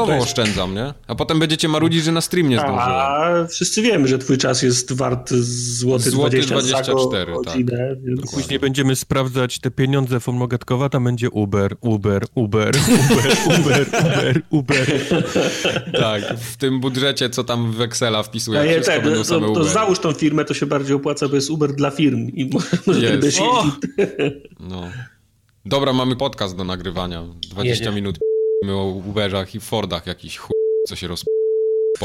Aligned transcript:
No 0.00 0.06
czasowo 0.06 0.12
jest... 0.12 0.26
oszczędzam, 0.26 0.74
nie? 0.74 0.94
A 1.06 1.14
potem 1.14 1.38
będziecie 1.38 1.68
marudzić, 1.68 2.04
że 2.04 2.12
na 2.12 2.20
stream 2.20 2.48
nie 2.48 2.56
zdążyłem. 2.56 2.80
A 2.82 3.46
wszyscy 3.50 3.82
wiemy, 3.82 4.08
że 4.08 4.18
twój 4.18 4.38
czas 4.38 4.62
jest 4.62 4.92
wart 4.92 5.30
złoty, 5.30 6.10
złoty 6.10 6.40
20 6.40 6.54
24, 6.54 7.32
tak. 7.32 7.44
Godzinę, 7.44 7.96
więc... 8.04 8.30
Później 8.32 8.58
będziemy 8.58 8.96
sprawdzać 8.96 9.58
te 9.58 9.70
pieniądze 9.70 10.20
Formogatkowa, 10.20 10.88
tam 10.88 11.04
będzie 11.04 11.30
Uber, 11.30 11.76
Uber, 11.80 12.26
Uber, 12.34 12.74
Uber, 13.04 13.26
Uber, 13.46 13.86
Uber, 13.90 14.42
Uber. 14.50 14.86
tak, 16.00 16.22
w 16.38 16.56
tym 16.56 16.80
budżecie, 16.80 17.30
co 17.30 17.44
tam 17.44 17.72
w 17.72 17.80
Excela 17.80 18.22
wpisuję, 18.22 18.60
ja, 18.60 18.72
wszystko 18.72 18.92
tak, 18.92 19.04
będą 19.04 19.24
to, 19.24 19.54
to 19.54 19.64
załóż 19.64 19.98
tą 19.98 20.12
firmę, 20.12 20.44
to 20.44 20.54
się 20.54 20.66
bardziej 20.66 20.96
opłaca, 20.96 21.28
bo 21.28 21.34
jest 21.34 21.50
Uber 21.50 21.72
dla 21.72 21.90
firm 21.90 22.28
i 22.34 22.50
może 22.86 23.18
yes. 23.18 23.40
No. 24.60 24.90
Dobra, 25.64 25.92
mamy 25.92 26.16
podcast 26.16 26.56
do 26.56 26.64
nagrywania. 26.64 27.24
20 27.50 27.84
Jedzie. 27.84 27.96
minut 27.96 28.18
o 28.68 28.84
Uberach 28.84 29.54
i 29.54 29.60
Fordach 29.60 30.06
jakiś 30.06 30.36
chuj, 30.36 30.54
co 30.88 30.96
się 30.96 31.06
roz... 31.08 31.24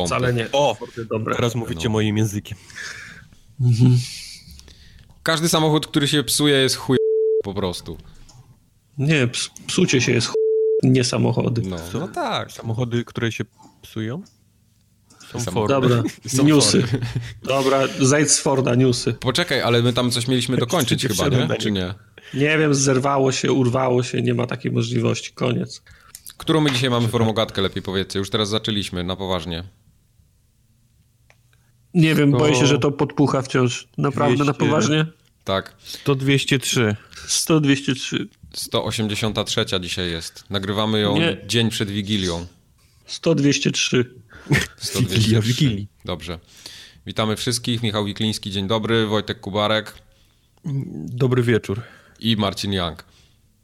Wcale 0.05 0.33
nie. 0.33 0.47
O, 0.51 0.77
dobre. 1.09 1.35
teraz 1.35 1.55
mówicie 1.55 1.83
no. 1.83 1.89
moim 1.89 2.17
językiem. 2.17 2.57
Mhm. 3.61 3.97
Każdy 5.23 5.49
samochód, 5.49 5.87
który 5.87 6.07
się 6.07 6.23
psuje 6.23 6.55
jest 6.55 6.75
chuj 6.75 6.97
po 7.43 7.53
prostu. 7.53 7.97
Nie, 8.97 9.27
psucie 9.67 10.01
się 10.01 10.11
jest 10.11 10.27
chuj, 10.27 10.35
nie 10.83 11.03
samochody. 11.03 11.61
No, 11.65 11.77
no 11.93 12.07
tak. 12.07 12.51
Samochody, 12.51 13.05
które 13.05 13.31
się 13.31 13.43
psują? 13.81 14.21
Są 15.31 15.39
Fordy. 15.39 15.73
Dobra, 15.73 16.03
Są 16.35 16.43
newsy. 16.43 16.81
Fordy. 16.81 17.05
Dobra, 17.43 17.79
zejdź 17.99 18.31
z 18.31 18.39
Forda, 18.39 18.75
newsy. 18.75 19.13
Poczekaj, 19.13 19.61
ale 19.61 19.81
my 19.81 19.93
tam 19.93 20.11
coś 20.11 20.27
mieliśmy 20.27 20.57
dokończyć 20.57 21.07
chyba, 21.07 21.27
nie? 21.27 21.47
Czy 21.57 21.71
nie? 21.71 21.93
Nie 22.33 22.57
wiem, 22.57 22.75
zerwało 22.75 23.31
się, 23.31 23.51
urwało 23.51 24.03
się, 24.03 24.21
nie 24.21 24.33
ma 24.33 24.47
takiej 24.47 24.71
możliwości, 24.71 25.33
koniec. 25.33 25.81
Którą 26.37 26.61
my 26.61 26.71
dzisiaj 26.71 26.89
mamy 26.89 27.07
formogatkę, 27.07 27.61
lepiej 27.61 27.83
powiedzcie? 27.83 28.19
Już 28.19 28.29
teraz 28.29 28.49
zaczęliśmy, 28.49 29.03
na 29.03 29.15
poważnie. 29.15 29.63
Nie 31.93 32.15
wiem, 32.15 32.31
boję 32.31 32.55
się, 32.55 32.65
że 32.65 32.79
to 32.79 32.91
podpucha 32.91 33.41
wciąż. 33.41 33.87
Naprawdę, 33.97 34.35
200... 34.35 34.51
na 34.51 34.53
poważnie? 34.53 35.05
Tak. 35.43 35.75
100 35.83 36.15
203. 36.15 36.95
100 37.27 37.59
203. 37.59 38.27
183 38.53 39.65
dzisiaj 39.81 40.11
jest. 40.11 40.43
Nagrywamy 40.49 40.99
ją 40.99 41.17
Nie. 41.17 41.37
dzień 41.47 41.69
przed 41.69 41.89
Wigilią. 41.89 42.45
100 43.05 43.35
203. 43.35 44.15
100 44.77 45.01
Wigilia 45.01 45.41
Wigilii. 45.41 45.87
Dobrze. 46.05 46.39
Witamy 47.05 47.35
wszystkich. 47.35 47.83
Michał 47.83 48.05
Wikliński, 48.05 48.51
dzień 48.51 48.67
dobry. 48.67 49.07
Wojtek 49.07 49.39
Kubarek. 49.39 49.93
Dobry 50.95 51.43
wieczór. 51.43 51.81
I 52.19 52.37
Marcin 52.37 52.73
Young. 52.73 53.03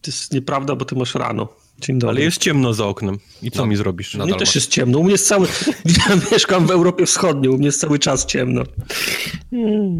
To 0.01 0.11
jest 0.11 0.33
nieprawda, 0.33 0.75
bo 0.75 0.85
ty 0.85 0.95
masz 0.95 1.15
rano. 1.15 1.47
Dzień 1.81 1.99
dobry. 1.99 2.15
Ale 2.15 2.21
jest 2.21 2.37
ciemno 2.37 2.73
za 2.73 2.85
oknem. 2.85 3.19
I 3.41 3.51
co 3.51 3.59
no, 3.59 3.65
mi 3.65 3.75
zrobisz? 3.75 4.15
U 4.15 4.23
mnie 4.23 4.35
też 4.35 4.55
jest 4.55 4.71
ciemno. 4.71 4.99
U 4.99 5.03
mnie 5.03 5.11
jest 5.11 5.27
cały... 5.27 5.47
Ja 5.85 6.15
mieszkam 6.31 6.67
w 6.67 6.71
Europie 6.71 7.05
Wschodniej. 7.05 7.51
U 7.51 7.57
mnie 7.57 7.65
jest 7.65 7.81
cały 7.81 7.99
czas 7.99 8.25
ciemno. 8.25 8.63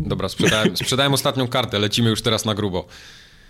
Dobra, 0.06 0.30
sprzedałem, 0.30 0.78
sprzedałem 0.78 1.14
ostatnią 1.14 1.48
kartę. 1.48 1.80
Lecimy 1.80 2.10
już 2.10 2.22
teraz 2.22 2.46
na 2.46 2.56
grubo. 2.56 2.88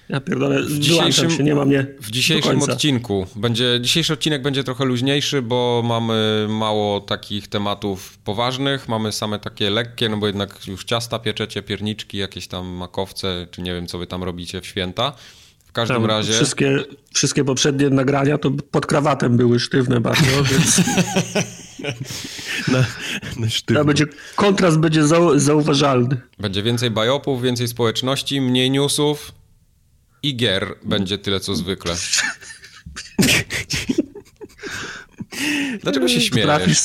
Ja 0.10 0.20
pierdolę, 0.20 0.64
w 0.64 0.80
dzisiejszym, 0.80 1.32
się, 1.32 1.44
nie 1.44 1.56
ma 1.56 1.66
mnie 1.66 1.88
W 2.02 2.12
dzisiejszym 2.12 2.62
odcinku 2.62 3.28
będzie, 3.36 3.80
dzisiejszy 3.82 4.14
odcinek 4.14 4.42
będzie 4.42 4.64
trochę 4.64 4.86
luźniejszy, 4.86 5.42
bo 5.42 5.82
mamy 5.86 6.48
mało 6.50 7.00
takich 7.00 7.48
tematów 7.48 8.18
poważnych, 8.18 8.88
mamy 8.88 9.12
same 9.12 9.40
takie 9.40 9.70
lekkie, 9.70 10.10
no 10.10 10.18
bo 10.18 10.28
jednak 10.28 10.68
już 10.68 10.84
ciasta 10.84 11.20
pieczecie, 11.20 11.62
pierniczki, 11.62 12.18
jakieś 12.18 12.48
tam 12.48 12.68
makowce, 12.68 13.48
czy 13.52 13.62
nie 13.62 13.74
wiem, 13.74 13.88
co 13.88 13.98
wy 13.98 14.08
tam 14.08 14.24
robicie 14.24 14.62
w 14.62 14.66
święta. 14.66 15.14
W 15.72 15.74
każdym 15.74 15.98
tam 15.98 16.06
razie. 16.06 16.34
Wszystkie, 16.34 16.84
wszystkie 17.14 17.44
poprzednie 17.44 17.90
nagrania 17.90 18.38
to 18.38 18.52
pod 18.52 18.86
krawatem 18.86 19.38
były 19.38 19.60
sztywne 19.60 20.02
bardzo, 20.02 20.44
więc. 20.52 20.82
na, 22.68 22.86
na 23.38 23.50
sztywno. 23.50 23.86
będzie, 23.86 24.06
kontrast 24.36 24.78
będzie 24.78 25.08
zau, 25.08 25.40
zauważalny. 25.40 26.22
Będzie 26.40 26.64
więcej 26.64 26.92
bajopów, 26.92 27.42
więcej 27.42 27.68
społeczności, 27.68 28.42
mniej 28.42 28.72
newsów 28.72 29.32
i 30.24 30.36
gier 30.36 30.76
będzie 30.84 31.18
tyle 31.18 31.40
co 31.40 31.56
zwykle. 31.56 31.96
Dlaczego 35.84 36.08
się 36.08 36.22
śmiejesz? 36.22 36.50
Potrafisz, 36.50 36.80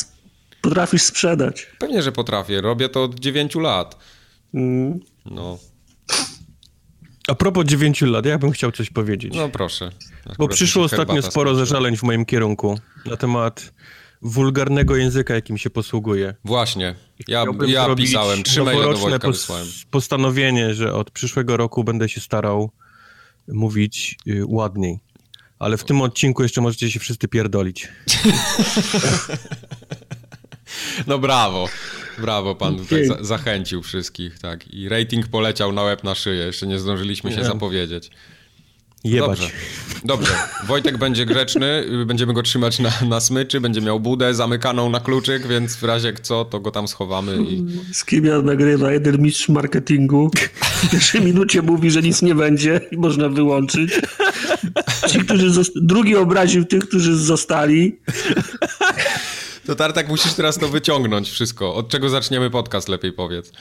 potrafisz 0.62 1.02
sprzedać. 1.02 1.66
Pewnie, 1.78 2.02
że 2.02 2.12
potrafię. 2.12 2.60
Robię 2.60 2.88
to 2.88 3.02
od 3.04 3.20
9 3.20 3.54
lat. 3.54 3.98
Mm. 4.54 5.00
No. 5.24 5.58
A 7.28 7.34
propos 7.34 7.64
9 7.66 8.02
lat, 8.02 8.26
ja 8.26 8.38
bym 8.38 8.50
chciał 8.50 8.72
coś 8.72 8.90
powiedzieć. 8.90 9.34
No 9.36 9.48
proszę. 9.48 9.90
Akurat 10.20 10.38
Bo 10.38 10.48
przyszło 10.48 10.84
ostatnio 10.84 11.22
sporo 11.22 11.54
zażaleń 11.54 11.96
w 11.96 12.02
moim 12.02 12.24
kierunku 12.24 12.78
na 13.06 13.16
temat 13.16 13.72
wulgarnego 14.22 14.96
języka, 14.96 15.34
jakim 15.34 15.58
się 15.58 15.70
posługuje. 15.70 16.34
Właśnie. 16.44 16.94
Ja, 17.28 17.44
ja 17.66 17.94
pisałem, 17.94 18.42
trzy 18.42 18.62
maile 18.62 18.82
do 18.82 18.96
Wojtka 18.96 19.28
pos 19.28 19.36
wysłałem. 19.36 19.66
postanowienie, 19.90 20.74
że 20.74 20.92
od 20.92 21.10
przyszłego 21.10 21.56
roku 21.56 21.84
będę 21.84 22.08
się 22.08 22.20
starał 22.20 22.70
mówić 23.48 24.16
y, 24.26 24.42
ładniej. 24.46 24.98
Ale 25.58 25.76
w 25.76 25.84
tym 25.84 26.02
odcinku 26.02 26.42
jeszcze 26.42 26.60
możecie 26.60 26.90
się 26.90 27.00
wszyscy 27.00 27.28
pierdolić. 27.28 27.88
No 31.06 31.18
brawo. 31.18 31.68
Brawo, 32.20 32.54
pan 32.54 32.76
tutaj 32.76 33.06
za 33.06 33.24
zachęcił 33.24 33.82
wszystkich, 33.82 34.38
tak. 34.38 34.74
I 34.74 34.88
rating 34.88 35.28
poleciał 35.28 35.72
na 35.72 35.82
łeb 35.82 36.04
na 36.04 36.14
szyję. 36.14 36.46
Jeszcze 36.46 36.66
nie 36.66 36.78
zdążyliśmy 36.78 37.32
się 37.32 37.44
zapowiedzieć. 37.44 38.10
Jebać. 39.04 39.38
Dobrze. 39.38 39.54
Dobrze. 40.04 40.32
Wojtek 40.66 40.98
będzie 40.98 41.26
grzeczny, 41.26 41.84
będziemy 42.06 42.32
go 42.32 42.42
trzymać 42.42 42.78
na, 42.78 42.92
na 43.08 43.20
smyczy, 43.20 43.60
będzie 43.60 43.80
miał 43.80 44.00
budę 44.00 44.34
zamykaną 44.34 44.90
na 44.90 45.00
kluczyk, 45.00 45.46
więc 45.46 45.76
w 45.76 45.82
razie 45.82 46.12
co, 46.22 46.44
to 46.44 46.60
go 46.60 46.70
tam 46.70 46.88
schowamy. 46.88 47.36
I... 47.42 47.64
Z 47.92 48.04
kim 48.04 48.24
ja 48.24 48.42
nagrywa? 48.42 48.92
Jeden 48.92 49.22
mistrz 49.22 49.48
marketingu. 49.48 50.30
W 50.62 50.90
pierwszej 50.90 51.20
minucie 51.20 51.62
mówi, 51.62 51.90
że 51.90 52.02
nic 52.02 52.22
nie 52.22 52.34
będzie 52.34 52.80
i 52.90 52.96
można 52.96 53.28
wyłączyć. 53.28 54.00
Ci, 55.08 55.18
którzy 55.18 55.62
Drugi 55.76 56.16
obraził 56.16 56.64
tych, 56.64 56.88
którzy 56.88 57.16
zostali. 57.16 57.98
To 59.66 59.74
Tartak 59.74 60.08
musisz 60.08 60.34
teraz 60.34 60.58
to 60.58 60.68
wyciągnąć 60.68 61.30
wszystko. 61.30 61.74
Od 61.74 61.88
czego 61.88 62.08
zaczniemy 62.08 62.50
podcast, 62.50 62.88
lepiej 62.88 63.12
powiedz. 63.12 63.52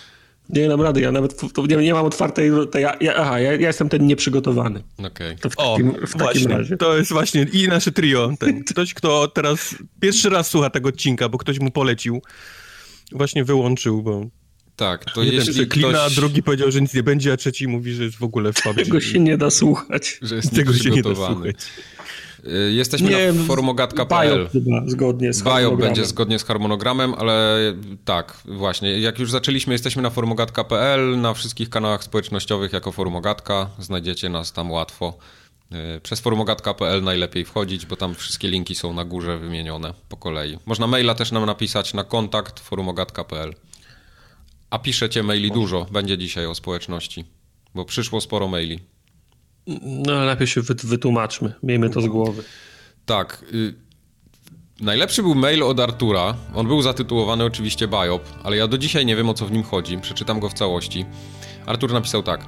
Nie 0.49 0.67
dam 0.67 0.81
rady, 0.81 1.01
ja 1.01 1.11
nawet 1.11 1.41
nie, 1.69 1.75
nie 1.75 1.93
mam 1.93 2.05
otwartej. 2.05 2.51
Ja, 2.73 2.95
ja, 3.01 3.15
aha, 3.15 3.39
ja, 3.39 3.51
ja, 3.51 3.67
jestem 3.67 3.89
ten 3.89 4.07
nieprzygotowany. 4.07 4.83
Okej. 4.97 5.35
Okay. 5.35 5.51
O, 5.57 5.77
w 6.07 6.13
takim 6.13 6.47
razie. 6.47 6.77
To 6.77 6.97
jest 6.97 7.11
właśnie 7.11 7.47
i 7.53 7.67
nasze 7.67 7.91
trio. 7.91 8.31
Ten, 8.39 8.63
ktoś, 8.71 8.93
kto 8.93 9.27
teraz 9.27 9.75
pierwszy 9.99 10.29
raz 10.29 10.49
słucha 10.49 10.69
tego 10.69 10.89
odcinka, 10.89 11.29
bo 11.29 11.37
ktoś 11.37 11.59
mu 11.59 11.71
polecił, 11.71 12.21
właśnie 13.11 13.43
wyłączył, 13.43 14.03
bo. 14.03 14.25
Tak, 14.75 15.05
to 15.05 15.23
Jeden 15.23 15.45
jeśli 15.45 15.67
klina, 15.67 15.89
ktoś... 15.89 16.15
drugi 16.15 16.43
powiedział, 16.43 16.71
że 16.71 16.81
nic 16.81 16.93
nie 16.93 17.03
będzie, 17.03 17.33
a 17.33 17.37
trzeci 17.37 17.67
mówi, 17.67 17.93
że 17.93 18.03
jest 18.03 18.17
w 18.17 18.23
ogóle 18.23 18.53
w 18.53 18.61
PUBG. 18.61 18.75
Tego 18.75 19.01
się 19.01 19.19
nie 19.19 19.37
da 19.37 19.49
słuchać. 19.49 20.19
Że 20.21 20.35
jest 20.35 20.55
Tego 20.55 20.73
się 20.73 20.89
nie 20.89 21.01
da 21.01 21.15
słuchać. 21.15 21.55
Y, 22.47 22.73
jesteśmy 22.73 23.09
nie, 23.09 23.33
na 23.33 23.43
forumogatka.pl. 23.43 24.49
zgodnie 24.85 25.33
z 25.33 25.43
Biop 25.43 25.79
będzie 25.79 26.05
zgodnie 26.05 26.39
z 26.39 26.43
harmonogramem, 26.43 27.13
ale 27.13 27.57
tak, 28.05 28.37
właśnie. 28.45 28.99
Jak 28.99 29.19
już 29.19 29.31
zaczęliśmy, 29.31 29.73
jesteśmy 29.73 30.01
na 30.01 30.09
forumogatka.pl, 30.09 31.21
na 31.21 31.33
wszystkich 31.33 31.69
kanałach 31.69 32.03
społecznościowych 32.03 32.73
jako 32.73 32.91
forumogatka. 32.91 33.69
Znajdziecie 33.79 34.29
nas 34.29 34.53
tam 34.53 34.71
łatwo. 34.71 35.17
Y, 35.97 36.01
przez 36.01 36.19
forumogatka.pl 36.19 37.03
najlepiej 37.03 37.45
wchodzić, 37.45 37.85
bo 37.85 37.95
tam 37.95 38.15
wszystkie 38.15 38.47
linki 38.47 38.75
są 38.75 38.93
na 38.93 39.05
górze 39.05 39.37
wymienione 39.37 39.93
po 40.09 40.17
kolei. 40.17 40.57
Można 40.65 40.87
maila 40.87 41.15
też 41.15 41.31
nam 41.31 41.45
napisać 41.45 41.93
na 41.93 42.03
kontakt 42.03 42.59
forumogatka.pl. 42.59 43.53
A 44.69 44.79
piszecie 44.79 45.23
maili 45.23 45.51
dużo, 45.51 45.85
będzie 45.91 46.17
dzisiaj 46.17 46.45
o 46.45 46.55
społeczności, 46.55 47.25
bo 47.75 47.85
przyszło 47.85 48.21
sporo 48.21 48.47
maili. 48.47 48.79
No, 50.07 50.25
lepiej 50.25 50.47
się 50.47 50.61
wytłumaczmy. 50.83 51.53
Miejmy 51.63 51.89
to 51.89 52.01
z 52.01 52.07
głowy. 52.07 52.43
Tak. 53.05 53.45
Y 53.53 53.85
najlepszy 54.81 55.21
był 55.21 55.35
mail 55.35 55.63
od 55.63 55.79
Artura. 55.79 56.35
On 56.55 56.67
był 56.67 56.81
zatytułowany 56.81 57.43
oczywiście 57.43 57.87
Biop, 57.87 58.23
ale 58.43 58.57
ja 58.57 58.67
do 58.67 58.77
dzisiaj 58.77 59.05
nie 59.05 59.15
wiem 59.15 59.29
o 59.29 59.33
co 59.33 59.45
w 59.45 59.51
nim 59.51 59.63
chodzi. 59.63 59.97
Przeczytam 59.97 60.39
go 60.39 60.49
w 60.49 60.53
całości. 60.53 61.05
Artur 61.65 61.93
napisał 61.93 62.23
tak. 62.23 62.45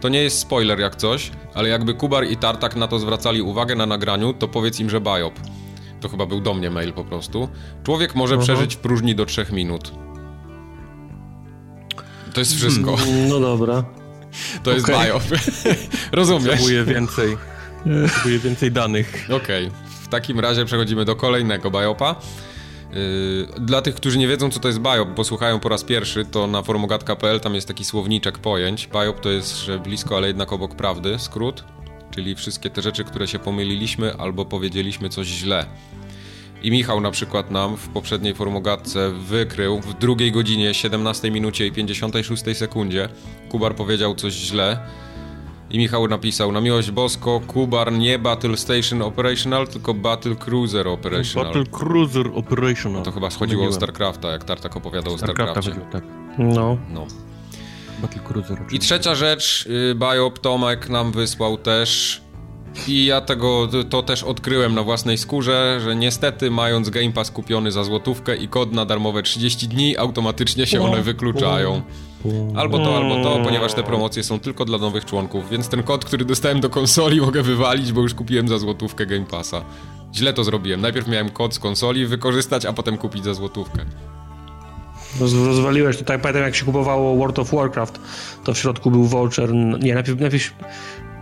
To 0.00 0.08
nie 0.08 0.22
jest 0.22 0.38
spoiler 0.38 0.80
jak 0.80 0.96
coś, 0.96 1.30
ale 1.54 1.68
jakby 1.68 1.94
Kubar 1.94 2.26
i 2.26 2.36
Tartak 2.36 2.76
na 2.76 2.88
to 2.88 2.98
zwracali 2.98 3.42
uwagę 3.42 3.76
na 3.76 3.86
nagraniu, 3.86 4.34
to 4.34 4.48
powiedz 4.48 4.80
im, 4.80 4.90
że 4.90 5.00
Biop. 5.00 5.34
To 6.00 6.08
chyba 6.08 6.26
był 6.26 6.40
do 6.40 6.54
mnie 6.54 6.70
mail 6.70 6.92
po 6.92 7.04
prostu. 7.04 7.48
Człowiek 7.84 8.14
może 8.14 8.34
Aha. 8.34 8.42
przeżyć 8.42 8.76
w 8.76 8.78
próżni 8.78 9.14
do 9.14 9.26
3 9.26 9.46
minut. 9.52 9.92
To 12.34 12.40
jest 12.40 12.54
wszystko. 12.54 12.96
No 13.28 13.40
dobra. 13.40 13.84
To 14.62 14.72
jest 14.72 14.84
okay. 14.84 15.06
biop. 15.06 15.22
Rozumiesz? 16.12 16.46
Potrzebuję 16.46 16.84
więcej. 16.84 17.36
Potrzebuję 18.02 18.38
więcej 18.38 18.72
danych. 18.72 19.26
Okej. 19.30 19.66
Okay. 19.66 19.78
W 20.04 20.08
takim 20.08 20.40
razie 20.40 20.64
przechodzimy 20.64 21.04
do 21.04 21.16
kolejnego 21.16 21.70
biopa. 21.70 22.16
Yy, 22.92 23.60
dla 23.60 23.82
tych, 23.82 23.94
którzy 23.94 24.18
nie 24.18 24.28
wiedzą, 24.28 24.50
co 24.50 24.60
to 24.60 24.68
jest 24.68 24.80
biop, 24.80 25.08
bo 25.08 25.24
słuchają 25.24 25.60
po 25.60 25.68
raz 25.68 25.84
pierwszy, 25.84 26.24
to 26.24 26.46
na 26.46 26.62
forumogat.pl 26.62 27.40
tam 27.40 27.54
jest 27.54 27.68
taki 27.68 27.84
słowniczek 27.84 28.38
pojęć. 28.38 28.88
Biop 28.92 29.20
to 29.20 29.30
jest, 29.30 29.56
że 29.58 29.78
blisko, 29.78 30.16
ale 30.16 30.28
jednak 30.28 30.52
obok 30.52 30.74
prawdy, 30.74 31.18
skrót, 31.18 31.64
czyli 32.10 32.34
wszystkie 32.34 32.70
te 32.70 32.82
rzeczy, 32.82 33.04
które 33.04 33.28
się 33.28 33.38
pomyliliśmy 33.38 34.14
albo 34.16 34.44
powiedzieliśmy 34.44 35.08
coś 35.08 35.26
źle. 35.26 35.66
I 36.62 36.70
Michał 36.70 37.00
na 37.00 37.10
przykład 37.10 37.50
nam 37.50 37.76
w 37.76 37.88
poprzedniej 37.88 38.34
formogatce 38.34 39.10
wykrył 39.10 39.80
w 39.80 39.94
drugiej 39.94 40.32
godzinie, 40.32 40.74
17 40.74 41.30
minucie 41.30 41.66
i 41.66 41.72
56 41.72 42.42
sekundzie. 42.58 43.08
Kubar 43.48 43.74
powiedział 43.74 44.14
coś 44.14 44.32
źle. 44.32 44.78
I 45.70 45.78
Michał 45.78 46.08
napisał, 46.08 46.52
na 46.52 46.60
miłość 46.60 46.90
bosko, 46.90 47.40
Kubar 47.46 47.92
nie 47.92 48.18
Battle 48.18 48.56
Station 48.56 49.02
Operational, 49.02 49.68
tylko 49.68 49.94
Battle 49.94 50.36
Cruiser 50.36 50.88
Operational. 50.88 51.46
Battle 51.46 51.78
Cruiser 51.78 52.30
Operational. 52.34 53.02
To 53.02 53.12
chyba 53.12 53.30
schodziło 53.30 53.66
o 53.66 53.72
StarCrafta, 53.72 54.30
jak 54.30 54.44
Tartak 54.44 54.76
opowiadał 54.76 55.14
o 55.14 55.18
StarCraftie. 55.18 55.74
tak. 55.92 56.04
No. 56.38 56.78
no. 56.88 57.06
Battle 58.02 58.22
Cruiser. 58.22 58.58
I 58.72 58.78
trzecia 58.78 59.14
rzecz, 59.14 59.66
y, 59.66 59.94
Biop 59.94 60.38
Tomek 60.38 60.88
nam 60.88 61.12
wysłał 61.12 61.58
też 61.58 62.20
i 62.88 63.04
ja 63.04 63.20
tego, 63.20 63.68
to 63.90 64.02
też 64.02 64.22
odkryłem 64.22 64.74
na 64.74 64.82
własnej 64.82 65.18
skórze, 65.18 65.80
że 65.84 65.96
niestety 65.96 66.50
mając 66.50 66.90
Game 66.90 67.12
Pass 67.12 67.30
kupiony 67.30 67.72
za 67.72 67.84
złotówkę 67.84 68.36
i 68.36 68.48
kod 68.48 68.72
na 68.72 68.84
darmowe 68.84 69.22
30 69.22 69.68
dni, 69.68 69.96
automatycznie 69.96 70.66
się 70.66 70.82
one 70.82 71.02
wykluczają. 71.02 71.82
Albo 72.56 72.78
to, 72.78 72.96
albo 72.96 73.22
to, 73.22 73.44
ponieważ 73.44 73.74
te 73.74 73.82
promocje 73.82 74.22
są 74.22 74.40
tylko 74.40 74.64
dla 74.64 74.78
nowych 74.78 75.04
członków, 75.04 75.50
więc 75.50 75.68
ten 75.68 75.82
kod, 75.82 76.04
który 76.04 76.24
dostałem 76.24 76.60
do 76.60 76.70
konsoli 76.70 77.20
mogę 77.26 77.42
wywalić, 77.42 77.92
bo 77.92 78.00
już 78.00 78.14
kupiłem 78.14 78.48
za 78.48 78.58
złotówkę 78.58 79.06
Game 79.06 79.26
Passa. 79.26 79.64
Źle 80.14 80.32
to 80.32 80.44
zrobiłem. 80.44 80.80
Najpierw 80.80 81.08
miałem 81.08 81.30
kod 81.30 81.54
z 81.54 81.58
konsoli 81.58 82.06
wykorzystać, 82.06 82.66
a 82.66 82.72
potem 82.72 82.98
kupić 82.98 83.24
za 83.24 83.34
złotówkę. 83.34 83.84
Rozwaliłeś 85.20 85.96
to 85.96 86.04
tak 86.04 86.20
pamiętam 86.20 86.42
jak 86.42 86.54
się 86.54 86.64
kupowało 86.64 87.16
World 87.16 87.38
of 87.38 87.50
Warcraft, 87.50 88.00
to 88.44 88.54
w 88.54 88.58
środku 88.58 88.90
był 88.90 89.04
voucher, 89.04 89.54
nie, 89.54 89.94
najpierw, 89.94 90.20
najpierw 90.20 90.52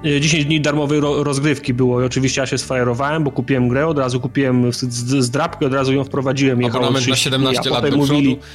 10 0.05 0.45
dni 0.45 0.61
darmowej 0.61 1.01
ro 1.01 1.25
rozgrywki 1.25 1.75
było 1.75 2.03
i 2.03 2.05
oczywiście 2.05 2.41
ja 2.41 2.47
się 2.47 2.59
sfajerowałem, 2.59 3.25
bo 3.25 3.31
kupiłem 3.31 3.69
grę, 3.69 3.87
od 3.87 3.99
razu 3.99 4.21
kupiłem 4.21 4.73
zdrabkę, 5.19 5.67
od 5.67 5.75
razu 5.75 5.93
ją 5.93 6.05
wprowadziłem. 6.05 6.65
Abonament 6.65 7.09
na 7.09 7.17
17 7.17 7.63
dni, 7.63 7.73
lat 7.73 7.91
do 7.91 7.97
mówili, 7.97 8.37
przodu. 8.37 8.47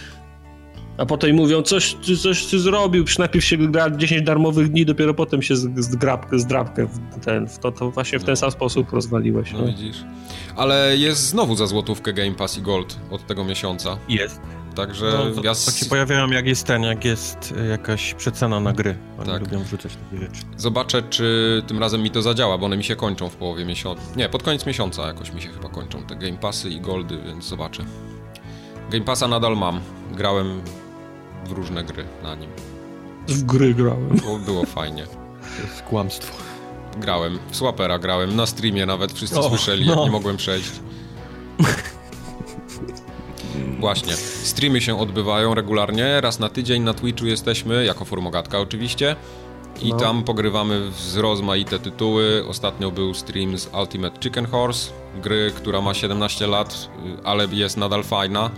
A 0.98 1.06
potem 1.06 1.36
mówią, 1.36 1.62
coś, 1.62 1.96
coś 2.22 2.46
ty 2.46 2.60
zrobił, 2.60 3.06
najpierw 3.20 3.46
się 3.46 3.58
gra 3.58 3.90
10 3.90 4.22
darmowych 4.22 4.70
dni, 4.72 4.86
dopiero 4.86 5.14
potem 5.14 5.42
się 5.42 5.56
zdrabkę, 5.56 6.40
zdrabkę 6.40 6.86
w 6.86 7.26
ten, 7.26 7.48
w 7.48 7.60
to, 7.60 7.72
to 7.72 7.92
właśnie 7.92 8.20
w 8.20 8.24
ten 8.24 8.36
sam 8.36 8.52
sposób 8.52 8.94
rozwaliłeś. 8.94 9.52
No, 9.54 9.60
no 9.60 9.68
widzisz. 9.68 9.98
Ale 10.56 10.98
jest 10.98 11.28
znowu 11.28 11.56
za 11.56 11.68
złotówkę 11.68 12.14
Game 12.14 12.32
Pass 12.32 12.58
i 12.58 12.62
Gold 12.62 13.00
od 13.12 13.28
tego 13.28 13.44
miesiąca. 13.44 13.98
Jest. 14.10 14.42
Także 14.76 15.32
no, 15.36 15.42
ja... 15.44 15.56
Tak 15.66 15.76
się 15.76 15.86
pojawiają 15.86 16.28
jak 16.28 16.48
jest 16.48 16.68
ten, 16.68 16.84
jak 16.84 17.06
jest 17.06 17.54
e, 17.58 17.66
jakaś 17.66 18.14
przecena 18.14 18.60
na 18.60 18.74
gry. 18.74 18.98
Oni 19.20 19.32
tak. 19.32 19.42
lubią 19.42 19.64
wrzucać 19.64 19.92
takie 19.96 20.22
rzeczy. 20.22 20.42
Zobaczę, 20.58 21.02
czy 21.02 21.64
tym 21.68 21.80
razem 21.80 22.02
mi 22.02 22.12
to 22.12 22.22
zadziała, 22.22 22.58
bo 22.58 22.66
one 22.66 22.78
mi 22.78 22.84
się 22.84 22.96
kończą 22.96 23.30
w 23.30 23.36
połowie 23.36 23.66
miesiąca. 23.66 24.04
Nie, 24.16 24.30
pod 24.30 24.44
koniec 24.44 24.66
miesiąca 24.66 25.08
jakoś 25.08 25.32
mi 25.32 25.42
się 25.42 25.50
chyba 25.50 25.70
kończą 25.70 26.04
te 26.04 26.16
Game 26.16 26.38
Passy 26.38 26.70
i 26.70 26.82
Goldy, 26.82 27.18
więc 27.26 27.46
zobaczę. 27.46 27.86
Game 28.92 29.06
Passa 29.06 29.28
nadal 29.28 29.58
mam. 29.58 29.82
Grałem 30.12 30.62
w 31.46 31.52
różne 31.52 31.84
gry 31.84 32.06
na 32.24 32.36
nim. 32.36 32.50
W 33.28 33.44
gry 33.44 33.74
grałem. 33.74 34.10
Było, 34.10 34.40
było 34.40 34.66
fajnie. 34.66 35.06
To 35.06 35.68
jest 35.68 35.82
kłamstwo. 35.82 36.38
Grałem. 36.98 37.40
W 37.52 37.56
Swapera 37.56 38.00
grałem. 38.00 38.36
Na 38.36 38.46
streamie 38.46 38.86
nawet 38.86 39.14
wszyscy 39.14 39.40
o, 39.40 39.50
słyszeli, 39.50 39.86
no. 39.86 39.96
jak 39.96 40.04
nie 40.06 40.12
mogłem 40.12 40.38
przejść. 40.38 40.72
Właśnie. 43.80 44.16
Streamy 44.44 44.82
się 44.82 45.00
odbywają 45.00 45.54
regularnie. 45.54 46.22
Raz 46.22 46.40
na 46.40 46.50
tydzień 46.50 46.84
na 46.84 46.94
Twitchu 46.94 47.26
jesteśmy, 47.26 47.86
jako 47.86 48.06
formogatka 48.06 48.60
oczywiście. 48.60 49.16
I 49.82 49.90
no. 49.90 49.98
tam 49.98 50.24
pogrywamy 50.24 50.92
z 50.98 51.18
rozmaite 51.18 51.80
tytuły. 51.80 52.46
Ostatnio 52.48 52.92
był 52.92 53.14
stream 53.14 53.58
z 53.58 53.70
Ultimate 53.80 54.22
Chicken 54.22 54.46
Horse, 54.46 54.92
gry, 55.22 55.52
która 55.56 55.82
ma 55.82 55.94
17 55.94 56.48
lat, 56.48 56.90
ale 57.24 57.48
jest 57.52 57.78
nadal 57.78 58.04
fajna. 58.04 58.50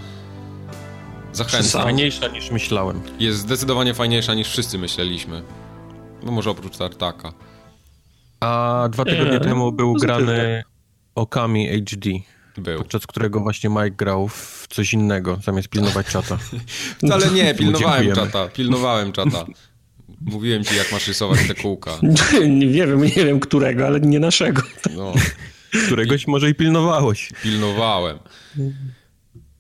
Zachęcam. 1.33 1.83
Fajniejsza 1.83 2.27
niż 2.27 2.51
myślałem. 2.51 3.01
Jest 3.19 3.39
zdecydowanie 3.39 3.93
fajniejsza 3.93 4.33
niż 4.33 4.47
wszyscy 4.47 4.77
myśleliśmy. 4.77 5.41
No 6.23 6.31
może 6.31 6.49
oprócz 6.49 6.77
Tartaka. 6.77 7.33
A 8.39 8.89
dwa 8.91 9.05
tygodnie 9.05 9.39
temu 9.39 9.71
był 9.71 9.93
grany 9.93 10.63
Okami 11.15 11.67
HD. 11.67 12.09
Był. 12.57 12.77
Podczas 12.77 13.07
którego 13.07 13.39
właśnie 13.39 13.69
Mike 13.69 13.91
grał 13.91 14.27
w 14.27 14.65
coś 14.69 14.93
innego, 14.93 15.39
zamiast 15.43 15.67
pilnować 15.67 16.07
czata. 16.07 16.37
Wcale 17.05 17.31
nie, 17.31 17.55
pilnowałem 17.55 18.15
czata, 18.15 18.47
pilnowałem 18.47 19.11
czata. 19.11 19.45
Mówiłem 20.21 20.63
ci, 20.63 20.75
jak 20.75 20.91
masz 20.91 21.07
rysować 21.07 21.39
te 21.47 21.55
kółka. 21.55 21.91
nie 22.49 22.67
wiem, 22.67 23.01
nie 23.01 23.25
wiem 23.25 23.39
którego, 23.39 23.85
ale 23.87 23.99
nie 23.99 24.19
naszego. 24.19 24.61
No. 24.95 25.13
Któregoś 25.85 26.27
może 26.27 26.49
i 26.49 26.55
pilnowałeś. 26.55 27.29
Pilnowałem. 27.43 28.19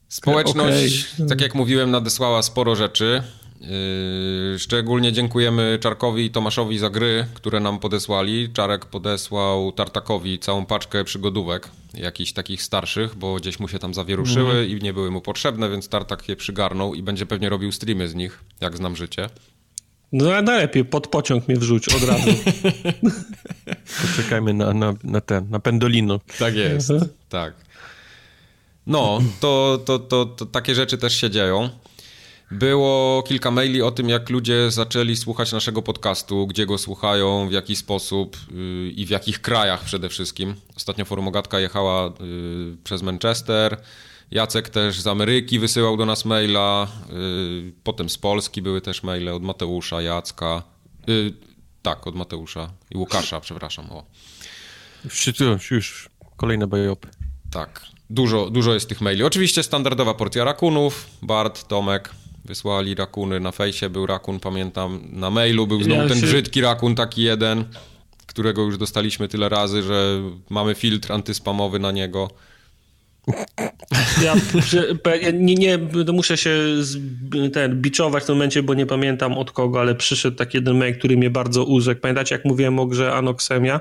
Społeczność, 0.07 1.13
okay. 1.13 1.27
tak 1.27 1.41
jak 1.41 1.55
mówiłem, 1.55 1.91
nadesłała 1.91 2.43
sporo 2.43 2.75
rzeczy. 2.75 3.23
Yy, 3.69 4.59
szczególnie 4.59 5.11
dziękujemy 5.11 5.79
Czarkowi 5.81 6.25
i 6.25 6.31
Tomaszowi 6.31 6.77
za 6.77 6.89
gry, 6.89 7.27
które 7.33 7.59
nam 7.59 7.79
podesłali. 7.79 8.49
Czarek 8.53 8.85
podesłał 8.85 9.71
Tartakowi 9.71 10.39
całą 10.39 10.65
paczkę 10.65 11.03
przygodówek, 11.03 11.69
jakichś 11.93 12.31
takich 12.31 12.63
starszych, 12.63 13.15
bo 13.15 13.35
gdzieś 13.35 13.59
mu 13.59 13.67
się 13.67 13.79
tam 13.79 13.93
zawieruszyły 13.93 14.51
mm. 14.51 14.69
i 14.69 14.81
nie 14.81 14.93
były 14.93 15.11
mu 15.11 15.21
potrzebne, 15.21 15.69
więc 15.69 15.89
Tartak 15.89 16.29
je 16.29 16.35
przygarnął 16.35 16.93
i 16.93 17.03
będzie 17.03 17.25
pewnie 17.25 17.49
robił 17.49 17.71
streamy 17.71 18.07
z 18.07 18.15
nich, 18.15 18.43
jak 18.61 18.77
znam 18.77 18.95
życie. 18.95 19.29
No 20.11 20.41
najlepiej, 20.41 20.85
pod 20.85 21.07
pociąg 21.07 21.47
mnie 21.47 21.57
wrzuć 21.57 21.89
od 21.89 22.03
razu. 22.03 22.29
Poczekajmy 24.07 24.53
na, 24.53 24.73
na, 24.73 24.93
na 25.03 25.21
ten, 25.21 25.49
na 25.49 25.59
pendolino. 25.59 26.19
Tak 26.39 26.55
jest, 26.55 26.91
tak. 27.29 27.53
No, 28.87 29.21
to, 29.39 29.79
to, 29.85 29.99
to, 29.99 30.25
to 30.25 30.45
takie 30.45 30.75
rzeczy 30.75 30.97
też 30.97 31.21
się 31.21 31.29
dzieją. 31.29 31.69
Było 32.51 33.23
kilka 33.23 33.51
maili 33.51 33.81
o 33.81 33.91
tym, 33.91 34.09
jak 34.09 34.29
ludzie 34.29 34.71
zaczęli 34.71 35.15
słuchać 35.15 35.51
naszego 35.51 35.81
podcastu, 35.81 36.47
gdzie 36.47 36.65
go 36.65 36.77
słuchają, 36.77 37.49
w 37.49 37.51
jaki 37.51 37.75
sposób 37.75 38.37
yy, 38.51 38.89
i 38.89 39.05
w 39.05 39.09
jakich 39.09 39.41
krajach 39.41 39.83
przede 39.83 40.09
wszystkim. 40.09 40.55
Ostatnio 40.77 41.05
Formogatka 41.05 41.59
jechała 41.59 42.05
yy, 42.05 42.77
przez 42.83 43.01
Manchester. 43.01 43.77
Jacek 44.31 44.69
też 44.69 45.01
z 45.01 45.07
Ameryki 45.07 45.59
wysyłał 45.59 45.97
do 45.97 46.05
nas 46.05 46.25
maila. 46.25 46.87
Yy, 47.09 47.73
potem 47.83 48.09
z 48.09 48.17
Polski 48.17 48.61
były 48.61 48.81
też 48.81 49.03
maile 49.03 49.29
od 49.29 49.43
Mateusza, 49.43 50.01
Jacka. 50.01 50.63
Y, 51.09 51.33
tak, 51.81 52.07
od 52.07 52.15
Mateusza 52.15 52.71
i 52.91 52.97
Łukasza, 52.97 53.39
przepraszam. 53.39 53.91
O. 53.91 54.03
Już, 55.03 55.71
już 55.71 56.09
kolejne 56.37 56.67
bajopy. 56.67 57.07
Tak, 57.51 57.85
dużo, 58.09 58.49
dużo 58.49 58.73
jest 58.73 58.89
tych 58.89 59.01
maili. 59.01 59.23
Oczywiście 59.23 59.63
standardowa 59.63 60.13
porcja 60.13 60.43
rakunów. 60.43 61.09
Bart, 61.21 61.67
Tomek, 61.67 62.09
Wysłali 62.45 62.95
rakuny, 62.95 63.39
na 63.39 63.51
fejsie 63.51 63.89
był 63.89 64.05
rakun, 64.05 64.39
pamiętam, 64.39 65.01
na 65.11 65.29
mailu 65.29 65.67
był 65.67 65.83
znowu 65.83 66.01
ja 66.01 66.07
ten 66.07 66.19
się... 66.19 66.25
brzydki 66.25 66.61
rakun, 66.61 66.95
taki 66.95 67.23
jeden, 67.23 67.65
którego 68.27 68.61
już 68.61 68.77
dostaliśmy 68.77 69.27
tyle 69.27 69.49
razy, 69.49 69.83
że 69.83 70.21
mamy 70.49 70.75
filtr 70.75 71.11
antyspamowy 71.11 71.79
na 71.79 71.91
niego. 71.91 72.29
Ja 74.23 74.35
nie, 75.33 75.55
nie 75.55 75.79
muszę 76.13 76.37
się 76.37 76.59
ten, 77.53 77.81
biczować 77.81 78.23
w 78.23 78.25
tym 78.25 78.35
momencie, 78.35 78.63
bo 78.63 78.73
nie 78.73 78.85
pamiętam 78.85 79.37
od 79.37 79.51
kogo, 79.51 79.79
ale 79.79 79.95
przyszedł 79.95 80.37
taki 80.37 80.57
jeden 80.57 80.77
mail, 80.77 80.97
który 80.97 81.17
mnie 81.17 81.29
bardzo 81.29 81.63
urzekł. 81.63 82.01
Pamiętacie, 82.01 82.35
jak 82.35 82.45
mówiłem 82.45 82.79
o 82.79 82.85
grze 82.85 83.13
Anoxemia? 83.13 83.79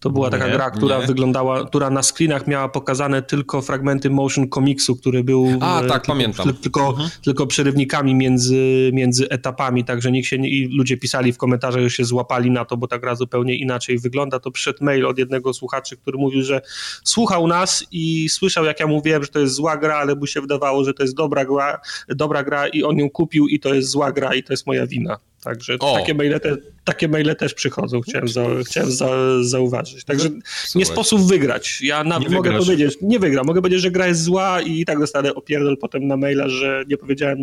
To 0.00 0.10
była 0.10 0.30
taka 0.30 0.46
nie, 0.46 0.52
gra, 0.52 0.70
która 0.70 1.00
nie. 1.00 1.06
wyglądała, 1.06 1.64
która 1.64 1.90
na 1.90 2.02
screenach 2.02 2.46
miała 2.46 2.68
pokazane 2.68 3.22
tylko 3.22 3.62
fragmenty 3.62 4.10
motion 4.10 4.48
komiksu, 4.48 4.96
który 4.96 5.24
był 5.24 5.48
A, 5.60 5.80
tak, 5.80 5.90
tylko, 5.90 6.06
pamiętam. 6.06 6.54
Tylko, 6.54 6.88
mhm. 6.88 7.10
tylko 7.24 7.46
przerywnikami 7.46 8.14
między, 8.14 8.90
między 8.92 9.28
etapami, 9.28 9.84
także 9.84 10.12
nikt 10.12 10.28
się 10.28 10.36
i 10.36 10.76
ludzie 10.76 10.96
pisali 10.96 11.32
w 11.32 11.38
komentarzach, 11.38 11.82
że 11.82 11.90
się 11.90 12.04
złapali 12.04 12.50
na 12.50 12.64
to, 12.64 12.76
bo 12.76 12.88
ta 12.88 12.98
gra 12.98 13.14
zupełnie 13.14 13.56
inaczej 13.56 13.98
wygląda. 13.98 14.40
To 14.40 14.50
przyszedł 14.50 14.84
mail 14.84 15.06
od 15.06 15.18
jednego 15.18 15.52
słuchaczy, 15.54 15.96
który 15.96 16.18
mówił, 16.18 16.42
że 16.42 16.60
słuchał 17.04 17.46
nas 17.46 17.84
i 17.92 18.28
słyszał, 18.28 18.64
jak 18.64 18.80
ja 18.80 18.86
mówiłem, 18.86 19.24
że 19.24 19.28
to 19.28 19.38
jest 19.38 19.54
zła 19.54 19.76
gra, 19.76 19.96
ale 19.96 20.14
mu 20.14 20.26
się 20.26 20.40
wydawało, 20.40 20.84
że 20.84 20.94
to 20.94 21.02
jest 21.02 21.14
dobra 21.14 21.44
gra, 21.44 21.80
dobra 22.08 22.42
gra 22.42 22.68
i 22.68 22.82
on 22.82 22.98
ją 22.98 23.10
kupił 23.10 23.48
i 23.48 23.60
to 23.60 23.74
jest 23.74 23.88
zła 23.88 24.12
gra 24.12 24.34
i 24.34 24.42
to 24.42 24.52
jest 24.52 24.66
moja 24.66 24.86
wina. 24.86 25.18
Także 25.42 25.78
takie 25.78 26.14
maile, 26.14 26.40
te, 26.40 26.56
takie 26.84 27.08
maile 27.08 27.36
też 27.36 27.54
przychodzą, 27.54 28.00
chciałem, 28.00 28.28
za, 28.28 28.42
chciałem 28.66 28.92
za, 28.92 29.08
zauważyć. 29.42 30.04
Także 30.04 30.28
nie 30.74 30.86
sposób 30.86 31.28
wygrać. 31.28 31.80
Ja 31.82 32.04
na, 32.04 32.18
mogę 32.18 32.36
wygrasz. 32.36 32.66
powiedzieć, 32.66 32.98
nie 33.02 33.18
wygram, 33.18 33.46
mogę 33.46 33.60
powiedzieć, 33.60 33.80
że 33.80 33.90
gra 33.90 34.06
jest 34.06 34.22
zła 34.22 34.60
i 34.60 34.84
tak 34.84 34.98
dostanę 34.98 35.34
opierdol 35.34 35.76
potem 35.78 36.06
na 36.06 36.16
maila, 36.16 36.48
że 36.48 36.84
nie 36.88 36.96
powiedziałem 36.96 37.38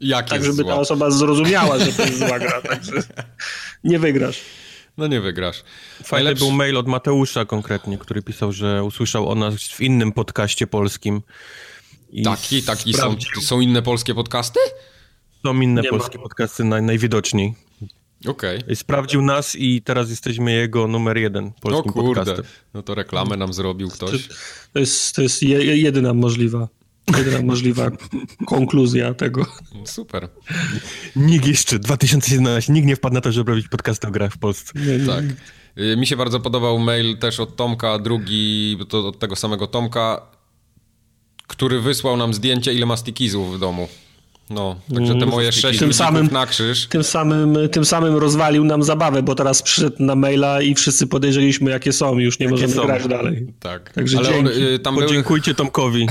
Jak 0.00 0.28
tak, 0.28 0.44
żeby 0.44 0.56
zła? 0.56 0.72
ta 0.72 0.80
osoba 0.80 1.10
zrozumiała, 1.10 1.78
że 1.78 1.92
to 1.92 2.02
jest 2.02 2.18
zła 2.18 2.38
gra. 2.38 2.62
Także 2.70 2.92
nie 3.84 3.98
wygrasz. 3.98 4.40
No 4.96 5.06
nie 5.06 5.20
wygrasz. 5.20 5.64
Fajny 6.04 6.24
Najlepszy... 6.24 6.44
był 6.44 6.52
mail 6.52 6.76
od 6.76 6.88
Mateusza 6.88 7.44
konkretnie, 7.44 7.98
który 7.98 8.22
pisał, 8.22 8.52
że 8.52 8.84
usłyszał 8.84 9.28
o 9.28 9.34
nas 9.34 9.54
w 9.54 9.80
innym 9.80 10.12
podcaście 10.12 10.66
polskim. 10.66 11.22
I 12.10 12.22
taki, 12.22 12.62
taki 12.62 12.94
są, 12.94 13.16
są 13.42 13.60
inne 13.60 13.82
polskie 13.82 14.14
podcasty? 14.14 14.60
Są 15.48 15.60
inne 15.60 15.82
nie 15.82 15.90
polskie 15.90 16.18
ma. 16.18 16.22
podcasty 16.22 16.64
naj, 16.64 16.82
najwidoczniej. 16.82 17.54
Okej. 18.26 18.58
Okay. 18.58 18.76
Sprawdził 18.76 19.22
nas 19.22 19.56
i 19.56 19.82
teraz 19.82 20.10
jesteśmy 20.10 20.52
jego 20.52 20.88
numer 20.88 21.16
jeden 21.16 21.52
polskim 21.60 21.90
o 21.90 21.94
kurde. 21.94 22.24
podcastem. 22.24 22.44
No 22.74 22.82
to 22.82 22.94
reklamę 22.94 23.36
nam 23.36 23.52
zrobił 23.52 23.88
ktoś. 23.88 24.28
To 24.72 24.78
jest, 24.78 25.14
to 25.14 25.22
jest 25.22 25.42
je, 25.42 25.76
jedyna 25.76 26.14
możliwa 26.14 26.68
jedyna 27.16 27.42
możliwa 27.52 27.90
konkluzja 28.46 29.14
tego. 29.14 29.46
Super. 29.84 30.28
Nikt 31.16 31.46
jeszcze, 31.46 31.78
2011, 31.78 32.72
nikt 32.72 32.86
nie 32.86 32.96
wpadł 32.96 33.14
na 33.14 33.20
to, 33.20 33.32
żeby 33.32 33.50
robić 33.50 33.68
podcast 33.68 34.04
o 34.04 34.10
grach 34.10 34.32
w 34.32 34.38
Polsce. 34.38 34.72
Nie, 34.80 34.98
nie. 34.98 35.06
Tak. 35.06 35.24
Y, 35.78 35.96
mi 35.96 36.06
się 36.06 36.16
bardzo 36.16 36.40
podobał 36.40 36.78
mail 36.78 37.18
też 37.18 37.40
od 37.40 37.56
Tomka, 37.56 37.98
drugi 37.98 38.78
to 38.88 39.08
od 39.08 39.18
tego 39.18 39.36
samego 39.36 39.66
Tomka, 39.66 40.22
który 41.46 41.80
wysłał 41.80 42.16
nam 42.16 42.34
zdjęcie, 42.34 42.74
ile 42.74 42.86
ma 42.86 42.96
stikizów 42.96 43.56
w 43.56 43.58
domu. 43.58 43.88
No, 44.50 44.76
także 44.94 45.12
te 45.12 45.18
mm, 45.18 45.28
moje 45.28 45.52
sześć 45.52 45.78
tym 45.78 45.92
samym, 45.92 46.28
na 46.32 46.46
krzyż. 46.46 46.86
Tym 46.86 47.04
samym, 47.04 47.68
tym 47.72 47.84
samym 47.84 48.16
rozwalił 48.16 48.64
nam 48.64 48.82
zabawę, 48.82 49.22
bo 49.22 49.34
teraz 49.34 49.62
przyszedł 49.62 49.96
na 50.02 50.14
maila 50.14 50.62
i 50.62 50.74
wszyscy 50.74 51.06
podejrzeliśmy, 51.06 51.70
jakie 51.70 51.92
są. 51.92 52.18
Już 52.18 52.38
nie 52.38 52.44
jakie 52.44 52.50
możemy 52.50 52.72
są. 52.72 52.86
grać 52.86 53.08
dalej. 53.08 53.46
Tak. 53.60 53.92
Także 53.92 54.18
Ale 54.18 54.38
on, 54.38 54.46
y, 54.46 54.78
tam 54.78 54.94
Podziękujcie 54.94 55.44
były, 55.44 55.54
Tomkowi. 55.54 56.06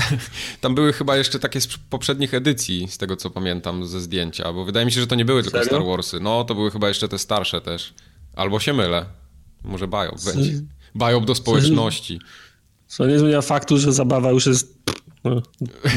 Tam 0.60 0.74
były 0.74 0.92
chyba 0.92 1.16
jeszcze 1.16 1.38
takie 1.38 1.60
z 1.60 1.68
poprzednich 1.90 2.34
edycji, 2.34 2.88
z 2.90 2.98
tego 2.98 3.16
co 3.16 3.30
pamiętam, 3.30 3.86
ze 3.86 4.00
zdjęcia, 4.00 4.52
bo 4.52 4.64
wydaje 4.64 4.86
mi 4.86 4.92
się, 4.92 5.00
że 5.00 5.06
to 5.06 5.14
nie 5.14 5.24
były 5.24 5.42
tylko 5.42 5.58
Serio? 5.58 5.78
Star 5.78 5.86
Warsy. 5.86 6.20
No, 6.20 6.44
to 6.44 6.54
były 6.54 6.70
chyba 6.70 6.88
jeszcze 6.88 7.08
te 7.08 7.18
starsze 7.18 7.60
też. 7.60 7.94
Albo 8.36 8.60
się 8.60 8.72
mylę. 8.72 9.06
Może 9.64 9.88
Biop 9.88 10.24
będzie. 10.24 10.52
Biop 10.96 11.24
do 11.24 11.34
społeczności. 11.34 12.20
Co 12.86 13.06
nie 13.06 13.18
zmienia 13.18 13.42
faktu, 13.42 13.78
że 13.78 13.92
zabawa 13.92 14.30
już 14.30 14.46
jest 14.46 14.78
no, 14.86 14.92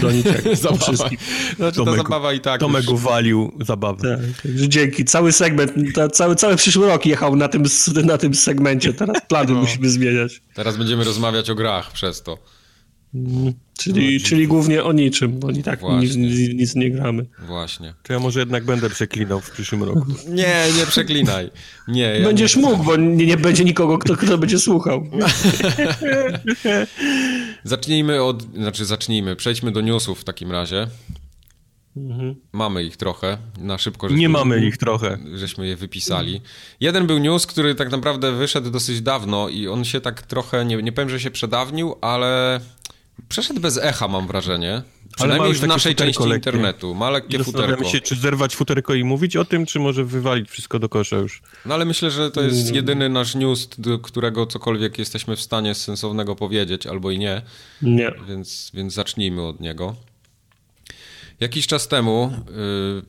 do 0.01 0.11
niczego. 0.11 0.55
zabawa. 0.61 1.09
Znaczy, 1.57 1.77
Tomek, 1.77 1.95
ta 1.97 2.03
zabawa 2.03 2.33
i 2.33 2.39
tak. 2.39 2.59
Tomek 2.59 2.83
już... 2.83 2.93
uwalił 2.93 3.51
zabawę. 3.59 4.19
Tak, 4.19 4.51
dzięki. 4.55 5.05
Cały 5.05 5.31
segment, 5.31 5.73
ta, 5.95 6.09
cały, 6.09 6.35
cały 6.35 6.55
przyszły 6.55 6.87
rok 6.87 7.05
jechał 7.05 7.35
na 7.35 7.47
tym, 7.47 7.63
na 8.03 8.17
tym 8.17 8.33
segmencie. 8.33 8.93
Teraz 8.93 9.21
plany 9.27 9.53
no. 9.53 9.59
musimy 9.59 9.89
zmieniać. 9.89 10.41
Teraz 10.53 10.77
będziemy 10.77 11.03
rozmawiać 11.03 11.49
o 11.49 11.55
grach 11.55 11.91
przez 11.91 12.21
to. 12.21 12.37
Czyli, 13.77 14.17
no, 14.21 14.27
czyli 14.27 14.47
głównie 14.47 14.83
o 14.83 14.93
niczym, 14.93 15.39
bo 15.39 15.51
i 15.51 15.63
tak 15.63 15.79
nic, 15.99 16.15
nic, 16.15 16.53
nic, 16.53 16.75
nie 16.75 16.91
gramy. 16.91 17.25
Właśnie. 17.47 17.93
To 18.03 18.13
ja 18.13 18.19
może 18.19 18.39
jednak 18.39 18.65
będę 18.65 18.89
przeklinał 18.89 19.41
w 19.41 19.51
przyszłym 19.51 19.83
roku. 19.83 20.05
Nie, 20.27 20.65
nie 20.77 20.85
przeklinaj. 20.85 21.51
Nie, 21.87 22.01
ja 22.01 22.23
Będziesz 22.23 22.55
nie 22.55 22.61
mógł, 22.61 22.83
bo 22.83 22.95
nie, 22.95 23.25
nie 23.25 23.37
będzie 23.37 23.63
nikogo, 23.63 23.97
kto, 23.97 24.15
kto 24.15 24.37
będzie 24.37 24.59
słuchał. 24.59 25.03
zacznijmy 27.63 28.23
od... 28.23 28.43
Znaczy 28.53 28.85
zacznijmy. 28.85 29.35
Przejdźmy 29.35 29.71
do 29.71 29.81
newsów 29.81 30.21
w 30.21 30.23
takim 30.23 30.51
razie. 30.51 30.87
Mhm. 31.97 32.35
Mamy 32.51 32.83
ich 32.83 32.97
trochę, 32.97 33.37
na 33.57 33.77
szybko. 33.77 34.09
Żeśmy, 34.09 34.19
nie 34.19 34.29
mamy 34.29 34.65
ich 34.65 34.77
trochę. 34.77 35.17
Żeśmy 35.35 35.67
je 35.67 35.75
wypisali. 35.75 36.41
Jeden 36.79 37.07
był 37.07 37.17
news, 37.17 37.47
który 37.47 37.75
tak 37.75 37.91
naprawdę 37.91 38.31
wyszedł 38.31 38.71
dosyć 38.71 39.01
dawno 39.01 39.49
i 39.49 39.67
on 39.67 39.85
się 39.85 40.01
tak 40.01 40.21
trochę, 40.21 40.65
nie, 40.65 40.77
nie 40.77 40.91
powiem, 40.91 41.09
że 41.09 41.19
się 41.19 41.31
przedawnił, 41.31 41.95
ale 42.01 42.59
Przeszedł 43.29 43.59
bez 43.59 43.77
echa, 43.77 44.07
mam 44.07 44.27
wrażenie. 44.27 44.81
Ale 45.19 45.53
w 45.53 45.67
naszej 45.67 45.95
części 45.95 46.23
lekkie. 46.23 46.35
internetu. 46.35 46.95
Ma 46.95 47.09
lekkie 47.09 47.43
futerko. 47.43 47.83
się, 47.83 47.99
czy 47.99 48.15
zerwać 48.15 48.55
futerko 48.55 48.93
i 48.93 49.03
mówić 49.03 49.35
o 49.35 49.45
tym, 49.45 49.65
czy 49.65 49.79
może 49.79 50.05
wywalić 50.05 50.49
wszystko 50.49 50.79
do 50.79 50.89
kosza 50.89 51.15
już? 51.15 51.41
No 51.65 51.73
ale 51.73 51.85
myślę, 51.85 52.11
że 52.11 52.31
to 52.31 52.41
jest 52.41 52.75
jedyny 52.75 53.09
nasz 53.09 53.35
news, 53.35 53.69
do 53.77 53.99
którego 53.99 54.45
cokolwiek 54.45 54.97
jesteśmy 54.99 55.35
w 55.35 55.41
stanie 55.41 55.75
sensownego 55.75 56.35
powiedzieć, 56.35 56.87
albo 56.87 57.11
i 57.11 57.19
nie. 57.19 57.41
Nie. 57.81 58.11
Więc, 58.27 58.71
więc 58.73 58.93
zacznijmy 58.93 59.41
od 59.41 59.59
niego. 59.59 59.95
Jakiś 61.39 61.67
czas 61.67 61.87
temu 61.87 62.33
y, 63.01 63.05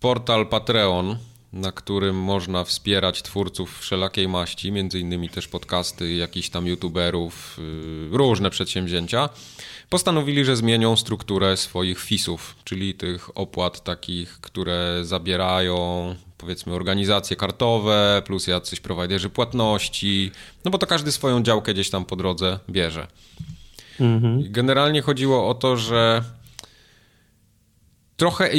portal 0.00 0.48
Patreon 0.48 1.16
na 1.54 1.72
którym 1.72 2.16
można 2.16 2.64
wspierać 2.64 3.22
twórców 3.22 3.80
wszelakiej 3.80 4.28
maści, 4.28 4.72
między 4.72 5.00
innymi 5.00 5.28
też 5.28 5.48
podcasty, 5.48 6.14
jakichś 6.14 6.48
tam 6.48 6.66
youtuberów, 6.66 7.58
y, 7.58 8.16
różne 8.16 8.50
przedsięwzięcia, 8.50 9.28
postanowili, 9.90 10.44
że 10.44 10.56
zmienią 10.56 10.96
strukturę 10.96 11.56
swoich 11.56 12.00
FIS-ów, 12.00 12.56
czyli 12.64 12.94
tych 12.94 13.38
opłat 13.38 13.84
takich, 13.84 14.40
które 14.40 15.00
zabierają 15.02 16.14
powiedzmy 16.38 16.74
organizacje 16.74 17.36
kartowe, 17.36 18.22
plus 18.26 18.46
jacyś 18.46 18.80
prowajderzy 18.80 19.30
płatności, 19.30 20.30
no 20.64 20.70
bo 20.70 20.78
to 20.78 20.86
każdy 20.86 21.12
swoją 21.12 21.42
działkę 21.42 21.74
gdzieś 21.74 21.90
tam 21.90 22.04
po 22.04 22.16
drodze 22.16 22.58
bierze. 22.70 23.06
Mhm. 24.00 24.52
Generalnie 24.52 25.02
chodziło 25.02 25.48
o 25.48 25.54
to, 25.54 25.76
że 25.76 26.24
trochę 28.16 28.52
y, 28.52 28.56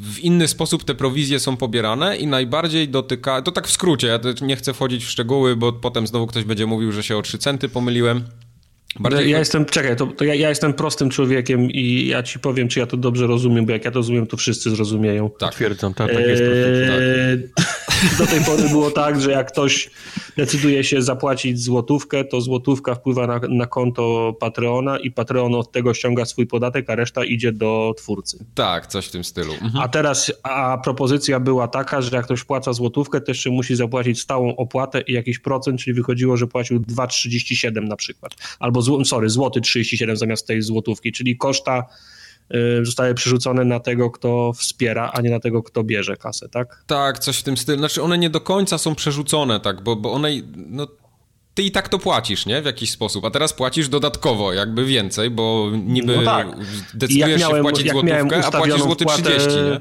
w 0.00 0.18
inny 0.18 0.48
sposób 0.48 0.84
te 0.84 0.94
prowizje 0.94 1.40
są 1.40 1.56
pobierane 1.56 2.16
i 2.16 2.26
najbardziej 2.26 2.88
dotyka, 2.88 3.42
to 3.42 3.52
tak 3.52 3.68
w 3.68 3.72
skrócie, 3.72 4.06
ja 4.06 4.20
nie 4.42 4.56
chcę 4.56 4.74
wchodzić 4.74 5.04
w 5.04 5.10
szczegóły, 5.10 5.56
bo 5.56 5.72
potem 5.72 6.06
znowu 6.06 6.26
ktoś 6.26 6.44
będzie 6.44 6.66
mówił, 6.66 6.92
że 6.92 7.02
się 7.02 7.16
o 7.16 7.22
3 7.22 7.38
centy 7.38 7.68
pomyliłem. 7.68 8.24
Bardziej... 9.00 9.30
Ja 9.30 9.38
jestem, 9.38 9.64
czekaj, 9.64 9.96
to, 9.96 10.06
to 10.06 10.24
ja, 10.24 10.34
ja, 10.34 10.48
jestem 10.48 10.74
prostym 10.74 11.10
człowiekiem 11.10 11.70
i 11.70 12.06
ja 12.06 12.22
ci 12.22 12.38
powiem, 12.38 12.68
czy 12.68 12.78
ja 12.78 12.86
to 12.86 12.96
dobrze 12.96 13.26
rozumiem, 13.26 13.66
bo 13.66 13.72
jak 13.72 13.84
ja 13.84 13.90
to 13.90 13.98
rozumiem, 13.98 14.26
to 14.26 14.36
wszyscy 14.36 14.70
zrozumieją. 14.70 15.30
Tak, 15.38 15.54
twierdzam, 15.54 15.94
tak, 15.94 16.12
tak 16.12 16.26
jest. 16.26 16.42
Eee, 16.42 17.48
tak. 17.54 17.66
Do 18.18 18.26
tej 18.26 18.40
pory 18.44 18.68
było 18.68 18.90
tak, 18.90 19.20
że 19.20 19.30
jak 19.30 19.52
ktoś 19.52 19.90
decyduje 20.36 20.84
się 20.84 21.02
zapłacić 21.02 21.62
złotówkę, 21.62 22.24
to 22.24 22.40
złotówka 22.40 22.94
wpływa 22.94 23.26
na, 23.26 23.40
na 23.48 23.66
konto 23.66 24.34
Patreona 24.40 24.98
i 24.98 25.10
Patreon 25.10 25.54
od 25.54 25.72
tego 25.72 25.94
ściąga 25.94 26.24
swój 26.24 26.46
podatek, 26.46 26.90
a 26.90 26.94
reszta 26.94 27.24
idzie 27.24 27.52
do 27.52 27.94
twórcy. 27.96 28.44
Tak, 28.54 28.86
coś 28.86 29.06
w 29.06 29.10
tym 29.10 29.24
stylu. 29.24 29.52
Mhm. 29.52 29.76
A 29.76 29.88
teraz, 29.88 30.32
a 30.42 30.78
propozycja 30.78 31.40
była 31.40 31.68
taka, 31.68 32.02
że 32.02 32.16
jak 32.16 32.24
ktoś 32.24 32.44
płaca 32.44 32.72
złotówkę, 32.72 33.20
to 33.20 33.30
jeszcze 33.30 33.50
musi 33.50 33.76
zapłacić 33.76 34.20
stałą 34.20 34.56
opłatę 34.56 35.00
i 35.00 35.12
jakiś 35.12 35.38
procent, 35.38 35.80
czyli 35.80 35.94
wychodziło, 35.94 36.36
że 36.36 36.46
płacił 36.46 36.80
2,37 36.80 37.88
na 37.88 37.96
przykład. 37.96 38.32
Albo, 38.58 39.04
sorry, 39.04 39.30
złoty 39.30 39.60
37 39.60 40.16
zamiast 40.16 40.46
tej 40.46 40.62
złotówki, 40.62 41.12
czyli 41.12 41.36
koszta 41.36 41.86
zostaje 42.82 43.14
przerzucone 43.14 43.64
na 43.64 43.80
tego, 43.80 44.10
kto 44.10 44.52
wspiera, 44.52 45.10
a 45.14 45.20
nie 45.20 45.30
na 45.30 45.40
tego, 45.40 45.62
kto 45.62 45.84
bierze 45.84 46.16
kasę, 46.16 46.48
tak? 46.48 46.84
Tak, 46.86 47.18
coś 47.18 47.38
w 47.38 47.42
tym 47.42 47.56
stylu. 47.56 47.78
Znaczy 47.78 48.02
one 48.02 48.18
nie 48.18 48.30
do 48.30 48.40
końca 48.40 48.78
są 48.78 48.94
przerzucone, 48.94 49.60
tak, 49.60 49.82
bo, 49.82 49.96
bo 49.96 50.12
one, 50.12 50.30
no 50.56 50.86
ty 51.54 51.62
i 51.62 51.70
tak 51.70 51.88
to 51.88 51.98
płacisz, 51.98 52.46
nie? 52.46 52.62
W 52.62 52.64
jakiś 52.64 52.90
sposób, 52.90 53.24
a 53.24 53.30
teraz 53.30 53.52
płocisz 53.52 53.88
dodatkowo, 53.88 54.52
jakby 54.52 54.84
więcej, 54.84 55.30
bo 55.30 55.70
niby 55.84 56.16
no 56.16 56.22
tak. 56.22 56.46
decydujesz 56.94 57.40
miałem, 57.40 57.56
się 57.56 57.60
wpłacić 57.60 57.90
złotówkę, 57.90 58.44
a 58.44 58.50
płacisz 58.50 58.82
złoty 58.82 59.04
wpłatę... 59.04 59.22
30, 59.22 59.48
nie? 59.48 59.80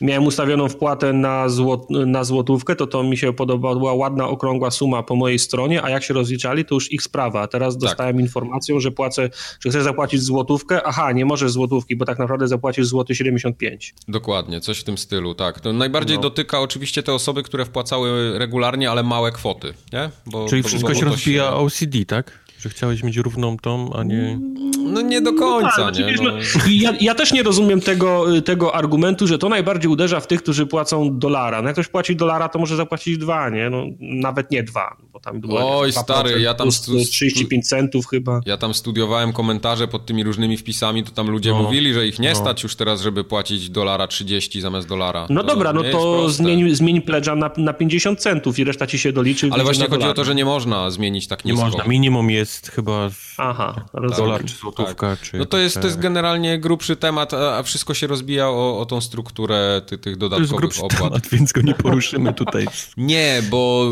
Miałem 0.00 0.26
ustawioną 0.26 0.68
wpłatę 0.68 1.12
na, 1.12 1.48
złot, 1.48 1.90
na 1.90 2.24
złotówkę, 2.24 2.76
to 2.76 2.86
to 2.86 3.02
mi 3.02 3.16
się 3.16 3.32
podobała 3.32 3.94
ładna, 3.94 4.28
okrągła 4.28 4.70
suma 4.70 5.02
po 5.02 5.16
mojej 5.16 5.38
stronie, 5.38 5.82
a 5.82 5.90
jak 5.90 6.02
się 6.02 6.14
rozliczali, 6.14 6.64
to 6.64 6.74
już 6.74 6.92
ich 6.92 7.02
sprawa. 7.02 7.40
A 7.40 7.46
teraz 7.46 7.74
tak. 7.74 7.80
dostałem 7.80 8.20
informację, 8.20 8.80
że 8.80 8.90
płacę, 8.90 9.30
że 9.60 9.70
chcesz 9.70 9.82
zapłacić 9.82 10.22
złotówkę, 10.22 10.82
aha, 10.82 11.12
nie 11.12 11.24
możesz 11.24 11.52
złotówki, 11.52 11.96
bo 11.96 12.04
tak 12.04 12.18
naprawdę 12.18 12.48
zapłacisz 12.48 12.86
złoty 12.86 13.14
75. 13.14 13.94
Dokładnie, 14.08 14.60
coś 14.60 14.78
w 14.78 14.84
tym 14.84 14.98
stylu, 14.98 15.34
tak. 15.34 15.60
To 15.60 15.72
najbardziej 15.72 16.16
no. 16.16 16.22
dotyka 16.22 16.60
oczywiście 16.60 17.02
te 17.02 17.14
osoby, 17.14 17.42
które 17.42 17.64
wpłacały 17.64 18.38
regularnie, 18.38 18.90
ale 18.90 19.02
małe 19.02 19.32
kwoty, 19.32 19.74
nie? 19.92 20.10
Bo, 20.26 20.46
Czyli 20.48 20.62
wszystko 20.62 20.94
się 20.94 21.04
rozbija 21.04 21.44
się... 21.44 21.50
OCD, 21.50 22.04
tak? 22.06 22.39
Że 22.60 22.68
chciałeś 22.68 23.02
mieć 23.02 23.16
równą 23.16 23.56
tą, 23.56 23.92
a 23.92 24.02
nie... 24.04 24.38
No 24.84 25.00
nie 25.00 25.20
do 25.20 25.32
końca, 25.32 25.78
no, 25.78 25.90
nie? 25.90 26.14
No. 26.22 26.30
Ja, 26.68 26.92
ja, 27.00 27.14
też 27.14 27.32
nie 27.32 27.42
rozumiem 27.42 27.80
tego, 27.80 28.26
tego 28.44 28.74
argumentu, 28.74 29.26
że 29.26 29.38
to 29.38 29.48
najbardziej 29.48 29.90
uderza 29.90 30.20
w 30.20 30.26
tych, 30.26 30.42
którzy 30.42 30.66
płacą 30.66 31.18
dolara. 31.18 31.62
No 31.62 31.68
jak 31.68 31.74
ktoś 31.74 31.88
płaci 31.88 32.16
dolara, 32.16 32.48
to 32.48 32.58
może 32.58 32.76
zapłacić 32.76 33.18
dwa, 33.18 33.50
nie? 33.50 33.70
No, 33.70 33.84
nawet 34.00 34.50
nie 34.50 34.62
dwa, 34.62 34.96
bo 35.12 35.20
tam 35.20 35.40
było 35.40 35.80
Oj, 35.80 35.92
stary, 35.92 36.40
ja 36.40 36.54
tam... 36.54 36.70
35 36.70 37.68
centów 37.68 38.06
chyba. 38.06 38.40
Ja 38.46 38.56
tam 38.56 38.74
studiowałem 38.74 39.32
komentarze 39.32 39.88
pod 39.88 40.06
tymi 40.06 40.24
różnymi 40.24 40.56
wpisami, 40.56 41.04
to 41.04 41.10
tam 41.10 41.30
ludzie 41.30 41.50
no. 41.50 41.62
mówili, 41.62 41.94
że 41.94 42.06
ich 42.06 42.18
nie 42.18 42.30
no. 42.30 42.36
stać 42.36 42.62
już 42.62 42.76
teraz, 42.76 43.00
żeby 43.00 43.24
płacić 43.24 43.70
dolara 43.70 44.06
30 44.06 44.60
zamiast 44.60 44.88
dolara. 44.88 45.26
No 45.30 45.40
to 45.42 45.46
dobra, 45.46 45.72
no 45.72 45.82
to 45.82 46.28
zmień, 46.28 46.74
zmień 46.74 47.00
pledża 47.00 47.34
na, 47.34 47.50
na 47.56 47.72
50 47.72 48.20
centów 48.20 48.58
i 48.58 48.64
reszta 48.64 48.86
ci 48.86 48.98
się 48.98 49.12
doliczy. 49.12 49.48
Ale 49.52 49.64
właśnie 49.64 49.84
chodzi 49.84 49.92
dolara. 49.92 50.10
o 50.10 50.14
to, 50.14 50.24
że 50.24 50.34
nie 50.34 50.44
można 50.44 50.90
zmienić 50.90 51.26
tak 51.26 51.44
nisko. 51.44 51.58
Nie 51.58 51.64
można, 51.64 51.84
minimum 51.84 52.30
jest 52.30 52.49
jest 52.50 52.70
chyba 52.70 53.10
Aha, 53.38 53.84
dolar 54.16 54.44
czy 54.44 54.56
złotówka. 54.56 54.94
Tak. 54.94 55.20
Czy 55.20 55.38
no 55.38 55.46
to 55.46 55.58
jest, 55.58 55.80
to 55.80 55.86
jest 55.86 55.98
generalnie 55.98 56.58
grubszy 56.58 56.96
temat, 56.96 57.34
a 57.34 57.62
wszystko 57.62 57.94
się 57.94 58.06
rozbija 58.06 58.48
o, 58.48 58.78
o 58.78 58.86
tą 58.86 59.00
strukturę 59.00 59.82
tych, 59.86 60.00
tych 60.00 60.16
dodatkowych 60.16 60.60
to 60.60 60.66
jest 60.66 60.94
opłat. 60.94 61.12
Temat, 61.12 61.28
więc 61.32 61.52
go 61.52 61.60
nie 61.60 61.74
poruszymy 61.74 62.34
tutaj. 62.34 62.66
nie, 62.96 63.42
bo 63.50 63.90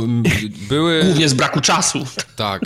były... 0.69 1.05
Głównie 1.05 1.29
z 1.29 1.35
braku 1.35 1.61
czasu. 1.61 2.07
Tak. 2.37 2.63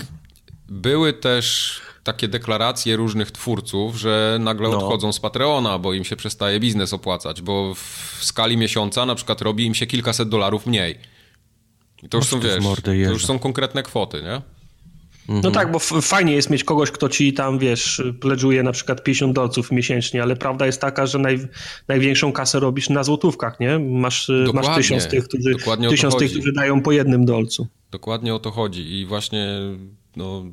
Były 0.68 1.12
też 1.12 1.80
takie 2.04 2.28
deklaracje 2.28 2.96
różnych 2.96 3.30
twórców, 3.30 3.96
że 3.96 4.36
nagle 4.40 4.68
no. 4.68 4.78
odchodzą 4.78 5.12
z 5.12 5.20
Patreona, 5.20 5.78
bo 5.78 5.92
im 5.92 6.04
się 6.04 6.16
przestaje 6.16 6.60
biznes 6.60 6.92
opłacać, 6.92 7.42
bo 7.42 7.74
w 7.74 8.18
skali 8.20 8.56
miesiąca 8.56 9.06
na 9.06 9.14
przykład 9.14 9.42
robi 9.42 9.64
im 9.66 9.74
się 9.74 9.86
kilkaset 9.86 10.28
dolarów 10.28 10.66
mniej. 10.66 10.98
I 12.02 12.08
to 12.08 12.18
już 12.18 12.26
są, 12.26 12.40
wiesz, 12.40 12.64
to 12.84 12.92
już 12.92 13.26
są 13.26 13.38
konkretne 13.38 13.82
kwoty, 13.82 14.22
nie? 14.22 14.42
No 15.28 15.50
tak, 15.50 15.72
bo 15.72 15.78
fajnie 15.78 16.32
jest 16.32 16.50
mieć 16.50 16.64
kogoś, 16.64 16.90
kto 16.90 17.08
ci 17.08 17.32
tam, 17.32 17.58
wiesz, 17.58 18.02
pledżuje 18.20 18.62
na 18.62 18.72
przykład 18.72 19.04
50 19.04 19.34
dolców 19.34 19.72
miesięcznie, 19.72 20.22
ale 20.22 20.36
prawda 20.36 20.66
jest 20.66 20.80
taka, 20.80 21.06
że 21.06 21.18
naj, 21.18 21.38
największą 21.88 22.32
kasę 22.32 22.60
robisz 22.60 22.88
na 22.88 23.04
złotówkach, 23.04 23.60
nie? 23.60 23.78
Masz, 23.78 24.30
masz 24.54 24.76
tysiąc 24.76 25.08
tych, 25.08 25.24
którzy, 25.24 25.54
tysiąc 25.90 26.16
tych, 26.16 26.32
którzy 26.32 26.52
dają 26.52 26.82
po 26.82 26.92
jednym 26.92 27.24
dolcu. 27.24 27.66
Dokładnie 27.90 28.34
o 28.34 28.38
to 28.38 28.50
chodzi 28.50 29.00
i 29.00 29.06
właśnie 29.06 29.58
no, 30.16 30.44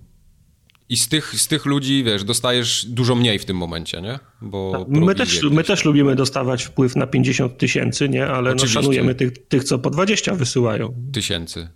i 0.89 0.97
z 0.97 1.07
tych, 1.07 1.35
z 1.35 1.47
tych 1.47 1.65
ludzi, 1.65 2.03
wiesz, 2.03 2.23
dostajesz 2.23 2.85
dużo 2.85 3.15
mniej 3.15 3.39
w 3.39 3.45
tym 3.45 3.57
momencie, 3.57 4.01
nie? 4.01 4.19
Bo 4.41 4.85
my, 4.89 5.15
też, 5.15 5.43
my 5.51 5.63
też 5.63 5.85
lubimy 5.85 6.15
dostawać 6.15 6.63
wpływ 6.63 6.95
na 6.95 7.07
50 7.07 7.57
tysięcy, 7.57 8.09
nie? 8.09 8.27
Ale 8.27 8.55
no, 8.55 8.67
szanujemy 8.67 9.15
tych, 9.15 9.47
tych, 9.47 9.63
co 9.63 9.79
po 9.79 9.89
20 9.89 10.35
wysyłają. 10.35 10.93
Tysięcy. 11.13 11.69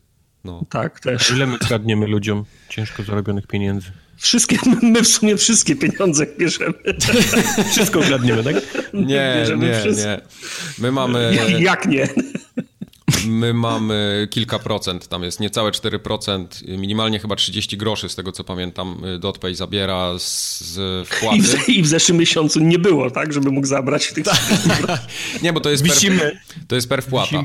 No. 0.43 0.65
Tak, 0.69 1.00
też. 1.00 1.31
Ile 1.31 1.47
my 1.47 1.57
kradniemy 1.57 2.07
ludziom 2.07 2.45
ciężko 2.69 3.03
zarobionych 3.03 3.47
pieniędzy? 3.47 3.91
Wszystkie, 4.17 4.57
my 4.81 5.01
w 5.03 5.07
sumie 5.07 5.38
wszystkie 5.38 5.75
pieniądze 5.75 6.25
bierzemy. 6.38 6.73
Wszystko 7.71 8.01
kradniemy, 8.01 8.43
tak? 8.43 8.55
Nie, 8.93 9.45
nie, 9.57 9.79
wszystko. 9.79 10.07
nie. 10.07 10.21
My 10.79 10.91
mamy... 10.91 11.38
Jak 11.59 11.85
nie? 11.85 12.07
My 13.27 13.53
mamy 13.53 14.27
kilka 14.31 14.60
procent, 14.60 15.07
tam 15.07 15.24
jest 15.24 15.39
niecałe 15.39 15.72
4%, 15.72 16.48
minimalnie 16.77 17.19
chyba 17.19 17.36
30 17.36 17.77
groszy 17.77 18.10
z 18.10 18.15
tego 18.15 18.31
co 18.31 18.43
pamiętam 18.43 19.01
DotPay 19.19 19.55
zabiera 19.55 20.19
z, 20.19 20.74
wpłaty. 21.07 21.38
I 21.38 21.41
w, 21.41 21.69
I 21.69 21.81
w, 21.81 21.88
zeszłym 21.88 22.17
miesiącu 22.17 22.60
nie 22.60 22.79
było, 22.79 23.12
tak, 23.12 23.33
żeby 23.33 23.51
mógł 23.51 23.67
zabrać 23.67 24.13
tych 24.13 24.25
Nie, 25.43 25.53
bo 25.53 25.60
to 25.60 25.69
jest 25.69 25.83
per, 25.83 26.38
to 26.67 26.75
jest 26.75 26.89
per 26.89 27.03
wpłata. 27.03 27.43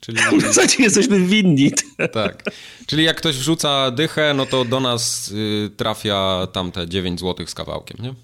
Czyli... 0.00 0.18
W 0.38 0.42
zasadzie 0.42 0.82
jesteśmy 0.82 1.20
winni. 1.20 1.70
Tak. 2.12 2.44
Czyli 2.86 3.04
jak 3.04 3.16
ktoś 3.16 3.36
wrzuca 3.36 3.90
dychę, 3.90 4.34
no 4.36 4.46
to 4.46 4.64
do 4.64 4.80
nas 4.80 5.28
y, 5.28 5.70
trafia 5.76 6.48
tamte 6.52 6.88
9 6.88 7.20
zł 7.20 7.46
z 7.46 7.54
kawałkiem, 7.54 7.96
nie? 8.02 8.14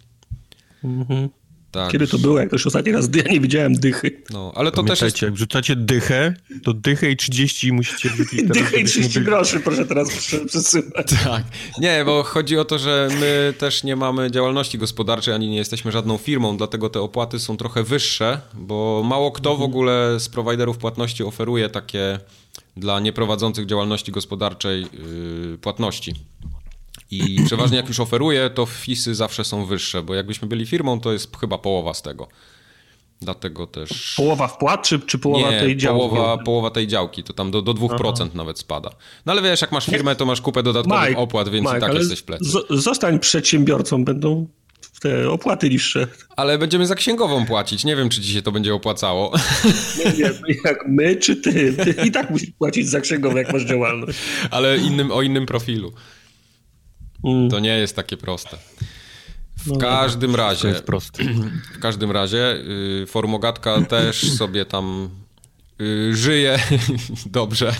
Mhm. 0.85 1.29
Tak. 1.75 1.93
Kiedy 1.93 2.07
to 2.07 2.19
było? 2.19 2.39
Jak 2.39 2.51
to 2.51 2.57
już 2.57 2.67
ostatni 2.67 2.93
raz 2.93 3.09
ja 3.25 3.33
nie 3.33 3.41
widziałem 3.41 3.75
dychy. 3.75 4.23
No, 4.31 4.53
ale 4.55 4.73
to 4.73 4.83
też 4.83 5.01
jest... 5.01 5.23
jak 5.23 5.33
wrzucacie 5.33 5.77
dychę, 5.77 6.35
to 6.63 6.73
dychę 6.73 7.11
i 7.11 7.17
30 7.17 7.73
musicie 7.73 8.11
wrzucić 8.11 8.41
teraz. 8.41 8.57
Dychę 8.57 8.81
i 8.81 8.85
30 8.85 9.15
byli... 9.15 9.27
groszy 9.27 9.61
proszę 9.61 9.87
teraz 9.87 10.09
przesyłać. 10.47 11.07
Tak. 11.25 11.45
Nie, 11.79 12.03
bo 12.05 12.23
chodzi 12.23 12.59
o 12.59 12.65
to, 12.65 12.79
że 12.79 13.09
my 13.21 13.55
też 13.59 13.85
nie 13.85 13.97
mamy 13.97 14.31
działalności 14.31 14.79
gospodarczej, 14.79 15.35
ani 15.35 15.49
nie 15.49 15.57
jesteśmy 15.57 15.93
żadną 15.93 16.19
firmą, 16.19 16.57
dlatego 16.57 16.91
te 16.91 17.01
opłaty 17.01 17.39
są 17.39 17.57
trochę 17.57 17.83
wyższe, 17.83 18.41
bo 18.55 19.03
mało 19.05 19.33
kto 19.33 19.51
w 19.51 19.53
mhm. 19.53 19.71
ogóle 19.71 20.21
z 20.21 20.29
prowajderów 20.29 20.79
płatności 20.79 21.25
oferuje 21.25 21.69
takie 21.69 22.19
dla 22.77 23.01
nieprowadzących 23.01 23.67
działalności 23.67 24.13
gospodarczej 24.13 24.83
yy, 24.83 25.59
płatności. 25.59 26.15
I 27.11 27.45
przeważnie 27.47 27.77
jak 27.77 27.89
już 27.89 28.01
oferuję, 28.01 28.51
to 28.51 28.67
fisy 28.67 29.15
zawsze 29.15 29.45
są 29.45 29.67
wyższe, 29.67 30.03
bo 30.03 30.15
jakbyśmy 30.15 30.49
byli 30.49 30.67
firmą, 30.67 31.01
to 31.01 31.13
jest 31.13 31.37
chyba 31.37 31.59
połowa 31.59 31.95
z 31.95 32.03
tego. 32.03 32.29
Dlatego 33.21 33.67
też. 33.67 34.15
Połowa 34.17 34.49
wpłat, 34.49 34.83
czy, 34.83 35.01
czy 35.01 35.19
połowa 35.19 35.51
nie, 35.51 35.61
tej 35.61 35.77
działki? 35.77 35.99
Połowa, 35.99 36.39
połowa 36.39 36.71
tej 36.71 36.87
działki, 36.87 37.23
to 37.23 37.33
tam 37.33 37.51
do, 37.51 37.63
do 37.63 37.75
2% 37.75 38.13
Aha. 38.15 38.31
nawet 38.35 38.59
spada. 38.59 38.91
No 39.27 39.33
ale 39.33 39.43
wiesz, 39.43 39.61
jak 39.61 39.73
masz 39.73 39.87
firmę, 39.87 40.17
to 40.17 40.27
masz 40.27 40.41
kupę 40.41 40.63
dodatkowych 40.63 41.09
Mike, 41.09 41.21
opłat, 41.21 41.49
więc 41.49 41.67
Mike, 41.67 41.79
i 41.79 41.81
tak 41.81 41.95
jesteś 41.95 42.21
w 42.21 42.25
plecy. 42.25 42.45
Zostań 42.71 43.19
przedsiębiorcą, 43.19 44.05
będą 44.05 44.47
te 45.01 45.31
opłaty 45.31 45.71
niższe. 45.71 46.07
Ale 46.37 46.59
będziemy 46.59 46.87
za 46.87 46.95
księgową 46.95 47.47
płacić. 47.47 47.85
Nie 47.85 47.97
wiem, 47.97 48.09
czy 48.09 48.21
ci 48.21 48.33
się 48.33 48.43
to 48.43 48.53
będzie 48.53 48.75
opłacało. 48.75 49.33
Nie 50.05 50.13
wiem, 50.13 50.35
jak 50.65 50.79
my, 50.89 51.17
czy 51.17 51.37
ty. 51.37 51.73
Ty 51.73 51.95
i 52.07 52.11
tak 52.11 52.31
musisz 52.31 52.51
płacić 52.51 52.89
za 52.89 53.01
księgową, 53.01 53.37
jak 53.37 53.53
masz 53.53 53.63
działalność. 53.63 54.19
Ale 54.51 54.79
innym, 54.79 55.11
o 55.11 55.23
innym 55.23 55.47
profilu. 55.47 55.93
Mm. 57.25 57.51
To 57.51 57.61
nie 57.61 57.79
jest 57.79 57.97
takie 57.97 58.17
proste. 58.17 58.59
W 59.57 59.67
no, 59.67 59.77
każdym 59.77 60.37
razie. 60.37 60.69
Jest 60.69 60.85
proste. 60.85 61.25
W 61.77 61.79
każdym 61.79 62.11
razie 62.11 62.57
y, 63.03 63.07
Formogatka 63.07 63.81
też 63.97 64.33
sobie 64.33 64.65
tam 64.65 65.11
y, 65.81 66.17
żyje 66.17 66.59
dobrze. 67.27 67.75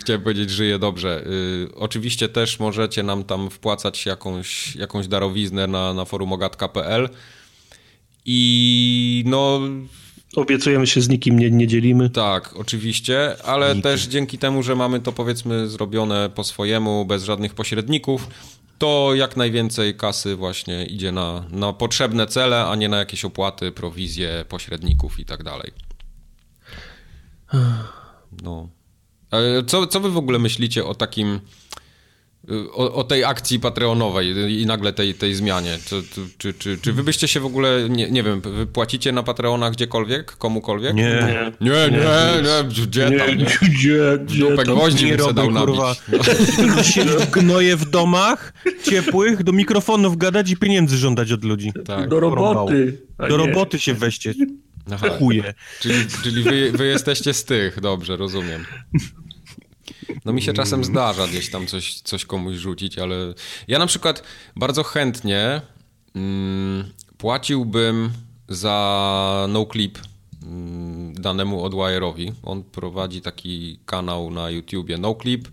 Chciałem 0.00 0.22
powiedzieć, 0.22 0.50
żyje 0.50 0.78
dobrze. 0.78 1.24
Y, 1.26 1.74
oczywiście 1.74 2.28
też 2.28 2.58
możecie 2.58 3.02
nam 3.02 3.24
tam 3.24 3.50
wpłacać 3.50 4.06
jakąś, 4.06 4.76
jakąś 4.76 5.08
darowiznę 5.08 5.66
na, 5.66 5.94
na 5.94 6.04
forumogatka.pl 6.04 7.08
i 8.24 9.24
no 9.26 9.60
Obiecujemy 10.34 10.86
się 10.86 11.00
z 11.00 11.08
nikim 11.08 11.38
nie, 11.38 11.50
nie 11.50 11.66
dzielimy. 11.66 12.10
Tak, 12.10 12.56
oczywiście, 12.56 13.42
ale 13.44 13.68
Nikim. 13.68 13.82
też 13.82 14.06
dzięki 14.06 14.38
temu, 14.38 14.62
że 14.62 14.76
mamy 14.76 15.00
to 15.00 15.12
powiedzmy 15.12 15.68
zrobione 15.68 16.30
po 16.34 16.44
swojemu, 16.44 17.04
bez 17.04 17.24
żadnych 17.24 17.54
pośredników, 17.54 18.28
to 18.78 19.14
jak 19.14 19.36
najwięcej 19.36 19.96
kasy 19.96 20.36
właśnie 20.36 20.86
idzie 20.86 21.12
na, 21.12 21.44
na 21.50 21.72
potrzebne 21.72 22.26
cele, 22.26 22.66
a 22.66 22.74
nie 22.74 22.88
na 22.88 22.98
jakieś 22.98 23.24
opłaty, 23.24 23.72
prowizje 23.72 24.44
pośredników 24.48 25.20
i 25.20 25.24
tak 25.24 25.42
dalej. 25.42 25.72
No. 28.42 28.68
Co, 29.66 29.86
co 29.86 30.00
wy 30.00 30.10
w 30.10 30.16
ogóle 30.16 30.38
myślicie 30.38 30.84
o 30.84 30.94
takim 30.94 31.40
o, 32.72 32.94
o, 32.94 33.04
tej 33.04 33.24
akcji 33.24 33.60
patreonowej 33.60 34.28
i 34.60 34.66
nagle 34.66 34.92
tej, 34.92 35.14
tej 35.14 35.34
zmianie. 35.34 35.78
Czy, 35.86 36.02
czy, 36.38 36.54
czy, 36.54 36.78
czy 36.78 36.92
wy 36.92 37.02
byście 37.02 37.28
się 37.28 37.40
w 37.40 37.46
ogóle, 37.46 37.88
nie, 37.88 38.10
nie 38.10 38.22
wiem, 38.22 38.42
płacicie 38.72 39.12
na 39.12 39.22
Patreonach 39.22 39.72
gdziekolwiek, 39.72 40.36
komukolwiek? 40.36 40.94
Nie. 40.94 41.04
Nie, 41.60 41.70
nie, 41.70 41.90
nie, 41.90 42.42
nie 42.42 42.68
gdzie 42.86 43.10
nie, 43.10 43.18
tam, 43.18 43.38
nie? 43.38 43.44
Gdzie, 43.44 44.18
gdzie 44.24 44.38
Dupę 44.50 44.64
gwoździ 44.64 45.06
bym 45.06 45.34
dał 45.34 45.48
kurwa. 45.50 45.94
nabić. 46.08 46.96
No. 47.06 47.26
gnoje 47.32 47.76
w 47.76 47.90
domach 47.90 48.52
ciepłych, 48.82 49.42
do 49.42 49.52
mikrofonów 49.52 50.16
gadać 50.16 50.50
i 50.50 50.56
pieniędzy 50.56 50.96
żądać 50.96 51.32
od 51.32 51.44
ludzi. 51.44 51.72
Tak. 51.84 52.08
Do 52.08 52.20
roboty. 52.20 53.02
Do 53.28 53.36
roboty 53.36 53.78
się 53.78 53.94
weźcie. 53.94 54.34
Aha. 54.92 55.08
Chuje. 55.18 55.54
Czyli, 55.80 55.94
czyli 56.22 56.42
wy, 56.42 56.72
wy 56.72 56.86
jesteście 56.86 57.34
z 57.34 57.44
tych, 57.44 57.80
dobrze, 57.80 58.16
rozumiem. 58.16 58.64
No 60.24 60.32
mi 60.32 60.42
się 60.42 60.52
czasem 60.52 60.84
zdarza 60.84 61.26
gdzieś 61.26 61.50
tam 61.50 61.66
coś, 61.66 62.00
coś 62.00 62.24
komuś 62.24 62.56
rzucić, 62.56 62.98
ale 62.98 63.16
ja 63.68 63.78
na 63.78 63.86
przykład 63.86 64.22
bardzo 64.56 64.82
chętnie 64.82 65.60
mm, 66.14 66.84
płaciłbym 67.18 68.10
za 68.48 69.46
NoClip 69.48 69.98
mm, 70.42 71.14
danemu 71.14 71.64
Odwire'owi. 71.64 72.32
On 72.42 72.62
prowadzi 72.62 73.20
taki 73.20 73.78
kanał 73.86 74.30
na 74.30 74.50
YouTubie 74.50 74.98
NoClip, 74.98 75.48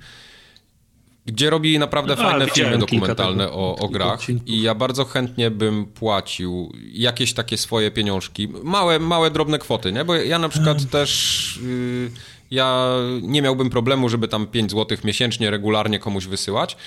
gdzie 1.26 1.50
robi 1.50 1.80
naprawdę 1.80 2.16
no, 2.16 2.24
fajne 2.24 2.48
filmy 2.48 2.78
dokumentalne 2.78 3.52
o, 3.52 3.76
o 3.76 3.90
grach 3.90 4.20
i 4.46 4.62
ja 4.62 4.76
bardzo 4.76 5.06
chętnie 5.06 5.52
bym 5.52 5.86
płacił 5.86 6.74
jakieś 6.92 7.34
takie 7.34 7.58
swoje 7.58 7.92
pieniążki, 7.92 8.48
małe, 8.64 9.00
małe 9.00 9.32
drobne 9.32 9.60
kwoty, 9.60 9.92
nie? 9.92 10.06
Bo 10.06 10.16
ja 10.16 10.40
na 10.40 10.50
przykład 10.50 10.78
hmm. 10.78 10.90
też... 10.90 11.60
Yy, 11.64 12.33
ja 12.54 12.96
nie 13.22 13.42
miałbym 13.42 13.70
problemu, 13.70 14.10
żeby 14.10 14.28
tam 14.28 14.48
5 14.48 14.72
zł 14.72 14.98
miesięcznie 15.04 15.52
regularnie 15.52 16.00
komuś 16.00 16.26
wysyłać, 16.26 16.78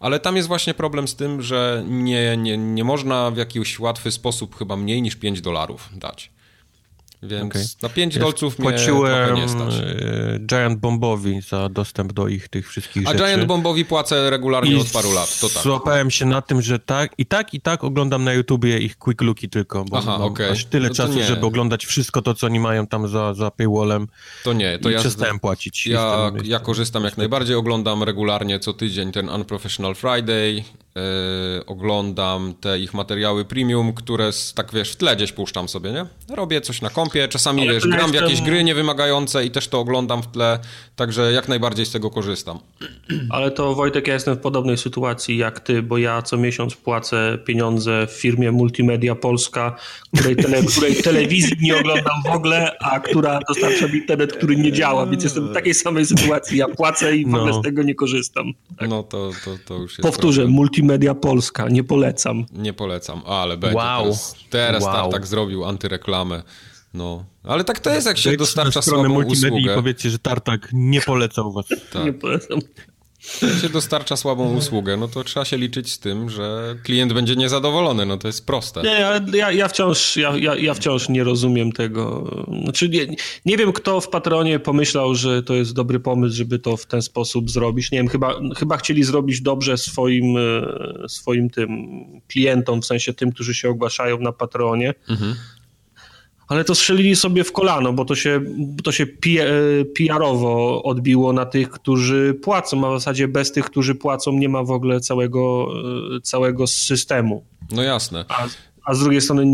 ale 0.00 0.20
tam 0.20 0.36
jest 0.36 0.48
właśnie 0.48 0.74
problem 0.74 1.08
z 1.08 1.16
tym, 1.16 1.42
że 1.42 1.84
nie, 1.88 2.36
nie, 2.36 2.58
nie 2.58 2.84
można 2.84 3.30
w 3.30 3.36
jakiś 3.36 3.78
łatwy 3.78 4.10
sposób 4.10 4.56
chyba 4.56 4.76
mniej 4.76 5.02
niż 5.02 5.16
5 5.16 5.40
dolarów 5.40 5.88
dać. 5.92 6.35
Więc 7.22 7.52
okay. 7.52 7.64
na 7.82 7.88
5 7.88 8.14
ja 8.14 8.20
dolców 8.20 8.56
płaciłem 8.56 9.32
mnie 9.32 9.42
nie 9.42 9.48
stać. 9.48 9.74
E, 9.74 10.38
Giant 10.46 10.78
Bombowi 10.78 11.40
za 11.40 11.68
dostęp 11.68 12.12
do 12.12 12.28
ich 12.28 12.48
tych 12.48 12.68
wszystkich 12.68 13.06
A 13.06 13.12
rzeczy. 13.12 13.24
A 13.24 13.26
Giant 13.28 13.44
Bombowi 13.44 13.84
płacę 13.84 14.30
regularnie 14.30 14.72
I 14.72 14.80
od 14.80 14.90
paru 14.90 15.12
lat, 15.12 15.40
to 15.40 15.48
tak. 15.48 15.62
Złapałem 15.62 16.10
się 16.10 16.26
na 16.26 16.42
tym, 16.42 16.62
że 16.62 16.78
tak 16.78 17.12
i 17.18 17.26
tak 17.26 17.54
i 17.54 17.60
tak 17.60 17.84
oglądam 17.84 18.24
na 18.24 18.32
YouTubie 18.32 18.78
ich 18.78 18.98
quick 18.98 19.22
looki 19.22 19.48
tylko, 19.48 19.84
bo 19.84 19.98
Aha, 19.98 20.10
mam 20.10 20.22
okay. 20.22 20.50
aż 20.50 20.64
tyle 20.64 20.88
no 20.88 20.94
czasu, 20.94 21.14
nie. 21.14 21.24
żeby 21.24 21.46
oglądać 21.46 21.86
wszystko 21.86 22.22
to, 22.22 22.34
co 22.34 22.46
oni 22.46 22.60
mają 22.60 22.86
tam 22.86 23.08
za, 23.08 23.34
za 23.34 23.50
paywallem. 23.50 24.06
To 24.44 24.52
nie, 24.52 24.78
to 24.78 24.90
ja 24.90 25.00
przestałem 25.00 25.40
płacić. 25.40 25.86
Ja, 25.86 26.30
jestem, 26.34 26.50
ja 26.50 26.58
korzystam 26.58 27.04
jak 27.04 27.16
najbardziej, 27.16 27.56
oglądam 27.56 28.02
regularnie 28.02 28.58
co 28.58 28.72
tydzień 28.72 29.12
ten 29.12 29.28
Unprofessional 29.28 29.94
Friday, 29.94 30.64
Yy, 30.96 31.66
oglądam 31.66 32.54
te 32.60 32.78
ich 32.78 32.94
materiały 32.94 33.44
premium, 33.44 33.92
które 33.92 34.30
tak 34.54 34.72
wiesz, 34.72 34.92
w 34.92 34.96
tle 34.96 35.16
gdzieś 35.16 35.32
puszczam 35.32 35.68
sobie, 35.68 35.92
nie? 35.92 36.06
Robię 36.36 36.60
coś 36.60 36.82
na 36.82 36.90
kompie, 36.90 37.28
czasami 37.28 37.62
Ale 37.62 37.72
wiesz, 37.72 37.88
gram 37.88 38.10
w 38.10 38.14
jakieś 38.14 38.42
gry 38.42 38.64
niewymagające 38.64 39.44
i 39.44 39.50
też 39.50 39.68
to 39.68 39.80
oglądam 39.80 40.22
w 40.22 40.26
tle, 40.26 40.58
także 40.96 41.32
jak 41.32 41.48
najbardziej 41.48 41.86
z 41.86 41.90
tego 41.90 42.10
korzystam. 42.10 42.58
Ale 43.30 43.50
to 43.50 43.74
Wojtek, 43.74 44.08
ja 44.08 44.14
jestem 44.14 44.34
w 44.34 44.38
podobnej 44.38 44.76
sytuacji 44.76 45.36
jak 45.36 45.60
ty, 45.60 45.82
bo 45.82 45.98
ja 45.98 46.22
co 46.22 46.36
miesiąc 46.36 46.74
płacę 46.74 47.38
pieniądze 47.44 48.06
w 48.06 48.10
firmie 48.10 48.52
Multimedia 48.52 49.14
Polska, 49.14 49.76
której, 50.14 50.36
tele, 50.36 50.62
której 50.72 50.94
telewizji 50.94 51.56
nie 51.60 51.78
oglądam 51.80 52.22
w 52.26 52.30
ogóle, 52.30 52.76
a 52.80 53.00
która 53.00 53.40
dostarcza 53.48 53.88
mi 53.88 53.94
internet, 53.94 54.32
który 54.32 54.56
nie 54.56 54.72
działa, 54.72 55.06
więc 55.06 55.24
jestem 55.24 55.48
w 55.48 55.54
takiej 55.54 55.74
samej 55.74 56.06
sytuacji. 56.06 56.58
Ja 56.58 56.68
płacę 56.68 57.16
i 57.16 57.24
w 57.24 57.34
ogóle 57.34 57.52
no. 57.52 57.60
z 57.60 57.62
tego 57.62 57.82
nie 57.82 57.94
korzystam. 57.94 58.52
Tak. 58.78 58.88
No 58.88 59.02
to, 59.02 59.30
to, 59.44 59.50
to 59.64 59.74
już 59.74 59.90
jest 59.90 60.02
Powtórzę, 60.02 60.40
problem. 60.40 60.56
Multimedia 60.56 60.85
Polska, 61.20 61.68
nie 61.68 61.84
polecam. 61.84 62.46
Nie 62.52 62.72
polecam, 62.72 63.22
ale 63.26 63.56
będzie. 63.56 63.76
Wow. 63.76 64.04
Teraz, 64.04 64.34
teraz 64.50 64.82
wow. 64.82 65.12
tak 65.12 65.26
zrobił 65.26 65.64
antyreklamę. 65.64 66.42
No, 66.94 67.24
ale 67.44 67.64
tak 67.64 67.80
to 67.80 67.90
jest, 67.90 68.06
jak 68.06 68.18
się 68.18 68.36
dostarcza 68.36 68.82
słabą 68.82 69.08
multimedia 69.08 69.72
i 69.72 69.74
powiedzcie, 69.74 70.10
że 70.10 70.18
Tartak 70.18 70.68
nie 70.72 71.00
polecał 71.00 71.52
was. 71.52 71.66
Tak. 71.92 72.04
Nie 72.04 72.12
polecam. 72.12 72.58
Się 73.62 73.68
dostarcza 73.68 74.16
słabą 74.16 74.54
usługę, 74.54 74.96
no 74.96 75.08
to 75.08 75.24
trzeba 75.24 75.44
się 75.44 75.56
liczyć 75.56 75.92
z 75.92 75.98
tym, 75.98 76.30
że 76.30 76.76
klient 76.82 77.12
będzie 77.12 77.36
niezadowolony, 77.36 78.06
no 78.06 78.16
to 78.16 78.28
jest 78.28 78.46
proste. 78.46 78.82
Nie, 78.82 79.20
ja, 79.38 79.52
ja, 79.52 79.68
wciąż, 79.68 80.16
ja, 80.16 80.36
ja, 80.36 80.56
ja 80.56 80.74
wciąż 80.74 81.08
nie 81.08 81.24
rozumiem 81.24 81.72
tego. 81.72 82.30
Znaczy, 82.62 82.88
nie, 82.88 83.06
nie 83.44 83.56
wiem, 83.56 83.72
kto 83.72 84.00
w 84.00 84.08
Patronie 84.08 84.58
pomyślał, 84.58 85.14
że 85.14 85.42
to 85.42 85.54
jest 85.54 85.72
dobry 85.72 86.00
pomysł, 86.00 86.36
żeby 86.36 86.58
to 86.58 86.76
w 86.76 86.86
ten 86.86 87.02
sposób 87.02 87.50
zrobić. 87.50 87.90
Nie 87.90 87.98
wiem, 87.98 88.08
chyba, 88.08 88.40
chyba 88.56 88.76
chcieli 88.76 89.04
zrobić 89.04 89.40
dobrze 89.40 89.78
swoim, 89.78 90.36
e, 90.36 91.08
swoim 91.08 91.50
tym 91.50 91.70
klientom, 92.28 92.82
w 92.82 92.86
sensie 92.86 93.14
tym, 93.14 93.32
którzy 93.32 93.54
się 93.54 93.70
ogłaszają 93.70 94.18
na 94.18 94.32
Patronie. 94.32 94.94
Mhm 95.08 95.36
ale 96.48 96.64
to 96.64 96.74
strzelili 96.74 97.16
sobie 97.16 97.44
w 97.44 97.52
kolano, 97.52 97.92
bo 97.92 98.04
to 98.04 98.14
się, 98.14 98.40
to 98.84 98.92
się 98.92 99.06
PR-owo 99.98 100.82
odbiło 100.82 101.32
na 101.32 101.46
tych, 101.46 101.70
którzy 101.70 102.34
płacą, 102.42 102.86
a 102.86 102.96
w 102.96 103.00
zasadzie 103.00 103.28
bez 103.28 103.52
tych, 103.52 103.64
którzy 103.64 103.94
płacą 103.94 104.32
nie 104.32 104.48
ma 104.48 104.62
w 104.62 104.70
ogóle 104.70 105.00
całego, 105.00 105.68
e, 106.16 106.20
całego 106.20 106.66
systemu. 106.66 107.44
No 107.70 107.82
jasne. 107.82 108.24
A, 108.28 108.46
a 108.84 108.94
z 108.94 109.00
drugiej 109.00 109.20
strony 109.20 109.44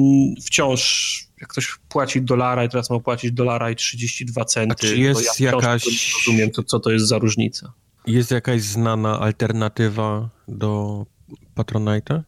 wciąż 0.44 1.32
jak 1.40 1.50
ktoś 1.50 1.78
płaci 1.88 2.22
dolara 2.22 2.64
i 2.64 2.68
teraz 2.68 2.90
ma 2.90 3.00
płacić 3.00 3.32
dolara 3.32 3.70
i 3.70 3.76
32 3.76 4.44
centy, 4.44 4.72
a 4.72 4.88
czy 4.88 4.96
jest 4.96 5.40
ja 5.40 5.50
jakaś... 5.50 6.14
rozumiem, 6.26 6.50
to, 6.50 6.62
co 6.62 6.80
to 6.80 6.90
jest 6.90 7.06
za 7.06 7.18
różnica. 7.18 7.72
Jest 8.06 8.30
jakaś 8.30 8.62
znana 8.62 9.20
alternatywa 9.20 10.28
do 10.48 11.04
Patronite'a? 11.56 12.20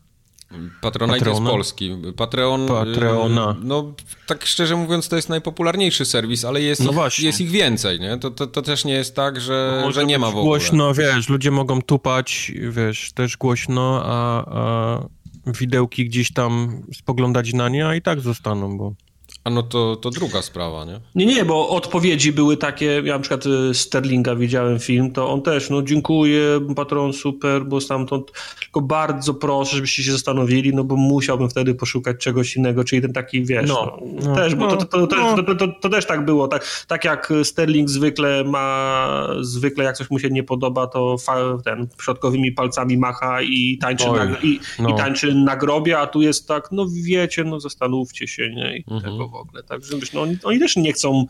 Patronite 0.80 1.18
Patrona? 1.18 1.40
jest 1.40 1.52
polski. 1.52 1.96
Patreon. 2.16 2.68
Patreona. 2.68 3.56
No, 3.62 3.94
tak 4.26 4.46
szczerze 4.46 4.76
mówiąc, 4.76 5.08
to 5.08 5.16
jest 5.16 5.28
najpopularniejszy 5.28 6.04
serwis, 6.04 6.44
ale 6.44 6.62
jest, 6.62 6.84
no 6.84 7.06
ich, 7.06 7.20
jest 7.20 7.40
ich 7.40 7.50
więcej, 7.50 8.00
nie? 8.00 8.18
To, 8.18 8.30
to, 8.30 8.46
to 8.46 8.62
też 8.62 8.84
nie 8.84 8.92
jest 8.92 9.16
tak, 9.16 9.40
że, 9.40 9.80
no 9.84 9.92
że 9.92 10.04
nie 10.04 10.18
ma 10.18 10.26
w 10.26 10.30
ogóle. 10.30 10.44
Głośno, 10.44 10.94
wiesz, 10.94 11.28
ludzie 11.28 11.50
mogą 11.50 11.82
tupać, 11.82 12.52
wiesz, 12.70 13.12
też 13.12 13.36
głośno, 13.36 14.02
a, 14.04 14.44
a 14.46 15.08
widełki 15.46 16.04
gdzieś 16.04 16.32
tam 16.32 16.82
spoglądać 16.94 17.52
na 17.52 17.68
nie, 17.68 17.86
a 17.86 17.94
i 17.94 18.02
tak 18.02 18.20
zostaną, 18.20 18.78
bo... 18.78 18.94
A 19.44 19.50
no 19.50 19.62
to, 19.62 19.96
to 19.96 20.10
druga 20.10 20.42
sprawa, 20.42 20.84
nie? 20.84 21.00
Nie, 21.14 21.26
nie, 21.26 21.44
bo 21.44 21.68
odpowiedzi 21.68 22.32
były 22.32 22.56
takie, 22.56 23.02
ja 23.04 23.14
na 23.14 23.18
przykład 23.18 23.46
y, 23.46 23.74
Sterlinga 23.74 24.34
widziałem 24.34 24.78
film, 24.78 25.12
to 25.12 25.30
on 25.30 25.42
też, 25.42 25.70
no 25.70 25.82
dziękuję, 25.82 26.60
patron 26.76 27.12
super, 27.12 27.64
bo 27.64 27.80
stamtąd, 27.80 28.32
tylko 28.58 28.80
bardzo 28.80 29.34
proszę, 29.34 29.76
żebyście 29.76 30.02
się 30.02 30.12
zastanowili, 30.12 30.74
no 30.74 30.84
bo 30.84 30.96
musiałbym 30.96 31.50
wtedy 31.50 31.74
poszukać 31.74 32.16
czegoś 32.16 32.56
innego, 32.56 32.84
czyli 32.84 33.02
ten 33.02 33.12
taki, 33.12 33.44
wiesz, 33.44 33.68
no, 33.68 33.98
no, 34.00 34.28
no 34.28 34.34
też, 34.34 34.54
bo 34.54 34.76
to, 34.76 34.76
to, 34.84 35.06
to, 35.06 35.54
to, 35.54 35.68
to, 35.80 35.88
też 35.88 36.06
tak 36.06 36.24
było, 36.24 36.48
tak, 36.48 36.84
tak 36.88 37.04
jak 37.04 37.32
Sterling 37.42 37.90
zwykle 37.90 38.44
ma, 38.44 39.28
zwykle 39.40 39.84
jak 39.84 39.96
coś 39.96 40.10
mu 40.10 40.18
się 40.18 40.30
nie 40.30 40.42
podoba, 40.42 40.86
to 40.86 41.16
ten 41.64 41.88
środkowymi 42.02 42.52
palcami 42.52 42.98
macha 42.98 43.42
i 43.42 43.78
tańczy, 43.80 44.08
Oj, 44.08 44.18
na, 44.18 44.38
i, 44.38 44.60
no. 44.78 44.88
i 44.88 44.94
tańczy 44.94 45.34
na 45.34 45.56
grobie, 45.56 45.98
a 45.98 46.06
tu 46.06 46.22
jest 46.22 46.48
tak, 46.48 46.68
no 46.72 46.86
wiecie, 47.02 47.44
no 47.44 47.60
zastanówcie 47.60 48.26
się, 48.26 48.50
nie, 48.50 48.76
i 48.78 48.84
mhm. 48.90 49.02
tego 49.02 49.33
w 49.34 49.36
ogóle. 49.36 49.62
Także 49.62 49.96
no, 50.14 50.20
oni, 50.22 50.36
oni 50.44 50.58
też 50.58 50.76
nie 50.76 50.92
chcą 50.92 51.26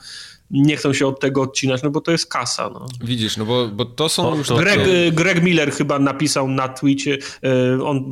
nie 0.50 0.76
chcą 0.76 0.92
się 0.92 1.06
od 1.06 1.20
tego 1.20 1.42
odcinać, 1.42 1.82
no 1.82 1.90
bo 1.90 2.00
to 2.00 2.12
jest 2.12 2.26
kasa. 2.26 2.70
No. 2.70 2.86
Widzisz, 3.04 3.36
no 3.36 3.44
bo, 3.44 3.68
bo 3.68 3.84
to 3.84 4.08
są 4.08 4.36
już 4.36 4.48
Greg. 4.48 4.80
Greg 5.14 5.42
Miller 5.42 5.72
chyba 5.72 5.98
napisał 5.98 6.48
na 6.48 6.68
Twitcie, 6.68 7.18
e, 7.44 7.82
on 7.84 8.08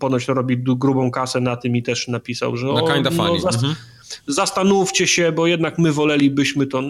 ponoć 0.00 0.28
robi 0.28 0.56
grubą 0.58 1.10
kasę 1.10 1.40
na 1.40 1.56
tym 1.56 1.76
i 1.76 1.82
też 1.82 2.08
napisał, 2.08 2.56
że 2.56 2.66
no, 2.66 2.84
o, 2.84 2.92
kinda 2.92 3.10
no, 3.10 3.38
zas 3.38 3.54
mhm. 3.54 3.74
zastanówcie 4.26 5.06
się, 5.06 5.32
bo 5.32 5.46
jednak 5.46 5.78
my 5.78 5.92
wolelibyśmy 5.92 6.66
to 6.66 6.82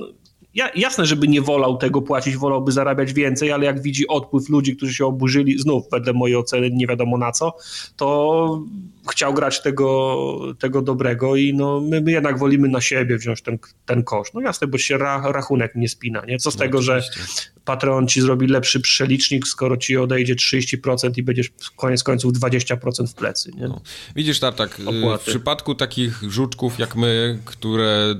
ja, 0.57 0.71
jasne, 0.75 1.07
żeby 1.07 1.29
nie 1.29 1.43
wolał 1.43 1.77
tego 1.77 2.03
płacić, 2.03 2.37
wolałby 2.37 2.73
zarabiać 2.73 3.13
więcej, 3.13 3.53
ale 3.53 3.65
jak 3.67 3.83
widzi 3.83 4.09
odpływ 4.09 4.49
ludzi, 4.49 4.77
którzy 4.77 4.95
się 4.95 5.07
oburzyli, 5.07 5.59
znów 5.59 5.85
wedle 5.91 6.13
mojej 6.13 6.37
oceny 6.37 6.71
nie 6.71 6.87
wiadomo 6.87 7.19
na 7.19 7.33
co, 7.33 7.57
to 7.97 8.63
chciał 9.11 9.35
grać 9.35 9.63
tego, 9.63 10.55
tego 10.59 10.83
dobrego 10.83 11.37
i 11.37 11.55
no, 11.55 11.81
my, 11.81 12.01
my 12.01 12.11
jednak 12.11 12.39
wolimy 12.39 12.69
na 12.69 12.81
siebie 12.81 13.19
wziąć 13.19 13.43
ten, 13.43 13.59
ten 13.87 14.05
koszt. 14.05 14.35
No 14.35 14.41
jasne, 14.41 14.67
bo 14.67 14.79
się 14.79 14.99
ra, 14.99 15.33
rachunek 15.33 15.75
nie 15.75 15.89
spina, 15.89 16.25
nie? 16.25 16.39
Co 16.39 16.51
z 16.51 16.55
no, 16.55 16.59
tego, 16.59 16.79
oczywiście. 16.79 17.23
że 17.23 17.51
Patreon 17.65 18.09
ci 18.09 18.21
zrobi 18.21 18.47
lepszy 18.47 18.81
przelicznik, 18.81 19.47
skoro 19.49 19.77
ci 19.77 19.97
odejdzie 19.97 20.35
30% 20.35 21.11
i 21.17 21.23
będziesz 21.23 21.51
koniec 21.77 22.03
końców 22.03 22.33
20% 22.33 23.07
w 23.07 23.15
plecy, 23.15 23.51
nie? 23.57 23.69
No. 23.69 23.81
Widzisz, 24.17 24.41
Tartak, 24.41 24.81
Opłaty. 24.87 25.25
w 25.25 25.27
przypadku 25.27 25.75
takich 25.75 26.23
żuczków 26.29 26.79
jak 26.79 26.97
my, 26.97 27.39
które 27.45 28.15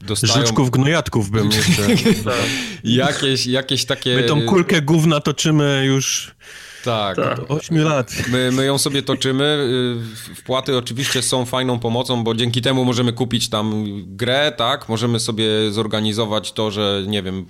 dostają... 0.00 0.46
Żuczków, 0.46 0.70
gnojatków 0.70 1.30
bym 1.30 1.50
jeszcze... 1.52 1.82
jakieś, 2.84 3.46
jakieś 3.46 3.84
takie... 3.84 4.16
My 4.16 4.22
tą 4.22 4.46
kulkę 4.46 4.82
gówna 4.82 5.20
toczymy 5.20 5.82
już... 5.86 6.34
Tak. 6.84 7.16
tak. 7.16 7.38
8 7.48 7.78
lat. 7.78 8.12
My, 8.30 8.52
my 8.52 8.64
ją 8.64 8.78
sobie 8.78 9.02
toczymy. 9.02 9.68
Y, 10.32 10.34
wpłaty 10.34 10.76
oczywiście 10.76 11.22
są 11.22 11.44
fajną 11.44 11.78
pomocą, 11.78 12.24
bo 12.24 12.34
dzięki 12.34 12.62
temu 12.62 12.84
możemy 12.84 13.12
kupić 13.12 13.48
tam 13.48 13.84
grę, 14.06 14.52
tak? 14.56 14.88
Możemy 14.88 15.20
sobie 15.20 15.70
zorganizować 15.70 16.52
to, 16.52 16.70
że 16.70 17.02
nie 17.06 17.22
wiem, 17.22 17.46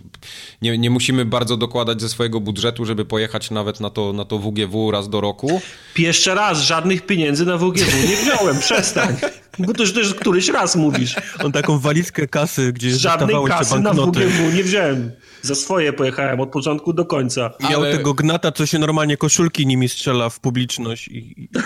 nie, 0.62 0.79
nie 0.79 0.91
musimy 0.91 1.25
bardzo 1.25 1.57
dokładać 1.57 2.01
ze 2.01 2.09
swojego 2.09 2.41
budżetu, 2.41 2.85
żeby 2.85 3.05
pojechać 3.05 3.51
nawet 3.51 3.81
na 3.81 3.91
to, 3.91 4.12
na 4.12 4.25
to 4.25 4.38
WGW 4.38 4.91
raz 4.91 5.09
do 5.09 5.21
roku. 5.21 5.61
Jeszcze 5.99 6.35
raz, 6.35 6.61
żadnych 6.61 7.07
pieniędzy 7.07 7.47
na 7.47 7.59
WGW 7.59 7.97
nie 8.09 8.17
wziąłem, 8.17 8.59
przestań. 8.69 9.17
Bo 9.59 9.75
to 9.75 9.83
już, 9.83 10.14
któryś 10.14 10.49
raz 10.49 10.77
mówisz. 10.77 11.17
On 11.45 11.53
taką 11.53 11.79
walizkę 11.79 12.29
kasy, 12.29 12.73
gdzie 12.73 12.91
Żadnej 12.91 13.37
kasy 13.49 13.81
na 13.81 13.93
WGW 13.93 14.51
nie 14.55 14.64
wziąłem. 14.64 15.11
Za 15.42 15.55
swoje 15.55 15.92
pojechałem 15.92 16.40
od 16.40 16.51
początku 16.51 16.92
do 16.92 17.05
końca. 17.05 17.51
Miał 17.70 17.81
Ale... 17.83 17.96
tego 17.96 18.14
gnata, 18.14 18.53
co 18.53 18.66
się 18.66 18.79
normalnie 18.79 19.16
koszulki 19.16 19.66
nimi 19.66 19.88
strzela 19.88 20.31
w 20.31 20.40
publiczność 20.40 21.09
i, 21.09 21.42
i 21.42 21.48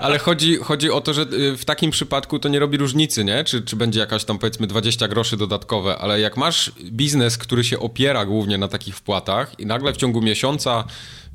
Ale 0.00 0.18
chodzi, 0.18 0.56
chodzi 0.56 0.90
o 0.90 1.00
to, 1.00 1.14
że 1.14 1.22
y, 1.22 1.56
w 1.56 1.64
takim 1.64 1.90
przypadku 1.90 2.38
to 2.38 2.48
nie 2.48 2.58
robi 2.58 2.76
różnicy, 2.76 3.24
nie? 3.24 3.44
Czy, 3.44 3.62
czy 3.62 3.76
będzie 3.76 4.00
jakaś 4.00 4.24
tam 4.24 4.38
powiedzmy 4.38 4.66
20 4.66 5.08
groszy 5.08 5.36
dodatkowe, 5.36 5.98
ale 5.98 6.20
jak 6.20 6.36
masz 6.36 6.72
biznes, 6.82 7.38
który 7.38 7.64
się 7.64 7.78
opiera 7.78 8.26
głównie 8.26 8.58
na 8.58 8.68
takich 8.68 8.96
wpłatach 8.96 9.60
i 9.60 9.66
nagle 9.66 9.92
w 9.92 9.96
ciągu 9.96 10.22
miesiąca 10.22 10.84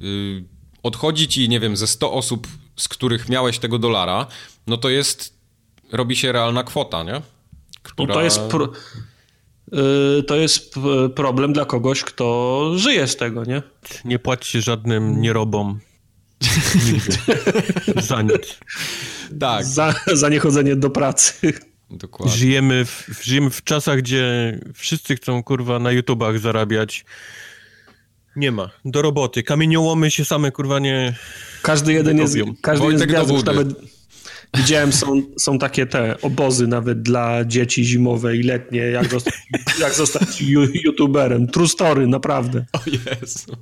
yy, 0.01 0.43
odchodzi 0.83 1.27
ci, 1.27 1.49
nie 1.49 1.59
wiem, 1.59 1.77
ze 1.77 1.87
100 1.87 2.13
osób, 2.13 2.47
z 2.75 2.87
których 2.87 3.29
miałeś 3.29 3.59
tego 3.59 3.79
dolara, 3.79 4.27
no 4.67 4.77
to 4.77 4.89
jest, 4.89 5.33
robi 5.91 6.15
się 6.15 6.31
realna 6.31 6.63
kwota, 6.63 7.03
nie? 7.03 7.21
Która... 7.83 8.07
No 8.07 8.13
to 8.13 8.21
jest... 8.21 8.39
Pro... 8.39 8.69
Y, 10.19 10.23
to 10.23 10.35
jest 10.35 10.75
problem 11.15 11.53
dla 11.53 11.65
kogoś, 11.65 12.03
kto 12.03 12.71
żyje 12.75 13.07
z 13.07 13.15
tego, 13.15 13.45
nie? 13.45 13.61
Nie 14.05 14.19
płaci 14.19 14.61
żadnym 14.61 15.21
nierobom. 15.21 15.79
Nigdy. 16.85 17.17
za 18.09 18.21
nic. 18.21 18.59
Tak. 19.39 19.65
Za, 19.65 19.95
za 20.13 20.29
niechodzenie 20.29 20.75
do 20.75 20.89
pracy. 20.89 21.53
Dokładnie. 21.89 22.35
Żyjemy 22.35 22.85
w, 22.85 23.19
żyjemy 23.23 23.49
w 23.49 23.63
czasach, 23.63 23.97
gdzie 23.97 24.59
wszyscy 24.73 25.15
chcą, 25.15 25.43
kurwa, 25.43 25.79
na 25.79 25.91
YouTubach 25.91 26.39
zarabiać. 26.39 27.05
Nie 28.35 28.51
ma. 28.51 28.69
Do 28.85 29.01
roboty. 29.01 29.43
Kamieniołomy 29.43 30.11
się 30.11 30.25
same, 30.25 30.51
kurwa, 30.51 30.79
nie... 30.79 31.15
Każdy 31.61 31.93
jeden 31.93 32.17
jest... 32.17 32.35
Każdy 32.61 32.83
Wojtek 32.85 33.11
jest 33.11 33.25
gwiazd, 33.29 33.45
nawet 33.45 33.67
Widziałem, 34.57 34.93
są, 34.93 35.21
są 35.37 35.59
takie 35.59 35.85
te 35.85 36.21
obozy 36.21 36.67
nawet 36.67 37.01
dla 37.01 37.45
dzieci 37.45 37.85
zimowe 37.85 38.37
i 38.37 38.43
letnie, 38.43 38.79
jak 38.79 39.11
zostać, 39.11 39.33
jak 39.79 39.93
zostać 39.93 40.41
youtuberem. 40.85 41.47
True 41.47 41.67
story, 41.67 42.07
naprawdę. 42.07 42.65
O 42.73 42.79
Jezu. 42.85 43.57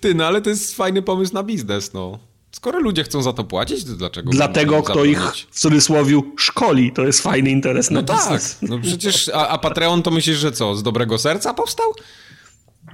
Ty, 0.00 0.14
no 0.14 0.26
ale 0.26 0.42
to 0.42 0.50
jest 0.50 0.76
fajny 0.76 1.02
pomysł 1.02 1.34
na 1.34 1.42
biznes, 1.42 1.92
no. 1.94 2.18
Skoro 2.52 2.80
ludzie 2.80 3.04
chcą 3.04 3.22
za 3.22 3.32
to 3.32 3.44
płacić, 3.44 3.84
to 3.84 3.92
dlaczego? 3.92 4.30
Dlatego, 4.30 4.82
kto 4.82 5.04
ich 5.04 5.20
w 5.50 5.60
cudzysłowie 5.60 6.22
szkoli, 6.38 6.92
to 6.92 7.06
jest 7.06 7.22
fajny 7.22 7.50
interes 7.50 7.90
no 7.90 8.00
na 8.00 8.06
tak, 8.06 8.18
biznes. 8.18 8.58
No 8.62 8.78
przecież, 8.78 9.30
a, 9.34 9.48
a 9.48 9.58
Patreon 9.58 10.02
to 10.02 10.10
myślisz, 10.10 10.38
że 10.38 10.52
co, 10.52 10.74
z 10.74 10.82
dobrego 10.82 11.18
serca 11.18 11.54
powstał? 11.54 11.86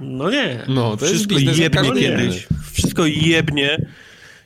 No 0.01 0.29
nie. 0.31 0.65
No, 0.67 0.97
to 0.97 1.05
Wszystko 1.05 1.39
jest 1.39 1.59
jebnie 1.59 1.91
kiedyś. 1.91 2.47
Wszystko 2.73 3.05
jebnie 3.05 3.85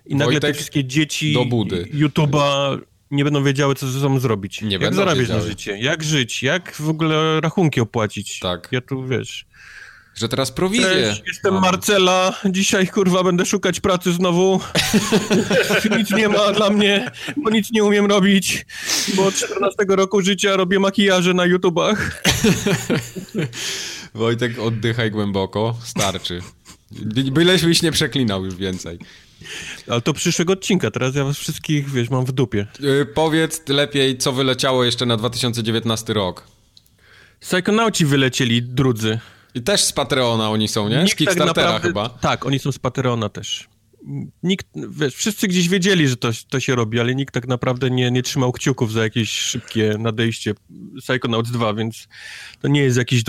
i 0.10 0.16
nagle 0.16 0.34
Wojtek 0.34 0.52
te 0.52 0.54
wszystkie 0.54 0.86
dzieci. 0.86 1.36
YouTube'a 1.94 2.78
nie 3.12 3.24
będą 3.24 3.44
wiedziały, 3.44 3.76
co 3.76 3.88
ze 3.88 4.00
sobą 4.00 4.20
zrobić. 4.20 4.62
Nie 4.62 4.78
jak 4.78 4.96
zarabiać 4.96 5.20
wiedziały. 5.20 5.40
na 5.40 5.48
życie, 5.48 5.78
jak 5.78 6.04
żyć, 6.04 6.44
jak 6.44 6.76
w 6.76 6.90
ogóle 6.90 7.42
rachunki 7.42 7.82
opłacić. 7.82 8.40
Tak. 8.40 8.68
Ja 8.72 8.82
tu, 8.82 9.08
wiesz... 9.08 9.46
Że 10.16 10.30
teraz 10.30 10.52
prowizję. 10.52 10.88
Cześć, 10.88 11.22
jestem 11.28 11.54
Mam. 11.54 11.64
Marcela, 11.64 12.34
dzisiaj 12.46 12.88
kurwa 12.88 13.24
będę 13.24 13.46
szukać 13.46 13.80
pracy 13.80 14.14
znowu. 14.14 14.60
nic 15.98 16.12
nie 16.12 16.30
ma 16.30 16.52
dla 16.52 16.70
mnie, 16.70 17.12
bo 17.38 17.50
nic 17.50 17.72
nie 17.72 17.84
umiem 17.84 18.06
robić, 18.06 18.66
bo 19.16 19.26
od 19.26 19.36
14 19.36 19.86
roku 19.88 20.22
życia 20.22 20.56
robię 20.56 20.80
makijaże 20.80 21.34
na 21.34 21.46
YouTubach. 21.46 22.24
Wojtek, 24.14 24.60
oddychaj 24.60 25.12
głęboko, 25.12 25.78
starczy. 25.84 26.42
Byleś 27.32 27.66
byś 27.66 27.82
nie 27.82 27.92
przeklinał 27.92 28.46
już 28.46 28.56
więcej. 28.56 29.00
Ale 29.90 30.02
to 30.02 30.14
przyszłego 30.14 30.54
odcinka, 30.54 30.92
teraz 30.92 31.16
ja 31.16 31.24
was 31.24 31.38
wszystkich, 31.38 31.92
wiesz, 31.92 32.10
mam 32.10 32.26
w 32.26 32.32
dupie. 32.32 32.68
Yy, 32.80 33.06
powiedz 33.06 33.70
lepiej, 33.70 34.18
co 34.18 34.32
wyleciało 34.32 34.84
jeszcze 34.84 35.06
na 35.06 35.18
2019 35.18 36.14
rok. 36.14 36.48
Psychonauci 37.40 38.06
wylecieli, 38.06 38.64
drudzy. 38.64 39.20
I 39.54 39.62
też 39.62 39.84
z 39.84 39.94
Patreona 39.94 40.50
oni 40.50 40.68
są, 40.68 40.90
nie? 40.90 41.08
Z 41.08 41.10
tak 41.10 41.18
Kickstartera 41.18 41.54
tak 41.54 41.66
naprawdę, 41.66 41.88
chyba. 41.88 42.10
Tak, 42.10 42.46
oni 42.46 42.60
są 42.60 42.72
z 42.72 42.80
Patreona 42.80 43.30
też. 43.30 43.68
Nikt, 44.44 44.68
wiesz, 44.90 45.16
wszyscy 45.16 45.48
gdzieś 45.48 45.70
wiedzieli, 45.70 46.08
że 46.08 46.18
to, 46.18 46.30
to 46.50 46.60
się 46.60 46.76
robi, 46.76 47.00
ale 47.00 47.16
nikt 47.16 47.34
tak 47.34 47.48
naprawdę 47.48 47.90
nie, 47.90 48.12
nie 48.12 48.24
trzymał 48.24 48.52
kciuków 48.52 48.92
za 48.92 49.04
jakieś 49.04 49.32
szybkie 49.32 49.96
nadejście 50.00 50.54
Psychonauts 51.02 51.52
2, 51.52 51.74
więc 51.74 52.08
to 52.62 52.68
nie 52.68 52.82
jest 52.82 52.98
jakiś 52.98 53.24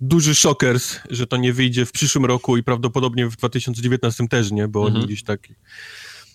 duży 0.00 0.34
szokers, 0.34 0.96
że 1.10 1.26
to 1.26 1.36
nie 1.36 1.52
wyjdzie 1.52 1.86
w 1.86 1.92
przyszłym 1.92 2.24
roku 2.24 2.56
i 2.56 2.62
prawdopodobnie 2.62 3.26
w 3.26 3.36
2019 3.36 4.28
też 4.28 4.50
nie, 4.50 4.68
bo 4.68 4.80
mhm. 4.80 4.96
oni 4.96 5.06
gdzieś 5.06 5.22
tak 5.22 5.48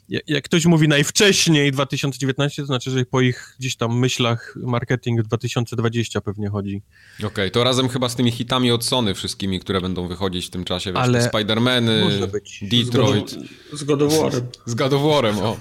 jak 0.09 0.43
ktoś 0.43 0.65
mówi 0.65 0.87
najwcześniej 0.87 1.71
2019, 1.71 2.61
to 2.61 2.65
znaczy, 2.65 2.91
że 2.91 3.05
po 3.05 3.21
ich 3.21 3.55
gdzieś 3.59 3.75
tam 3.75 3.99
myślach 3.99 4.55
marketing 4.55 5.21
2020 5.21 6.21
pewnie 6.21 6.49
chodzi. 6.49 6.81
Okej, 7.17 7.27
okay, 7.27 7.51
to 7.51 7.63
razem 7.63 7.89
chyba 7.89 8.09
z 8.09 8.15
tymi 8.15 8.31
hitami 8.31 8.71
od 8.71 8.85
Sony 8.85 9.13
wszystkimi, 9.13 9.59
które 9.59 9.81
będą 9.81 10.07
wychodzić 10.07 10.47
w 10.47 10.49
tym 10.49 10.63
czasie, 10.65 10.93
wiesz, 10.93 11.01
Ale... 11.01 11.29
Spider-Many, 11.29 12.27
Detroit. 12.61 13.35
Z 13.73 13.83
God 13.83 14.01
of 14.01 14.13
War'em. 14.13 14.41
Z 14.65 14.75
God 14.75 14.93
of 14.93 15.01
War'em, 15.01 15.39
o. 15.39 15.57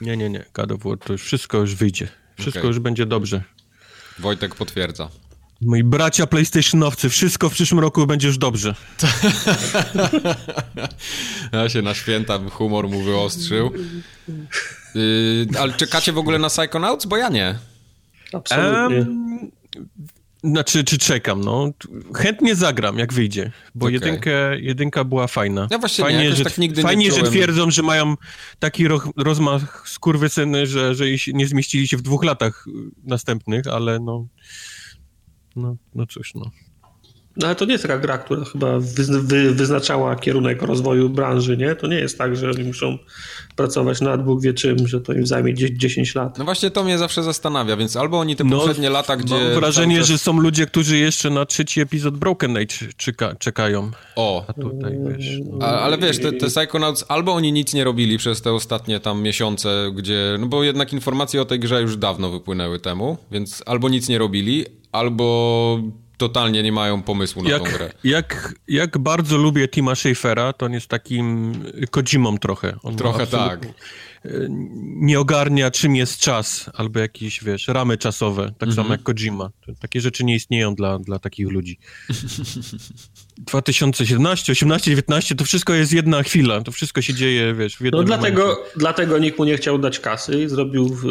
Nie, 0.00 0.16
nie, 0.16 0.30
nie, 0.30 0.44
God 0.52 0.72
of 0.72 0.82
War 0.84 0.98
to 0.98 1.12
już 1.12 1.22
wszystko 1.22 1.58
już 1.58 1.74
wyjdzie. 1.74 2.08
Wszystko 2.38 2.60
okay. 2.60 2.68
już 2.68 2.78
będzie 2.78 3.06
dobrze. 3.06 3.42
Wojtek 4.18 4.54
potwierdza. 4.54 5.10
Moi 5.64 5.84
bracia 5.84 6.26
PlayStationowcy, 6.26 7.08
wszystko 7.08 7.50
w 7.50 7.52
przyszłym 7.52 7.80
roku 7.80 8.06
będzie 8.06 8.28
już 8.28 8.38
dobrze. 8.38 8.74
ja 11.52 11.68
się 11.68 11.82
na 11.82 11.94
święta 11.94 12.38
humor 12.50 12.88
mu 12.88 13.02
wyostrzył. 13.02 13.72
Yy, 14.94 15.46
ale 15.58 15.72
czekacie 15.72 16.12
w 16.12 16.18
ogóle 16.18 16.38
na 16.38 16.48
Psychonauts? 16.48 17.06
Bo 17.06 17.16
ja 17.16 17.28
nie. 17.28 17.58
Absolutnie. 18.32 18.98
Um, 18.98 19.50
znaczy, 20.44 20.84
czy 20.84 20.98
czekam, 20.98 21.40
no. 21.40 21.70
Chętnie 22.14 22.54
zagram, 22.54 22.98
jak 22.98 23.12
wyjdzie, 23.12 23.52
bo 23.74 23.86
okay. 23.86 23.92
jedynkę, 23.92 24.60
jedynka 24.60 25.04
była 25.04 25.26
fajna. 25.26 25.68
Ja 25.70 25.78
właśnie 25.78 26.04
fajnie, 26.04 26.22
nie, 26.22 26.32
że, 26.32 26.44
tak 26.44 26.58
nigdy 26.58 26.82
fajnie, 26.82 27.04
nie 27.04 27.12
że 27.12 27.22
twierdzą, 27.22 27.70
że 27.70 27.82
mają 27.82 28.16
taki 28.58 28.88
ro, 28.88 29.00
rozmach 29.16 29.88
skurwysyny, 29.88 30.66
że, 30.66 30.94
że 30.94 31.04
nie 31.32 31.46
zmieścili 31.46 31.88
się 31.88 31.96
w 31.96 32.02
dwóch 32.02 32.24
latach 32.24 32.64
następnych, 33.04 33.66
ale 33.66 34.00
no... 34.00 34.26
No, 35.56 35.76
no 35.94 36.06
cóż, 36.06 36.34
no. 36.34 36.50
No 37.36 37.46
ale 37.46 37.56
to 37.56 37.64
nie 37.64 37.72
jest 37.72 37.84
taka 37.84 37.98
gra, 37.98 38.18
która 38.18 38.44
chyba 38.44 38.78
wy, 38.78 39.04
wy, 39.22 39.54
wyznaczała 39.54 40.16
kierunek 40.16 40.62
rozwoju 40.62 41.10
branży, 41.10 41.56
nie? 41.56 41.76
To 41.76 41.86
nie 41.86 41.96
jest 41.96 42.18
tak, 42.18 42.36
że 42.36 42.50
oni 42.50 42.64
muszą 42.64 42.98
pracować 43.56 44.00
nad 44.00 44.24
Bóg 44.24 44.42
wie 44.42 44.54
czym, 44.54 44.88
że 44.88 45.00
to 45.00 45.12
im 45.12 45.26
zajmie 45.26 45.54
10 45.54 46.14
lat. 46.14 46.38
No 46.38 46.44
właśnie 46.44 46.70
to 46.70 46.84
mnie 46.84 46.98
zawsze 46.98 47.22
zastanawia, 47.22 47.76
więc 47.76 47.96
albo 47.96 48.18
oni 48.18 48.36
te 48.36 48.44
no, 48.44 48.56
poprzednie 48.56 48.90
lata, 48.90 49.16
gdzie... 49.16 49.34
Mam 49.34 49.54
wrażenie, 49.54 49.98
czas... 49.98 50.06
że 50.06 50.18
są 50.18 50.40
ludzie, 50.40 50.66
którzy 50.66 50.98
jeszcze 50.98 51.30
na 51.30 51.46
trzeci 51.46 51.80
epizod 51.80 52.16
Broken 52.16 52.56
Age 52.56 52.76
czeka, 52.96 53.34
czekają. 53.34 53.90
O. 54.16 54.44
A 54.48 54.52
tutaj, 54.52 54.98
wiesz... 55.08 55.38
A, 55.60 55.66
ale 55.66 55.98
wiesz, 55.98 56.18
te, 56.18 56.32
te 56.32 56.46
Psychonauts 56.46 57.04
albo 57.08 57.32
oni 57.32 57.52
nic 57.52 57.74
nie 57.74 57.84
robili 57.84 58.18
przez 58.18 58.42
te 58.42 58.52
ostatnie 58.52 59.00
tam 59.00 59.22
miesiące, 59.22 59.92
gdzie... 59.94 60.36
No 60.40 60.46
bo 60.46 60.64
jednak 60.64 60.92
informacje 60.92 61.42
o 61.42 61.44
tej 61.44 61.60
grze 61.60 61.82
już 61.82 61.96
dawno 61.96 62.30
wypłynęły 62.30 62.80
temu, 62.80 63.16
więc 63.30 63.62
albo 63.66 63.88
nic 63.88 64.08
nie 64.08 64.18
robili, 64.18 64.64
albo 64.94 65.78
totalnie 66.16 66.62
nie 66.62 66.72
mają 66.72 67.02
pomysłu 67.02 67.42
na 67.42 67.50
jak, 67.50 67.62
tą 67.62 67.76
grę. 67.76 67.90
Jak, 68.04 68.54
jak 68.68 68.98
bardzo 68.98 69.36
lubię 69.36 69.68
Tima 69.68 69.94
Schafera, 69.94 70.52
to 70.52 70.66
on 70.66 70.72
jest 70.72 70.88
takim 70.88 71.54
Kojimą 71.90 72.38
trochę. 72.38 72.76
On 72.82 72.96
trochę 72.96 73.26
tak. 73.26 73.66
Nie 74.84 75.20
ogarnia, 75.20 75.70
czym 75.70 75.96
jest 75.96 76.18
czas, 76.18 76.70
albo 76.74 77.00
jakieś, 77.00 77.44
wiesz, 77.44 77.68
ramy 77.68 77.98
czasowe, 77.98 78.52
tak 78.58 78.68
samo 78.68 78.80
mhm. 78.80 78.90
jak 78.90 79.02
Kojima. 79.02 79.50
Takie 79.80 80.00
rzeczy 80.00 80.24
nie 80.24 80.34
istnieją 80.34 80.74
dla, 80.74 80.98
dla 80.98 81.18
takich 81.18 81.50
ludzi. 81.50 81.78
2017, 83.38 84.52
18, 84.52 84.90
19, 84.90 85.34
to 85.34 85.44
wszystko 85.44 85.74
jest 85.74 85.92
jedna 85.92 86.22
chwila, 86.22 86.60
to 86.60 86.72
wszystko 86.72 87.02
się 87.02 87.14
dzieje, 87.14 87.54
wiesz, 87.54 87.76
w 87.76 87.80
jednym 87.80 88.00
No 88.00 88.06
dlatego, 88.06 88.64
dlatego 88.76 89.18
nikt 89.18 89.38
mu 89.38 89.44
nie 89.44 89.56
chciał 89.56 89.78
dać 89.78 90.00
kasy 90.00 90.42
i 90.42 90.48
zrobił 90.48 90.88
w, 90.88 91.04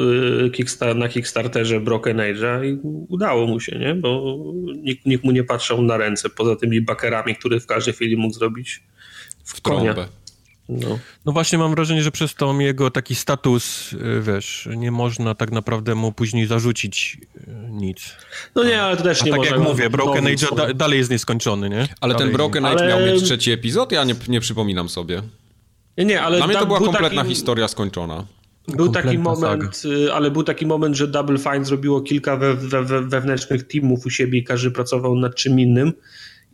kickstar 0.51 0.95
na 0.95 1.09
Kickstarterze 1.09 1.79
Broken 1.79 2.17
Age'a 2.17 2.65
i 2.65 2.79
udało 3.09 3.47
mu 3.47 3.59
się, 3.59 3.79
nie? 3.79 3.95
Bo 3.95 4.37
nikt, 4.75 5.05
nikt 5.05 5.23
mu 5.23 5.31
nie 5.31 5.43
patrzył 5.43 5.81
na 5.81 5.97
ręce, 5.97 6.29
poza 6.29 6.55
tymi 6.55 6.81
bakerami, 6.81 7.35
które 7.35 7.59
w 7.59 7.65
każdej 7.65 7.93
chwili 7.93 8.17
mógł 8.17 8.33
zrobić 8.33 8.83
w, 9.43 9.57
w 9.57 9.61
konia. 9.61 9.93
Trąbę. 9.93 10.22
No. 10.69 10.99
no 11.25 11.31
właśnie 11.31 11.57
mam 11.57 11.75
wrażenie, 11.75 12.03
że 12.03 12.11
przez 12.11 12.35
to 12.35 12.61
jego 12.61 12.91
taki 12.91 13.15
status, 13.15 13.93
y, 13.93 14.21
wiesz, 14.21 14.69
nie 14.75 14.91
można 14.91 15.35
tak 15.35 15.51
naprawdę 15.51 15.95
mu 15.95 16.11
później 16.11 16.47
zarzucić 16.47 17.17
y, 17.37 17.41
nic. 17.69 18.15
No 18.55 18.63
nie, 18.63 18.81
ale 18.81 18.97
to 18.97 19.03
też 19.03 19.21
A 19.21 19.25
nie 19.25 19.31
tak 19.31 19.39
można. 19.39 19.55
jak 19.55 19.65
mówię, 19.65 19.89
Broken 19.89 20.27
Age 20.27 20.47
da, 20.55 20.73
dalej 20.73 20.99
jest 20.99 21.11
nieskończony, 21.11 21.69
nie? 21.69 21.87
Ale 22.01 22.13
dalej 22.13 22.27
ten 22.27 22.37
Broken 22.37 22.65
Age 22.65 22.79
ale... 22.79 22.87
miał 22.87 23.13
mieć 23.13 23.23
trzeci 23.23 23.51
epizod? 23.51 23.91
Ja 23.91 24.03
nie, 24.03 24.15
nie 24.27 24.39
przypominam 24.39 24.89
sobie. 24.89 25.21
Nie, 25.97 26.05
nie, 26.05 26.21
ale... 26.21 26.37
Dla 26.37 26.47
mnie 26.47 26.55
to 26.55 26.65
była 26.65 26.79
kompletna 26.79 27.21
taki... 27.21 27.35
historia 27.35 27.67
skończona. 27.67 28.25
Był 28.67 28.89
taki 28.89 29.17
moment, 29.17 29.77
saga. 29.77 29.95
Y, 29.95 30.13
ale 30.13 30.31
był 30.31 30.43
taki 30.43 30.65
moment, 30.65 30.95
że 30.95 31.07
Double 31.07 31.37
Fine 31.37 31.65
zrobiło 31.65 32.01
kilka 32.01 32.37
we, 32.37 32.53
we, 32.53 32.83
we, 32.83 33.01
wewnętrznych 33.01 33.67
teamów 33.67 34.05
u 34.05 34.09
siebie 34.09 34.39
i 34.39 34.43
każdy 34.43 34.71
pracował 34.71 35.15
nad 35.15 35.35
czym 35.35 35.59
innym. 35.59 35.93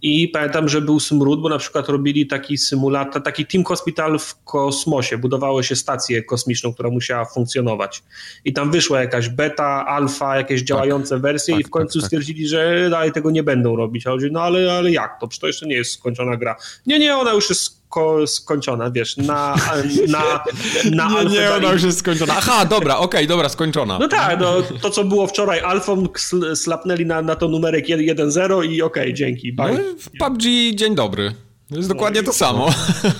I 0.01 0.27
pamiętam, 0.27 0.69
że 0.69 0.81
był 0.81 0.99
smród, 0.99 1.41
bo 1.41 1.49
na 1.49 1.57
przykład 1.57 1.89
robili 1.89 2.27
taki 2.27 2.57
symulator, 2.57 3.23
taki 3.23 3.45
Team 3.45 3.63
Hospital 3.63 4.19
w 4.19 4.43
kosmosie. 4.43 5.17
Budowało 5.17 5.63
się 5.63 5.75
stację 5.75 6.23
kosmiczną, 6.23 6.73
która 6.73 6.89
musiała 6.89 7.25
funkcjonować. 7.25 8.03
I 8.45 8.53
tam 8.53 8.71
wyszła 8.71 9.01
jakaś 9.01 9.29
beta, 9.29 9.85
alfa, 9.85 10.37
jakieś 10.37 10.61
tak. 10.61 10.67
działające 10.67 11.15
tak, 11.15 11.21
wersje 11.21 11.53
tak, 11.53 11.61
i 11.61 11.67
w 11.67 11.69
końcu 11.69 11.93
tak, 11.93 12.01
tak. 12.01 12.07
stwierdzili, 12.07 12.47
że 12.47 12.89
dalej 12.89 13.11
tego 13.11 13.31
nie 13.31 13.43
będą 13.43 13.75
robić. 13.75 14.07
A 14.07 14.11
ludzie, 14.11 14.29
no 14.31 14.41
ale, 14.41 14.73
ale 14.73 14.91
jak 14.91 15.19
to? 15.19 15.27
Przecież 15.27 15.41
to 15.41 15.47
jeszcze 15.47 15.67
nie 15.67 15.75
jest 15.75 15.91
skończona 15.91 16.37
gra. 16.37 16.55
Nie, 16.85 16.99
nie, 16.99 17.15
ona 17.15 17.33
już 17.33 17.49
jest 17.49 17.78
ko- 17.89 18.27
skończona, 18.27 18.91
wiesz, 18.91 19.17
na... 19.17 19.55
na, 20.07 20.43
na 20.91 21.23
nie, 21.23 21.29
nie, 21.29 21.51
ona 21.53 21.71
już 21.71 21.83
jest 21.83 21.99
skończona. 21.99 22.33
Aha, 22.37 22.65
dobra, 22.65 22.97
okej, 22.97 23.05
okay, 23.05 23.27
dobra, 23.27 23.49
skończona. 23.49 23.99
No 23.99 24.07
tak, 24.07 24.39
no, 24.39 24.61
to 24.81 24.89
co 24.89 25.03
było 25.03 25.27
wczoraj 25.27 25.59
alfą, 25.59 26.07
slapnęli 26.55 27.05
na, 27.05 27.21
na 27.21 27.35
to 27.35 27.47
numerek 27.47 27.87
1.0 27.87 28.65
i 28.65 28.81
okej, 28.81 29.03
okay, 29.03 29.13
dzięki, 29.13 29.53
bye. 29.53 29.73
No, 29.73 29.79
w 29.99 30.09
PUBG 30.19 30.41
dzień 30.75 30.95
dobry. 30.95 31.33
To 31.69 31.75
jest 31.75 31.89
no 31.89 31.95
dokładnie 31.95 32.23
to 32.23 32.33
samo. 32.33 32.69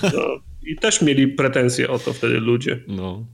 No, 0.02 0.40
I 0.62 0.76
też 0.76 1.02
mieli 1.02 1.28
pretensje 1.28 1.90
o 1.90 1.98
to 1.98 2.12
wtedy 2.12 2.40
ludzie. 2.40 2.80
No. 2.88 3.24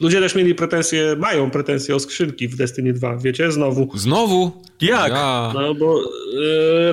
Ludzie 0.00 0.20
też 0.20 0.34
mieli 0.34 0.54
pretensje, 0.54 1.16
mają 1.18 1.50
pretensje 1.50 1.94
o 1.94 2.00
skrzynki 2.00 2.48
w 2.48 2.56
Destiny 2.56 2.92
2, 2.92 3.16
wiecie, 3.16 3.52
znowu. 3.52 3.88
Znowu? 3.94 4.52
Jak? 4.80 5.12
Ja. 5.12 5.52
No 5.54 5.74
bo 5.74 6.00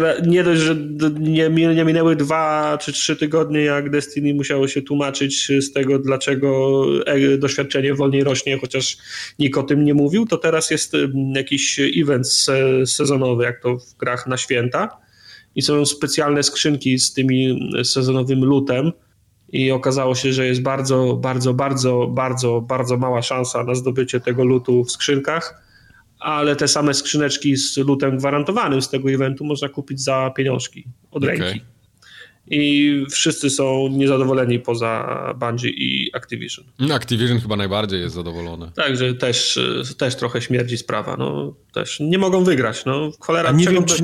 e, 0.02 0.22
nie 0.28 0.44
dość, 0.44 0.62
że 0.62 0.76
nie, 1.20 1.50
nie 1.50 1.86
minęły 1.86 2.16
dwa 2.16 2.78
czy 2.82 2.94
trzy 2.94 3.16
tygodnie, 3.16 3.62
jak 3.62 3.90
Destiny 3.90 4.34
musiało 4.34 4.68
się 4.68 4.82
tłumaczyć 4.82 5.52
z 5.60 5.72
tego, 5.72 6.00
dlaczego 6.00 6.84
e, 7.06 7.38
doświadczenie 7.38 7.94
wolniej 7.94 8.24
rośnie, 8.24 8.60
chociaż 8.60 8.98
nikt 9.40 9.58
o 9.58 9.64
tym 9.64 9.86
nie 9.86 9.94
mówił, 9.94 10.26
to 10.26 10.38
teraz 10.38 10.72
jest 10.72 10.94
jakiś 11.36 11.80
event 11.80 12.28
sezonowy, 12.86 13.44
jak 13.44 13.62
to 13.62 13.78
w 13.78 13.98
grach 13.98 14.28
na 14.28 14.38
święta 14.38 14.90
i 15.56 15.62
są 15.62 15.86
specjalne 15.86 16.44
skrzynki 16.44 17.00
z 17.00 17.14
tymi 17.14 17.70
sezonowym 17.84 18.46
lutem, 18.46 18.92
i 19.54 19.72
okazało 19.72 20.16
się, 20.16 20.34
że 20.34 20.48
jest 20.48 20.62
bardzo, 20.62 21.18
bardzo, 21.22 21.54
bardzo, 21.54 22.08
bardzo, 22.08 22.62
bardzo 22.62 22.98
mała 22.98 23.22
szansa 23.22 23.64
na 23.64 23.76
zdobycie 23.76 24.20
tego 24.20 24.46
lutu 24.46 24.84
w 24.84 24.92
skrzynkach, 24.92 25.64
ale 26.20 26.56
te 26.56 26.68
same 26.68 26.94
skrzyneczki 26.94 27.58
z 27.58 27.78
lutem 27.78 28.18
gwarantowanym 28.18 28.82
z 28.82 28.90
tego 28.90 29.12
eventu 29.12 29.46
można 29.46 29.70
kupić 29.70 30.02
za 30.02 30.32
pieniążki 30.36 30.86
od 31.12 31.24
okay. 31.24 31.38
ręki. 31.38 31.62
I 32.48 33.06
wszyscy 33.12 33.50
są 33.50 33.88
niezadowoleni 33.92 34.60
poza 34.60 35.34
Bungie 35.40 35.70
i 35.70 36.10
Activision. 36.14 36.66
No, 36.80 36.96
Activision 36.96 37.40
chyba 37.40 37.56
najbardziej 37.56 38.02
jest 38.02 38.16
zadowolony. 38.16 38.72
Także 38.76 39.14
też, 39.14 39.60
też 39.98 40.16
trochę 40.16 40.42
śmierdzi 40.42 40.78
sprawa. 40.78 41.18
No, 41.18 41.56
też 41.74 42.00
nie 42.00 42.18
mogą 42.18 42.44
wygrać. 42.44 42.86
No, 42.86 43.12
cholera, 43.20 43.50
A 43.50 43.52
nie 43.52 43.68
wiem, 43.68 43.84
by, 43.84 43.90
czy, 43.90 44.04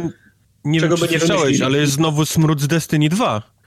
nie 0.66 0.80
wiem, 0.80 0.96
czy 0.98 1.12
nie 1.12 1.20
słyszałeś, 1.20 1.62
ale 1.62 1.78
jest 1.78 1.94
znowu 1.94 2.26
smród 2.26 2.62
z 2.62 2.68
Destiny 2.68 3.10
2 3.10 3.59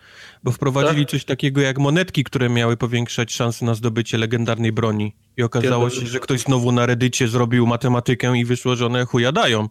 bo 0.44 0.52
wprowadzili 0.52 1.04
tak? 1.04 1.10
coś 1.10 1.24
takiego 1.24 1.60
jak 1.60 1.78
monetki, 1.78 2.24
które 2.24 2.48
miały 2.48 2.76
powiększać 2.76 3.32
szanse 3.32 3.64
na 3.64 3.74
zdobycie 3.74 4.18
legendarnej 4.18 4.72
broni. 4.72 5.14
I 5.36 5.42
okazało 5.42 5.90
się, 5.90 6.06
że 6.06 6.20
ktoś 6.20 6.40
znowu 6.40 6.72
na 6.72 6.86
Reddycie 6.86 7.28
zrobił 7.28 7.66
matematykę 7.66 8.38
i 8.38 8.44
wyszło, 8.44 8.76
że 8.76 8.86
one 8.86 9.04
chuja 9.04 9.32
dają. 9.32 9.68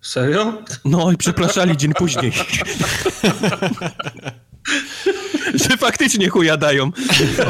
Serio? 0.00 0.62
No 0.84 1.12
i 1.12 1.16
przepraszali 1.16 1.76
dzień 1.76 1.94
później. 1.94 2.32
że 5.54 5.76
faktycznie 5.76 6.28
chuja 6.28 6.56
dają. 6.56 6.90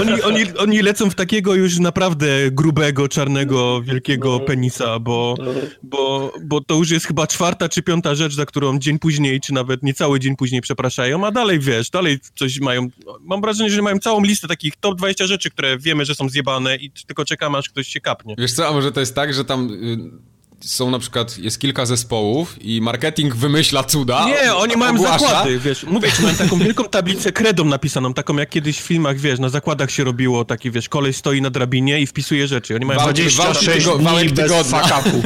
Oni, 0.00 0.22
oni, 0.22 0.44
oni 0.59 0.83
lecą 0.83 1.11
w 1.11 1.14
takiego 1.14 1.54
już 1.54 1.78
naprawdę 1.78 2.26
grubego, 2.50 3.09
czarnego, 3.09 3.83
wielkiego 3.83 4.28
no. 4.28 4.40
penisa, 4.40 4.98
bo, 4.98 5.35
bo, 5.83 6.33
bo 6.42 6.61
to 6.61 6.74
już 6.74 6.90
jest 6.90 7.07
chyba 7.07 7.26
czwarta 7.26 7.68
czy 7.68 7.83
piąta 7.83 8.14
rzecz, 8.14 8.35
za 8.35 8.46
którą 8.46 8.78
dzień 8.78 8.98
później, 8.98 9.40
czy 9.40 9.54
nawet 9.54 9.83
niecały 9.83 10.20
dzień 10.20 10.37
później 10.37 10.61
przepraszają, 10.61 11.26
a 11.26 11.31
dalej 11.31 11.59
wiesz, 11.59 11.90
dalej 11.90 12.18
coś 12.37 12.61
mają. 12.61 12.88
Mam 13.20 13.40
wrażenie, 13.40 13.70
że 13.70 13.83
mają 13.83 13.98
całą 13.98 14.24
listę 14.24 14.48
takich 14.48 14.76
top 14.76 14.98
20 14.98 15.26
rzeczy, 15.26 15.50
które 15.50 15.78
wiemy, 15.78 16.04
że 16.04 16.14
są 16.14 16.28
zjebane 16.28 16.76
i 16.76 16.90
tylko 17.07 17.24
czekamy, 17.24 17.59
aż 17.59 17.68
ktoś 17.68 17.88
się 17.88 18.00
kapnie. 18.00 18.35
Wiesz 18.38 18.52
co, 18.52 18.68
a 18.68 18.72
może 18.72 18.92
to 18.92 19.00
jest 19.00 19.14
tak, 19.14 19.35
że 19.35 19.44
tam 19.44 19.70
y, 19.70 20.38
są 20.61 20.90
na 20.90 20.99
przykład, 20.99 21.38
jest 21.38 21.61
kilka 21.61 21.87
zespołów 21.87 22.57
i 22.61 22.81
marketing 22.81 23.37
wymyśla 23.37 23.85
cuda. 23.85 24.27
Nie, 24.27 24.55
oni 24.55 24.77
mają 24.77 24.94
ogłasza. 24.94 25.18
zakłady, 25.18 25.59
wiesz, 25.59 25.85
mówię 25.85 26.12
ci, 26.12 26.23
mają 26.23 26.37
taką 26.37 26.59
wielką 26.59 26.85
tablicę 26.85 27.33
kredą 27.33 27.64
napisaną, 27.64 28.14
taką 28.14 28.37
jak 28.37 28.51
kiedyś 28.51 28.79
w 28.79 28.83
filmach, 28.83 29.18
wiesz, 29.18 29.38
na 29.38 29.49
zakładach 29.49 29.90
się 29.90 30.05
robiło, 30.05 30.44
taki, 30.44 30.71
wiesz, 30.71 30.88
kolej 30.88 31.12
stoi 31.12 31.42
na 31.42 31.51
drabinie 31.51 32.01
i 32.01 32.07
wpisuje 32.07 32.49
rzeczy. 32.49 32.75
Oni 32.75 32.85
mają 32.85 33.01
26 33.01 33.85
tygo, 33.85 33.99
wałek 33.99 34.33
tygodnia. 34.33 34.83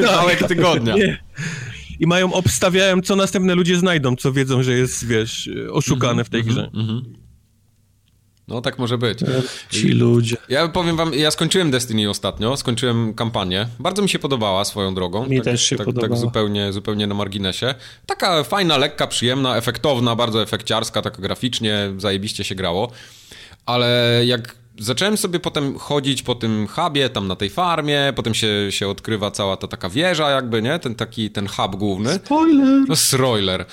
wałek 0.17 0.49
tygodnia. 0.49 0.95
Nie. 0.95 1.25
I 2.01 2.07
mają, 2.07 2.33
obstawiają, 2.33 3.01
co 3.01 3.17
następne 3.17 3.55
ludzie 3.55 3.77
znajdą, 3.77 4.17
co 4.17 4.33
wiedzą, 4.33 4.63
że 4.63 4.73
jest, 4.73 5.07
wiesz, 5.07 5.51
oszukane 5.71 6.25
w 6.25 6.29
tej 6.29 6.41
mhm, 6.41 6.57
grze. 6.57 6.71
Mm 6.75 6.87
-hmm. 6.87 7.22
No 8.49 8.61
tak 8.61 8.79
może 8.79 8.99
być. 8.99 9.19
Ci 9.71 9.89
ludzie. 9.89 10.37
Ja 10.49 10.69
powiem 10.69 10.97
wam, 10.97 11.15
ja 11.15 11.31
skończyłem 11.31 11.71
Destiny 11.71 12.11
ostatnio, 12.11 12.57
skończyłem 12.57 13.15
kampanię. 13.15 13.69
Bardzo 13.79 14.03
mi 14.03 14.09
się 14.09 14.19
podobała 14.19 14.65
swoją 14.65 14.95
drogą. 14.95 15.27
Mi 15.27 15.37
tak, 15.37 15.45
też 15.45 15.65
się 15.65 15.77
tak, 15.77 15.87
podobała. 15.87 16.09
Tak 16.09 16.19
zupełnie, 16.19 16.73
zupełnie 16.73 17.07
na 17.07 17.15
marginesie. 17.15 17.75
Taka 18.07 18.45
fajna, 18.45 18.77
lekka, 18.77 19.07
przyjemna, 19.07 19.57
efektowna, 19.57 20.17
bardzo 20.17 20.43
efekciarska, 20.43 21.03
tak 21.03 21.21
graficznie, 21.21 21.93
zajebiście 21.97 22.45
się 22.45 22.55
grało. 22.55 22.91
Ale 23.67 24.21
jak 24.25 24.57
zacząłem 24.79 25.17
sobie 25.17 25.41
potem 25.41 25.79
chodzić 25.79 26.23
po 26.23 26.35
tym 26.35 26.67
hubie, 26.69 27.09
tam 27.09 27.29
na 27.29 27.37
tej 27.37 27.51
farmie, 27.51 28.13
potem 28.17 28.35
się, 28.35 28.73
się 28.73 28.89
odkrywa 28.89 29.31
cała 29.31 29.57
ta 29.57 29.69
taka 29.69 29.89
wieża 29.89 30.31
jakby, 30.31 30.63
nie? 30.63 30.79
Ten 30.79 30.95
taki, 30.95 31.31
ten 31.31 31.47
hub 31.49 31.77
główny. 31.77 32.15
Spoiler! 32.15 32.85
No, 32.89 32.97
spoiler. 32.97 33.67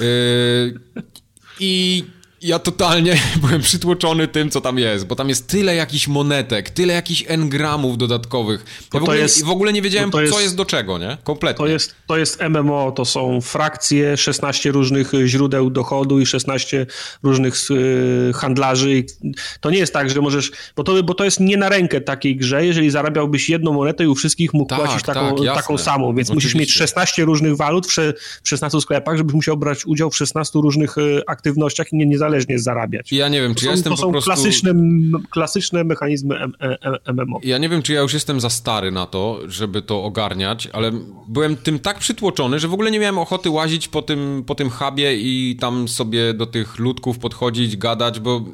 Yy, 0.00 0.80
I 1.60 2.04
ja 2.42 2.58
totalnie 2.58 3.16
byłem 3.46 3.60
przytłoczony 3.60 4.28
tym, 4.28 4.50
co 4.50 4.60
tam 4.60 4.78
jest, 4.78 5.06
bo 5.06 5.16
tam 5.16 5.28
jest 5.28 5.46
tyle 5.46 5.74
jakichś 5.74 6.08
monetek, 6.08 6.70
tyle 6.70 6.94
jakichś 6.94 7.24
engramów 7.28 7.98
dodatkowych. 7.98 8.64
Ja 8.94 9.00
w 9.00 9.02
ogóle, 9.02 9.18
jest, 9.18 9.44
w 9.44 9.50
ogóle 9.50 9.72
nie 9.72 9.82
wiedziałem, 9.82 10.10
jest, 10.20 10.32
co 10.32 10.40
jest 10.40 10.56
do 10.56 10.64
czego, 10.64 10.98
nie? 10.98 11.18
Kompletnie. 11.24 11.66
To 11.66 11.72
jest, 11.72 11.94
to 12.06 12.16
jest 12.18 12.40
MMO, 12.42 12.92
to 12.92 13.04
są 13.04 13.40
frakcje, 13.40 14.16
16 14.16 14.72
różnych 14.72 15.12
źródeł 15.24 15.70
dochodu 15.70 16.20
i 16.20 16.26
16 16.26 16.86
różnych 17.22 17.70
y, 17.70 18.32
handlarzy. 18.34 19.04
To 19.60 19.70
nie 19.70 19.78
jest 19.78 19.92
tak, 19.92 20.10
że 20.10 20.20
możesz, 20.20 20.50
bo 20.76 20.84
to, 20.84 21.02
bo 21.02 21.14
to 21.14 21.24
jest 21.24 21.40
nie 21.40 21.56
na 21.56 21.68
rękę 21.68 22.00
takiej 22.00 22.36
grze, 22.36 22.66
jeżeli 22.66 22.90
zarabiałbyś 22.90 23.48
jedną 23.48 23.72
monetę 23.72 24.04
i 24.04 24.06
u 24.06 24.14
wszystkich 24.14 24.54
mógł 24.54 24.68
tak, 24.68 24.78
płacić 24.78 25.02
taką, 25.02 25.36
tak, 25.36 25.54
taką 25.54 25.78
samą, 25.78 26.14
więc 26.14 26.30
Oczywiście. 26.30 26.34
musisz 26.34 26.54
mieć 26.54 26.72
16 26.72 27.24
różnych 27.24 27.56
walut 27.56 27.86
w, 27.86 27.96
w 28.42 28.48
16 28.48 28.80
sklepach, 28.80 29.16
żebyś 29.16 29.34
musiał 29.34 29.56
brać 29.56 29.86
udział 29.86 30.10
w 30.10 30.16
16 30.16 30.58
różnych 30.58 30.98
y, 30.98 31.22
aktywnościach 31.26 31.92
i 31.92 31.96
nie, 31.96 32.06
niezależnie 32.06 32.31
niezależnie 32.32 32.58
zarabiać. 32.58 33.12
Ja 33.12 33.28
nie 33.28 33.42
wiem, 33.42 33.54
czy 33.54 33.60
to 33.60 33.66
ja 33.66 33.70
są, 33.70 33.76
jestem 33.76 33.92
to 33.92 33.96
są 33.96 34.06
po 34.06 34.12
prostu... 34.12 34.30
klasyczne, 34.30 34.74
klasyczne 35.30 35.84
mechanizmy 35.84 36.38
MMO. 37.12 37.40
Ja 37.42 37.58
nie 37.58 37.68
wiem, 37.68 37.82
czy 37.82 37.92
ja 37.92 38.00
już 38.00 38.14
jestem 38.14 38.40
za 38.40 38.50
stary 38.50 38.90
na 38.90 39.06
to, 39.06 39.40
żeby 39.46 39.82
to 39.82 40.04
ogarniać, 40.04 40.68
ale 40.72 40.92
byłem 41.28 41.56
tym 41.56 41.78
tak 41.78 41.98
przytłoczony, 41.98 42.58
że 42.58 42.68
w 42.68 42.74
ogóle 42.74 42.90
nie 42.90 42.98
miałem 42.98 43.18
ochoty 43.18 43.50
łazić 43.50 43.88
po 43.88 44.02
tym, 44.02 44.44
po 44.46 44.54
tym 44.54 44.70
hubie 44.70 45.16
i 45.16 45.56
tam 45.60 45.88
sobie 45.88 46.34
do 46.34 46.46
tych 46.46 46.78
ludków 46.78 47.18
podchodzić, 47.18 47.76
gadać, 47.76 48.20
bo 48.20 48.44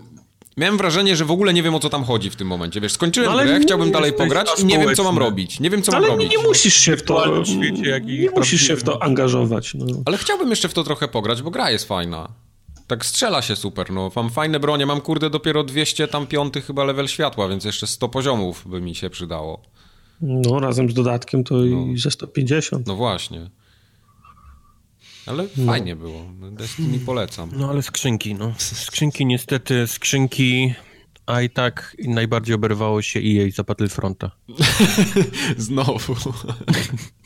Miałem 0.58 0.76
wrażenie, 0.76 1.16
że 1.16 1.24
w 1.24 1.30
ogóle 1.30 1.54
nie 1.54 1.62
wiem 1.62 1.74
o 1.74 1.80
co 1.80 1.88
tam 1.88 2.04
chodzi 2.04 2.30
w 2.30 2.36
tym 2.36 2.48
momencie. 2.48 2.80
Wiesz, 2.80 2.92
skończyłem 2.92 3.32
no, 3.32 3.44
grę, 3.44 3.60
chciałbym 3.60 3.90
dalej 3.90 4.12
pograć 4.12 4.48
i 4.60 4.64
nie 4.64 4.78
wiem 4.78 4.94
co 4.94 5.04
mam 5.04 5.18
robić. 5.18 5.60
Nie 5.60 5.70
wiem 5.70 5.82
co 5.82 5.92
ale 5.92 6.08
mam 6.08 6.16
robić. 6.16 6.32
Ale 6.32 6.42
nie 6.42 6.48
musisz 6.48 6.74
się 6.74 6.96
w 6.96 7.02
to 7.02 7.44
świecie, 7.44 8.00
nie 8.04 8.30
musisz 8.30 8.62
się 8.62 8.76
w 8.76 8.82
to 8.82 9.02
angażować. 9.02 9.74
No. 9.74 9.86
Ale 10.04 10.18
chciałbym 10.18 10.50
jeszcze 10.50 10.68
w 10.68 10.74
to 10.74 10.84
trochę 10.84 11.08
pograć, 11.08 11.42
bo 11.42 11.50
gra 11.50 11.70
jest 11.70 11.88
fajna. 11.88 12.28
Tak 12.88 13.06
strzela 13.06 13.42
się 13.42 13.56
super, 13.56 13.90
no. 13.90 14.10
Mam 14.16 14.30
fajne 14.30 14.60
bronie, 14.60 14.86
mam 14.86 15.00
kurde 15.00 15.30
dopiero 15.30 15.64
200 15.64 16.08
tam 16.08 16.26
piąty 16.26 16.60
chyba 16.60 16.84
level 16.84 17.08
światła, 17.08 17.48
więc 17.48 17.64
jeszcze 17.64 17.86
100 17.86 18.08
poziomów 18.08 18.68
by 18.68 18.80
mi 18.80 18.94
się 18.94 19.10
przydało. 19.10 19.62
No, 20.20 20.60
razem 20.60 20.90
z 20.90 20.94
dodatkiem 20.94 21.44
to 21.44 21.54
no. 21.54 21.62
i 21.62 21.98
ze 21.98 22.10
150. 22.10 22.86
No 22.86 22.96
właśnie. 22.96 23.50
Ale 25.26 25.46
no. 25.56 25.66
fajnie 25.66 25.96
było. 25.96 26.24
Destiny 26.52 26.98
polecam. 26.98 27.50
No 27.56 27.70
ale 27.70 27.82
skrzynki, 27.82 28.34
no. 28.34 28.54
Skrzynki 28.58 29.26
niestety, 29.26 29.86
skrzynki, 29.86 30.74
a 31.26 31.42
i 31.42 31.50
tak 31.50 31.96
najbardziej 32.08 32.54
oberwało 32.54 33.02
się 33.02 33.20
EA 33.20 33.50
za 33.54 33.62
Battlefronta. 33.62 34.30
Znowu. 35.56 36.16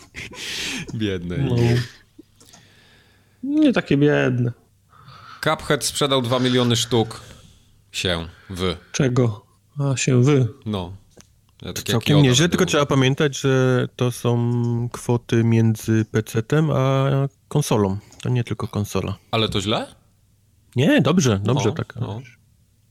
Biedne. 0.94 1.38
No. 1.38 1.57
Nie 3.42 3.72
takie 3.72 3.96
biedne. 3.96 4.62
Cuphead 5.44 5.85
sprzedał 5.85 6.22
2 6.22 6.38
miliony 6.38 6.76
sztuk 6.76 7.20
się 7.92 8.28
w. 8.50 8.76
Czego? 8.92 9.46
A, 9.78 9.96
się 9.96 10.22
wy. 10.22 10.48
No. 10.66 10.92
Ja 11.62 11.72
tak 11.72 11.85
Całkiem 11.85 12.22
nieźle, 12.22 12.48
tylko 12.48 12.66
trzeba 12.66 12.87
pamiętać, 12.87 13.40
że 13.40 13.87
to 13.96 14.12
są 14.12 14.88
kwoty 14.92 15.44
między 15.44 16.05
PC-tem 16.12 16.70
a 16.70 17.09
konsolą. 17.48 17.98
To 18.22 18.28
nie 18.28 18.44
tylko 18.44 18.68
konsola. 18.68 19.16
Ale 19.31 19.48
to 19.48 19.61
źle? 19.61 19.94
Nie, 20.76 21.00
dobrze, 21.00 21.40
dobrze 21.44 21.68
no, 21.68 21.74
tak. 21.74 21.94
No. 22.00 22.20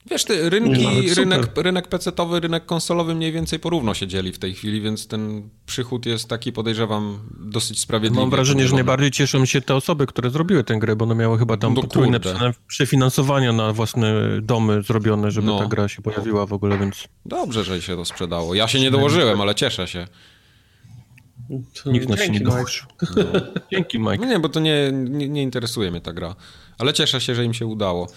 Wiesz, 0.06 0.26
ty, 0.26 0.50
rynki, 0.50 0.84
no, 0.84 1.16
rynek, 1.16 1.58
rynek 1.58 1.88
PC-towy, 1.88 2.40
rynek 2.40 2.66
konsolowy 2.66 3.16
mniej 3.16 3.32
więcej 3.32 3.60
porówno 3.60 3.94
się 3.94 4.08
dzieli 4.08 4.32
w 4.32 4.40
tej 4.40 4.54
chwili, 4.54 4.82
więc 4.82 5.08
ten 5.08 5.50
przychód 5.66 6.06
jest 6.06 6.30
taki, 6.30 6.54
podejrzewam, 6.54 7.20
dosyć 7.40 7.80
sprawiedliwy. 7.80 8.22
Mam 8.22 8.30
wrażenie, 8.30 8.68
że 8.68 8.76
najbardziej 8.76 9.12
cieszą 9.12 9.46
się 9.46 9.62
te 9.62 9.76
osoby, 9.76 10.08
które 10.08 10.30
zrobiły 10.30 10.64
tę 10.64 10.80
grę, 10.80 10.96
bo 10.96 11.06
one 11.06 11.16
miały 11.16 11.40
chyba 11.40 11.58
tam 11.58 11.74
no, 11.74 11.82
potrójne 11.82 12.20
przefinansowania 12.68 13.54
na 13.54 13.74
własne 13.74 14.14
domy 14.42 14.82
zrobione, 14.82 15.32
żeby 15.32 15.48
no. 15.48 15.60
ta 15.60 15.66
gra 15.66 15.88
się 15.88 16.02
pojawiła 16.02 16.46
w 16.46 16.54
ogóle, 16.54 16.78
więc... 16.78 17.08
Dobrze, 17.26 17.64
że 17.64 17.82
się 17.82 17.96
to 17.96 18.06
sprzedało. 18.06 18.56
Ja 18.56 18.68
się 18.68 18.80
nie 18.80 18.92
dołożyłem, 18.92 19.42
ale 19.42 19.56
cieszę 19.56 19.88
się. 19.88 20.08
To 21.84 21.92
Nikt 21.92 22.10
nas 22.10 22.20
się 22.20 22.30
nie 22.30 22.40
dołożył. 22.40 22.88
No. 23.02 23.42
Dzięki, 23.72 24.00
Mike. 24.00 24.18
No 24.18 24.26
nie, 24.26 24.40
bo 24.40 24.50
to 24.50 24.60
nie, 24.60 24.92
nie, 24.92 25.30
nie 25.30 25.44
interesuje 25.44 25.92
mnie 25.92 26.02
ta 26.02 26.14
gra. 26.14 26.36
Ale 26.78 26.94
cieszę 26.94 27.22
się, 27.22 27.36
że 27.36 27.46
im 27.46 27.54
się 27.54 27.66
udało. 27.66 28.08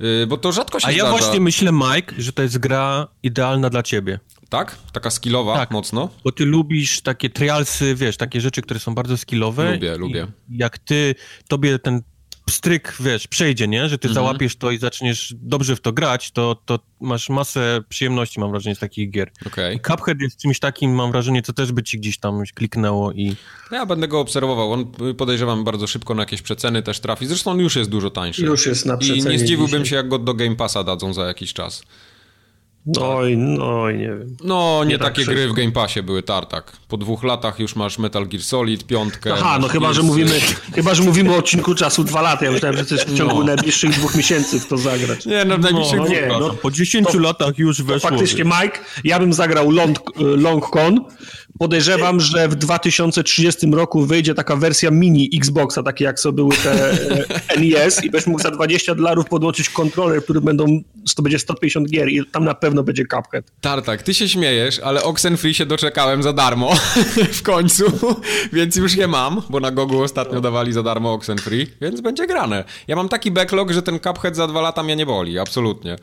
Y, 0.00 0.26
bo 0.26 0.36
to 0.36 0.52
rzadko 0.52 0.80
się 0.80 0.86
A 0.88 0.92
zdarza. 0.92 1.04
ja 1.06 1.10
właśnie 1.18 1.40
myślę, 1.40 1.72
Mike, 1.72 2.14
że 2.18 2.32
to 2.32 2.42
jest 2.42 2.58
gra 2.58 3.08
idealna 3.22 3.70
dla 3.70 3.82
ciebie. 3.82 4.18
Tak? 4.48 4.76
Taka 4.92 5.10
skillowa 5.10 5.54
tak, 5.54 5.70
mocno? 5.70 6.08
bo 6.24 6.32
ty 6.32 6.44
lubisz 6.44 7.00
takie 7.00 7.30
trialsy, 7.30 7.94
wiesz, 7.94 8.16
takie 8.16 8.40
rzeczy, 8.40 8.62
które 8.62 8.80
są 8.80 8.94
bardzo 8.94 9.16
skillowe. 9.16 9.72
Lubię, 9.72 9.96
lubię. 9.96 10.26
Jak 10.50 10.78
ty, 10.78 11.14
tobie 11.48 11.78
ten 11.78 12.02
stryk, 12.52 12.96
wiesz, 13.00 13.26
przejdzie, 13.26 13.68
nie? 13.68 13.88
Że 13.88 13.98
ty 13.98 14.08
mhm. 14.08 14.14
załapiesz 14.14 14.56
to 14.56 14.70
i 14.70 14.78
zaczniesz 14.78 15.34
dobrze 15.38 15.76
w 15.76 15.80
to 15.80 15.92
grać, 15.92 16.30
to, 16.30 16.62
to 16.64 16.78
masz 17.00 17.28
masę 17.28 17.80
przyjemności, 17.88 18.40
mam 18.40 18.50
wrażenie, 18.50 18.74
z 18.74 18.78
takich 18.78 19.10
gier. 19.10 19.30
Okay. 19.46 19.80
Cuphead 19.86 20.20
jest 20.20 20.40
czymś 20.40 20.58
takim, 20.58 20.94
mam 20.94 21.12
wrażenie, 21.12 21.42
co 21.42 21.52
też 21.52 21.72
by 21.72 21.82
ci 21.82 21.98
gdzieś 21.98 22.18
tam 22.18 22.42
kliknęło 22.54 23.12
i... 23.12 23.36
No 23.70 23.76
ja 23.76 23.86
będę 23.86 24.08
go 24.08 24.20
obserwował. 24.20 24.72
On, 24.72 24.92
podejrzewam, 25.18 25.64
bardzo 25.64 25.86
szybko 25.86 26.14
na 26.14 26.22
jakieś 26.22 26.42
przeceny 26.42 26.82
też 26.82 27.00
trafi. 27.00 27.26
Zresztą 27.26 27.50
on 27.50 27.58
już 27.58 27.76
jest 27.76 27.90
dużo 27.90 28.10
tańszy. 28.10 28.42
Już 28.42 28.66
jest 28.66 28.86
na 28.86 28.96
przecenie 28.96 29.20
I 29.20 29.24
nie 29.24 29.38
zdziwiłbym 29.38 29.86
się, 29.86 29.96
jak 29.96 30.08
go 30.08 30.18
do 30.18 30.34
Game 30.34 30.56
Passa 30.56 30.84
dadzą 30.84 31.14
za 31.14 31.26
jakiś 31.26 31.52
czas. 31.52 31.82
Oj, 33.00 33.36
no 33.36 33.90
nie 33.90 34.08
wiem. 34.08 34.36
No, 34.44 34.84
nie, 34.84 34.90
nie 34.90 34.98
tak 34.98 35.08
takie 35.08 35.26
tak 35.26 35.34
gry 35.34 35.48
w 35.48 35.52
Game 35.52 35.72
Passie 35.72 36.02
były 36.02 36.22
tartak. 36.22 36.72
Po 36.88 36.96
dwóch 36.96 37.24
latach 37.24 37.58
już 37.58 37.76
masz 37.76 37.98
Metal 37.98 38.26
Gear 38.28 38.42
Solid, 38.42 38.84
piątkę. 38.86 39.34
Aha, 39.34 39.58
no 39.60 39.68
chyba, 39.68 39.92
że 39.92 40.02
mówimy, 40.02 40.40
chyba, 40.74 40.94
że 40.94 41.02
mówimy 41.02 41.34
o 41.34 41.36
odcinku 41.36 41.74
czasu 41.74 42.04
dwa 42.04 42.22
lata. 42.22 42.44
Ja 42.44 42.50
myślałem, 42.50 42.78
że 42.78 42.84
chcesz 42.84 43.04
w 43.04 43.16
ciągu 43.16 43.38
no. 43.38 43.44
najbliższych 43.44 43.90
dwóch 43.90 44.14
miesięcy 44.14 44.60
w 44.60 44.66
to 44.66 44.78
zagrać. 44.78 45.26
Nie, 45.26 45.44
no 45.44 45.58
w 45.58 45.60
najbliższych 45.60 45.98
no, 45.98 46.08
nie, 46.08 46.26
no, 46.40 46.50
Po 46.50 46.70
10 46.70 47.08
to, 47.12 47.18
latach 47.18 47.58
już 47.58 47.82
weszło. 47.82 48.10
Faktycznie, 48.10 48.44
Mike, 48.44 48.78
ja 49.04 49.18
bym 49.18 49.32
zagrał 49.32 49.70
Long, 49.70 49.98
Long 50.16 50.70
Con. 50.70 51.00
Podejrzewam, 51.62 52.20
że 52.20 52.48
w 52.48 52.54
2030 52.54 53.66
roku 53.72 54.06
wyjdzie 54.06 54.34
taka 54.34 54.56
wersja 54.56 54.90
mini 54.90 55.30
Xboxa, 55.36 55.82
takie 55.82 56.04
jak 56.04 56.20
sobie 56.20 56.36
były 56.36 56.56
te 56.56 56.90
e, 57.50 57.60
NES 57.60 58.04
i 58.04 58.10
będziesz 58.10 58.26
mógł 58.26 58.42
za 58.42 58.50
20 58.50 58.94
dolarów 58.94 59.26
podłączyć 59.26 59.68
kontroler, 59.68 60.24
który 60.24 60.40
będą, 60.40 60.82
to 61.16 61.22
będzie 61.22 61.38
150 61.38 61.90
gier 61.90 62.08
i 62.08 62.26
tam 62.26 62.44
na 62.44 62.54
pewno 62.54 62.82
będzie 62.82 63.04
Cuphead. 63.06 63.44
Tartak, 63.60 64.02
ty 64.02 64.14
się 64.14 64.28
śmiejesz, 64.28 64.78
ale 64.78 65.02
Oxenfree 65.02 65.54
się 65.54 65.66
doczekałem 65.66 66.22
za 66.22 66.32
darmo 66.32 66.74
w 67.40 67.42
końcu, 67.42 67.84
więc 68.52 68.76
już 68.76 68.94
je 68.94 69.08
mam, 69.08 69.42
bo 69.50 69.60
na 69.60 69.70
Gogu 69.70 70.02
ostatnio 70.02 70.40
dawali 70.40 70.72
za 70.72 70.82
darmo 70.82 71.12
Oxenfree, 71.12 71.66
więc 71.80 72.00
będzie 72.00 72.26
grane. 72.26 72.64
Ja 72.88 72.96
mam 72.96 73.08
taki 73.08 73.30
backlog, 73.30 73.72
że 73.72 73.82
ten 73.82 74.00
Cuphead 74.00 74.36
za 74.36 74.46
dwa 74.46 74.60
lata 74.60 74.82
mnie 74.82 74.96
nie 74.96 75.06
boli, 75.06 75.38
absolutnie. 75.38 75.96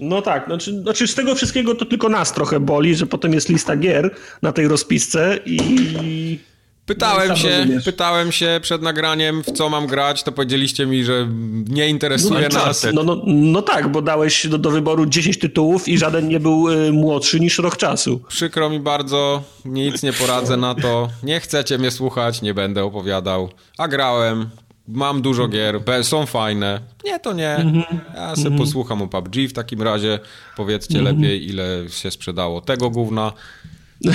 No 0.00 0.22
tak, 0.22 0.46
znaczy, 0.46 0.80
znaczy 0.82 1.08
z 1.08 1.14
tego 1.14 1.34
wszystkiego 1.34 1.74
to 1.74 1.84
tylko 1.84 2.08
nas 2.08 2.32
trochę 2.32 2.60
boli, 2.60 2.94
że 2.94 3.06
potem 3.06 3.34
jest 3.34 3.48
lista 3.48 3.76
gier 3.76 4.14
na 4.42 4.52
tej 4.52 4.68
rozpisce 4.68 5.38
i... 5.46 6.38
Pytałem 6.86 7.28
no 7.28 7.36
się, 7.36 7.66
pytałem 7.84 8.32
się 8.32 8.60
przed 8.62 8.82
nagraniem, 8.82 9.42
w 9.42 9.52
co 9.52 9.68
mam 9.68 9.86
grać, 9.86 10.22
to 10.22 10.32
powiedzieliście 10.32 10.86
mi, 10.86 11.04
że 11.04 11.28
nie 11.68 11.88
interesuje 11.88 12.48
no, 12.52 12.64
nas. 12.64 12.86
No, 12.92 13.02
no, 13.02 13.22
no 13.26 13.62
tak, 13.62 13.88
bo 13.88 14.02
dałeś 14.02 14.46
do, 14.46 14.58
do, 14.58 14.70
wyboru 14.70 15.06
10 15.06 15.38
tytułów 15.38 15.88
i 15.88 15.98
żaden 15.98 16.28
nie 16.28 16.40
był 16.40 16.68
y, 16.68 16.92
młodszy 16.92 17.40
niż 17.40 17.58
rok 17.58 17.76
czasu. 17.76 18.20
Przykro 18.28 18.70
mi 18.70 18.80
bardzo, 18.80 19.42
nic 19.64 20.02
nie 20.02 20.12
poradzę 20.12 20.56
na 20.56 20.74
to. 20.74 21.08
Nie 21.22 21.40
chcecie 21.40 21.78
mnie 21.78 21.90
słuchać, 21.90 22.42
nie 22.42 22.54
będę 22.54 22.84
opowiadał. 22.84 23.48
A 23.78 23.88
grałem, 23.88 24.50
Mam 24.88 25.22
dużo 25.22 25.48
gier, 25.48 25.80
są 26.02 26.26
fajne. 26.26 26.80
Nie, 27.04 27.20
to 27.20 27.32
nie. 27.32 27.56
-hmm. 27.58 27.82
Ja 28.14 28.36
sobie 28.36 28.46
mm 28.46 28.58
-hmm. 28.58 28.62
posłucham 28.62 29.02
o 29.02 29.08
PUBG 29.08 29.36
w 29.48 29.52
takim 29.52 29.82
razie. 29.82 30.18
Powiedzcie 30.56 30.98
mm 30.98 31.14
-hmm. 31.14 31.22
lepiej, 31.22 31.48
ile 31.48 31.84
się 31.88 32.10
sprzedało 32.10 32.60
tego 32.60 32.90
gówna. 32.90 33.32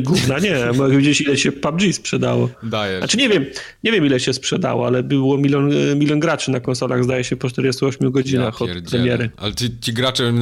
Gówna 0.00 0.38
nie, 0.38 0.72
mogę 0.76 0.96
wiedzieć 0.96 1.20
ile 1.20 1.36
się 1.36 1.52
PUBG 1.52 1.92
sprzedało. 1.92 2.48
Dajesz. 2.62 2.98
Znaczy 2.98 3.16
nie 3.16 3.28
wiem, 3.28 3.46
nie 3.84 3.92
wiem 3.92 4.06
ile 4.06 4.20
się 4.20 4.32
sprzedało, 4.32 4.86
ale 4.86 5.02
było 5.02 5.38
milion, 5.38 5.70
milion 5.96 6.20
graczy 6.20 6.50
na 6.50 6.60
konsolach, 6.60 7.04
zdaje 7.04 7.24
się, 7.24 7.36
po 7.36 7.50
48 7.50 8.10
godzinach 8.10 8.60
ja 8.60 8.66
od 8.66 8.90
premiery. 8.90 9.30
Ale 9.36 9.54
ci, 9.54 9.78
ci 9.80 9.92
gracze 9.92 10.32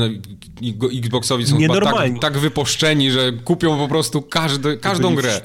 Xboxowi 0.99 1.47
są 1.47 1.59
tak, 1.83 2.21
tak 2.21 2.39
wyposzczeni, 2.39 3.11
że 3.11 3.33
kupią 3.33 3.79
po 3.79 3.89
prostu 3.89 4.23
każdy, 4.23 4.77
każdą 4.77 5.15
grę. 5.15 5.41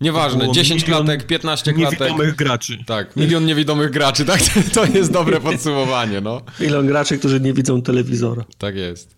Nieważne, 0.00 0.52
10 0.52 0.84
klatek, 0.84 1.26
15 1.26 1.72
klatek. 1.72 2.00
Niewidomych 2.00 2.36
graczy. 2.36 2.78
Tak, 2.86 3.16
milion 3.16 3.46
niewidomych 3.46 3.90
graczy, 3.90 4.24
tak? 4.24 4.40
To 4.74 4.84
jest 4.84 5.12
dobre 5.12 5.40
podsumowanie, 5.40 6.20
no. 6.20 6.42
Milion 6.60 6.86
graczy, 6.86 7.18
którzy 7.18 7.40
nie 7.40 7.52
widzą 7.52 7.82
telewizora. 7.82 8.44
Tak 8.58 8.76
jest. 8.76 9.17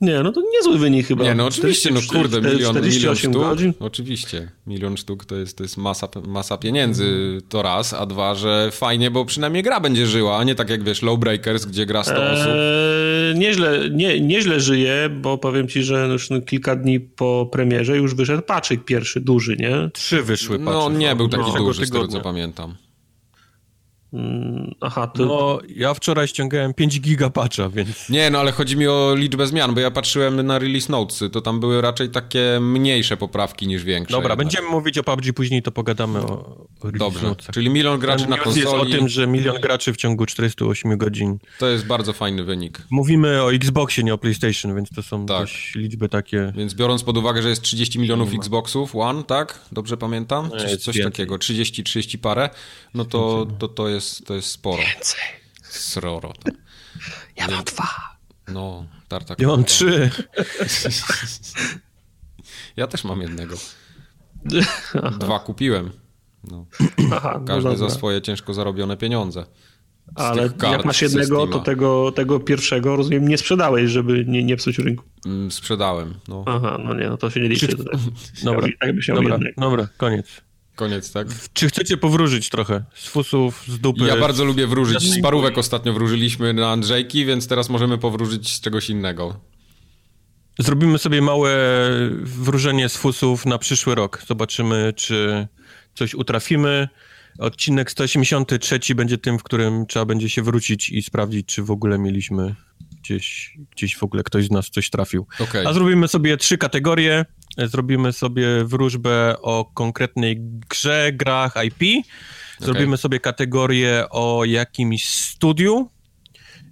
Nie, 0.00 0.22
no 0.22 0.32
to 0.32 0.42
niezły 0.52 0.78
wynik 0.78 1.06
chyba. 1.06 1.24
Nie, 1.24 1.34
no 1.34 1.46
oczywiście, 1.46 1.88
40, 1.88 2.14
no 2.14 2.20
kurde, 2.20 2.40
milion, 2.40 2.70
48 2.70 2.90
milion 3.00 3.16
sztuk, 3.16 3.32
godzin. 3.32 3.72
Oczywiście, 3.80 4.50
milion 4.66 4.96
sztuk 4.96 5.24
to 5.24 5.36
jest, 5.36 5.56
to 5.56 5.64
jest 5.64 5.76
masa, 5.76 6.08
masa 6.26 6.58
pieniędzy, 6.58 7.38
to 7.48 7.62
raz, 7.62 7.92
a 7.92 8.06
dwa, 8.06 8.34
że 8.34 8.70
fajnie, 8.72 9.10
bo 9.10 9.24
przynajmniej 9.24 9.62
gra 9.62 9.80
będzie 9.80 10.06
żyła, 10.06 10.38
a 10.38 10.44
nie 10.44 10.54
tak 10.54 10.70
jak 10.70 10.84
wiesz, 10.84 11.02
Lowbreakers, 11.02 11.64
gdzie 11.64 11.86
gra 11.86 12.04
100 12.04 12.14
eee, 12.14 12.32
osób. 12.32 12.52
Nieźle, 13.38 13.90
nie, 13.90 14.20
nieźle 14.20 14.60
żyje, 14.60 15.10
bo 15.22 15.38
powiem 15.38 15.68
ci, 15.68 15.82
że 15.82 16.08
już 16.12 16.28
kilka 16.46 16.76
dni 16.76 17.00
po 17.00 17.48
premierze 17.52 17.96
już 17.96 18.14
wyszedł 18.14 18.42
paczyk 18.42 18.84
pierwszy, 18.84 19.20
duży, 19.20 19.56
nie? 19.56 19.90
Trzy 19.92 20.22
wyszły 20.22 20.58
paczyk. 20.58 20.72
No 20.72 20.90
nie 20.90 21.16
był 21.16 21.28
taki 21.28 21.52
no, 21.52 21.58
duży, 21.58 21.86
z 21.86 21.90
tego 21.90 22.08
co 22.08 22.20
pamiętam. 22.20 22.74
Mm, 24.12 24.74
aha, 24.80 25.06
to... 25.06 25.24
No, 25.24 25.58
ja 25.76 25.94
wczoraj 25.94 26.28
ściągałem 26.28 26.74
5 26.74 27.00
giga 27.00 27.30
patcha, 27.30 27.68
więc... 27.68 28.08
Nie, 28.08 28.30
no 28.30 28.38
ale 28.38 28.52
chodzi 28.52 28.76
mi 28.76 28.86
o 28.86 29.14
liczbę 29.16 29.46
zmian, 29.46 29.74
bo 29.74 29.80
ja 29.80 29.90
patrzyłem 29.90 30.46
na 30.46 30.58
release 30.58 30.88
notesy, 30.88 31.30
to 31.30 31.40
tam 31.40 31.60
były 31.60 31.80
raczej 31.80 32.08
takie 32.08 32.58
mniejsze 32.60 33.16
poprawki 33.16 33.66
niż 33.66 33.84
większe. 33.84 34.12
Dobra, 34.12 34.22
jednak. 34.22 34.38
będziemy 34.38 34.68
mówić 34.68 34.98
o 34.98 35.04
PUBG 35.04 35.32
później, 35.32 35.62
to 35.62 35.72
pogadamy 35.72 36.18
o, 36.18 36.66
o 36.80 36.92
Dobrze, 36.92 37.26
notesach. 37.26 37.54
czyli 37.54 37.70
milion 37.70 37.98
graczy 37.98 38.22
Ten 38.22 38.30
na 38.30 38.36
konsoli... 38.36 38.60
jest 38.60 38.74
o 38.74 38.84
tym, 38.84 39.08
że 39.08 39.26
milion 39.26 39.60
graczy 39.60 39.92
w 39.92 39.96
ciągu 39.96 40.26
48 40.26 40.98
godzin. 40.98 41.38
To 41.58 41.68
jest 41.68 41.86
bardzo 41.86 42.12
fajny 42.12 42.44
wynik. 42.44 42.86
Mówimy 42.90 43.42
o 43.42 43.52
Xboxie, 43.52 44.04
nie 44.04 44.14
o 44.14 44.18
PlayStation, 44.18 44.74
więc 44.76 44.90
to 44.90 45.02
są 45.02 45.26
tak. 45.26 45.48
liczby 45.74 46.08
takie... 46.08 46.52
Więc 46.56 46.74
biorąc 46.74 47.02
pod 47.02 47.16
uwagę, 47.16 47.42
że 47.42 47.48
jest 47.48 47.62
30 47.62 47.98
milionów 47.98 48.34
Xboxów 48.34 48.96
One, 48.96 49.24
tak? 49.24 49.58
Dobrze 49.72 49.96
pamiętam? 49.96 50.50
Coś, 50.50 50.76
coś 50.76 51.02
takiego, 51.02 51.36
30-30 51.36 52.18
parę, 52.18 52.50
no 52.94 53.04
to, 53.04 53.46
to, 53.58 53.68
to 53.68 53.88
jest 53.88 53.99
jest, 54.00 54.26
to 54.26 54.34
jest 54.34 54.48
sporo. 54.48 54.82
Więcej. 54.82 55.20
Sroro. 55.62 56.32
Ja 57.36 57.48
mam 57.48 57.64
dwa. 57.64 57.88
No, 58.48 58.86
tartak. 59.08 59.40
Ja 59.40 59.48
mam 59.48 59.64
trzy. 59.64 60.10
ja 62.76 62.86
też 62.86 63.04
mam 63.04 63.20
jednego. 63.20 63.56
Dwa 65.20 65.38
kupiłem. 65.38 65.90
No. 66.50 66.66
Aha, 67.12 67.36
no 67.40 67.46
Każdy 67.46 67.70
no 67.70 67.76
za 67.76 67.90
swoje 67.90 68.22
ciężko 68.22 68.54
zarobione 68.54 68.96
pieniądze. 68.96 69.46
Ale 70.14 70.50
jak 70.72 70.84
masz 70.84 71.02
jednego, 71.02 71.46
to 71.46 71.58
tego, 71.58 72.12
tego 72.12 72.40
pierwszego, 72.40 72.96
rozumiem, 72.96 73.28
nie 73.28 73.38
sprzedałeś, 73.38 73.90
żeby 73.90 74.24
nie, 74.28 74.44
nie 74.44 74.56
psuć 74.56 74.78
rynku. 74.78 75.04
Mm, 75.26 75.50
sprzedałem. 75.50 76.14
No. 76.28 76.44
Aha, 76.46 76.78
no 76.84 76.94
nie, 76.94 77.08
no 77.08 77.16
to 77.16 77.30
się 77.30 77.40
nie 77.40 77.48
liczy. 77.48 77.76
Dobra, 78.44 78.68
tak 78.80 78.94
by 78.94 79.02
się 79.02 79.14
dobra, 79.14 79.38
dobra, 79.56 79.88
koniec. 79.96 80.26
Koniec, 80.80 81.12
tak? 81.12 81.26
Czy 81.52 81.68
chcecie 81.68 81.96
powróżyć 81.96 82.48
trochę 82.48 82.84
z 82.94 83.06
fusów, 83.06 83.64
z 83.68 83.78
dupy? 83.78 84.04
Ja 84.04 84.16
bardzo 84.16 84.44
lubię 84.44 84.66
wróżyć. 84.66 85.02
Z 85.02 85.22
parówek 85.22 85.58
ostatnio 85.58 85.92
wróżyliśmy 85.92 86.52
na 86.52 86.70
Andrzejki, 86.70 87.24
więc 87.24 87.48
teraz 87.48 87.68
możemy 87.68 87.98
powróżyć 87.98 88.52
z 88.52 88.60
czegoś 88.60 88.90
innego. 88.90 89.40
Zrobimy 90.58 90.98
sobie 90.98 91.22
małe 91.22 91.50
wróżenie 92.22 92.88
z 92.88 92.96
fusów 92.96 93.46
na 93.46 93.58
przyszły 93.58 93.94
rok. 93.94 94.22
Zobaczymy, 94.26 94.92
czy 94.96 95.48
coś 95.94 96.14
utrafimy. 96.14 96.88
Odcinek 97.38 97.90
183 97.90 98.94
będzie 98.94 99.18
tym, 99.18 99.38
w 99.38 99.42
którym 99.42 99.86
trzeba 99.86 100.04
będzie 100.04 100.28
się 100.30 100.42
wrócić 100.42 100.88
i 100.88 101.02
sprawdzić, 101.02 101.46
czy 101.46 101.62
w 101.62 101.70
ogóle 101.70 101.98
mieliśmy 101.98 102.54
gdzieś, 103.02 103.56
gdzieś 103.76 103.96
w 103.96 104.02
ogóle 104.02 104.22
ktoś 104.22 104.46
z 104.46 104.50
nas 104.50 104.70
coś 104.70 104.90
trafił. 104.90 105.26
Okay. 105.40 105.68
A 105.68 105.72
zrobimy 105.72 106.08
sobie 106.08 106.36
trzy 106.36 106.58
kategorie 106.58 107.24
zrobimy 107.58 108.12
sobie 108.12 108.64
wróżbę 108.64 109.36
o 109.42 109.64
konkretnej 109.74 110.36
grze, 110.40 111.10
grach 111.12 111.54
IP, 111.64 112.06
zrobimy 112.58 112.86
okay. 112.86 112.96
sobie 112.96 113.20
kategorię 113.20 114.04
o 114.10 114.44
jakimś 114.44 115.08
studiu 115.08 115.90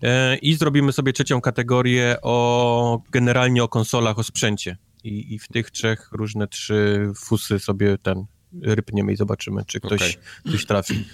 e, 0.03 0.37
i 0.37 0.55
zrobimy 0.55 0.93
sobie 0.93 1.13
trzecią 1.13 1.41
kategorię 1.41 2.17
o 2.23 3.03
generalnie 3.11 3.65
o 3.65 3.69
konsolach, 3.69 4.19
o 4.19 4.23
sprzęcie. 4.23 4.77
I, 5.05 5.35
I, 5.35 5.39
w 5.39 5.49
tych 5.49 5.71
trzech 5.71 6.09
różne 6.13 6.49
trzy 6.49 7.11
fusy 7.17 7.59
sobie 7.59 7.99
ten 7.99 8.25
rypniemy 8.63 9.13
i 9.13 9.17
zobaczymy, 9.17 9.65
czy 9.67 9.81
ktoś 9.81 10.01
okay. 10.01 10.53
coś 10.53 10.67
trafi. 10.67 11.05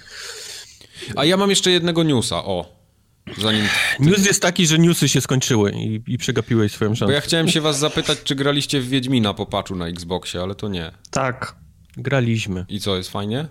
A 1.16 1.24
ja 1.24 1.36
mam 1.36 1.50
jeszcze 1.50 1.70
jednego 1.70 2.02
newsa, 2.02 2.44
o. 2.44 2.83
Zanim 3.38 3.64
News 4.00 4.26
jest 4.26 4.42
taki, 4.42 4.66
że 4.66 4.78
newsy 4.78 5.08
się 5.08 5.20
skończyły 5.20 5.72
i, 5.72 6.02
i 6.06 6.18
przegapiłeś 6.18 6.72
swoją 6.72 6.90
szansę. 6.90 7.06
Bo 7.06 7.12
ja 7.12 7.20
chciałem 7.20 7.48
się 7.48 7.60
was 7.60 7.78
zapytać, 7.78 8.18
czy 8.24 8.34
graliście 8.34 8.80
w 8.80 8.88
Wiedźmina 8.88 9.34
po 9.34 9.46
patchu 9.46 9.76
na 9.76 9.86
Xboxie, 9.86 10.40
ale 10.40 10.54
to 10.54 10.68
nie. 10.68 10.92
Tak. 11.10 11.56
Graliśmy. 11.96 12.64
I 12.68 12.80
co, 12.80 12.96
jest 12.96 13.10
fajnie? 13.10 13.48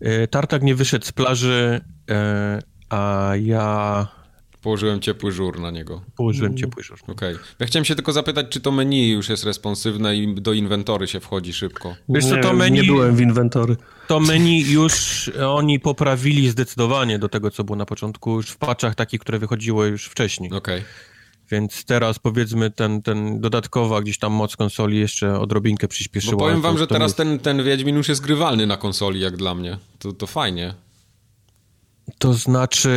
E, 0.00 0.28
Tartak 0.28 0.62
nie 0.62 0.74
wyszedł 0.74 1.04
z 1.06 1.12
plaży, 1.12 1.80
e, 2.10 2.62
a 2.90 3.32
ja 3.42 4.06
Położyłem 4.64 5.00
ciepły 5.00 5.32
żur 5.32 5.60
na 5.60 5.70
niego. 5.70 6.02
Położyłem 6.16 6.52
mm. 6.52 6.58
ciepły 6.58 6.82
żur. 6.82 6.98
Okej. 7.02 7.34
Okay. 7.34 7.46
Ja 7.58 7.66
chciałem 7.66 7.84
się 7.84 7.94
tylko 7.94 8.12
zapytać, 8.12 8.46
czy 8.50 8.60
to 8.60 8.72
menu 8.72 9.10
już 9.10 9.28
jest 9.28 9.44
responsywne 9.44 10.16
i 10.16 10.34
do 10.34 10.52
inwentory 10.52 11.08
się 11.08 11.20
wchodzi 11.20 11.52
szybko. 11.52 11.94
Wiesz 12.08 12.26
co, 12.26 12.36
to 12.36 12.52
menu... 12.52 12.80
Nie 12.80 12.84
byłem 12.84 13.16
w 13.16 13.20
inwentory. 13.20 13.76
To 14.08 14.20
menu 14.20 14.60
już 14.60 15.30
oni 15.48 15.80
poprawili 15.80 16.50
zdecydowanie 16.50 17.18
do 17.18 17.28
tego, 17.28 17.50
co 17.50 17.64
było 17.64 17.76
na 17.76 17.86
początku, 17.86 18.36
już 18.36 18.50
w 18.50 18.56
patchach 18.56 18.94
takich, 18.94 19.20
które 19.20 19.38
wychodziły 19.38 19.88
już 19.88 20.06
wcześniej. 20.06 20.52
Okej. 20.52 20.78
Okay. 20.78 20.88
Więc 21.50 21.84
teraz 21.84 22.18
powiedzmy 22.18 22.70
ten, 22.70 23.02
ten 23.02 23.40
dodatkowa 23.40 24.00
gdzieś 24.00 24.18
tam 24.18 24.32
moc 24.32 24.56
konsoli 24.56 24.98
jeszcze 24.98 25.40
odrobinkę 25.40 25.88
przyspieszyła. 25.88 26.36
Bo 26.36 26.44
powiem 26.44 26.60
wam, 26.60 26.78
że 26.78 26.86
teraz 26.86 27.14
ten, 27.14 27.38
ten 27.38 27.64
Wiedźmin 27.64 27.96
już 27.96 28.08
jest 28.08 28.22
grywalny 28.22 28.66
na 28.66 28.76
konsoli 28.76 29.20
jak 29.20 29.36
dla 29.36 29.54
mnie. 29.54 29.78
To, 29.98 30.12
to 30.12 30.26
fajnie. 30.26 30.74
To 32.18 32.34
znaczy... 32.34 32.90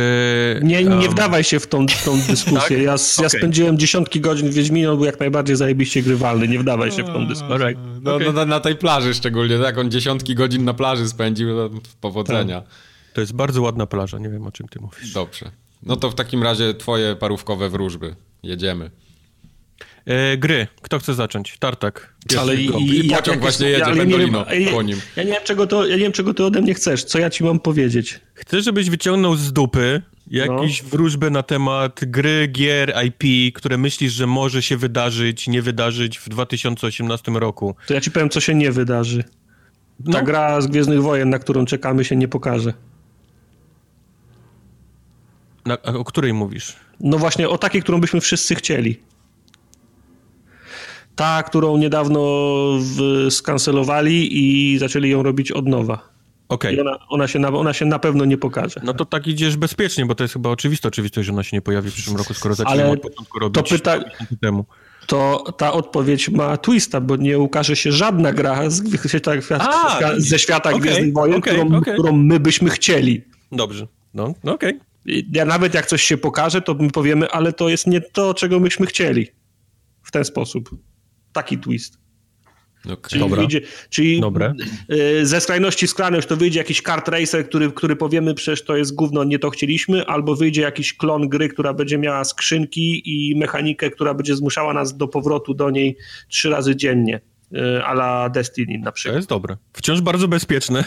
Nie, 0.62 0.84
nie 0.84 0.90
um... 0.90 1.10
wdawaj 1.10 1.44
się 1.44 1.60
w 1.60 1.66
tą, 1.66 1.86
tą 2.04 2.20
dyskusję. 2.20 2.60
tak? 2.60 2.70
ja, 2.70 2.94
okay. 2.94 3.22
ja 3.22 3.28
spędziłem 3.28 3.78
dziesiątki 3.78 4.20
godzin 4.20 4.50
w 4.50 4.54
Wiedźminie, 4.54 4.90
on 4.90 4.96
był 4.96 5.06
jak 5.06 5.20
najbardziej 5.20 5.56
zajebiście 5.56 6.02
grywalny. 6.02 6.48
Nie 6.48 6.58
wdawaj 6.58 6.92
się 6.92 7.02
w 7.02 7.06
tą 7.06 7.26
dyskusję. 7.26 7.68
Right. 7.68 7.82
No, 8.02 8.14
okay. 8.14 8.32
no, 8.32 8.46
na 8.46 8.60
tej 8.60 8.76
plaży 8.76 9.14
szczególnie, 9.14 9.58
tak? 9.58 9.78
On 9.78 9.90
dziesiątki 9.90 10.34
godzin 10.34 10.64
na 10.64 10.74
plaży 10.74 11.08
spędził, 11.08 11.56
no, 11.56 11.70
powodzenia. 12.00 12.60
Tak. 12.60 12.70
To 13.14 13.20
jest 13.20 13.32
bardzo 13.32 13.62
ładna 13.62 13.86
plaża, 13.86 14.18
nie 14.18 14.28
wiem 14.28 14.46
o 14.46 14.52
czym 14.52 14.68
ty 14.68 14.80
mówisz. 14.80 15.12
Dobrze. 15.12 15.50
No 15.82 15.96
to 15.96 16.10
w 16.10 16.14
takim 16.14 16.42
razie 16.42 16.74
twoje 16.74 17.16
parówkowe 17.16 17.68
wróżby. 17.68 18.16
Jedziemy. 18.42 18.90
E, 20.08 20.36
gry. 20.36 20.66
Kto 20.82 20.98
chce 20.98 21.14
zacząć? 21.14 21.56
Tartak. 21.58 22.14
Ale 22.40 22.54
i, 22.54 22.66
i, 22.66 23.06
i 23.06 23.10
pociąg 23.10 23.40
właśnie 23.40 23.68
jedzie, 23.68 23.90
ja, 23.90 23.96
Pendolino 23.96 24.46
ja, 24.52 24.70
po 24.70 24.82
nim. 24.82 25.00
Ja 25.16 25.22
nie, 25.22 25.32
wiem, 25.32 25.42
czego 25.44 25.66
to, 25.66 25.86
ja 25.86 25.96
nie 25.96 26.02
wiem, 26.02 26.12
czego 26.12 26.34
ty 26.34 26.44
ode 26.44 26.60
mnie 26.60 26.74
chcesz. 26.74 27.04
Co 27.04 27.18
ja 27.18 27.30
ci 27.30 27.44
mam 27.44 27.60
powiedzieć? 27.60 28.20
Chcę, 28.34 28.62
żebyś 28.62 28.90
wyciągnął 28.90 29.36
z 29.36 29.52
dupy 29.52 30.02
jakiś 30.30 30.82
no. 30.82 30.88
wróżbę 30.88 31.30
na 31.30 31.42
temat 31.42 32.00
gry, 32.02 32.48
gier, 32.52 32.94
IP, 33.06 33.54
które 33.54 33.78
myślisz, 33.78 34.12
że 34.12 34.26
może 34.26 34.62
się 34.62 34.76
wydarzyć, 34.76 35.48
nie 35.48 35.62
wydarzyć 35.62 36.18
w 36.18 36.28
2018 36.28 37.32
roku. 37.32 37.74
To 37.86 37.94
ja 37.94 38.00
ci 38.00 38.10
powiem, 38.10 38.30
co 38.30 38.40
się 38.40 38.54
nie 38.54 38.72
wydarzy. 38.72 39.24
Ta 40.12 40.18
no. 40.18 40.22
gra 40.22 40.60
z 40.60 40.66
Gwiezdnych 40.66 41.02
Wojen, 41.02 41.30
na 41.30 41.38
którą 41.38 41.64
czekamy, 41.64 42.04
się 42.04 42.16
nie 42.16 42.28
pokaże. 42.28 42.72
Na, 45.66 45.82
o 45.82 46.04
której 46.04 46.32
mówisz? 46.32 46.76
No 47.00 47.18
właśnie 47.18 47.48
o 47.48 47.58
takiej, 47.58 47.82
którą 47.82 48.00
byśmy 48.00 48.20
wszyscy 48.20 48.54
chcieli. 48.54 49.07
Ta, 51.18 51.42
którą 51.42 51.76
niedawno 51.76 52.20
w, 52.80 53.26
skancelowali 53.30 54.28
i 54.32 54.78
zaczęli 54.78 55.10
ją 55.10 55.22
robić 55.22 55.52
od 55.52 55.68
nowa. 55.68 56.08
Okej. 56.48 56.80
Okay. 56.80 56.92
Ona, 56.92 57.06
ona, 57.08 57.28
się 57.28 57.38
na, 57.38 57.48
ona 57.48 57.72
się 57.72 57.84
na 57.84 57.98
pewno 57.98 58.24
nie 58.24 58.38
pokaże. 58.38 58.80
No 58.84 58.94
to 58.94 59.04
tak 59.04 59.26
idziesz 59.26 59.56
bezpiecznie, 59.56 60.06
bo 60.06 60.14
to 60.14 60.24
jest 60.24 60.34
chyba 60.34 60.50
oczywiste 60.50 60.88
oczywistość, 60.88 61.26
że 61.26 61.32
ona 61.32 61.42
się 61.42 61.56
nie 61.56 61.60
pojawi 61.60 61.90
w 61.90 61.92
przyszłym 61.92 62.16
roku, 62.16 62.34
skoro 62.34 62.54
zaczęli 62.54 62.82
od 62.82 63.00
początku 63.00 63.38
robić 63.38 63.54
to 63.54 63.62
pyta... 63.62 63.98
temu. 64.40 64.64
To 65.06 65.44
ta 65.56 65.72
odpowiedź 65.72 66.28
ma 66.28 66.56
twista, 66.56 67.00
bo 67.00 67.16
nie 67.16 67.38
ukaże 67.38 67.76
się 67.76 67.92
żadna 67.92 68.32
gra 68.32 68.70
z, 68.70 68.82
A, 69.58 70.00
ze 70.16 70.38
świata 70.38 70.68
okay, 70.68 70.80
Gwiezdnych 70.80 71.12
Wojen, 71.12 71.36
okay, 71.36 71.54
którą, 71.54 71.78
okay. 71.78 71.94
którą 71.94 72.12
my 72.12 72.40
byśmy 72.40 72.70
chcieli. 72.70 73.22
Dobrze. 73.52 73.86
No, 74.14 74.34
no 74.44 74.54
okej. 74.54 74.80
Ja 75.32 75.44
nawet 75.44 75.74
jak 75.74 75.86
coś 75.86 76.02
się 76.02 76.16
pokaże, 76.16 76.62
to 76.62 76.74
my 76.74 76.90
powiemy, 76.90 77.30
ale 77.30 77.52
to 77.52 77.68
jest 77.68 77.86
nie 77.86 78.00
to, 78.00 78.34
czego 78.34 78.60
myśmy 78.60 78.86
chcieli. 78.86 79.28
W 80.02 80.10
ten 80.10 80.24
sposób 80.24 80.70
taki 81.32 81.58
twist. 81.58 81.98
Okay. 82.84 83.10
Czyli, 83.10 83.20
Dobra. 83.20 83.36
Wyjdzie, 83.36 83.60
czyli 83.90 84.20
Dobre. 84.20 84.54
Y, 84.92 85.26
ze 85.26 85.40
skrajności 85.40 85.86
w 85.86 85.90
skrajność 85.90 86.28
to 86.28 86.36
wyjdzie 86.36 86.58
jakiś 86.58 86.82
kart 86.82 87.08
racer, 87.08 87.48
który, 87.48 87.72
który 87.72 87.96
powiemy 87.96 88.34
przecież 88.34 88.64
to 88.64 88.76
jest 88.76 88.94
gówno, 88.94 89.24
nie 89.24 89.38
to 89.38 89.50
chcieliśmy, 89.50 90.06
albo 90.06 90.36
wyjdzie 90.36 90.62
jakiś 90.62 90.96
klon 90.96 91.28
gry, 91.28 91.48
która 91.48 91.74
będzie 91.74 91.98
miała 91.98 92.24
skrzynki 92.24 93.02
i 93.04 93.36
mechanikę, 93.36 93.90
która 93.90 94.14
będzie 94.14 94.36
zmuszała 94.36 94.74
nas 94.74 94.96
do 94.96 95.08
powrotu 95.08 95.54
do 95.54 95.70
niej 95.70 95.96
trzy 96.28 96.50
razy 96.50 96.76
dziennie. 96.76 97.20
Y, 97.52 97.84
a 97.84 97.92
la 97.92 98.28
Destiny 98.28 98.78
na 98.78 98.92
przykład. 98.92 99.14
To 99.14 99.18
jest 99.18 99.28
dobre. 99.28 99.56
Wciąż 99.72 100.00
bardzo 100.00 100.28
bezpieczne. 100.28 100.84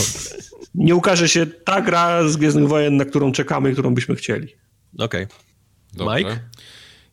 nie 0.74 0.94
ukaże 0.94 1.28
się 1.28 1.46
ta 1.46 1.80
gra 1.80 2.28
z 2.28 2.36
Gwiezdnych 2.36 2.68
Wojen, 2.68 2.96
na 2.96 3.04
którą 3.04 3.32
czekamy, 3.32 3.72
którą 3.72 3.94
byśmy 3.94 4.16
chcieli. 4.16 4.48
Okej. 4.98 5.26
Okay. 5.96 6.16
Mike? 6.16 6.40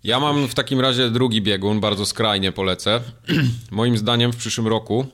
Ja 0.04 0.20
mam 0.20 0.48
w 0.48 0.54
takim 0.54 0.80
razie 0.80 1.10
drugi 1.10 1.42
biegun, 1.42 1.80
bardzo 1.80 2.06
skrajnie 2.06 2.52
polecę. 2.52 3.02
Moim 3.72 3.98
zdaniem 3.98 4.34
w 4.34 4.38
przyszłym 4.38 4.68
roku 4.68 5.08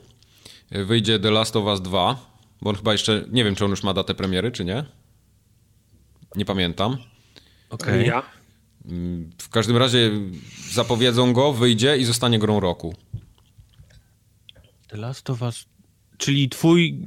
wyjdzie 0.70 1.18
The 1.18 1.30
Last 1.30 1.56
of 1.56 1.64
Us 1.64 1.82
2, 1.82 2.26
bo 2.62 2.70
on 2.70 2.76
chyba 2.76 2.92
jeszcze, 2.92 3.24
nie 3.30 3.44
wiem 3.44 3.54
czy 3.54 3.64
on 3.64 3.70
już 3.70 3.82
ma 3.82 3.94
datę 3.94 4.14
premiery, 4.14 4.52
czy 4.52 4.64
nie? 4.64 4.84
Nie 6.34 6.44
pamiętam. 6.44 6.96
Okej. 7.70 7.94
Okay. 7.94 8.04
Ja? 8.04 8.22
W 9.38 9.48
każdym 9.48 9.76
razie 9.76 10.10
zapowiedzą 10.70 11.32
go, 11.32 11.52
wyjdzie 11.52 11.98
i 11.98 12.04
zostanie 12.04 12.38
grą 12.38 12.60
roku. 12.60 12.94
The 14.88 14.96
Last 14.96 15.30
of 15.30 15.42
Us... 15.42 15.66
Czyli 16.18 16.48
twój... 16.48 17.04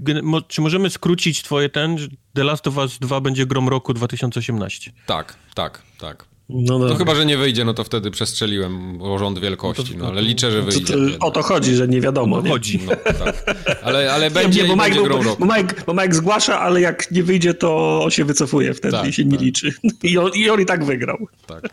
Czy 0.47 0.61
możemy 0.61 0.89
skrócić 0.89 1.43
twoje 1.43 1.69
ten, 1.69 1.97
że 1.97 2.07
The 2.33 2.43
Last 2.43 2.67
of 2.67 2.77
Us 2.77 2.99
2 2.99 3.21
będzie 3.21 3.45
grą 3.45 3.69
roku 3.69 3.93
2018? 3.93 4.91
Tak, 5.05 5.37
tak, 5.55 5.81
tak. 5.97 6.30
No, 6.53 6.79
no. 6.79 6.95
Chyba, 6.95 7.15
że 7.15 7.25
nie 7.25 7.37
wyjdzie, 7.37 7.65
no 7.65 7.73
to 7.73 7.83
wtedy 7.83 8.11
przestrzeliłem 8.11 9.01
o 9.01 9.19
rząd 9.19 9.39
wielkości, 9.39 9.97
no 9.97 10.07
ale 10.07 10.21
liczę, 10.21 10.51
że 10.51 10.61
wyjdzie. 10.61 10.93
To, 10.93 11.25
o 11.25 11.31
to 11.31 11.41
chodzi, 11.41 11.75
że 11.75 11.87
nie 11.87 12.01
wiadomo. 12.01 12.41
Nie? 12.41 12.49
Chodzi. 12.49 12.79
No, 12.85 12.95
tak. 12.95 13.55
Ale, 13.83 14.13
ale 14.13 14.31
będzie, 14.31 14.63
nie, 14.63 14.67
bo, 14.67 14.75
Mike, 14.75 15.03
grą 15.03 15.23
bo, 15.23 15.35
bo, 15.39 15.45
Mike, 15.55 15.75
bo 15.87 15.93
Mike 15.93 16.13
zgłasza, 16.13 16.59
ale 16.59 16.81
jak 16.81 17.11
nie 17.11 17.23
wyjdzie, 17.23 17.53
to 17.53 18.01
on 18.03 18.11
się 18.11 18.25
wycofuje 18.25 18.73
wtedy 18.73 18.97
tak, 18.97 19.07
i 19.07 19.13
się 19.13 19.23
tak. 19.23 19.31
nie 19.31 19.37
liczy. 19.37 19.73
I 20.03 20.17
on, 20.17 20.31
I 20.35 20.49
on 20.49 20.61
i 20.61 20.65
tak 20.65 20.85
wygrał. 20.85 21.17
Tak. 21.47 21.65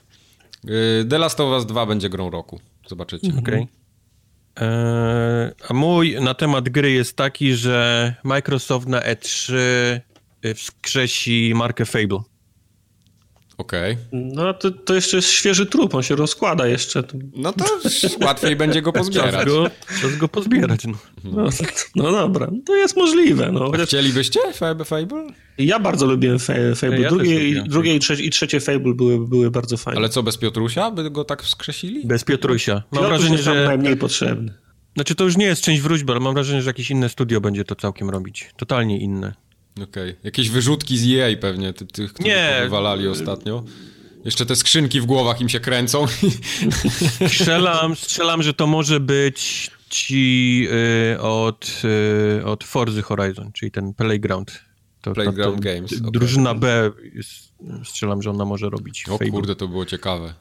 Y, 0.65 1.07
The 1.11 1.19
Last 1.19 1.41
of 1.41 1.53
Us 1.53 1.67
2 1.67 1.87
będzie 1.87 2.09
grą 2.09 2.31
roku. 2.31 2.61
Zobaczycie. 2.89 3.29
Okej. 3.29 3.41
Okay. 3.41 3.67
Eee, 4.61 5.53
a 5.69 5.75
mój 5.75 6.17
na 6.21 6.35
temat 6.35 6.69
gry 6.69 6.91
jest 6.91 7.17
taki, 7.17 7.55
że 7.55 8.15
Microsoft 8.25 8.89
na 8.89 9.01
E3 9.01 9.55
wskrzesi 10.55 11.53
markę 11.55 11.85
Fable. 11.85 12.21
Okej. 13.59 13.93
Okay. 13.93 14.05
No 14.13 14.55
to, 14.55 14.71
to 14.71 14.95
jeszcze 14.95 15.17
jest 15.17 15.29
świeży 15.29 15.67
trup, 15.67 15.95
on 15.95 16.03
się 16.03 16.17
rozkłada 16.17 16.67
jeszcze. 16.67 17.03
No 17.37 17.53
to 17.53 17.65
łatwiej 18.27 18.57
będzie 18.57 18.83
go 18.83 18.93
pozbierać. 18.93 19.35
Czas 19.35 19.45
go, 19.45 19.71
czas 20.03 20.17
go 20.17 20.29
pozbierać. 20.29 20.85
No. 20.85 20.99
No, 21.25 21.49
no 21.95 22.13
dobra, 22.13 22.51
to 22.67 22.77
jest 22.77 22.97
możliwe. 22.97 23.53
No. 23.53 23.71
Chociaż... 23.71 23.89
Chcielibyście 23.89 24.41
Fable? 24.85 25.27
Ja 25.59 25.79
bardzo 25.79 26.07
lubiłem 26.07 26.39
Fable. 26.39 27.01
Ja 27.01 27.11
drugie, 27.11 27.63
drugie 27.63 27.95
i, 27.95 27.99
trzecie, 27.99 28.23
i 28.23 28.31
trzecie 28.31 28.61
Fable 28.61 28.95
były, 28.95 29.29
były 29.29 29.51
bardzo 29.51 29.77
fajne. 29.77 29.99
Ale 29.99 30.09
co, 30.09 30.23
bez 30.23 30.37
Piotrusia 30.37 30.91
by 30.91 31.11
go 31.11 31.25
tak 31.25 31.43
wskrzesili? 31.43 32.07
Bez 32.07 32.25
Piotrusia. 32.25 32.83
Mam 32.93 33.05
Piotruś 33.05 33.21
wrażenie, 33.21 33.43
że... 33.43 33.65
najmniej 33.65 33.97
potrzebny. 33.97 34.55
Znaczy 34.95 35.15
to 35.15 35.25
już 35.25 35.37
nie 35.37 35.47
jest 35.47 35.63
część 35.63 35.83
wróżby, 35.83 36.13
ale 36.13 36.21
mam 36.21 36.35
wrażenie, 36.35 36.63
że 36.63 36.71
jakieś 36.71 36.91
inne 36.91 37.09
studio 37.09 37.41
będzie 37.41 37.65
to 37.65 37.75
całkiem 37.75 38.11
robić. 38.11 38.51
Totalnie 38.57 38.99
inne. 38.99 39.35
Okej. 39.83 40.11
Okay. 40.11 40.17
Jakieś 40.25 40.51
wyrzutki 40.51 40.99
z 40.99 41.19
EA 41.19 41.37
pewnie, 41.41 41.73
ty, 41.73 41.87
tych, 41.87 42.13
których 42.13 42.33
nie. 42.33 42.61
wywalali 42.63 43.09
ostatnio. 43.09 43.65
Jeszcze 44.25 44.47
te 44.47 44.57
skrzynki 44.57 45.01
w 45.01 45.07
głowach 45.07 45.41
im 45.41 45.49
się 45.49 45.61
kręcą. 45.61 46.07
Strzelam, 47.29 47.97
strzelam, 47.97 48.43
że 48.43 48.55
to 48.55 48.67
może 48.67 49.01
być 49.01 49.71
ci 49.89 50.67
y, 51.15 51.21
od, 51.21 51.83
y, 52.41 52.45
od 52.45 52.65
Forzy 52.65 53.03
Horizon, 53.03 53.53
czyli 53.53 53.71
ten 53.71 53.95
Playground. 53.95 54.61
To, 55.01 55.13
Playground 55.13 55.57
to, 55.57 55.63
to, 55.63 55.75
Games. 55.75 55.93
Okay. 55.93 56.11
Drużyna 56.11 56.55
B, 56.55 56.91
strzelam, 57.85 58.23
że 58.23 58.31
ona 58.31 58.45
może 58.45 58.71
robić. 58.71 59.05
O 59.09 59.13
Fable. 59.13 59.31
kurde, 59.31 59.57
to 59.57 59.69
było 59.69 59.87
ciekawe. 59.87 60.35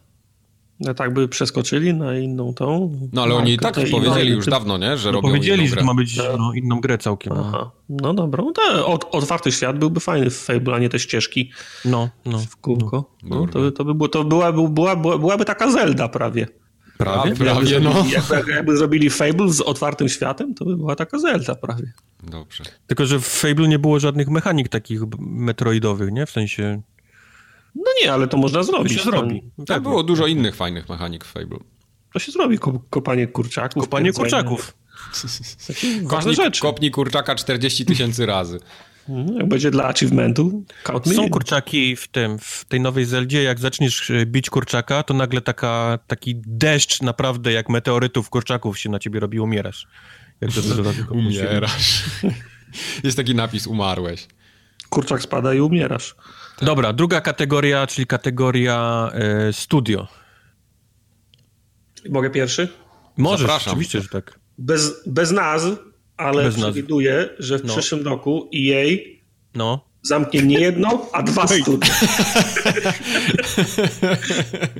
No 0.79 0.93
tak 0.93 1.13
by 1.13 1.27
przeskoczyli 1.27 1.93
na 1.93 2.17
inną 2.17 2.53
tą. 2.53 2.99
No 3.13 3.23
ale 3.23 3.35
oni 3.35 3.53
i 3.53 3.57
tak 3.57 3.75
powiedzieli 3.91 4.31
już 4.31 4.45
dawno, 4.45 4.77
nie? 4.77 4.97
Że 4.97 5.09
no, 5.09 5.15
robią 5.15 5.29
Powiedzieli, 5.29 5.67
że 5.67 5.81
ma 5.81 5.93
być 5.93 6.17
no, 6.37 6.53
inną 6.53 6.81
grę 6.81 6.97
całkiem. 6.97 7.33
No. 7.33 7.45
Aha. 7.47 7.71
No 7.89 8.13
dobra, 8.13 8.43
no 8.43 8.87
od, 8.87 9.07
otwarty 9.11 9.51
świat 9.51 9.79
byłby 9.79 9.99
fajny 9.99 10.29
w 10.29 10.37
Fable, 10.37 10.75
a 10.75 10.79
nie 10.79 10.89
te 10.89 10.99
ścieżki 10.99 11.51
no, 11.85 12.09
no, 12.25 12.39
w 12.39 12.57
kółko. 12.57 13.15
No. 13.23 13.35
no 13.39 13.47
to, 13.47 13.71
to, 13.71 13.85
by 13.85 13.93
było, 13.93 14.09
to 14.09 14.23
była, 14.23 14.51
była, 14.51 14.95
była, 14.95 15.17
byłaby 15.17 15.45
taka 15.45 15.71
Zelda 15.71 16.07
prawie. 16.07 16.47
Prawie, 16.97 17.35
prawie, 17.35 17.49
jakby 17.49 17.67
zrobili, 17.67 17.83
no. 17.83 18.05
Jakby, 18.11 18.51
jakby, 18.51 18.77
zrobili 18.77 19.09
Fable 19.09 19.49
z 19.49 19.61
otwartym 19.61 20.09
światem, 20.09 20.53
to 20.53 20.65
by 20.65 20.77
była 20.77 20.95
taka 20.95 21.19
Zelda 21.19 21.55
prawie. 21.55 21.91
Dobrze. 22.23 22.63
Tylko, 22.87 23.05
że 23.05 23.19
w 23.19 23.27
Fable 23.27 23.67
nie 23.67 23.79
było 23.79 23.99
żadnych 23.99 24.29
mechanik 24.29 24.69
takich 24.69 25.01
metroidowych, 25.19 26.11
nie? 26.11 26.25
W 26.25 26.31
sensie 26.31 26.81
no 27.77 27.91
nie, 28.03 28.13
ale 28.13 28.27
to 28.27 28.37
można 28.37 28.63
zrobić. 28.63 28.93
To 28.93 28.99
się 28.99 29.05
zrobi. 29.05 29.43
Tak, 29.67 29.83
było 29.83 30.03
dużo 30.03 30.27
innych 30.27 30.55
fajnych 30.55 30.89
mechanik 30.89 31.25
w 31.25 31.31
Fable. 31.31 31.59
To 32.13 32.19
się 32.19 32.31
zrobi, 32.31 32.59
kopanie 32.89 33.27
kurczaków. 33.27 33.83
Kopanie 33.83 34.13
kurczaków. 34.13 34.73
Ważne 36.03 36.33
rzeczy. 36.33 36.61
Kopnij 36.61 36.91
kurczaka 36.91 37.35
40 37.35 37.85
tysięcy 37.85 38.25
razy. 38.25 38.59
Mhm, 39.09 39.37
jak 39.37 39.47
będzie 39.47 39.71
dla 39.71 39.85
achievementu, 39.85 40.63
Są 41.15 41.29
kurczaki 41.29 41.95
w 41.95 42.07
tym, 42.07 42.39
w 42.39 42.65
tej 42.65 42.81
nowej 42.81 43.05
Zeldzie, 43.05 43.43
jak 43.43 43.59
zaczniesz 43.59 44.09
e, 44.09 44.25
bić 44.25 44.49
kurczaka, 44.49 45.03
to 45.03 45.13
nagle 45.13 45.41
taka, 45.41 45.99
taki 46.07 46.35
deszcz 46.35 47.01
naprawdę 47.01 47.51
jak 47.51 47.69
meteorytów 47.69 48.29
kurczaków 48.29 48.79
się 48.79 48.89
na 48.89 48.99
ciebie 48.99 49.19
robi, 49.19 49.39
umierasz. 49.39 49.87
Jak 50.41 50.51
to 50.51 50.61
Umierasz. 51.11 52.03
Jest 53.03 53.17
taki 53.17 53.35
napis, 53.35 53.67
umarłeś. 53.67 54.27
Kurczak 54.89 55.21
spada 55.21 55.53
i 55.53 55.59
umierasz. 55.59 56.15
Tak. 56.57 56.65
Dobra, 56.65 56.93
druga 56.93 57.21
kategoria, 57.21 57.87
czyli 57.87 58.07
kategoria 58.07 59.09
e, 59.13 59.53
studio. 59.53 60.07
Mogę 62.09 62.29
pierwszy? 62.29 62.67
Możesz, 63.17 63.47
Zapraszam. 63.47 63.71
oczywiście, 63.73 64.01
że 64.01 64.09
tak. 64.09 64.39
Bez, 64.57 65.07
bez 65.07 65.31
nazw, 65.31 65.67
ale 66.17 66.43
bez 66.43 66.55
przewiduję, 66.55 67.29
że 67.39 67.59
w 67.59 67.63
no. 67.63 67.73
przyszłym 67.73 68.05
roku 68.05 68.49
EA 68.55 68.97
no 69.55 69.87
zamknie 70.07 70.41
nie 70.41 70.59
jedno, 70.59 71.05
a 71.13 71.23
dwa 71.23 71.47
studia. 71.47 71.93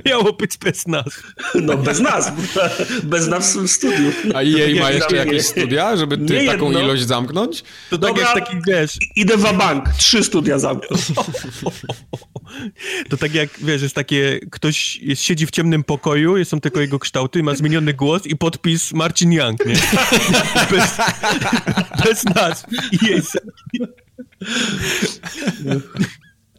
Miało 0.06 0.32
być 0.32 0.58
bez 0.58 0.86
nazw. 0.86 1.22
No 1.54 1.76
bez 1.76 2.00
nazw. 2.00 2.32
Bez 3.02 3.28
nazw 3.28 3.56
w 3.56 3.68
studiu. 3.68 4.12
A 4.34 4.42
EA 4.42 4.82
ma 4.82 4.90
jeszcze 4.90 5.16
jakieś 5.16 5.46
studia, 5.46 5.96
żeby 5.96 6.18
ty 6.18 6.46
taką 6.46 6.64
jedno. 6.64 6.80
ilość 6.80 7.02
zamknąć? 7.02 7.64
To 7.90 7.98
tak 7.98 8.18
jak 8.18 8.34
taki, 8.34 8.56
wiesz... 8.66 8.96
Idę 9.16 9.36
w 9.36 9.56
bank, 9.58 9.84
trzy 9.98 10.24
studia 10.24 10.58
zamknąć. 10.58 11.02
To 13.08 13.16
tak 13.16 13.34
jak, 13.34 13.48
wiesz, 13.58 13.82
jest 13.82 13.94
takie, 13.94 14.40
ktoś 14.50 14.96
jest, 14.96 15.22
siedzi 15.22 15.46
w 15.46 15.50
ciemnym 15.50 15.84
pokoju, 15.84 16.44
są 16.44 16.60
tylko 16.60 16.80
jego 16.80 16.98
kształty, 16.98 17.42
ma 17.42 17.54
zmieniony 17.54 17.94
głos 17.94 18.26
i 18.26 18.36
podpis 18.36 18.92
Marcin 18.92 19.32
Young, 19.32 19.66
nie? 19.66 19.74
Bez, 20.70 20.96
bez 22.04 22.24
nazw. 22.24 22.64
EA 23.10 23.20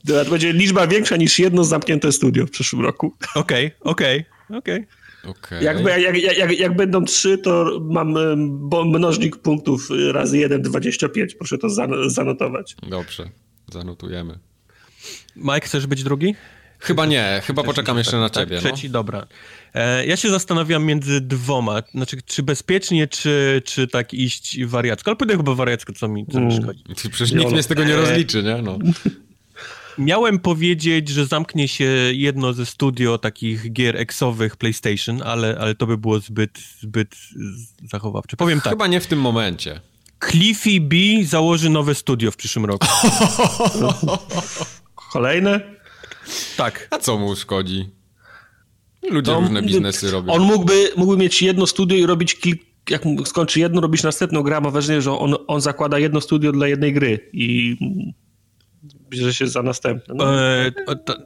to 0.08 0.30
będzie 0.30 0.54
liczba 0.54 0.88
większa 0.88 1.16
niż 1.16 1.40
jedno 1.40 1.64
zamknięte 1.64 2.12
studio 2.12 2.46
w 2.46 2.52
przyszłym 2.52 2.82
roku. 2.82 3.14
Okej, 3.36 3.72
okej, 3.80 4.26
okej. 4.50 4.88
Okay. 5.28 5.64
Jak, 5.64 5.80
jak, 5.80 6.38
jak, 6.38 6.60
jak, 6.60 6.76
będą 6.76 7.06
trzy, 7.06 7.38
to 7.38 7.80
mam 7.82 8.16
mnożnik 8.86 9.38
punktów 9.38 9.90
razy 10.12 10.38
1, 10.38 10.62
25. 10.62 11.36
Proszę 11.36 11.58
to 11.58 11.70
zanotować. 12.10 12.76
Dobrze, 12.90 13.30
zanotujemy. 13.72 14.40
Mike, 15.36 15.62
chcesz 15.62 15.88
być 15.88 16.04
drugi? 16.04 16.36
Chyba 16.80 17.06
nie, 17.06 17.42
chyba 17.46 17.64
poczekam 17.64 17.98
jeszcze 17.98 18.12
tak, 18.12 18.20
na 18.20 18.30
tak, 18.30 18.44
ciebie. 18.44 18.62
Tak, 18.62 18.72
trzeci, 18.72 18.88
no. 18.88 18.94
dobra. 18.94 19.28
E, 19.74 20.06
ja 20.06 20.18
się 20.18 20.30
zastanawiam 20.30 20.86
między 20.86 21.22
dwoma, 21.22 21.84
znaczy 21.94 22.18
czy 22.26 22.44
bezpiecznie, 22.44 23.08
czy, 23.08 23.62
czy 23.66 23.88
tak 23.88 24.14
iść 24.14 24.66
wariacko, 24.66 25.12
ale 25.12 25.16
pójdę 25.16 25.38
chyba 25.38 25.56
wariacko, 25.56 25.94
co 25.94 26.08
mi, 26.08 26.26
co 26.32 26.40
mi 26.40 26.54
mm. 26.54 26.64
szkodzi. 26.64 26.84
Przecież 27.12 27.32
nikt 27.32 27.52
mnie 27.52 27.64
z 27.64 27.68
tego 27.68 27.84
nie 27.84 27.96
rozliczy, 27.96 28.44
nie? 28.44 28.62
No. 28.62 28.78
Miałem 29.98 30.40
powiedzieć, 30.40 31.10
że 31.10 31.26
zamknie 31.26 31.68
się 31.68 31.86
jedno 32.12 32.54
ze 32.54 32.66
studio 32.66 33.18
takich 33.18 33.74
gier 33.74 33.98
eksowych 33.98 34.56
PlayStation, 34.56 35.22
ale, 35.22 35.58
ale 35.60 35.76
to 35.76 35.88
by 35.88 35.98
było 35.98 36.20
zbyt, 36.20 36.60
zbyt 36.82 37.16
zachowawcze. 37.92 38.38
Powiem 38.38 38.62
tak. 38.62 38.74
Chyba 38.74 38.88
nie 38.88 39.02
w 39.02 39.08
tym 39.08 39.20
momencie. 39.20 39.82
Cliffy 40.30 40.82
B 40.82 40.96
założy 41.26 41.70
nowe 41.70 41.96
studio 41.96 42.32
w 42.32 42.38
przyszłym 42.38 42.66
roku. 42.66 42.88
Kolejne? 45.14 45.79
Tak. 46.58 46.88
A 46.92 46.98
co 46.98 47.18
mu 47.18 47.36
szkodzi? 47.36 47.90
Ludzie 49.10 49.32
to 49.32 49.40
różne 49.40 49.62
biznesy 49.62 50.12
robią. 50.12 50.34
On 50.34 50.42
mógłby, 50.42 50.92
mógłby 50.98 51.18
mieć 51.18 51.42
jedno 51.42 51.68
studio 51.68 51.98
i 51.98 52.06
robić 52.06 52.36
kilka 52.36 52.70
jak 52.90 53.02
skończy 53.26 53.60
jedno, 53.60 53.82
robić 53.82 54.04
następną 54.04 54.42
grę, 54.42 54.62
mam 54.62 54.72
wrażenie, 54.72 55.02
że 55.02 55.12
on, 55.12 55.36
on 55.48 55.62
zakłada 55.62 56.00
jedno 56.00 56.22
studio 56.22 56.52
dla 56.52 56.68
jednej 56.68 56.94
gry 56.94 57.30
i 57.34 57.78
bierze 59.10 59.34
się 59.34 59.48
za 59.48 59.64
następne. 59.64 60.16
No. 60.16 60.46
E, 60.46 60.72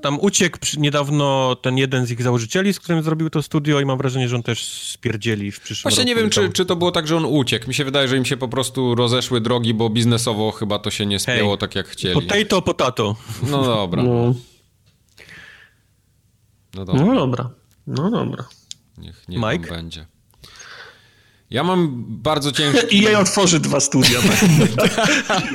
tam 0.02 0.20
uciekł 0.20 0.58
niedawno 0.78 1.56
ten 1.56 1.78
jeden 1.78 2.06
z 2.06 2.12
ich 2.12 2.22
założycieli, 2.22 2.74
z 2.74 2.80
którym 2.80 3.04
zrobił 3.04 3.30
to 3.30 3.42
studio 3.42 3.80
i 3.80 3.86
mam 3.86 3.98
wrażenie, 3.98 4.30
że 4.30 4.36
on 4.36 4.44
też 4.44 4.64
spierdzieli 4.64 5.52
w 5.52 5.60
przyszłym 5.60 5.90
Właśnie 5.90 6.06
nie 6.06 6.16
wiem, 6.16 6.30
czy, 6.30 6.50
czy 6.50 6.66
to 6.66 6.76
było 6.76 6.92
tak, 6.92 7.08
że 7.08 7.18
on 7.18 7.26
uciekł. 7.26 7.68
Mi 7.68 7.74
się 7.74 7.86
wydaje, 7.86 8.08
że 8.08 8.18
im 8.18 8.26
się 8.26 8.38
po 8.38 8.48
prostu 8.48 8.96
rozeszły 8.96 9.42
drogi, 9.42 9.74
bo 9.74 9.90
biznesowo 9.90 10.52
chyba 10.52 10.80
to 10.80 10.92
się 10.92 11.06
nie 11.06 11.20
spięło 11.20 11.58
tak, 11.58 11.76
jak 11.76 11.88
chcieli. 11.88 12.14
Potato, 12.14 12.62
potato. 12.62 13.16
No 13.50 13.64
dobra. 13.64 14.04
No. 14.04 14.36
No 16.74 16.86
dobra. 16.86 17.06
No 17.06 17.16
dobra. 17.16 17.50
No 17.88 18.12
dobra. 18.12 18.46
Niech, 18.98 19.28
niech 19.28 19.40
Mike? 19.42 19.70
będzie. 19.70 20.06
Ja 21.54 21.64
mam 21.64 22.04
bardzo 22.08 22.52
ciężko. 22.52 22.88
I 22.92 23.02
jej 23.02 23.16
otworzy 23.16 23.60
dwa 23.60 23.80
studia. 23.80 24.20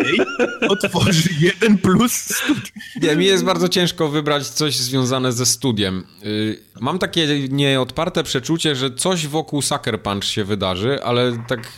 jej 0.05 0.21
otworzy 0.71 1.29
jeden 1.41 1.79
plus 1.79 2.13
studia. 2.13 2.73
Nie, 3.03 3.17
mi 3.17 3.25
jest 3.25 3.45
bardzo 3.45 3.69
ciężko 3.69 4.09
wybrać 4.09 4.49
coś 4.49 4.77
związane 4.77 5.33
ze 5.33 5.47
studiem. 5.47 6.05
Y, 6.25 6.63
mam 6.81 6.99
takie 6.99 7.49
nieodparte 7.49 8.25
przeczucie, 8.25 8.77
że 8.77 8.91
coś 8.91 9.27
wokół 9.27 9.63
Sucker 9.63 10.03
Punch 10.03 10.25
się 10.25 10.45
wydarzy, 10.45 11.05
ale 11.05 11.45
tak 11.49 11.73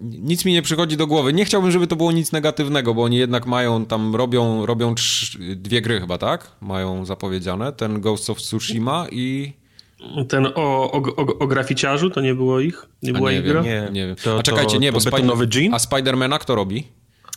nic 0.00 0.44
mi 0.44 0.52
nie 0.52 0.62
przychodzi 0.62 0.96
do 0.96 1.06
głowy. 1.06 1.32
Nie 1.32 1.44
chciałbym, 1.44 1.70
żeby 1.70 1.86
to 1.86 1.96
było 1.96 2.12
nic 2.12 2.32
negatywnego, 2.32 2.94
bo 2.94 3.02
oni 3.02 3.16
jednak 3.16 3.46
mają 3.46 3.86
tam, 3.86 4.16
robią, 4.16 4.66
robią 4.66 4.94
trz, 4.94 5.36
dwie 5.56 5.82
gry 5.82 6.00
chyba, 6.00 6.18
tak? 6.18 6.50
Mają 6.60 7.04
zapowiedziane. 7.04 7.72
Ten 7.72 8.00
Ghost 8.00 8.30
of 8.30 8.38
Tsushima 8.38 9.06
i... 9.10 9.52
Ten 10.28 10.46
o, 10.46 10.92
o, 10.92 11.02
o, 11.16 11.38
o 11.38 11.46
graficiarzu 11.46 12.10
to 12.10 12.20
nie 12.20 12.34
było 12.34 12.60
ich? 12.60 12.86
Nie 13.02 13.12
była 13.12 13.30
nie 13.30 13.38
ich 13.38 13.44
wiem, 13.44 13.52
gra? 13.52 13.62
Nie, 13.62 13.88
nie 13.92 14.06
wiem. 14.06 14.16
To, 14.16 14.38
a 14.38 14.42
czekajcie, 14.42 14.78
nie, 14.78 14.92
bo 14.92 15.00
to 15.00 15.18
nowy 15.18 15.48
Jean? 15.54 15.74
A 15.74 15.78
Spidermana 15.78 16.38
kto 16.38 16.54
robi? 16.54 16.84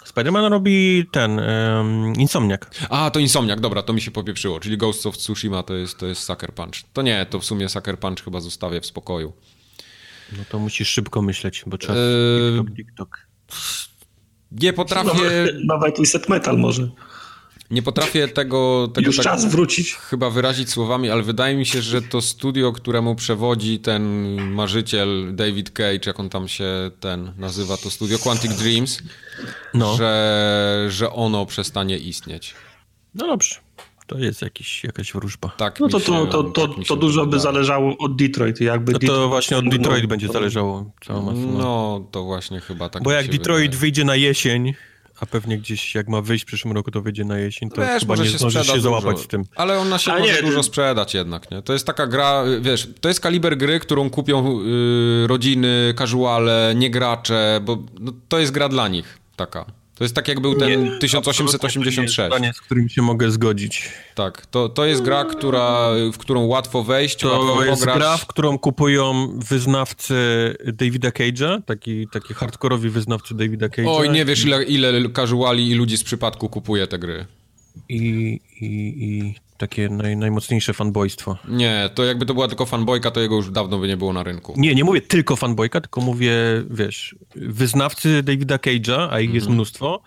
Spiderman 0.05 0.51
robi 0.51 1.05
ten, 1.11 1.39
um, 1.39 2.13
Insomniak. 2.13 2.72
A, 2.89 3.09
to 3.09 3.20
Insomniak, 3.20 3.59
dobra, 3.59 3.82
to 3.82 3.93
mi 3.93 4.01
się 4.01 4.11
popieprzyło, 4.11 4.59
czyli 4.59 4.78
Ghost 4.78 5.05
of 5.05 5.18
Tsushima 5.18 5.63
to 5.63 5.74
jest, 5.74 5.97
to 5.97 6.05
jest 6.05 6.24
Sucker 6.24 6.53
Punch. 6.53 6.74
To 6.93 7.01
nie, 7.01 7.26
to 7.26 7.39
w 7.39 7.45
sumie 7.45 7.70
Sucker 7.70 7.99
Punch 7.99 8.24
chyba 8.24 8.39
zostawię 8.39 8.82
w 8.82 8.86
spokoju. 8.86 9.34
No 10.38 10.43
to 10.49 10.59
musisz 10.59 10.89
szybko 10.89 11.22
myśleć, 11.22 11.63
bo 11.68 11.78
czas 11.78 11.97
eee... 11.97 12.57
TikTok, 12.57 12.76
TikTok. 12.76 13.28
Nie 14.51 14.74
potrafię... 14.74 15.47
Nawet 15.65 15.99
Reset 15.99 16.30
Metal 16.30 16.57
może. 16.57 16.89
Nie 17.72 17.82
potrafię 17.82 18.28
tego, 18.28 18.89
tego 18.93 19.07
Już 19.07 19.15
tak 19.15 19.26
czas 19.26 19.45
wrócić. 19.45 19.93
chyba 19.93 20.30
wyrazić 20.30 20.70
słowami, 20.70 21.09
ale 21.09 21.24
wydaje 21.24 21.55
mi 21.55 21.65
się, 21.65 21.82
że 21.82 22.01
to 22.01 22.22
studio, 22.22 22.72
któremu 22.72 23.15
przewodzi 23.15 23.80
ten 23.80 24.01
marzyciel 24.51 25.36
David 25.36 25.70
Cage, 25.70 25.99
jak 26.05 26.20
on 26.20 26.30
tam 26.30 26.47
się 26.47 26.91
ten 26.99 27.34
nazywa, 27.38 27.78
to 27.78 27.89
studio 27.89 28.20
Quantic 28.20 28.53
Dreams, 28.53 28.99
no. 29.74 29.97
że, 29.97 30.86
że 30.89 31.11
ono 31.11 31.45
przestanie 31.45 31.97
istnieć. 31.97 32.53
No 33.15 33.28
dobrze. 33.28 33.55
To 34.07 34.18
jest 34.18 34.41
jakiś, 34.41 34.84
jakaś 34.84 35.13
wróżba. 35.13 35.49
Tak, 35.57 35.80
no 35.80 35.88
to, 35.88 35.99
się, 35.99 36.05
to, 36.05 36.26
to, 36.26 36.43
to, 36.43 36.68
tak 36.68 36.88
to 36.88 36.95
dużo 36.95 37.26
by 37.26 37.39
zależało 37.39 37.97
od 37.97 38.15
Detroit. 38.15 38.61
Jakby 38.61 38.91
no 38.91 38.99
to 38.99 39.07
Detroit, 39.07 39.30
właśnie 39.30 39.57
od 39.57 39.70
Detroit 39.70 40.03
no, 40.03 40.07
będzie 40.09 40.28
zależało. 40.28 40.91
Cała 41.05 41.22
masa. 41.22 41.41
No, 41.57 42.07
to 42.11 42.24
właśnie 42.24 42.59
chyba 42.59 42.89
tak. 42.89 43.03
Bo 43.03 43.11
jak 43.11 43.28
Detroit 43.30 43.72
wydaje. 43.72 43.80
wyjdzie 43.80 44.05
na 44.05 44.15
jesień, 44.15 44.74
a 45.20 45.26
pewnie 45.26 45.57
gdzieś 45.57 45.95
jak 45.95 46.07
ma 46.07 46.22
wyjść 46.22 46.43
w 46.43 46.47
przyszłym 46.47 46.74
roku, 46.74 46.91
to 46.91 47.01
wyjdzie 47.01 47.26
na 47.26 47.38
jesień, 47.38 47.70
to 47.70 47.82
wiesz, 47.82 47.99
chyba 47.99 48.11
może 48.11 48.24
nie 48.24 48.30
się 48.30 48.38
zdążysz 48.38 48.68
się 48.68 48.82
załapać 48.82 49.15
dużo. 49.15 49.24
z 49.24 49.28
tym. 49.28 49.43
Ale 49.55 49.80
ona 49.80 49.97
się 49.97 50.13
a 50.13 50.20
może 50.20 50.34
nie, 50.34 50.41
dużo 50.41 50.63
sprzedać 50.63 51.13
jednak, 51.13 51.51
nie? 51.51 51.61
To 51.61 51.74
jest 51.74 51.86
taka 51.86 52.07
gra, 52.07 52.43
wiesz, 52.61 52.89
to 53.01 53.07
jest 53.07 53.20
kaliber 53.20 53.57
gry, 53.57 53.80
którą 53.80 54.09
kupią 54.09 54.59
yy, 54.59 55.28
rodziny, 55.28 55.93
casuale, 55.97 56.74
niegracze, 56.76 57.59
bo 57.63 57.78
no, 57.99 58.11
to 58.28 58.39
jest 58.39 58.51
gra 58.51 58.70
dla 58.70 58.88
nich 58.88 59.20
taka. 59.36 59.65
To 59.98 60.04
jest 60.04 60.16
tak 60.16 60.28
jak 60.28 60.39
był 60.39 60.56
ten 60.56 60.84
nie, 60.84 60.98
1886. 61.00 62.14
Zdanie, 62.14 62.54
z 62.54 62.62
którym 62.62 62.89
się 62.89 63.02
mogę 63.02 63.32
zgodzić. 63.32 63.89
Tak, 64.16 64.45
to, 64.45 64.70
to 64.70 64.86
jest 64.86 65.02
gra, 65.02 65.26
która, 65.26 65.89
w 66.14 66.18
którą 66.18 66.45
łatwo 66.45 66.84
wejść, 66.84 67.16
to 67.16 67.39
łatwo 67.39 67.64
jest 67.64 67.80
pograć. 67.80 67.98
gra, 67.98 68.18
w 68.18 68.26
którą 68.26 68.60
kupują 68.60 69.39
wyznawcy 69.39 70.16
Davida 70.74 71.10
Cage'a, 71.10 71.62
taki, 71.62 72.08
taki 72.08 72.34
hardkorowi 72.34 72.89
wyznawcy 72.89 73.36
Davida 73.36 73.68
Cage'a. 73.68 73.88
Oj, 73.88 74.10
nie 74.10 74.26
wiesz 74.26 74.45
ile, 74.45 74.64
ile 74.64 75.10
casuali 75.10 75.70
i 75.70 75.74
ludzi 75.74 75.98
z 75.98 76.04
przypadku 76.04 76.50
kupuje 76.50 76.88
te 76.88 77.00
gry. 77.00 77.26
I, 77.89 78.00
i, 78.62 78.66
i 78.66 79.36
takie 79.58 79.89
naj, 79.89 80.18
najmocniejsze 80.18 80.74
fanboystwo. 80.74 81.38
Nie, 81.47 81.89
to 81.95 82.05
jakby 82.05 82.26
to 82.26 82.34
była 82.34 82.47
tylko 82.47 82.66
fanboyka, 82.66 83.12
to 83.12 83.22
jego 83.22 83.36
już 83.36 83.51
dawno 83.51 83.80
by 83.80 83.88
nie 83.88 83.97
było 83.97 84.14
na 84.14 84.24
rynku. 84.24 84.53
Nie, 84.58 84.76
nie 84.76 84.84
mówię 84.84 85.01
tylko 85.01 85.36
fanboyka, 85.36 85.82
tylko 85.82 86.01
mówię, 86.01 86.34
wiesz, 86.70 87.16
wyznawcy 87.36 88.24
Davida 88.24 88.55
Cage'a, 88.58 89.08
a 89.12 89.20
ich 89.20 89.34
jest 89.34 89.45
mhm. 89.45 89.55
mnóstwo, 89.55 90.01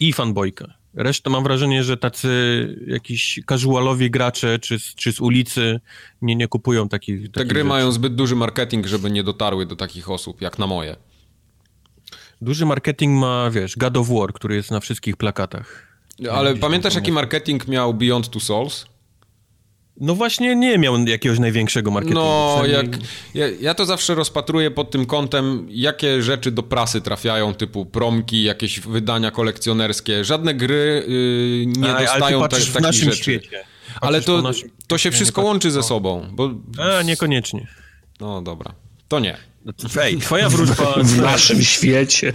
i 0.00 0.12
fanboyka. 0.12 0.74
Resztę 0.94 1.30
mam 1.30 1.44
wrażenie, 1.44 1.84
że 1.84 1.96
tacy 1.96 2.28
jakiś 2.86 3.40
casualowi 3.48 4.10
gracze, 4.10 4.58
czy, 4.58 4.78
czy 4.96 5.12
z 5.12 5.20
ulicy 5.20 5.80
nie, 6.22 6.36
nie 6.36 6.48
kupują 6.48 6.88
takich 6.88 7.22
Te 7.22 7.28
takich 7.28 7.48
gry 7.48 7.58
rzeczy. 7.58 7.68
mają 7.68 7.92
zbyt 7.92 8.14
duży 8.14 8.36
marketing, 8.36 8.86
żeby 8.86 9.10
nie 9.10 9.24
dotarły 9.24 9.66
do 9.66 9.76
takich 9.76 10.10
osób, 10.10 10.40
jak 10.40 10.58
na 10.58 10.66
moje. 10.66 10.96
Duży 12.40 12.66
marketing 12.66 13.20
ma, 13.20 13.50
wiesz, 13.50 13.76
God 13.76 13.96
of 13.96 14.08
War, 14.08 14.32
który 14.32 14.56
jest 14.56 14.70
na 14.70 14.80
wszystkich 14.80 15.16
plakatach. 15.16 15.93
Ale 16.32 16.56
pamiętasz, 16.56 16.94
jaki 16.94 17.12
marketing 17.12 17.68
miał 17.68 17.94
Beyond 17.94 18.30
Two 18.30 18.40
Souls? 18.40 18.86
No 20.00 20.14
właśnie 20.14 20.56
nie 20.56 20.78
miał 20.78 20.98
jakiegoś 21.06 21.38
największego 21.38 21.90
marketingu. 21.90 22.20
No, 22.20 22.62
jak, 22.66 22.86
ja, 23.34 23.46
ja, 23.60 23.74
to 23.74 23.86
zawsze 23.86 24.14
rozpatruję 24.14 24.70
pod 24.70 24.90
tym 24.90 25.06
kątem, 25.06 25.66
jakie 25.70 26.22
rzeczy 26.22 26.50
do 26.50 26.62
prasy 26.62 27.00
trafiają, 27.00 27.54
typu 27.54 27.86
promki, 27.86 28.42
jakieś 28.42 28.80
wydania 28.80 29.30
kolekcjonerskie. 29.30 30.24
Żadne 30.24 30.54
gry 30.54 31.04
yy, 31.08 31.66
nie 31.66 31.94
A, 31.94 32.00
dostają 32.00 32.40
ale 32.40 32.48
ty 32.48 32.72
ta, 32.72 32.80
takich 32.80 33.02
rzeczy. 33.04 33.16
Świecie. 33.16 33.64
Ale 34.00 34.20
to, 34.22 34.42
to 34.86 34.98
się 34.98 35.10
wszystko 35.10 35.42
łączy 35.42 35.70
ze 35.70 35.82
sobą. 35.82 36.28
Bo... 36.32 36.50
A, 36.78 37.02
niekoniecznie. 37.02 37.66
No 38.20 38.42
dobra, 38.42 38.74
to 39.08 39.20
nie. 39.20 39.36
Ej, 40.00 40.18
twoja 40.26 40.48
wróżba... 40.48 40.94
W 41.02 41.16
naszym 41.20 41.62
świecie. 41.74 42.32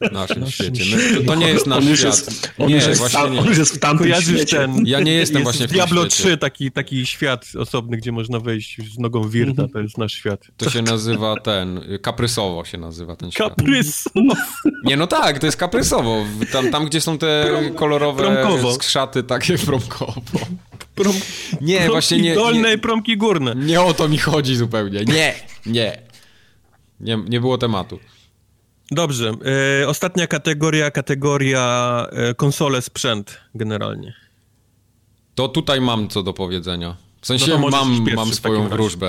W 0.00 0.12
naszym 0.12 0.50
świecie. 0.50 0.96
My, 0.96 1.24
to 1.24 1.34
nie 1.34 1.48
jest 1.48 1.66
nasz 1.66 1.86
on 1.86 1.96
świat. 1.96 2.16
Jest, 2.16 2.50
on, 2.58 2.68
nie, 2.68 2.74
już 2.74 2.86
jest 2.86 3.00
właśnie 3.00 3.20
on 3.20 3.46
już 3.46 3.58
jest 3.58 3.74
w 3.74 3.78
tamtym 3.78 4.06
Kojarzysz 4.06 4.36
świecie. 4.36 4.56
Ten, 4.56 4.86
ja 4.86 5.00
nie 5.00 5.12
jestem 5.12 5.38
jest 5.38 5.44
właśnie 5.44 5.68
w 5.68 5.70
Diablo 5.70 6.00
tym 6.00 6.10
3, 6.10 6.36
taki, 6.36 6.72
taki 6.72 7.06
świat 7.06 7.46
osobny, 7.58 7.96
gdzie 7.96 8.12
można 8.12 8.40
wejść 8.40 8.76
z 8.94 8.98
nogą 8.98 9.28
Wirta, 9.28 9.68
to 9.72 9.80
jest 9.80 9.98
nasz 9.98 10.12
świat. 10.12 10.40
To 10.56 10.70
się 10.70 10.82
nazywa 10.82 11.40
ten, 11.40 11.80
kaprysowo 12.02 12.64
się 12.64 12.78
nazywa 12.78 13.16
ten 13.16 13.30
świat. 13.30 13.48
Kaprysowo? 13.48 14.34
Nie, 14.84 14.96
no 14.96 15.06
tak, 15.06 15.38
to 15.38 15.46
jest 15.46 15.58
kaprysowo. 15.58 16.24
Tam, 16.52 16.70
tam 16.70 16.86
gdzie 16.86 17.00
są 17.00 17.18
te 17.18 17.46
Prom, 17.48 17.74
kolorowe 17.74 18.22
promkowo. 18.22 18.72
skrzaty, 18.74 19.22
takie 19.22 19.58
promkowo. 19.58 20.20
Prom, 20.94 21.14
nie, 21.60 21.88
właśnie 21.88 22.20
nie. 22.20 22.34
dolne 22.34 22.68
nie, 22.68 22.74
i 22.74 22.78
promki 22.78 23.16
górne. 23.16 23.54
Nie 23.56 23.80
o 23.80 23.94
to 23.94 24.08
mi 24.08 24.18
chodzi 24.18 24.56
zupełnie. 24.56 25.04
Nie, 25.04 25.34
nie. 25.66 26.09
Nie, 27.00 27.16
nie 27.28 27.40
było 27.40 27.58
tematu. 27.58 27.98
Dobrze. 28.90 29.32
E, 29.82 29.88
ostatnia 29.88 30.26
kategoria, 30.26 30.90
kategoria 30.90 32.06
e, 32.12 32.34
konsole, 32.34 32.82
sprzęt 32.82 33.40
generalnie. 33.54 34.14
To 35.34 35.48
tutaj 35.48 35.80
mam 35.80 36.08
co 36.08 36.22
do 36.22 36.32
powiedzenia. 36.32 36.96
W 37.20 37.26
sensie 37.26 37.58
no 37.58 37.68
mam, 37.68 38.06
mam 38.14 38.34
swoją 38.34 38.68
wróżbę. 38.68 39.08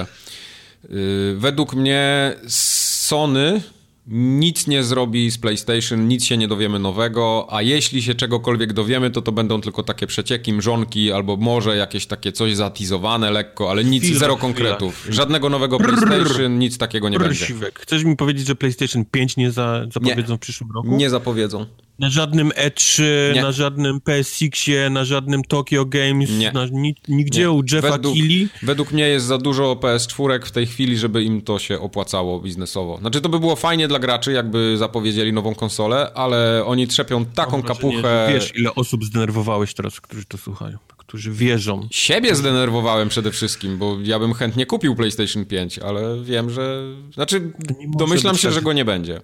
E, 0.84 0.88
według 1.36 1.74
mnie 1.74 2.34
Sony 2.48 3.62
nic 4.08 4.68
nie 4.68 4.84
zrobi 4.84 5.32
z 5.32 5.38
PlayStation, 5.38 6.08
nic 6.08 6.26
się 6.26 6.38
nie 6.38 6.48
dowiemy 6.48 6.80
nowego, 6.80 7.48
a 7.50 7.62
jeśli 7.62 8.02
się 8.02 8.16
czegokolwiek 8.16 8.74
dowiemy, 8.74 9.12
to 9.12 9.22
to 9.22 9.32
będą 9.32 9.62
tylko 9.62 9.84
takie 9.84 10.08
przecieki, 10.08 10.54
mrzonki, 10.54 11.12
albo 11.12 11.38
może 11.38 11.76
jakieś 11.76 12.06
takie 12.06 12.32
coś 12.32 12.56
zatizowane 12.56 13.32
lekko, 13.32 13.72
ale 13.72 13.84
nic, 13.84 14.04
chwila, 14.04 14.20
zero 14.20 14.38
konkretów. 14.38 15.00
Chwila. 15.00 15.16
Żadnego 15.16 15.50
nowego 15.50 15.78
PlayStation, 15.78 16.60
nic 16.60 16.78
takiego 16.78 17.10
nie 17.10 17.20
będzie. 17.20 17.46
Chcesz 17.76 18.04
mi 18.04 18.16
powiedzieć, 18.16 18.48
że 18.48 18.56
PlayStation 18.56 19.06
5 19.06 19.38
nie 19.38 19.52
za, 19.52 19.86
zapowiedzą 19.94 20.34
nie, 20.34 20.38
w 20.38 20.40
przyszłym 20.40 20.72
roku? 20.72 20.98
Nie 20.98 21.10
zapowiedzą. 21.10 21.66
Na 22.02 22.10
żadnym 22.10 22.50
E3, 22.50 23.04
nie. 23.36 23.42
na 23.42 23.52
żadnym 23.52 24.02
PSX-ie, 24.02 24.90
na 24.90 25.06
żadnym 25.06 25.44
Tokyo 25.44 25.86
Games, 25.86 26.30
nie. 26.38 26.52
Na, 26.52 26.68
nigdzie 27.08 27.42
nie. 27.42 27.52
u 27.52 27.64
Jeffa 27.72 27.92
według, 27.92 28.14
Keighley. 28.14 28.48
Według 28.64 28.92
mnie 28.92 29.08
jest 29.08 29.26
za 29.26 29.38
dużo 29.38 29.74
PS4 29.74 30.46
w 30.46 30.52
tej 30.52 30.68
chwili, 30.68 30.98
żeby 30.98 31.24
im 31.24 31.42
to 31.42 31.60
się 31.60 31.80
opłacało 31.80 32.40
biznesowo. 32.40 32.98
Znaczy 32.98 33.22
to 33.22 33.30
by 33.30 33.40
było 33.40 33.56
fajnie 33.56 33.88
dla 33.88 34.00
graczy, 34.00 34.32
jakby 34.32 34.78
zapowiedzieli 34.78 35.34
nową 35.34 35.56
konsolę, 35.56 36.12
ale 36.14 36.66
oni 36.66 36.88
trzepią 36.88 37.26
taką 37.26 37.64
kapuchę... 37.64 38.30
Wiesz, 38.34 38.52
ile 38.56 38.76
osób 38.76 39.06
zdenerwowałeś 39.06 39.74
teraz, 39.74 40.02
którzy 40.02 40.26
to 40.26 40.38
słuchają, 40.38 40.78
którzy 40.98 41.32
wierzą. 41.32 41.88
Siebie 41.92 42.36
zdenerwowałem 42.36 43.10
przede 43.10 43.32
wszystkim, 43.32 43.78
bo 43.78 43.98
ja 44.04 44.20
bym 44.20 44.34
chętnie 44.34 44.66
kupił 44.66 44.96
PlayStation 44.96 45.46
5, 45.46 45.80
ale 45.80 46.24
wiem, 46.24 46.50
że... 46.50 46.84
Znaczy, 47.14 47.52
domyślam 47.88 48.38
się, 48.38 48.52
że 48.52 48.62
go 48.62 48.74
nie 48.74 48.86
będzie 48.86 49.22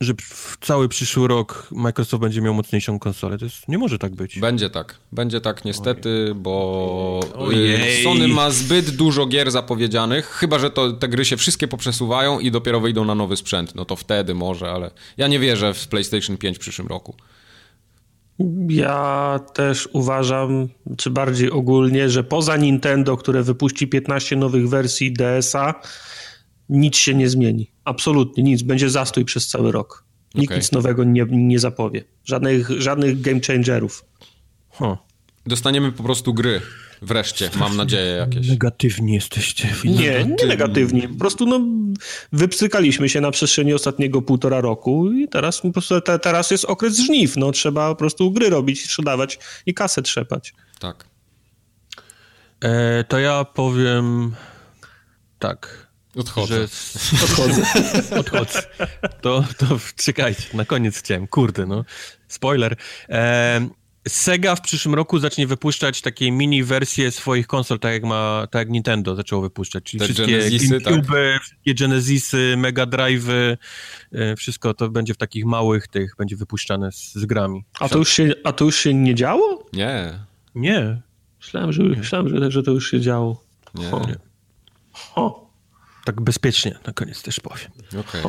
że 0.00 0.14
w 0.18 0.56
cały 0.60 0.88
przyszły 0.88 1.28
rok 1.28 1.68
Microsoft 1.72 2.20
będzie 2.20 2.40
miał 2.40 2.54
mocniejszą 2.54 2.98
konsolę. 2.98 3.38
To 3.38 3.44
jest, 3.44 3.68
nie 3.68 3.78
może 3.78 3.98
tak 3.98 4.14
być. 4.14 4.38
Będzie 4.38 4.70
tak. 4.70 4.98
Będzie 5.12 5.40
tak 5.40 5.64
niestety, 5.64 6.08
Ojej. 6.08 6.34
bo 6.34 7.20
Ojej. 7.34 8.04
Sony 8.04 8.28
ma 8.28 8.50
zbyt 8.50 8.90
dużo 8.90 9.26
gier 9.26 9.50
zapowiedzianych, 9.50 10.26
chyba, 10.26 10.58
że 10.58 10.70
to, 10.70 10.92
te 10.92 11.08
gry 11.08 11.24
się 11.24 11.36
wszystkie 11.36 11.68
poprzesuwają 11.68 12.38
i 12.38 12.50
dopiero 12.50 12.80
wyjdą 12.80 13.04
na 13.04 13.14
nowy 13.14 13.36
sprzęt. 13.36 13.74
No 13.74 13.84
to 13.84 13.96
wtedy 13.96 14.34
może, 14.34 14.70
ale 14.70 14.90
ja 15.16 15.28
nie 15.28 15.38
wierzę 15.38 15.74
w 15.74 15.88
PlayStation 15.88 16.36
5 16.36 16.56
w 16.56 16.60
przyszłym 16.60 16.88
roku. 16.88 17.14
Ja 18.68 19.40
też 19.54 19.88
uważam, 19.92 20.68
czy 20.96 21.10
bardziej 21.10 21.50
ogólnie, 21.50 22.10
że 22.10 22.24
poza 22.24 22.56
Nintendo, 22.56 23.16
które 23.16 23.42
wypuści 23.42 23.88
15 23.88 24.36
nowych 24.36 24.68
wersji 24.68 25.12
DS-a, 25.12 25.74
nic 26.70 26.96
się 26.96 27.14
nie 27.14 27.28
zmieni. 27.28 27.70
Absolutnie 27.84 28.42
nic. 28.42 28.62
Będzie 28.62 28.90
zastój 28.90 29.24
przez 29.24 29.46
cały 29.46 29.72
rok. 29.72 30.04
Nikt 30.34 30.50
okay. 30.50 30.58
nic 30.58 30.72
nowego 30.72 31.04
nie, 31.04 31.26
nie 31.30 31.58
zapowie. 31.58 32.04
Żadnych, 32.24 32.70
żadnych 32.70 33.20
game 33.20 33.40
changerów. 33.46 34.04
Huh. 34.70 34.98
Dostaniemy 35.46 35.92
po 35.92 36.02
prostu 36.02 36.34
gry. 36.34 36.60
Wreszcie, 37.02 37.50
mam 37.56 37.76
nadzieję 37.76 38.12
jakieś. 38.12 38.48
Negatywni 38.48 39.14
jesteście. 39.14 39.68
Nie, 39.84 40.24
nie 40.24 40.46
negatywni. 40.46 41.08
Po 41.08 41.18
prostu 41.18 41.46
no, 41.46 41.60
wypsykaliśmy 42.32 43.08
się 43.08 43.20
na 43.20 43.30
przestrzeni 43.30 43.74
ostatniego 43.74 44.22
półtora 44.22 44.60
roku 44.60 45.12
i 45.12 45.28
teraz 45.28 45.60
po 45.60 45.70
prostu 45.70 46.00
te, 46.00 46.18
teraz 46.18 46.50
jest 46.50 46.64
okres 46.64 46.98
żniw. 46.98 47.36
No, 47.36 47.52
trzeba 47.52 47.88
po 47.88 47.96
prostu 47.96 48.30
gry 48.30 48.50
robić, 48.50 48.84
sprzedawać 48.84 49.38
i 49.66 49.74
kasę 49.74 50.02
trzepać. 50.02 50.54
Tak. 50.78 51.04
E, 52.60 53.04
to 53.04 53.18
ja 53.18 53.44
powiem 53.44 54.34
tak. 55.38 55.89
Odchodzę. 56.16 56.54
Że... 56.54 57.24
Odchodzę. 57.24 57.62
Odchodzę. 58.20 58.62
To, 59.20 59.44
to 59.58 59.66
czekajcie, 59.96 60.42
na 60.54 60.64
koniec 60.64 60.98
chciałem. 60.98 61.26
Kurde, 61.26 61.66
no. 61.66 61.84
Spoiler. 62.28 62.76
E, 63.08 63.68
Sega 64.08 64.56
w 64.56 64.60
przyszłym 64.60 64.94
roku 64.94 65.18
zacznie 65.18 65.46
wypuszczać 65.46 66.00
takie 66.00 66.32
mini 66.32 66.64
wersje 66.64 67.10
swoich 67.10 67.46
konsol, 67.46 67.78
tak 67.78 67.92
jak 67.92 68.04
ma, 68.04 68.46
tak 68.50 68.60
jak 68.60 68.68
Nintendo 68.68 69.14
zaczęło 69.14 69.42
wypuszczać. 69.42 69.84
Czyli 69.84 69.98
Te 70.00 70.04
wszystkie 70.04 70.38
Genesisy, 70.38 70.80
tak. 70.80 70.94
wszystkie 71.40 71.74
Genesisy, 71.74 72.54
Mega 72.56 72.86
Drive'y, 72.86 73.56
e, 74.12 74.36
wszystko 74.36 74.74
to 74.74 74.88
będzie 74.88 75.14
w 75.14 75.16
takich 75.16 75.44
małych 75.44 75.88
tych, 75.88 76.14
będzie 76.18 76.36
wypuszczane 76.36 76.92
z, 76.92 77.14
z 77.14 77.24
grami. 77.24 77.64
A 77.80 77.88
to, 77.88 77.98
już 77.98 78.08
się, 78.12 78.32
a 78.44 78.52
to 78.52 78.64
już 78.64 78.76
się 78.76 78.94
nie 78.94 79.14
działo? 79.14 79.64
Nie. 79.72 80.18
Nie. 80.54 81.00
Myślałem, 81.40 81.72
że, 81.72 81.82
myślałem, 81.82 82.28
że, 82.28 82.50
że 82.50 82.62
to 82.62 82.70
już 82.70 82.90
się 82.90 83.00
działo. 83.00 83.44
Nie. 83.74 83.90
Ho. 83.90 84.06
nie. 84.08 84.16
Ho. 84.92 85.49
Tak 86.10 86.20
bezpiecznie 86.20 86.78
na 86.86 86.92
koniec 86.92 87.22
też 87.22 87.40
powiem. 87.40 87.70
Okay. 88.00 88.22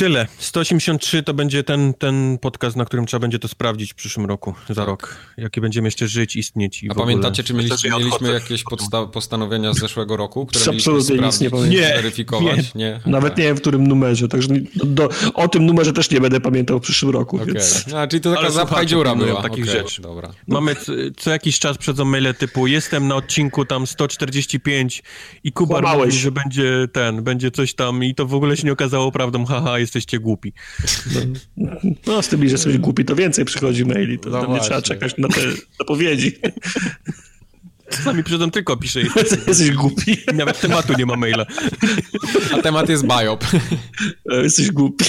Tyle. 0.00 0.26
183 0.38 1.22
to 1.22 1.34
będzie 1.34 1.64
ten, 1.64 1.94
ten 1.94 2.38
podcast, 2.38 2.76
na 2.76 2.84
którym 2.84 3.06
trzeba 3.06 3.20
będzie 3.20 3.38
to 3.38 3.48
sprawdzić 3.48 3.92
w 3.92 3.94
przyszłym 3.94 4.26
roku, 4.26 4.54
za 4.68 4.74
tak. 4.74 4.86
rok. 4.86 5.16
Jakie 5.36 5.60
będziemy 5.60 5.86
jeszcze 5.86 6.08
żyć, 6.08 6.36
istnieć 6.36 6.82
i 6.82 6.90
A 6.90 6.94
pamiętacie, 6.94 7.44
czy 7.44 7.54
mieliśmy, 7.54 7.90
mieliśmy 7.90 8.32
jakieś 8.32 8.64
postanowienia 9.12 9.72
z 9.72 9.78
zeszłego 9.78 10.16
roku, 10.16 10.46
które 10.46 10.64
Absolutnie 10.74 11.18
nic 11.18 11.40
nie 11.40 11.48
nie, 11.48 11.92
weryfikować? 11.94 12.74
Nie. 12.74 12.84
nie. 12.84 13.00
Nawet 13.06 13.36
nie 13.36 13.44
wiem, 13.44 13.56
w 13.56 13.60
którym 13.60 13.86
numerze, 13.86 14.28
także 14.28 14.48
do, 14.74 15.08
o 15.34 15.48
tym 15.48 15.66
numerze 15.66 15.92
też 15.92 16.10
nie 16.10 16.20
będę 16.20 16.40
pamiętał 16.40 16.78
w 16.78 16.82
przyszłym 16.82 17.12
roku, 17.12 17.36
okay. 17.36 17.46
więc... 17.46 17.84
A, 17.94 18.06
czyli 18.06 18.20
to 18.20 18.34
taka 18.34 18.50
zapchaj 18.50 18.86
dziura 18.86 19.14
była. 19.14 19.42
takich 19.42 19.64
okay, 19.64 19.78
rzeczy. 19.78 20.02
Dobra. 20.02 20.30
Mamy 20.46 20.76
co 21.16 21.30
jakiś 21.30 21.58
czas 21.58 21.78
przedzą 21.78 22.04
maile 22.04 22.34
typu 22.34 22.66
jestem 22.66 23.08
na 23.08 23.16
odcinku 23.16 23.64
tam 23.64 23.86
145 23.86 25.02
i 25.44 25.52
Kuba 25.52 25.96
mówi, 25.96 26.12
że 26.12 26.32
będzie 26.32 26.88
ten, 26.92 27.22
będzie 27.22 27.50
coś 27.50 27.74
tam 27.74 28.04
i 28.04 28.14
to 28.14 28.26
w 28.26 28.34
ogóle 28.34 28.56
się 28.56 28.66
nie 28.66 28.72
okazało 28.72 29.12
prawdą, 29.12 29.44
haha, 29.44 29.78
jest 29.78 29.89
jesteście 29.90 30.18
głupi. 30.18 30.52
No, 31.56 31.70
no 32.06 32.22
z 32.22 32.28
tym, 32.28 32.44
że 32.44 32.52
jesteś 32.52 32.78
głupi, 32.78 33.04
to 33.04 33.16
więcej 33.16 33.44
przychodzi 33.44 33.84
maili, 33.84 34.18
to 34.18 34.30
no 34.30 34.54
nie 34.54 34.60
trzeba 34.60 34.82
czekać 34.82 35.14
na 35.18 35.28
te 35.28 35.40
zapowiedzi. 35.78 36.32
Czasami 37.90 38.24
przychodzą 38.24 38.50
tylko 38.50 38.76
pisze. 38.76 39.00
Jesteś 39.48 39.70
głupi. 39.70 40.16
Nawet 40.34 40.60
tematu 40.60 40.92
nie 40.98 41.06
ma 41.06 41.16
maila. 41.16 41.46
A 42.52 42.62
temat 42.62 42.88
jest 42.88 43.04
biop. 43.06 43.44
Jesteś 44.42 44.70
głupi. 44.70 45.04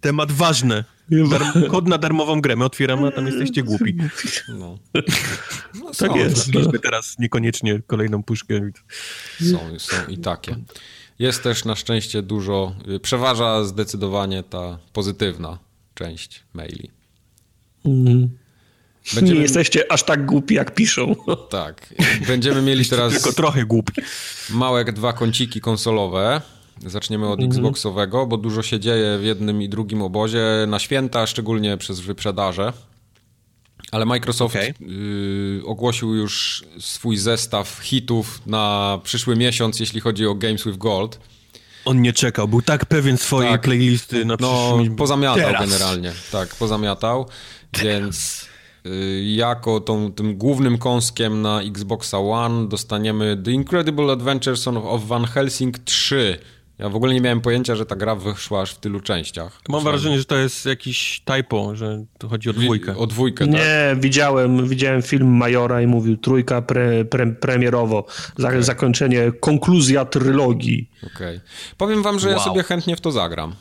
Temat 0.00 0.32
ważny. 0.32 0.84
Dar 1.10 1.42
kod 1.70 1.88
na 1.88 1.98
darmową 1.98 2.40
grę. 2.40 2.56
My 2.56 2.64
otwieramy, 2.64 3.06
a 3.08 3.10
tam 3.10 3.26
jesteście 3.26 3.62
głupi. 3.62 3.96
No. 4.48 4.78
no 5.74 5.86
tak 5.86 5.94
są, 5.94 6.16
jest. 6.16 6.54
No. 6.54 6.72
teraz 6.82 7.18
niekoniecznie 7.18 7.82
kolejną 7.86 8.22
puszkę. 8.22 8.70
Są, 9.40 9.78
są 9.78 9.96
i 10.08 10.18
takie. 10.18 10.56
Jest 11.18 11.42
też 11.42 11.64
na 11.64 11.76
szczęście 11.76 12.22
dużo, 12.22 12.74
y, 12.88 13.00
przeważa 13.00 13.64
zdecydowanie 13.64 14.42
ta 14.42 14.78
pozytywna 14.92 15.58
część 15.94 16.42
maili. 16.54 16.90
Mm. 17.84 18.28
Będziemy... 19.14 19.36
Nie 19.36 19.42
jesteście 19.42 19.92
aż 19.92 20.02
tak 20.02 20.26
głupi, 20.26 20.54
jak 20.54 20.74
piszą. 20.74 21.14
Tak. 21.50 21.94
Będziemy 22.26 22.62
mieli 22.62 22.86
teraz... 22.86 23.12
Tylko 23.12 23.32
trochę 23.32 23.64
głupi. 23.64 23.92
Małe 24.50 24.84
dwa 24.84 25.12
kąciki 25.12 25.60
konsolowe. 25.60 26.40
Zaczniemy 26.86 27.28
od 27.28 27.38
mm 27.40 27.50
-hmm. 27.50 27.54
Xboxowego, 27.54 28.26
bo 28.26 28.36
dużo 28.36 28.62
się 28.62 28.80
dzieje 28.80 29.18
w 29.18 29.24
jednym 29.24 29.62
i 29.62 29.68
drugim 29.68 30.02
obozie 30.02 30.44
na 30.68 30.78
święta, 30.78 31.26
szczególnie 31.26 31.76
przez 31.76 32.00
wyprzedaże. 32.00 32.72
Ale 33.94 34.06
Microsoft 34.06 34.56
okay. 34.56 34.74
y, 34.80 35.62
ogłosił 35.66 36.14
już 36.14 36.64
swój 36.78 37.16
zestaw 37.16 37.78
hitów 37.82 38.42
na 38.46 38.98
przyszły 39.04 39.36
miesiąc, 39.36 39.80
jeśli 39.80 40.00
chodzi 40.00 40.26
o 40.26 40.34
Games 40.34 40.64
with 40.64 40.78
Gold. 40.78 41.20
On 41.84 42.02
nie 42.02 42.12
czekał, 42.12 42.48
był 42.48 42.62
tak 42.62 42.86
pewien 42.86 43.18
swojej 43.18 43.52
tak. 43.52 43.60
playlisty 43.60 44.24
na 44.24 44.36
No, 44.40 44.78
pozamiatał 44.96 45.44
Teraz. 45.44 45.60
generalnie. 45.60 46.12
Tak, 46.32 46.54
pozamiatał, 46.54 47.26
więc 47.82 48.48
y, 48.86 49.22
jako 49.24 49.80
tą, 49.80 50.12
tym 50.12 50.36
głównym 50.36 50.78
kąskiem 50.78 51.42
na 51.42 51.62
Xboxa 51.62 52.18
One 52.18 52.68
dostaniemy 52.68 53.42
The 53.44 53.50
Incredible 53.50 54.12
Adventures 54.12 54.68
of 54.68 55.06
Van 55.06 55.24
Helsing 55.24 55.78
3 55.78 56.38
ja 56.78 56.88
w 56.88 56.96
ogóle 56.96 57.14
nie 57.14 57.20
miałem 57.20 57.40
pojęcia, 57.40 57.76
że 57.76 57.86
ta 57.86 57.96
gra 57.96 58.14
wyszła 58.14 58.60
aż 58.62 58.74
w 58.74 58.78
tylu 58.78 59.00
częściach. 59.00 59.60
Mam 59.68 59.84
wrażenie, 59.84 60.18
że 60.18 60.24
to 60.24 60.36
jest 60.36 60.66
jakiś 60.66 61.22
typo, 61.24 61.76
że 61.76 62.04
to 62.18 62.28
chodzi 62.28 62.50
o 62.50 62.52
dwójkę. 62.52 62.96
O 62.96 63.06
dwójkę, 63.06 63.44
tak? 63.44 63.54
Nie, 63.54 63.96
widziałem, 64.00 64.68
widziałem 64.68 65.02
film 65.02 65.36
Majora 65.36 65.82
i 65.82 65.86
mówił 65.86 66.16
trójka 66.16 66.62
pre, 66.62 67.04
pre, 67.04 67.26
premierowo, 67.26 68.06
okay. 68.38 68.62
zakończenie, 68.62 69.32
konkluzja 69.40 70.04
trylogii. 70.04 70.90
Okej. 71.14 71.36
Okay. 71.36 71.40
Powiem 71.76 72.02
wam, 72.02 72.18
że 72.18 72.28
wow. 72.28 72.38
ja 72.38 72.44
sobie 72.44 72.62
chętnie 72.62 72.96
w 72.96 73.00
to 73.00 73.12
zagram. 73.12 73.54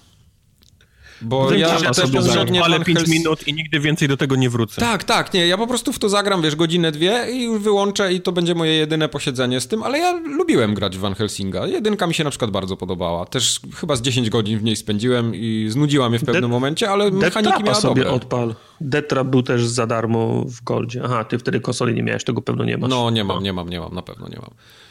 Bo 1.24 1.54
ja, 1.54 1.80
ja 1.84 1.92
też 1.92 2.12
bezżadnie 2.12 2.64
ale 2.64 2.80
5 2.80 3.00
Hels... 3.00 3.10
minut 3.10 3.48
i 3.48 3.54
nigdy 3.54 3.80
więcej 3.80 4.08
do 4.08 4.18
tego 4.18 4.36
nie 4.36 4.50
wrócę. 4.50 4.82
Tak, 4.82 5.04
tak, 5.04 5.34
nie, 5.34 5.48
ja 5.48 5.58
po 5.58 5.68
prostu 5.68 5.94
w 5.94 6.00
to 6.00 6.10
zagram, 6.10 6.42
wiesz, 6.42 6.56
godzinę, 6.56 6.92
dwie 6.92 7.26
i 7.32 7.44
już 7.44 7.62
wyłączę 7.62 8.14
i 8.14 8.22
to 8.22 8.32
będzie 8.32 8.56
moje 8.56 8.74
jedyne 8.74 9.10
posiedzenie 9.10 9.62
z 9.62 9.68
tym, 9.68 9.84
ale 9.84 10.00
ja 10.00 10.12
lubiłem 10.12 10.74
grać 10.74 10.98
w 10.98 11.00
Van 11.00 11.16
Helsinga. 11.16 11.68
Jedynka 11.68 12.08
mi 12.08 12.14
się 12.14 12.24
na 12.24 12.30
przykład 12.30 12.52
bardzo 12.52 12.78
podobała. 12.78 13.26
Też 13.26 13.60
chyba 13.76 13.96
z 13.96 14.02
10 14.02 14.30
godzin 14.30 14.60
w 14.60 14.64
niej 14.64 14.76
spędziłem 14.76 15.36
i 15.36 15.68
znudziła 15.70 16.10
mnie 16.10 16.20
w 16.20 16.26
pewnym 16.26 16.52
momencie, 16.52 16.90
ale 16.90 17.12
mechaniki 17.12 17.64
miała 17.64 17.76
sobie 17.76 18.04
dobre. 18.04 18.12
odpal. 18.12 18.56
Detra 18.82 19.24
był 19.24 19.44
też 19.44 19.66
za 19.66 19.88
darmo 19.88 20.44
w 20.46 20.64
Goldzie. 20.64 21.02
Aha, 21.06 21.24
ty 21.24 21.40
wtedy 21.40 21.60
konsoli 21.60 21.94
nie 21.94 22.04
miałeś, 22.04 22.24
tego 22.24 22.42
pewno 22.42 22.64
nie 22.64 22.78
masz. 22.78 22.90
No, 22.90 23.10
nie 23.10 23.24
mam, 23.24 23.44
nie 23.44 23.54
mam, 23.54 23.70
nie 23.70 23.80
mam, 23.80 23.94
na 23.94 24.02
pewno 24.02 24.28
nie 24.28 24.38
mam. 24.38 24.50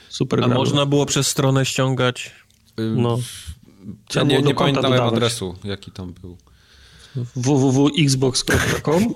Super 0.08 0.44
A 0.44 0.48
można 0.48 0.86
było 0.86 1.06
przez 1.06 1.26
stronę 1.26 1.64
ściągać? 1.66 2.30
No. 2.78 3.18
Ja 4.14 4.22
nie, 4.22 4.42
nie 4.42 4.54
pamiętam 4.54 4.92
adresu, 4.92 5.54
jaki 5.64 5.90
tam 5.90 6.12
był 6.12 6.36
www.xbox.com 7.36 9.04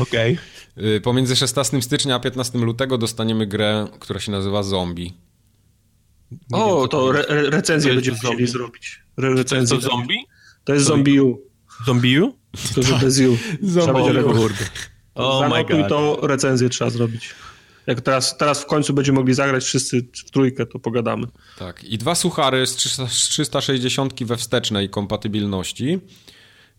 Okej. 0.00 0.38
Okay. 0.76 1.00
Pomiędzy 1.00 1.36
16 1.36 1.82
stycznia 1.82 2.14
a 2.14 2.20
15 2.20 2.58
lutego 2.58 2.98
dostaniemy 2.98 3.46
grę, 3.46 3.86
która 4.00 4.20
się 4.20 4.32
nazywa 4.32 4.62
Zombie. 4.62 5.14
Nie 6.50 6.58
o, 6.58 6.80
wiem, 6.80 6.88
to 6.88 7.10
re 7.10 7.50
recenzję 7.50 7.94
będziemy 7.94 8.18
chcieli 8.18 8.46
zrobić. 8.46 9.02
Re 9.16 9.34
recenzję. 9.34 9.76
To 9.76 9.82
zombie? 9.82 10.26
To 10.64 10.74
jest 10.74 10.86
Zombie 10.86 11.20
U. 11.20 11.42
Zombie 11.86 12.20
U? 12.20 12.34
To, 12.74 12.82
że 12.82 12.98
bez 12.98 13.20
U. 13.20 13.36
Zombie 13.62 14.00
U. 14.00 14.48
Oh 15.14 15.48
my 15.48 15.64
God. 15.64 15.88
to 15.88 16.18
recenzję 16.22 16.68
trzeba 16.68 16.90
zrobić. 16.90 17.34
Jak 17.88 18.00
teraz, 18.00 18.36
teraz 18.36 18.62
w 18.62 18.66
końcu 18.66 18.94
będziemy 18.94 19.18
mogli 19.18 19.34
zagrać 19.34 19.64
wszyscy 19.64 20.08
w 20.26 20.30
trójkę, 20.30 20.66
to 20.66 20.78
pogadamy. 20.78 21.26
Tak. 21.58 21.84
I 21.84 21.98
dwa 21.98 22.14
suchary 22.14 22.66
z 22.66 22.76
360 22.76 24.24
we 24.24 24.36
wstecznej 24.36 24.88
kompatybilności. 24.90 25.98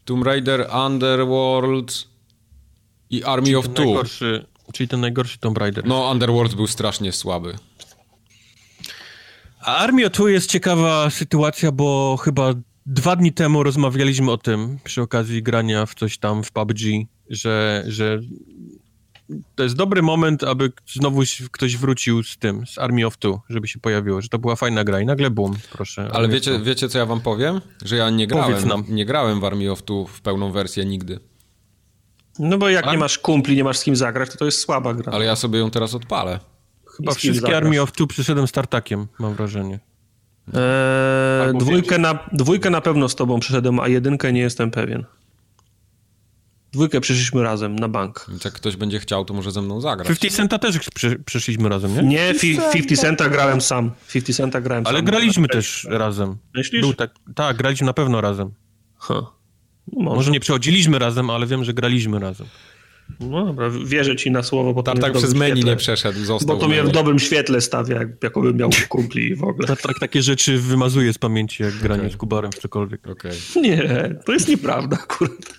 Tomb 0.06 0.26
Raider 0.26 0.70
Underworld 0.86 2.08
i 3.10 3.24
Army 3.24 3.46
czyli 3.46 3.56
of 3.56 3.68
Two. 3.68 3.84
Najgorszy, 3.84 4.46
czyli 4.74 4.90
ten 4.90 5.02
najgorszy 5.02 5.40
Tomb 5.40 5.58
Raider. 5.58 5.86
No, 5.86 6.12
Underworld 6.12 6.56
był 6.56 6.68
strasznie 6.68 7.12
słaby. 7.12 7.56
A 9.62 9.76
Army 9.76 10.06
of 10.06 10.12
Two 10.12 10.28
jest 10.28 10.50
ciekawa 10.50 11.10
sytuacja, 11.10 11.72
bo 11.72 12.18
chyba 12.18 12.54
dwa 12.86 13.16
dni 13.16 13.34
temu 13.34 13.64
rozmawialiśmy 13.64 14.32
o 14.32 14.38
tym 14.38 14.80
przy 14.84 15.02
okazji 15.02 15.44
grania 15.44 15.86
w 15.86 15.96
coś 15.96 16.18
tam 16.18 16.44
w 16.44 16.52
PUBG, 16.52 16.80
że, 17.30 17.84
że 17.88 18.20
to 19.56 19.64
jest 19.64 19.76
dobry 19.76 20.02
moment, 20.02 20.44
aby 20.44 20.72
znowu 20.88 21.22
ktoś 21.52 21.78
wrócił 21.78 22.24
z 22.24 22.38
tym, 22.38 22.68
z 22.68 22.78
Army 22.78 23.06
of 23.06 23.18
Two, 23.18 23.42
żeby 23.50 23.68
się 23.68 23.80
pojawiło, 23.80 24.22
że 24.22 24.30
to 24.30 24.40
była 24.40 24.56
fajna 24.56 24.84
gra 24.84 25.02
i 25.02 25.06
nagle 25.06 25.30
boom, 25.30 25.56
proszę. 25.72 26.10
Ale 26.14 26.28
wiecie, 26.28 26.60
wiecie, 26.60 26.90
co 26.90 26.98
ja 26.98 27.06
wam 27.06 27.22
powiem? 27.22 27.62
Że 27.86 27.96
ja 27.96 28.10
nie 28.10 28.28
grałem, 28.28 28.84
nie 28.88 29.06
grałem 29.06 29.40
w 29.40 29.46
Army 29.46 29.72
of 29.72 29.84
Two 29.84 30.06
w 30.06 30.22
pełną 30.22 30.52
wersję 30.52 30.86
nigdy. 30.86 31.20
No 32.40 32.58
bo 32.58 32.70
jak 32.70 32.88
A? 32.88 32.92
nie 32.92 32.98
masz 32.98 33.18
kumpli, 33.18 33.56
nie 33.56 33.64
masz 33.64 33.78
z 33.78 33.84
kim 33.84 33.96
zagrać, 33.96 34.30
to 34.30 34.38
to 34.38 34.46
jest 34.46 34.60
słaba 34.60 34.94
gra. 34.94 35.14
Ale 35.14 35.26
ja 35.26 35.36
sobie 35.36 35.60
ją 35.60 35.72
teraz 35.72 35.96
odpalę. 35.96 36.40
Chyba 36.98 37.14
wszystkie 37.14 37.58
Army 37.58 37.82
of 37.82 37.92
Two 37.92 38.08
przyszedłem 38.08 38.48
startakiem, 38.48 39.08
mam 39.20 39.34
wrażenie. 39.34 39.80
Eee, 40.54 41.58
dwójkę, 41.58 41.98
na, 41.98 42.20
dwójkę 42.32 42.70
na 42.70 42.82
pewno 42.82 43.10
z 43.10 43.16
tobą 43.16 43.40
przyszedłem, 43.40 43.80
a 43.80 43.88
jedynkę 43.88 44.34
nie 44.34 44.42
jestem 44.42 44.72
pewien. 44.72 45.06
Dwójkę 46.72 47.02
przyszliśmy 47.02 47.44
razem 47.44 47.76
na 47.76 47.88
bank. 47.88 48.26
Więc 48.30 48.46
jak 48.46 48.54
ktoś 48.54 48.76
będzie 48.76 49.00
chciał, 49.00 49.26
to 49.26 49.34
może 49.34 49.52
ze 49.52 49.62
mną 49.62 49.82
zagrać. 49.82 50.08
50 50.08 50.36
Centa 50.36 50.60
też 50.60 50.80
przy, 50.96 51.20
przyszliśmy 51.26 51.70
razem, 51.70 51.96
nie? 51.96 52.02
Nie, 52.02 52.34
50 52.74 53.02
Centa 53.02 53.30
grałem 53.30 53.62
sam. 53.62 53.92
50 54.14 54.38
Centa 54.38 54.62
grałem 54.62 54.88
Ale 54.88 54.98
sam. 54.98 55.06
graliśmy 55.06 55.48
też 55.48 55.88
razem. 55.90 56.38
Myślisz? 56.56 56.82
Był 56.82 56.94
tak, 56.94 57.12
tak, 57.36 57.58
graliśmy 57.58 57.86
na 57.86 57.94
pewno 57.94 58.22
razem. 58.22 58.52
Huh. 58.96 59.26
Może. 59.94 60.16
może. 60.16 60.32
nie 60.32 60.40
przechodziliśmy 60.40 61.00
razem, 61.00 61.30
ale 61.30 61.48
wiem, 61.48 61.64
że 61.64 61.74
graliśmy 61.74 62.20
razem. 62.20 62.48
No 63.20 63.46
dobra, 63.46 63.70
wierzę 63.86 64.16
ci 64.16 64.32
na 64.32 64.44
słowo, 64.44 64.74
bo 64.74 64.84
to 64.84 64.96
tak 64.96 65.14
przez 65.14 65.34
menu 65.34 65.52
świetle. 65.52 65.72
nie 65.72 65.78
przeszedł, 65.78 66.20
został. 66.26 66.56
Bo 66.56 66.62
to 66.62 66.68
mnie 66.68 66.84
w 66.84 66.92
dobrym 66.92 67.20
świetle 67.20 67.62
stawia, 67.62 67.96
jak, 67.96 68.24
jakobym 68.24 68.58
miał 68.58 68.70
kumpli 68.90 69.36
w 69.36 69.44
ogóle. 69.44 69.68
Tak, 69.68 69.82
tak, 69.82 70.00
takie 70.00 70.22
rzeczy 70.22 70.58
wymazuje 70.58 71.14
z 71.14 71.18
pamięci, 71.18 71.64
jak 71.64 71.74
granie 71.74 72.02
okay. 72.02 72.14
z 72.14 72.18
Kubarem 72.18 72.52
czy 72.52 72.62
cokolwiek. 72.62 73.08
Okay. 73.08 73.32
Nie, 73.56 74.16
to 74.26 74.34
jest 74.34 74.48
nieprawda, 74.48 74.98
akurat. 75.04 75.59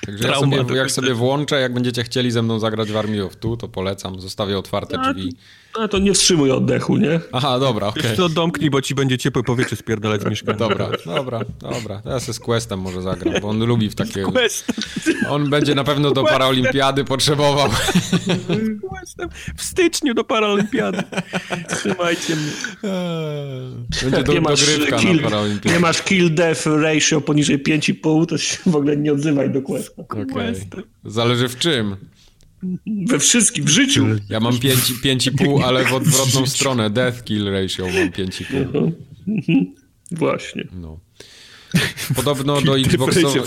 Także 0.00 0.28
ja 0.28 0.34
sobie, 0.34 0.64
jak 0.74 0.90
sobie 0.90 1.14
włączę, 1.14 1.60
jak 1.60 1.74
będziecie 1.74 2.02
chcieli 2.02 2.30
ze 2.30 2.42
mną 2.42 2.58
zagrać 2.58 2.92
w 2.92 2.96
Army 2.96 3.24
of 3.24 3.36
Two, 3.36 3.56
to 3.56 3.68
polecam, 3.68 4.20
zostawię 4.20 4.58
otwarte 4.58 4.98
drzwi. 4.98 5.36
No 5.78 5.88
to 5.88 5.98
nie 5.98 6.14
wstrzymuj 6.14 6.50
oddechu, 6.50 6.96
nie? 6.96 7.20
Aha, 7.32 7.58
dobra, 7.58 7.86
okej. 7.86 8.02
Okay. 8.02 8.16
to 8.16 8.28
domknij, 8.28 8.70
bo 8.70 8.82
ci 8.82 8.94
będzie 8.94 9.18
ciepłe 9.18 9.42
powietrze 9.42 9.76
spierdalać 9.76 10.22
z 10.22 10.24
mieszkania. 10.30 10.58
Dobra, 10.58 10.88
dobra, 11.06 11.40
dobra. 11.60 12.02
Ja 12.04 12.20
sobie 12.20 12.32
z 12.32 12.40
Questem 12.40 12.80
może 12.80 13.02
zagram, 13.02 13.34
bo 13.42 13.48
on 13.48 13.64
lubi 13.64 13.90
w 13.90 13.94
takie... 13.94 14.22
Quest. 14.22 14.72
On 15.28 15.50
będzie 15.50 15.74
na 15.74 15.84
pewno 15.84 16.10
do 16.10 16.24
Paraolimpiady 16.24 17.04
potrzebował. 17.04 17.68
Questem. 18.88 19.28
W 19.56 19.62
styczniu 19.62 20.14
do 20.14 20.24
Paraolimpiady. 20.24 21.02
Trzymajcie 21.68 22.36
mnie. 22.36 22.52
Będzie 24.02 24.22
do, 24.22 24.32
nie 24.32 24.40
dogrywka 24.40 24.98
kill, 24.98 25.16
na 25.16 25.22
Paraolimpiadzie. 25.22 25.74
Nie 25.74 25.80
masz 25.80 26.02
kill 26.02 26.34
death 26.34 26.66
ratio 26.66 27.20
poniżej 27.20 27.62
5,5, 27.62 28.26
to 28.26 28.38
się 28.38 28.58
w 28.66 28.76
ogóle 28.76 28.96
nie 28.96 29.12
odzywaj 29.12 29.50
do 29.50 29.62
Okay. 29.96 30.54
Zależy 31.04 31.48
w 31.48 31.58
czym. 31.58 31.96
We 33.06 33.18
wszystkim, 33.18 33.64
w 33.64 33.68
życiu. 33.68 34.06
Ja 34.28 34.40
mam 34.40 34.52
5,5, 34.52 35.62
ale 35.66 35.84
w 35.84 35.94
odwrotną 35.94 36.46
stronę. 36.46 36.90
Death 36.90 37.24
kill 37.24 37.50
ratio 37.50 37.84
mam 37.84 38.10
5,5. 38.10 38.92
Właśnie. 40.10 40.64
No. 40.72 41.00
Podobno 42.14 42.60
do 42.60 42.78
Xboxowego. 42.78 43.44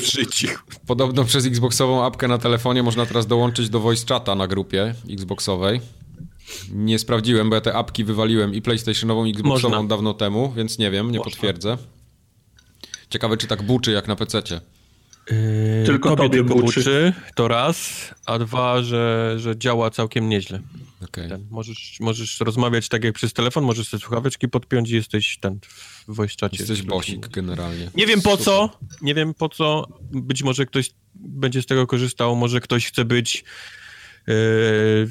Podobno 0.88 1.26
przez 1.26 1.46
Xboxową 1.46 2.06
apkę 2.06 2.28
na 2.28 2.38
telefonie 2.38 2.84
można 2.84 3.06
teraz 3.06 3.28
dołączyć 3.28 3.70
do 3.70 3.80
voice 3.80 4.06
chata 4.10 4.36
na 4.36 4.48
grupie 4.48 4.96
Xboxowej. 5.10 5.82
Nie 6.72 7.00
sprawdziłem, 7.00 7.50
bo 7.50 7.56
ja 7.56 7.62
te 7.62 7.74
apki 7.74 8.04
wywaliłem 8.04 8.54
i 8.54 8.62
PlayStationową 8.62 9.26
i 9.26 9.30
Xboxową 9.30 9.76
można. 9.76 9.88
dawno 9.88 10.14
temu, 10.14 10.54
więc 10.56 10.78
nie 10.78 10.92
wiem, 10.92 11.12
nie 11.12 11.18
można. 11.18 11.32
potwierdzę. 11.32 11.78
Ciekawe, 13.10 13.38
czy 13.38 13.48
tak 13.48 13.64
buczy 13.64 13.92
jak 13.92 14.08
na 14.08 14.16
PC-cie. 14.16 14.62
Yy, 15.32 15.86
tylko 15.86 16.16
tobie 16.16 16.44
buczy. 16.44 16.62
buczy. 16.62 17.14
To 17.36 17.48
raz, 17.48 18.10
a 18.26 18.40
dwa, 18.40 18.84
że, 18.84 19.36
że 19.38 19.58
działa 19.58 19.90
całkiem 19.90 20.30
nieźle. 20.30 20.60
Okay. 21.04 21.30
Ten, 21.30 21.48
możesz, 21.50 21.98
możesz 22.00 22.40
rozmawiać 22.40 22.90
tak 22.90 23.04
jak 23.04 23.16
przez 23.16 23.34
telefon, 23.34 23.64
możesz 23.64 23.90
te 23.90 24.00
słuchaweczki 24.00 24.48
podpiąć 24.48 24.90
i 24.90 24.96
jesteś 24.96 25.38
ten 25.38 25.60
w 26.08 26.16
voice 26.16 26.36
czacie. 26.36 26.58
Jesteś 26.60 26.82
bosik 26.82 27.28
generalnie. 27.28 27.92
Nie 27.96 28.08
wiem 28.08 28.22
po 28.22 28.32
Super. 28.32 28.46
co, 28.46 28.80
nie 29.02 29.16
wiem 29.16 29.34
po 29.34 29.50
co, 29.50 29.88
być 30.12 30.44
może 30.44 30.66
ktoś 30.66 30.92
będzie 31.16 31.62
z 31.62 31.66
tego 31.66 31.88
korzystał, 31.88 32.36
może 32.36 32.60
ktoś 32.62 32.88
chce 32.88 33.06
być 33.06 33.44
yy, 34.28 34.34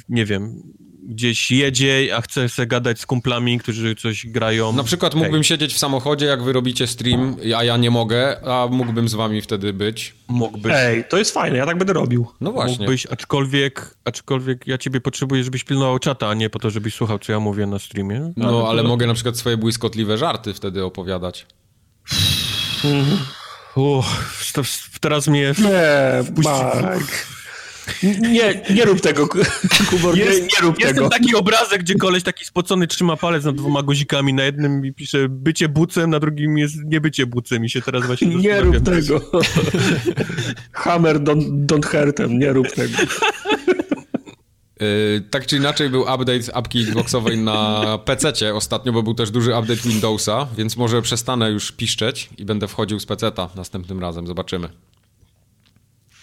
nie 0.09 0.25
wiem, 0.25 0.63
gdzieś 1.09 1.51
jedzie, 1.51 2.17
a 2.17 2.21
chce 2.21 2.49
sobie 2.49 2.67
gadać 2.67 3.01
z 3.01 3.07
kumplami, 3.07 3.59
którzy 3.59 3.95
coś 3.95 4.27
grają. 4.27 4.73
Na 4.73 4.85
przykład 4.85 5.15
mógłbym 5.15 5.45
siedzieć 5.45 5.75
w 5.75 5.79
samochodzie, 5.79 6.27
jak 6.27 6.43
wy 6.43 6.53
robicie 6.53 6.87
stream, 6.87 7.37
a 7.57 7.65
ja 7.65 7.77
nie 7.77 7.91
mogę, 7.91 8.49
a 8.49 8.67
mógłbym 8.71 9.09
z 9.09 9.15
wami 9.15 9.43
wtedy 9.43 9.73
być. 9.73 10.15
Mógłbyś. 10.29 10.73
Ej, 10.77 11.05
to 11.09 11.19
jest 11.19 11.35
fajne, 11.35 11.59
ja 11.59 11.67
tak 11.67 11.79
będę 11.79 11.93
robił. 11.93 12.27
No 12.41 12.53
właśnie. 12.53 12.79
Mógłbyś, 12.79 13.07
aczkolwiek, 13.07 13.95
aczkolwiek 14.05 14.67
ja 14.67 14.79
ciebie 14.79 15.01
potrzebuję, 15.01 15.45
żebyś 15.45 15.65
pilnował 15.65 15.99
czata, 15.99 16.29
a 16.29 16.35
nie 16.35 16.51
po 16.51 16.59
to, 16.59 16.71
żebyś 16.71 16.95
słuchał, 16.95 17.19
co 17.19 17.33
ja 17.33 17.41
mówię 17.41 17.67
na 17.67 17.79
streamie. 17.79 18.33
No, 18.37 18.49
ale, 18.49 18.69
ale 18.69 18.83
to... 18.83 18.89
mogę 18.89 19.07
na 19.07 19.15
przykład 19.15 19.37
swoje 19.37 19.57
błyskotliwe 19.57 20.19
żarty 20.19 20.55
wtedy 20.55 20.85
opowiadać. 20.85 21.47
Uff, 23.75 24.33
teraz 25.01 25.29
mnie... 25.29 25.55
Nie, 25.59 26.43
Marek. 26.43 27.27
Nie, 28.21 28.63
nie 28.75 28.85
rób 28.85 29.01
tego, 29.01 29.29
Kubor, 29.91 30.17
jest, 30.17 30.41
nie, 30.41 30.47
nie 30.47 30.61
rób 30.63 30.81
jest 30.81 30.95
tego. 30.95 31.01
Jest 31.01 31.13
taki 31.13 31.35
obrazek, 31.35 31.81
gdzie 31.81 31.95
koleś 31.95 32.23
taki 32.23 32.45
spocony 32.45 32.87
trzyma 32.87 33.17
palec 33.17 33.45
nad 33.45 33.57
dwoma 33.57 33.83
guzikami, 33.83 34.35
na 34.35 34.45
jednym 34.45 34.87
i 34.87 34.93
pisze 34.93 35.29
bycie 35.29 35.69
bucem, 35.69 36.11
na 36.11 36.21
drugim 36.21 36.59
jest 36.59 36.75
nie 36.85 37.01
bycie 37.01 37.27
bucem 37.27 37.65
i 37.65 37.71
się 37.71 37.83
teraz 37.83 38.07
właśnie 38.07 38.29
Nie 38.29 38.61
rób 38.61 38.81
tego. 38.81 39.21
Hammer 40.73 41.21
don't, 41.21 41.67
don't 41.67 41.87
hurt 41.87 42.17
them, 42.17 42.39
nie 42.39 42.53
rób 42.53 42.69
tego. 42.71 42.99
Yy, 44.81 45.21
tak 45.31 45.47
czy 45.47 45.57
inaczej 45.57 45.91
był 45.91 46.01
update 46.01 46.55
apki 46.57 46.83
Xboxowej 46.83 47.39
na 47.39 47.99
PC 48.05 48.55
ostatnio, 48.55 48.93
bo 48.93 49.03
był 49.03 49.15
też 49.15 49.31
duży 49.31 49.51
update 49.51 49.89
Windowsa, 49.89 50.47
więc 50.57 50.77
może 50.77 51.03
przestanę 51.03 51.51
już 51.51 51.73
piszczeć 51.73 52.31
i 52.39 52.45
będę 52.45 52.69
wchodził 52.69 53.01
z 53.01 53.07
PC-ta 53.07 53.49
następnym 53.57 54.01
razem, 54.01 54.27
zobaczymy. 54.27 54.69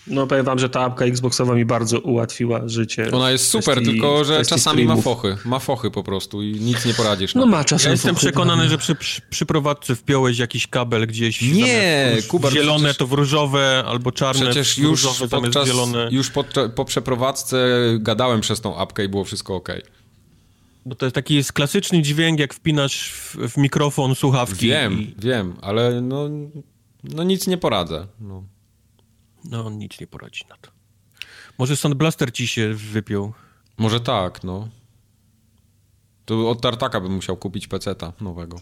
No 0.07 0.27
powiem 0.27 0.45
wam, 0.45 0.59
że 0.59 0.69
ta 0.69 0.81
apka 0.81 1.05
Xboxowa 1.05 1.55
mi 1.55 1.65
bardzo 1.65 1.99
ułatwiła 1.99 2.61
życie. 2.65 3.11
Ona 3.11 3.31
jest 3.31 3.47
super, 3.47 3.75
kwestii, 3.75 3.85
tylko 3.91 4.23
że 4.23 4.45
czasami 4.45 4.59
streamów. 4.59 4.95
ma 4.95 5.01
fochy. 5.01 5.37
Ma 5.45 5.59
fochy 5.59 5.91
po 5.91 6.03
prostu 6.03 6.41
i 6.41 6.51
nic 6.51 6.85
nie 6.85 6.93
poradzisz. 6.93 7.35
No 7.35 7.45
ma 7.45 7.63
czasem 7.63 7.89
Ja 7.89 7.91
jestem 7.91 8.15
fochy, 8.15 8.25
przekonany, 8.27 8.63
no. 8.63 8.69
że 8.69 8.77
przy, 8.77 8.95
przy, 8.95 9.21
przy 9.29 9.45
prowadzce 9.45 9.95
wpiąłeś 9.95 10.37
jakiś 10.37 10.67
kabel 10.67 11.07
gdzieś. 11.07 11.41
Nie, 11.41 12.17
Kuba. 12.27 12.51
Zielone 12.51 12.79
przecież, 12.79 12.97
to 12.97 13.07
w 13.07 13.13
różowe 13.13 13.83
albo 13.87 14.11
czarne 14.11 14.45
przecież 14.45 14.77
już 14.77 15.03
różowe 15.03 15.27
podczas, 15.27 15.67
zielone. 15.67 16.07
Już 16.11 16.29
po, 16.29 16.43
po 16.75 16.85
przeprowadzce 16.85 17.67
gadałem 17.99 18.41
przez 18.41 18.61
tą 18.61 18.77
apkę 18.77 19.05
i 19.05 19.09
było 19.09 19.23
wszystko 19.23 19.55
ok. 19.55 19.69
Bo 20.85 20.95
to 20.95 21.05
jest 21.05 21.15
taki 21.15 21.35
jest 21.35 21.53
klasyczny 21.53 22.01
dźwięk, 22.01 22.39
jak 22.39 22.53
wpinasz 22.53 23.11
w, 23.11 23.35
w 23.35 23.57
mikrofon 23.57 24.15
słuchawki. 24.15 24.67
Wiem, 24.67 25.01
i... 25.01 25.15
wiem, 25.17 25.55
ale 25.61 26.01
no, 26.01 26.29
no 27.03 27.23
nic 27.23 27.47
nie 27.47 27.57
poradzę. 27.57 28.07
No. 28.19 28.43
No 29.49 29.65
on 29.65 29.77
nic 29.77 29.99
nie 29.99 30.07
poradzi 30.07 30.45
na 30.49 30.57
to. 30.57 30.71
Może 31.57 31.75
Sound 31.75 31.95
Blaster 31.95 32.33
ci 32.33 32.47
się 32.47 32.73
wypiął. 32.73 33.33
Może 33.77 33.99
tak, 33.99 34.43
no. 34.43 34.69
To 36.25 36.49
od 36.49 36.61
Tartaka 36.61 37.01
bym 37.01 37.11
musiał 37.11 37.37
kupić 37.37 37.67
peceta 37.67 38.13
nowego. 38.21 38.61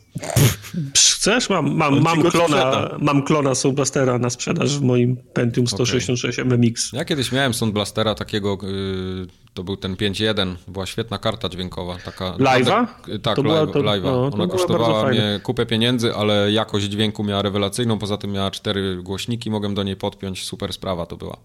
Chcesz? 1.23 1.49
Mam, 1.49 1.75
mam, 1.75 2.01
mam, 2.01 2.23
klona, 2.23 2.89
mam 2.99 3.23
klona 3.23 3.55
Sound 3.55 3.75
Blastera 3.75 4.17
na 4.17 4.29
sprzedaż 4.29 4.77
w 4.77 4.81
moim 4.81 5.17
Pentium 5.33 5.67
166 5.67 6.39
okay. 6.39 6.57
MMX. 6.57 6.93
Ja 6.93 7.05
kiedyś 7.05 7.31
miałem 7.31 7.53
Sound 7.53 7.73
Blastera 7.73 8.15
takiego, 8.15 8.57
yy, 8.61 9.27
to 9.53 9.63
był 9.63 9.77
ten 9.77 9.95
5.1, 9.95 10.55
była 10.67 10.85
świetna 10.85 11.17
karta 11.17 11.49
dźwiękowa. 11.49 11.97
Taka, 12.05 12.31
Live'a? 12.31 12.87
Tak, 13.21 13.37
live'a. 13.37 14.03
No, 14.03 14.29
Ona 14.33 14.47
kosztowała 14.47 15.09
mnie 15.09 15.39
kupę 15.43 15.65
pieniędzy, 15.65 16.15
ale 16.15 16.51
jakość 16.51 16.85
dźwięku 16.85 17.23
miała 17.23 17.41
rewelacyjną, 17.41 17.99
poza 17.99 18.17
tym 18.17 18.31
miała 18.31 18.51
cztery 18.51 18.99
głośniki, 19.03 19.51
mogłem 19.51 19.75
do 19.75 19.83
niej 19.83 19.95
podpiąć, 19.95 20.45
super 20.45 20.73
sprawa 20.73 21.05
to 21.05 21.17
była. 21.17 21.37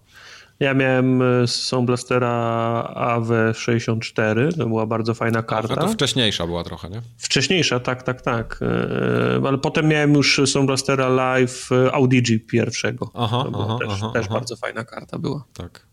Ja 0.59 0.73
miałem 0.73 1.21
e, 1.21 1.47
Sound 1.47 1.87
Blastera 1.87 2.93
AW64, 2.95 4.57
to 4.57 4.67
była 4.67 4.85
bardzo 4.85 5.13
fajna 5.13 5.43
karta. 5.43 5.73
A 5.73 5.77
to 5.77 5.87
wcześniejsza 5.87 6.47
była 6.47 6.63
trochę, 6.63 6.89
nie? 6.89 7.01
Wcześniejsza, 7.17 7.79
tak, 7.79 8.03
tak, 8.03 8.21
tak. 8.21 8.59
E, 8.61 9.47
ale 9.47 9.57
potem 9.57 9.87
miałem 9.87 10.13
już 10.13 10.41
Sound 10.45 10.67
Blastera 10.67 11.09
Live 11.09 11.69
e, 11.71 11.91
Audigi 11.91 12.39
pierwszego. 12.39 13.11
Aha, 13.13 13.45
to 13.51 13.65
aha, 13.65 13.77
też, 13.79 13.89
aha, 13.91 14.11
też 14.13 14.25
aha. 14.25 14.33
bardzo 14.33 14.55
fajna 14.55 14.83
karta 14.83 15.19
była. 15.19 15.43
Tak. 15.53 15.87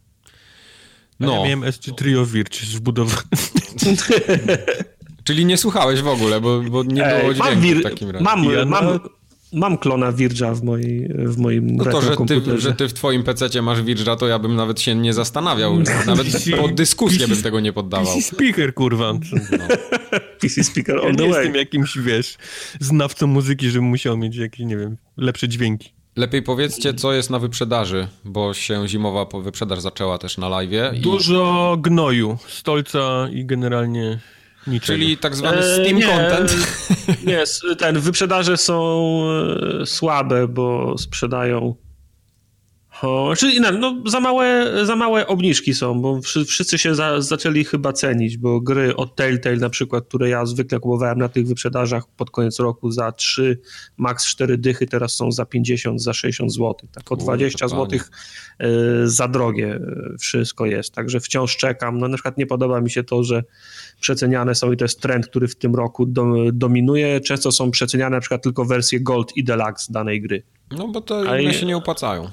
No. 1.21 1.33
Ja 1.33 1.45
miałem 1.45 1.73
SC 1.73 1.91
Trio 1.97 2.27
Virch 2.27 2.63
wbudowany. 2.63 3.23
Czyli 5.25 5.45
nie 5.45 5.57
słuchałeś 5.57 6.03
w 6.03 6.09
ogóle, 6.09 6.41
bo, 6.41 6.61
bo 6.61 6.83
nie 6.83 7.03
było 7.03 7.35
dźwięku 7.35 7.61
wir... 7.61 7.81
w 7.81 7.83
takim 7.83 8.11
razie. 8.11 8.25
Mam, 8.25 8.45
ja 8.45 8.65
mam, 8.65 9.01
mam 9.53 9.79
klona 9.79 10.13
Virja 10.13 10.55
w, 10.55 10.63
mojej, 10.63 11.09
w 11.09 11.39
moim 11.39 11.77
No 11.77 11.85
to, 11.85 12.03
że 12.03 12.17
ty, 12.27 12.61
że 12.61 12.75
ty 12.75 12.89
w 12.89 12.93
twoim 12.93 13.23
PC 13.23 13.63
masz 13.63 13.83
Virja, 13.83 14.17
to 14.17 14.29
ja 14.29 14.39
bym 14.39 14.57
nawet 14.57 14.81
się 14.81 14.95
nie 14.95 15.15
zastanawiał. 15.15 15.79
Nawet 16.07 16.27
pod 16.61 16.75
dyskusję 16.75 17.29
bym 17.29 17.43
tego 17.43 17.61
nie 17.61 17.73
poddawał. 17.73 18.15
PC 18.15 18.35
speaker, 18.35 18.75
kurwa. 18.75 19.13
No. 19.13 19.59
PC 20.41 20.65
speaker 20.65 20.97
all 20.97 21.11
ja 21.11 21.15
the 21.15 21.23
nie 21.23 21.31
way. 21.31 21.39
jestem 21.43 21.55
jakimś, 21.55 21.99
wiesz, 21.99 22.37
znawcą 22.81 23.27
muzyki, 23.27 23.71
żebym 23.71 23.89
musiał 23.89 24.17
mieć 24.17 24.37
jakieś, 24.37 24.67
nie 24.67 24.77
wiem, 24.77 24.97
lepsze 25.17 25.49
dźwięki. 25.49 25.97
Lepiej 26.17 26.43
powiedzcie, 26.43 26.95
co 26.95 27.13
jest 27.13 27.31
na 27.31 27.39
wyprzedaży, 27.39 28.09
bo 28.25 28.55
się 28.55 28.89
zimowa 28.89 29.41
wyprzedaż 29.41 29.81
zaczęła 29.81 30.19
też 30.19 30.39
na 30.39 30.49
live. 30.49 30.95
I... 30.95 31.01
Dużo 31.01 31.77
gnoju, 31.81 32.39
stolca 32.49 33.29
i 33.33 33.45
generalnie 33.45 34.19
Niczego. 34.67 34.99
Czyli 34.99 35.17
tak 35.17 35.37
zwany 35.37 35.63
Steam 35.63 35.97
nie, 35.97 36.07
content. 36.07 36.57
Nie, 37.27 37.45
ten 37.79 38.01
wyprzedaże 38.01 38.57
są 38.57 39.21
e, 39.81 39.87
słabe, 39.87 40.49
bo 40.49 40.99
sprzedają 40.99 41.75
O, 43.03 43.35
czyli 43.39 43.61
no, 43.61 44.03
za, 44.07 44.21
małe, 44.21 44.73
za 44.87 44.97
małe 44.97 45.27
obniżki 45.27 45.75
są, 45.75 46.01
bo 46.01 46.21
wszyscy 46.47 46.79
się 46.79 46.95
za, 46.95 47.21
zaczęli 47.21 47.65
chyba 47.65 47.93
cenić, 47.93 48.37
bo 48.37 48.61
gry 48.61 48.97
od 48.97 49.17
Telltale 49.17 49.57
na 49.57 49.71
przykład, 49.71 50.05
które 50.09 50.29
ja 50.29 50.47
zwykle 50.47 50.81
kupowałem 50.81 51.19
na 51.19 51.29
tych 51.29 51.47
wyprzedażach 51.47 52.05
pod 52.17 52.31
koniec 52.31 52.59
roku 52.59 52.91
za 52.91 53.13
3, 53.13 53.61
max 53.97 54.27
4 54.27 54.59
dychy, 54.59 54.87
teraz 54.87 55.15
są 55.15 55.33
za 55.33 55.47
50, 55.47 56.03
za 56.03 56.13
60 56.13 56.53
zł. 56.53 56.75
Tak 56.93 57.13
o 57.13 57.17
20 57.17 57.69
zł 57.69 57.99
y, 57.99 58.69
za 59.05 59.29
drogie 59.29 59.81
wszystko 60.21 60.67
jest, 60.67 60.95
także 60.95 61.21
wciąż 61.21 61.57
czekam. 61.57 61.99
No 61.99 62.09
na 62.09 62.17
przykład 62.17 62.39
nie 62.39 62.47
podoba 62.47 62.81
mi 62.81 62.91
się 62.91 63.05
to, 63.05 63.25
że 63.25 63.43
przeceniane 64.01 64.55
są 64.55 64.73
i 64.73 64.77
to 64.77 64.85
jest 64.85 65.01
trend, 65.01 65.27
który 65.27 65.49
w 65.49 65.57
tym 65.57 65.75
roku 65.75 66.07
do, 66.07 66.25
dominuje. 66.53 67.21
Często 67.21 67.53
są 67.53 67.71
przeceniane 67.71 68.17
na 68.17 68.21
przykład 68.21 68.43
tylko 68.43 68.65
wersje 68.65 69.01
Gold 69.01 69.37
i 69.37 69.45
Deluxe 69.45 69.93
danej 69.93 70.21
gry. 70.23 70.43
No 70.71 70.89
bo 70.89 71.01
to 71.01 71.19
one 71.19 71.55
się 71.55 71.67
nie 71.67 71.77
opłacają. 71.77 72.31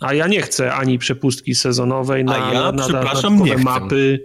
A 0.00 0.14
ja 0.14 0.26
nie 0.26 0.42
chcę 0.42 0.74
ani 0.74 0.98
przepustki 0.98 1.54
sezonowej 1.54 2.24
na, 2.24 2.36
ja, 2.36 2.52
na, 2.52 2.72
na 2.72 2.88
dodatkowe 2.88 3.44
nie 3.44 3.58
mapy, 3.58 4.24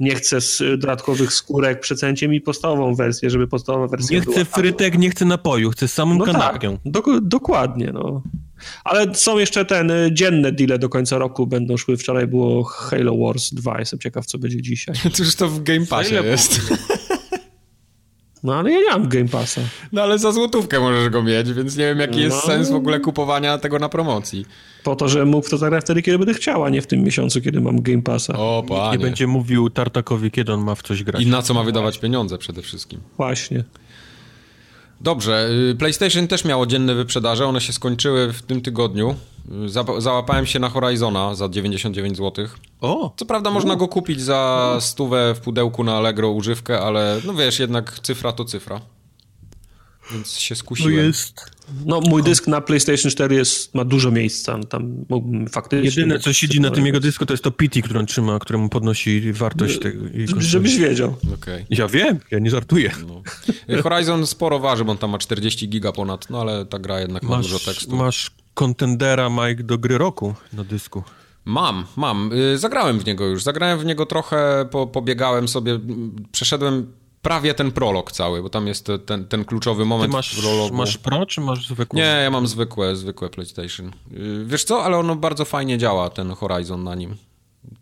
nie 0.00 0.14
chcę 0.14 0.38
dodatkowych 0.60 1.32
skórek, 1.32 1.80
przecencie 1.80 2.28
mi 2.28 2.40
podstawową 2.40 2.94
wersję, 2.94 3.30
żeby 3.30 3.48
podstawowa 3.48 3.86
wersja 3.88 4.18
Nie 4.18 4.24
chcę 4.24 4.44
frytek, 4.44 4.98
nie 4.98 5.10
chcę 5.10 5.24
napoju, 5.24 5.70
chcę 5.70 5.88
samą 5.88 6.14
no 6.14 6.24
kanapkę. 6.24 6.70
Tak, 6.70 6.92
do, 6.92 7.20
dokładnie, 7.20 7.90
no. 7.92 8.22
Ale 8.84 9.14
są 9.14 9.38
jeszcze 9.38 9.64
ten 9.64 9.90
y, 9.90 10.10
dzienne 10.12 10.52
deale 10.52 10.78
do 10.78 10.88
końca 10.88 11.18
roku 11.18 11.46
będą 11.46 11.76
szły. 11.76 11.96
Wczoraj 11.96 12.26
było 12.26 12.64
Halo 12.64 13.16
Wars 13.16 13.54
2, 13.54 13.78
jestem 13.78 13.98
ciekaw, 13.98 14.26
co 14.26 14.38
będzie 14.38 14.62
dzisiaj. 14.62 14.94
To 15.16 15.22
już 15.22 15.36
to 15.36 15.48
w 15.48 15.62
Game 15.62 15.86
Passie 15.86 16.14
jest. 16.14 16.60
No 18.42 18.54
ale 18.54 18.70
ja 18.70 18.78
nie 18.78 18.90
mam 18.90 19.08
Game 19.08 19.28
Passa. 19.28 19.60
No 19.92 20.02
ale 20.02 20.18
za 20.18 20.32
złotówkę 20.32 20.80
możesz 20.80 21.08
go 21.08 21.22
mieć, 21.22 21.52
więc 21.52 21.76
nie 21.76 21.84
wiem 21.84 21.98
jaki 21.98 22.20
jest 22.20 22.36
no. 22.36 22.42
sens 22.42 22.70
w 22.70 22.74
ogóle 22.74 23.00
kupowania 23.00 23.58
tego 23.58 23.78
na 23.78 23.88
promocji. 23.88 24.46
Po 24.84 24.96
to, 24.96 25.08
że 25.08 25.24
mógł 25.24 25.48
to 25.48 25.58
zagrać 25.58 25.84
wtedy, 25.84 26.02
kiedy 26.02 26.18
będę 26.18 26.34
chciała, 26.34 26.70
nie 26.70 26.82
w 26.82 26.86
tym 26.86 27.02
miesiącu, 27.02 27.40
kiedy 27.40 27.60
mam 27.60 27.82
Game 27.82 28.02
Passa. 28.02 28.34
O, 28.38 28.64
panie. 28.68 28.98
Nie 28.98 29.04
będzie 29.04 29.26
mówił 29.26 29.70
Tartakowi, 29.70 30.30
kiedy 30.30 30.52
on 30.52 30.60
ma 30.60 30.74
w 30.74 30.82
coś 30.82 31.04
grać. 31.04 31.22
I 31.22 31.26
na 31.26 31.42
co 31.42 31.54
ma 31.54 31.64
wydawać 31.64 31.98
pieniądze 31.98 32.38
przede 32.38 32.62
wszystkim. 32.62 33.00
Właśnie. 33.16 33.64
Dobrze, 35.00 35.48
y, 35.70 35.74
PlayStation 35.74 36.28
też 36.28 36.44
miało 36.44 36.66
dzienne 36.66 36.94
wyprzedaże, 36.94 37.46
one 37.46 37.60
się 37.60 37.72
skończyły 37.72 38.32
w 38.32 38.42
tym 38.42 38.60
tygodniu. 38.60 39.14
Załapałem 39.98 40.46
się 40.46 40.58
na 40.58 40.68
Horizona 40.68 41.34
za 41.34 41.48
99 41.48 42.16
zł. 42.16 42.46
O! 42.80 43.14
Co 43.16 43.26
prawda 43.26 43.50
można 43.50 43.76
go 43.76 43.88
kupić 43.88 44.20
za 44.20 44.76
stówę 44.80 45.34
w 45.34 45.40
pudełku 45.40 45.84
na 45.84 45.96
Allegro 45.96 46.30
używkę, 46.30 46.80
ale 46.80 47.20
no 47.24 47.34
wiesz, 47.34 47.58
jednak 47.58 48.00
cyfra 48.02 48.32
to 48.32 48.44
cyfra. 48.44 48.80
Więc 50.12 50.38
się 50.38 50.54
skusiłem. 50.54 50.94
To 50.94 51.00
jest... 51.00 51.50
No, 51.86 52.00
mój 52.00 52.22
dysk 52.22 52.46
na 52.46 52.60
PlayStation 52.60 53.10
4 53.10 53.34
jest, 53.34 53.74
ma 53.74 53.84
dużo 53.84 54.10
miejsca. 54.10 54.56
No, 54.56 54.64
tam 54.64 55.04
mógłbym 55.08 55.48
faktycznie... 55.48 56.02
Jedyne, 56.02 56.18
co 56.18 56.32
siedzi 56.32 56.60
na 56.60 56.70
tym 56.70 56.86
jego 56.86 57.00
dysku, 57.00 57.26
to 57.26 57.32
jest 57.32 57.44
to 57.44 57.50
PT, 57.50 57.82
którą 57.82 58.06
trzyma, 58.06 58.38
któremu 58.38 58.68
podnosi 58.68 59.32
wartość 59.32 59.78
tego. 59.78 60.04
Żebyś 60.38 60.76
wiedział. 60.76 61.16
Okay. 61.34 61.66
Ja 61.70 61.88
wiem, 61.88 62.18
ja 62.30 62.38
nie 62.38 62.50
żartuję. 62.50 62.90
No. 63.08 63.22
Horizon 63.82 64.26
sporo 64.26 64.58
waży, 64.58 64.84
bo 64.84 64.92
on 64.92 64.98
tam 64.98 65.10
ma 65.10 65.18
40 65.18 65.68
giga 65.68 65.92
ponad, 65.92 66.30
no 66.30 66.40
ale 66.40 66.66
ta 66.66 66.78
gra 66.78 67.00
jednak 67.00 67.22
masz, 67.22 67.30
ma 67.30 67.42
dużo 67.42 67.58
tekstu. 67.58 67.96
Masz 67.96 68.30
kontendera, 68.60 69.30
Mike, 69.30 69.62
do 69.62 69.78
gry 69.78 69.98
roku 69.98 70.34
na 70.52 70.64
dysku. 70.64 71.02
Mam, 71.44 71.86
mam. 71.96 72.32
Y, 72.32 72.58
zagrałem 72.58 72.98
w 72.98 73.06
niego 73.06 73.26
już. 73.26 73.42
Zagrałem 73.42 73.78
w 73.78 73.84
niego 73.84 74.06
trochę, 74.06 74.68
po, 74.70 74.86
pobiegałem 74.86 75.48
sobie, 75.48 75.78
przeszedłem 76.32 76.92
prawie 77.22 77.54
ten 77.54 77.72
prolog 77.72 78.12
cały, 78.12 78.42
bo 78.42 78.48
tam 78.48 78.66
jest 78.66 78.88
ten, 79.06 79.24
ten 79.24 79.44
kluczowy 79.44 79.84
moment 79.84 80.10
Ty 80.10 80.16
masz, 80.16 80.36
w 80.36 80.40
prologu. 80.40 80.76
Masz 80.76 80.98
pro, 80.98 81.26
czy 81.26 81.40
masz 81.40 81.68
zwykłe? 81.68 81.96
Nie, 81.96 82.20
ja 82.22 82.30
mam 82.30 82.46
zwykłe, 82.46 82.96
zwykłe 82.96 83.28
PlayStation. 83.28 83.86
Y, 84.12 84.44
wiesz 84.46 84.64
co, 84.64 84.84
ale 84.84 84.98
ono 84.98 85.16
bardzo 85.16 85.44
fajnie 85.44 85.78
działa, 85.78 86.10
ten 86.10 86.30
Horizon 86.30 86.84
na 86.84 86.94
nim. 86.94 87.16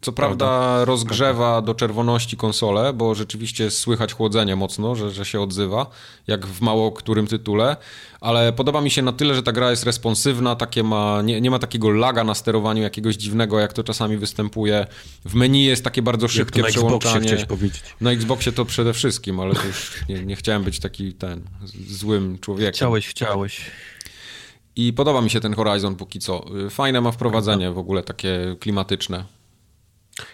Co 0.01 0.13
prawda, 0.13 0.47
prawda 0.47 0.85
rozgrzewa 0.85 1.63
do 1.63 1.75
czerwoności 1.75 2.37
konsolę, 2.37 2.93
bo 2.93 3.15
rzeczywiście 3.15 3.71
słychać 3.71 4.13
chłodzenie 4.13 4.57
mocno, 4.57 4.95
że, 4.95 5.11
że 5.11 5.25
się 5.25 5.41
odzywa, 5.41 5.87
jak 6.27 6.47
w 6.47 6.61
mało 6.61 6.93
którym 6.93 7.27
tytule, 7.27 7.77
ale 8.21 8.53
podoba 8.53 8.81
mi 8.81 8.91
się 8.91 9.03
na 9.03 9.13
tyle, 9.13 9.35
że 9.35 9.43
ta 9.43 9.53
gra 9.53 9.71
jest 9.71 9.85
responsywna, 9.85 10.57
takie 10.57 10.83
ma, 10.83 11.23
nie, 11.23 11.41
nie 11.41 11.51
ma 11.51 11.59
takiego 11.59 11.91
laga 11.91 12.25
na 12.25 12.35
sterowaniu 12.35 12.83
jakiegoś 12.83 13.17
dziwnego, 13.17 13.61
jak 13.61 13.73
to 13.73 13.85
czasami 13.85 14.17
występuje. 14.17 14.87
W 15.25 15.35
menu 15.35 15.65
jest 15.65 15.85
takie 15.85 16.03
bardzo 16.03 16.29
szybkie 16.29 16.63
na 16.63 16.69
przełączanie. 16.69 17.33
Xboxie 17.33 17.81
na 18.01 18.13
Xboxie 18.13 18.53
to 18.53 18.65
przede 18.65 18.93
wszystkim, 18.93 19.41
ale 19.41 19.55
to 19.55 19.67
już 19.67 20.05
nie, 20.09 20.25
nie 20.25 20.37
chciałem 20.37 20.65
być 20.65 20.81
taki 20.81 21.13
ten 21.13 21.43
złym 21.89 22.39
człowiekiem. 22.39 22.73
Chciałeś, 22.73 23.09
chciałeś. 23.09 23.71
I 24.77 24.93
podoba 24.93 25.21
mi 25.21 25.31
się 25.31 25.41
ten 25.41 25.55
Horizon 25.55 25.97
póki 25.97 26.19
co. 26.19 26.45
Fajne 26.71 27.01
ma 27.01 27.13
wprowadzenie 27.13 27.71
w 27.71 27.79
ogóle, 27.79 28.03
takie 28.03 28.57
klimatyczne. 28.61 29.38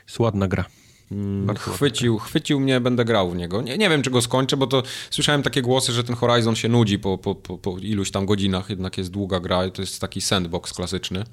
Jest 0.07 0.19
ładna 0.19 0.49
gra. 0.49 0.65
Mm, 1.13 1.57
chwycił, 1.57 2.19
chwycił 2.19 2.61
mnie, 2.61 2.81
będę 2.81 3.05
grał 3.05 3.31
w 3.31 3.37
niego. 3.37 3.63
Nie, 3.63 3.79
nie 3.79 3.89
wiem, 3.89 4.03
czy 4.03 4.11
go 4.11 4.23
skończę, 4.23 4.57
bo 4.57 4.67
to 4.67 4.83
słyszałem 5.11 5.43
takie 5.43 5.63
głosy, 5.63 5.93
że 5.93 6.05
ten 6.05 6.17
Horizon 6.17 6.57
się 6.57 6.69
nudzi 6.69 6.99
po, 6.99 7.19
po, 7.19 7.35
po, 7.35 7.59
po 7.59 7.79
iluś 7.79 8.11
tam 8.11 8.27
godzinach, 8.27 8.71
jednak 8.71 8.99
jest 8.99 9.11
długa 9.11 9.41
gra 9.41 9.67
i 9.67 9.73
to 9.73 9.83
jest 9.83 10.01
taki 10.01 10.21
sandbox 10.21 10.73
klasyczny. 10.73 11.25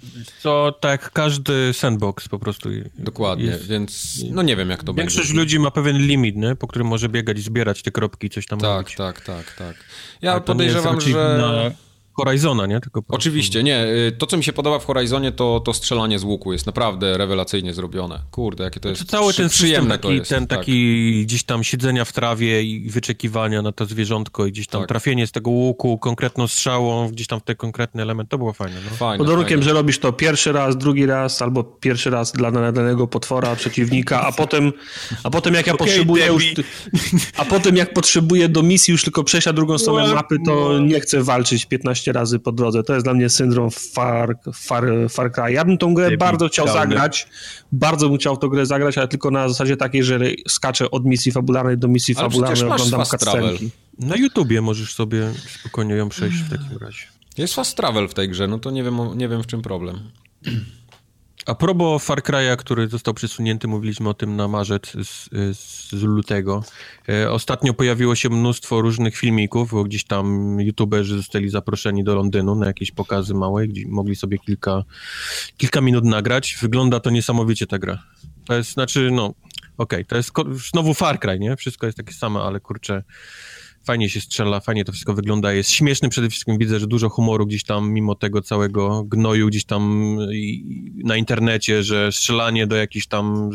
To 0.43 0.77
tak, 0.81 1.11
każdy 1.11 1.73
sandbox 1.73 2.27
po 2.27 2.39
prostu. 2.39 2.69
Dokładnie, 2.97 3.45
jest. 3.45 3.67
więc 3.67 4.21
no 4.31 4.41
nie 4.41 4.55
wiem, 4.55 4.69
jak 4.69 4.83
to 4.83 4.93
Większość 4.93 4.95
będzie. 4.95 5.17
Większość 5.17 5.37
ludzi 5.37 5.59
ma 5.59 5.71
pewien 5.71 5.97
limit, 5.97 6.35
nie? 6.35 6.55
po 6.55 6.67
którym 6.67 6.87
może 6.87 7.09
biegać 7.09 7.37
i 7.37 7.41
zbierać 7.41 7.81
te 7.81 7.91
kropki 7.91 8.27
i 8.27 8.29
coś 8.29 8.45
tam 8.45 8.59
tak, 8.59 8.77
robić. 8.77 8.95
Tak, 8.95 9.21
tak, 9.21 9.55
tak. 9.55 9.75
Ja 10.21 10.39
podejrzewam, 10.39 11.01
że... 11.01 11.37
Na 11.41 11.90
Horizona, 12.25 12.65
nie? 12.65 12.79
Tylko 12.79 13.03
Oczywiście, 13.07 13.63
nie. 13.63 13.85
Y, 13.85 14.11
to, 14.17 14.27
co 14.27 14.37
mi 14.37 14.43
się 14.43 14.53
podoba 14.53 14.79
w 14.79 14.85
Horizonie, 14.85 15.31
to, 15.31 15.59
to 15.59 15.73
strzelanie 15.73 16.19
z 16.19 16.23
łuku. 16.23 16.53
Jest 16.53 16.65
naprawdę 16.65 17.17
rewelacyjnie 17.17 17.73
zrobione. 17.73 18.19
Kurde, 18.31 18.63
jakie 18.63 18.79
to 18.79 18.89
jest 18.89 19.01
znaczy, 19.01 19.11
Cały 19.11 19.33
ten 19.33 19.49
przyjemne 19.49 19.99
taki, 19.99 20.15
jest, 20.15 20.29
ten 20.29 20.47
tak. 20.47 20.59
taki 20.59 21.23
gdzieś 21.25 21.43
tam 21.43 21.63
siedzenia 21.63 22.05
w 22.05 22.13
trawie 22.13 22.63
i 22.63 22.89
wyczekiwania 22.89 23.61
na 23.61 23.71
to 23.71 23.85
zwierzątko 23.85 24.45
i 24.45 24.51
gdzieś 24.51 24.67
tam 24.67 24.81
tak. 24.81 24.87
trafienie 24.87 25.27
z 25.27 25.31
tego 25.31 25.49
łuku 25.49 25.97
konkretną 25.97 26.47
strzałą, 26.47 27.09
gdzieś 27.09 27.27
tam 27.27 27.39
w 27.39 27.43
ten 27.43 27.55
konkretny 27.55 28.01
element, 28.01 28.29
to 28.29 28.37
było 28.37 28.53
fajne. 28.53 28.77
No. 28.91 28.97
fajne 28.97 29.17
Pod 29.17 29.27
warunkiem, 29.27 29.63
że 29.63 29.73
robisz 29.73 29.99
to 29.99 30.13
pierwszy 30.13 30.51
raz, 30.51 30.77
drugi 30.77 31.05
raz, 31.05 31.41
albo 31.41 31.63
pierwszy 31.63 32.09
raz 32.09 32.31
dla 32.31 32.51
danego 32.51 33.07
potwora, 33.07 33.55
przeciwnika, 33.55 34.21
a 34.21 34.31
potem, 34.31 34.73
a 35.23 35.29
potem 35.29 35.53
jak 35.53 35.67
ja 35.67 35.73
okay, 35.73 35.87
potrzebuję 35.87 36.25
już, 36.25 36.53
a 37.37 37.45
potem 37.45 37.75
jak 37.75 37.93
potrzebuję 37.93 38.49
do 38.49 38.63
misji 38.63 38.91
już 38.91 39.03
tylko 39.03 39.23
przejść 39.23 39.47
na 39.47 39.53
drugą 39.53 39.77
stronę 39.77 40.13
mapy, 40.13 40.37
to 40.45 40.79
nie 40.79 40.99
chcę 40.99 41.23
walczyć 41.23 41.65
15 41.65 42.10
razy 42.11 42.39
po 42.39 42.51
drodze. 42.51 42.83
To 42.83 42.93
jest 42.93 43.05
dla 43.05 43.13
mnie 43.13 43.29
syndrom 43.29 43.69
Far, 43.71 44.37
Far, 44.53 44.85
Far 45.09 45.31
Cry. 45.31 45.53
Ja 45.53 45.65
bym 45.65 45.77
tą 45.77 45.93
grę 45.93 46.17
bardzo 46.17 46.47
chciał 46.47 46.67
zagrać, 46.67 47.27
bardzo 47.71 48.09
bym 48.09 48.17
chciał 48.17 48.37
tę 48.37 48.49
grę 48.49 48.65
zagrać, 48.65 48.97
ale 48.97 49.07
tylko 49.07 49.31
na 49.31 49.49
zasadzie 49.49 49.77
takiej, 49.77 50.03
że 50.03 50.19
skaczę 50.47 50.91
od 50.91 51.05
misji 51.05 51.31
fabularnej 51.31 51.77
do 51.77 51.87
misji 51.87 52.15
ale 52.17 52.29
fabularnej, 52.29 52.71
oglądam 52.71 53.05
cutscenki. 53.05 53.69
Na 53.99 54.15
YouTubie 54.15 54.61
możesz 54.61 54.93
sobie 54.93 55.33
spokojnie 55.59 55.95
ją 55.95 56.09
przejść 56.09 56.37
w 56.37 56.49
takim 56.49 56.77
razie. 56.77 57.03
Jest 57.37 57.53
fast 57.53 57.77
travel 57.77 58.07
w 58.07 58.13
tej 58.13 58.29
grze, 58.29 58.47
no 58.47 58.59
to 58.59 58.71
nie 58.71 58.83
wiem, 58.83 58.97
nie 59.15 59.27
wiem 59.27 59.43
w 59.43 59.47
czym 59.47 59.61
problem. 59.61 59.99
A 61.45 61.55
propos 61.55 62.03
Far 62.03 62.21
Cry'a, 62.21 62.57
który 62.57 62.87
został 62.87 63.13
przesunięty, 63.13 63.67
mówiliśmy 63.67 64.09
o 64.09 64.13
tym 64.13 64.35
na 64.35 64.47
marzec 64.47 64.91
z, 64.91 65.29
z 65.57 66.03
lutego. 66.03 66.63
E, 67.09 67.31
ostatnio 67.31 67.73
pojawiło 67.73 68.15
się 68.15 68.29
mnóstwo 68.29 68.81
różnych 68.81 69.17
filmików, 69.17 69.71
bo 69.71 69.83
gdzieś 69.83 70.03
tam 70.03 70.57
youtuberzy 70.59 71.17
zostali 71.17 71.49
zaproszeni 71.49 72.03
do 72.03 72.15
Londynu 72.15 72.55
na 72.55 72.65
jakieś 72.65 72.91
pokazy 72.91 73.33
małe, 73.33 73.67
gdzie 73.67 73.87
mogli 73.87 74.15
sobie 74.15 74.37
kilka, 74.37 74.83
kilka 75.57 75.81
minut 75.81 76.05
nagrać. 76.05 76.57
Wygląda 76.61 76.99
to 76.99 77.09
niesamowicie 77.09 77.67
ta 77.67 77.79
gra. 77.79 78.03
To 78.45 78.53
jest, 78.53 78.73
znaczy, 78.73 79.09
no, 79.11 79.25
okej, 79.25 79.35
okay, 79.77 80.05
to 80.05 80.17
jest 80.17 80.31
znowu 80.71 80.93
Far 80.93 81.19
Cry, 81.19 81.39
nie? 81.39 81.55
Wszystko 81.55 81.85
jest 81.85 81.97
takie 81.97 82.13
same, 82.13 82.39
ale 82.39 82.59
kurczę, 82.59 83.03
fajnie 83.83 84.09
się 84.09 84.21
strzela, 84.21 84.59
fajnie 84.59 84.85
to 84.85 84.91
wszystko 84.91 85.13
wygląda, 85.13 85.53
jest 85.53 85.69
śmieszny 85.69 86.09
przede 86.09 86.29
wszystkim, 86.29 86.57
widzę, 86.57 86.79
że 86.79 86.87
dużo 86.87 87.09
humoru 87.09 87.45
gdzieś 87.45 87.63
tam, 87.63 87.91
mimo 87.91 88.15
tego 88.15 88.41
całego 88.41 89.03
gnoju 89.03 89.47
gdzieś 89.47 89.65
tam 89.65 90.15
na 91.03 91.17
internecie, 91.17 91.83
że 91.83 92.11
strzelanie 92.11 92.67
do 92.67 92.75
jakichś 92.75 93.07
tam 93.07 93.49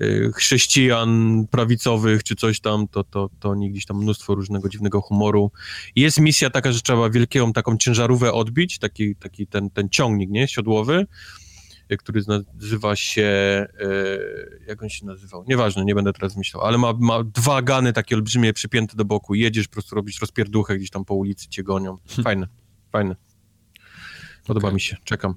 y, 0.00 0.30
chrześcijan 0.34 1.44
prawicowych 1.50 2.24
czy 2.24 2.36
coś 2.36 2.60
tam, 2.60 2.88
to, 2.88 3.04
to, 3.04 3.30
to 3.40 3.48
oni 3.48 3.70
gdzieś 3.70 3.86
tam 3.86 3.96
mnóstwo 3.96 4.34
różnego 4.34 4.68
dziwnego 4.68 5.00
humoru. 5.00 5.50
Jest 5.96 6.20
misja 6.20 6.50
taka, 6.50 6.72
że 6.72 6.80
trzeba 6.80 7.10
wielką 7.10 7.52
taką 7.52 7.76
ciężarówkę 7.76 8.32
odbić, 8.32 8.78
taki, 8.78 9.16
taki 9.16 9.46
ten, 9.46 9.70
ten 9.70 9.88
ciągnik, 9.88 10.30
nie, 10.30 10.48
siodłowy, 10.48 11.06
który 11.98 12.22
nazywa 12.28 12.96
się, 12.96 13.22
e, 13.22 13.66
jak 14.66 14.82
on 14.82 14.88
się 14.88 15.06
nazywał, 15.06 15.44
nieważne, 15.48 15.84
nie 15.84 15.94
będę 15.94 16.12
teraz 16.12 16.36
myślał, 16.36 16.62
ale 16.62 16.78
ma, 16.78 16.92
ma 17.00 17.24
dwa 17.24 17.62
gany 17.62 17.92
takie 17.92 18.16
olbrzymie 18.16 18.52
przypięte 18.52 18.96
do 18.96 19.04
boku, 19.04 19.34
jedziesz, 19.34 19.68
po 19.68 19.72
prostu 19.72 19.94
robisz 19.94 20.20
rozpierduchę 20.20 20.76
gdzieś 20.76 20.90
tam 20.90 21.04
po 21.04 21.14
ulicy, 21.14 21.48
cię 21.48 21.62
gonią. 21.62 21.96
Fajne, 22.24 22.48
fajne. 22.92 23.16
Podoba 24.46 24.68
okay. 24.68 24.74
mi 24.74 24.80
się, 24.80 24.96
czekam. 25.04 25.34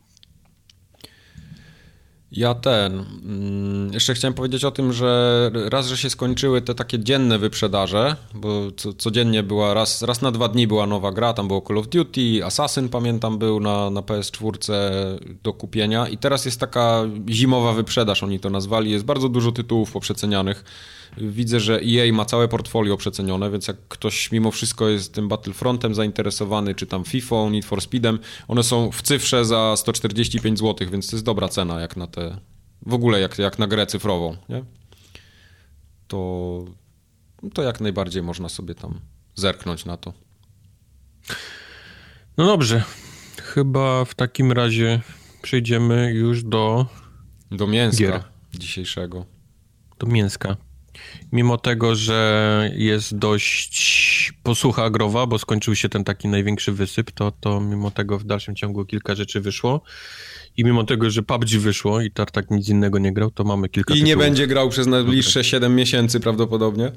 Ja 2.31 2.53
ten. 2.53 3.05
Mm, 3.25 3.93
jeszcze 3.93 4.13
chciałem 4.13 4.33
powiedzieć 4.33 4.65
o 4.65 4.71
tym, 4.71 4.93
że 4.93 5.51
raz, 5.69 5.87
że 5.87 5.97
się 5.97 6.09
skończyły 6.09 6.61
te 6.61 6.75
takie 6.75 6.99
dzienne 6.99 7.39
wyprzedaże, 7.39 8.15
bo 8.33 8.71
co, 8.77 8.93
codziennie 8.93 9.43
była, 9.43 9.73
raz, 9.73 10.01
raz 10.01 10.21
na 10.21 10.31
dwa 10.31 10.47
dni 10.47 10.67
była 10.67 10.87
nowa 10.87 11.11
gra, 11.11 11.33
tam 11.33 11.47
było 11.47 11.61
Call 11.67 11.77
of 11.77 11.87
Duty, 11.87 12.45
Assassin 12.45 12.89
pamiętam 12.89 13.37
był 13.37 13.59
na, 13.59 13.89
na 13.89 14.01
PS4 14.01 14.73
do 15.43 15.53
kupienia 15.53 16.07
i 16.07 16.17
teraz 16.17 16.45
jest 16.45 16.59
taka 16.59 17.03
zimowa 17.29 17.73
wyprzedaż, 17.73 18.23
oni 18.23 18.39
to 18.39 18.49
nazwali, 18.49 18.91
jest 18.91 19.05
bardzo 19.05 19.29
dużo 19.29 19.51
tytułów 19.51 19.91
poprzecenianych. 19.91 20.63
Widzę, 21.17 21.59
że 21.59 21.81
EA 21.81 22.13
ma 22.13 22.25
całe 22.25 22.47
portfolio 22.47 22.97
przecenione, 22.97 23.51
więc 23.51 23.67
jak 23.67 23.77
ktoś 23.87 24.31
mimo 24.31 24.51
wszystko 24.51 24.89
jest 24.89 25.13
tym 25.13 25.27
Battlefrontem 25.27 25.95
zainteresowany, 25.95 26.75
czy 26.75 26.87
tam 26.87 27.03
FIFA, 27.03 27.49
Need 27.49 27.65
for 27.65 27.81
Speedem, 27.81 28.19
one 28.47 28.63
są 28.63 28.91
w 28.91 29.01
cyfrze 29.01 29.45
za 29.45 29.75
145 29.77 30.59
zł, 30.59 30.87
więc 30.91 31.09
to 31.09 31.15
jest 31.15 31.25
dobra 31.25 31.47
cena 31.47 31.79
jak 31.81 31.97
na 31.97 32.07
te 32.07 32.37
w 32.85 32.93
ogóle 32.93 33.19
jak, 33.19 33.39
jak 33.39 33.59
na 33.59 33.67
grę 33.67 33.87
cyfrową, 33.87 34.37
nie? 34.49 34.63
To, 36.07 36.65
to 37.53 37.63
jak 37.63 37.81
najbardziej 37.81 38.23
można 38.23 38.49
sobie 38.49 38.75
tam 38.75 38.99
zerknąć 39.35 39.85
na 39.85 39.97
to. 39.97 40.13
No 42.37 42.45
dobrze. 42.45 42.83
Chyba 43.37 44.05
w 44.05 44.15
takim 44.15 44.51
razie 44.51 45.01
przejdziemy 45.41 46.11
już 46.13 46.43
do. 46.43 46.85
Do 47.51 47.67
mięska 47.67 48.03
gier. 48.03 48.23
dzisiejszego. 48.53 49.25
Do 49.99 50.07
mięska. 50.07 50.57
Mimo 51.31 51.57
tego, 51.57 51.95
że 51.95 52.71
jest 52.75 53.17
dość 53.17 54.33
posłucha 54.43 54.83
agrowa, 54.83 55.25
bo 55.25 55.39
skończył 55.39 55.75
się 55.75 55.89
ten 55.89 56.03
taki 56.03 56.27
największy 56.27 56.71
wysyp, 56.71 57.11
to, 57.11 57.31
to 57.31 57.61
mimo 57.61 57.91
tego 57.91 58.19
w 58.19 58.23
dalszym 58.23 58.55
ciągu 58.55 58.85
kilka 58.85 59.15
rzeczy 59.15 59.41
wyszło. 59.41 59.81
I 60.57 60.63
mimo 60.63 60.83
tego, 60.83 61.09
że 61.09 61.23
PUBG 61.23 61.49
wyszło 61.49 62.01
i 62.01 62.11
Tartak 62.11 62.51
nic 62.51 62.69
innego 62.69 62.99
nie 62.99 63.13
grał, 63.13 63.31
to 63.31 63.43
mamy 63.43 63.69
kilka 63.69 63.93
I 63.93 63.97
tytułów. 63.97 64.07
nie 64.07 64.17
będzie 64.17 64.47
grał 64.47 64.69
przez 64.69 64.87
najbliższe 64.87 65.43
7 65.43 65.75
miesięcy 65.75 66.19
prawdopodobnie. 66.19 66.91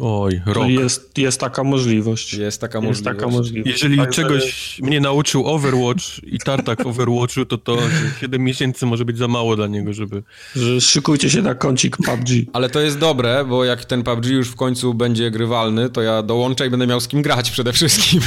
Oj, 0.00 0.40
rok. 0.46 0.68
Jest, 0.68 1.18
jest 1.18 1.40
taka 1.40 1.64
możliwość. 1.64 2.34
Jest 2.34 2.60
taka 2.60 2.78
jest 2.78 2.88
możliwość. 2.88 3.18
Taka 3.18 3.32
możliwość. 3.32 3.72
Jeżeli 3.72 3.96
Także... 3.96 4.22
czegoś 4.22 4.78
mnie 4.82 5.00
nauczył 5.00 5.46
Overwatch 5.46 6.04
i 6.22 6.38
Tartak 6.38 6.82
w 6.82 6.86
Overwatchu, 6.86 7.44
to 7.46 7.58
to 7.58 7.78
7 8.20 8.44
miesięcy 8.44 8.86
może 8.86 9.04
być 9.04 9.18
za 9.18 9.28
mało 9.28 9.56
dla 9.56 9.66
niego, 9.66 9.92
żeby... 9.92 10.22
Że 10.56 10.80
szykujcie 10.80 11.30
się 11.30 11.42
na 11.42 11.54
kącik 11.54 11.96
PUBG. 11.96 12.28
Ale 12.52 12.70
to 12.70 12.80
jest 12.80 12.98
dobre, 12.98 13.44
bo 13.44 13.64
jak 13.64 13.84
ten 13.84 14.02
PUBG 14.02 14.26
już 14.26 14.48
w 14.48 14.56
końcu 14.56 14.94
będzie 14.94 15.30
grywalny, 15.30 15.90
to 15.90 16.02
ja 16.02 16.22
dołączę 16.22 16.66
i 16.66 16.70
będę 16.70 16.86
miał 16.86 17.00
z 17.00 17.08
kim 17.08 17.22
grać 17.22 17.50
przede 17.50 17.72
wszystkim. 17.72 18.20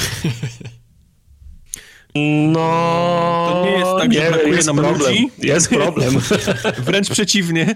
No, 2.51 3.49
to 3.51 3.65
nie 3.65 3.71
jest 3.71 3.91
tak, 3.99 4.13
że 4.13 4.19
nie, 4.19 4.29
brakuje 4.29 4.55
jest 4.55 4.67
nam 4.67 4.77
problem. 4.77 5.11
ludzi. 5.11 5.31
Jest 5.39 5.69
problem. 5.69 6.15
Wręcz 6.85 7.09
przeciwnie. 7.09 7.75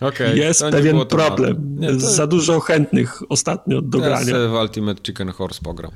Okay, 0.00 0.36
jest 0.36 0.64
pewien 0.70 1.06
problem. 1.06 1.76
Nie, 1.78 1.88
to... 1.88 2.00
Za 2.00 2.26
dużo 2.26 2.60
chętnych 2.60 3.22
ostatnio 3.28 3.82
do 3.82 3.98
ja 3.98 4.04
grania. 4.04 4.38
Ja 4.38 4.48
w 4.48 4.52
Ultimate 4.52 5.00
Chicken 5.06 5.28
Horse 5.28 5.60
pogram. 5.64 5.90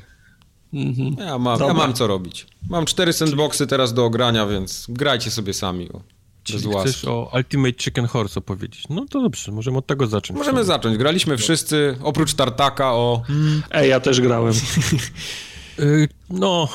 Mhm. 0.74 1.16
Ja, 1.28 1.38
mam, 1.38 1.60
ja 1.60 1.74
mam 1.74 1.94
co 1.94 2.06
robić. 2.06 2.46
Mam 2.70 2.86
cztery 2.86 3.12
sandboxy 3.12 3.66
teraz 3.66 3.94
do 3.94 4.04
ogrania, 4.04 4.46
więc 4.46 4.86
grajcie 4.88 5.30
sobie 5.30 5.54
sami. 5.54 5.92
O. 5.92 6.00
Czyli 6.44 6.68
chcesz 6.80 7.04
o 7.04 7.30
Ultimate 7.34 7.78
Chicken 7.78 8.06
Horse 8.06 8.40
opowiedzieć. 8.40 8.84
No 8.90 9.06
to 9.10 9.22
dobrze, 9.22 9.52
możemy 9.52 9.78
od 9.78 9.86
tego 9.86 10.06
zacząć. 10.06 10.38
Możemy 10.38 10.64
zacząć. 10.64 10.98
Graliśmy 10.98 11.36
wszyscy, 11.36 11.96
oprócz 12.02 12.34
Tartaka 12.34 12.92
o... 12.92 13.22
Ej, 13.70 13.90
ja 13.90 14.00
też 14.00 14.20
grałem. 14.20 14.54
Y, 15.78 16.08
no, 16.30 16.68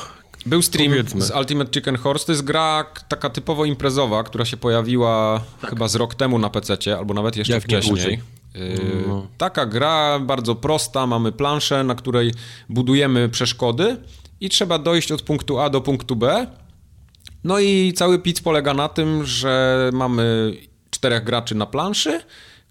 był 0.46 0.62
stream 0.62 0.90
Powiedzmy. 0.90 1.22
z 1.22 1.30
Ultimate 1.30 1.70
Chicken 1.72 1.96
Horse. 1.96 2.26
To 2.26 2.32
jest 2.32 2.44
gra 2.44 2.86
taka 3.08 3.30
typowo 3.30 3.64
imprezowa, 3.64 4.22
która 4.22 4.44
się 4.44 4.56
pojawiła 4.56 5.40
tak. 5.60 5.70
chyba 5.70 5.88
z 5.88 5.94
rok 5.94 6.14
temu 6.14 6.38
na 6.38 6.50
PC, 6.50 6.76
albo 6.98 7.14
nawet 7.14 7.36
jeszcze 7.36 7.52
Jak 7.52 7.62
wcześniej. 7.62 8.20
Yy, 8.54 9.04
no. 9.06 9.26
Taka 9.38 9.66
gra, 9.66 10.18
bardzo 10.18 10.54
prosta. 10.54 11.06
Mamy 11.06 11.32
planszę, 11.32 11.84
na 11.84 11.94
której 11.94 12.34
budujemy 12.68 13.28
przeszkody 13.28 13.96
i 14.40 14.48
trzeba 14.48 14.78
dojść 14.78 15.12
od 15.12 15.22
punktu 15.22 15.58
A 15.58 15.70
do 15.70 15.80
punktu 15.80 16.16
B. 16.16 16.46
No 17.44 17.58
i 17.58 17.92
cały 17.96 18.18
pic 18.18 18.40
polega 18.40 18.74
na 18.74 18.88
tym, 18.88 19.24
że 19.24 19.90
mamy 19.92 20.52
czterech 20.90 21.24
graczy 21.24 21.54
na 21.54 21.66
planszy 21.66 22.20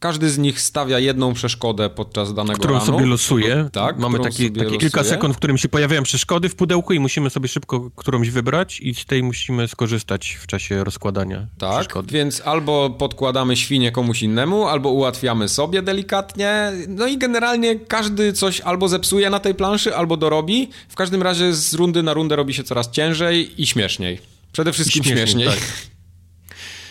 każdy 0.02 0.30
z 0.30 0.38
nich 0.38 0.62
stawia 0.62 1.00
jedną 1.00 1.34
przeszkodę 1.34 1.90
podczas 1.90 2.34
danego 2.34 2.60
którą 2.60 2.74
ranu. 2.74 2.86
sobie 2.86 3.06
losuje. 3.06 3.70
Tak, 3.72 4.00
Mamy 4.00 4.20
takie, 4.20 4.50
takie 4.52 4.78
kilka 4.78 5.04
sekund, 5.04 5.34
w 5.36 5.38
którym 5.38 5.58
się 5.58 5.70
pojawiają 5.70 6.04
przeszkody 6.04 6.50
w 6.50 6.56
pudełku 6.56 6.94
i 6.94 7.00
musimy 7.00 7.30
sobie 7.30 7.48
szybko 7.48 7.92
którąś 7.96 8.30
wybrać 8.30 8.80
i 8.80 8.96
z 8.96 9.06
tej 9.06 9.24
musimy 9.24 9.68
skorzystać 9.68 10.38
w 10.42 10.48
czasie 10.48 10.84
rozkładania 10.84 11.48
Tak, 11.58 11.72
przeszkody. 11.80 12.14
więc 12.14 12.42
albo 12.46 12.90
podkładamy 12.90 13.58
świnie 13.58 13.92
komuś 13.92 14.24
innemu, 14.24 14.68
albo 14.68 14.90
ułatwiamy 14.90 15.50
sobie 15.50 15.82
delikatnie. 15.82 16.72
No 16.88 17.08
i 17.08 17.18
generalnie 17.18 17.76
każdy 17.80 18.34
coś 18.34 18.62
albo 18.62 18.88
zepsuje 18.88 19.30
na 19.30 19.40
tej 19.40 19.56
planszy, 19.56 19.96
albo 19.96 20.18
dorobi. 20.18 20.70
W 20.90 20.96
każdym 20.96 21.24
razie 21.24 21.54
z 21.54 21.74
rundy 21.74 22.04
na 22.04 22.14
rundę 22.14 22.36
robi 22.36 22.54
się 22.54 22.64
coraz 22.64 22.92
ciężej 22.92 23.62
i 23.62 23.68
śmieszniej. 23.68 24.20
Przede 24.52 24.74
wszystkim 24.74 25.04
śmieszniej. 25.04 25.28
śmieszniej. 25.28 25.48
Tak. 25.48 25.91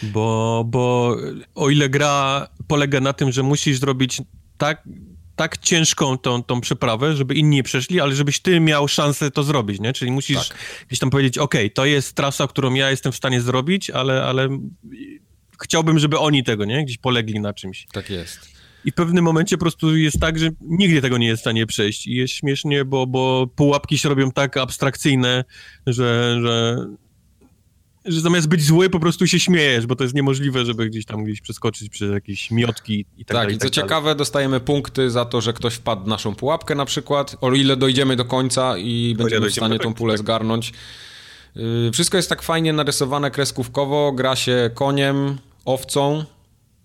Bo, 0.02 0.64
bo 0.66 1.16
o 1.54 1.70
ile 1.70 1.88
gra 1.88 2.48
polega 2.66 3.00
na 3.00 3.12
tym, 3.12 3.32
że 3.32 3.42
musisz 3.42 3.78
zrobić 3.78 4.22
tak, 4.58 4.82
tak 5.36 5.58
ciężką 5.58 6.18
tą, 6.18 6.42
tą 6.42 6.60
przeprawę, 6.60 7.16
żeby 7.16 7.34
inni 7.34 7.62
przeszli, 7.62 8.00
ale 8.00 8.14
żebyś 8.14 8.40
ty 8.40 8.60
miał 8.60 8.88
szansę 8.88 9.30
to 9.30 9.42
zrobić, 9.42 9.80
nie? 9.80 9.92
Czyli 9.92 10.10
musisz 10.10 10.48
tak. 10.48 10.58
gdzieś 10.88 10.98
tam 10.98 11.10
powiedzieć, 11.10 11.38
ok, 11.38 11.54
to 11.74 11.84
jest 11.84 12.14
trasa, 12.14 12.46
którą 12.46 12.74
ja 12.74 12.90
jestem 12.90 13.12
w 13.12 13.16
stanie 13.16 13.40
zrobić, 13.40 13.90
ale, 13.90 14.22
ale 14.24 14.48
chciałbym, 15.62 15.98
żeby 15.98 16.18
oni 16.18 16.44
tego, 16.44 16.64
nie? 16.64 16.84
Gdzieś 16.84 16.98
polegli 16.98 17.40
na 17.40 17.52
czymś. 17.52 17.86
Tak 17.92 18.10
jest. 18.10 18.60
I 18.84 18.90
w 18.90 18.94
pewnym 18.94 19.24
momencie 19.24 19.56
po 19.56 19.60
prostu 19.60 19.96
jest 19.96 20.20
tak, 20.20 20.38
że 20.38 20.48
nigdy 20.60 21.00
tego 21.00 21.18
nie 21.18 21.26
jest 21.26 21.40
w 21.40 21.44
stanie 21.44 21.66
przejść. 21.66 22.06
I 22.06 22.14
jest 22.14 22.34
śmiesznie, 22.34 22.84
bo, 22.84 23.06
bo 23.06 23.46
pułapki 23.56 23.98
się 23.98 24.08
robią 24.08 24.30
tak 24.30 24.56
abstrakcyjne, 24.56 25.44
że, 25.86 26.38
że 26.42 26.76
że 28.04 28.20
zamiast 28.20 28.48
być 28.48 28.64
zły, 28.64 28.90
po 28.90 29.00
prostu 29.00 29.26
się 29.26 29.40
śmiejesz, 29.40 29.86
bo 29.86 29.96
to 29.96 30.04
jest 30.04 30.14
niemożliwe, 30.14 30.64
żeby 30.64 30.86
gdzieś 30.86 31.04
tam 31.04 31.24
gdzieś 31.24 31.40
przeskoczyć 31.40 31.88
przez 31.88 32.12
jakieś 32.12 32.50
miotki 32.50 33.00
i 33.00 33.24
tak, 33.24 33.28
tak 33.28 33.36
dalej. 33.36 33.48
Tak, 33.48 33.56
i 33.56 33.58
co 33.58 33.70
ciekawe, 33.70 34.14
dostajemy 34.14 34.60
punkty 34.60 35.10
za 35.10 35.24
to, 35.24 35.40
że 35.40 35.52
ktoś 35.52 35.74
wpadł 35.74 36.04
w 36.04 36.06
naszą 36.06 36.34
pułapkę 36.34 36.74
na 36.74 36.84
przykład, 36.84 37.36
o 37.40 37.52
ile 37.52 37.76
dojdziemy 37.76 38.16
do 38.16 38.24
końca 38.24 38.78
i 38.78 39.14
będziemy 39.18 39.50
w 39.50 39.52
stanie 39.52 39.78
tą 39.78 39.94
pulę 39.94 40.14
tak. 40.14 40.18
zgarnąć. 40.18 40.72
Yy, 41.56 41.90
wszystko 41.92 42.16
jest 42.16 42.28
tak 42.28 42.42
fajnie 42.42 42.72
narysowane 42.72 43.30
kreskówkowo, 43.30 44.12
gra 44.12 44.36
się 44.36 44.70
koniem, 44.74 45.38
owcą, 45.64 46.24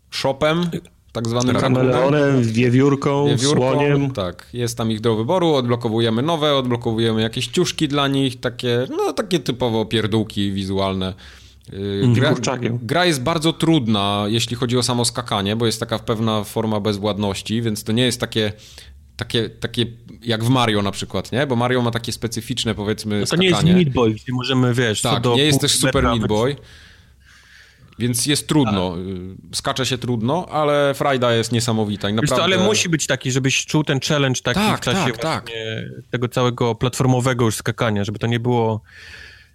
shopem 0.09 0.69
tak 1.15 1.27
zwanym 1.27 1.55
kameleonem, 1.55 2.43
wiewiórką, 2.43 3.27
wiewiórką, 3.27 3.71
słoniem. 3.71 4.11
Tak, 4.11 4.47
jest 4.53 4.77
tam 4.77 4.91
ich 4.91 5.01
do 5.01 5.15
wyboru, 5.15 5.53
odblokowujemy 5.53 6.21
nowe, 6.21 6.55
odblokowujemy 6.55 7.21
jakieś 7.21 7.47
ciuszki 7.47 7.87
dla 7.87 8.07
nich, 8.07 8.39
takie, 8.39 8.87
no 8.97 9.13
takie 9.13 9.39
typowo 9.39 9.85
pierdółki 9.85 10.51
wizualne. 10.51 11.13
Y, 11.73 12.03
gra, 12.13 12.35
gra, 12.81 13.05
jest 13.05 13.23
bardzo 13.23 13.53
trudna, 13.53 14.25
jeśli 14.27 14.55
chodzi 14.55 14.77
o 14.77 14.83
samo 14.83 15.05
skakanie, 15.05 15.55
bo 15.55 15.65
jest 15.65 15.79
taka 15.79 15.99
pewna 15.99 16.43
forma 16.43 16.79
bezwładności, 16.79 17.61
więc 17.61 17.83
to 17.83 17.91
nie 17.91 18.05
jest 18.05 18.19
takie 18.19 18.53
takie, 19.17 19.49
takie 19.49 19.85
jak 20.21 20.43
w 20.43 20.49
Mario 20.49 20.81
na 20.81 20.91
przykład, 20.91 21.31
nie? 21.31 21.47
Bo 21.47 21.55
Mario 21.55 21.81
ma 21.81 21.91
takie 21.91 22.11
specyficzne, 22.11 22.75
powiedzmy, 22.75 23.15
no 23.15 23.21
to 23.21 23.27
skakanie. 23.27 23.49
nie 23.49 23.55
jest 23.55 23.63
Meat 23.65 23.89
Boy, 23.89 24.13
gdzie 24.13 24.33
możemy, 24.33 24.73
wiesz, 24.73 25.01
Tak, 25.01 25.25
nie 25.25 25.45
jest 25.45 25.61
też 25.61 25.75
Super 25.77 26.03
Meat 26.03 26.27
Boy. 26.27 26.55
Więc 27.99 28.25
jest 28.25 28.47
trudno. 28.47 28.95
Tak. 28.95 29.55
Skacze 29.55 29.85
się 29.85 29.97
trudno, 29.97 30.45
ale 30.45 30.93
frajda 30.93 31.33
jest 31.33 31.51
niesamowita. 31.51 32.09
I 32.09 32.13
naprawdę... 32.13 32.35
Co, 32.35 32.43
ale 32.43 32.57
musi 32.57 32.89
być 32.89 33.07
taki, 33.07 33.31
żebyś 33.31 33.65
czuł 33.65 33.83
ten 33.83 33.99
challenge 33.99 34.41
taki 34.41 34.59
tak, 34.59 34.77
w 34.77 34.83
czasie 34.83 35.11
tak, 35.11 35.21
tak. 35.21 35.49
tego 36.11 36.27
całego 36.27 36.75
platformowego 36.75 37.45
już 37.45 37.55
skakania, 37.55 38.03
żeby 38.03 38.19
to 38.19 38.27
nie 38.27 38.39
było... 38.39 38.81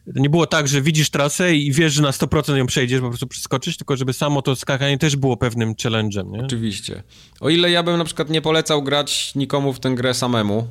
Nie 0.07 0.31
było 0.31 0.47
tak, 0.47 0.69
że 0.69 0.83
widzisz 0.83 1.11
trasę 1.11 1.55
i 1.55 1.73
wiesz, 1.73 1.93
że 1.93 2.03
na 2.03 2.11
100% 2.11 2.57
ją 2.57 2.67
przejdziesz, 2.67 3.01
po 3.01 3.09
prostu 3.09 3.27
przeskoczysz, 3.27 3.77
tylko 3.77 3.97
żeby 3.97 4.13
samo 4.13 4.43
to 4.43 4.57
skakanie 4.57 4.99
też 4.99 5.17
było 5.17 5.37
pewnym 5.37 5.75
challenge'em, 5.75 6.31
nie? 6.31 6.41
Oczywiście. 6.45 7.03
O 7.41 7.51
ile 7.51 7.71
ja 7.71 7.83
bym 7.83 7.99
na 7.99 8.05
przykład 8.05 8.31
nie 8.31 8.43
polecał 8.43 8.83
grać 8.83 9.35
nikomu 9.35 9.73
w 9.73 9.81
tę 9.81 9.91
grę 9.91 10.15
samemu, 10.15 10.69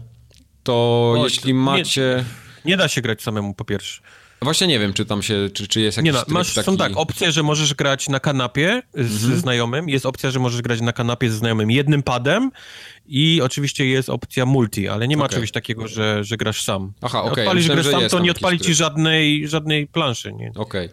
to 0.64 1.16
jeśli 1.24 1.54
macie... 1.54 2.26
Nie, 2.66 2.72
nie 2.72 2.78
da 2.78 2.88
się 2.88 3.02
grać 3.02 3.22
samemu, 3.22 3.54
po 3.54 3.66
pierwsze. 3.66 4.02
Właśnie 4.42 4.68
nie 4.68 4.80
wiem, 4.80 4.94
czy 4.94 5.06
tam 5.06 5.24
się, 5.24 5.50
czy, 5.54 5.68
czy 5.68 5.82
jest 5.82 5.98
jakiś 5.98 6.06
Nie 6.06 6.12
no, 6.12 6.24
masz, 6.28 6.54
taki... 6.54 6.66
są 6.66 6.78
tak, 6.78 6.92
opcje, 6.96 7.32
że 7.32 7.44
możesz 7.44 7.74
grać 7.74 8.10
na 8.10 8.20
kanapie 8.20 8.82
z 8.94 9.24
mhm. 9.24 9.42
znajomym, 9.42 9.90
jest 9.90 10.06
opcja, 10.06 10.32
że 10.32 10.40
możesz 10.40 10.62
grać 10.62 10.82
na 10.82 10.94
kanapie 10.94 11.30
z 11.30 11.34
znajomym 11.34 11.72
jednym 11.72 12.04
padem 12.04 12.52
i 13.06 13.42
oczywiście 13.44 13.86
jest 13.86 14.10
opcja 14.10 14.46
multi, 14.46 14.88
ale 14.88 15.08
nie 15.08 15.18
ma 15.18 15.26
okay. 15.26 15.36
czegoś 15.36 15.52
takiego, 15.52 15.88
że, 15.88 16.24
że 16.24 16.38
grasz 16.38 16.64
sam. 16.64 16.94
Aha, 17.02 17.20
okej. 17.20 17.32
Okay. 17.32 17.44
Odpalisz 17.44 17.68
grę 17.68 17.84
sam, 17.84 18.10
to 18.10 18.20
nie 18.20 18.32
odpali 18.32 18.60
ci 18.60 18.74
żadnej, 18.74 19.48
żadnej 19.48 19.88
planszy, 19.88 20.34
nie? 20.34 20.52
Okej. 20.56 20.90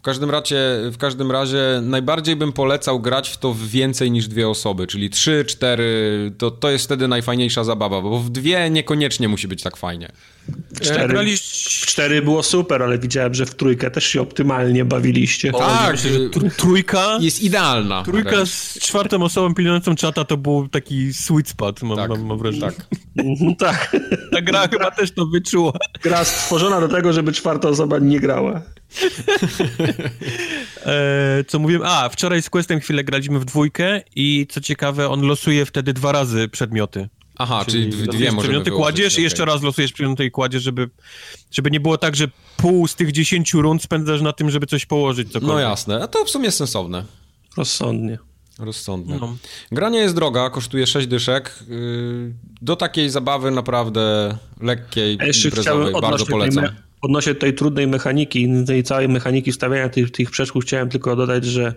W 0.00 0.02
każdym 0.02 0.30
razie, 0.30 0.56
w 0.92 0.96
każdym 0.98 1.30
razie 1.30 1.80
najbardziej 1.82 2.36
bym 2.36 2.52
polecał 2.52 3.00
grać 3.00 3.28
w 3.28 3.36
to 3.36 3.52
w 3.52 3.68
więcej 3.68 4.10
niż 4.10 4.28
dwie 4.28 4.48
osoby, 4.48 4.86
czyli 4.86 5.10
trzy, 5.10 5.44
cztery, 5.44 6.32
to, 6.38 6.50
to 6.50 6.70
jest 6.70 6.84
wtedy 6.84 7.08
najfajniejsza 7.08 7.64
zabawa, 7.64 8.00
bo 8.00 8.18
w 8.18 8.30
dwie 8.30 8.70
niekoniecznie 8.70 9.28
musi 9.28 9.48
być 9.48 9.62
tak 9.62 9.76
fajnie. 9.76 10.12
W 10.48 10.80
cztery, 10.80 11.36
w 11.36 11.86
cztery 11.86 12.22
było 12.22 12.42
super, 12.42 12.82
ale 12.82 12.98
widziałem, 12.98 13.34
że 13.34 13.46
w 13.46 13.54
trójkę 13.54 13.90
też 13.90 14.04
się 14.04 14.20
optymalnie 14.20 14.84
bawiliście. 14.84 15.52
O, 15.52 15.58
tak, 15.58 15.92
myślę, 15.92 16.10
że 16.10 16.50
trójka 16.56 17.18
jest 17.20 17.42
idealna. 17.42 18.02
Trójka 18.02 18.30
wręcz. 18.30 18.48
z 18.48 18.78
czwartą 18.78 19.22
osobą 19.22 19.54
pilnującą 19.54 19.94
czata 19.94 20.24
to 20.24 20.36
był 20.36 20.68
taki 20.68 21.12
sweet 21.14 21.48
spot, 21.48 21.82
mam, 21.82 21.96
tak, 21.96 22.10
mam, 22.10 22.24
mam 22.24 22.38
wrażenie. 22.38 22.72
Tak. 22.72 22.86
tak. 23.58 23.96
Ta 24.32 24.40
gra 24.42 24.68
chyba 24.68 24.90
też 24.90 25.14
to 25.14 25.26
wyczuła. 25.26 25.72
Gra 26.02 26.24
stworzona 26.24 26.80
do 26.80 26.88
tego, 26.88 27.12
żeby 27.12 27.32
czwarta 27.32 27.68
osoba 27.68 27.98
nie 27.98 28.20
grała. 28.20 28.62
E, 30.86 31.44
co 31.48 31.58
mówiłem? 31.58 31.82
A, 31.84 32.08
wczoraj 32.08 32.42
z 32.42 32.50
Questem 32.50 32.80
chwilę 32.80 33.04
graliśmy 33.04 33.38
w 33.38 33.44
dwójkę 33.44 34.02
i 34.16 34.46
co 34.50 34.60
ciekawe, 34.60 35.08
on 35.08 35.20
losuje 35.20 35.66
wtedy 35.66 35.92
dwa 35.92 36.12
razy 36.12 36.48
przedmioty. 36.48 37.08
Aha, 37.42 37.64
czyli, 37.68 37.90
czyli 37.90 38.08
dwie 38.08 38.32
możemy 38.32 38.40
przedmioty 38.40 38.70
kładziesz 38.70 39.12
okay. 39.12 39.20
i 39.20 39.24
jeszcze 39.24 39.44
raz 39.44 39.62
losujesz 39.62 39.92
przedmioty 39.92 40.24
i 40.24 40.30
kładziesz, 40.30 40.62
żeby, 40.62 40.90
żeby 41.50 41.70
nie 41.70 41.80
było 41.80 41.98
tak, 41.98 42.16
że 42.16 42.28
pół 42.56 42.86
z 42.88 42.94
tych 42.94 43.12
dziesięciu 43.12 43.62
rund 43.62 43.82
spędzasz 43.82 44.20
na 44.20 44.32
tym, 44.32 44.50
żeby 44.50 44.66
coś 44.66 44.86
położyć. 44.86 45.28
Cokolwiek. 45.28 45.54
No 45.54 45.60
jasne, 45.60 46.02
a 46.02 46.08
to 46.08 46.24
w 46.24 46.30
sumie 46.30 46.50
sensowne. 46.50 47.04
Rozsądnie. 47.56 48.18
Rozsądne. 48.58 49.18
No. 49.20 49.36
Gra 49.72 49.88
nie 49.88 49.98
jest 49.98 50.14
droga, 50.14 50.50
kosztuje 50.50 50.86
6 50.86 51.06
dyszek. 51.06 51.58
Y, 51.70 52.34
do 52.62 52.76
takiej 52.76 53.10
zabawy 53.10 53.50
naprawdę 53.50 54.36
lekkiej, 54.60 55.18
imprezowej, 55.44 55.92
bardzo 56.00 56.26
polecam. 56.26 56.64
Odnośnie 57.02 57.34
tej 57.34 57.54
trudnej 57.54 57.86
mechaniki, 57.86 58.48
tej 58.66 58.82
całej 58.82 59.08
mechaniki 59.08 59.52
stawiania 59.52 59.88
tych, 59.88 60.10
tych 60.10 60.30
przeszkód, 60.30 60.64
chciałem 60.64 60.88
tylko 60.88 61.16
dodać, 61.16 61.44
że 61.44 61.74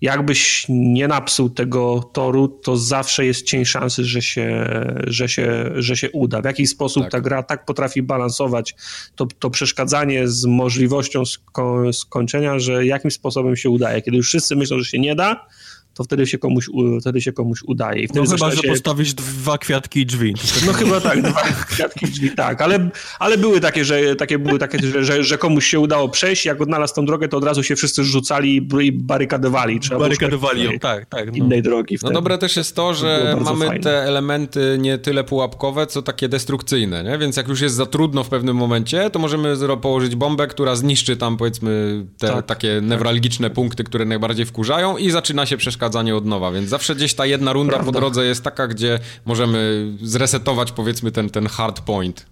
jakbyś 0.00 0.66
nie 0.68 1.08
napsuł 1.08 1.50
tego 1.50 2.10
toru, 2.12 2.48
to 2.48 2.76
zawsze 2.76 3.26
jest 3.26 3.46
cień 3.46 3.64
szansy, 3.64 4.04
że 4.04 4.22
się, 4.22 4.66
że 5.06 5.28
się, 5.28 5.70
że 5.74 5.96
się 5.96 6.10
uda. 6.10 6.42
W 6.42 6.44
jaki 6.44 6.66
sposób 6.66 7.02
tak. 7.02 7.12
ta 7.12 7.20
gra 7.20 7.42
tak 7.42 7.64
potrafi 7.64 8.02
balansować 8.02 8.74
to, 9.16 9.26
to 9.38 9.50
przeszkadzanie 9.50 10.28
z 10.28 10.44
możliwością 10.44 11.24
sko 11.24 11.92
skończenia, 11.92 12.58
że 12.58 12.86
jakim 12.86 13.10
sposobem 13.10 13.56
się 13.56 13.70
udaje. 13.70 14.02
Kiedy 14.02 14.16
już 14.16 14.28
wszyscy 14.28 14.56
myślą, 14.56 14.78
że 14.78 14.84
się 14.84 14.98
nie 14.98 15.14
da, 15.14 15.46
to 15.94 16.04
wtedy 16.04 16.26
się 16.26 16.38
komuś, 16.38 16.70
wtedy 17.00 17.20
się 17.20 17.32
komuś 17.32 17.62
udaje. 17.62 18.02
I 18.02 18.08
wtedy 18.08 18.20
no 18.20 18.30
chyba, 18.30 18.50
że 18.50 18.56
się... 18.56 18.68
postawić 18.68 19.14
dwa 19.14 19.58
kwiatki 19.58 20.00
i 20.00 20.06
drzwi. 20.06 20.34
No 20.66 20.72
chyba 20.72 21.00
tak, 21.00 21.22
dwa 21.22 21.42
kwiatki 21.70 22.06
i 22.06 22.08
drzwi, 22.08 22.30
tak, 22.30 22.62
ale, 22.62 22.90
ale 23.18 23.38
były 23.38 23.60
takie, 23.60 23.84
że, 23.84 24.16
takie, 24.16 24.38
były 24.38 24.58
takie 24.58 24.78
że, 24.78 25.04
że, 25.04 25.24
że, 25.24 25.38
komuś 25.38 25.66
się 25.66 25.80
udało 25.80 26.08
przejść, 26.08 26.46
jak 26.46 26.60
odnalazł 26.60 26.94
tą 26.94 27.06
drogę, 27.06 27.28
to 27.28 27.36
od 27.36 27.44
razu 27.44 27.62
się 27.62 27.76
wszyscy 27.76 28.04
rzucali 28.04 28.68
i 28.82 28.92
barykadowali. 28.92 29.80
Trzeba 29.80 30.00
barykadowali 30.00 30.64
ją, 30.64 30.78
tak, 30.78 31.06
tak. 31.06 31.26
No. 31.26 31.32
Innej 31.32 31.62
drogi. 31.62 31.98
Wtedy. 31.98 32.12
No 32.12 32.20
dobre 32.20 32.38
też 32.38 32.56
jest 32.56 32.76
to, 32.76 32.94
że 32.94 33.36
to 33.38 33.44
mamy 33.44 33.66
fajne. 33.66 33.82
te 33.82 34.02
elementy 34.02 34.76
nie 34.80 34.98
tyle 34.98 35.24
pułapkowe, 35.24 35.86
co 35.86 36.02
takie 36.02 36.28
destrukcyjne, 36.28 37.04
nie? 37.04 37.18
więc 37.18 37.36
jak 37.36 37.48
już 37.48 37.60
jest 37.60 37.74
za 37.74 37.86
trudno 37.86 38.24
w 38.24 38.28
pewnym 38.28 38.56
momencie, 38.56 39.10
to 39.10 39.18
możemy 39.18 39.56
położyć 39.82 40.16
bombę, 40.16 40.46
która 40.46 40.76
zniszczy 40.76 41.16
tam 41.16 41.36
powiedzmy 41.36 42.04
te 42.18 42.28
tak, 42.28 42.46
takie 42.46 42.74
tak. 42.74 42.84
newralgiczne 42.84 43.50
punkty, 43.50 43.84
które 43.84 44.04
najbardziej 44.04 44.46
wkurzają 44.46 44.96
i 44.96 45.10
zaczyna 45.10 45.46
się 45.46 45.56
przeszkadzać 45.56 45.81
przeszkadzanie 45.82 46.16
od 46.16 46.26
nowa, 46.26 46.52
więc 46.52 46.68
zawsze 46.68 46.94
gdzieś 46.94 47.14
ta 47.14 47.26
jedna 47.26 47.52
runda 47.52 47.72
Prawda. 47.72 47.92
po 47.92 47.98
drodze 47.98 48.24
jest 48.24 48.44
taka, 48.44 48.68
gdzie 48.68 48.98
możemy 49.24 49.92
zresetować 50.02 50.72
powiedzmy 50.72 51.12
ten, 51.12 51.30
ten 51.30 51.46
hard 51.46 51.80
point. 51.80 52.26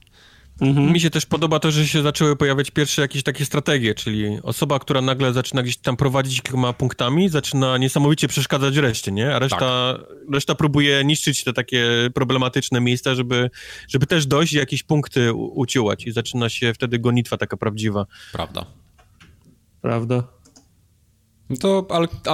Mhm. 0.60 0.93
Mi 0.93 1.01
się 1.01 1.10
też 1.10 1.27
podoba 1.27 1.59
to, 1.59 1.70
że 1.70 1.86
się 1.86 2.02
zaczęły 2.02 2.36
pojawiać 2.36 2.70
pierwsze 2.70 3.02
jakieś 3.02 3.22
takie 3.22 3.44
strategie, 3.44 3.94
czyli 3.94 4.39
osoba, 4.43 4.78
która 4.78 5.01
nagle 5.01 5.32
zaczyna 5.32 5.62
gdzieś 5.62 5.77
tam 5.77 5.97
prowadzić 5.97 6.43
kilkoma 6.43 6.72
punktami, 6.72 7.28
zaczyna 7.28 7.78
niesamowicie 7.78 8.28
przeszkadzać 8.28 8.77
reszcie, 8.77 9.12
nie? 9.12 9.35
A 9.35 9.39
reszta, 9.39 9.59
tak. 9.98 10.32
reszta 10.32 10.55
próbuje 10.55 11.05
niszczyć 11.05 11.44
te 11.44 11.52
takie 11.52 12.10
problematyczne 12.14 12.81
miejsca, 12.81 13.14
żeby, 13.14 13.51
żeby 13.89 14.06
też 14.06 14.27
dojść 14.27 14.52
i 14.52 14.56
jakieś 14.56 14.82
punkty 14.82 15.32
uciułać 15.35 16.06
i 16.06 16.12
zaczyna 16.12 16.48
się 16.48 16.74
wtedy 16.74 16.98
gonitwa 16.98 17.36
taka 17.36 17.56
prawdziwa. 17.56 18.06
Prawda. 18.32 18.66
Prawda. 19.82 20.40
To 21.59 21.86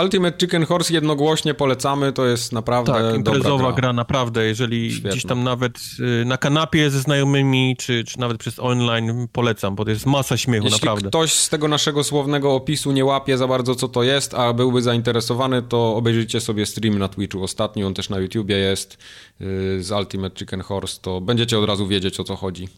Ultimate 0.02 0.38
Chicken 0.38 0.66
Horse 0.66 0.94
jednogłośnie 0.94 1.54
polecamy, 1.54 2.12
to 2.12 2.26
jest 2.26 2.52
naprawdę 2.52 2.92
tak, 2.92 3.14
imprezowa 3.16 3.72
gra. 3.72 3.72
gra. 3.72 3.92
naprawdę, 3.92 4.46
jeżeli 4.46 4.90
Świetna. 4.92 5.10
gdzieś 5.10 5.24
tam 5.24 5.44
nawet 5.44 5.78
y, 6.22 6.24
na 6.24 6.36
kanapie 6.36 6.90
ze 6.90 7.00
znajomymi, 7.00 7.76
czy, 7.78 8.04
czy 8.04 8.20
nawet 8.20 8.38
przez 8.38 8.58
online 8.58 9.28
polecam, 9.32 9.74
bo 9.74 9.84
to 9.84 9.90
jest 9.90 10.06
masa 10.06 10.36
śmiechu, 10.36 10.64
Jeśli 10.64 10.80
naprawdę. 10.80 11.08
ktoś 11.08 11.32
z 11.32 11.48
tego 11.48 11.68
naszego 11.68 12.04
słownego 12.04 12.54
opisu 12.54 12.92
nie 12.92 13.04
łapie 13.04 13.38
za 13.38 13.48
bardzo 13.48 13.74
co 13.74 13.88
to 13.88 14.02
jest, 14.02 14.34
a 14.34 14.52
byłby 14.52 14.82
zainteresowany, 14.82 15.62
to 15.62 15.96
obejrzyjcie 15.96 16.40
sobie 16.40 16.66
stream 16.66 16.98
na 16.98 17.08
Twitchu 17.08 17.42
ostatni, 17.42 17.84
on 17.84 17.94
też 17.94 18.10
na 18.10 18.18
YouTubie 18.18 18.56
jest 18.56 18.98
y, 19.40 19.82
z 19.82 19.90
Ultimate 19.90 20.36
Chicken 20.38 20.60
Horse, 20.60 20.98
to 21.02 21.20
będziecie 21.20 21.58
od 21.58 21.64
razu 21.64 21.86
wiedzieć 21.86 22.20
o 22.20 22.24
co 22.24 22.36
chodzi. 22.36 22.68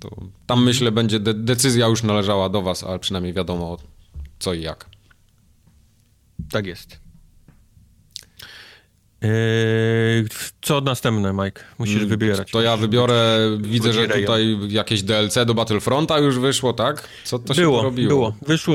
To 0.00 0.10
tam 0.46 0.64
myślę 0.64 0.92
będzie 0.92 1.20
de 1.20 1.34
decyzja 1.34 1.86
już 1.86 2.02
należała 2.02 2.48
do 2.48 2.62
was, 2.62 2.84
ale 2.84 2.98
przynajmniej 2.98 3.32
wiadomo 3.32 3.76
co 4.38 4.54
i 4.54 4.62
jak. 4.62 4.92
Tak 6.50 6.66
jest. 6.66 7.02
Eee, 9.22 10.24
co 10.62 10.80
następne, 10.80 11.32
Mike? 11.32 11.62
Musisz 11.78 11.94
hmm, 11.94 12.10
wybierać. 12.10 12.50
To 12.50 12.62
ja 12.62 12.76
wybiorę, 12.76 13.38
widzę, 13.60 13.92
że 13.92 14.08
tutaj 14.08 14.58
jakieś 14.68 15.02
DLC 15.02 15.34
do 15.46 15.54
Battlefronta 15.54 16.18
już 16.18 16.38
wyszło, 16.38 16.72
tak? 16.72 17.08
Co 17.24 17.38
to 17.38 17.54
było, 17.54 17.76
się 17.76 17.82
porobiło? 17.82 18.08
Było, 18.08 18.34
wyszło 18.46 18.74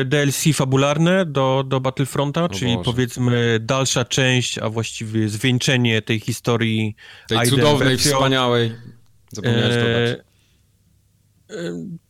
e, 0.00 0.04
DLC 0.04 0.44
fabularne 0.54 1.26
do, 1.26 1.64
do 1.66 1.80
Battlefronta, 1.80 2.44
o 2.44 2.48
czyli 2.48 2.76
Boże. 2.76 2.84
powiedzmy 2.84 3.58
dalsza 3.60 4.04
część, 4.04 4.58
a 4.58 4.70
właściwie 4.70 5.28
zwieńczenie 5.28 6.02
tej 6.02 6.20
historii. 6.20 6.96
Tej 7.28 7.38
Aiden 7.38 7.58
cudownej, 7.58 7.98
wspaniałej. 7.98 8.72
Zapomniałeś 9.32 9.74
eee, 9.74 10.06
dodać 10.08 10.31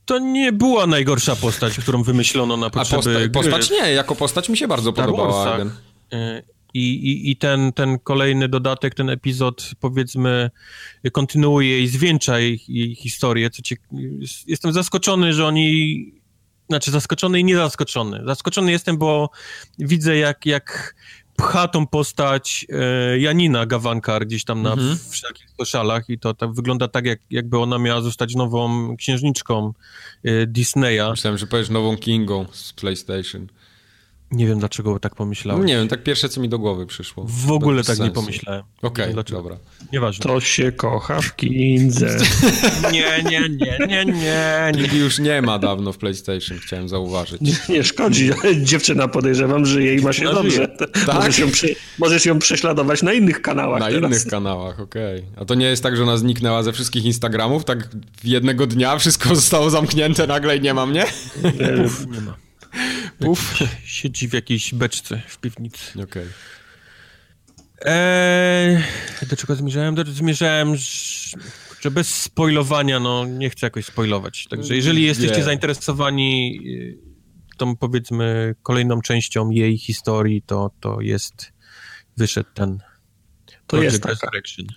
to 0.05 0.19
nie 0.19 0.51
była 0.51 0.87
najgorsza 0.87 1.35
postać, 1.35 1.77
którą 1.77 2.03
wymyślono 2.03 2.57
na 2.57 2.69
potrzeby 2.69 2.97
A 2.97 3.29
posta 3.29 3.51
postać 3.51 3.71
nie, 3.71 3.91
jako 3.91 4.15
postać 4.15 4.49
mi 4.49 4.57
się 4.57 4.67
bardzo 4.67 4.91
Star 4.91 5.05
podobała. 5.05 5.57
E, 6.13 6.43
I, 6.73 6.93
i, 6.93 7.31
I 7.31 7.35
ten, 7.35 7.73
ten 7.73 7.99
kolejny 7.99 8.49
dodatek, 8.49 8.95
ten 8.95 9.09
epizod, 9.09 9.71
powiedzmy, 9.79 10.51
kontynuuje 11.11 11.81
i 11.81 11.87
zwieńcza 11.87 12.39
jej, 12.39 12.59
jej 12.67 12.95
historię. 12.95 13.49
Co 13.49 13.61
ci, 13.61 13.77
jestem 14.47 14.73
zaskoczony, 14.73 15.33
że 15.33 15.45
oni. 15.45 16.23
Znaczy, 16.69 16.91
zaskoczony 16.91 17.39
i 17.39 17.43
nie 17.43 17.55
zaskoczony. 17.55 18.21
Zaskoczony 18.25 18.71
jestem, 18.71 18.97
bo 18.97 19.29
widzę, 19.79 20.17
jak, 20.17 20.45
jak 20.45 20.95
pcha 21.35 21.67
tą 21.67 21.87
postać 21.87 22.65
e, 22.69 23.19
Janina 23.19 23.65
Gawankar 23.65 24.25
gdzieś 24.25 24.43
tam 24.43 24.61
na 24.61 24.73
mhm. 24.73 24.97
wszelkich 25.09 25.47
socialach 25.57 26.09
i 26.09 26.19
to 26.19 26.33
tak 26.33 26.53
wygląda 26.53 26.87
tak, 26.87 27.05
jak, 27.05 27.19
jakby 27.29 27.59
ona 27.59 27.79
miała 27.79 28.01
zostać 28.01 28.35
nową 28.35 28.95
księżniczką 28.97 29.73
e, 30.23 30.47
Disneya. 30.47 31.09
Myślałem, 31.09 31.37
że 31.37 31.47
powiesz 31.47 31.69
nową 31.69 31.97
Kingą 31.97 32.45
z 32.51 32.73
PlayStation. 32.73 33.47
Nie 34.33 34.47
wiem, 34.47 34.59
dlaczego 34.59 34.99
tak 34.99 35.15
pomyślałem. 35.15 35.65
Nie 35.65 35.75
wiem, 35.75 35.87
tak 35.87 36.03
pierwsze, 36.03 36.29
co 36.29 36.41
mi 36.41 36.49
do 36.49 36.59
głowy 36.59 36.85
przyszło. 36.85 37.25
W 37.27 37.51
ogóle 37.51 37.77
tak 37.77 37.85
sensu. 37.85 38.03
nie 38.03 38.11
pomyślałem. 38.11 38.63
Okej, 38.81 39.11
okay, 39.11 39.23
dobra. 39.23 39.57
Nieważne. 39.91 40.23
To 40.23 40.39
się 40.39 40.71
kocha 40.71 41.21
w 41.21 41.35
kindze. 41.35 42.17
nie, 42.93 43.23
nie, 43.23 43.49
nie, 43.49 43.77
nie, 43.87 44.05
nie. 44.05 44.71
nie. 44.75 44.99
już 44.99 45.19
nie 45.19 45.41
ma 45.41 45.59
dawno 45.59 45.93
w 45.93 45.97
PlayStation, 45.97 46.57
chciałem 46.57 46.89
zauważyć. 46.89 47.41
Nie, 47.41 47.75
nie 47.75 47.83
szkodzi, 47.83 48.29
dziewczyna 48.61 49.07
podejrzewam, 49.07 49.65
żyje 49.65 49.95
i 49.95 50.01
ma 50.01 50.13
się 50.13 50.25
dobrze. 50.25 50.67
Tak? 51.05 51.15
Możesz, 51.15 51.39
ją 51.39 51.51
prze, 51.51 51.67
możesz 51.99 52.25
ją 52.25 52.39
prześladować 52.39 53.03
na 53.03 53.13
innych 53.13 53.41
kanałach 53.41 53.79
Na 53.79 53.89
teraz. 53.89 54.11
innych 54.11 54.27
kanałach, 54.27 54.79
okej. 54.79 55.19
Okay. 55.19 55.41
A 55.41 55.45
to 55.45 55.55
nie 55.55 55.65
jest 55.65 55.83
tak, 55.83 55.97
że 55.97 56.03
ona 56.03 56.17
zniknęła 56.17 56.63
ze 56.63 56.73
wszystkich 56.73 57.05
Instagramów, 57.05 57.65
tak 57.65 57.89
jednego 58.23 58.67
dnia 58.67 58.97
wszystko 58.97 59.35
zostało 59.35 59.69
zamknięte 59.69 60.27
nagle 60.27 60.57
i 60.57 60.61
nie 60.61 60.73
ma 60.73 60.85
mnie? 60.85 61.05
nie 62.11 62.21
ma. 62.21 62.42
Puf. 63.19 63.59
Siedzi 63.85 64.27
w 64.27 64.33
jakiejś 64.33 64.73
beczce 64.73 65.21
w 65.27 65.37
piwnicy. 65.37 65.91
Okej. 65.91 66.03
Okay. 66.05 66.27
Eee, 67.85 68.83
do 69.29 69.35
czego 69.35 69.55
zmierzałem? 69.55 69.95
Do, 69.95 70.05
zmierzałem, 70.05 70.75
że 71.81 71.91
bez 71.91 72.21
spoilowania, 72.21 72.99
no 72.99 73.25
nie 73.25 73.49
chcę 73.49 73.65
jakoś 73.65 73.85
spoilować. 73.85 74.47
Także 74.49 74.75
jeżeli 74.75 75.03
jesteście 75.03 75.33
yeah. 75.33 75.45
zainteresowani 75.45 76.59
y, 76.65 76.97
tą 77.57 77.75
powiedzmy 77.75 78.55
kolejną 78.63 79.01
częścią 79.01 79.49
jej 79.49 79.77
historii, 79.77 80.41
to, 80.41 80.71
to 80.79 81.01
jest 81.01 81.53
wyszedł 82.17 82.49
ten 82.53 82.79
to 83.67 83.83
jest 83.83 84.03
taka. 84.03 84.27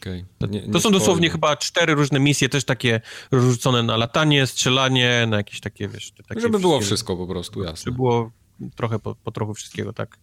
Okay. 0.01 0.25
Nie, 0.41 0.67
nie 0.67 0.73
to 0.73 0.81
są 0.81 0.91
dosłownie 0.91 1.31
chyba 1.31 1.57
cztery 1.57 1.95
różne 1.95 2.21
misje, 2.21 2.49
też 2.49 2.65
takie 2.65 3.01
rozrzucone 3.31 3.83
na 3.83 3.97
latanie, 3.97 4.47
strzelanie, 4.47 5.27
na 5.29 5.37
jakieś 5.37 5.61
takie, 5.61 5.89
wiesz... 5.89 6.13
Takie 6.29 6.41
Żeby 6.41 6.59
było 6.59 6.81
wszystko 6.81 7.17
po 7.17 7.27
prostu, 7.27 7.63
jasne. 7.63 7.85
Żeby 7.85 7.97
było 7.97 8.31
trochę 8.77 8.99
po, 8.99 9.15
po 9.15 9.33
trochu 9.33 9.55
wszystkiego, 9.55 9.93
tak. 9.93 10.19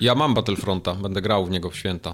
Ja 0.00 0.14
mam 0.14 0.34
Battlefronta, 0.34 0.94
będę 0.94 1.22
grał 1.22 1.46
w 1.46 1.50
niego 1.50 1.70
w 1.70 1.76
święta. 1.76 2.12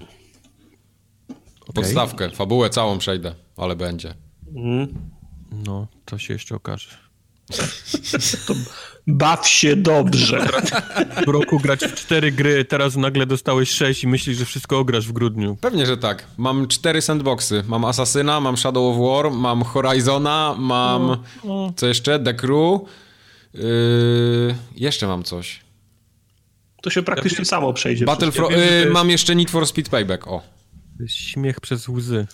Podstawkę, 1.75 2.25
okay. 2.25 2.37
fabułę 2.37 2.71
całą 2.71 2.99
przejdę, 2.99 3.35
ale 3.57 3.77
będzie. 3.77 4.15
Mm. 4.57 5.11
No, 5.67 5.87
to 6.05 6.19
się 6.19 6.33
jeszcze 6.33 6.55
okaże. 6.55 7.06
To 8.47 8.55
baw 9.07 9.49
się 9.49 9.77
dobrze. 9.77 10.49
W 11.27 11.29
roku 11.29 11.61
grać 11.61 11.81
w 11.81 11.95
cztery 11.95 12.33
gry, 12.33 12.65
teraz 12.65 12.97
nagle 12.97 13.27
dostałeś 13.27 13.71
sześć 13.71 14.05
i 14.05 14.07
myślisz, 14.07 14.39
że 14.39 14.45
wszystko 14.45 14.79
ograsz 14.79 15.09
w 15.09 15.13
grudniu. 15.13 15.57
Pewnie, 15.61 15.87
że 15.87 15.97
tak. 15.97 16.27
Mam 16.37 16.69
cztery 16.69 17.03
sandboxy. 17.03 17.65
Mam 17.67 17.85
Assassina, 17.85 18.41
mam 18.41 18.57
Shadow 18.57 18.97
of 18.97 19.07
War, 19.09 19.33
mam 19.33 19.63
Horizona, 19.63 20.55
mam... 20.59 21.07
No, 21.07 21.25
no. 21.45 21.73
Co 21.77 21.87
jeszcze? 21.87 22.19
The 22.21 22.35
Crew. 22.35 22.81
Yy... 23.55 24.55
Jeszcze 24.75 25.07
mam 25.07 25.23
coś. 25.23 25.61
To 26.83 26.91
się 26.91 27.03
praktycznie 27.03 27.39
ja 27.39 27.45
samo 27.45 27.73
przejdzie. 27.73 28.05
Battlefront... 28.05 28.53
Ja 28.53 28.59
yy, 28.59 28.91
mam 28.91 29.11
jeszcze 29.11 29.35
Need 29.35 29.51
for 29.51 29.67
Speed 29.67 29.91
Payback, 29.91 30.27
o. 30.29 30.43
Śmiech 31.07 31.61
przez 31.61 31.89
łzy. 31.89 32.27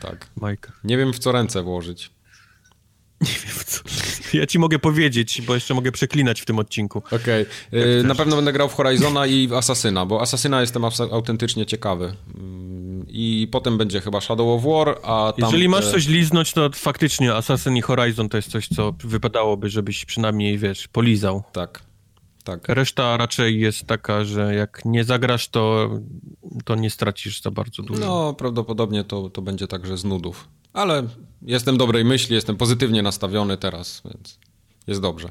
Tak. 0.00 0.26
Mike. 0.42 0.72
Nie 0.84 0.96
wiem, 0.96 1.12
w 1.12 1.18
co 1.18 1.32
ręce 1.32 1.62
włożyć. 1.62 2.10
Nie 3.20 3.32
wiem 3.44 3.54
w 3.54 3.64
co. 3.64 3.80
Ja 4.32 4.46
ci 4.46 4.58
mogę 4.58 4.78
powiedzieć, 4.78 5.42
bo 5.42 5.54
jeszcze 5.54 5.74
mogę 5.74 5.92
przeklinać 5.92 6.40
w 6.40 6.44
tym 6.44 6.58
odcinku. 6.58 7.02
Okej. 7.10 7.46
Okay. 7.68 8.02
Na 8.04 8.14
pewno 8.14 8.36
będę 8.36 8.52
grał 8.52 8.68
w 8.68 8.74
Horizona 8.74 9.26
i 9.26 9.48
w 9.48 9.52
Assassina, 9.52 10.06
bo 10.06 10.20
Assassina 10.20 10.60
jestem 10.60 10.84
autentycznie 11.12 11.66
ciekawy. 11.66 12.14
Mm, 12.34 13.06
I 13.08 13.48
potem 13.52 13.78
będzie 13.78 14.00
chyba 14.00 14.20
Shadow 14.20 14.48
of 14.48 14.64
War, 14.64 14.98
a 15.02 15.32
tam... 15.32 15.44
Jeżeli 15.46 15.68
masz 15.68 15.90
coś 15.90 16.06
liznąć, 16.06 16.52
to 16.52 16.70
faktycznie 16.74 17.34
Assassin 17.34 17.76
i 17.76 17.80
Horizon 17.80 18.28
to 18.28 18.36
jest 18.36 18.50
coś, 18.50 18.68
co 18.68 18.94
wypadałoby, 19.04 19.68
żebyś 19.68 20.04
przynajmniej, 20.04 20.58
wiesz, 20.58 20.88
polizał. 20.88 21.42
Tak. 21.52 21.89
Tak. 22.44 22.68
Reszta 22.68 23.16
raczej 23.16 23.60
jest 23.60 23.86
taka, 23.86 24.24
że 24.24 24.54
jak 24.54 24.84
nie 24.84 25.04
zagrasz, 25.04 25.48
to, 25.48 25.90
to 26.64 26.74
nie 26.74 26.90
stracisz 26.90 27.42
za 27.42 27.50
bardzo 27.50 27.82
dużo. 27.82 28.00
No, 28.00 28.34
prawdopodobnie 28.34 29.04
to, 29.04 29.30
to 29.30 29.42
będzie 29.42 29.66
także 29.66 29.96
z 29.96 30.04
nudów. 30.04 30.48
Ale 30.72 31.02
jestem 31.42 31.76
dobrej 31.76 32.04
myśli, 32.04 32.34
jestem 32.34 32.56
pozytywnie 32.56 33.02
nastawiony 33.02 33.56
teraz, 33.56 34.02
więc 34.04 34.38
jest 34.86 35.00
dobrze. 35.00 35.28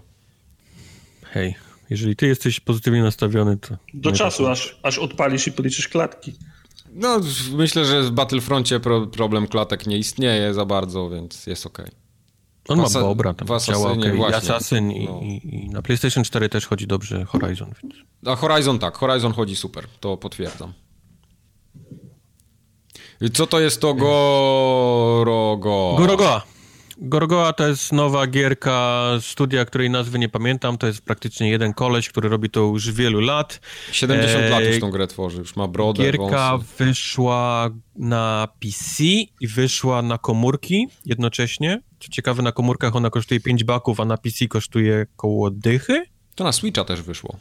Hej, 1.23 1.55
jeżeli 1.89 2.15
ty 2.15 2.27
jesteś 2.27 2.59
pozytywnie 2.59 3.03
nastawiony, 3.03 3.57
to... 3.57 3.77
Do 3.93 4.11
czasu, 4.11 4.47
aż, 4.47 4.79
aż 4.83 4.99
odpalisz 4.99 5.47
i 5.47 5.51
policzysz 5.51 5.87
klatki. 5.87 6.33
No, 6.93 7.19
myślę, 7.53 7.85
że 7.85 8.03
w 8.03 8.11
Battlefroncie 8.11 8.79
pro, 8.79 9.07
problem 9.07 9.47
klatek 9.47 9.87
nie 9.87 9.97
istnieje 9.97 10.53
za 10.53 10.65
bardzo, 10.65 11.09
więc 11.09 11.47
jest 11.47 11.65
okej. 11.65 11.85
Okay. 11.85 11.98
On 12.69 12.77
ma 12.77 12.89
dobra, 12.89 13.33
tam 13.33 13.59
w 13.59 13.65
działa 13.65 13.91
okay. 13.91 14.17
I 14.17 14.23
Assassin 14.23 14.87
no. 14.87 14.93
i, 14.93 15.05
i, 15.43 15.69
na 15.69 15.81
PlayStation 15.81 16.23
4 16.23 16.49
też 16.49 16.67
chodzi 16.67 16.87
dobrze 16.87 17.25
Horizon. 17.25 17.73
Więc... 17.83 17.95
A 18.25 18.35
Horizon 18.35 18.79
tak, 18.79 18.97
Horizon 18.97 19.33
chodzi 19.33 19.55
super, 19.55 19.87
to 19.99 20.17
potwierdzam. 20.17 20.73
Co 23.33 23.47
to 23.47 23.59
jest 23.59 23.81
to 23.81 23.93
Gorogoa? 23.93 25.27
Gorogoa. 25.97 26.41
Gorogoa 27.01 27.53
to 27.53 27.67
jest 27.67 27.91
nowa 27.91 28.27
gierka 28.27 29.07
studia, 29.21 29.65
której 29.65 29.89
nazwy 29.89 30.19
nie 30.19 30.29
pamiętam. 30.29 30.77
To 30.77 30.87
jest 30.87 31.01
praktycznie 31.01 31.49
jeden 31.49 31.73
koleś, 31.73 32.09
który 32.09 32.29
robi 32.29 32.49
to 32.49 32.59
już 32.59 32.91
wielu 32.91 33.19
lat. 33.19 33.59
70 33.91 34.43
e... 34.43 34.49
lat 34.49 34.63
już 34.63 34.79
tą 34.79 34.91
grę 34.91 35.07
tworzy, 35.07 35.37
już 35.37 35.55
ma 35.55 35.67
brodę, 35.67 36.03
Gierka 36.03 36.57
wąsy. 36.57 36.65
wyszła 36.77 37.69
na 37.95 38.47
PC 38.59 39.03
i 39.41 39.47
wyszła 39.47 40.01
na 40.01 40.17
komórki 40.17 40.87
jednocześnie. 41.05 41.81
Co 41.99 42.11
ciekawe, 42.11 42.43
na 42.43 42.51
komórkach 42.51 42.95
ona 42.95 43.09
kosztuje 43.09 43.39
5 43.39 43.63
baków, 43.63 43.99
a 43.99 44.05
na 44.05 44.17
PC 44.17 44.47
kosztuje 44.47 45.05
koło 45.15 45.51
dychy. 45.51 46.03
To 46.35 46.43
na 46.43 46.51
Switcha 46.51 46.83
też 46.83 47.01
wyszło. 47.01 47.37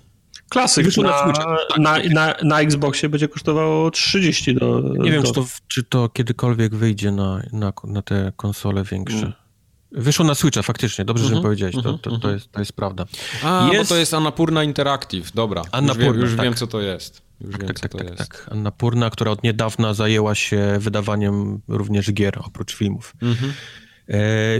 Klasyk 0.48 0.84
Wyszło 0.84 1.02
na, 1.02 1.26
na, 1.26 1.32
tak, 1.32 1.78
na, 1.78 1.98
na, 1.98 2.34
na, 2.42 2.60
Xboxie 2.60 3.08
będzie 3.08 3.28
kosztowało 3.28 3.90
30 3.90 4.54
do... 4.54 4.80
Nie 4.80 5.10
wiem. 5.10 5.22
Czy, 5.22 5.32
to, 5.32 5.46
czy 5.68 5.82
to 5.82 6.08
kiedykolwiek 6.08 6.74
wyjdzie 6.74 7.12
na, 7.12 7.42
na, 7.52 7.72
na 7.84 8.02
te 8.02 8.32
konsole 8.36 8.84
większe. 8.84 9.16
Mm. 9.16 9.47
Wyszło 9.92 10.24
na 10.24 10.34
Switcha, 10.34 10.62
faktycznie, 10.62 11.04
dobrze, 11.04 11.24
mm 11.24 11.30
-hmm, 11.30 11.34
że 11.34 11.36
mhm, 11.36 11.42
powiedziałeś, 11.42 11.74
to, 11.74 11.82
to, 11.82 11.98
to, 11.98 12.14
mhm. 12.14 12.34
jest, 12.34 12.52
to 12.52 12.60
jest 12.60 12.72
prawda. 12.72 13.06
A, 13.44 13.68
jest... 13.72 13.90
bo 13.90 13.94
to 13.94 13.98
jest 13.98 14.14
Annapurna 14.14 14.64
Interactive, 14.64 15.32
dobra, 15.32 15.62
Annapurna, 15.72 16.06
już, 16.06 16.16
wiem, 16.16 16.24
już 16.24 16.36
tak. 16.36 16.44
wiem, 16.44 16.54
co 16.54 16.66
to 16.66 16.80
jest. 16.80 17.22
Już 17.40 17.52
tak, 17.52 17.60
wiem, 17.60 17.68
tak, 17.68 17.78
tak, 17.78 18.04
tak, 18.04 18.16
tak. 18.16 18.48
Annapurna, 18.50 19.10
która 19.10 19.30
od 19.30 19.42
niedawna 19.42 19.94
zajęła 19.94 20.34
się 20.34 20.76
wydawaniem 20.78 21.60
również 21.68 22.12
gier, 22.12 22.38
oprócz 22.44 22.74
filmów. 22.74 23.14
Mm 23.22 23.34
-hmm. 23.34 23.52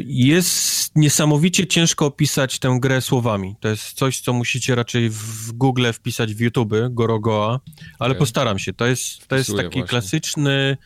Jest 0.06 0.96
niesamowicie 0.96 1.66
ciężko 1.66 2.06
opisać 2.06 2.58
tę 2.58 2.78
grę 2.80 3.00
słowami. 3.00 3.54
To 3.60 3.68
jest 3.68 3.92
coś, 3.92 4.20
co 4.20 4.32
musicie 4.32 4.74
raczej 4.74 5.10
w 5.10 5.52
Google 5.52 5.86
wpisać 5.92 6.34
w 6.34 6.40
YouTube, 6.40 6.74
Gorogoa, 6.90 7.60
ale 7.98 8.10
okay. 8.10 8.18
postaram 8.18 8.58
się. 8.58 8.72
To 8.72 8.86
jest, 8.86 9.28
to 9.28 9.36
jest 9.36 9.50
taki 9.56 9.62
właśnie. 9.62 9.84
klasyczny 9.84 10.76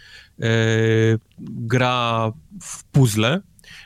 e, 0.40 0.48
gra 1.39 2.32
w 2.62 2.85
puzzle, 2.85 3.40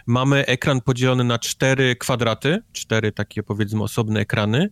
mamy 0.07 0.47
ekran 0.47 0.81
podzielony 0.81 1.25
na 1.25 1.39
cztery 1.39 1.97
kwadraty, 1.97 2.59
cztery 2.73 3.13
takie 3.13 3.43
powiedzmy 3.43 3.83
osobne 3.83 4.21
ekrany 4.21 4.71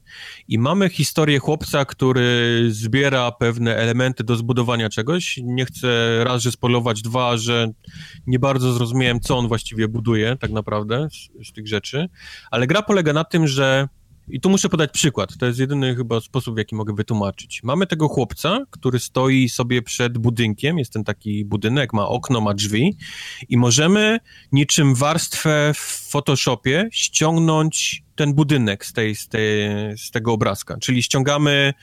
i 0.49 0.59
mamy 0.59 0.89
historię 0.89 1.39
chłopca, 1.39 1.85
który 1.85 2.61
zbiera 2.69 3.33
pewne 3.33 3.77
elementy 3.77 4.25
do 4.25 4.37
zbudowania 4.37 4.89
czegoś. 4.89 5.41
Nie 5.43 5.65
chcę 5.65 5.89
raz, 6.25 6.43
że 6.43 6.53
spolować, 6.53 7.03
dwa, 7.03 7.37
że 7.37 7.69
nie 8.27 8.39
bardzo 8.39 8.73
zrozumiałem, 8.73 9.21
co 9.21 9.39
on 9.39 9.49
właściwie 9.49 9.89
buduje 9.89 10.37
tak 10.37 10.51
naprawdę 10.51 11.09
z, 11.11 11.49
z 11.49 11.53
tych 11.53 11.69
rzeczy, 11.69 12.09
ale 12.51 12.67
gra 12.67 12.83
polega 12.83 13.13
na 13.13 13.25
tym, 13.25 13.47
że 13.47 13.89
i 14.29 14.41
tu 14.41 14.51
muszę 14.51 14.69
podać 14.69 14.91
przykład. 14.91 15.37
To 15.39 15.47
jest 15.47 15.59
jedyny 15.59 15.97
chyba 15.97 16.21
sposób, 16.21 16.55
w 16.55 16.59
jaki 16.59 16.75
mogę 16.75 16.95
wytłumaczyć. 16.95 17.61
Mamy 17.63 17.87
tego 17.87 18.09
chłopca, 18.09 18.65
który 18.71 18.99
stoi 18.99 19.49
sobie 19.49 19.83
przed 19.83 20.19
budynkiem. 20.19 20.79
Jest 20.79 20.93
ten 20.93 21.05
taki 21.05 21.45
budynek, 21.45 21.93
ma 21.93 22.09
okno, 22.09 22.41
ma 22.41 22.55
drzwi. 22.55 22.97
I 23.49 23.57
możemy 23.57 24.19
niczym 24.53 24.95
warstwę 24.95 25.73
w 25.75 26.09
Photoshopie 26.11 26.89
ściągnąć 26.93 28.03
ten 28.15 28.35
budynek 28.35 28.87
z, 28.87 28.93
tej, 28.93 29.15
z, 29.15 29.29
tej, 29.29 29.69
z 29.97 30.11
tego 30.11 30.33
obrazka. 30.33 30.77
Czyli 30.81 31.03
ściągamy 31.03 31.75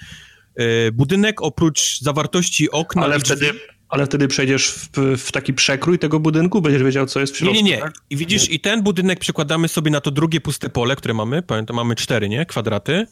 y, 0.59 0.91
budynek 0.91 1.41
oprócz 1.41 1.99
zawartości 2.01 2.71
okna. 2.71 3.03
Ale 3.03 3.19
wtedy, 3.19 3.51
ale 3.91 4.05
wtedy 4.05 4.27
przejdziesz 4.27 4.71
w, 4.71 4.89
w, 5.17 5.31
taki 5.31 5.53
przekrój 5.53 5.99
tego 5.99 6.19
budynku, 6.19 6.61
będziesz 6.61 6.83
wiedział, 6.83 7.05
co 7.05 7.19
jest 7.19 7.33
w 7.33 7.37
środku. 7.37 7.55
Nie, 7.55 7.63
nie, 7.63 7.71
nie. 7.71 7.77
Tak? 7.77 7.93
I 8.09 8.17
widzisz, 8.17 8.49
nie? 8.49 8.55
i 8.55 8.59
ten 8.59 8.83
budynek 8.83 9.19
przekładamy 9.19 9.67
sobie 9.67 9.91
na 9.91 10.01
to 10.01 10.11
drugie 10.11 10.41
puste 10.41 10.69
pole, 10.69 10.95
które 10.95 11.13
mamy. 11.13 11.41
Pamiętam, 11.41 11.75
mamy 11.75 11.95
cztery, 11.95 12.29
nie? 12.29 12.45
Kwadraty. 12.45 13.05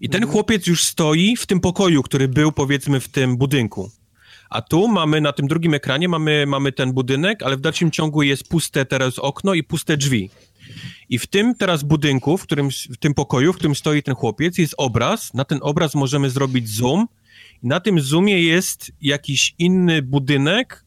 I 0.00 0.08
ten 0.08 0.22
mhm. 0.22 0.32
chłopiec 0.32 0.66
już 0.66 0.84
stoi 0.84 1.36
w 1.36 1.46
tym 1.46 1.60
pokoju, 1.60 2.02
który 2.02 2.28
był, 2.28 2.52
powiedzmy, 2.52 3.00
w 3.00 3.08
tym 3.08 3.36
budynku. 3.36 3.90
A 4.50 4.62
tu 4.62 4.88
mamy, 4.88 5.20
na 5.20 5.32
tym 5.32 5.48
drugim 5.48 5.74
ekranie 5.74 6.08
mamy, 6.08 6.46
mamy 6.46 6.72
ten 6.72 6.92
budynek, 6.92 7.42
ale 7.42 7.56
w 7.56 7.60
dalszym 7.60 7.90
ciągu 7.90 8.22
jest 8.22 8.48
puste 8.48 8.84
teraz 8.84 9.18
okno 9.18 9.54
i 9.54 9.62
puste 9.62 9.96
drzwi. 9.96 10.30
I 11.08 11.18
w 11.18 11.26
tym 11.26 11.54
teraz 11.54 11.82
budynku, 11.82 12.38
w, 12.38 12.42
którym, 12.42 12.70
w 12.70 12.96
tym 12.96 13.14
pokoju, 13.14 13.52
w 13.52 13.56
którym 13.56 13.74
stoi 13.74 14.02
ten 14.02 14.14
chłopiec, 14.14 14.58
jest 14.58 14.74
obraz. 14.76 15.34
Na 15.34 15.44
ten 15.44 15.58
obraz 15.62 15.94
możemy 15.94 16.30
zrobić 16.30 16.68
zoom 16.68 17.06
na 17.62 17.80
tym 17.80 18.00
zoomie 18.00 18.42
jest 18.42 18.92
jakiś 19.00 19.54
inny 19.58 20.02
budynek 20.02 20.84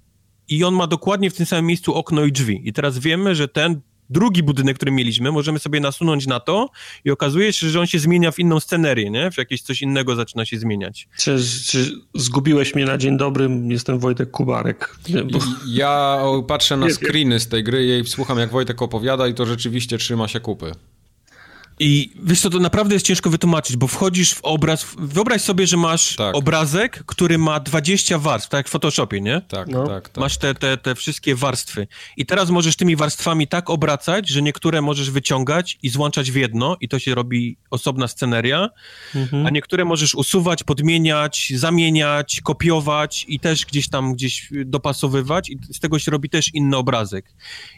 i 0.47 0.63
on 0.63 0.75
ma 0.75 0.87
dokładnie 0.87 1.29
w 1.29 1.33
tym 1.33 1.45
samym 1.45 1.65
miejscu 1.65 1.93
okno 1.93 2.23
i 2.23 2.31
drzwi. 2.31 2.61
I 2.63 2.73
teraz 2.73 2.99
wiemy, 2.99 3.35
że 3.35 3.47
ten 3.47 3.81
drugi 4.11 4.43
budynek, 4.43 4.75
który 4.75 4.91
mieliśmy, 4.91 5.31
możemy 5.31 5.59
sobie 5.59 5.79
nasunąć 5.79 6.27
na 6.27 6.39
to 6.39 6.69
i 7.05 7.11
okazuje 7.11 7.53
się, 7.53 7.69
że 7.69 7.79
on 7.79 7.87
się 7.87 7.99
zmienia 7.99 8.31
w 8.31 8.39
inną 8.39 8.59
scenerię, 8.59 9.09
nie? 9.09 9.31
W 9.31 9.37
jakieś 9.37 9.61
coś 9.61 9.81
innego 9.81 10.15
zaczyna 10.15 10.45
się 10.45 10.59
zmieniać. 10.59 11.07
Czy, 11.17 11.37
czy 11.65 11.91
zgubiłeś 12.15 12.75
mnie 12.75 12.85
na 12.85 12.97
dzień 12.97 13.17
dobry? 13.17 13.49
Jestem 13.67 13.99
Wojtek 13.99 14.31
Kubarek. 14.31 14.95
Bo... 15.31 15.39
Ja 15.67 16.21
patrzę 16.47 16.77
na 16.77 16.89
screeny 16.89 17.39
z 17.39 17.47
tej 17.47 17.63
gry 17.63 17.99
i 17.99 18.07
słucham, 18.07 18.39
jak 18.39 18.51
Wojtek 18.51 18.81
opowiada 18.81 19.27
i 19.27 19.33
to 19.33 19.45
rzeczywiście 19.45 19.97
trzyma 19.97 20.27
się 20.27 20.39
kupy. 20.39 20.71
I 21.83 22.09
wiesz 22.23 22.41
co, 22.41 22.49
to 22.49 22.59
naprawdę 22.59 22.95
jest 22.95 23.05
ciężko 23.05 23.29
wytłumaczyć, 23.29 23.77
bo 23.77 23.87
wchodzisz 23.87 24.33
w 24.33 24.39
obraz, 24.43 24.85
wyobraź 24.97 25.41
sobie, 25.41 25.67
że 25.67 25.77
masz 25.77 26.15
tak. 26.15 26.35
obrazek, 26.35 27.03
który 27.05 27.37
ma 27.37 27.59
20 27.59 28.19
warstw, 28.19 28.49
tak 28.49 28.57
jak 28.57 28.67
w 28.67 28.71
Photoshopie, 28.71 29.21
nie? 29.21 29.41
Tak, 29.47 29.67
no. 29.67 29.87
tak, 29.87 30.09
tak. 30.09 30.21
Masz 30.21 30.37
te, 30.37 30.55
te, 30.55 30.77
te 30.77 30.95
wszystkie 30.95 31.35
warstwy. 31.35 31.87
I 32.17 32.25
teraz 32.25 32.49
możesz 32.49 32.75
tymi 32.75 32.95
warstwami 32.95 33.47
tak 33.47 33.69
obracać, 33.69 34.29
że 34.29 34.41
niektóre 34.41 34.81
możesz 34.81 35.11
wyciągać 35.11 35.77
i 35.83 35.89
złączać 35.89 36.31
w 36.31 36.35
jedno 36.35 36.77
i 36.81 36.89
to 36.89 36.99
się 36.99 37.15
robi 37.15 37.57
osobna 37.69 38.07
sceneria, 38.07 38.69
mhm. 39.15 39.45
a 39.45 39.49
niektóre 39.49 39.85
możesz 39.85 40.15
usuwać, 40.15 40.63
podmieniać, 40.63 41.53
zamieniać, 41.55 42.41
kopiować 42.43 43.25
i 43.27 43.39
też 43.39 43.65
gdzieś 43.65 43.89
tam 43.89 44.13
gdzieś 44.13 44.49
dopasowywać 44.65 45.49
i 45.49 45.59
z 45.73 45.79
tego 45.79 45.99
się 45.99 46.11
robi 46.11 46.29
też 46.29 46.53
inny 46.53 46.77
obrazek. 46.77 47.33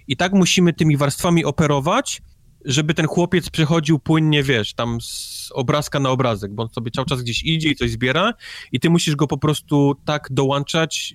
I 0.07 0.17
tak 0.17 0.33
musimy 0.33 0.73
tymi 0.73 0.97
warstwami 0.97 1.45
operować, 1.45 2.21
żeby 2.65 2.93
ten 2.93 3.07
chłopiec 3.07 3.49
przechodził 3.49 3.99
płynnie, 3.99 4.43
wiesz, 4.43 4.73
tam 4.73 5.01
z 5.01 5.49
obrazka 5.53 5.99
na 5.99 6.09
obrazek, 6.09 6.51
bo 6.53 6.63
on 6.63 6.69
sobie 6.69 6.91
cały 6.91 7.05
czas 7.05 7.21
gdzieś 7.21 7.43
idzie 7.43 7.69
i 7.69 7.75
coś 7.75 7.91
zbiera 7.91 8.33
i 8.71 8.79
ty 8.79 8.89
musisz 8.89 9.15
go 9.15 9.27
po 9.27 9.37
prostu 9.37 9.95
tak 10.05 10.27
dołączać. 10.31 11.13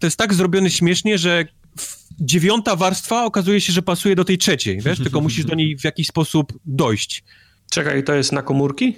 To 0.00 0.06
jest 0.06 0.16
tak 0.16 0.34
zrobione 0.34 0.70
śmiesznie, 0.70 1.18
że 1.18 1.44
dziewiąta 2.20 2.76
warstwa 2.76 3.24
okazuje 3.24 3.60
się, 3.60 3.72
że 3.72 3.82
pasuje 3.82 4.16
do 4.16 4.24
tej 4.24 4.38
trzeciej, 4.38 4.80
wiesz, 4.80 4.98
tylko 4.98 5.20
musisz 5.20 5.44
do 5.44 5.54
niej 5.54 5.78
w 5.78 5.84
jakiś 5.84 6.06
sposób 6.06 6.52
dojść. 6.64 7.24
Czekaj, 7.70 8.04
to 8.04 8.14
jest 8.14 8.32
na 8.32 8.42
komórki? 8.42 8.96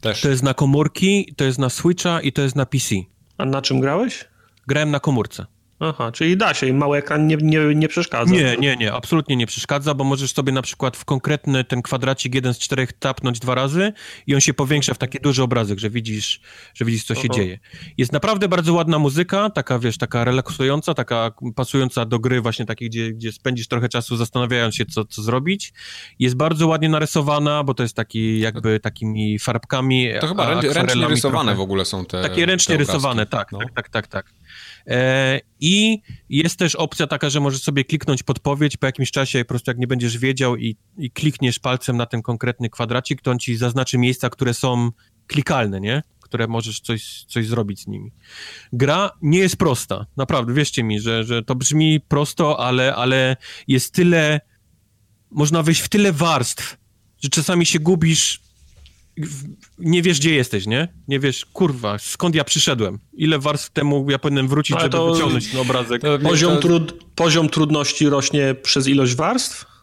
Też. 0.00 0.20
To 0.20 0.28
jest 0.28 0.42
na 0.42 0.54
komórki, 0.54 1.34
to 1.36 1.44
jest 1.44 1.58
na 1.58 1.70
Switcha 1.70 2.20
i 2.20 2.32
to 2.32 2.42
jest 2.42 2.56
na 2.56 2.66
PC. 2.66 2.94
A 3.38 3.44
na 3.44 3.62
czym 3.62 3.80
grałeś? 3.80 4.24
Grałem 4.66 4.90
na 4.90 5.00
komórce. 5.00 5.46
Aha, 5.80 6.12
czyli 6.12 6.36
da 6.36 6.54
się, 6.54 6.72
mały 6.72 6.98
ekran 6.98 7.26
nie, 7.26 7.36
nie, 7.36 7.74
nie 7.74 7.88
przeszkadza. 7.88 8.34
Nie, 8.34 8.56
nie, 8.56 8.76
nie, 8.76 8.92
absolutnie 8.92 9.36
nie 9.36 9.46
przeszkadza, 9.46 9.94
bo 9.94 10.04
możesz 10.04 10.32
sobie 10.32 10.52
na 10.52 10.62
przykład 10.62 10.96
w 10.96 11.04
konkretny 11.04 11.64
ten 11.64 11.82
kwadracik 11.82 12.34
jeden 12.34 12.54
z 12.54 12.58
czterech 12.58 12.92
tapnąć 12.92 13.38
dwa 13.38 13.54
razy 13.54 13.92
i 14.26 14.34
on 14.34 14.40
się 14.40 14.54
powiększa 14.54 14.94
w 14.94 14.98
taki 14.98 15.18
duży 15.20 15.42
obrazek, 15.42 15.78
że 15.78 15.90
widzisz, 15.90 16.40
że 16.74 16.84
widzisz 16.84 17.04
co 17.04 17.14
się 17.14 17.30
dzieje. 17.30 17.58
Jest 17.98 18.12
naprawdę 18.12 18.48
bardzo 18.48 18.72
ładna 18.72 18.98
muzyka, 18.98 19.50
taka 19.50 19.78
wiesz, 19.78 19.98
taka 19.98 20.24
relaksująca, 20.24 20.94
taka 20.94 21.30
pasująca 21.56 22.04
do 22.04 22.18
gry 22.18 22.40
właśnie 22.40 22.66
takiej, 22.66 22.90
gdzie, 22.90 23.12
gdzie 23.12 23.32
spędzisz 23.32 23.68
trochę 23.68 23.88
czasu 23.88 24.16
zastanawiając 24.16 24.74
się, 24.74 24.86
co, 24.86 25.04
co 25.04 25.22
zrobić. 25.22 25.72
Jest 26.18 26.36
bardzo 26.36 26.66
ładnie 26.66 26.88
narysowana, 26.88 27.64
bo 27.64 27.74
to 27.74 27.82
jest 27.82 27.96
taki 27.96 28.40
jakby 28.40 28.80
takimi 28.80 29.38
farbkami. 29.38 30.08
To 30.20 30.26
chyba 30.26 30.60
ręcznie 30.60 31.08
rysowane 31.08 31.44
trochę. 31.44 31.58
w 31.58 31.60
ogóle 31.60 31.84
są 31.84 32.04
te 32.04 32.22
Takie 32.22 32.46
ręcznie 32.46 32.74
te 32.74 32.78
rysowane, 32.78 33.26
tak, 33.26 33.52
no. 33.52 33.58
tak, 33.58 33.72
tak, 33.72 33.88
tak, 33.88 34.06
tak. 34.06 34.34
E, 34.86 35.40
I 35.60 35.98
jest 36.28 36.58
też 36.58 36.74
opcja 36.74 37.06
taka, 37.06 37.30
że 37.30 37.40
możesz 37.40 37.62
sobie 37.62 37.84
kliknąć 37.84 38.22
podpowiedź 38.22 38.76
po 38.76 38.86
jakimś 38.86 39.10
czasie, 39.10 39.44
po 39.44 39.48
prostu 39.48 39.70
jak 39.70 39.78
nie 39.78 39.86
będziesz 39.86 40.18
wiedział 40.18 40.56
i, 40.56 40.76
i 40.98 41.10
klikniesz 41.10 41.58
palcem 41.58 41.96
na 41.96 42.06
ten 42.06 42.22
konkretny 42.22 42.70
kwadracik, 42.70 43.22
to 43.22 43.30
on 43.30 43.38
ci 43.38 43.56
zaznaczy 43.56 43.98
miejsca, 43.98 44.30
które 44.30 44.54
są 44.54 44.90
klikalne, 45.26 45.80
nie? 45.80 46.02
które 46.34 46.46
możesz 46.46 46.80
coś, 46.80 47.24
coś 47.28 47.46
zrobić 47.46 47.80
z 47.80 47.86
nimi. 47.86 48.12
Gra 48.72 49.10
nie 49.22 49.38
jest 49.38 49.56
prosta, 49.56 50.06
naprawdę, 50.16 50.54
wierzcie 50.54 50.84
mi, 50.84 51.00
że, 51.00 51.24
że 51.24 51.42
to 51.42 51.54
brzmi 51.54 52.00
prosto, 52.00 52.60
ale, 52.60 52.94
ale 52.94 53.36
jest 53.68 53.94
tyle, 53.94 54.40
można 55.30 55.62
wejść 55.62 55.80
w 55.80 55.88
tyle 55.88 56.12
warstw, 56.12 56.76
że 57.22 57.28
czasami 57.28 57.66
się 57.66 57.78
gubisz 57.78 58.43
nie 59.78 60.02
wiesz, 60.02 60.18
gdzie 60.18 60.34
jesteś, 60.34 60.66
nie? 60.66 60.88
Nie 61.08 61.20
wiesz, 61.20 61.44
kurwa, 61.44 61.98
skąd 61.98 62.34
ja 62.34 62.44
przyszedłem? 62.44 62.98
Ile 63.12 63.38
warstw 63.38 63.70
temu 63.70 64.10
ja 64.10 64.18
powinienem 64.18 64.48
wrócić, 64.48 64.76
żeby 64.78 64.90
to, 64.90 65.14
wyciągnąć 65.14 65.50
ten 65.50 65.60
obrazek? 65.60 66.02
To, 66.02 66.18
poziom, 66.18 66.60
trud, 66.60 67.04
poziom 67.14 67.48
trudności 67.48 68.08
rośnie 68.08 68.54
przez 68.62 68.88
ilość 68.88 69.14
warstw? 69.14 69.73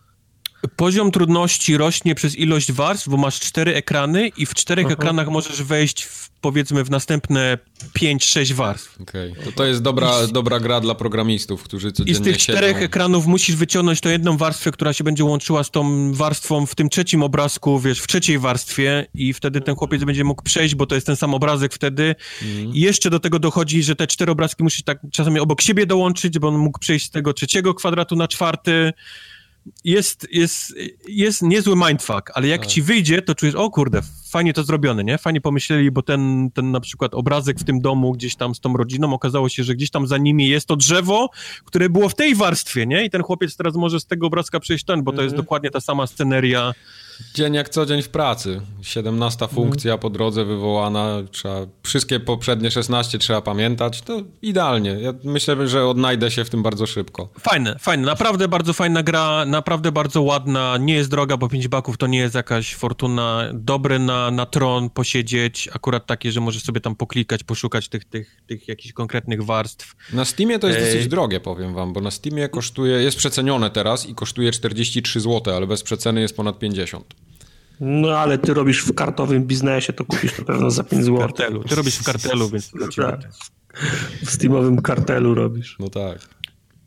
Poziom 0.75 1.11
trudności 1.11 1.77
rośnie 1.77 2.15
przez 2.15 2.35
ilość 2.35 2.71
warstw, 2.71 3.09
bo 3.09 3.17
masz 3.17 3.39
cztery 3.39 3.75
ekrany 3.75 4.27
i 4.27 4.45
w 4.45 4.53
czterech 4.53 4.85
Aha. 4.85 4.93
ekranach 4.93 5.27
możesz 5.27 5.63
wejść 5.63 6.03
w 6.03 6.31
powiedzmy 6.41 6.83
w 6.83 6.89
następne 6.89 7.57
5-6 7.99 8.53
warstw. 8.53 9.01
Okej, 9.01 9.31
okay. 9.31 9.43
to, 9.43 9.51
to 9.51 9.65
jest 9.65 9.81
dobra, 9.81 10.11
I, 10.29 10.33
dobra 10.33 10.59
gra 10.59 10.79
dla 10.79 10.95
programistów, 10.95 11.63
którzy 11.63 11.91
codziennie 11.91 12.11
I 12.11 12.15
z 12.15 12.21
tych 12.21 12.37
czterech 12.37 12.71
siedzą. 12.71 12.85
ekranów 12.85 13.25
musisz 13.25 13.55
wyciągnąć 13.55 14.01
to 14.01 14.09
jedną 14.09 14.37
warstwę, 14.37 14.71
która 14.71 14.93
się 14.93 15.03
będzie 15.03 15.23
łączyła 15.23 15.63
z 15.63 15.71
tą 15.71 16.13
warstwą 16.13 16.65
w 16.65 16.75
tym 16.75 16.89
trzecim 16.89 17.23
obrazku, 17.23 17.79
wiesz, 17.79 17.99
w 17.99 18.07
trzeciej 18.07 18.39
warstwie 18.39 19.07
i 19.13 19.33
wtedy 19.33 19.61
ten 19.61 19.75
chłopiec 19.75 20.03
będzie 20.03 20.23
mógł 20.23 20.43
przejść, 20.43 20.75
bo 20.75 20.85
to 20.85 20.95
jest 20.95 21.07
ten 21.07 21.15
sam 21.15 21.33
obrazek 21.33 21.73
wtedy. 21.73 22.15
Mm. 22.41 22.75
I 22.75 22.79
jeszcze 22.79 23.09
do 23.09 23.19
tego 23.19 23.39
dochodzi, 23.39 23.83
że 23.83 23.95
te 23.95 24.07
cztery 24.07 24.31
obrazki 24.31 24.63
musisz 24.63 24.83
tak 24.83 24.99
czasami 25.11 25.39
obok 25.39 25.61
siebie 25.61 25.85
dołączyć, 25.85 26.39
bo 26.39 26.47
on 26.47 26.57
mógł 26.57 26.79
przejść 26.79 27.05
z 27.05 27.09
tego 27.09 27.33
trzeciego 27.33 27.73
kwadratu 27.73 28.15
na 28.15 28.27
czwarty 28.27 28.93
jest, 29.83 30.27
jest, 30.31 30.73
jest 31.07 31.41
niezły 31.41 31.75
mindfuck, 31.75 32.31
ale 32.33 32.47
jak 32.47 32.61
tak. 32.61 32.69
ci 32.69 32.81
wyjdzie, 32.81 33.21
to 33.21 33.35
czujesz, 33.35 33.55
o 33.55 33.69
kurde, 33.69 34.01
fajnie 34.31 34.53
to 34.53 34.63
zrobione, 34.63 35.03
nie? 35.03 35.17
Fajnie 35.17 35.41
pomyśleli, 35.41 35.91
bo 35.91 36.01
ten, 36.01 36.51
ten 36.53 36.71
na 36.71 36.79
przykład 36.79 37.13
obrazek 37.13 37.59
w 37.59 37.63
tym 37.63 37.81
domu 37.81 38.11
gdzieś 38.11 38.35
tam 38.35 38.55
z 38.55 38.59
tą 38.59 38.73
rodziną, 38.73 39.13
okazało 39.13 39.49
się, 39.49 39.63
że 39.63 39.75
gdzieś 39.75 39.89
tam 39.89 40.07
za 40.07 40.17
nimi 40.17 40.47
jest 40.47 40.67
to 40.67 40.75
drzewo, 40.75 41.29
które 41.65 41.89
było 41.89 42.09
w 42.09 42.15
tej 42.15 42.35
warstwie, 42.35 42.85
nie? 42.85 43.05
I 43.05 43.09
ten 43.09 43.23
chłopiec 43.23 43.55
teraz 43.55 43.75
może 43.75 43.99
z 43.99 44.05
tego 44.05 44.27
obrazka 44.27 44.59
przejść 44.59 44.85
ten, 44.85 45.03
bo 45.03 45.11
to 45.11 45.21
jest 45.21 45.33
mhm. 45.33 45.45
dokładnie 45.45 45.69
ta 45.69 45.81
sama 45.81 46.07
sceneria 46.07 46.73
Dzień 47.33 47.53
jak 47.53 47.69
co 47.69 47.85
dzień 47.85 48.01
w 48.01 48.09
pracy. 48.09 48.61
17 48.81 49.45
mhm. 49.45 49.55
funkcja 49.55 49.97
po 49.97 50.09
drodze 50.09 50.45
wywołana. 50.45 51.07
Trzeba, 51.31 51.55
wszystkie 51.83 52.19
poprzednie 52.19 52.71
16 52.71 53.19
trzeba 53.19 53.41
pamiętać. 53.41 54.01
To 54.01 54.21
idealnie. 54.41 54.89
Ja 54.89 55.13
myślę, 55.23 55.67
że 55.67 55.87
odnajdę 55.87 56.31
się 56.31 56.45
w 56.45 56.49
tym 56.49 56.63
bardzo 56.63 56.87
szybko. 56.87 57.29
Fajne, 57.39 57.75
fajne. 57.79 58.05
Naprawdę 58.05 58.47
bardzo 58.47 58.73
fajna 58.73 59.03
gra. 59.03 59.45
Naprawdę 59.45 59.91
bardzo 59.91 60.21
ładna. 60.21 60.77
Nie 60.77 60.93
jest 60.93 61.09
droga, 61.09 61.37
bo 61.37 61.49
5 61.49 61.67
baków 61.67 61.97
to 61.97 62.07
nie 62.07 62.19
jest 62.19 62.35
jakaś 62.35 62.75
fortuna. 62.75 63.43
Dobre 63.53 63.99
na, 63.99 64.20
na 64.31 64.45
tron 64.45 64.89
posiedzieć. 64.89 65.69
Akurat 65.73 66.05
takie, 66.05 66.31
że 66.31 66.41
możesz 66.41 66.63
sobie 66.63 66.81
tam 66.81 66.95
poklikać, 66.95 67.43
poszukać 67.43 67.89
tych, 67.89 68.05
tych, 68.05 68.41
tych 68.47 68.67
jakichś 68.67 68.93
konkretnych 68.93 69.43
warstw. 69.43 69.95
Na 70.13 70.25
Steamie 70.25 70.59
to 70.59 70.67
jest 70.67 70.79
e... 70.79 70.85
dosyć 70.85 71.07
drogie, 71.07 71.39
powiem 71.39 71.73
wam, 71.73 71.93
bo 71.93 72.01
na 72.01 72.11
Steamie 72.11 72.49
kosztuje, 72.49 73.03
jest 73.03 73.17
przecenione 73.17 73.69
teraz 73.69 74.05
i 74.05 74.15
kosztuje 74.15 74.51
43 74.51 75.19
zł, 75.19 75.55
ale 75.55 75.67
bez 75.67 75.83
przeceny 75.83 76.21
jest 76.21 76.35
ponad 76.35 76.59
50. 76.59 77.15
No 77.79 78.17
ale 78.17 78.37
ty 78.37 78.53
robisz 78.53 78.83
w 78.83 78.93
kartowym 78.93 79.43
biznesie, 79.43 79.93
to 79.93 80.05
kupisz 80.05 80.35
to 80.35 80.45
pewno 80.45 80.71
za 80.71 80.83
5 80.83 81.03
zł. 81.05 81.17
W 81.17 81.19
kartelu. 81.19 81.63
Ty 81.63 81.75
robisz 81.75 81.95
w 81.95 82.03
kartelu, 82.03 82.49
więc 82.49 82.69
dla 82.69 82.87
ciebie. 82.87 83.07
Tak. 83.07 83.31
W 84.25 84.29
Steamowym 84.31 84.81
kartelu 84.81 85.35
robisz. 85.35 85.77
No 85.79 85.89
tak. 85.89 86.19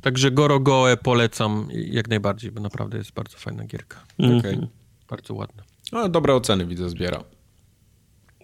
Także 0.01 0.31
Goro 0.31 0.61
Goe 0.61 0.97
polecam 1.03 1.69
jak 1.73 2.09
najbardziej, 2.09 2.51
bo 2.51 2.61
naprawdę 2.61 2.99
jest 2.99 3.13
bardzo 3.13 3.39
fajna 3.39 3.65
gierka. 3.65 4.05
Mm 4.19 4.39
okay. 4.39 4.69
Bardzo 5.09 5.35
ładna. 5.35 5.64
No, 5.93 6.09
dobre 6.09 6.35
oceny 6.35 6.67
widzę, 6.67 6.89
zbiera. 6.89 7.25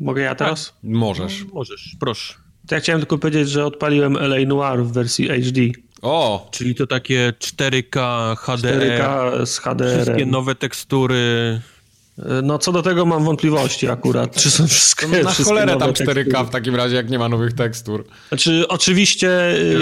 Mogę 0.00 0.22
ja 0.22 0.34
teraz? 0.34 0.66
Tak. 0.66 0.76
Możesz. 0.82 1.44
No, 1.44 1.54
możesz, 1.54 1.96
proszę. 2.00 2.34
To 2.68 2.74
ja 2.74 2.80
chciałem 2.80 3.00
tylko 3.00 3.18
powiedzieć, 3.18 3.48
że 3.48 3.66
odpaliłem 3.66 4.16
LA 4.16 4.36
Noir 4.46 4.84
w 4.84 4.92
wersji 4.92 5.28
HD. 5.28 5.60
O! 6.02 6.48
Czyli 6.50 6.74
to 6.74 6.86
takie 6.86 7.32
4K 7.38 8.36
HDR. 8.36 8.80
4K 8.80 9.46
z 9.46 9.58
HDR. 9.58 10.02
Wszystkie 10.02 10.26
nowe 10.26 10.54
tekstury. 10.54 11.60
No 12.42 12.58
co 12.58 12.72
do 12.72 12.82
tego 12.82 13.06
mam 13.06 13.24
wątpliwości 13.24 13.88
akurat, 13.88 14.36
czy 14.36 14.50
są 14.50 14.66
wszystkie 14.66 15.06
no, 15.08 15.22
Na 15.22 15.30
cholerę 15.30 15.76
tam 15.76 15.90
4K 15.90 16.14
tekstury. 16.14 16.44
w 16.44 16.50
takim 16.50 16.76
razie, 16.76 16.96
jak 16.96 17.10
nie 17.10 17.18
ma 17.18 17.28
nowych 17.28 17.52
tekstur. 17.52 18.04
Znaczy 18.28 18.68
oczywiście 18.68 19.28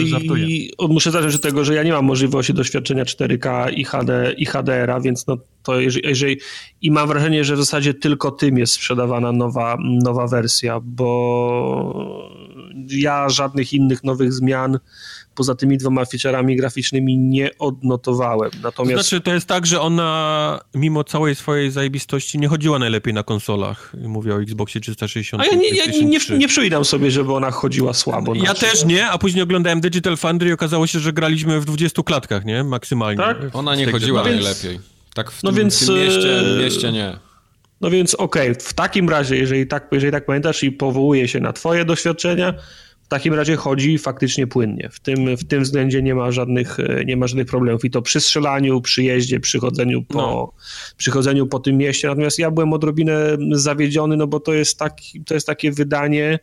ja 0.04 0.18
i, 0.18 0.70
muszę 0.88 1.10
zacząć 1.10 1.34
od 1.34 1.42
tego, 1.42 1.64
że 1.64 1.74
ja 1.74 1.82
nie 1.82 1.92
mam 1.92 2.04
możliwości 2.04 2.54
doświadczenia 2.54 3.04
4K 3.04 3.72
i, 3.72 3.84
HD, 3.84 4.34
i 4.36 4.46
HDR-a, 4.46 5.00
więc 5.00 5.26
no 5.26 5.36
to 5.62 5.80
jeżeli, 5.80 6.08
jeżeli, 6.08 6.40
i 6.82 6.90
mam 6.90 7.08
wrażenie, 7.08 7.44
że 7.44 7.54
w 7.54 7.58
zasadzie 7.58 7.94
tylko 7.94 8.30
tym 8.30 8.58
jest 8.58 8.72
sprzedawana 8.72 9.32
nowa, 9.32 9.76
nowa 9.80 10.26
wersja, 10.26 10.80
bo 10.82 12.28
ja 12.90 13.28
żadnych 13.28 13.72
innych 13.72 14.04
nowych 14.04 14.32
zmian 14.32 14.78
poza 15.38 15.54
tymi 15.54 15.78
dwoma 15.78 16.04
featureami 16.04 16.56
graficznymi 16.56 17.18
nie 17.18 17.50
odnotowałem. 17.58 18.50
Natomiast... 18.62 18.96
To 18.96 19.02
znaczy, 19.02 19.20
to 19.20 19.34
jest 19.34 19.46
tak, 19.46 19.66
że 19.66 19.80
ona 19.80 20.60
mimo 20.74 21.04
całej 21.04 21.34
swojej 21.34 21.70
zajebistości 21.70 22.38
nie 22.38 22.48
chodziła 22.48 22.78
najlepiej 22.78 23.14
na 23.14 23.22
konsolach. 23.22 23.92
Mówię 24.08 24.34
o 24.34 24.42
Xboxie 24.42 24.80
360. 24.80 25.42
A 25.42 25.46
ja 25.46 25.54
nie, 25.54 25.68
ja 25.68 25.86
nie, 25.86 26.04
nie, 26.04 26.18
nie 26.38 26.48
przypominam 26.48 26.84
sobie, 26.84 27.10
żeby 27.10 27.32
ona 27.32 27.50
chodziła 27.50 27.94
słabo. 27.94 28.34
Ja 28.34 28.54
też 28.54 28.84
nie, 28.84 29.08
a 29.08 29.18
później 29.18 29.42
oglądałem 29.42 29.80
Digital 29.80 30.16
Foundry 30.16 30.48
i 30.48 30.52
okazało 30.52 30.86
się, 30.86 30.98
że 30.98 31.12
graliśmy 31.12 31.60
w 31.60 31.64
20 31.64 32.02
klatkach, 32.02 32.44
nie? 32.44 32.64
Maksymalnie. 32.64 33.18
Tak? 33.18 33.36
Ona 33.52 33.76
nie 33.76 33.92
chodziła 33.92 34.22
no 34.22 34.30
najlepiej. 34.30 34.80
Tak 35.14 35.30
w 35.30 35.42
no 35.42 35.50
tym, 35.50 35.58
więc, 35.58 35.82
w 35.82 35.86
tym 35.86 35.96
mieście, 35.96 36.40
e, 36.40 36.58
mieście 36.58 36.92
nie. 36.92 37.18
No 37.80 37.90
więc 37.90 38.14
okej, 38.14 38.50
okay, 38.50 38.64
w 38.64 38.72
takim 38.72 39.08
razie, 39.08 39.36
jeżeli 39.36 39.66
tak, 39.66 39.88
jeżeli 39.92 40.12
tak 40.12 40.26
pamiętasz 40.26 40.62
i 40.62 40.72
powołuje 40.72 41.28
się 41.28 41.40
na 41.40 41.52
twoje 41.52 41.84
doświadczenia, 41.84 42.54
w 43.08 43.10
takim 43.10 43.34
razie 43.34 43.56
chodzi 43.56 43.98
faktycznie 43.98 44.46
płynnie. 44.46 44.88
W 44.92 45.00
tym, 45.00 45.36
w 45.36 45.44
tym 45.44 45.62
względzie 45.62 46.02
nie 46.02 46.14
ma, 46.14 46.32
żadnych, 46.32 46.76
nie 47.06 47.16
ma 47.16 47.26
żadnych 47.26 47.46
problemów. 47.46 47.84
I 47.84 47.90
to 47.90 48.02
przy 48.02 48.20
strzelaniu, 48.20 48.80
przy 48.80 49.02
jeździe, 49.02 49.40
przy 49.40 49.58
chodzeniu 49.58 50.02
po, 50.02 50.18
no. 50.18 50.52
przy 50.96 51.10
chodzeniu 51.10 51.46
po 51.46 51.58
tym 51.58 51.76
mieście. 51.76 52.08
Natomiast 52.08 52.38
ja 52.38 52.50
byłem 52.50 52.72
odrobinę 52.72 53.36
zawiedziony, 53.52 54.16
no 54.16 54.26
bo 54.26 54.40
to 54.40 54.54
jest, 54.54 54.78
taki, 54.78 55.24
to 55.24 55.34
jest 55.34 55.46
takie 55.46 55.72
wydanie, 55.72 56.38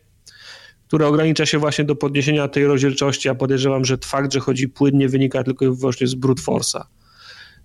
które 0.88 1.06
ogranicza 1.06 1.46
się 1.46 1.58
właśnie 1.58 1.84
do 1.84 1.96
podniesienia 1.96 2.48
tej 2.48 2.66
rozdzielczości. 2.66 3.28
Ja 3.28 3.34
podejrzewam, 3.34 3.84
że 3.84 3.98
fakt, 4.04 4.32
że 4.32 4.40
chodzi 4.40 4.68
płynnie 4.68 5.08
wynika 5.08 5.44
tylko 5.44 5.64
i 5.64 5.70
wyłącznie 5.70 6.06
z 6.06 6.14
brute 6.14 6.42
force'a 6.42 6.82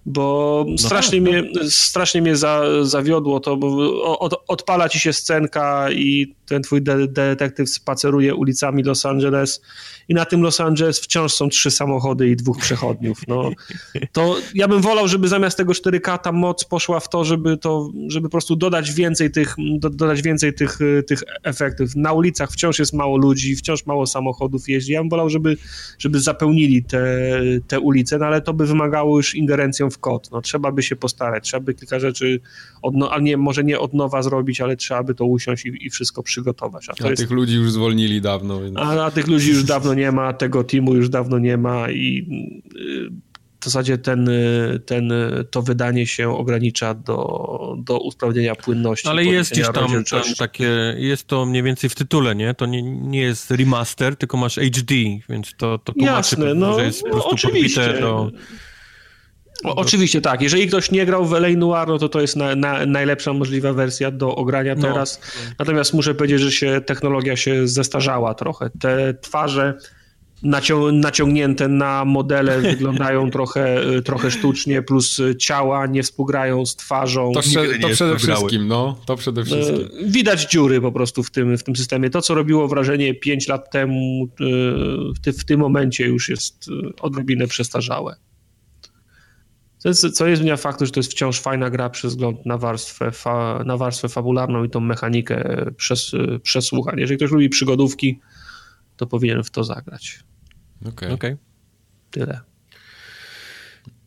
bo 0.06 0.66
no 0.68 0.78
strasznie, 0.78 1.22
tak, 1.22 1.32
mnie, 1.32 1.54
tak. 1.54 1.64
strasznie 1.64 2.22
mnie 2.22 2.36
za, 2.36 2.64
zawiodło 2.82 3.40
to, 3.40 3.58
bo 3.58 4.20
od, 4.20 4.44
odpala 4.48 4.90
ci 4.90 5.00
się 5.00 5.14
scenka 5.14 5.92
i 5.92 6.36
ten 6.52 6.62
twój 6.62 6.82
de 6.82 7.08
detektyw 7.08 7.70
spaceruje 7.70 8.36
ulicami 8.36 8.84
Los 8.84 9.06
Angeles 9.06 9.62
i 10.10 10.14
na 10.14 10.26
tym 10.26 10.42
Los 10.42 10.60
Angeles 10.60 11.00
wciąż 11.00 11.34
są 11.34 11.50
trzy 11.50 11.72
samochody 11.72 12.30
i 12.30 12.36
dwóch 12.36 12.58
przechodniów. 12.58 13.22
No, 13.28 13.52
to 14.12 14.36
ja 14.56 14.68
bym 14.68 14.82
wolał, 14.82 15.08
żeby 15.08 15.28
zamiast 15.28 15.58
tego 15.58 15.74
4K 15.74 16.20
ta 16.20 16.32
moc 16.32 16.64
poszła 16.64 17.00
w 17.00 17.10
to, 17.10 17.24
żeby 17.24 17.58
to, 17.58 17.90
żeby 18.08 18.28
po 18.28 18.32
prostu 18.32 18.56
dodać 18.56 18.94
więcej 18.94 19.32
tych, 19.32 19.56
do, 19.80 19.90
dodać 19.90 20.22
więcej 20.22 20.54
tych, 20.54 20.80
tych 21.08 21.24
efektów. 21.44 21.96
Na 21.96 22.14
ulicach 22.14 22.52
wciąż 22.52 22.80
jest 22.80 22.94
mało 22.94 23.18
ludzi, 23.18 23.56
wciąż 23.56 23.86
mało 23.86 24.08
samochodów 24.08 24.70
jeździ. 24.70 24.94
Ja 24.94 25.02
bym 25.02 25.10
wolał, 25.10 25.30
żeby, 25.30 25.58
żeby 26.00 26.20
zapełnili 26.20 26.84
te, 26.84 27.32
te 27.68 27.80
ulice, 27.80 28.18
no 28.18 28.26
ale 28.26 28.42
to 28.42 28.54
by 28.54 28.66
wymagało 28.66 29.18
już 29.18 29.36
ingerencją 29.36 29.90
w 29.90 29.98
kod. 29.98 30.32
No, 30.32 30.42
trzeba 30.42 30.72
by 30.72 30.84
się 30.84 30.96
postarać, 30.96 31.44
trzeba 31.44 31.66
by 31.66 31.74
kilka 31.74 32.00
rzeczy, 32.00 32.40
od, 32.82 32.96
no, 32.96 33.12
a 33.12 33.20
nie, 33.20 33.38
może 33.38 33.64
nie 33.64 33.80
od 33.80 33.94
nowa 33.94 34.22
zrobić, 34.22 34.62
ale 34.62 34.78
trzeba 34.78 35.04
by 35.04 35.16
to 35.16 35.26
usiąść 35.26 35.66
i, 35.66 35.86
i 35.86 35.90
wszystko 35.90 36.24
przygotować. 36.24 36.41
A, 37.02 37.06
a 37.06 37.10
jest... 37.10 37.22
tych 37.22 37.32
ludzi 37.32 37.56
już 37.56 37.72
zwolnili 37.72 38.22
dawno. 38.22 38.62
Więc... 38.62 38.78
A, 38.78 39.06
a 39.06 39.12
tych 39.12 39.28
ludzi 39.28 39.50
już 39.50 39.64
dawno 39.64 39.94
nie 39.94 40.12
ma, 40.12 40.34
tego 40.34 40.64
teamu 40.64 40.96
już 40.96 41.10
dawno 41.10 41.40
nie 41.40 41.58
ma 41.58 41.90
i 41.90 42.28
y, 42.76 43.32
w 43.62 43.66
zasadzie 43.66 43.98
ten, 43.98 44.30
ten, 44.86 45.14
to 45.52 45.62
wydanie 45.62 46.08
się 46.08 46.38
ogranicza 46.38 46.94
do, 46.94 47.76
do 47.78 48.00
usprawnienia 48.00 48.56
płynności. 48.56 49.08
Ale 49.08 49.26
jest 49.26 49.52
gdzieś 49.52 49.66
tam, 49.66 50.04
tam, 50.04 50.24
takie, 50.38 50.96
jest 50.98 51.28
to 51.28 51.46
mniej 51.46 51.64
więcej 51.64 51.90
w 51.90 51.96
tytule, 51.96 52.36
nie? 52.36 52.54
To 52.54 52.66
nie, 52.66 52.84
nie 52.84 53.22
jest 53.22 53.52
remaster, 53.52 54.16
tylko 54.16 54.38
masz 54.38 54.56
HD, 54.56 54.96
więc 55.30 55.54
to, 55.58 55.78
to 55.78 55.94
tłumaczy, 55.94 56.16
Jasne, 56.16 56.54
no, 56.54 56.80
że 56.80 56.86
jest 56.86 57.04
po 57.04 57.10
prostu 57.10 57.30
oczywiście. 57.30 57.94
do... 58.00 58.32
O, 59.64 59.76
oczywiście 59.76 60.22
tak. 60.22 60.42
Jeżeli 60.42 60.68
ktoś 60.68 60.92
nie 60.92 61.06
grał 61.06 61.26
w 61.26 61.34
LA 61.34 61.50
Noir, 61.50 61.88
no 61.88 61.98
to 61.98 62.10
to 62.10 62.22
jest 62.22 62.36
na, 62.36 62.56
na, 62.56 62.86
najlepsza 62.86 63.34
możliwa 63.34 63.74
wersja 63.74 64.12
do 64.12 64.36
ogrania 64.36 64.76
no. 64.76 64.82
teraz. 64.82 65.22
Natomiast 65.60 65.94
muszę 65.94 66.16
powiedzieć, 66.16 66.42
że 66.42 66.52
się 66.52 66.82
technologia 66.86 67.36
się 67.36 67.68
zestarzała 67.68 68.34
trochę. 68.34 68.70
Te 68.80 69.14
twarze 69.14 69.78
nacią 70.44 70.92
naciągnięte 70.92 71.68
na 71.68 72.06
modele 72.06 72.62
wyglądają 72.72 73.32
trochę, 73.32 73.82
trochę 74.06 74.32
sztucznie, 74.32 74.82
plus 74.82 75.22
ciała 75.40 75.88
nie 75.88 76.04
współgrają 76.04 76.66
z 76.66 76.76
twarzą. 76.76 77.32
To, 77.34 77.42
to 77.82 77.90
przede 77.90 78.18
wszystkim, 78.18 78.68
no, 78.68 78.98
to 79.06 79.16
przede 79.16 79.44
wszystkim. 79.44 79.90
E, 80.00 80.12
widać 80.12 80.52
dziury 80.52 80.82
po 80.82 80.92
prostu 80.92 81.24
w 81.24 81.32
tym, 81.32 81.58
w 81.58 81.64
tym 81.64 81.76
systemie. 81.76 82.10
To, 82.10 82.22
co 82.22 82.36
robiło 82.36 82.68
wrażenie 82.68 83.14
5 83.14 83.48
lat 83.48 83.72
temu, 83.72 84.28
e, 84.40 84.46
w, 85.14 85.20
ty, 85.22 85.34
w 85.34 85.46
tym 85.46 85.60
momencie 85.60 86.08
już 86.08 86.30
jest 86.30 86.70
e, 86.70 87.02
odrobinę 87.02 87.48
przestarzałe. 87.48 88.16
Co 89.82 89.90
jest, 89.90 90.12
co 90.12 90.28
jest 90.28 90.42
zmienia 90.42 90.58
faktu, 90.58 90.86
że 90.86 90.92
to 90.92 91.00
jest 91.00 91.12
wciąż 91.12 91.40
fajna 91.40 91.70
gra 91.70 91.90
przez 91.90 92.12
wzgląd 92.14 92.46
na 92.46 92.58
warstwę, 92.58 93.12
fa, 93.12 93.64
na 93.66 93.78
warstwę 93.78 94.10
fabularną 94.10 94.64
i 94.64 94.70
tą 94.70 94.80
mechanikę 94.80 95.66
przes, 95.78 96.12
przesłuchań. 96.44 97.00
Jeżeli 97.00 97.18
ktoś 97.18 97.32
lubi 97.32 97.50
przygodówki, 97.50 98.20
to 98.98 99.08
powinien 99.08 99.44
w 99.44 99.50
to 99.50 99.64
zagrać. 99.64 100.24
Okej. 100.82 100.92
Okay. 100.92 101.14
okay. 101.14 101.38
Tyle. 102.12 102.40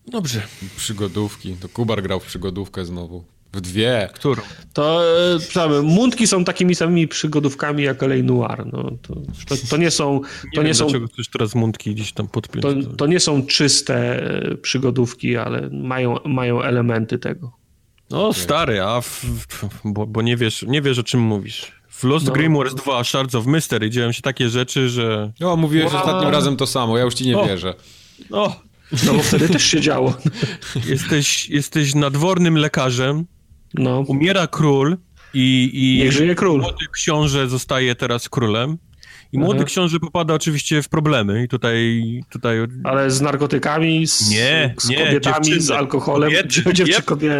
Dobrze. 0.07 0.43
Przygodówki. 0.77 1.57
To 1.57 1.69
Kubar 1.69 2.03
grał 2.03 2.21
w 2.21 2.27
przygodówkę 2.27 2.85
znowu. 2.85 3.25
W 3.55 3.61
dwie. 3.61 4.09
Którą? 4.15 4.43
To 4.73 5.03
e, 5.79 5.83
mundki 5.83 6.27
są 6.27 6.45
takimi 6.45 6.75
samymi 6.75 7.09
przygodówkami 7.09 7.83
jak 7.83 8.03
LA 8.03 8.15
Noir. 8.23 8.67
No, 8.73 8.91
to, 9.03 9.15
to, 9.49 9.55
to 9.71 9.77
nie 9.77 9.91
są... 9.91 10.21
To 10.55 10.63
nie, 10.63 10.69
nie 10.69 10.75
są 10.75 10.85
dlaczego 10.85 11.09
ktoś 11.09 11.29
teraz 11.29 11.55
mundki 11.55 11.95
gdzieś 11.95 12.13
tam 12.13 12.29
podpiąć. 12.29 12.87
To, 12.87 12.97
to 12.97 13.07
nie 13.07 13.21
są 13.21 13.47
czyste 13.47 14.23
e, 14.23 14.55
przygodówki, 14.55 15.37
ale 15.37 15.71
mają, 15.71 16.19
mają 16.25 16.63
elementy 16.63 17.19
tego. 17.19 17.53
No 18.11 18.33
stary, 18.33 18.83
a 18.83 19.01
w, 19.01 19.25
bo, 19.85 20.07
bo, 20.07 20.23
nie 20.23 20.37
wiesz, 20.37 20.65
nie 20.69 20.83
wiesz 20.83 20.99
o 20.99 21.03
czym 21.03 21.21
mówisz. 21.21 21.73
W 21.89 22.05
Lost 22.05 22.27
no. 22.27 22.33
Grimoires 22.33 22.75
2 22.75 23.05
Shards 23.05 23.35
of 23.35 23.47
Mystery 23.47 23.91
dzieją 23.91 24.13
się 24.13 24.23
takie 24.23 24.49
rzeczy, 24.49 24.89
że... 24.89 25.33
O, 25.45 25.57
mówiłeś 25.57 25.93
wow. 25.93 26.03
ostatnim 26.03 26.31
razem 26.31 26.57
to 26.57 26.67
samo, 26.67 26.99
ja 26.99 27.05
już 27.05 27.15
ci 27.15 27.27
nie 27.27 27.39
o. 27.39 27.47
wierzę. 27.47 27.75
O. 28.31 28.57
No 29.07 29.15
bo 29.15 29.23
wtedy 29.23 29.49
też 29.49 29.65
się 29.65 29.81
działo. 29.81 30.15
Jesteś, 30.87 31.49
jesteś 31.49 31.95
nadwornym 31.95 32.59
lekarzem, 32.59 33.27
no. 33.75 34.01
umiera 34.01 34.47
król 34.47 34.97
i, 35.35 35.71
i 35.73 36.05
Niech 36.05 36.13
żyje 36.13 36.35
król. 36.35 36.61
młody 36.61 36.87
książę 36.93 37.49
zostaje 37.49 37.95
teraz 37.95 38.29
królem. 38.29 38.79
I 39.33 39.39
młody 39.39 39.65
książę 39.65 40.01
popada 40.01 40.35
oczywiście 40.35 40.83
w 40.83 40.89
problemy 40.89 41.45
i 41.45 41.49
tutaj... 41.49 42.03
tutaj... 42.31 42.59
Ale 42.85 43.11
z 43.11 43.21
narkotykami, 43.21 44.07
z, 44.07 44.31
nie, 44.31 44.75
z 44.79 44.89
nie, 44.89 44.97
kobietami, 44.97 45.45
dziewczyny. 45.45 45.61
z 45.61 45.71
alkoholem? 45.71 46.31
Kobiety. 46.31 46.73
Dziewczy, 46.75 47.03
kobiety, 47.03 47.37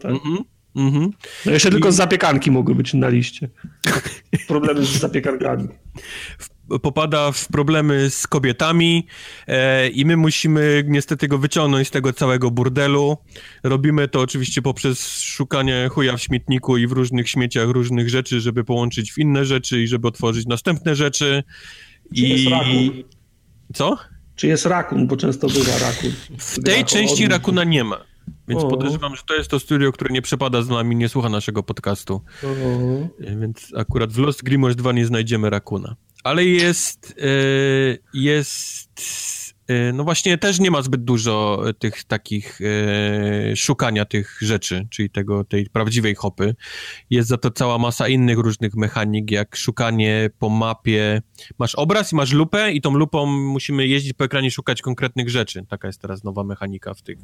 tak. 0.00 0.10
mm 0.10 0.18
-hmm. 0.18 0.42
Mhm. 0.76 1.10
No 1.46 1.52
jeszcze 1.52 1.68
I... 1.68 1.72
tylko 1.72 1.92
zapiekanki 1.92 2.50
mogły 2.50 2.74
być 2.74 2.94
na 2.94 3.08
liście. 3.08 3.48
Problemy 4.48 4.84
z 4.84 4.98
zapiekankami. 4.98 5.68
Popada 6.82 7.32
w 7.32 7.48
problemy 7.48 8.10
z 8.10 8.26
kobietami 8.26 9.06
e, 9.46 9.88
i 9.88 10.04
my 10.04 10.16
musimy 10.16 10.84
niestety 10.86 11.28
go 11.28 11.38
wyciągnąć 11.38 11.88
z 11.88 11.90
tego 11.90 12.12
całego 12.12 12.50
burdelu. 12.50 13.16
Robimy 13.62 14.08
to 14.08 14.20
oczywiście 14.20 14.62
poprzez 14.62 15.20
szukanie 15.20 15.88
chuja 15.92 16.16
w 16.16 16.22
śmietniku 16.22 16.76
i 16.76 16.86
w 16.86 16.92
różnych 16.92 17.28
śmieciach 17.28 17.68
różnych 17.68 18.08
rzeczy, 18.08 18.40
żeby 18.40 18.64
połączyć 18.64 19.12
w 19.12 19.18
inne 19.18 19.44
rzeczy 19.44 19.82
i 19.82 19.88
żeby 19.88 20.08
otworzyć 20.08 20.46
następne 20.46 20.94
rzeczy. 20.94 21.42
Czy 22.14 22.22
I... 22.22 22.28
jest 22.28 22.50
rakun? 22.50 23.02
Co? 23.74 23.96
Czy 24.36 24.46
jest 24.46 24.66
rakun, 24.66 25.06
bo 25.06 25.16
często 25.16 25.46
bywa 25.46 25.78
rakun. 25.78 26.12
W 26.38 26.62
tej 26.62 26.84
części 26.84 27.28
rakuna 27.28 27.64
nie 27.64 27.84
ma. 27.84 28.04
Więc 28.48 28.62
o. 28.62 28.68
podejrzewam, 28.68 29.16
że 29.16 29.22
to 29.26 29.34
jest 29.34 29.50
to 29.50 29.60
studio, 29.60 29.92
które 29.92 30.14
nie 30.14 30.22
przepada 30.22 30.62
z 30.62 30.68
nami, 30.68 30.96
nie 30.96 31.08
słucha 31.08 31.28
naszego 31.28 31.62
podcastu. 31.62 32.22
O. 32.44 32.46
Więc 33.20 33.72
akurat 33.76 34.12
w 34.12 34.18
Lost 34.18 34.42
Grimoires 34.42 34.76
2 34.76 34.92
nie 34.92 35.06
znajdziemy 35.06 35.50
Rakuna. 35.50 35.96
Ale 36.26 36.44
jest, 36.44 37.14
e, 37.22 37.98
jest 38.14 38.90
E, 39.66 39.92
no 39.92 40.04
właśnie 40.04 40.38
też 40.38 40.60
nie 40.60 40.70
ma 40.70 40.82
zbyt 40.82 41.04
dużo 41.04 41.62
tych 41.78 42.04
takich 42.04 42.60
e, 42.60 43.56
szukania 43.56 44.04
tych 44.04 44.38
rzeczy, 44.40 44.86
czyli 44.90 45.10
tego, 45.10 45.44
tej 45.44 45.70
prawdziwej 45.70 46.14
hopy. 46.14 46.54
Jest 47.10 47.28
za 47.28 47.36
to 47.36 47.50
cała 47.50 47.78
masa 47.78 48.08
innych 48.08 48.38
różnych 48.38 48.74
mechanik, 48.74 49.30
jak 49.30 49.56
szukanie 49.56 50.30
po 50.38 50.48
mapie. 50.48 51.22
Masz 51.58 51.74
obraz 51.74 52.12
i 52.12 52.16
masz 52.16 52.32
lupę 52.32 52.72
i 52.72 52.80
tą 52.80 52.94
lupą 52.94 53.26
musimy 53.26 53.86
jeździć 53.86 54.12
po 54.12 54.24
ekranie 54.24 54.50
szukać 54.50 54.82
konkretnych 54.82 55.30
rzeczy. 55.30 55.66
Taka 55.68 55.88
jest 55.88 56.00
teraz 56.00 56.24
nowa 56.24 56.44
mechanika 56.44 56.94
w 56.94 57.02
tych 57.02 57.18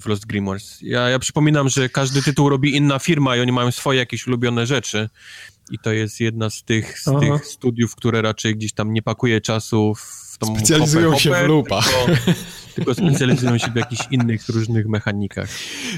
w 0.00 0.06
Lost 0.06 0.26
Grimoires. 0.26 0.78
Ja, 0.82 1.08
ja 1.08 1.18
przypominam, 1.18 1.68
że 1.68 1.88
każdy 1.88 2.22
tytuł 2.22 2.48
robi 2.48 2.76
inna 2.76 2.98
firma 2.98 3.36
i 3.36 3.40
oni 3.40 3.52
mają 3.52 3.70
swoje 3.70 3.98
jakieś 3.98 4.26
ulubione 4.26 4.66
rzeczy 4.66 5.08
i 5.70 5.78
to 5.78 5.92
jest 5.92 6.20
jedna 6.20 6.50
z 6.50 6.62
tych, 6.62 6.98
z 6.98 7.04
tych 7.20 7.46
studiów, 7.46 7.96
które 7.96 8.22
raczej 8.22 8.56
gdzieś 8.56 8.72
tam 8.72 8.92
nie 8.92 9.02
pakuje 9.02 9.40
czasu 9.40 9.94
w 9.94 10.38
tą 10.38 10.56
Specjalizują 10.56 11.08
hopę, 11.08 11.20
się 11.20 11.30
hopę, 11.30 11.44
w 11.44 11.48
lupach. 11.48 11.88
Tylko, 12.74 12.94
tylko, 12.94 12.94
specjalizują 12.94 13.58
się 13.58 13.70
w 13.70 13.76
jakichś 13.76 14.02
innych 14.10 14.48
różnych 14.48 14.86
mechanikach. 14.86 15.48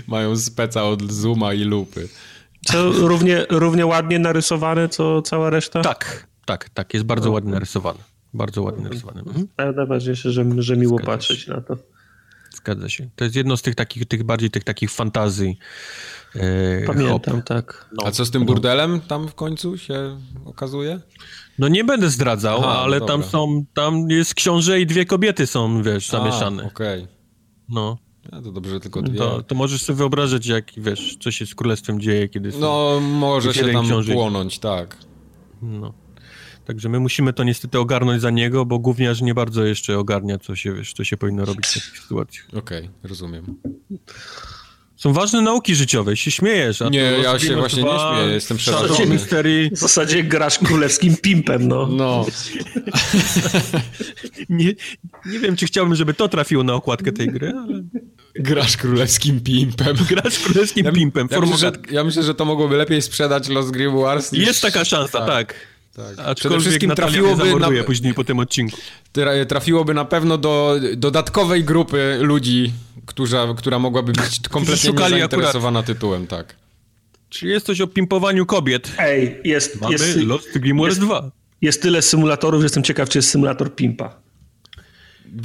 Mają 0.07 0.37
speca 0.37 0.85
od 0.85 1.13
zooma 1.13 1.55
i 1.55 1.65
lupy. 1.65 2.09
To 2.67 2.93
równie, 2.93 3.47
równie 3.51 3.87
ładnie 3.87 4.19
narysowane, 4.19 4.89
co 4.89 5.23
cała 5.23 5.51
reszta? 5.51 5.81
Tak, 5.81 6.27
tak, 6.45 6.69
tak. 6.69 6.95
Jest 6.95 7.07
bardzo 7.07 7.31
ładnie 7.31 7.53
narysowane. 7.53 7.99
Bardzo 8.35 8.63
ładnie 8.63 8.85
narysowane. 8.85 9.21
Mhm. 9.21 9.77
Najważniejsze, 9.77 10.33
że, 10.33 10.45
że 10.59 10.77
miło 10.77 10.97
Zgadza 10.97 11.13
patrzeć 11.13 11.41
się. 11.41 11.53
na 11.53 11.61
to. 11.61 11.77
Zgadza 12.67 12.89
się. 12.89 13.09
To 13.17 13.25
jest 13.25 13.37
jedno 13.37 13.57
z 13.57 13.63
tych 13.63 13.75
takich, 13.75 14.09
tych 14.09 14.23
bardziej 14.23 14.51
tych 14.51 14.65
takich 14.65 14.91
fantazji 14.91 15.59
E, 16.35 16.87
Pamiętam, 16.87 17.37
hop. 17.37 17.45
tak. 17.45 17.89
No. 17.93 18.07
A 18.07 18.11
co 18.11 18.25
z 18.25 18.31
tym 18.31 18.45
burdelem 18.45 19.01
tam 19.01 19.29
w 19.29 19.35
końcu 19.35 19.79
się 19.79 20.21
okazuje? 20.45 21.01
No 21.59 21.69
nie 21.69 21.85
będę 21.85 22.11
zdradzał, 22.11 22.59
Aha, 22.59 22.79
ale 22.79 23.01
no 23.01 23.07
tam 23.07 23.23
są, 23.23 23.65
tam 23.75 24.11
jest 24.11 24.35
książę 24.35 24.81
i 24.81 24.87
dwie 24.87 25.07
kobiety 25.07 25.47
są, 25.47 25.83
wiesz, 25.83 26.09
zamieszane. 26.09 26.65
okej. 26.65 27.03
Okay. 27.03 27.15
No. 27.69 27.99
Ja 28.33 28.43
to 28.43 28.53
dobrze, 28.53 28.81
tylko 28.81 29.03
dwie. 29.03 29.19
To, 29.19 29.43
to, 29.43 29.55
możesz 29.55 29.83
sobie 29.83 29.97
wyobrazić, 29.97 30.47
jak, 30.47 30.65
wiesz, 30.77 31.17
co 31.21 31.31
się 31.31 31.47
z 31.47 31.55
królestwem 31.55 32.01
dzieje, 32.01 32.29
kiedy 32.29 32.53
są... 32.53 32.59
No, 32.59 33.01
może 33.01 33.55
się 33.55 33.73
tam 33.73 33.87
płonąć, 34.13 34.59
tak. 34.59 34.97
No. 35.63 36.06
Także 36.67 36.89
my 36.89 37.01
musimy 37.01 37.33
to 37.33 37.45
niestety 37.45 37.79
ogarnąć 37.79 38.23
za 38.23 38.31
niego, 38.31 38.65
bo 38.65 38.79
gówniarz 38.79 39.21
nie 39.21 39.35
bardzo 39.35 39.65
jeszcze 39.65 39.99
ogarnia, 39.99 40.39
co 40.39 40.57
się, 40.57 40.75
wiesz, 40.75 40.93
co 40.93 41.05
się 41.05 41.17
powinno 41.17 41.45
robić 41.45 41.67
w 41.67 41.75
takich 41.75 41.99
sytuacjach. 41.99 42.47
Okej, 42.55 42.79
okay, 42.79 42.91
rozumiem. 43.03 43.57
Są 44.97 45.13
ważne 45.13 45.43
nauki 45.43 45.75
życiowe, 45.75 46.17
się 46.17 46.31
śmiejesz. 46.31 46.81
nie, 46.91 46.99
ja 46.99 47.39
się 47.39 47.57
właśnie 47.57 47.83
nie 47.83 47.99
śmieję, 47.99 48.35
jestem 48.35 48.57
przerażony. 48.57 49.19
W 49.73 49.79
zasadzie 49.79 50.25
grasz 50.25 50.59
królewskim 50.59 51.17
pimpem, 51.17 51.69
no. 51.69 51.87
No. 51.87 52.27
nie, 54.49 54.73
nie 55.27 55.39
wiem, 55.39 55.57
czy 55.57 55.67
chciałbym, 55.67 55.95
żeby 55.95 56.15
to 56.15 56.29
trafiło 56.29 56.63
na 56.63 56.75
okładkę 56.75 57.13
tej 57.13 57.29
gry, 57.29 57.53
ale... 57.59 57.83
Grasz 58.35 58.77
królewskim 58.77 59.41
pimpem. 59.41 59.97
Grasz 60.09 60.39
królewskim 60.39 60.87
ja, 60.87 60.93
pimpem. 60.93 61.29
Ja 61.31 61.41
myślę, 61.41 61.57
że, 61.57 61.73
ja 61.91 62.05
myślę, 62.05 62.23
że 62.23 62.35
to 62.35 62.45
mogłoby 62.45 62.77
lepiej 62.77 63.03
sprzedać 63.03 63.49
Los 63.49 63.71
Grimoires 63.71 64.33
niż... 64.33 64.47
Jest 64.47 64.63
taka 64.63 64.85
szansa, 64.85 65.19
tak. 65.19 65.29
tak. 65.29 65.76
Tak. 65.97 66.37
Przede 66.37 66.61
wszystkim 66.61 66.91
trafiłoby 66.91 67.55
na... 67.61 67.85
później 67.85 68.15
po 68.15 68.25
tym 68.25 68.39
odcinku. 68.39 68.77
Trafiłoby 69.49 69.95
na 69.95 70.05
pewno 70.05 70.39
do 70.39 70.77
dodatkowej 70.97 71.65
grupy 71.65 72.19
ludzi, 72.21 72.73
która, 73.07 73.55
która 73.57 73.79
mogłaby 73.79 74.13
być 74.13 74.41
kompletnie 74.51 74.93
zainteresowana 75.09 75.83
tytułem, 75.83 76.27
tak. 76.27 76.57
Czy 77.29 77.47
jest 77.47 77.67
coś 77.67 77.81
o 77.81 77.87
pimpowaniu 77.87 78.47
kobiet? 78.47 78.93
Ej, 78.99 79.41
jest... 79.45 79.81
Mamy 79.81 79.93
jest, 79.93 80.17
Lost 80.17 80.59
Grimoires 80.59 80.99
2. 80.99 81.31
Jest 81.61 81.83
tyle 81.83 82.03
symulatorów, 82.03 82.61
że 82.61 82.65
jestem 82.65 82.83
ciekaw, 82.83 83.09
czy 83.09 83.19
jest 83.19 83.31
symulator 83.31 83.75
pimpa. 83.75 84.26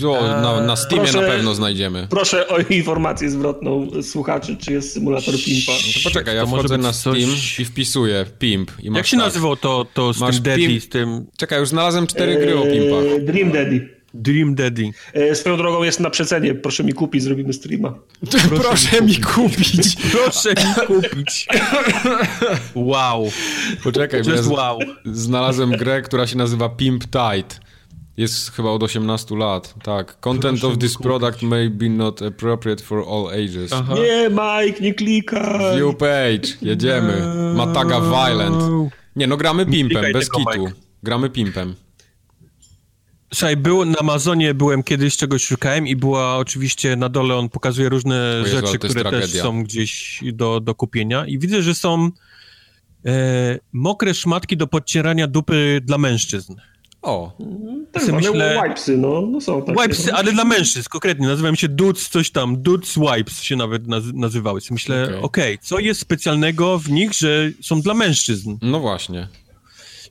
O, 0.07 0.21
na, 0.21 0.61
na 0.61 0.75
Steamie 0.75 1.03
proszę, 1.03 1.21
na 1.21 1.27
pewno 1.27 1.55
znajdziemy. 1.55 2.07
Proszę 2.09 2.47
o 2.47 2.59
informację 2.59 3.29
zwrotną 3.29 3.87
słuchaczy, 4.01 4.57
czy 4.57 4.73
jest 4.73 4.93
symulator 4.93 5.35
Pimpa. 5.45 5.71
No 5.71 5.93
to 5.93 5.99
poczekaj, 6.03 6.35
ja 6.35 6.41
to 6.41 6.47
wchodzę 6.47 6.77
na 6.77 6.93
Steam 6.93 7.15
coś... 7.15 7.59
i 7.59 7.65
wpisuję 7.65 8.25
Pimp. 8.39 8.71
I 8.79 8.91
Jak 8.93 9.07
się 9.07 9.17
tak. 9.17 9.25
nazywało 9.25 9.55
to, 9.55 9.85
to 9.93 10.13
z 10.13 10.19
masz 10.19 10.35
tym 10.35 10.43
Daddy, 10.43 10.67
pimp... 10.67 10.83
z 10.83 10.89
tym... 10.89 11.25
Czekaj, 11.37 11.59
już 11.59 11.69
znalazłem 11.69 12.07
cztery 12.07 12.35
gry 12.35 12.59
o 12.59 12.61
Pimpach. 12.61 13.03
Eee, 13.03 13.25
Dream 13.25 13.51
Daddy. 13.51 14.01
Dream 14.13 14.55
Daddy. 14.55 14.91
E, 15.13 15.35
swoją 15.35 15.57
drogą 15.57 15.83
jest 15.83 15.99
na 15.99 16.09
przecenie. 16.09 16.55
Proszę 16.55 16.83
mi 16.83 16.93
kupić, 16.93 17.23
zrobimy 17.23 17.53
streama. 17.53 17.93
Proszę, 18.29 18.47
Proszę 18.61 19.01
mi 19.01 19.15
kupić. 19.15 19.95
Proszę 20.11 20.49
mi 20.49 20.87
kupić. 20.87 21.47
Wow. 22.75 23.31
Poczekaj, 23.83 24.19
Just 24.19 24.45
ja 24.45 24.55
wow. 24.55 24.79
znalazłem 25.05 25.71
grę, 25.71 26.01
która 26.01 26.27
się 26.27 26.37
nazywa 26.37 26.69
Pimp 26.69 27.03
Tide. 27.03 27.70
Jest 28.17 28.51
chyba 28.51 28.69
od 28.69 28.83
18 28.83 29.35
lat, 29.35 29.75
tak. 29.83 30.19
Content 30.19 30.59
Proszę 30.59 30.73
of 30.73 30.79
this 30.79 30.97
product 30.97 31.41
may 31.41 31.69
be 31.69 31.89
not 31.89 32.21
appropriate 32.21 32.83
for 32.83 32.99
all 32.99 33.27
ages. 33.27 33.73
Aha. 33.73 33.95
Nie, 33.95 34.29
Mike, 34.29 34.81
nie 34.81 34.93
klikaj! 34.93 35.77
View 35.77 35.97
page, 35.97 36.57
jedziemy. 36.61 37.21
Ma 37.55 37.67
taga 37.67 38.01
violent. 38.01 38.91
Nie, 39.15 39.27
no 39.27 39.37
gramy 39.37 39.65
pimpem, 39.65 40.13
bez 40.13 40.29
kitu. 40.29 40.71
Gramy 41.03 41.29
pimpem. 41.29 41.75
Słuchaj, 43.33 43.57
był, 43.57 43.85
na 43.85 43.97
Amazonie 43.99 44.53
byłem 44.53 44.83
kiedyś, 44.83 45.17
czegoś 45.17 45.43
szukałem 45.43 45.87
i 45.87 45.95
była 45.95 46.37
oczywiście 46.37 46.95
na 46.95 47.09
dole, 47.09 47.35
on 47.35 47.49
pokazuje 47.49 47.89
różne 47.89 48.41
Jezu, 48.43 48.51
rzeczy, 48.51 48.79
które 48.79 49.01
tragedia. 49.01 49.27
też 49.27 49.41
są 49.41 49.63
gdzieś 49.63 50.23
do, 50.33 50.59
do 50.59 50.75
kupienia 50.75 51.25
i 51.25 51.39
widzę, 51.39 51.61
że 51.61 51.75
są 51.75 52.09
e, 53.05 53.59
mokre 53.73 54.13
szmatki 54.13 54.57
do 54.57 54.67
podcierania 54.67 55.27
dupy 55.27 55.81
dla 55.83 55.97
mężczyzn. 55.97 56.55
O, 57.01 57.31
tak 57.91 58.07
myślę, 58.07 58.61
wipesy, 58.63 58.97
no, 58.97 59.21
no 59.21 59.41
są 59.41 59.61
takie. 59.61 59.81
Wipesy, 59.81 60.11
no. 60.11 60.17
ale 60.17 60.31
dla 60.31 60.45
mężczyzn 60.45 60.89
konkretnie, 60.89 61.27
nazywają 61.27 61.55
się 61.55 61.67
dudes 61.67 62.09
coś 62.09 62.31
tam, 62.31 62.61
dudes 62.61 62.95
wipes 62.95 63.41
się 63.41 63.55
nawet 63.55 63.83
nazywały. 64.13 64.61
Myślę, 64.71 65.03
okej, 65.03 65.15
okay. 65.15 65.23
okay, 65.23 65.57
co 65.61 65.79
jest 65.79 66.01
specjalnego 66.01 66.79
w 66.79 66.89
nich, 66.89 67.13
że 67.13 67.51
są 67.61 67.81
dla 67.81 67.93
mężczyzn? 67.93 68.57
No 68.61 68.79
właśnie. 68.79 69.27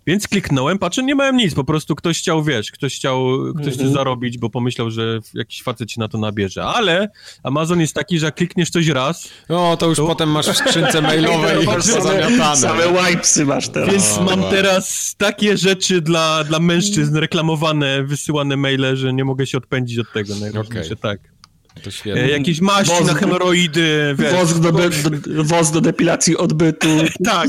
Więc 0.06 0.28
kliknąłem, 0.28 0.78
patrzę, 0.78 1.02
nie 1.02 1.14
miałem 1.14 1.36
nic, 1.36 1.54
po 1.54 1.64
prostu 1.64 1.94
ktoś 1.94 2.18
chciał, 2.18 2.44
wiesz, 2.44 2.72
ktoś 2.72 2.96
chciał, 2.96 3.28
ktoś 3.54 3.74
chce 3.74 3.82
mhm. 3.82 3.92
zarobić, 3.92 4.38
bo 4.38 4.50
pomyślał, 4.50 4.90
że 4.90 5.18
jakiś 5.34 5.62
facet 5.62 5.88
ci 5.88 6.00
na 6.00 6.08
to 6.08 6.18
nabierze. 6.18 6.64
Ale 6.64 7.08
Amazon 7.42 7.80
jest 7.80 7.94
taki, 7.94 8.18
że 8.18 8.26
jak 8.26 8.34
klikniesz 8.34 8.70
coś 8.70 8.88
raz... 8.88 9.28
No, 9.48 9.76
to 9.76 9.86
już 9.86 9.98
to... 9.98 10.06
potem 10.06 10.30
masz 10.30 10.46
w 10.46 10.56
skrzynce 10.56 11.02
mailowej 11.10 11.66
same, 11.80 12.56
same 12.56 13.10
wipesy 13.10 13.46
masz 13.46 13.68
teraz. 13.68 13.90
Więc 13.90 14.18
o, 14.18 14.22
mam 14.22 14.40
wow. 14.40 14.50
teraz 14.50 15.14
takie 15.18 15.56
rzeczy 15.56 16.00
dla, 16.00 16.44
dla 16.44 16.60
mężczyzn 16.60 17.16
reklamowane, 17.16 18.04
wysyłane 18.04 18.56
maile, 18.56 18.96
że 18.96 19.12
nie 19.12 19.24
mogę 19.24 19.46
się 19.46 19.58
odpędzić 19.58 19.98
od 19.98 20.12
tego. 20.12 20.34
Najważniejsze, 20.36 20.94
okay. 20.94 21.16
tak. 21.16 21.29
To 21.82 21.90
świetnie. 21.90 22.24
E, 22.24 22.30
jakieś 22.30 22.60
maści 22.60 22.94
woz, 22.94 23.06
na 23.06 23.14
hemoroidy. 23.14 24.14
Wiesz, 24.18 24.32
wosk, 24.32 24.58
do, 24.58 24.72
do, 24.72 24.90
wosk 25.44 25.72
do 25.72 25.80
depilacji 25.80 26.36
odbytu. 26.36 26.88
tak, 27.24 27.48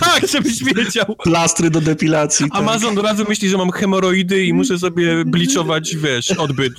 tak, 0.00 0.28
żebyś 0.28 0.64
wiedział. 0.64 1.16
Plastry 1.22 1.70
do 1.70 1.80
depilacji. 1.80 2.50
Tak. 2.50 2.60
Amazon 2.60 2.90
tak. 2.90 2.98
od 2.98 3.04
razu 3.04 3.24
myśli, 3.28 3.48
że 3.48 3.56
mam 3.56 3.70
hemoroidy 3.70 4.46
i 4.46 4.52
muszę 4.52 4.78
sobie 4.78 5.24
bliczować, 5.24 5.96
wiesz, 5.96 6.30
odbyt. 6.30 6.72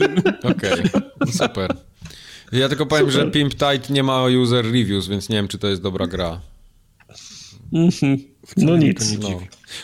Okej, 0.44 0.74
okay. 0.74 1.32
super. 1.32 1.76
Ja 2.52 2.70
tylko 2.70 2.86
powiem, 2.86 3.12
super. 3.12 3.26
że 3.26 3.32
Pimp 3.32 3.54
Tide 3.54 3.94
nie 3.94 4.04
ma 4.04 4.24
user 4.24 4.66
reviews, 4.66 5.08
więc 5.08 5.30
nie 5.30 5.36
wiem, 5.36 5.48
czy 5.48 5.58
to 5.58 5.68
jest 5.68 5.82
dobra 5.82 6.08
gra. 6.08 6.42
Mhm. 7.74 8.18
No 8.58 8.78
nic. 8.78 9.12
Nie 9.12 9.18
no. 9.18 9.40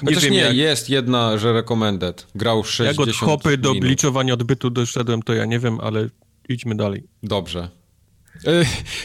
Chociaż 0.06 0.23
nie, 0.23 0.30
nie 0.30 0.38
jak... 0.38 0.56
jest 0.56 0.90
jedna, 0.90 1.38
że 1.38 1.53
recommended. 1.53 2.27
Grał 2.35 2.64
60 2.64 3.07
Jak 3.07 3.15
od 3.15 3.15
hopy 3.15 3.57
do 3.57 3.76
bliczowania 3.76 4.34
odbytu 4.34 4.69
doszedłem, 4.69 5.22
to 5.22 5.34
ja 5.34 5.45
nie 5.45 5.60
wiem, 5.60 5.80
ale 5.80 6.10
idźmy 6.49 6.76
dalej. 6.76 7.03
Dobrze. 7.24 7.70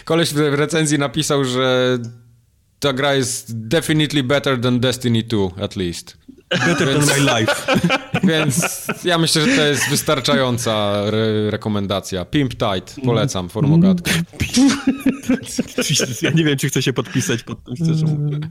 Koleś 0.05 0.33
w 0.33 0.39
recenzji 0.39 0.99
napisał, 0.99 1.45
że 1.45 1.99
ta 2.79 2.93
gra 2.93 3.15
jest 3.15 3.69
definitely 3.69 4.23
better 4.23 4.61
than 4.61 4.81
Destiny 4.81 5.23
2, 5.23 5.39
at 5.63 5.77
least. 5.77 6.17
Better 6.51 6.89
więc, 6.89 7.07
than 7.07 7.25
my 7.25 7.41
life. 7.41 7.79
Więc 8.29 8.87
ja 9.05 9.19
myślę, 9.19 9.47
że 9.47 9.57
to 9.57 9.63
jest 9.63 9.91
wystarczająca 9.91 11.03
re 11.07 11.51
rekomendacja. 11.51 12.25
Pimp 12.25 12.53
Tide, 12.53 13.05
polecam, 13.05 13.49
formogatkę. 13.49 14.11
ja 16.23 16.31
nie 16.31 16.45
wiem, 16.45 16.59
czy 16.59 16.69
chcę 16.69 16.83
się 16.83 16.93
podpisać 16.93 17.43
pod 17.43 17.65
tym, 17.65 17.77
szczerze 17.77 18.07
mówiąc. 18.07 18.45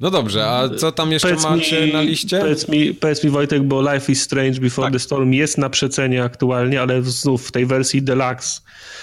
No 0.00 0.10
dobrze, 0.10 0.46
a 0.46 0.68
co 0.68 0.92
tam 0.92 1.12
jeszcze 1.12 1.28
powiedz 1.28 1.44
macie 1.44 1.86
mi, 1.86 1.92
na 1.92 2.02
liście? 2.02 2.38
Powiedz 2.38 2.68
mi, 2.68 2.94
powiedz 2.94 3.24
mi 3.24 3.30
Wojtek, 3.30 3.62
bo 3.62 3.92
Life 3.92 4.12
is 4.12 4.22
Strange 4.22 4.60
Before 4.60 4.86
tak. 4.86 4.92
the 4.92 4.98
Storm 4.98 5.32
jest 5.32 5.58
na 5.58 5.70
przecenie 5.70 6.24
aktualnie, 6.24 6.82
ale 6.82 7.02
znów 7.02 7.48
w 7.48 7.52
tej 7.52 7.66
wersji 7.66 8.02
Deluxe. 8.02 8.60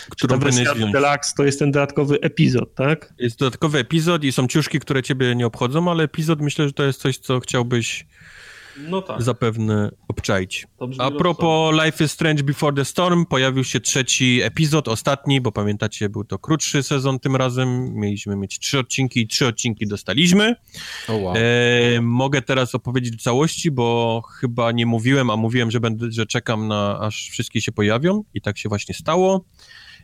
Która 0.09 0.37
wersja 0.37 0.75
Deluxe 0.75 1.33
to 1.37 1.43
jest 1.43 1.59
ten 1.59 1.71
dodatkowy 1.71 2.21
epizod, 2.21 2.75
tak? 2.75 3.13
Jest 3.19 3.39
dodatkowy 3.39 3.79
epizod 3.79 4.23
i 4.23 4.31
są 4.31 4.47
ciuszki, 4.47 4.79
które 4.79 5.03
ciebie 5.03 5.35
nie 5.35 5.45
obchodzą, 5.45 5.91
ale 5.91 6.03
epizod 6.03 6.41
myślę, 6.41 6.67
że 6.67 6.73
to 6.73 6.83
jest 6.83 7.01
coś, 7.01 7.17
co 7.17 7.39
chciałbyś 7.39 8.05
no 8.89 9.01
tak. 9.01 9.21
zapewne 9.21 9.91
obczaić. 10.07 10.67
A 10.97 11.11
propos 11.11 11.75
Life 11.85 12.03
is 12.03 12.11
Strange 12.11 12.43
Before 12.43 12.75
the 12.75 12.85
Storm, 12.85 13.25
pojawił 13.25 13.63
się 13.63 13.79
trzeci 13.79 14.41
epizod, 14.41 14.87
ostatni, 14.87 15.41
bo 15.41 15.51
pamiętacie, 15.51 16.09
był 16.09 16.23
to 16.23 16.39
krótszy 16.39 16.83
sezon 16.83 17.19
tym 17.19 17.35
razem. 17.35 17.93
Mieliśmy 17.93 18.35
mieć 18.35 18.59
trzy 18.59 18.79
odcinki 18.79 19.21
i 19.21 19.27
trzy 19.27 19.47
odcinki 19.47 19.87
dostaliśmy. 19.87 20.55
Oh, 21.07 21.17
wow. 21.17 21.35
e, 21.37 22.01
mogę 22.01 22.41
teraz 22.41 22.75
opowiedzieć 22.75 23.15
w 23.15 23.21
całości, 23.21 23.71
bo 23.71 24.21
chyba 24.39 24.71
nie 24.71 24.85
mówiłem, 24.85 25.29
a 25.29 25.35
mówiłem, 25.35 25.71
że, 25.71 25.79
będę, 25.79 26.11
że 26.11 26.25
czekam 26.25 26.67
na 26.67 26.99
aż 26.99 27.29
wszystkie 27.29 27.61
się 27.61 27.71
pojawią 27.71 28.23
i 28.33 28.41
tak 28.41 28.57
się 28.57 28.69
właśnie 28.69 28.95
stało. 28.95 29.45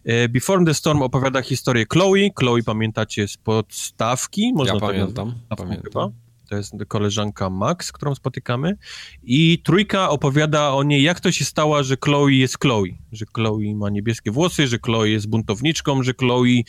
E, 0.05 0.29
Before 0.29 0.65
the 0.65 0.73
Storm 0.73 1.01
opowiada 1.01 1.41
historię 1.41 1.85
Chloe. 1.93 2.29
Chloe 2.39 2.63
pamiętacie 2.65 3.27
z 3.27 3.37
podstawki? 3.37 4.53
Można 4.53 4.73
ja 4.73 4.79
tak 4.79 4.89
pamiętam, 4.89 5.33
pamiętam. 5.57 5.83
Chyba 5.83 6.22
to 6.53 6.57
jest 6.57 6.73
koleżanka 6.87 7.49
Max, 7.49 7.91
którą 7.91 8.15
spotykamy 8.15 8.77
i 9.23 9.61
trójka 9.63 10.09
opowiada 10.09 10.73
o 10.73 10.83
niej, 10.83 11.03
jak 11.03 11.19
to 11.19 11.31
się 11.31 11.45
stało, 11.45 11.83
że 11.83 11.97
Chloe 12.03 12.29
jest 12.29 12.59
Chloe, 12.59 12.83
że 13.11 13.25
Chloe 13.35 13.75
ma 13.75 13.89
niebieskie 13.89 14.31
włosy, 14.31 14.67
że 14.67 14.77
Chloe 14.85 15.09
jest 15.09 15.27
buntowniczką, 15.27 16.03
że 16.03 16.13
Chloe 16.19 16.45
nie 16.45 16.63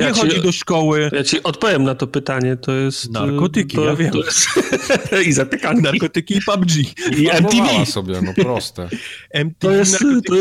ja 0.00 0.12
chodzi 0.12 0.36
ci, 0.36 0.42
do 0.42 0.52
szkoły. 0.52 1.10
Ja 1.12 1.24
ci 1.24 1.42
odpowiem 1.42 1.84
na 1.84 1.94
to 1.94 2.06
pytanie, 2.06 2.56
to 2.56 2.72
jest... 2.72 3.10
Narkotyki, 3.10 3.76
to, 3.76 3.84
ja 3.84 3.96
wiem. 3.96 4.12
Jest... 4.14 4.48
I 5.28 5.32
zapiekanki. 5.32 5.82
Narkotyki 5.82 6.36
i 6.36 6.40
PUBG. 6.46 6.76
I 7.18 7.28
MTV. 7.28 7.86
sobie, 7.86 8.20
no 8.22 8.32
proste. 8.44 8.88
MTV, 9.30 9.56
to 9.58 9.70
jest, 9.70 9.98
to, 10.26 10.34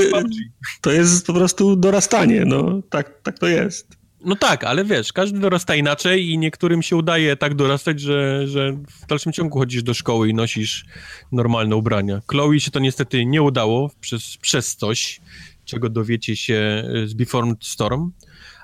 to 0.82 0.92
jest 0.92 1.26
po 1.26 1.34
prostu 1.34 1.76
dorastanie, 1.76 2.46
no, 2.46 2.82
tak, 2.90 3.22
tak 3.24 3.40
to 3.40 3.48
jest. 3.48 3.97
No 4.28 4.36
tak, 4.36 4.64
ale 4.64 4.86
wiesz, 4.86 5.14
każdy 5.14 5.40
dorasta 5.40 5.76
inaczej 5.76 6.30
i 6.30 6.38
niektórym 6.38 6.84
się 6.84 6.96
udaje 6.96 7.36
tak 7.36 7.56
dorastać, 7.56 8.02
że, 8.02 8.48
że 8.48 8.72
w 8.72 9.08
dalszym 9.08 9.34
ciągu 9.34 9.60
chodzisz 9.60 9.84
do 9.84 9.94
szkoły 9.94 10.30
i 10.30 10.34
nosisz 10.34 10.86
normalne 11.32 11.76
ubrania. 11.76 12.22
Chloe 12.28 12.60
się 12.60 12.72
to 12.72 12.80
niestety 12.80 13.26
nie 13.26 13.42
udało 13.42 13.92
przez, 14.00 14.38
przez 14.38 14.76
coś, 14.76 15.22
czego 15.66 15.90
dowiecie 15.90 16.36
się 16.36 16.84
z 17.06 17.14
Before 17.14 17.54
Storm. 17.62 18.12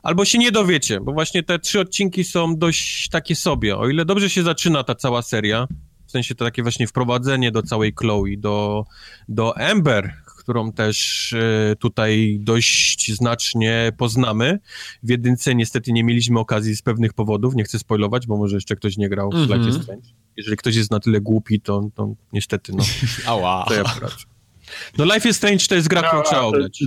Albo 0.03 0.25
się 0.25 0.37
nie 0.37 0.51
dowiecie, 0.51 0.99
bo 0.99 1.13
właśnie 1.13 1.43
te 1.43 1.59
trzy 1.59 1.79
odcinki 1.79 2.23
są 2.23 2.57
dość 2.57 3.09
takie 3.09 3.35
sobie. 3.35 3.77
O 3.77 3.89
ile 3.89 4.05
dobrze 4.05 4.29
się 4.29 4.43
zaczyna 4.43 4.83
ta 4.83 4.95
cała 4.95 5.21
seria, 5.21 5.67
w 6.05 6.11
sensie 6.11 6.35
to 6.35 6.45
takie 6.45 6.61
właśnie 6.61 6.87
wprowadzenie 6.87 7.51
do 7.51 7.61
całej 7.61 7.93
Chloe, 7.99 8.37
do, 8.37 8.85
do 9.29 9.57
Amber, 9.57 10.13
którą 10.43 10.71
też 10.71 11.33
e, 11.33 11.75
tutaj 11.75 12.37
dość 12.41 13.15
znacznie 13.15 13.91
poznamy. 13.97 14.59
W 15.03 15.09
jedynce 15.09 15.55
niestety 15.55 15.91
nie 15.91 16.03
mieliśmy 16.03 16.39
okazji 16.39 16.75
z 16.75 16.81
pewnych 16.81 17.13
powodów, 17.13 17.55
nie 17.55 17.63
chcę 17.63 17.79
spoilować, 17.79 18.27
bo 18.27 18.37
może 18.37 18.55
jeszcze 18.55 18.75
ktoś 18.75 18.97
nie 18.97 19.09
grał 19.09 19.31
w 19.31 19.35
mm 19.35 19.47
-hmm. 19.47 19.57
Life 19.57 19.69
is 19.69 19.83
Strange. 19.83 20.07
Jeżeli 20.37 20.57
ktoś 20.57 20.75
jest 20.75 20.91
na 20.91 20.99
tyle 20.99 21.21
głupi, 21.21 21.61
to, 21.61 21.89
to 21.95 22.15
niestety, 22.33 22.73
no. 22.75 22.83
Ała. 23.27 23.65
To 23.67 23.73
ja 23.73 23.83
No 24.97 25.05
Life 25.05 25.29
is 25.29 25.37
Strange 25.37 25.67
to 25.67 25.75
jest 25.75 25.87
gra, 25.87 26.01
którą 26.01 26.23
trzeba 26.23 26.41
oglądać. 26.41 26.83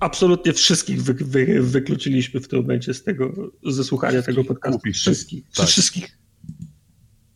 absolutnie 0.00 0.52
wszystkich 0.52 1.02
wy, 1.02 1.14
wy, 1.14 1.62
wykluczyliśmy 1.62 2.40
w 2.40 2.48
tym 2.48 2.60
momencie 2.60 2.94
z 2.94 3.04
tego, 3.04 3.32
ze 3.64 3.84
słuchania 3.84 4.22
tego 4.22 4.44
podcastu. 4.44 4.78
Głupi, 4.78 4.92
wszystkich. 4.92 5.44
Tak. 5.56 5.66
Wszystkich. 5.66 6.18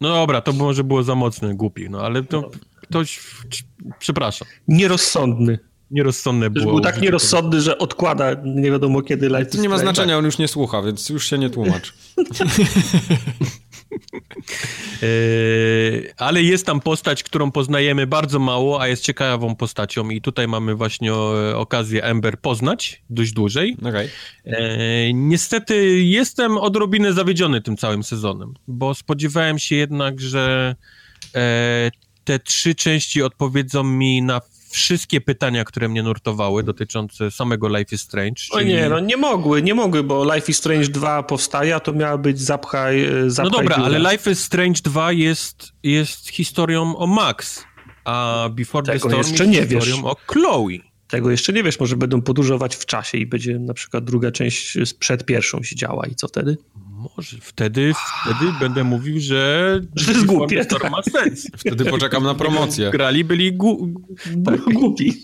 No 0.01 0.09
dobra, 0.09 0.41
to 0.41 0.53
może 0.53 0.85
było 0.85 1.03
za 1.03 1.15
mocne, 1.15 1.55
głupi, 1.55 1.91
no 1.91 2.01
ale 2.01 2.23
to... 2.23 2.41
No 2.41 2.72
ktoś, 2.93 3.21
przepraszam. 3.99 4.49
Nierozsądny. 4.69 5.59
Nierozsądne 5.93 6.51
było. 6.51 6.73
Był 6.73 6.81
tak 6.81 7.01
nierozsądny, 7.01 7.61
że 7.61 7.79
odkłada 7.79 8.37
nie 8.45 8.71
wiadomo 8.71 9.03
kiedy 9.03 9.29
live. 9.29 9.51
To 9.51 9.59
nie 9.59 9.69
ma 9.69 9.79
znaczenia, 9.79 10.19
on 10.19 10.25
już 10.25 10.39
nie 10.39 10.49
słucha, 10.49 10.83
więc 10.83 11.09
już 11.09 11.31
się 11.31 11.39
nie 11.39 11.51
tłumacz. 11.51 11.95
Yy, 15.03 16.15
ale 16.17 16.43
jest 16.43 16.67
tam 16.67 16.81
postać, 16.81 17.23
którą 17.23 17.51
poznajemy 17.51 18.07
bardzo 18.07 18.39
mało, 18.39 18.81
a 18.81 18.89
jest 18.89 19.05
ciekawą 19.05 19.57
postacią 19.57 20.11
i 20.11 20.21
tutaj 20.21 20.49
mamy 20.49 20.75
właśnie 20.75 21.15
okazję 21.55 22.05
Ember 22.05 22.41
poznać 22.41 23.03
dość 23.11 23.33
dłużej. 23.33 23.77
Okay. 23.81 24.09
Yy, 24.45 24.55
niestety 25.15 26.03
jestem 26.03 26.59
odrobinę 26.59 27.13
zawiedziony 27.13 27.61
tym 27.61 27.77
całym 27.77 28.03
sezonem, 28.03 28.55
bo 28.69 28.95
spodziewałem 28.95 29.59
się 29.59 29.77
jednak, 29.77 30.21
że 30.21 30.77
te 32.25 32.39
trzy 32.39 32.75
części 32.75 33.23
odpowiedzą 33.23 33.85
mi 33.85 34.23
na 34.23 34.41
wszystkie 34.71 35.21
pytania, 35.21 35.65
które 35.65 35.89
mnie 35.89 36.03
nurtowały 36.03 36.63
dotyczące 36.63 37.31
samego 37.31 37.69
Life 37.69 37.95
is 37.95 38.01
Strange. 38.01 38.35
Czyli... 38.35 38.57
O 38.57 38.63
nie, 38.63 38.89
no 38.89 39.01
nie 39.01 39.17
mogły, 39.17 39.63
nie 39.63 39.75
mogły, 39.75 40.03
bo 40.03 40.35
Life 40.35 40.53
is 40.53 40.59
Strange 40.59 40.89
2 40.89 41.23
powstaje, 41.23 41.75
a 41.75 41.81
to 41.81 41.93
miała 41.93 42.19
być 42.19 42.41
zapchaj, 42.41 43.05
e, 43.05 43.31
zapchaj 43.31 43.53
No 43.53 43.59
dobra, 43.59 43.77
ale 43.77 44.13
Life 44.13 44.31
is 44.31 44.45
Strange 44.45 44.81
2 44.85 45.13
jest, 45.13 45.73
jest 45.83 46.29
historią 46.29 46.97
o 46.97 47.07
Max, 47.07 47.65
a 48.05 48.49
Before 48.53 48.87
Tego 48.87 48.99
the 48.99 48.99
Storm 48.99 49.17
jeszcze 49.19 49.45
jest 49.45 49.55
nie 49.55 49.63
historią 49.63 49.97
wiesz. 49.97 50.05
o 50.05 50.17
Chloe. 50.27 50.79
Tego 51.09 51.31
jeszcze 51.31 51.53
nie 51.53 51.63
wiesz, 51.63 51.81
może 51.81 51.97
będą 51.97 52.23
podróżować 52.23 52.77
w 52.77 52.87
czasie 52.87 53.19
i 53.19 53.27
będzie 53.27 53.59
na 53.59 53.75
przykład 53.75 54.05
druga 54.05 54.31
część 54.31 54.79
przed 54.99 55.25
pierwszą 55.25 55.63
się 55.63 55.77
działa 55.77 56.07
i 56.07 56.15
co 56.15 56.29
wtedy? 56.29 56.57
Może. 57.17 57.37
Wtedy, 57.41 57.93
wtedy 58.25 58.53
będę 58.61 58.85
mówił, 58.85 59.21
że... 59.21 59.81
Że 59.95 60.13
jest 60.13 60.27
głupie. 60.27 60.65
To 60.65 60.91
ma 60.91 61.03
sens. 61.03 61.49
Wtedy 61.57 61.85
poczekam 61.85 62.23
na 62.23 62.35
promocję. 62.35 62.91
Grali 62.91 63.25
byli 63.25 63.53
gu... 63.53 63.89
tak. 64.45 64.61
głupi. 64.61 65.21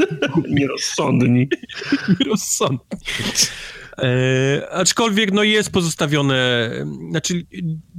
Nierozsądni. 0.48 1.48
Nierozsądni. 2.20 2.78
E, 3.98 4.70
aczkolwiek 4.70 5.32
no 5.32 5.42
jest 5.42 5.70
pozostawione, 5.70 6.70
znaczy 7.10 7.46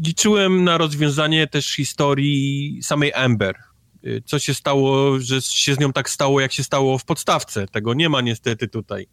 liczyłem 0.06 0.64
na 0.64 0.78
rozwiązanie 0.78 1.48
też 1.48 1.76
historii 1.76 2.80
samej 2.84 3.14
Amber. 3.14 3.56
E, 4.04 4.22
co 4.26 4.40
się 4.40 4.54
stało, 4.54 5.20
że 5.20 5.42
się 5.42 5.76
z 5.76 5.80
nią 5.80 5.94
tak 5.94 6.10
stało, 6.10 6.40
jak 6.40 6.54
się 6.54 6.64
stało 6.64 6.98
w 6.98 7.06
podstawce. 7.06 7.68
Tego 7.68 7.94
nie 7.94 8.10
ma 8.10 8.22
niestety 8.22 8.68
tutaj. 8.68 9.08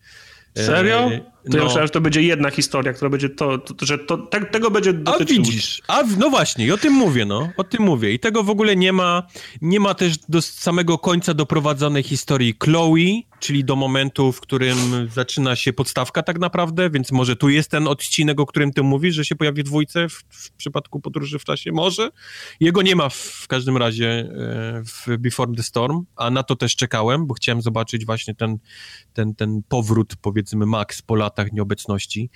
Serio? 0.56 1.10
E, 1.12 1.20
to 1.46 1.52
no. 1.52 1.58
ja 1.58 1.64
myślałem, 1.64 1.86
że 1.86 1.92
to 1.92 2.00
będzie 2.00 2.22
jedna 2.22 2.50
historia, 2.50 2.92
która 2.92 3.10
będzie 3.10 3.28
to, 3.28 3.58
to 3.58 3.86
że 3.86 3.98
to, 3.98 4.18
te, 4.18 4.40
tego 4.40 4.70
będzie 4.70 4.92
dotyczyło. 4.92 5.40
A 5.40 5.46
widzisz, 5.46 5.82
a 5.88 6.02
no 6.18 6.30
właśnie, 6.30 6.66
i 6.66 6.72
o 6.72 6.76
tym 6.78 6.92
mówię, 6.92 7.24
no, 7.24 7.48
o 7.56 7.64
tym 7.64 7.82
mówię. 7.82 8.12
I 8.12 8.18
tego 8.18 8.42
w 8.42 8.50
ogóle 8.50 8.76
nie 8.76 8.92
ma, 8.92 9.22
nie 9.62 9.80
ma 9.80 9.94
też 9.94 10.18
do 10.28 10.42
samego 10.42 10.98
końca 10.98 11.34
doprowadzonej 11.34 12.02
historii 12.02 12.54
Chloe, 12.64 13.22
czyli 13.40 13.64
do 13.64 13.76
momentu, 13.76 14.32
w 14.32 14.40
którym 14.40 14.76
zaczyna 15.14 15.56
się 15.56 15.72
podstawka 15.72 16.22
tak 16.22 16.38
naprawdę, 16.38 16.90
więc 16.90 17.12
może 17.12 17.36
tu 17.36 17.48
jest 17.48 17.70
ten 17.70 17.88
odcinek, 17.88 18.40
o 18.40 18.46
którym 18.46 18.72
ty 18.72 18.82
mówisz, 18.82 19.14
że 19.14 19.24
się 19.24 19.36
pojawi 19.36 19.64
dwójce 19.64 20.08
w, 20.08 20.24
w 20.28 20.52
przypadku 20.52 21.00
podróży 21.00 21.38
w 21.38 21.44
czasie, 21.44 21.72
może. 21.72 22.10
Jego 22.60 22.82
nie 22.82 22.96
ma 22.96 23.08
w, 23.08 23.16
w 23.16 23.48
każdym 23.48 23.76
razie 23.76 24.08
e, 24.08 24.82
w 24.84 25.18
Before 25.18 25.52
the 25.56 25.62
Storm, 25.62 26.04
a 26.16 26.30
na 26.30 26.42
to 26.42 26.56
też 26.56 26.76
czekałem, 26.76 27.26
bo 27.26 27.34
chciałem 27.34 27.62
zobaczyć 27.62 28.06
właśnie 28.06 28.34
ten, 28.34 28.58
ten, 29.12 29.34
ten 29.34 29.62
powrót, 29.68 30.14
powiedzmy, 30.22 30.45
Max 30.54 31.02
po 31.02 31.14
latach 31.14 31.52
nieobecności. 31.52 32.30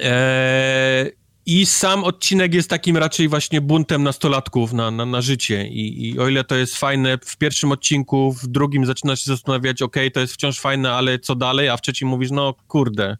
Eee, 0.00 1.10
i 1.46 1.66
sam 1.66 2.04
odcinek 2.04 2.54
jest 2.54 2.70
takim 2.70 2.96
raczej 2.96 3.28
właśnie 3.28 3.60
buntem 3.60 4.02
nastolatków 4.02 4.72
na, 4.72 4.90
na, 4.90 5.06
na 5.06 5.20
życie. 5.20 5.68
I, 5.68 6.08
I 6.08 6.18
o 6.18 6.28
ile 6.28 6.44
to 6.44 6.54
jest 6.54 6.76
fajne 6.76 7.18
w 7.24 7.36
pierwszym 7.36 7.72
odcinku, 7.72 8.32
w 8.32 8.46
drugim 8.46 8.86
zaczynasz 8.86 9.24
się 9.24 9.30
zastanawiać, 9.30 9.82
ok, 9.82 9.96
to 10.14 10.20
jest 10.20 10.34
wciąż 10.34 10.60
fajne, 10.60 10.92
ale 10.92 11.18
co 11.18 11.34
dalej? 11.34 11.68
A 11.68 11.76
w 11.76 11.82
trzecim 11.82 12.08
mówisz, 12.08 12.30
no 12.30 12.54
kurde, 12.68 13.16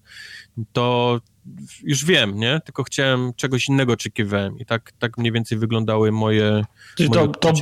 to 0.73 1.21
już 1.83 2.05
wiem, 2.05 2.37
nie? 2.37 2.61
Tylko 2.65 2.83
chciałem 2.83 3.33
czegoś 3.37 3.69
innego 3.69 3.93
oczekiwałem 3.93 4.59
i 4.59 4.67
tak, 4.67 4.93
tak 4.99 5.19
mniej 5.19 5.33
więcej 5.33 5.59
wyglądały 5.59 6.13
moje, 6.13 6.65
moje 6.99 7.11
to, 7.11 7.29
to, 7.29 7.53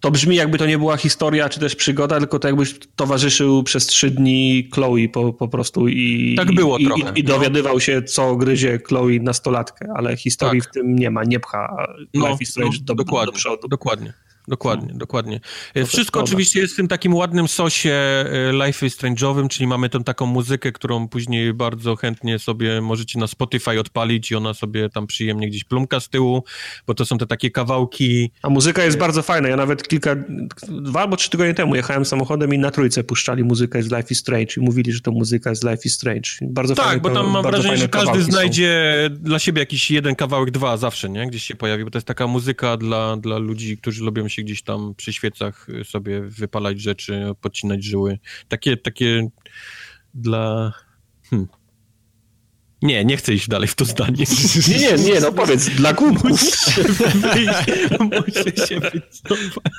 to, 0.00 0.10
brzmi 0.10 0.36
jakby 0.36 0.58
to 0.58 0.66
nie 0.66 0.78
była 0.78 0.96
historia 0.96 1.48
czy 1.48 1.60
też 1.60 1.76
przygoda, 1.76 2.18
tylko 2.18 2.38
to 2.38 2.48
jakbyś 2.48 2.74
towarzyszył 2.96 3.62
przez 3.62 3.86
trzy 3.86 4.10
dni 4.10 4.68
Chloe 4.74 5.08
po, 5.12 5.32
po 5.32 5.48
prostu 5.48 5.88
i, 5.88 6.34
tak 6.36 6.52
było 6.52 6.78
i, 6.78 6.84
trochę, 6.84 7.12
i, 7.14 7.20
i 7.20 7.24
dowiadywał 7.24 7.74
no. 7.74 7.80
się, 7.80 8.02
co 8.02 8.36
gryzie 8.36 8.78
Chloe 8.78 9.20
nastolatkę, 9.20 9.86
ale 9.96 10.16
historii 10.16 10.60
tak. 10.60 10.70
w 10.70 10.72
tym 10.72 10.94
nie 10.96 11.10
ma, 11.10 11.24
nie 11.24 11.40
pcha 11.40 11.86
no, 12.14 12.28
Life 12.28 12.42
is 12.42 12.50
Strange 12.50 12.76
no, 12.78 12.84
do, 12.84 12.94
dokładnie, 12.94 13.32
do 13.32 13.38
przodu. 13.38 13.68
Dokładnie. 13.68 14.12
Dokładnie, 14.48 14.86
hmm. 14.86 14.98
dokładnie. 14.98 15.40
No 15.74 15.86
Wszystko 15.86 16.20
oczywiście 16.20 16.60
jest 16.60 16.72
w 16.72 16.76
tym 16.76 16.88
takim 16.88 17.14
ładnym 17.14 17.48
sosie 17.48 17.90
e, 17.90 18.66
Life 18.66 18.86
is 18.86 18.98
Strange'owym, 18.98 19.48
czyli 19.48 19.66
mamy 19.66 19.88
tą 19.88 20.04
taką 20.04 20.26
muzykę, 20.26 20.72
którą 20.72 21.08
później 21.08 21.54
bardzo 21.54 21.96
chętnie 21.96 22.38
sobie 22.38 22.80
możecie 22.80 23.18
na 23.18 23.26
Spotify 23.26 23.80
odpalić 23.80 24.30
i 24.30 24.34
ona 24.34 24.54
sobie 24.54 24.88
tam 24.88 25.06
przyjemnie 25.06 25.48
gdzieś 25.48 25.64
plumka 25.64 26.00
z 26.00 26.08
tyłu, 26.08 26.44
bo 26.86 26.94
to 26.94 27.06
są 27.06 27.18
te 27.18 27.26
takie 27.26 27.50
kawałki... 27.50 28.30
A 28.42 28.48
muzyka 28.48 28.84
jest 28.84 28.98
bardzo 28.98 29.22
fajna. 29.22 29.48
Ja 29.48 29.56
nawet 29.56 29.88
kilka, 29.88 30.16
dwa 30.68 31.00
albo 31.00 31.16
trzy 31.16 31.30
tygodnie 31.30 31.54
temu 31.54 31.76
jechałem 31.76 32.04
samochodem 32.04 32.54
i 32.54 32.58
na 32.58 32.70
trójce 32.70 33.04
puszczali 33.04 33.44
muzykę 33.44 33.82
z 33.82 33.92
Life 33.92 34.08
is 34.10 34.18
Strange 34.18 34.54
i 34.56 34.60
mówili, 34.60 34.92
że 34.92 35.00
to 35.00 35.12
muzyka 35.12 35.54
z 35.54 35.64
Life 35.64 35.82
is 35.84 35.94
Strange. 35.94 36.30
Bardzo 36.42 36.74
tak, 36.74 36.86
fajne, 36.86 37.00
bo 37.00 37.10
tam 37.10 37.30
mam 37.30 37.42
wrażenie, 37.42 37.76
że 37.76 37.88
każdy 37.88 38.22
znajdzie 38.22 38.94
są. 39.08 39.22
dla 39.22 39.38
siebie 39.38 39.60
jakiś 39.60 39.90
jeden 39.90 40.14
kawałek, 40.14 40.50
dwa 40.50 40.76
zawsze, 40.76 41.08
nie? 41.08 41.26
Gdzieś 41.26 41.42
się 41.42 41.54
pojawi, 41.54 41.84
bo 41.84 41.90
to 41.90 41.98
jest 41.98 42.06
taka 42.06 42.26
muzyka 42.26 42.76
dla, 42.76 43.16
dla 43.16 43.38
ludzi, 43.38 43.78
którzy 43.78 44.04
lubią 44.04 44.28
się 44.28 44.37
gdzieś 44.44 44.62
tam 44.62 44.94
przy 44.94 45.12
świecach 45.12 45.66
sobie 45.84 46.20
wypalać 46.20 46.80
rzeczy, 46.80 47.22
podcinać 47.40 47.84
żyły. 47.84 48.18
Takie, 48.48 48.76
takie 48.76 49.28
dla... 50.14 50.72
Hmm. 51.30 51.48
Nie, 52.82 53.04
nie 53.04 53.16
chcę 53.16 53.34
iść 53.34 53.48
dalej 53.48 53.68
w 53.68 53.74
to 53.74 53.84
zdanie. 53.84 54.24
Nie, 54.68 54.78
nie, 54.78 55.04
nie, 55.04 55.20
no 55.20 55.32
powiedz, 55.32 55.68
dla 55.68 55.94
kubków. 55.94 56.30
Muszę 58.00 58.66
się 58.66 58.80
wycofać. 58.80 59.72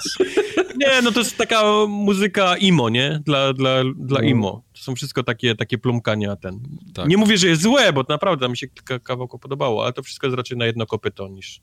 Nie, 0.77 1.01
no 1.03 1.11
to 1.11 1.19
jest 1.19 1.37
taka 1.37 1.63
muzyka 1.87 2.57
imo, 2.57 2.89
nie? 2.89 3.21
Dla, 3.25 3.53
dla, 3.53 3.83
dla 3.95 4.21
no. 4.21 4.27
imo. 4.27 4.63
To 4.73 4.81
są 4.81 4.95
wszystko 4.95 5.23
takie, 5.23 5.55
takie 5.55 5.77
plumkania 5.77 6.35
ten. 6.35 6.59
Tak. 6.93 7.07
Nie 7.07 7.17
mówię, 7.17 7.37
że 7.37 7.47
jest 7.47 7.61
złe, 7.61 7.93
bo 7.93 8.05
naprawdę 8.09 8.49
mi 8.49 8.57
się 8.57 8.67
kilka 8.67 8.99
kawałków 8.99 9.41
podobało, 9.41 9.83
ale 9.83 9.93
to 9.93 10.03
wszystko 10.03 10.27
jest 10.27 10.37
raczej 10.37 10.57
na 10.57 10.65
jedno 10.65 10.85
kopyto 10.85 11.27
niż, 11.27 11.61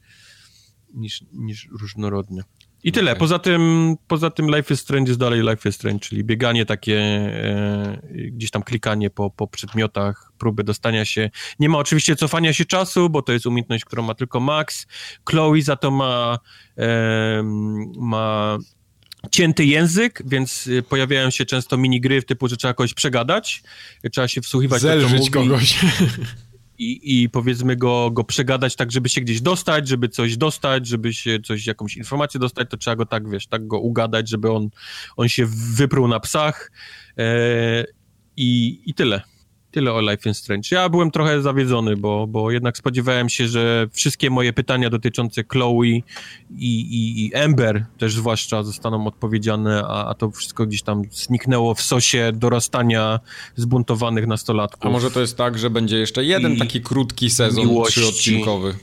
niż, 0.95 1.25
niż 1.33 1.69
różnorodne. 1.81 2.43
I 2.87 2.93
tyle. 2.93 3.11
Okay. 3.11 3.19
Poza 3.19 3.39
tym, 3.39 3.95
poza 4.09 4.31
tym 4.31 4.47
Life 4.57 4.75
is 4.75 4.81
Strange 4.81 5.11
jest 5.11 5.21
dalej 5.21 5.41
Life 5.41 5.69
is 5.69 5.75
Strange, 5.75 5.99
czyli 5.99 6.25
bieganie 6.25 6.67
takie, 6.67 6.99
e, 6.99 7.99
gdzieś 8.13 8.51
tam 8.51 8.63
klikanie 8.63 9.11
po, 9.11 9.31
po 9.31 9.47
przedmiotach, 9.47 10.33
próby 10.39 10.65
dostania 10.65 11.05
się. 11.05 11.31
Nie 11.59 11.69
ma 11.69 11.79
oczywiście 11.79 12.17
cofania 12.17 12.53
się 12.53 12.65
czasu, 12.65 13.11
bo 13.11 13.23
to 13.23 13.33
jest 13.33 13.47
umiejętność, 13.47 13.85
którą 13.85 14.03
ma 14.03 14.15
tylko 14.15 14.41
Max. 14.41 14.87
Chloe 15.29 15.63
za 15.63 15.77
to 15.77 15.91
ma, 15.91 16.39
e, 16.79 17.43
ma 17.99 18.59
cięty 19.31 19.65
język, 19.65 20.23
więc 20.27 20.69
pojawiają 20.89 21.31
się 21.31 21.45
często 21.45 21.77
minigry 21.77 22.21
w 22.21 22.25
typu, 22.25 22.49
że 22.49 22.57
trzeba 22.57 22.75
kogoś 22.75 22.95
przegadać, 22.95 23.63
trzeba 24.13 24.29
się 24.29 24.41
wsłuchiwać 24.41 24.83
Zelżyć 24.83 25.31
kogoś. 25.31 25.79
i, 26.79 27.23
i 27.23 27.29
powiedzmy 27.31 27.77
go, 27.77 28.11
go 28.11 28.25
przegadać 28.25 28.77
tak, 28.77 28.93
żeby 28.93 29.09
się 29.09 29.21
gdzieś 29.21 29.41
dostać, 29.41 29.89
żeby 29.89 30.09
coś 30.09 30.37
dostać, 30.37 30.87
żeby 30.87 31.15
się 31.15 31.41
coś, 31.41 31.67
jakąś 31.67 31.97
informację 31.97 32.41
dostać, 32.41 32.71
to 32.71 32.77
trzeba 32.77 32.97
go 32.97 33.07
tak, 33.07 33.31
wiesz, 33.31 33.47
tak 33.47 33.67
go 33.67 33.79
ugadać, 33.79 34.29
żeby 34.29 34.53
on, 34.53 34.69
on 35.17 35.29
się 35.29 35.47
wypruł 35.77 36.09
na 36.09 36.21
psach 36.21 36.73
e, 37.19 37.85
i, 38.37 38.81
i 38.87 38.95
tyle. 38.95 39.36
Tyle 39.77 39.93
o 39.93 40.01
Life 40.01 40.31
is 40.31 40.39
Strange. 40.39 40.69
Ja 40.71 40.89
byłem 40.89 41.11
trochę 41.11 41.43
zawiedzony, 41.43 41.97
bo, 41.97 42.27
bo 42.27 42.51
jednak 42.51 42.79
spodziewałem 42.79 43.29
się, 43.29 43.49
że 43.49 43.89
wszystkie 43.93 44.31
moje 44.31 44.53
pytania 44.53 44.91
dotyczące 44.91 45.45
Chloe 45.45 45.85
i, 45.85 46.03
i, 46.51 47.27
i 47.27 47.35
Amber 47.35 47.85
też 47.99 48.15
zwłaszcza 48.15 48.63
zostaną 48.63 49.07
odpowiedziane, 49.07 49.83
a, 49.87 50.09
a 50.09 50.15
to 50.15 50.31
wszystko 50.31 50.67
gdzieś 50.67 50.83
tam 50.83 51.03
zniknęło 51.11 51.75
w 51.75 51.83
sosie 51.83 52.33
dorastania 52.35 53.21
zbuntowanych 53.57 54.27
nastolatków. 54.27 54.87
A 54.87 54.91
może 54.91 55.11
to 55.11 55.21
jest 55.21 55.37
tak, 55.37 55.59
że 55.59 55.71
będzie 55.71 55.99
jeszcze 55.99 56.25
jeden 56.25 56.57
taki 56.57 56.81
krótki 56.81 57.31
sezon 57.31 57.67
miłości. 57.67 58.01
trzyodcinkowy? 58.01 58.75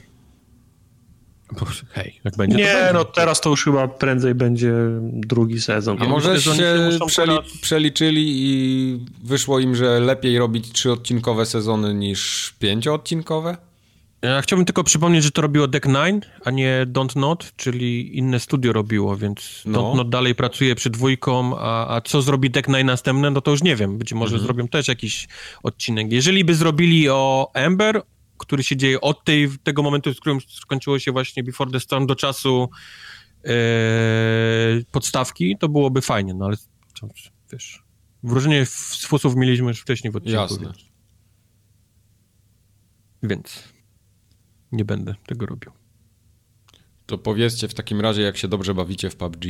Hej, 1.92 2.20
jak 2.24 2.38
będzie. 2.38 2.58
Nie, 2.58 2.64
będzie. 2.64 2.94
no 2.94 3.06
teraz 3.06 3.42
to 3.42 3.50
już 3.50 3.64
chyba 3.64 3.88
prędzej 3.88 4.36
będzie 4.36 4.74
drugi 5.02 5.62
sezon. 5.62 5.98
A 6.02 6.06
może 6.06 6.42
się 6.42 6.90
przeli 7.08 7.38
przeliczyli 7.62 8.26
i 8.28 9.00
wyszło 9.24 9.60
im, 9.60 9.76
że 9.76 10.00
lepiej 10.00 10.40
robić 10.40 10.72
trzyodcinkowe 10.72 11.46
sezony 11.46 11.94
niż 11.94 12.54
pięcioodcinkowe? 12.60 13.58
Ja 14.24 14.42
chciałbym 14.42 14.66
tylko 14.66 14.84
przypomnieć, 14.84 15.24
że 15.24 15.32
to 15.32 15.42
robiło 15.42 15.68
Deck 15.68 15.86
Nine, 15.86 16.22
a 16.46 16.52
nie 16.52 16.86
Don't 16.92 17.16
Not, 17.16 17.54
czyli 17.56 18.18
inne 18.18 18.40
studio 18.40 18.74
robiło, 18.74 19.18
więc 19.18 19.64
no. 19.66 19.80
Don't 19.80 19.96
Not 19.96 20.10
dalej 20.10 20.36
pracuje 20.36 20.76
przy 20.76 20.90
dwójką, 20.90 21.60
a, 21.60 21.96
a 21.96 22.02
co 22.02 22.22
zrobi 22.22 22.50
Deck 22.50 22.68
Nine 22.68 22.86
następne, 22.86 23.32
no 23.32 23.42
to 23.42 23.52
już 23.52 23.64
nie 23.64 23.76
wiem. 23.76 23.98
Być 23.98 24.14
może 24.14 24.36
mhm. 24.36 24.46
zrobią 24.46 24.68
też 24.68 24.88
jakiś 24.88 25.28
odcinek. 25.64 26.12
Jeżeli 26.12 26.46
by 26.46 26.56
zrobili 26.56 27.10
o 27.10 27.52
Ember, 27.54 28.02
który 28.38 28.64
się 28.64 28.78
dzieje 28.78 29.02
od 29.02 29.24
tej, 29.24 29.50
tego 29.64 29.84
momentu, 29.84 30.14
w 30.14 30.20
którym 30.20 30.40
skończyło 30.42 31.00
się 31.00 31.12
właśnie 31.12 31.44
Before 31.44 31.72
the 31.72 31.80
Storm 31.80 32.08
do 32.08 32.16
czasu 32.16 32.70
e, 33.46 33.50
podstawki, 34.92 35.58
to 35.60 35.70
byłoby 35.70 36.02
fajnie, 36.02 36.34
no 36.34 36.46
ale 36.46 36.58
wiesz, 37.52 37.84
wróżenie 38.24 38.66
sposób 38.66 39.36
mieliśmy 39.36 39.68
już 39.68 39.80
wcześniej 39.80 40.12
w 40.12 40.16
odcinku. 40.16 40.42
Jasne. 40.42 40.66
Więc, 40.66 40.78
więc 43.24 43.64
nie 44.72 44.86
będę 44.86 45.16
tego 45.26 45.46
robił. 45.46 45.72
To 47.06 47.18
powiedzcie 47.18 47.68
w 47.68 47.74
takim 47.74 48.02
razie, 48.02 48.22
jak 48.22 48.38
się 48.38 48.48
dobrze 48.48 48.74
bawicie 48.74 49.10
w 49.10 49.16
PUBG. 49.16 49.46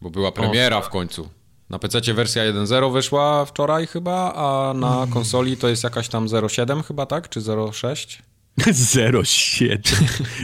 Bo 0.00 0.10
była 0.10 0.32
premiera 0.32 0.76
o, 0.76 0.82
w 0.82 0.88
końcu. 0.88 1.28
Na 1.70 1.78
PC 1.78 2.14
wersja 2.14 2.52
1.0 2.52 2.92
wyszła 2.92 3.44
wczoraj 3.44 3.86
chyba, 3.86 4.34
a 4.34 4.74
na 4.74 4.96
mm. 4.96 5.10
konsoli 5.10 5.56
to 5.56 5.68
jest 5.68 5.84
jakaś 5.84 6.08
tam 6.08 6.26
0.7 6.26 6.82
chyba, 6.82 7.06
tak? 7.06 7.28
Czy 7.28 7.40
0.6? 7.40 8.22
0.7. 8.58 9.78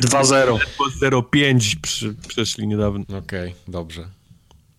2.0. 0.01 0.59
0.5 1.03 1.77
przy, 1.83 2.15
przeszli 2.29 2.67
niedawno. 2.67 3.05
Okej, 3.05 3.49
okay, 3.49 3.53
dobrze. 3.69 4.09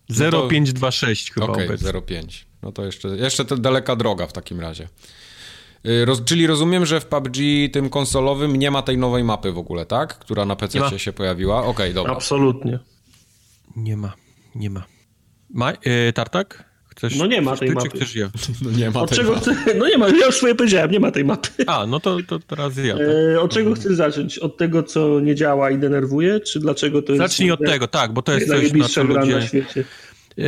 No 0.08 0.14
0.526 0.16 1.32
chyba 1.32 1.46
Okej, 1.46 1.66
okay, 1.66 1.76
0.5. 1.76 2.44
No 2.62 2.72
to 2.72 2.84
jeszcze, 2.84 3.08
jeszcze 3.08 3.44
to 3.44 3.56
daleka 3.56 3.96
droga 3.96 4.26
w 4.26 4.32
takim 4.32 4.60
razie. 4.60 4.88
Y, 5.86 6.04
roz, 6.04 6.24
czyli 6.24 6.46
rozumiem, 6.46 6.86
że 6.86 7.00
w 7.00 7.06
PUBG 7.06 7.36
tym 7.72 7.90
konsolowym 7.90 8.56
nie 8.56 8.70
ma 8.70 8.82
tej 8.82 8.98
nowej 8.98 9.24
mapy 9.24 9.52
w 9.52 9.58
ogóle, 9.58 9.86
tak? 9.86 10.18
Która 10.18 10.44
na 10.44 10.56
PC 10.56 10.98
się 10.98 11.12
pojawiła. 11.12 11.58
Okej, 11.58 11.70
okay, 11.70 11.92
dobra. 11.92 12.12
Absolutnie. 12.12 12.78
Nie 13.76 13.96
ma, 13.96 14.12
nie 14.54 14.70
ma. 14.70 14.95
Ma, 15.50 15.72
yy, 15.72 16.12
Tartak? 16.12 16.64
Chcesz, 16.96 17.16
no 17.16 17.26
nie 17.26 17.42
ma 17.42 17.56
tej 17.56 17.68
ty, 17.68 17.74
mapy. 17.74 17.88
chcesz 17.88 18.16
ja? 18.16 18.30
No 18.64 18.70
nie 18.70 18.90
ma 18.90 19.00
od 19.00 19.08
tej 19.08 19.18
czego 19.18 19.32
mapy. 19.32 19.54
Chcę, 19.54 19.74
no 19.74 19.88
nie 19.88 19.98
ma, 19.98 20.08
ja 20.08 20.26
już 20.26 20.36
swoje 20.36 20.54
powiedziałem, 20.54 20.90
nie 20.90 21.00
ma 21.00 21.10
tej 21.10 21.24
mapy. 21.24 21.48
A, 21.66 21.86
no 21.86 22.00
to, 22.00 22.18
to 22.28 22.38
teraz 22.38 22.76
ja. 22.76 22.96
Tak? 22.96 23.06
E, 23.34 23.40
od 23.40 23.52
czego 23.52 23.74
chcesz 23.74 23.92
zacząć? 23.92 24.38
Od 24.38 24.56
tego, 24.56 24.82
co 24.82 25.20
nie 25.20 25.34
działa 25.34 25.70
i 25.70 25.78
denerwuje, 25.78 26.40
czy 26.40 26.60
dlaczego 26.60 27.02
to 27.02 27.12
jest... 27.12 27.22
Zacznij 27.24 27.50
od 27.50 27.60
tego, 27.60 27.88
tak, 27.88 28.12
bo 28.12 28.22
to 28.22 28.32
jest 28.32 28.48
coś, 28.48 28.72
na 28.72 28.88
co 28.88 29.02
ludzie... 29.02 29.34
Na 29.34 29.46
świecie. 29.46 29.84
E, 30.38 30.42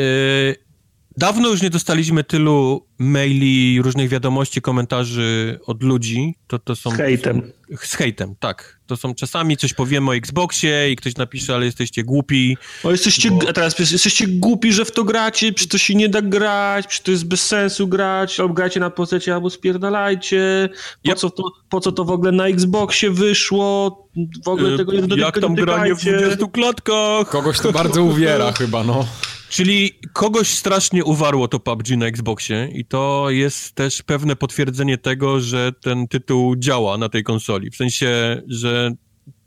Dawno 1.18 1.48
już 1.48 1.62
nie 1.62 1.70
dostaliśmy 1.70 2.24
tylu 2.24 2.86
maili, 2.98 3.82
różnych 3.82 4.08
wiadomości, 4.08 4.60
komentarzy 4.60 5.58
od 5.66 5.82
ludzi. 5.82 6.34
To, 6.46 6.58
to 6.58 6.76
są, 6.76 6.90
z 6.90 6.94
hejtem. 6.94 7.40
To 7.42 7.76
są, 7.76 7.86
z 7.86 7.94
hejtem, 7.94 8.34
tak. 8.40 8.80
To 8.86 8.96
są 8.96 9.14
czasami 9.14 9.56
coś 9.56 9.74
powiemy 9.74 10.10
o 10.10 10.16
Xboxie 10.16 10.90
i 10.92 10.96
ktoś 10.96 11.16
napisze, 11.16 11.54
ale 11.54 11.66
jesteście 11.66 12.04
głupi. 12.04 12.56
O, 12.84 12.90
jesteście, 12.90 13.30
bo... 13.30 13.52
teraz 13.52 13.78
jesteście 13.78 14.26
głupi, 14.28 14.72
że 14.72 14.84
w 14.84 14.92
to 14.92 15.04
gracie, 15.04 15.52
przy 15.52 15.68
to 15.68 15.78
się 15.78 15.94
nie 15.94 16.08
da 16.08 16.22
grać, 16.22 16.86
przy 16.86 17.02
to 17.02 17.10
jest 17.10 17.24
bez 17.24 17.46
sensu 17.46 17.88
grać, 17.88 18.40
albo 18.40 18.54
gracie 18.54 18.80
na 18.80 18.90
pocecie, 18.90 19.34
albo 19.34 19.50
spierdalajcie. 19.50 20.68
Po, 21.04 21.10
yep. 21.10 21.18
co 21.18 21.30
to, 21.30 21.42
po 21.68 21.80
co 21.80 21.92
to 21.92 22.04
w 22.04 22.10
ogóle 22.10 22.32
na 22.32 22.46
Xboxie 22.46 23.10
wyszło? 23.10 24.08
W 24.44 24.48
ogóle 24.48 24.76
tego 24.76 24.92
nie 24.92 24.98
Jak 25.16 25.34
tego 25.34 25.46
tam 25.46 25.56
nie 25.56 25.62
granie 25.62 25.94
w 25.94 26.00
20 26.00 26.46
klatkach? 26.52 27.28
Kogoś 27.28 27.60
to 27.60 27.72
bardzo 27.72 28.02
uwiera 28.02 28.52
chyba, 28.58 28.84
no. 28.84 29.06
Czyli 29.48 29.98
kogoś 30.12 30.48
strasznie 30.48 31.04
uwarło 31.04 31.48
to 31.48 31.60
PUBG 31.60 31.96
na 31.96 32.06
Xboxie 32.06 32.68
i 32.72 32.84
to 32.84 33.30
jest 33.30 33.74
też 33.74 34.02
pewne 34.02 34.36
potwierdzenie 34.36 34.98
tego, 34.98 35.40
że 35.40 35.72
ten 35.72 36.08
tytuł 36.08 36.56
działa 36.56 36.98
na 36.98 37.08
tej 37.08 37.24
konsoli. 37.24 37.70
W 37.70 37.76
sensie, 37.76 38.42
że 38.46 38.92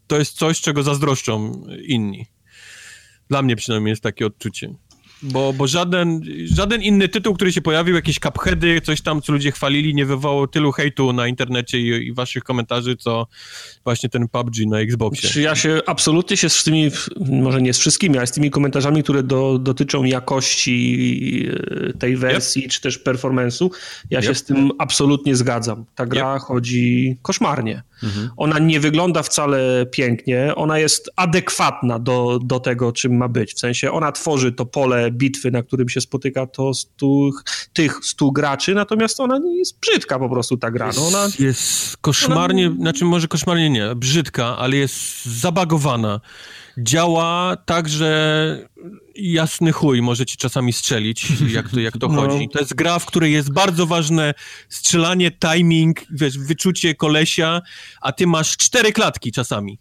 to 0.07 0.19
jest 0.19 0.37
coś, 0.37 0.61
czego 0.61 0.83
zazdroszczą 0.83 1.63
inni. 1.85 2.25
Dla 3.29 3.41
mnie 3.41 3.55
przynajmniej 3.55 3.89
jest 3.91 4.03
takie 4.03 4.25
odczucie. 4.25 4.73
Bo, 5.23 5.53
bo 5.53 5.67
żaden, 5.67 6.21
żaden 6.45 6.81
inny 6.81 7.09
tytuł, 7.09 7.35
który 7.35 7.53
się 7.53 7.61
pojawił, 7.61 7.95
jakieś 7.95 8.19
cupheady, 8.19 8.81
coś 8.81 9.01
tam, 9.01 9.21
co 9.21 9.33
ludzie 9.33 9.51
chwalili, 9.51 9.95
nie 9.95 10.05
wywołało 10.05 10.47
tylu 10.47 10.71
hejtu 10.71 11.13
na 11.13 11.27
internecie 11.27 11.79
i, 11.79 12.07
i 12.07 12.13
waszych 12.13 12.43
komentarzy, 12.43 12.95
co 12.95 13.27
właśnie 13.83 14.09
ten 14.09 14.27
PUBG 14.27 14.55
na 14.67 14.79
Xboxie. 14.79 15.29
Czy 15.29 15.41
ja 15.41 15.55
się 15.55 15.79
absolutnie 15.85 16.37
się 16.37 16.49
z 16.49 16.63
tymi, 16.63 16.91
może 17.29 17.61
nie 17.61 17.73
z 17.73 17.79
wszystkimi, 17.79 18.17
ale 18.17 18.27
z 18.27 18.31
tymi 18.31 18.51
komentarzami, 18.51 19.03
które 19.03 19.23
do, 19.23 19.59
dotyczą 19.59 20.03
jakości 20.03 21.47
e, 21.89 21.93
tej 21.93 22.17
wersji, 22.17 22.63
yep. 22.63 22.71
czy 22.71 22.81
też 22.81 22.99
performance'u, 23.03 23.69
ja 24.09 24.19
yep. 24.19 24.27
się 24.27 24.35
z 24.35 24.43
tym 24.43 24.71
absolutnie 24.79 25.35
zgadzam. 25.35 25.85
Ta 25.95 26.05
gra 26.05 26.35
yep. 26.35 26.43
chodzi 26.43 27.17
koszmarnie. 27.21 27.83
Mhm. 28.03 28.29
Ona 28.37 28.59
nie 28.59 28.79
wygląda 28.79 29.23
wcale 29.23 29.85
pięknie, 29.91 30.55
ona 30.55 30.79
jest 30.79 31.09
adekwatna 31.15 31.99
do, 31.99 32.39
do 32.43 32.59
tego, 32.59 32.91
czym 32.91 33.17
ma 33.17 33.27
być. 33.27 33.53
W 33.53 33.59
sensie 33.59 33.91
ona 33.91 34.11
tworzy 34.11 34.51
to 34.51 34.65
pole 34.65 35.10
bitwy, 35.11 35.51
na 35.51 35.63
którym 35.63 35.89
się 35.89 36.01
spotyka 36.01 36.47
to 36.47 36.73
stu, 36.73 37.31
tych 37.73 37.99
stu 38.03 38.31
graczy, 38.31 38.75
natomiast 38.75 39.19
ona 39.19 39.37
nie 39.37 39.57
jest 39.57 39.79
brzydka 39.79 40.19
po 40.19 40.29
prostu 40.29 40.57
ta 40.57 40.71
gra. 40.71 40.91
No 40.95 41.07
ona, 41.07 41.23
jest, 41.23 41.39
jest 41.39 41.97
koszmarnie, 41.97 42.67
ona... 42.67 42.75
znaczy 42.75 43.05
może 43.05 43.27
koszmarnie 43.27 43.69
nie, 43.69 43.95
brzydka, 43.95 44.57
ale 44.57 44.75
jest 44.75 45.25
zabagowana. 45.25 46.21
Działa 46.77 47.57
tak, 47.65 47.89
że 47.89 48.67
jasny 49.15 49.71
chuj 49.71 50.01
może 50.01 50.25
ci 50.25 50.37
czasami 50.37 50.73
strzelić, 50.73 51.27
jak 51.47 51.69
to, 51.69 51.79
jak 51.79 51.97
to 51.97 52.07
no. 52.07 52.21
chodzi. 52.21 52.49
To 52.49 52.59
jest 52.59 52.73
gra, 52.73 52.99
w 52.99 53.05
której 53.05 53.33
jest 53.33 53.53
bardzo 53.53 53.85
ważne 53.85 54.33
strzelanie, 54.69 55.31
timing, 55.31 55.99
wiesz, 56.11 56.37
wyczucie 56.37 56.95
kolesia, 56.95 57.61
a 58.01 58.11
ty 58.11 58.27
masz 58.27 58.57
cztery 58.57 58.91
klatki 58.91 59.31
czasami. 59.31 59.79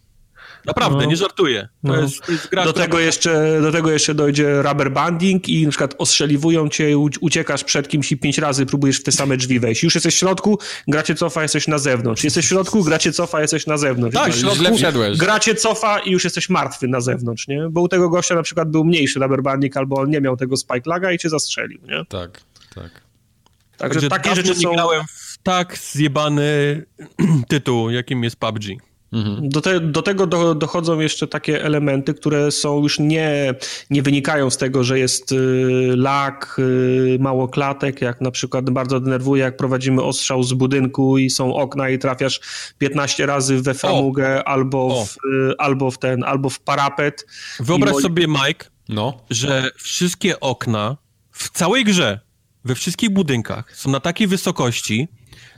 Naprawdę, 0.65 1.03
no. 1.03 1.09
nie 1.09 1.15
żartuję. 1.15 1.61
To, 1.61 1.93
no. 1.93 2.01
jest, 2.01 2.25
to 2.25 2.31
jest 2.31 2.49
gra, 2.49 2.65
do, 2.65 2.73
tego 2.73 2.99
jeszcze, 2.99 3.61
do 3.61 3.71
tego 3.71 3.91
jeszcze 3.91 4.13
dojdzie 4.13 4.61
rubber 4.61 4.91
banding 4.91 5.49
i 5.49 5.63
na 5.63 5.69
przykład 5.69 5.95
ostrzeliwują 5.97 6.69
cię, 6.69 6.97
uciekasz 6.97 7.63
przed 7.63 7.87
kimś 7.87 8.11
i 8.11 8.17
pięć 8.17 8.37
razy 8.37 8.65
próbujesz 8.65 8.99
w 8.99 9.03
te 9.03 9.11
same 9.11 9.37
drzwi 9.37 9.59
wejść. 9.59 9.83
Już 9.83 9.95
jesteś 9.95 10.15
w 10.15 10.17
środku, 10.17 10.59
gracie 10.87 11.15
cofa, 11.15 11.41
jesteś 11.41 11.67
na 11.67 11.77
zewnątrz. 11.77 12.23
Jesteś 12.23 12.45
w 12.45 12.49
środku, 12.49 12.83
gracie 12.83 13.11
cofa, 13.11 13.41
jesteś 13.41 13.67
na 13.67 13.77
zewnątrz. 13.77 14.15
Tak, 14.15 14.33
w 14.33 14.39
środku, 14.39 14.77
wszedłeś. 14.77 15.17
Gracie 15.17 15.55
cofa 15.55 15.99
i 15.99 16.11
już 16.11 16.23
jesteś 16.23 16.49
martwy 16.49 16.87
na 16.87 17.01
zewnątrz, 17.01 17.47
nie? 17.47 17.67
Bo 17.69 17.81
u 17.81 17.87
tego 17.87 18.09
gościa 18.09 18.35
na 18.35 18.43
przykład 18.43 18.69
był 18.69 18.83
mniejszy 18.83 19.19
rubber 19.19 19.43
banding 19.43 19.77
albo 19.77 20.01
on 20.01 20.09
nie 20.09 20.21
miał 20.21 20.37
tego 20.37 20.57
spike 20.57 20.89
laga 20.89 21.11
i 21.11 21.17
cię 21.17 21.29
zastrzelił, 21.29 21.79
nie? 21.83 22.05
Tak, 22.09 22.41
tak. 22.75 23.01
Także, 23.77 23.99
Także 23.99 24.09
takie 24.09 24.35
rzeczy 24.35 24.55
są... 24.55 24.73
grałem 24.73 25.03
w 25.07 25.37
tak 25.43 25.77
zjebany 25.77 26.83
tytuł, 27.47 27.89
jakim 27.89 28.23
jest 28.23 28.35
PUBG. 28.35 28.90
Mhm. 29.11 29.49
Do, 29.49 29.61
te, 29.61 29.79
do 29.79 30.01
tego 30.01 30.27
do, 30.27 30.55
dochodzą 30.55 30.99
jeszcze 30.99 31.27
takie 31.27 31.63
elementy, 31.63 32.13
które 32.13 32.51
są 32.51 32.83
już 32.83 32.99
nie, 32.99 33.53
nie 33.89 34.01
wynikają 34.01 34.49
z 34.49 34.57
tego, 34.57 34.83
że 34.83 34.99
jest 34.99 35.31
y, 35.31 35.35
lag, 35.95 36.55
y, 36.59 37.17
mało 37.19 37.47
klatek, 37.47 38.01
jak 38.01 38.21
na 38.21 38.31
przykład 38.31 38.69
bardzo 38.69 38.99
denerwuje, 38.99 39.43
jak 39.43 39.57
prowadzimy 39.57 40.03
ostrzał 40.03 40.43
z 40.43 40.53
budynku 40.53 41.17
i 41.17 41.29
są 41.29 41.55
okna 41.55 41.89
i 41.89 41.99
trafiasz 41.99 42.39
15 42.77 43.25
razy 43.25 43.61
we 43.61 43.73
framugę 43.73 44.43
albo 44.43 45.05
w, 45.05 45.15
y, 45.15 45.53
albo 45.57 45.91
w 45.91 45.99
ten, 45.99 46.23
albo 46.23 46.49
w 46.49 46.59
parapet. 46.59 47.27
Wyobraź 47.59 47.95
sobie, 47.95 48.27
Mike, 48.27 48.65
no. 48.89 49.17
że 49.29 49.71
wszystkie 49.77 50.39
okna 50.39 50.97
w 51.31 51.49
całej 51.49 51.83
grze, 51.83 52.19
we 52.65 52.75
wszystkich 52.75 53.09
budynkach 53.09 53.77
są 53.77 53.91
na 53.91 53.99
takiej 53.99 54.27
wysokości, 54.27 55.07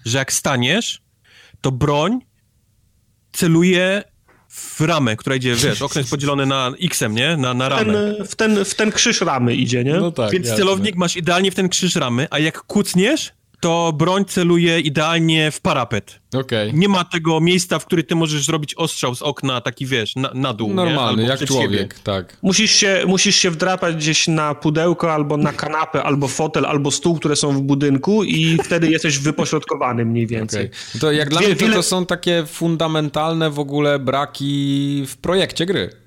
że 0.06 0.18
jak 0.18 0.34
staniesz, 0.34 1.02
to 1.62 1.72
broń 1.72 2.20
celuje 3.34 4.04
w 4.50 4.82
ramę, 4.82 5.16
która 5.16 5.36
idzie, 5.36 5.56
wiesz, 5.56 5.82
okno 5.82 6.00
jest 6.00 6.12
podzielone 6.12 6.46
na 6.46 6.72
X-em, 6.82 7.16
nie? 7.16 7.38
Na, 7.38 7.54
na 7.54 7.70
ramę. 7.70 7.94
Ten, 7.94 8.28
w, 8.28 8.36
ten, 8.36 8.66
w 8.66 8.76
ten 8.76 8.92
krzyż 8.92 9.22
ramy 9.22 9.56
idzie, 9.56 9.84
nie? 9.84 9.94
No 9.94 10.12
tak, 10.12 10.32
Więc 10.32 10.46
jasne. 10.46 10.58
celownik 10.58 10.96
masz 10.96 11.16
idealnie 11.18 11.52
w 11.52 11.56
ten 11.56 11.70
krzyż 11.70 11.96
ramy, 11.96 12.28
a 12.30 12.40
jak 12.40 12.62
kucniesz, 12.62 13.34
to 13.64 13.94
broń 13.94 14.26
celuje 14.26 14.80
idealnie 14.80 15.52
w 15.52 15.62
parapet. 15.62 16.20
Okay. 16.34 16.72
Nie 16.74 16.88
ma 16.88 17.04
tego 17.04 17.42
miejsca, 17.42 17.80
w 17.80 17.86
którym 17.86 18.06
ty 18.06 18.16
możesz 18.16 18.46
zrobić 18.46 18.76
ostrzał 18.76 19.16
z 19.16 19.22
okna, 19.22 19.62
taki 19.62 19.86
wiesz, 19.86 20.16
na, 20.16 20.32
na 20.34 20.54
dół. 20.54 20.74
Normalny, 20.74 21.24
jak 21.24 21.46
człowiek, 21.46 21.94
siebie. 21.94 22.02
tak. 22.04 22.38
Musisz 22.42 22.72
się, 22.72 23.04
musisz 23.08 23.36
się 23.36 23.52
wdrapać 23.52 23.96
gdzieś 23.96 24.28
na 24.28 24.56
pudełko, 24.56 25.14
albo 25.14 25.38
na 25.38 25.54
kanapę, 25.54 26.04
albo 26.04 26.28
fotel, 26.28 26.66
albo 26.66 26.92
stół, 26.92 27.16
które 27.20 27.36
są 27.36 27.52
w 27.52 27.62
budynku 27.62 28.24
i 28.24 28.58
wtedy 28.64 28.88
jesteś 28.88 29.20
wypośrodkowany 29.20 30.06
mniej 30.06 30.28
więcej. 30.28 30.66
Okay. 30.66 31.02
To 31.02 31.12
jak 31.12 31.30
dla 31.30 31.42
mnie 31.42 31.56
to, 31.56 31.70
to 31.70 31.84
są 31.84 32.06
takie 32.06 32.46
fundamentalne 32.48 33.50
w 33.50 33.60
ogóle 33.60 34.00
braki 34.00 35.04
w 35.08 35.18
projekcie 35.18 35.66
gry. 35.66 36.03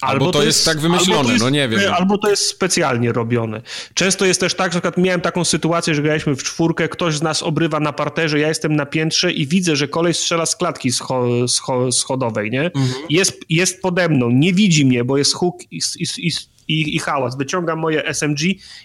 Albo, 0.00 0.24
albo 0.24 0.32
to, 0.32 0.42
jest, 0.42 0.58
jest, 0.58 0.66
tak 0.66 0.80
wymyślone, 0.80 1.32
jest, 1.32 1.44
no 1.44 1.50
nie 1.50 1.68
wiem. 1.68 1.80
Albo 1.92 2.18
to 2.18 2.30
jest 2.30 2.46
specjalnie 2.46 3.12
robione. 3.12 3.62
Często 3.94 4.24
jest 4.24 4.40
też 4.40 4.54
tak, 4.54 4.72
że 4.72 4.80
miałem 4.96 5.20
taką 5.20 5.44
sytuację, 5.44 5.94
że 5.94 6.02
graliśmy 6.02 6.36
w 6.36 6.42
czwórkę, 6.42 6.88
ktoś 6.88 7.16
z 7.16 7.22
nas 7.22 7.42
obrywa 7.42 7.80
na 7.80 7.92
parterze, 7.92 8.38
ja 8.38 8.48
jestem 8.48 8.76
na 8.76 8.86
piętrze 8.86 9.32
i 9.32 9.46
widzę, 9.46 9.76
że 9.76 9.88
koleś 9.88 10.16
strzela 10.16 10.46
z 10.46 10.56
klatki 10.56 10.92
scho, 10.92 11.48
scho, 11.48 11.92
schodowej, 11.92 12.50
nie? 12.50 12.62
Mhm. 12.62 12.92
Jest, 13.10 13.40
jest 13.48 13.82
pode 13.82 14.08
mną, 14.08 14.30
nie 14.30 14.52
widzi 14.52 14.86
mnie, 14.86 15.04
bo 15.04 15.18
jest 15.18 15.34
huk 15.34 15.62
i, 15.70 15.80
i, 15.98 16.30
i, 16.68 16.96
i 16.96 16.98
hałas. 16.98 17.36
Wyciągam 17.36 17.78
moje 17.78 18.14
SMG 18.14 18.40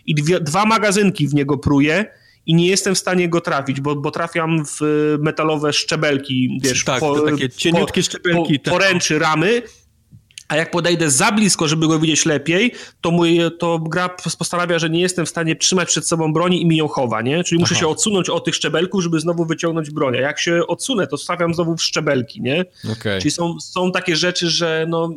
i 0.05 0.15
dwie, 0.15 0.39
dwa 0.39 0.65
magazynki 0.65 1.27
w 1.27 1.33
niego 1.33 1.57
pruję 1.57 2.05
i 2.45 2.55
nie 2.55 2.67
jestem 2.67 2.95
w 2.95 2.99
stanie 2.99 3.29
go 3.29 3.41
trafić, 3.41 3.81
bo, 3.81 3.95
bo 3.95 4.11
trafiam 4.11 4.65
w 4.65 4.79
metalowe 5.19 5.73
szczebelki, 5.73 6.59
wiesz, 6.63 6.83
tak, 6.83 6.99
po, 6.99 7.19
takie 7.19 7.49
cieniutkie 7.49 8.03
szczebelki. 8.03 8.59
Po, 8.59 8.65
tak. 8.65 8.73
poręczy 8.73 9.19
ramy 9.19 9.61
a 10.51 10.55
jak 10.55 10.71
podejdę 10.71 11.11
za 11.11 11.31
blisko, 11.31 11.67
żeby 11.67 11.87
go 11.87 11.99
widzieć 11.99 12.25
lepiej, 12.25 12.73
to, 13.01 13.11
mój, 13.11 13.39
to 13.59 13.79
gra 13.79 14.09
postanawia, 14.37 14.79
że 14.79 14.89
nie 14.89 15.01
jestem 15.01 15.25
w 15.25 15.29
stanie 15.29 15.55
trzymać 15.55 15.87
przed 15.87 16.07
sobą 16.07 16.33
broni 16.33 16.61
i 16.61 16.65
mi 16.65 16.77
ją 16.77 16.87
chowa, 16.87 17.21
nie? 17.21 17.43
Czyli 17.43 17.59
muszę 17.59 17.73
Aha. 17.75 17.79
się 17.79 17.87
odsunąć 17.87 18.29
od 18.29 18.45
tych 18.45 18.55
szczebelków, 18.55 19.03
żeby 19.03 19.19
znowu 19.19 19.45
wyciągnąć 19.45 19.91
broń. 19.91 20.17
A 20.17 20.21
jak 20.21 20.39
się 20.39 20.61
odsunę, 20.67 21.07
to 21.07 21.17
stawiam 21.17 21.53
znowu 21.53 21.77
w 21.77 21.83
szczebelki, 21.83 22.41
nie? 22.41 22.65
Okay. 22.91 23.19
Czyli 23.19 23.31
są, 23.31 23.59
są 23.59 23.91
takie 23.91 24.15
rzeczy, 24.15 24.49
że 24.49 24.85
no 24.89 25.09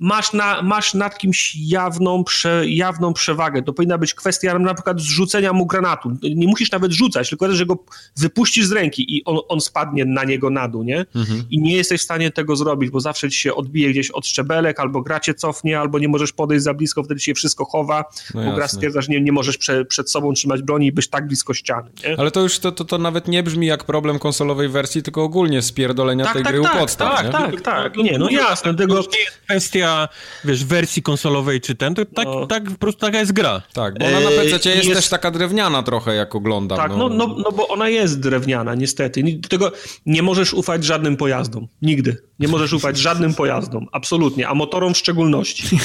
masz, 0.00 0.32
na, 0.32 0.62
masz 0.62 0.94
nad 0.94 1.18
kimś 1.18 1.56
jawną, 1.56 2.24
prze, 2.24 2.62
jawną 2.66 3.12
przewagę. 3.12 3.62
To 3.62 3.72
powinna 3.72 3.98
być 3.98 4.14
kwestia 4.14 4.58
na 4.58 4.74
przykład 4.74 5.00
zrzucenia 5.00 5.52
mu 5.52 5.66
granatu. 5.66 6.12
Nie 6.22 6.46
musisz 6.46 6.70
nawet 6.70 6.92
rzucać, 6.92 7.28
tylko 7.28 7.52
że 7.54 7.66
go 7.66 7.84
wypuścisz 8.16 8.66
z 8.66 8.72
ręki 8.72 9.16
i 9.16 9.24
on, 9.24 9.38
on 9.48 9.60
spadnie 9.60 10.04
na 10.04 10.24
niego 10.24 10.50
na 10.50 10.68
dół, 10.68 10.82
nie? 10.82 11.06
Mhm. 11.14 11.44
I 11.50 11.60
nie 11.60 11.76
jesteś 11.76 12.00
w 12.00 12.04
stanie 12.04 12.30
tego 12.30 12.56
zrobić, 12.56 12.90
bo 12.90 13.00
zawsze 13.00 13.30
ci 13.30 13.38
się 13.38 13.54
odbije 13.54 13.90
gdzieś 13.90 14.10
od 14.10 14.26
szczebelek, 14.26 14.80
albo 14.80 15.02
gra 15.02 15.20
cię 15.20 15.34
cofnie, 15.34 15.80
albo 15.80 15.98
nie 15.98 16.08
możesz 16.08 16.32
podejść 16.32 16.64
za 16.64 16.74
blisko, 16.74 17.02
wtedy 17.02 17.20
się 17.20 17.34
wszystko 17.34 17.64
chowa, 17.64 18.04
no 18.34 18.44
bo 18.44 18.52
gra 18.52 18.68
stwierdza, 18.68 19.00
że 19.00 19.12
nie, 19.12 19.20
nie 19.20 19.32
możesz 19.32 19.58
prze, 19.58 19.84
przed 19.84 20.10
sobą 20.10 20.32
trzymać 20.32 20.62
broni 20.62 20.86
i 20.86 20.92
być 20.92 21.08
tak 21.08 21.26
blisko 21.26 21.54
ściany, 21.54 21.90
nie? 22.04 22.20
Ale 22.20 22.30
to 22.30 22.40
już 22.40 22.58
to, 22.58 22.72
to, 22.72 22.84
to 22.84 22.98
nawet 22.98 23.28
nie 23.28 23.42
brzmi 23.42 23.66
jak 23.66 23.84
problem 23.84 24.18
konsolowej 24.18 24.68
wersji, 24.68 25.02
tylko 25.02 25.22
ogólnie 25.22 25.62
spierdolenia 25.62 26.24
tak, 26.24 26.34
tej 26.34 26.42
tak, 26.42 26.52
gry 26.52 26.62
tak, 26.62 26.74
u 26.74 26.78
podstaw, 26.78 27.16
Tak, 27.16 27.26
nie? 27.26 27.32
tak, 27.32 27.60
tak, 27.60 27.96
nie, 27.96 28.18
no 28.18 28.30
jasne, 28.30 28.74
tego... 28.74 29.02
kwestia 29.44 29.87
kwestia, 29.88 30.08
wiesz, 30.44 30.64
wersji 30.64 31.02
konsolowej 31.02 31.60
czy 31.60 31.74
ten, 31.74 31.94
to 31.94 32.04
tak, 32.04 32.24
no. 32.24 32.46
tak 32.46 32.64
po 32.64 32.78
prostu 32.78 33.00
taka 33.00 33.18
jest 33.18 33.32
gra. 33.32 33.62
Tak, 33.72 33.98
bo 33.98 34.06
ona 34.06 34.20
na 34.20 34.30
PC 34.30 34.50
jest, 34.50 34.66
jest, 34.66 34.92
też 34.92 35.08
taka 35.08 35.30
drewniana 35.30 35.82
trochę, 35.82 36.14
jak 36.14 36.34
oglądam. 36.34 36.78
Tak, 36.78 36.90
no. 36.90 36.96
No, 36.96 37.08
no, 37.08 37.36
no 37.38 37.52
bo 37.52 37.68
ona 37.68 37.88
jest 37.88 38.20
drewniana, 38.20 38.74
niestety. 38.74 39.22
Do 39.38 39.48
tego 39.48 39.72
nie 40.06 40.22
możesz 40.22 40.54
ufać 40.54 40.84
żadnym 40.84 41.16
pojazdom. 41.16 41.68
Nigdy. 41.82 42.16
Nie 42.38 42.48
możesz 42.48 42.72
ufać 42.72 42.98
żadnym 42.98 43.34
pojazdom. 43.34 43.86
Absolutnie. 43.92 44.48
A 44.48 44.54
motorom 44.54 44.94
w 44.94 44.98
szczególności. 44.98 45.78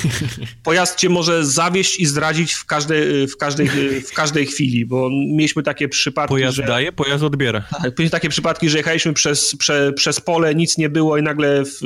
Pojazd 0.63 0.99
cię 0.99 1.09
może 1.09 1.45
zawieść 1.45 1.99
i 1.99 2.05
zdradzić 2.05 2.53
w 2.53 2.65
każdej, 2.65 3.27
w 3.27 3.37
każdej, 3.37 3.67
w 4.01 4.13
każdej 4.13 4.45
chwili, 4.45 4.85
bo 4.85 5.09
mieliśmy 5.11 5.63
takie 5.63 5.89
przypadki, 5.89 6.29
Pojazd 6.29 6.57
że... 6.57 6.63
daje, 6.63 6.91
pojazd 6.91 7.23
odbiera. 7.23 7.61
Tak, 7.61 7.83
mieliśmy 7.83 8.09
takie 8.09 8.29
przypadki, 8.29 8.69
że 8.69 8.77
jechaliśmy 8.77 9.13
przez, 9.13 9.55
prze, 9.55 9.93
przez 9.93 10.19
pole, 10.19 10.55
nic 10.55 10.77
nie 10.77 10.89
było 10.89 11.17
i 11.17 11.23
nagle 11.23 11.63
w, 11.65 11.81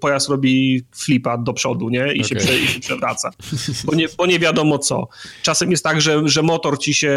pojazd 0.00 0.28
robi 0.28 0.82
flipa 0.96 1.38
do 1.44 1.52
przodu, 1.52 1.88
nie? 1.88 2.12
I, 2.12 2.24
okay. 2.24 2.24
się, 2.24 2.36
prze, 2.36 2.58
i 2.58 2.66
się 2.66 2.80
przewraca. 2.80 3.30
Bo 3.84 3.94
nie, 3.94 4.06
bo 4.18 4.26
nie 4.26 4.38
wiadomo 4.38 4.78
co. 4.78 5.08
Czasem 5.42 5.70
jest 5.70 5.84
tak, 5.84 6.00
że, 6.00 6.22
że 6.24 6.42
motor 6.42 6.78
ci 6.78 6.94
się, 6.94 7.12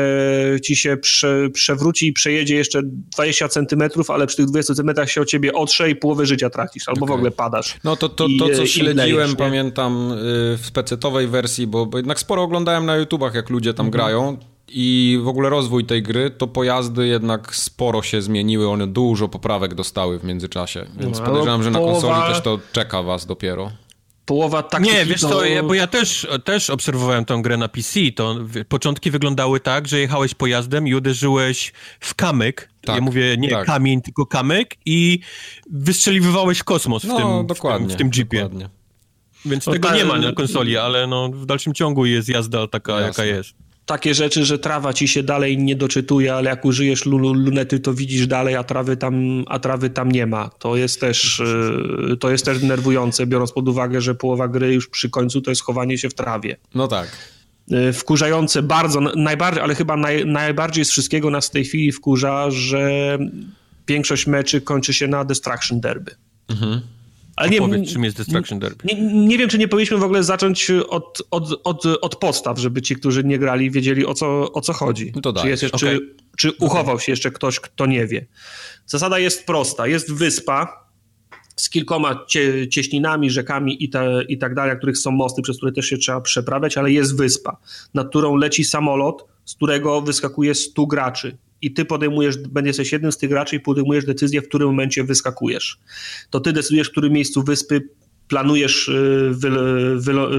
ci 0.63 0.75
się 0.75 0.97
prze, 0.97 1.49
przewróci 1.49 2.07
i 2.07 2.13
przejedzie 2.13 2.55
jeszcze 2.55 2.81
20 2.83 3.47
centymetrów, 3.47 4.09
ale 4.09 4.27
przy 4.27 4.37
tych 4.37 4.45
20 4.45 4.73
centymetrach 4.73 5.11
się 5.11 5.21
o 5.21 5.25
ciebie 5.25 5.53
otrze 5.53 5.89
i 5.89 5.95
połowę 5.95 6.25
życia 6.25 6.49
tracisz, 6.49 6.89
albo 6.89 7.05
okay. 7.05 7.15
w 7.15 7.17
ogóle 7.17 7.31
padasz. 7.31 7.75
No 7.83 7.95
to, 7.95 8.09
to, 8.09 8.27
to 8.39 8.49
co 8.55 8.65
śledziłem, 8.65 9.35
pamiętam 9.35 10.11
y, 10.11 10.15
w 10.57 10.71
pecetowej 10.73 11.27
wersji, 11.27 11.67
bo, 11.67 11.85
bo 11.85 11.97
jednak 11.97 12.19
sporo 12.19 12.41
oglądałem 12.41 12.85
na 12.85 12.95
YouTubach, 12.95 13.35
jak 13.35 13.49
ludzie 13.49 13.73
tam 13.73 13.85
mhm. 13.85 13.91
grają, 13.91 14.37
i 14.67 15.19
w 15.23 15.27
ogóle 15.27 15.49
rozwój 15.49 15.85
tej 15.85 16.03
gry, 16.03 16.29
to 16.29 16.47
pojazdy 16.47 17.07
jednak 17.07 17.55
sporo 17.55 18.01
się 18.01 18.21
zmieniły, 18.21 18.69
one 18.69 18.87
dużo 18.87 19.27
poprawek 19.27 19.73
dostały 19.73 20.19
w 20.19 20.23
międzyczasie, 20.23 20.85
więc 20.97 21.19
no, 21.19 21.25
podejrzewam, 21.25 21.63
że 21.63 21.71
na 21.71 21.79
konsoli 21.79 22.21
też 22.33 22.41
to 22.41 22.59
czeka 22.71 23.03
was 23.03 23.25
dopiero 23.25 23.71
połowa 24.25 24.63
tak. 24.63 24.83
Nie, 24.83 25.05
wiesz 25.05 25.21
co, 25.21 25.45
ja, 25.45 25.63
bo 25.63 25.73
ja 25.73 25.87
też, 25.87 26.27
też 26.43 26.69
obserwowałem 26.69 27.25
tę 27.25 27.39
grę 27.41 27.57
na 27.57 27.67
PC, 27.67 27.99
to 28.15 28.35
początki 28.67 29.11
wyglądały 29.11 29.59
tak, 29.59 29.87
że 29.87 29.99
jechałeś 29.99 30.33
pojazdem 30.33 30.87
i 30.87 30.95
uderzyłeś 30.95 31.73
w 31.99 32.15
kamyk, 32.15 32.69
tak, 32.81 32.95
ja 32.95 33.01
mówię 33.01 33.37
nie 33.37 33.49
tak. 33.49 33.65
kamień, 33.65 34.01
tylko 34.01 34.25
kamyk 34.25 34.75
i 34.85 35.19
wystrzeliwywałeś 35.69 36.59
w 36.59 36.63
kosmos 36.63 37.03
no, 37.03 37.15
w, 37.15 37.21
tym, 37.21 37.47
dokładnie, 37.47 37.87
w, 37.87 37.97
tym, 37.97 37.97
w 37.97 38.15
tym 38.15 38.21
jeepie. 38.21 38.41
Dokładnie. 38.41 38.69
Więc 39.45 39.67
no 39.67 39.73
tego 39.73 39.89
ta... 39.89 39.95
nie 39.95 40.05
ma 40.05 40.19
na 40.19 40.31
konsoli, 40.31 40.77
ale 40.77 41.07
no, 41.07 41.29
w 41.29 41.45
dalszym 41.45 41.73
ciągu 41.73 42.05
jest 42.05 42.29
jazda 42.29 42.67
taka, 42.67 42.91
Jasne. 42.91 43.07
jaka 43.07 43.37
jest 43.37 43.62
takie 43.85 44.13
rzeczy, 44.13 44.45
że 44.45 44.59
trawa 44.59 44.93
ci 44.93 45.07
się 45.07 45.23
dalej 45.23 45.57
nie 45.57 45.75
doczytuje, 45.75 46.33
ale 46.33 46.49
jak 46.49 46.65
użyjesz 46.65 47.05
lunety, 47.05 47.79
to 47.79 47.93
widzisz 47.93 48.27
dalej, 48.27 48.55
a 48.55 48.63
trawy 48.63 48.97
tam, 48.97 49.43
a 49.47 49.59
trawy 49.59 49.89
tam 49.89 50.11
nie 50.11 50.27
ma. 50.27 50.49
To 50.49 50.75
jest 50.75 50.99
też, 50.99 51.39
y, 51.39 52.17
to 52.19 52.31
jest 52.31 52.45
też 52.45 52.59
denerwujące, 52.59 53.27
biorąc 53.27 53.51
pod 53.51 53.69
uwagę, 53.69 54.01
że 54.01 54.15
połowa 54.15 54.47
gry 54.47 54.73
już 54.73 54.89
przy 54.89 55.09
końcu 55.09 55.41
to 55.41 55.51
jest 55.51 55.63
chowanie 55.63 55.97
się 55.97 56.09
w 56.09 56.13
trawie. 56.13 56.57
No 56.75 56.87
tak. 56.87 57.17
Y, 57.71 57.93
wkurzające 57.93 58.63
bardzo, 58.63 58.99
najbardziej, 59.01 59.63
ale 59.63 59.75
chyba 59.75 59.97
naj, 59.97 60.25
najbardziej 60.25 60.85
z 60.85 60.91
wszystkiego 60.91 61.29
nas 61.29 61.47
w 61.47 61.51
tej 61.51 61.65
chwili 61.65 61.91
wkurza, 61.91 62.51
że 62.51 63.17
większość 63.87 64.27
meczy 64.27 64.61
kończy 64.61 64.93
się 64.93 65.07
na 65.07 65.25
Destruction 65.25 65.79
Derby. 65.79 66.11
Mhm. 66.49 66.81
Ale 67.43 67.51
nie, 67.51 67.57
Powiedz, 67.57 67.93
czym 67.93 68.03
jest 68.03 68.17
Destruction 68.17 68.59
Derby. 68.59 68.85
Nie, 68.85 69.01
nie, 69.27 69.37
wiem, 69.37 69.49
czy 69.49 69.57
nie 69.57 69.67
powinniśmy 69.67 69.97
w 69.97 70.03
ogóle 70.03 70.23
zacząć 70.23 70.71
od, 70.71 71.21
od, 71.31 71.61
od, 71.63 71.85
od 71.85 72.15
podstaw, 72.15 72.59
żeby 72.59 72.81
ci, 72.81 72.95
którzy 72.95 73.23
nie 73.23 73.39
grali, 73.39 73.71
wiedzieli 73.71 74.05
o 74.05 74.13
co, 74.13 74.53
o 74.53 74.61
co 74.61 74.73
chodzi. 74.73 75.11
No 75.15 75.33
czy, 75.33 75.49
jest, 75.49 75.63
okay. 75.63 75.79
czy, 75.79 75.99
czy 76.37 76.51
uchował 76.51 76.99
się 76.99 77.11
jeszcze 77.11 77.31
ktoś, 77.31 77.59
kto 77.59 77.85
nie 77.85 78.07
wie. 78.07 78.25
Zasada 78.85 79.19
jest 79.19 79.45
prosta. 79.45 79.87
Jest 79.87 80.13
wyspa 80.13 80.87
z 81.55 81.69
kilkoma 81.69 82.25
cie, 82.27 82.69
cieśninami, 82.69 83.29
rzekami 83.29 83.83
i, 83.83 83.89
te, 83.89 84.23
i 84.27 84.37
tak 84.37 84.55
dalej, 84.55 84.77
których 84.77 84.97
są 84.97 85.11
mosty, 85.11 85.41
przez 85.41 85.57
które 85.57 85.71
też 85.71 85.85
się 85.85 85.97
trzeba 85.97 86.21
przeprawiać, 86.21 86.77
ale 86.77 86.91
jest 86.91 87.17
wyspa, 87.17 87.57
nad 87.93 88.09
którą 88.09 88.35
leci 88.35 88.63
samolot, 88.63 89.25
z 89.45 89.55
którego 89.55 90.01
wyskakuje 90.01 90.55
100 90.55 90.85
graczy 90.85 91.37
i 91.65 91.73
ty 91.73 91.85
podejmujesz, 91.85 92.37
będziesz 92.37 92.91
jednym 92.91 93.11
z 93.11 93.17
tych 93.17 93.29
graczy 93.29 93.55
i 93.55 93.59
podejmujesz 93.59 94.05
decyzję, 94.05 94.41
w 94.41 94.47
którym 94.47 94.67
momencie 94.67 95.03
wyskakujesz. 95.03 95.79
To 96.29 96.39
ty 96.39 96.53
decydujesz, 96.53 96.87
w 96.87 96.91
którym 96.91 97.13
miejscu 97.13 97.43
wyspy 97.43 97.89
planujesz 98.33 98.87
y, 98.87 99.31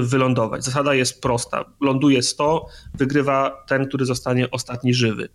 wylądować. 0.01 0.65
Zasada 0.65 0.93
jest 0.93 1.21
prosta. 1.21 1.65
Ląduje 1.81 2.23
100, 2.23 2.65
wygrywa 2.93 3.63
ten, 3.67 3.87
który 3.87 4.05
zostanie 4.05 4.51
ostatni 4.51 4.93
żywy. 4.93 5.29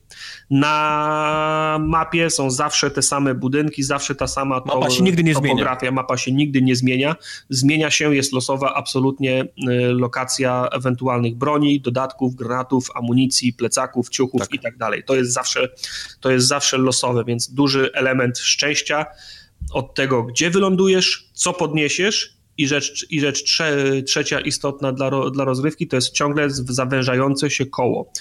Na 0.51 1.79
mapie 1.81 2.31
są 2.31 2.51
zawsze 2.51 2.91
te 2.91 3.03
same 3.03 3.35
budynki, 3.35 3.83
zawsze 3.83 4.15
ta 4.15 4.27
sama 4.27 4.55
mapa 4.67 4.81
to, 4.81 4.91
się 4.91 5.03
nigdy 5.03 5.25
nie 5.25 5.35
topografia, 5.35 5.81
zmienia. 5.81 5.93
mapa 5.93 6.17
się 6.17 6.33
nigdy 6.33 6.63
nie 6.63 6.77
zmienia. 6.77 7.17
Zmienia 7.49 7.91
się, 7.91 8.15
jest 8.15 8.33
losowa 8.33 8.75
absolutnie 8.75 9.43
y, 9.43 9.47
lokacja 9.93 10.69
ewentualnych 10.73 11.37
broni, 11.37 11.81
dodatków, 11.81 12.35
granatów, 12.35 12.89
amunicji, 12.95 13.53
plecaków, 13.53 14.09
ciuchów 14.09 14.41
tak. 14.41 14.55
i 14.55 14.59
tak 14.59 14.77
dalej. 14.77 15.03
To 15.07 15.15
jest 15.15 15.33
zawsze, 15.33 15.69
to 16.21 16.31
jest 16.31 16.47
zawsze 16.47 16.79
losowe, 16.79 17.25
więc 17.25 17.51
duży 17.51 17.91
element 17.95 18.39
szczęścia 18.39 19.07
od 19.73 19.95
tego, 19.95 20.23
gdzie 20.23 20.51
wylądujesz, 20.51 21.31
co 21.33 21.53
podniesiesz 21.53 22.40
i 22.59 22.69
rzecz, 22.69 23.07
i 23.11 23.21
rzecz 23.21 23.45
trze, 23.45 24.03
trzecia 24.03 24.41
istotna 24.41 24.93
dla, 24.93 25.31
dla 25.31 25.45
rozrywki 25.45 25.89
to 25.89 25.97
jest 25.97 26.11
ciągle 26.11 26.51
zawężające 26.51 27.51
się 27.51 27.67
koło. 27.67 28.13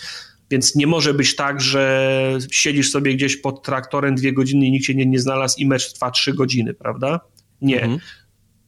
Więc 0.51 0.76
nie 0.76 0.88
może 0.88 1.14
być 1.14 1.35
tak, 1.35 1.61
że 1.61 2.38
siedzisz 2.51 2.91
sobie 2.91 3.14
gdzieś 3.14 3.38
pod 3.38 3.64
traktorem 3.64 4.15
dwie 4.15 4.34
godziny 4.34 4.65
i 4.65 4.72
nikt 4.72 4.85
się 4.85 4.95
nie, 4.95 5.06
nie 5.06 5.19
znalazł 5.19 5.60
i 5.60 5.65
mecz 5.65 5.93
trwa 5.93 6.11
trzy 6.11 6.34
godziny, 6.34 6.73
prawda? 6.73 7.19
Nie. 7.61 7.81
Mhm. 7.81 7.99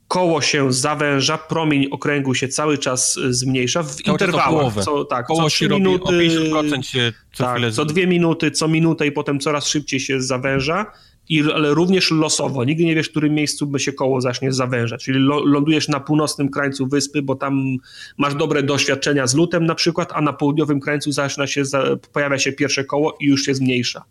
Koło 0.08 0.40
się 0.40 0.72
zawęża, 0.72 1.38
promień 1.38 1.88
okręgu 1.90 2.34
się 2.34 2.48
cały 2.48 2.78
czas 2.78 3.18
zmniejsza 3.30 3.82
w 3.82 3.94
cały 3.94 4.14
interwałach. 4.14 4.84
Co, 4.84 5.04
tak, 5.04 5.26
Koło 5.26 5.42
co 5.42 5.50
się 5.50 5.68
minuty, 5.68 6.12
robi 6.12 6.52
o 6.52 6.62
50% 6.62 6.82
się 6.82 7.12
co 7.32 7.44
tak, 7.44 7.72
Co 7.72 7.84
dwie 7.84 8.06
minuty, 8.06 8.50
co 8.50 8.68
minutę 8.68 9.06
i 9.06 9.12
potem 9.12 9.40
coraz 9.40 9.66
szybciej 9.66 10.00
się 10.00 10.22
zawęża 10.22 10.86
i, 11.28 11.42
ale 11.54 11.74
również 11.74 12.10
losowo. 12.10 12.64
Nigdy 12.64 12.84
nie 12.84 12.94
wiesz, 12.94 13.06
w 13.06 13.10
którym 13.10 13.34
miejscu 13.34 13.66
by 13.66 13.80
się 13.80 13.92
koło 13.92 14.20
zacznie 14.20 14.52
zawężać. 14.52 15.04
Czyli 15.04 15.18
lądujesz 15.44 15.88
na 15.88 16.00
północnym 16.00 16.48
krańcu 16.48 16.86
wyspy, 16.86 17.22
bo 17.22 17.34
tam 17.34 17.76
masz 18.18 18.34
dobre 18.34 18.62
doświadczenia 18.62 19.26
z 19.26 19.34
lutem 19.34 19.66
na 19.66 19.74
przykład, 19.74 20.12
a 20.14 20.20
na 20.20 20.32
południowym 20.32 20.80
krańcu 20.80 21.12
zaczyna 21.12 21.46
się, 21.46 21.62
pojawia 22.12 22.38
się 22.38 22.52
pierwsze 22.52 22.84
koło 22.84 23.16
i 23.20 23.26
już 23.26 23.42
się 23.42 23.54
zmniejsza. 23.54 24.04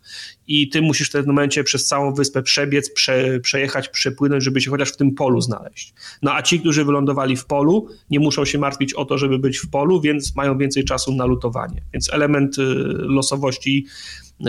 I 0.46 0.68
ty 0.68 0.82
musisz 0.82 1.08
w 1.08 1.12
tym 1.12 1.26
momencie 1.26 1.64
przez 1.64 1.86
całą 1.86 2.14
wyspę 2.14 2.42
przebiec, 2.42 2.92
prze, 2.92 3.40
przejechać, 3.40 3.88
przepłynąć, 3.88 4.44
żeby 4.44 4.60
się 4.60 4.70
chociaż 4.70 4.92
w 4.92 4.96
tym 4.96 5.14
polu 5.14 5.40
znaleźć. 5.40 5.94
No 6.22 6.34
a 6.34 6.42
ci, 6.42 6.60
którzy 6.60 6.84
wylądowali 6.84 7.36
w 7.36 7.44
polu, 7.44 7.88
nie 8.10 8.20
muszą 8.20 8.44
się 8.44 8.58
martwić 8.58 8.94
o 8.94 9.04
to, 9.04 9.18
żeby 9.18 9.38
być 9.38 9.58
w 9.58 9.70
polu, 9.70 10.00
więc 10.00 10.36
mają 10.36 10.58
więcej 10.58 10.84
czasu 10.84 11.12
na 11.12 11.26
lutowanie. 11.26 11.82
Więc 11.92 12.12
element 12.12 12.58
y, 12.58 12.62
losowości 12.98 13.86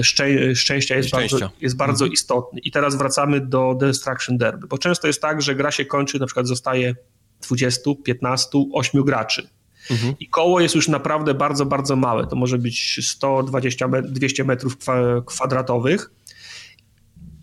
szczę 0.03 0.55
szczęścia 0.55 0.95
jest 0.95 1.09
Szczęścia. 1.09 1.37
bardzo, 1.39 1.55
jest 1.61 1.75
bardzo 1.75 2.05
mhm. 2.05 2.13
istotny. 2.13 2.59
I 2.59 2.71
teraz 2.71 2.95
wracamy 2.95 3.41
do 3.41 3.75
Destruction 3.79 4.37
Derby, 4.37 4.67
bo 4.67 4.77
często 4.77 5.07
jest 5.07 5.21
tak, 5.21 5.41
że 5.41 5.55
gra 5.55 5.71
się 5.71 5.85
kończy, 5.85 6.19
na 6.19 6.25
przykład 6.25 6.47
zostaje 6.47 6.95
20, 7.41 7.81
15, 8.03 8.49
8 8.73 9.03
graczy. 9.03 9.49
Mhm. 9.91 10.15
I 10.19 10.27
koło 10.29 10.59
jest 10.59 10.75
już 10.75 10.87
naprawdę 10.87 11.33
bardzo, 11.33 11.65
bardzo 11.65 11.95
małe. 11.95 12.27
To 12.27 12.35
może 12.35 12.57
być 12.57 12.99
120, 13.07 13.87
200 14.03 14.43
metrów 14.43 14.77
kwadratowych. 15.25 16.11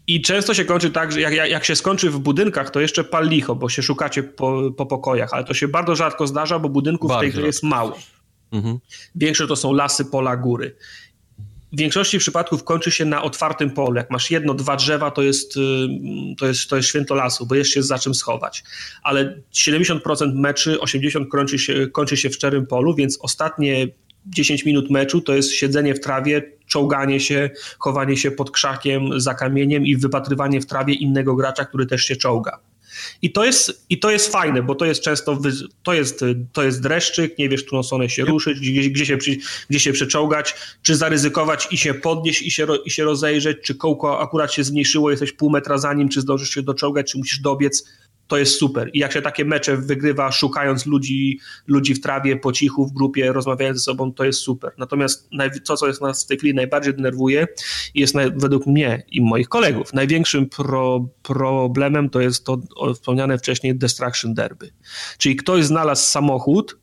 I 0.06 0.22
często 0.22 0.54
się 0.54 0.64
kończy 0.64 0.90
tak, 0.90 1.12
że 1.12 1.20
jak, 1.20 1.34
jak 1.34 1.64
się 1.64 1.76
skończy 1.76 2.10
w 2.10 2.18
budynkach, 2.18 2.70
to 2.70 2.80
jeszcze 2.80 3.04
pal 3.04 3.28
licho, 3.28 3.54
bo 3.54 3.68
się 3.68 3.82
szukacie 3.82 4.22
po, 4.22 4.70
po 4.76 4.86
pokojach, 4.86 5.30
ale 5.32 5.44
to 5.44 5.54
się 5.54 5.68
bardzo 5.68 5.96
rzadko 5.96 6.26
zdarza, 6.26 6.58
bo 6.58 6.68
budynków 6.68 7.08
bardzo 7.08 7.20
w 7.20 7.22
tej 7.22 7.32
grze 7.32 7.46
jest 7.46 7.62
mało. 7.62 7.98
Mhm. 8.52 8.78
Większe 9.14 9.46
to 9.46 9.56
są 9.56 9.72
lasy, 9.72 10.04
pola, 10.04 10.36
góry 10.36 10.76
w 11.72 11.78
większości 11.78 12.18
przypadków 12.18 12.64
kończy 12.64 12.90
się 12.90 13.05
na 13.05 13.22
otwartym 13.22 13.70
polu. 13.70 13.97
Jak 13.97 14.10
masz 14.10 14.30
jedno, 14.30 14.55
dwa 14.55 14.76
drzewa, 14.76 15.10
to 15.10 15.22
jest, 15.22 15.56
y, 15.56 15.60
to 16.38 16.47
jest, 16.47 16.70
to 16.70 16.76
jest 16.76 16.88
święto 16.88 17.14
lasu, 17.14 17.47
bo 17.47 17.55
jeszcze 17.55 17.78
jest 17.78 17.88
za 17.88 17.98
czym 17.98 18.14
schować. 18.14 18.64
Ale 19.02 19.40
70% 19.52 20.34
meczy, 20.34 20.76
80% 20.76 21.28
kończy 21.28 21.59
się, 21.59 21.86
kończy 21.86 22.16
się 22.16 22.30
w 22.30 22.34
szczerym 22.34 22.66
polu, 22.66 22.94
więc 22.94 23.18
ostatnie 23.20 23.88
10 24.26 24.64
minut 24.64 24.90
meczu 24.90 25.20
to 25.20 25.34
jest 25.34 25.52
siedzenie 25.52 25.94
w 25.94 26.01
trawie, 26.01 26.42
czołganie 26.66 27.20
się, 27.20 27.51
chowanie 27.78 28.16
się 28.16 28.30
pod 28.30 28.51
krzakiem, 28.51 29.20
za 29.20 29.34
kamieniem 29.34 29.86
i 29.86 29.97
wypatrywanie 29.97 30.60
w 30.60 30.66
trawie 30.66 30.94
innego 30.94 31.36
gracza, 31.36 31.64
który 31.64 31.86
też 31.86 32.02
się 32.02 32.16
czołga. 32.16 32.59
I 33.22 33.32
to 33.32 33.44
jest, 33.44 33.86
i 33.90 33.98
to 33.98 34.10
jest 34.10 34.32
fajne, 34.32 34.62
bo 34.62 34.74
to 34.74 34.85
jest 34.85 35.02
często, 35.02 35.39
to 35.82 35.93
jest, 35.94 36.24
to 36.52 36.62
jest 36.62 36.82
dreszczyk, 36.82 37.39
nie 37.39 37.48
wiesz, 37.48 37.64
którą 37.64 37.82
stronę 37.82 38.09
się 38.09 38.24
ruszyć, 38.24 38.60
gdzie, 38.60 38.90
gdzie, 38.90 39.06
się, 39.06 39.18
gdzie 39.70 39.81
się 39.81 39.93
przeczołgać, 39.93 40.55
czy 40.82 40.97
zaryzykować 40.97 41.68
i 41.70 41.78
się 41.78 41.94
podnieść 41.94 42.43
i 42.43 42.51
się, 42.51 42.66
i 42.85 42.90
się 42.90 43.05
rozejrzeć, 43.05 43.59
czy 43.62 43.74
kołko 43.74 44.20
akurat 44.20 44.52
się 44.52 44.64
zmniejszyło, 44.64 45.10
jesteś 45.10 45.32
pół 45.32 45.51
metra 45.51 45.78
za 45.78 45.94
nim, 45.94 46.09
czy 46.09 46.20
zdążysz 46.20 46.51
się 46.51 46.62
doczołgać, 46.62 47.12
czy 47.12 47.18
musisz 47.18 47.39
dobiec. 47.39 47.85
To 48.31 48.39
jest 48.39 48.59
super. 48.59 48.90
I 48.93 48.98
jak 48.98 49.12
się 49.12 49.23
takie 49.23 49.44
mecze 49.44 49.77
wygrywa, 49.77 50.32
szukając 50.32 50.86
ludzi, 50.86 51.40
ludzi 51.66 51.94
w 51.94 52.01
trawie, 52.01 52.36
po 52.36 52.52
cichu, 52.52 52.86
w 52.86 52.93
grupie, 52.93 53.32
rozmawiając 53.32 53.78
ze 53.78 53.85
sobą, 53.85 54.12
to 54.12 54.24
jest 54.24 54.40
super. 54.40 54.73
Natomiast 54.78 55.28
to, 55.65 55.77
co 55.77 55.86
jest 55.86 56.01
nas 56.01 56.24
w 56.24 56.27
tej 56.27 56.39
chwili 56.39 56.55
najbardziej 56.55 56.94
denerwuje, 56.94 57.47
jest 57.94 58.15
według 58.36 58.66
mnie 58.66 59.02
i 59.09 59.20
moich 59.20 59.48
kolegów 59.48 59.93
największym 59.93 60.48
pro, 60.48 61.09
problemem 61.23 62.11
to 62.11 62.20
jest 62.20 62.44
to 62.44 62.59
wspomniane 62.94 63.39
wcześniej 63.39 63.78
Destruction 63.78 64.35
Derby. 64.35 64.70
Czyli 65.19 65.36
ktoś 65.36 65.65
znalazł 65.65 66.02
samochód, 66.02 66.78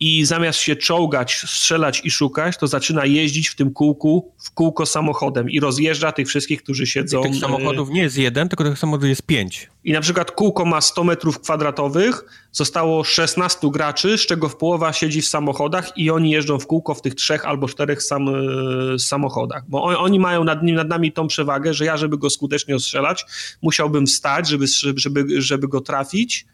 i 0.00 0.24
zamiast 0.24 0.58
się 0.58 0.76
czołgać, 0.76 1.34
strzelać 1.34 2.00
i 2.04 2.10
szukać, 2.10 2.56
to 2.56 2.66
zaczyna 2.66 3.06
jeździć 3.06 3.48
w 3.48 3.56
tym 3.56 3.72
kółku, 3.72 4.32
w 4.38 4.50
kółko 4.50 4.86
samochodem 4.86 5.50
i 5.50 5.60
rozjeżdża 5.60 6.12
tych 6.12 6.28
wszystkich, 6.28 6.62
którzy 6.62 6.86
siedzą. 6.86 7.20
I 7.20 7.30
tych 7.30 7.40
samochodów 7.40 7.90
nie 7.90 8.02
jest 8.02 8.18
jeden, 8.18 8.48
tylko 8.48 8.64
tych 8.64 8.78
samochodów 8.78 9.08
jest 9.08 9.22
pięć. 9.22 9.68
I 9.84 9.92
na 9.92 10.00
przykład 10.00 10.30
kółko 10.30 10.64
ma 10.64 10.80
100 10.80 11.04
metrów 11.04 11.40
kwadratowych, 11.40 12.24
zostało 12.52 13.04
16 13.04 13.70
graczy, 13.70 14.18
z 14.18 14.26
czego 14.26 14.48
w 14.48 14.56
połowa 14.56 14.92
siedzi 14.92 15.22
w 15.22 15.28
samochodach 15.28 15.98
i 15.98 16.10
oni 16.10 16.30
jeżdżą 16.30 16.58
w 16.58 16.66
kółko 16.66 16.94
w 16.94 17.02
tych 17.02 17.14
trzech 17.14 17.44
albo 17.44 17.68
czterech 17.68 18.02
sam, 18.02 18.28
e, 18.28 18.98
samochodach. 18.98 19.64
Bo 19.68 19.82
on, 19.82 19.96
oni 19.98 20.20
mają 20.20 20.44
nad, 20.44 20.62
nad 20.62 20.88
nami 20.88 21.12
tą 21.12 21.26
przewagę, 21.26 21.74
że 21.74 21.84
ja, 21.84 21.96
żeby 21.96 22.18
go 22.18 22.30
skutecznie 22.30 22.76
ostrzelać, 22.76 23.26
musiałbym 23.62 24.06
wstać, 24.06 24.48
żeby, 24.48 24.66
żeby, 24.96 25.42
żeby 25.42 25.68
go 25.68 25.80
trafić 25.80 26.46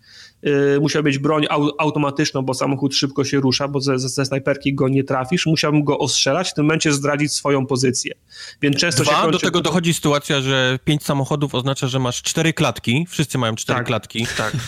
Y, 0.46 0.80
musiała 0.80 1.02
być 1.02 1.18
broń 1.18 1.46
automatyczną, 1.78 2.42
bo 2.42 2.54
samochód 2.54 2.94
szybko 2.94 3.24
się 3.24 3.40
rusza, 3.40 3.68
bo 3.68 3.80
ze, 3.80 3.98
ze 3.98 4.24
snajperki 4.24 4.74
go 4.74 4.88
nie 4.88 5.04
trafisz, 5.04 5.46
musiałbym 5.46 5.84
go 5.84 5.98
ostrzelać, 5.98 6.50
w 6.50 6.54
tym 6.54 6.64
momencie 6.64 6.92
zdradzić 6.92 7.32
swoją 7.32 7.66
pozycję. 7.66 8.14
Więc 8.62 8.76
często 8.76 9.02
Dwa, 9.02 9.12
się 9.12 9.18
kończy... 9.18 9.32
do 9.32 9.38
tego 9.38 9.60
dochodzi 9.60 9.94
sytuacja, 9.94 10.40
że 10.40 10.78
pięć 10.84 11.04
samochodów 11.04 11.54
oznacza, 11.54 11.86
że 11.86 11.98
masz 11.98 12.22
cztery 12.22 12.52
klatki, 12.52 13.06
wszyscy 13.08 13.38
mają 13.38 13.54
cztery 13.54 13.78
tak, 13.78 13.86
klatki 13.86 14.26
tak. 14.36 14.52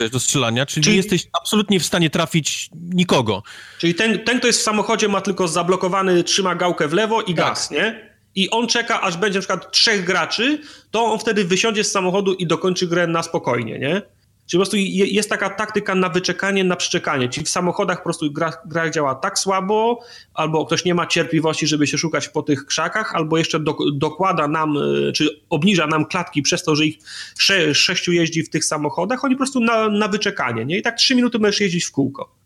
Y, 0.00 0.10
do 0.10 0.20
strzelania, 0.20 0.66
czyli, 0.66 0.84
czyli 0.84 0.96
jesteś 0.96 1.28
absolutnie 1.40 1.80
w 1.80 1.86
stanie 1.86 2.10
trafić 2.10 2.70
nikogo. 2.74 3.42
Czyli 3.78 3.94
ten, 3.94 4.18
ten, 4.18 4.38
kto 4.38 4.46
jest 4.46 4.60
w 4.60 4.62
samochodzie, 4.62 5.08
ma 5.08 5.20
tylko 5.20 5.48
zablokowany, 5.48 6.24
trzyma 6.24 6.54
gałkę 6.54 6.88
w 6.88 6.92
lewo 6.92 7.22
i 7.22 7.34
tak. 7.34 7.46
gaz, 7.46 7.70
nie? 7.70 8.10
i 8.34 8.50
on 8.50 8.66
czeka, 8.66 9.00
aż 9.00 9.16
będzie 9.16 9.38
na 9.38 9.40
przykład 9.40 9.72
trzech 9.72 10.04
graczy, 10.04 10.58
to 10.90 11.04
on 11.04 11.18
wtedy 11.18 11.44
wysiądzie 11.44 11.84
z 11.84 11.90
samochodu 11.92 12.34
i 12.34 12.46
dokończy 12.46 12.86
grę 12.86 13.06
na 13.06 13.22
spokojnie, 13.22 13.78
nie? 13.78 14.02
Czyli 14.50 14.58
po 14.58 14.62
prostu 14.62 14.76
jest 14.76 15.30
taka 15.30 15.50
taktyka 15.50 15.94
na 15.94 16.08
wyczekanie, 16.08 16.64
na 16.64 16.76
przyczekanie. 16.76 17.28
Czyli 17.28 17.46
w 17.46 17.50
samochodach 17.50 17.98
po 17.98 18.04
prostu 18.04 18.32
gra, 18.32 18.52
gra 18.66 18.90
działa 18.90 19.14
tak 19.14 19.38
słabo, 19.38 20.00
albo 20.34 20.66
ktoś 20.66 20.84
nie 20.84 20.94
ma 20.94 21.06
cierpliwości, 21.06 21.66
żeby 21.66 21.86
się 21.86 21.98
szukać 21.98 22.28
po 22.28 22.42
tych 22.42 22.66
krzakach, 22.66 23.14
albo 23.14 23.38
jeszcze 23.38 23.60
do, 23.60 23.76
dokłada 23.94 24.48
nam, 24.48 24.76
e, 24.76 25.12
czy 25.12 25.40
obniża 25.50 25.86
nam 25.86 26.06
klatki 26.06 26.42
przez 26.42 26.62
to, 26.62 26.76
że 26.76 26.86
ich 26.86 26.98
sze, 27.38 27.74
sześciu 27.74 28.12
jeździ 28.12 28.42
w 28.42 28.50
tych 28.50 28.64
samochodach, 28.64 29.24
oni 29.24 29.34
po 29.34 29.38
prostu 29.38 29.60
na, 29.60 29.88
na 29.88 30.08
wyczekanie. 30.08 30.64
Nie? 30.64 30.78
I 30.78 30.82
tak 30.82 30.96
trzy 30.96 31.14
minuty 31.14 31.38
możesz 31.38 31.60
jeździć 31.60 31.84
w 31.84 31.92
kółko. 31.92 32.39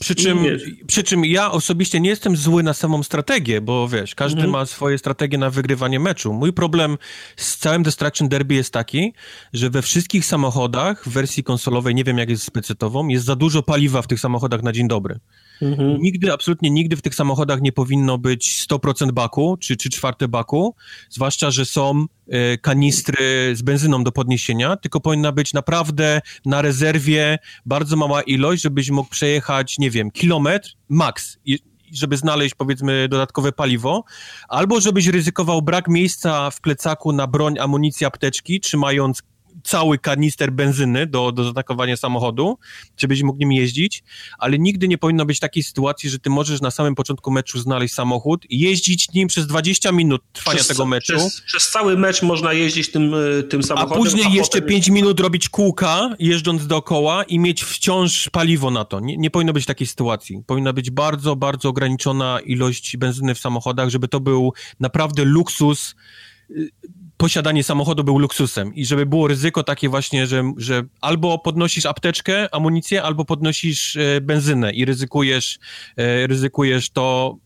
Przy 0.00 0.14
czym, 0.14 0.38
przy 0.86 1.02
czym 1.02 1.24
ja 1.24 1.52
osobiście 1.52 2.00
nie 2.00 2.10
jestem 2.10 2.36
zły 2.36 2.62
na 2.62 2.74
samą 2.74 3.02
strategię, 3.02 3.60
bo 3.60 3.88
wiesz, 3.88 4.14
każdy 4.14 4.36
mhm. 4.36 4.52
ma 4.52 4.66
swoje 4.66 4.98
strategie 4.98 5.38
na 5.38 5.50
wygrywanie 5.50 6.00
meczu. 6.00 6.32
Mój 6.32 6.52
problem 6.52 6.98
z 7.36 7.56
całym 7.56 7.82
Destruction 7.82 8.28
Derby 8.28 8.54
jest 8.54 8.72
taki, 8.72 9.12
że 9.52 9.70
we 9.70 9.82
wszystkich 9.82 10.26
samochodach 10.26 11.04
w 11.04 11.08
wersji 11.08 11.44
konsolowej, 11.44 11.94
nie 11.94 12.04
wiem 12.04 12.18
jak 12.18 12.30
jest 12.30 12.42
z 12.42 12.50
pecetową, 12.50 13.08
jest 13.08 13.24
za 13.24 13.36
dużo 13.36 13.62
paliwa 13.62 14.02
w 14.02 14.06
tych 14.06 14.20
samochodach 14.20 14.62
na 14.62 14.72
dzień 14.72 14.88
dobry. 14.88 15.18
Mhm. 15.62 15.98
Nigdy, 16.00 16.32
absolutnie 16.32 16.70
nigdy 16.70 16.96
w 16.96 17.02
tych 17.02 17.14
samochodach 17.14 17.60
nie 17.60 17.72
powinno 17.72 18.18
być 18.18 18.66
100% 18.70 19.12
baku, 19.12 19.56
czy 19.60 19.76
3 19.76 19.90
czwarte 19.90 20.28
baku, 20.28 20.74
zwłaszcza, 21.10 21.50
że 21.50 21.64
są 21.64 22.06
y, 22.54 22.58
kanistry 22.58 23.56
z 23.56 23.62
benzyną 23.62 24.04
do 24.04 24.12
podniesienia, 24.12 24.76
tylko 24.76 25.00
powinna 25.00 25.32
być 25.32 25.52
naprawdę 25.52 26.20
na 26.44 26.62
rezerwie 26.62 27.38
bardzo 27.66 27.96
mała 27.96 28.22
ilość, 28.22 28.62
żebyś 28.62 28.90
mógł 28.90 29.10
przejechać, 29.10 29.78
nie 29.78 29.90
wiem, 29.90 30.10
kilometr, 30.10 30.70
max, 30.88 31.38
żeby 31.92 32.16
znaleźć 32.16 32.54
powiedzmy 32.54 33.08
dodatkowe 33.08 33.52
paliwo, 33.52 34.04
albo 34.48 34.80
żebyś 34.80 35.06
ryzykował 35.06 35.62
brak 35.62 35.88
miejsca 35.88 36.50
w 36.50 36.60
plecaku 36.60 37.12
na 37.12 37.26
broń, 37.26 37.58
amunicję, 37.58 38.06
apteczki, 38.06 38.60
trzymając 38.60 39.22
cały 39.64 39.98
kanister 39.98 40.52
benzyny 40.52 41.06
do, 41.06 41.32
do 41.32 41.44
zatakowania 41.44 41.96
samochodu, 41.96 42.58
żebyś 42.96 43.22
mógł 43.22 43.38
nim 43.38 43.52
jeździć, 43.52 44.04
ale 44.38 44.58
nigdy 44.58 44.88
nie 44.88 44.98
powinno 44.98 45.26
być 45.26 45.40
takiej 45.40 45.62
sytuacji, 45.62 46.10
że 46.10 46.18
ty 46.18 46.30
możesz 46.30 46.60
na 46.60 46.70
samym 46.70 46.94
początku 46.94 47.30
meczu 47.30 47.58
znaleźć 47.58 47.94
samochód 47.94 48.50
i 48.50 48.58
jeździć 48.58 49.12
nim 49.12 49.28
przez 49.28 49.46
20 49.46 49.92
minut 49.92 50.22
trwania 50.32 50.56
przez, 50.56 50.68
tego 50.68 50.86
meczu. 50.86 51.12
Przez, 51.16 51.40
przez, 51.40 51.70
cały 51.70 51.98
mecz 51.98 52.22
można 52.22 52.52
jeździć 52.52 52.92
tym, 52.92 53.14
e, 53.14 53.42
tym 53.42 53.62
samochodem. 53.62 53.98
A 53.98 54.02
później 54.02 54.26
a 54.26 54.28
jeszcze 54.28 54.58
potem... 54.58 54.68
5 54.68 54.88
minut 54.88 55.20
robić 55.20 55.48
kółka, 55.48 56.14
jeżdżąc 56.18 56.66
dookoła 56.66 57.24
i 57.24 57.38
mieć 57.38 57.64
wciąż 57.64 58.30
paliwo 58.30 58.70
na 58.70 58.84
to. 58.84 59.00
Nie, 59.00 59.16
nie 59.16 59.30
powinno 59.30 59.52
być 59.52 59.66
takiej 59.66 59.86
sytuacji. 59.86 60.42
Powinna 60.46 60.72
być 60.72 60.90
bardzo, 60.90 61.36
bardzo 61.36 61.68
ograniczona 61.68 62.40
ilość 62.40 62.96
benzyny 62.96 63.34
w 63.34 63.38
samochodach, 63.38 63.88
żeby 63.88 64.08
to 64.08 64.20
był 64.20 64.52
naprawdę 64.80 65.24
luksus 65.24 65.94
posiadanie 67.16 67.64
samochodu 67.64 68.04
był 68.04 68.18
luksusem 68.18 68.74
i 68.74 68.86
żeby 68.86 69.06
było 69.06 69.28
ryzyko 69.28 69.62
takie 69.62 69.88
właśnie, 69.88 70.26
że, 70.26 70.52
że 70.56 70.82
albo 71.00 71.38
podnosisz 71.38 71.86
apteczkę, 71.86 72.54
amunicję, 72.54 73.02
albo 73.02 73.24
podnosisz 73.24 73.96
e, 73.96 74.20
benzynę 74.20 74.72
i 74.72 74.84
ryzykujesz, 74.84 75.58
e, 75.96 76.26
ryzykujesz 76.26 76.90
to 76.90 77.36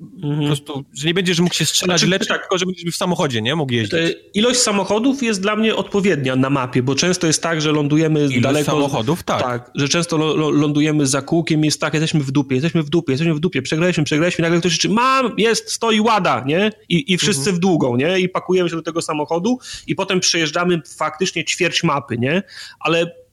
Mhm. 0.00 0.40
Po 0.40 0.46
prostu, 0.46 0.84
że 0.94 1.06
nie 1.06 1.14
będziesz 1.14 1.40
mógł 1.40 1.54
się 1.54 1.66
strzelać 1.66 2.00
znaczy, 2.00 2.10
lecz, 2.10 2.28
tak. 2.28 2.40
tylko 2.40 2.58
że 2.58 2.66
będziesz 2.66 2.94
w 2.94 2.96
samochodzie, 2.96 3.42
nie? 3.42 3.56
Mógł 3.56 3.72
jeździć. 3.72 3.98
Ilość 4.34 4.60
samochodów 4.60 5.22
jest 5.22 5.40
dla 5.40 5.56
mnie 5.56 5.76
odpowiednia 5.76 6.36
na 6.36 6.50
mapie, 6.50 6.82
bo 6.82 6.94
często 6.94 7.26
jest 7.26 7.42
tak, 7.42 7.60
że 7.60 7.72
lądujemy 7.72 8.20
Ilość 8.20 8.40
daleko... 8.40 8.70
samochodów, 8.70 9.22
tak. 9.22 9.42
Tak, 9.42 9.70
że 9.74 9.88
często 9.88 10.16
lądujemy 10.36 11.06
za 11.06 11.22
kółkiem 11.22 11.64
jest 11.64 11.80
tak, 11.80 11.94
jesteśmy 11.94 12.20
w 12.20 12.30
dupie, 12.30 12.54
jesteśmy 12.54 12.82
w 12.82 12.90
dupie, 12.90 13.12
jesteśmy 13.12 13.34
w 13.34 13.40
dupie, 13.40 13.62
przegraliśmy, 13.62 14.04
przegraliśmy, 14.04 14.42
nagle 14.42 14.58
ktoś 14.58 14.72
krzyczy, 14.72 14.88
mam, 14.88 15.32
jest, 15.38 15.72
stoi, 15.72 16.00
łada, 16.00 16.44
nie? 16.46 16.70
I, 16.88 17.12
i 17.12 17.18
wszyscy 17.18 17.40
mhm. 17.40 17.56
w 17.56 17.58
długą, 17.58 17.96
nie? 17.96 18.20
I 18.20 18.28
pakujemy 18.28 18.70
się 18.70 18.76
do 18.76 18.82
tego 18.82 19.02
samochodu 19.02 19.58
i 19.86 19.94
potem 19.94 20.20
przejeżdżamy 20.20 20.82
faktycznie 20.96 21.44
ćwierć 21.44 21.82
mapy, 21.82 22.18
nie? 22.18 22.42
Ale 22.80 23.25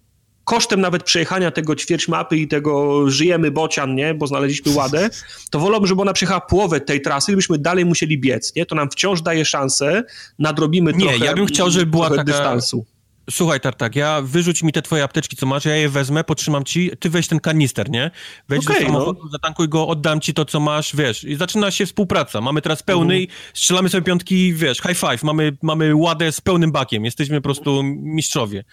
kosztem 0.44 0.82
nawet 0.82 1.04
przejechania 1.04 1.52
tego 1.52 1.76
ćwierć 1.76 2.08
mapy 2.08 2.38
i 2.38 2.48
tego 2.48 3.04
żyjemy 3.10 3.52
bocian, 3.52 3.96
nie, 3.96 4.14
bo 4.14 4.28
znaleźliśmy 4.28 4.72
ładę, 4.76 5.10
to 5.50 5.60
wolałbym, 5.60 5.88
żeby 5.88 6.02
ona 6.02 6.14
przejechała 6.14 6.42
połowę 6.42 6.82
tej 6.82 7.02
trasy, 7.02 7.32
gdybyśmy 7.32 7.58
dalej 7.58 7.86
musieli 7.86 8.20
biec, 8.20 8.56
nie? 8.56 8.66
To 8.66 8.76
nam 8.76 8.90
wciąż 8.90 9.22
daje 9.22 9.46
szansę, 9.46 10.04
nadrobimy 10.40 10.94
nie, 10.94 11.00
trochę 11.00 11.20
Nie, 11.20 11.26
ja 11.26 11.34
bym 11.34 11.46
chciał, 11.46 11.70
żeby 11.70 11.86
była 11.86 12.10
taka... 12.10 12.24
dystansu. 12.24 12.86
Słuchaj, 13.30 13.60
Tartak, 13.60 13.96
ja 13.96 14.22
wyrzuć 14.22 14.64
mi 14.64 14.72
te 14.72 14.82
twoje 14.82 15.04
apteczki, 15.04 15.36
co 15.36 15.46
masz, 15.46 15.66
ja 15.66 15.76
je 15.76 15.90
wezmę, 15.90 16.24
potrzymam 16.24 16.64
ci, 16.64 16.92
ty 17.00 17.10
weź 17.10 17.28
ten 17.28 17.40
kanister, 17.40 17.90
nie? 17.90 18.12
Wejdź 18.50 18.66
okay, 18.66 18.80
do 18.80 18.86
samochodu, 18.86 19.20
no. 19.24 19.30
zatankuj 19.30 19.70
go, 19.70 19.88
oddam 19.88 20.22
ci 20.22 20.34
to, 20.34 20.46
co 20.46 20.60
masz, 20.60 20.96
wiesz, 20.96 21.24
i 21.24 21.36
zaczyna 21.36 21.72
się 21.72 21.86
współpraca. 21.86 22.42
Mamy 22.42 22.62
teraz 22.62 22.84
pełny, 22.84 23.16
mm. 23.16 23.28
strzelamy 23.54 23.90
sobie 23.90 24.02
piątki, 24.02 24.54
wiesz, 24.54 24.78
high 24.78 24.98
five, 24.98 25.24
mamy, 25.24 25.58
mamy 25.62 25.96
ładę 25.96 26.32
z 26.32 26.42
pełnym 26.42 26.72
bakiem, 26.72 27.06
jesteśmy 27.06 27.38
po 27.38 27.44
prostu 27.44 27.84
mistrzowie 27.84 28.64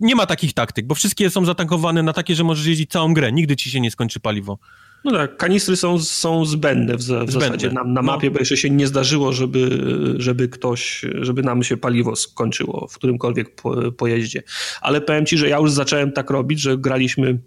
nie 0.00 0.14
ma 0.14 0.26
takich 0.26 0.52
taktyk, 0.52 0.86
bo 0.86 0.94
wszystkie 0.94 1.30
są 1.30 1.44
zatankowane 1.44 2.02
na 2.02 2.12
takie, 2.12 2.34
że 2.34 2.44
możesz 2.44 2.66
jeździć 2.66 2.90
całą 2.90 3.14
grę, 3.14 3.32
nigdy 3.32 3.56
ci 3.56 3.70
się 3.70 3.80
nie 3.80 3.90
skończy 3.90 4.20
paliwo. 4.20 4.58
No 5.04 5.12
tak, 5.12 5.36
kanistry 5.36 5.76
są, 5.76 5.98
są 5.98 6.44
zbędne 6.44 6.96
w, 6.96 6.98
w 6.98 7.02
zbędne. 7.02 7.32
zasadzie 7.32 7.70
na, 7.70 7.84
na 7.84 8.02
mapie, 8.02 8.26
no. 8.26 8.32
bo 8.32 8.38
jeszcze 8.38 8.56
się 8.56 8.70
nie 8.70 8.86
zdarzyło, 8.86 9.32
żeby, 9.32 9.84
żeby 10.18 10.48
ktoś, 10.48 11.04
żeby 11.20 11.42
nam 11.42 11.62
się 11.62 11.76
paliwo 11.76 12.16
skończyło 12.16 12.88
w 12.90 12.94
którymkolwiek 12.94 13.54
po, 13.54 13.92
pojeździe. 13.92 14.42
Ale 14.80 15.00
powiem 15.00 15.26
ci, 15.26 15.38
że 15.38 15.48
ja 15.48 15.58
już 15.58 15.72
zacząłem 15.72 16.12
tak 16.12 16.30
robić, 16.30 16.60
że 16.60 16.78
graliśmy 16.78 17.38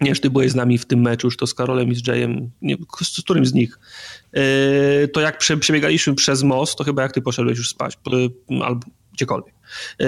nie 0.00 0.06
wiem, 0.06 0.20
ty 0.20 0.30
byłeś 0.30 0.50
z 0.50 0.54
nami 0.54 0.78
w 0.78 0.86
tym 0.86 1.00
meczu, 1.00 1.26
już 1.26 1.36
to 1.36 1.46
z 1.46 1.54
Karolem 1.54 1.92
i 1.92 1.94
z 1.94 2.06
Jayem, 2.06 2.50
nie, 2.62 2.76
z, 3.00 3.16
z 3.16 3.20
którym 3.20 3.46
z 3.46 3.54
nich, 3.54 3.78
yy, 4.32 5.08
to 5.08 5.20
jak 5.20 5.38
prze, 5.38 5.56
przebiegaliśmy 5.56 6.14
przez 6.14 6.42
most, 6.42 6.78
to 6.78 6.84
chyba 6.84 7.02
jak 7.02 7.12
ty 7.12 7.22
poszedłeś 7.22 7.58
już 7.58 7.68
spać, 7.68 7.98
albo 8.62 8.86
gdziekolwiek. 9.14 9.54
Yy, 9.98 10.06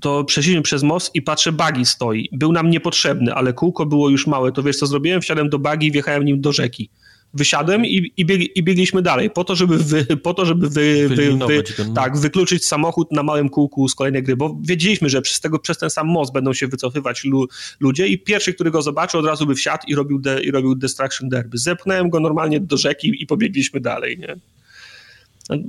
to 0.00 0.24
przeszliśmy 0.24 0.62
przez 0.62 0.82
most 0.82 1.14
i 1.14 1.22
patrzę, 1.22 1.52
bagi 1.52 1.86
stoi. 1.86 2.28
Był 2.32 2.52
nam 2.52 2.70
niepotrzebny, 2.70 3.34
ale 3.34 3.52
kółko 3.52 3.86
było 3.86 4.10
już 4.10 4.26
małe. 4.26 4.52
To 4.52 4.62
wiesz, 4.62 4.76
co 4.76 4.86
zrobiłem? 4.86 5.20
Wsiadłem 5.20 5.48
do 5.48 5.58
bagi 5.58 5.86
i 5.86 5.92
wjechałem 5.92 6.24
nim 6.24 6.40
do 6.40 6.52
rzeki. 6.52 6.90
Wysiadłem 7.34 7.86
i, 7.86 8.12
i, 8.16 8.24
bieg, 8.24 8.56
i 8.56 8.62
biegliśmy 8.62 9.02
dalej, 9.02 9.30
po 9.30 9.44
to, 9.44 9.56
żeby, 9.56 9.78
wy, 9.78 10.04
po 10.04 10.34
to, 10.34 10.46
żeby 10.46 10.68
wy, 10.68 11.08
wy, 11.08 11.38
wy 11.46 11.62
tak, 11.94 12.18
wykluczyć 12.18 12.64
samochód 12.64 13.12
na 13.12 13.22
małym 13.22 13.48
kółku 13.48 13.88
z 13.88 13.94
kolejnej 13.94 14.22
gry, 14.22 14.36
bo 14.36 14.58
wiedzieliśmy, 14.62 15.08
że 15.08 15.22
przez, 15.22 15.40
tego, 15.40 15.58
przez 15.58 15.78
ten 15.78 15.90
sam 15.90 16.06
most 16.06 16.32
będą 16.32 16.52
się 16.52 16.68
wycofywać 16.68 17.24
lu, 17.24 17.46
ludzie 17.80 18.08
i 18.08 18.18
pierwszy, 18.18 18.54
który 18.54 18.70
go 18.70 18.82
zobaczył, 18.82 19.20
od 19.20 19.26
razu 19.26 19.46
by 19.46 19.54
wsiadł 19.54 19.82
i 19.86 19.94
robił, 19.94 20.18
de, 20.18 20.42
i 20.42 20.50
robił 20.50 20.74
Destruction 20.74 21.28
Derby. 21.28 21.58
Zepchnąłem 21.58 22.10
go 22.10 22.20
normalnie 22.20 22.60
do 22.60 22.76
rzeki 22.76 23.22
i 23.22 23.26
pobiegliśmy 23.26 23.80
dalej, 23.80 24.18
nie? 24.18 24.36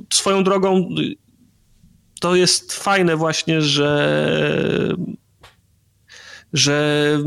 Swoją 0.10 0.44
drogą 0.44 0.90
to 2.22 2.35
jest 2.35 2.73
fajne 2.73 3.15
właśnie, 3.15 3.61
że 3.61 4.95
że 6.53 7.18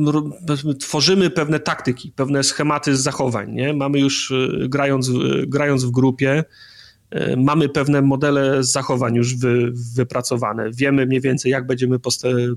tworzymy 0.80 1.30
pewne 1.30 1.60
taktyki, 1.60 2.12
pewne 2.16 2.42
schematy 2.42 2.96
zachowań, 2.96 3.52
nie? 3.52 3.72
Mamy 3.72 4.00
już, 4.00 4.30
y, 4.30 4.66
grając, 4.68 5.10
grając 5.46 5.84
w 5.84 5.90
grupie, 5.90 6.44
mamy 7.36 7.68
pewne 7.68 8.02
modele 8.02 8.64
zachowań 8.64 9.14
już 9.14 9.36
wy, 9.36 9.72
wypracowane. 9.96 10.70
Wiemy 10.70 11.06
mniej 11.06 11.20
więcej, 11.20 11.52
jak 11.52 11.66
będziemy 11.66 11.98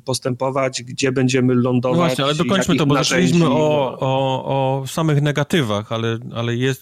postępować, 0.06 0.84
gdzie 0.84 1.12
będziemy 1.12 1.56
lądować. 1.56 1.98
No 2.00 2.06
właśnie, 2.06 2.24
ale 2.24 2.36
dokończmy 2.36 2.76
to, 2.76 2.86
bo 2.86 2.96
zaczęliśmy 2.96 3.46
o, 3.46 3.98
o, 4.00 4.46
o 4.46 4.88
samych 4.88 5.22
negatywach, 5.22 5.92
ale, 5.92 6.18
ale 6.36 6.56
jest, 6.56 6.82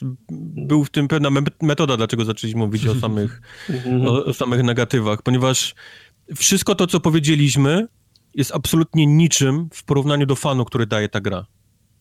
był 0.56 0.84
w 0.84 0.90
tym 0.90 1.08
pewna 1.08 1.30
metoda, 1.62 1.98
dlaczego 1.98 2.26
zaczęliśmy 2.26 2.60
mówić 2.60 2.88
o 2.88 2.96
samych, 2.96 3.42
mhm. 3.70 4.08
o, 4.08 4.26
o 4.26 4.34
samych 4.34 4.64
negatywach, 4.64 5.22
ponieważ 5.22 5.76
wszystko 6.36 6.76
to, 6.76 6.88
co 6.88 7.00
powiedzieliśmy, 7.00 7.88
jest 8.34 8.56
absolutnie 8.56 9.06
niczym 9.06 9.70
w 9.74 9.84
porównaniu 9.84 10.26
do 10.26 10.36
fanu, 10.36 10.66
który 10.66 10.86
daje 10.86 11.10
ta 11.10 11.22
gra. 11.22 11.46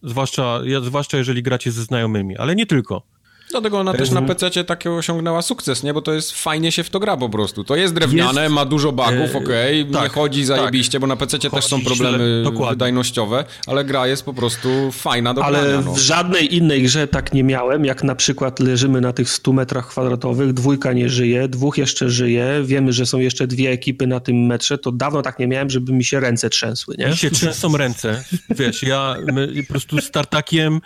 Zwłaszcza, 0.03 0.61
zwłaszcza 0.83 1.19
jeżeli 1.19 1.43
gracie 1.43 1.73
ze 1.73 1.83
znajomymi, 1.83 2.37
ale 2.37 2.57
nie 2.57 2.67
tylko. 2.67 3.14
Dlatego 3.55 3.81
ona 3.81 3.93
też 3.93 4.11
na 4.11 4.23
PC 4.23 4.65
takie 4.65 4.91
osiągnęła 4.91 5.43
sukces, 5.43 5.83
nie? 5.83 5.95
Bo 5.95 6.03
to 6.03 6.13
jest 6.13 6.33
fajnie 6.33 6.73
się 6.73 6.85
w 6.85 6.91
to 6.91 7.01
gra 7.01 7.17
po 7.17 7.29
prostu. 7.29 7.65
To 7.65 7.77
jest 7.77 7.95
drewniane, 7.95 8.43
jest, 8.43 8.55
ma 8.55 8.65
dużo 8.65 8.93
bugów, 8.93 9.35
e, 9.35 9.39
okej, 9.39 9.83
okay, 9.83 9.93
tak, 9.93 10.03
nie 10.03 10.09
chodzi 10.09 10.45
zajebiście, 10.45 10.93
tak. 10.93 11.01
bo 11.01 11.07
na 11.07 11.17
PC 11.17 11.39
też 11.39 11.65
są 11.65 11.85
problemy 11.85 12.45
wydajnościowe, 12.71 13.45
ale 13.67 13.85
gra 13.85 14.07
jest 14.07 14.25
po 14.25 14.35
prostu 14.35 14.69
fajna 14.93 15.35
do 15.35 15.45
Ale 15.45 15.63
grania, 15.63 15.81
no. 15.81 15.93
w 15.93 15.99
żadnej 15.99 16.57
innej 16.57 16.83
grze 16.83 17.09
tak 17.09 17.35
nie 17.35 17.45
miałem, 17.45 17.85
jak 17.85 18.05
na 18.05 18.15
przykład 18.15 18.61
leżymy 18.61 19.01
na 19.01 19.13
tych 19.13 19.31
100 19.31 19.53
metrach 19.53 19.89
kwadratowych, 19.89 20.53
dwójka 20.53 20.93
nie 20.93 21.09
żyje, 21.09 21.49
dwóch 21.49 21.79
jeszcze 21.79 22.11
żyje, 22.11 22.63
wiemy, 22.65 22.93
że 22.93 23.07
są 23.07 23.19
jeszcze 23.19 23.47
dwie 23.47 23.71
ekipy 23.71 24.07
na 24.07 24.21
tym 24.21 24.47
metrze, 24.47 24.79
to 24.79 24.93
dawno 24.93 25.23
tak 25.23 25.39
nie 25.39 25.47
miałem, 25.47 25.71
żeby 25.71 25.93
mi 25.93 26.05
się 26.05 26.21
ręce 26.21 26.51
trzęsły, 26.51 26.95
nie? 26.99 27.07
Mi 27.07 27.17
się 27.17 27.31
trzęsą 27.31 27.77
ręce, 27.77 28.25
wiesz, 28.59 28.83
ja 28.83 29.17
my, 29.33 29.49
po 29.63 29.69
prostu 29.69 30.01
z 30.01 30.11
tartakiem 30.11 30.81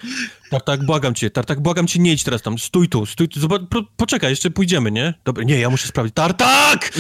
Tartak, 0.51 0.85
błagam 0.85 1.15
cię, 1.15 1.31
Tartak, 1.31 1.61
błagam 1.61 1.87
cię, 1.87 1.99
nie 1.99 2.13
idź 2.13 2.25
teraz 2.25 2.43
tam, 2.43 2.59
stój 2.59 2.89
tu, 2.89 3.07
stój 3.07 3.29
tu, 3.29 3.41
zobacz, 3.41 3.63
po, 3.71 3.83
poczekaj, 3.97 4.31
jeszcze 4.31 4.51
pójdziemy, 4.51 4.91
nie? 4.91 5.15
Dobra, 5.25 5.45
nie, 5.45 5.61
ja 5.61 5.71
muszę 5.71 5.89
sprawdzić. 5.89 6.15
Tartak! 6.15 6.91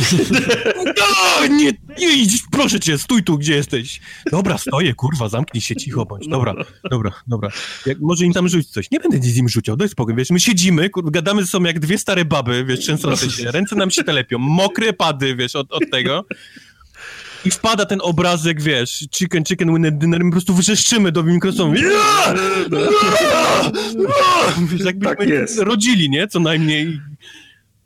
No, 1.41 1.47
nie, 1.47 1.73
nie 1.99 2.17
idź, 2.17 2.43
proszę 2.51 2.81
cię, 2.81 2.99
stój 2.99 3.23
tu, 3.23 3.39
gdzie 3.39 3.55
jesteś. 3.55 4.01
Dobra, 4.31 4.59
stoję, 4.59 4.95
kurwa, 4.95 5.29
zamknij 5.29 5.61
się, 5.61 5.77
cicho 5.77 6.07
bądź. 6.07 6.29
Dobra, 6.29 6.55
dobra, 6.91 7.13
dobra. 7.27 7.51
Jak, 7.87 8.01
może 8.01 8.25
im 8.25 8.33
tam 8.33 8.49
rzuć 8.49 8.69
coś. 8.69 8.91
Nie 8.91 9.01
będę 9.01 9.21
nic 9.21 9.37
im 9.37 9.49
rzuciał, 9.49 9.77
daj 9.77 9.89
spokój, 9.89 10.15
wiesz, 10.15 10.31
my 10.31 10.41
siedzimy, 10.41 10.91
kur, 10.91 11.11
gadamy 11.11 11.43
ze 11.43 11.49
sobą 11.49 11.67
jak 11.67 11.79
dwie 11.79 11.99
stare 11.99 12.25
baby, 12.25 12.65
wiesz, 12.65 12.87
często 12.87 13.17
się, 13.17 13.51
ręce 13.51 13.77
nam 13.77 13.91
się 13.91 14.05
telepią, 14.05 14.39
mokre 14.39 14.93
pady, 14.93 15.37
wiesz, 15.37 15.57
od, 15.57 15.73
od 15.73 15.91
tego 15.91 16.25
i 17.45 17.51
wpada 17.51 17.87
ten 17.87 17.99
obrazek, 18.03 18.63
wiesz, 18.63 19.07
chicken, 19.15 19.45
chicken, 19.45 19.75
winner, 19.75 19.93
dinner, 19.93 20.25
my 20.25 20.31
po 20.31 20.35
prostu 20.35 20.55
wyrzeszczymy 20.55 21.13
do 21.13 21.23
mikrofonu. 21.23 21.73
Wiesz, 24.59 24.85
jakbyśmy 24.85 25.17
tak 25.17 25.29
jest. 25.29 25.59
rodzili, 25.59 26.11
nie? 26.11 26.29
Co 26.29 26.41
najmniej. 26.41 27.01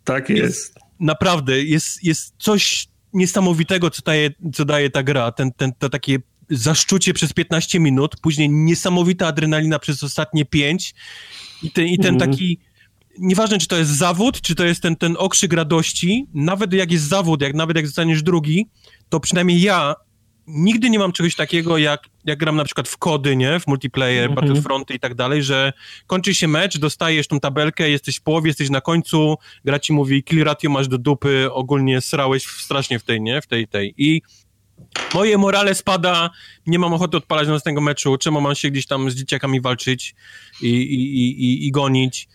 Tak 0.05 0.29
jest. 0.29 0.43
jest. 0.43 0.79
Naprawdę, 1.01 1.63
jest, 1.63 2.05
jest 2.05 2.35
coś 2.39 2.89
niesamowitego, 3.13 3.91
co 3.91 4.03
daje, 4.03 4.31
co 4.55 4.65
daje 4.65 4.91
ta 4.91 5.03
gra. 5.03 5.33
Ten, 5.33 5.53
ten, 5.53 5.73
to 5.79 5.89
takie 5.89 6.19
zaszczucie 6.51 7.15
przez 7.15 7.33
15 7.33 7.81
minut, 7.81 8.17
później 8.23 8.51
niesamowita 8.51 9.27
adrenalina 9.27 9.79
przez 9.79 10.03
ostatnie 10.03 10.45
5 10.45 10.95
i 11.63 11.71
ten, 11.71 11.87
i 11.87 11.99
ten 11.99 12.15
mm. 12.15 12.31
taki 12.31 12.59
nieważne, 13.19 13.59
czy 13.59 13.69
to 13.69 13.77
jest 13.77 13.91
zawód, 13.91 14.41
czy 14.41 14.55
to 14.55 14.65
jest 14.65 14.83
ten, 14.83 14.97
ten 14.97 15.17
okrzyk 15.19 15.53
radości, 15.53 16.27
nawet 16.35 16.73
jak 16.73 16.93
jest 16.93 17.05
zawód, 17.05 17.43
jak 17.43 17.55
nawet 17.55 17.77
jak 17.77 17.87
zostaniesz 17.87 18.23
drugi, 18.23 18.67
to 19.09 19.21
przynajmniej 19.21 19.61
ja 19.61 19.95
nigdy 20.47 20.91
nie 20.91 20.99
mam 20.99 21.13
czegoś 21.13 21.37
takiego, 21.37 21.79
jak, 21.79 22.01
jak 22.25 22.39
gram 22.39 22.57
na 22.57 22.65
przykład 22.65 22.89
w 22.89 22.99
kody, 22.99 23.37
nie? 23.37 23.61
W 23.61 23.67
multiplayer, 23.67 24.25
mm 24.25 24.33
-hmm. 24.33 24.41
Battlefronty 24.41 24.95
i 24.95 25.01
tak 25.01 25.15
dalej, 25.15 25.43
że 25.43 25.73
kończy 26.07 26.35
się 26.35 26.49
mecz, 26.49 26.79
dostajesz 26.79 27.29
tą 27.29 27.41
tabelkę, 27.41 27.91
jesteś 27.91 28.17
w 28.17 28.23
połowie, 28.23 28.49
jesteś 28.49 28.71
na 28.71 28.81
końcu, 28.81 29.37
gra 29.65 29.79
ci 29.79 29.93
mówi 29.93 30.25
kill 30.25 30.45
ratio 30.45 30.71
masz 30.71 30.89
do 30.89 30.99
dupy, 30.99 31.53
ogólnie 31.53 32.01
srałeś 32.01 32.47
strasznie 32.47 32.99
w 32.99 33.03
tej, 33.03 33.21
nie? 33.21 33.43
W 33.43 33.47
tej, 33.47 33.69
tej. 33.69 33.95
I 33.99 34.23
moje 35.15 35.39
morale 35.39 35.75
spada, 35.75 36.31
nie 36.67 36.79
mam 36.79 36.93
ochoty 36.93 37.17
odpalać 37.17 37.49
następnego 37.49 37.81
meczu, 37.81 38.17
czemu 38.17 38.41
mam 38.41 38.55
się 38.55 38.71
gdzieś 38.71 38.87
tam 38.87 39.11
z 39.11 39.15
dzieciakami 39.15 39.61
walczyć 39.61 40.15
i, 40.63 40.69
i, 40.69 41.45
i, 41.45 41.67
i 41.67 41.71
gonić. 41.73 42.29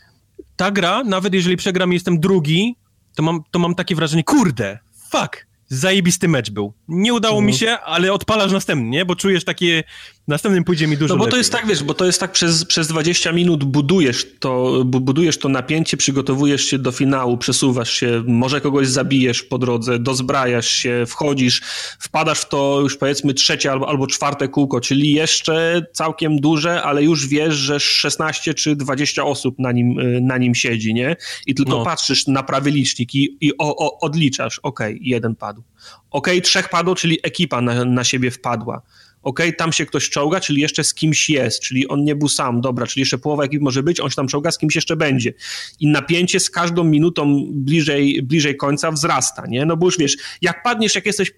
Ta 0.57 0.71
gra, 0.71 1.03
nawet 1.03 1.33
jeżeli 1.33 1.57
przegram 1.57 1.91
i 1.91 1.93
jestem 1.93 2.19
drugi, 2.19 2.75
to 3.15 3.23
mam, 3.23 3.43
to 3.51 3.59
mam 3.59 3.75
takie 3.75 3.95
wrażenie, 3.95 4.23
kurde, 4.23 4.79
fuck, 5.11 5.46
zajebisty 5.67 6.27
mecz 6.27 6.49
był. 6.51 6.73
Nie 6.87 7.13
udało 7.13 7.41
mi 7.41 7.53
mhm. 7.53 7.59
się, 7.59 7.83
ale 7.83 8.13
odpalasz 8.13 8.51
następny, 8.51 8.89
nie? 8.89 9.05
Bo 9.05 9.15
czujesz 9.15 9.43
takie, 9.43 9.83
następnym 10.27 10.63
pójdzie 10.63 10.87
mi 10.87 10.97
dużo 10.97 11.13
No 11.13 11.17
bo 11.17 11.23
lepiej. 11.23 11.31
to 11.31 11.37
jest 11.37 11.51
tak, 11.51 11.67
wiesz, 11.67 11.83
bo 11.83 11.93
to 11.93 12.05
jest 12.05 12.19
tak 12.19 12.31
przez, 12.31 12.65
przez 12.65 12.87
20 12.87 13.31
minut 13.31 13.63
budujesz 13.63 14.25
to, 14.39 14.83
budujesz 14.85 15.37
to 15.37 15.49
napięcie, 15.49 15.97
przygotowujesz 15.97 16.65
się 16.65 16.79
do 16.79 16.91
finału, 16.91 17.37
przesuwasz 17.37 17.91
się, 17.91 18.23
może 18.27 18.61
kogoś 18.61 18.87
zabijesz 18.87 19.43
po 19.43 19.57
drodze, 19.57 19.99
dozbrajasz 19.99 20.69
się, 20.69 21.03
wchodzisz, 21.07 21.61
wpadasz 21.99 22.39
w 22.39 22.49
to 22.49 22.79
już 22.81 22.97
powiedzmy 22.97 23.33
trzecie 23.33 23.71
albo, 23.71 23.89
albo 23.89 24.07
czwarte 24.07 24.47
kółko, 24.47 24.81
czyli 24.81 25.11
jeszcze 25.11 25.85
całkiem 25.93 26.39
duże, 26.39 26.83
ale 26.83 27.03
już 27.03 27.27
wiesz, 27.27 27.55
że 27.55 27.79
16 27.79 28.53
czy 28.53 28.75
20 28.75 29.25
osób 29.25 29.59
na 29.59 29.71
nim, 29.71 29.99
na 30.21 30.37
nim 30.37 30.55
siedzi, 30.55 30.93
nie? 30.93 31.15
I 31.47 31.55
tylko 31.55 31.71
no. 31.71 31.83
patrzysz 31.83 32.27
na 32.27 32.43
prawy 32.43 32.71
licznik 32.71 33.15
i, 33.15 33.37
i 33.41 33.57
o, 33.57 33.75
o, 33.75 33.99
odliczasz, 33.99 34.59
okej, 34.59 34.93
okay, 34.93 34.99
jeden 35.01 35.35
padł. 35.57 35.67
Okej, 36.11 36.37
okay, 36.37 36.41
trzech 36.41 36.69
padło, 36.69 36.95
czyli 36.95 37.19
ekipa 37.23 37.61
na, 37.61 37.85
na 37.85 38.03
siebie 38.03 38.31
wpadła 38.31 38.81
ok, 39.27 39.39
tam 39.57 39.73
się 39.73 39.85
ktoś 39.85 40.09
czołga, 40.09 40.39
czyli 40.39 40.61
jeszcze 40.61 40.83
z 40.83 40.93
kimś 40.93 41.29
jest, 41.29 41.61
czyli 41.61 41.87
on 41.87 42.03
nie 42.03 42.15
był 42.15 42.27
sam, 42.27 42.61
dobra, 42.61 42.87
czyli 42.87 43.01
jeszcze 43.01 43.17
połowa 43.17 43.43
ekipy 43.43 43.63
może 43.63 43.83
być, 43.83 43.99
on 43.99 44.09
się 44.09 44.15
tam 44.15 44.27
czołga, 44.27 44.51
z 44.51 44.57
kimś 44.57 44.75
jeszcze 44.75 44.95
będzie. 44.95 45.33
I 45.79 45.87
napięcie 45.87 46.39
z 46.39 46.49
każdą 46.49 46.83
minutą 46.83 47.45
bliżej, 47.51 48.21
bliżej 48.23 48.57
końca 48.57 48.91
wzrasta, 48.91 49.43
nie? 49.47 49.65
No 49.65 49.77
bo 49.77 49.85
już 49.85 49.97
wiesz, 49.97 50.17
jak 50.41 50.63
padniesz, 50.63 50.95
jak 50.95 51.05
jesteś 51.05 51.31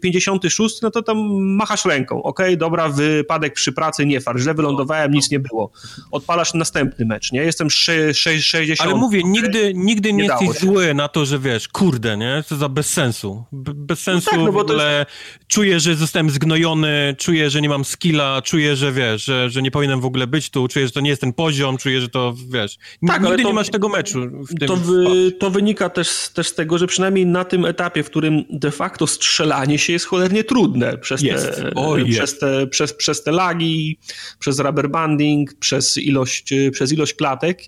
56, 0.00 0.82
no 0.82 0.90
to 0.90 1.02
tam 1.02 1.18
machasz 1.42 1.84
ręką, 1.84 2.22
ok, 2.22 2.40
dobra, 2.56 2.88
wypadek 2.88 3.54
przy 3.54 3.72
pracy, 3.72 4.06
nie 4.06 4.20
far, 4.20 4.38
źle 4.38 4.54
wylądowałem, 4.54 5.12
nic 5.12 5.30
nie 5.30 5.40
było. 5.40 5.70
Odpalasz 6.10 6.54
następny 6.54 7.04
mecz, 7.06 7.32
nie? 7.32 7.40
Jestem 7.40 7.70
60. 7.70 8.80
Ale 8.80 8.94
mówię, 8.94 9.18
okay? 9.18 9.30
nigdy, 9.30 9.72
nigdy 9.74 10.12
nie, 10.12 10.22
nie 10.22 10.28
jesteś 10.28 10.60
zły 10.60 10.94
na 10.94 11.08
to, 11.08 11.26
że 11.26 11.38
wiesz, 11.38 11.68
kurde, 11.68 12.16
nie? 12.16 12.44
Co 12.46 12.56
za 12.56 12.68
bez 12.68 12.92
sensu. 12.92 13.44
bez 13.52 14.00
sensu 14.00 14.30
no 14.32 14.36
tak, 14.36 14.46
no 14.46 14.52
w 14.52 14.56
ogóle 14.56 14.98
jest... 14.98 15.48
czuję, 15.48 15.80
że 15.80 15.94
zostałem 15.94 16.30
zgnojony, 16.30 17.16
czuję, 17.20 17.50
że 17.50 17.60
nie 17.60 17.68
mam 17.68 17.84
skilla, 17.84 18.42
czuję, 18.42 18.76
że 18.76 18.92
wiesz, 18.92 19.24
że, 19.24 19.50
że 19.50 19.62
nie 19.62 19.70
powinienem 19.70 20.00
w 20.00 20.04
ogóle 20.04 20.26
być 20.26 20.50
tu, 20.50 20.68
czuję, 20.68 20.86
że 20.86 20.92
to 20.92 21.00
nie 21.00 21.10
jest 21.10 21.20
ten 21.20 21.32
poziom, 21.32 21.78
czuję, 21.78 22.00
że 22.00 22.08
to, 22.08 22.34
wiesz, 22.48 22.78
tak, 23.06 23.22
nigdy 23.22 23.42
to, 23.42 23.48
nie 23.48 23.54
masz 23.54 23.70
tego 23.70 23.88
meczu. 23.88 24.30
to, 24.66 24.76
wy, 24.76 25.32
to 25.32 25.50
wynika 25.50 25.90
też, 25.90 26.28
też 26.34 26.48
z 26.48 26.54
tego, 26.54 26.78
że 26.78 26.86
przynajmniej 26.86 27.26
na 27.26 27.44
tym 27.44 27.64
etapie, 27.64 28.02
w 28.02 28.06
którym 28.06 28.44
de 28.50 28.70
facto 28.70 29.06
strzelanie 29.06 29.78
się 29.78 29.92
jest 29.92 30.06
cholernie 30.06 30.44
trudne 30.44 30.98
przez 30.98 31.22
te, 31.22 31.74
o, 31.74 31.96
przez, 32.10 32.38
te 32.38 32.66
przez, 32.66 32.92
przez 32.92 33.22
te 33.22 33.32
lagi, 33.32 33.98
przez 34.38 34.58
rubber 34.58 34.90
banding, 34.90 35.54
przez 35.54 35.96
ilość, 35.96 36.54
przez 36.72 36.92
ilość 36.92 37.14
klatek 37.14 37.62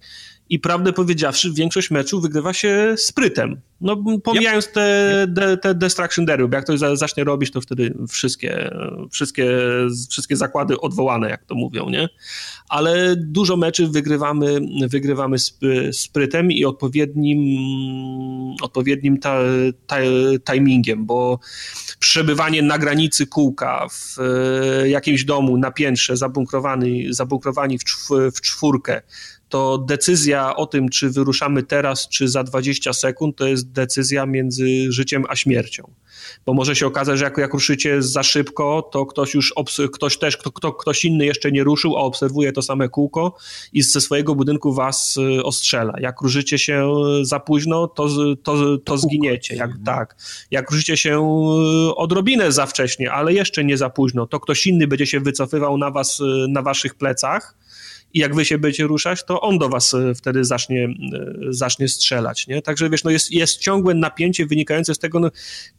i 0.53 0.59
prawdę 0.59 0.93
powiedziawszy, 0.93 1.53
większość 1.53 1.91
meczów 1.91 2.23
wygrywa 2.23 2.53
się 2.53 2.95
sprytem. 2.97 3.61
No, 3.81 3.97
pomijając 4.25 4.65
yep. 4.65 4.75
te, 4.75 5.27
te, 5.37 5.57
te 5.57 5.75
destruction 5.75 6.25
derby, 6.25 6.57
jak 6.57 6.65
ktoś 6.65 6.81
zacznie 6.95 7.25
robić, 7.25 7.51
to 7.51 7.61
wtedy 7.61 7.95
wszystkie, 8.09 8.71
wszystkie, 9.11 9.51
wszystkie 10.11 10.37
zakłady 10.37 10.81
odwołane, 10.81 11.31
jak 11.31 11.45
to 11.45 11.55
mówią, 11.55 11.89
nie? 11.89 12.09
Ale 12.69 13.17
dużo 13.17 13.57
meczy 13.57 13.89
wygrywamy, 13.89 14.61
wygrywamy 14.89 15.37
sprytem 15.93 16.53
i 16.53 16.65
odpowiednim, 16.65 17.39
odpowiednim 18.63 19.19
ta, 19.19 19.39
ta, 19.87 19.97
timingiem, 20.53 21.07
bo 21.07 21.39
przebywanie 21.99 22.63
na 22.63 22.79
granicy 22.79 23.27
kółka 23.27 23.87
w 23.91 24.17
jakimś 24.85 25.25
domu 25.25 25.57
na 25.57 25.71
piętrze 25.71 26.17
zabunkrowani, 26.17 27.15
zabunkrowani 27.15 27.79
w, 27.79 27.85
w 28.35 28.41
czwórkę, 28.41 29.03
to 29.53 29.79
decyzja 29.79 30.57
o 30.57 30.67
tym, 30.67 30.89
czy 30.89 31.11
wyruszamy 31.11 31.63
teraz, 31.63 32.09
czy 32.09 32.29
za 32.29 32.45
20 32.45 32.93
sekund, 32.93 33.37
to 33.37 33.47
jest 33.47 33.73
decyzja 33.73 34.27
między 34.27 34.93
życiem 34.93 35.25
a 35.29 35.37
śmiercią. 35.37 35.91
Bo 36.47 36.55
może 36.55 36.77
się 36.77 36.87
okazać, 36.87 37.19
że 37.19 37.25
jak, 37.25 37.39
jak 37.39 37.53
ruszycie 37.53 38.03
za 38.03 38.23
szybko, 38.23 38.89
to 38.93 39.07
ktoś 39.07 39.35
już, 39.35 39.55
ktoś 39.93 40.19
też, 40.19 40.37
kto, 40.37 40.53
kto, 40.53 40.73
ktoś 40.73 41.05
inny 41.05 41.27
jeszcze 41.27 41.53
nie 41.53 41.65
ruszył, 41.65 41.97
a 41.97 42.01
obserwuje 42.01 42.53
to 42.53 42.63
same 42.63 42.89
kółko 42.89 43.37
i 43.73 43.83
ze 43.83 44.01
swojego 44.01 44.35
budynku 44.35 44.75
was 44.75 45.17
y, 45.17 45.43
ostrzela. 45.43 45.95
Jak 46.01 46.21
ruszycie 46.21 46.59
się 46.59 46.93
za 47.23 47.41
późno, 47.41 47.89
to, 47.89 48.09
to, 48.43 48.79
to 48.79 48.99
zginiecie. 48.99 49.57
Jak, 49.57 49.71
tak. 49.85 50.17
Jak 50.51 50.71
ruszycie 50.71 50.97
się 50.97 51.19
y, 51.91 51.95
odrobinę 51.95 52.53
za 52.53 52.67
wcześnie, 52.67 53.13
ale 53.13 53.33
jeszcze 53.33 53.65
nie 53.65 53.77
za 53.77 53.91
późno, 53.91 54.27
to 54.27 54.41
ktoś 54.41 54.67
inny 54.67 54.87
będzie 54.87 55.07
się 55.07 55.21
wycofywał 55.21 55.79
na 55.79 55.91
was, 55.91 56.21
y, 56.21 56.25
na 56.49 56.63
waszych 56.63 56.95
plecach 56.95 57.62
i 58.15 58.19
jak 58.19 58.35
wy 58.35 58.45
się 58.45 58.59
będziecie 58.59 58.85
ruszać, 58.85 59.25
to 59.25 59.41
on 59.41 59.59
do 59.59 59.69
was 59.69 59.95
e, 59.95 60.15
wtedy 60.15 60.45
zacznie, 60.45 60.85
e, 60.85 60.89
zacznie 61.49 61.89
strzelać, 61.89 62.47
nie? 62.47 62.63
Także 62.63 62.91
wiesz, 62.91 63.05
no 63.05 63.11
jest, 63.11 63.31
jest 63.31 63.59
ciągłe 63.59 63.95
napięcie 63.95 64.47
wynikające 64.47 64.95
z 64.95 64.99
tego, 64.99 65.21
no 65.21 65.31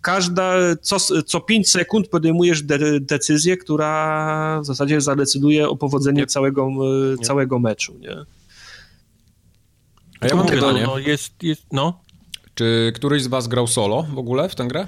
każda, 0.01 0.53
co, 0.81 0.97
co 0.99 1.41
5 1.41 1.69
sekund 1.69 2.07
podejmujesz 2.07 2.63
de, 2.63 2.99
decyzję, 2.99 3.57
która 3.57 4.59
w 4.61 4.65
zasadzie 4.65 5.01
zadecyduje 5.01 5.69
o 5.69 5.75
powodzeniu 5.75 6.25
całego, 6.25 6.69
e, 7.13 7.17
całego 7.17 7.59
meczu, 7.59 7.97
nie? 7.99 8.17
A 10.19 10.27
ja 10.27 10.35
mam 10.35 10.47
pytanie. 10.47 10.83
No, 10.83 10.97
jest, 10.97 11.43
jest, 11.43 11.63
no. 11.71 12.03
Czy 12.55 12.91
któryś 12.95 13.23
z 13.23 13.27
was 13.27 13.47
grał 13.47 13.67
solo 13.67 14.03
w 14.13 14.17
ogóle 14.17 14.49
w 14.49 14.55
tę 14.55 14.67
grę? 14.67 14.87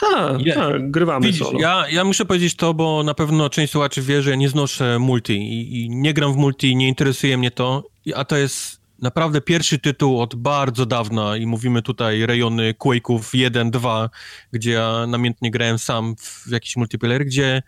Tak, 0.00 0.38
tak, 0.54 0.90
grywamy 0.90 1.26
Widzisz, 1.26 1.42
solo. 1.42 1.60
Ja, 1.60 1.84
ja 1.90 2.04
muszę 2.04 2.24
powiedzieć 2.24 2.54
to, 2.54 2.74
bo 2.74 3.02
na 3.02 3.14
pewno 3.14 3.50
część 3.50 3.72
słuchaczy 3.72 4.02
wie, 4.02 4.22
że 4.22 4.30
ja 4.30 4.36
nie 4.36 4.48
znoszę 4.48 4.98
multi 4.98 5.32
i, 5.32 5.84
i 5.84 5.90
nie 5.90 6.14
gram 6.14 6.32
w 6.32 6.36
multi, 6.36 6.76
nie 6.76 6.88
interesuje 6.88 7.38
mnie 7.38 7.50
to, 7.50 7.84
a 8.14 8.24
to 8.24 8.36
jest 8.36 8.80
naprawdę 9.02 9.40
pierwszy 9.40 9.78
tytuł 9.78 10.20
od 10.20 10.34
bardzo 10.34 10.86
dawna 10.86 11.36
i 11.36 11.46
mówimy 11.46 11.82
tutaj 11.82 12.26
rejony 12.26 12.74
Quake'ów 12.74 13.20
1, 13.32 13.70
2, 13.70 14.10
gdzie 14.52 14.70
ja 14.70 15.06
namiętnie 15.06 15.50
grałem 15.50 15.78
sam 15.78 16.16
w 16.16 16.50
jakiś 16.50 16.76
multiplayer, 16.76 17.26
gdzie 17.26 17.62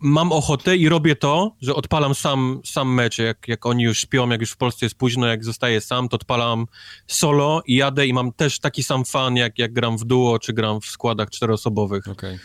mam 0.00 0.32
ochotę 0.32 0.76
i 0.76 0.88
robię 0.88 1.16
to, 1.16 1.56
że 1.60 1.74
odpalam 1.74 2.14
sam, 2.14 2.60
sam 2.64 2.94
mecz, 2.94 3.18
jak, 3.18 3.48
jak 3.48 3.66
oni 3.66 3.84
już 3.84 4.00
śpią, 4.00 4.28
jak 4.28 4.40
już 4.40 4.50
w 4.50 4.56
Polsce 4.56 4.86
jest 4.86 4.96
późno, 4.96 5.26
jak 5.26 5.44
zostaję 5.44 5.80
sam, 5.80 6.08
to 6.08 6.14
odpalam 6.14 6.66
solo 7.06 7.62
i 7.66 7.76
jadę 7.76 8.06
i 8.06 8.12
mam 8.12 8.32
też 8.32 8.60
taki 8.60 8.82
sam 8.82 9.04
fan, 9.04 9.36
jak, 9.36 9.58
jak 9.58 9.72
gram 9.72 9.98
w 9.98 10.04
duo, 10.04 10.38
czy 10.38 10.52
gram 10.52 10.80
w 10.80 10.86
składach 10.86 11.30
czteroosobowych. 11.30 12.08
Okej. 12.08 12.34
Okay. 12.34 12.38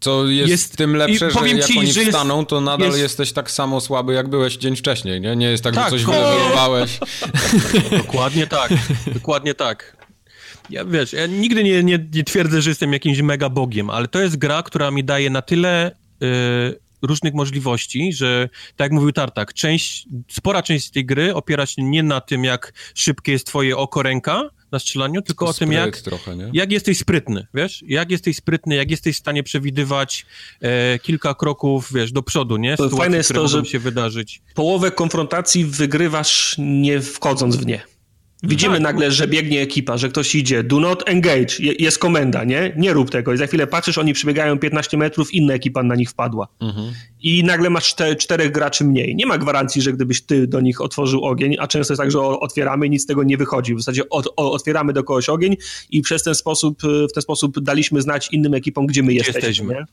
Co 0.00 0.26
jest, 0.26 0.50
jest 0.50 0.76
tym 0.76 0.96
lepsze, 0.96 1.30
że 1.30 1.48
jak 1.48 1.64
ci, 1.64 1.78
oni 1.78 1.92
że 1.92 2.04
wstaną, 2.04 2.46
to 2.46 2.60
nadal 2.60 2.88
jest... 2.88 3.00
jesteś 3.00 3.32
tak 3.32 3.50
samo 3.50 3.80
słaby, 3.80 4.12
jak 4.12 4.28
byłeś 4.28 4.56
dzień 4.56 4.76
wcześniej, 4.76 5.20
nie? 5.20 5.36
Nie 5.36 5.50
jest 5.50 5.64
tak, 5.64 5.74
tak 5.74 5.84
że 5.84 5.90
coś 5.90 6.04
wylewowałeś. 6.04 6.98
dokładnie 8.04 8.46
tak, 8.46 8.70
dokładnie 9.14 9.54
tak. 9.54 9.96
Ja 10.70 10.84
wiesz, 10.84 11.12
ja 11.12 11.26
nigdy 11.26 11.64
nie, 11.64 11.84
nie, 11.84 12.08
nie 12.14 12.24
twierdzę, 12.24 12.62
że 12.62 12.70
jestem 12.70 12.92
jakimś 12.92 13.20
mega 13.20 13.48
bogiem, 13.48 13.90
ale 13.90 14.08
to 14.08 14.20
jest 14.20 14.36
gra, 14.36 14.62
która 14.62 14.90
mi 14.90 15.04
daje 15.04 15.30
na 15.30 15.42
tyle 15.42 15.96
różnych 17.02 17.34
możliwości, 17.34 18.12
że 18.12 18.48
tak 18.76 18.84
jak 18.84 18.92
mówił 18.92 19.12
Tartak, 19.12 19.54
część, 19.54 20.06
spora 20.28 20.62
część 20.62 20.90
tej 20.90 21.06
gry 21.06 21.34
opiera 21.34 21.66
się 21.66 21.82
nie 21.82 22.02
na 22.02 22.20
tym, 22.20 22.44
jak 22.44 22.72
szybkie 22.94 23.32
jest 23.32 23.46
twoje 23.46 23.76
oko, 23.76 24.02
ręka 24.02 24.50
na 24.72 24.78
strzelaniu, 24.78 25.22
tylko 25.22 25.46
o 25.46 25.54
tym, 25.54 25.72
jak, 25.72 25.96
trochę, 25.96 26.36
jak 26.52 26.72
jesteś 26.72 26.98
sprytny, 26.98 27.46
wiesz? 27.54 27.84
Jak 27.86 28.10
jesteś 28.10 28.36
sprytny, 28.36 28.74
jak 28.74 28.90
jesteś 28.90 29.16
w 29.16 29.18
stanie 29.18 29.42
przewidywać 29.42 30.26
e, 30.60 30.98
kilka 30.98 31.34
kroków, 31.34 31.92
wiesz, 31.92 32.12
do 32.12 32.22
przodu, 32.22 32.56
nie? 32.56 32.70
Sytuacji, 32.70 32.98
fajne 32.98 33.16
jest 33.16 33.32
to, 33.32 33.48
że 33.48 33.64
się 33.64 33.78
wydarzyć. 33.78 34.42
połowę 34.54 34.90
konfrontacji 34.90 35.64
wygrywasz 35.64 36.56
nie 36.58 37.00
wchodząc 37.00 37.56
w 37.56 37.66
nie. 37.66 37.97
Widzimy 38.42 38.74
tak. 38.74 38.82
nagle, 38.82 39.10
że 39.10 39.28
biegnie 39.28 39.60
ekipa, 39.60 39.96
że 39.96 40.08
ktoś 40.08 40.34
idzie. 40.34 40.62
Do 40.62 40.80
not 40.80 41.08
engage. 41.08 41.54
jest 41.78 41.98
komenda, 41.98 42.44
nie? 42.44 42.72
Nie 42.76 42.92
rób 42.92 43.10
tego. 43.10 43.32
I 43.32 43.36
za 43.36 43.46
chwilę 43.46 43.66
patrzysz, 43.66 43.98
oni 43.98 44.12
przebiegają 44.12 44.58
15 44.58 44.96
metrów, 44.96 45.34
inna 45.34 45.54
ekipa 45.54 45.82
na 45.82 45.94
nich 45.94 46.10
wpadła. 46.10 46.48
Mhm. 46.60 46.92
I 47.22 47.44
nagle 47.44 47.70
masz 47.70 47.88
czter, 47.88 48.18
czterech 48.18 48.52
graczy 48.52 48.84
mniej. 48.84 49.16
Nie 49.16 49.26
ma 49.26 49.38
gwarancji, 49.38 49.82
że 49.82 49.92
gdybyś 49.92 50.22
ty 50.22 50.46
do 50.46 50.60
nich 50.60 50.80
otworzył 50.80 51.24
ogień, 51.24 51.56
a 51.58 51.66
często 51.66 51.92
jest 51.92 52.00
tak, 52.00 52.10
że 52.10 52.20
otwieramy 52.20 52.86
i 52.86 52.90
nic 52.90 53.02
z 53.02 53.06
tego 53.06 53.24
nie 53.24 53.36
wychodzi. 53.36 53.74
W 53.74 53.78
zasadzie 53.78 54.08
od, 54.08 54.32
otwieramy 54.36 54.92
do 54.92 55.04
kogoś 55.04 55.28
ogień 55.28 55.56
i 55.90 56.02
przez 56.02 56.22
ten 56.22 56.34
sposób, 56.34 56.82
w 56.82 57.12
ten 57.12 57.22
sposób 57.22 57.60
daliśmy 57.60 58.02
znać 58.02 58.28
innym 58.32 58.54
ekipom, 58.54 58.86
gdzie 58.86 59.02
my 59.02 59.08
gdzie 59.08 59.16
jesteśmy. 59.16 59.48
jesteśmy. 59.48 59.84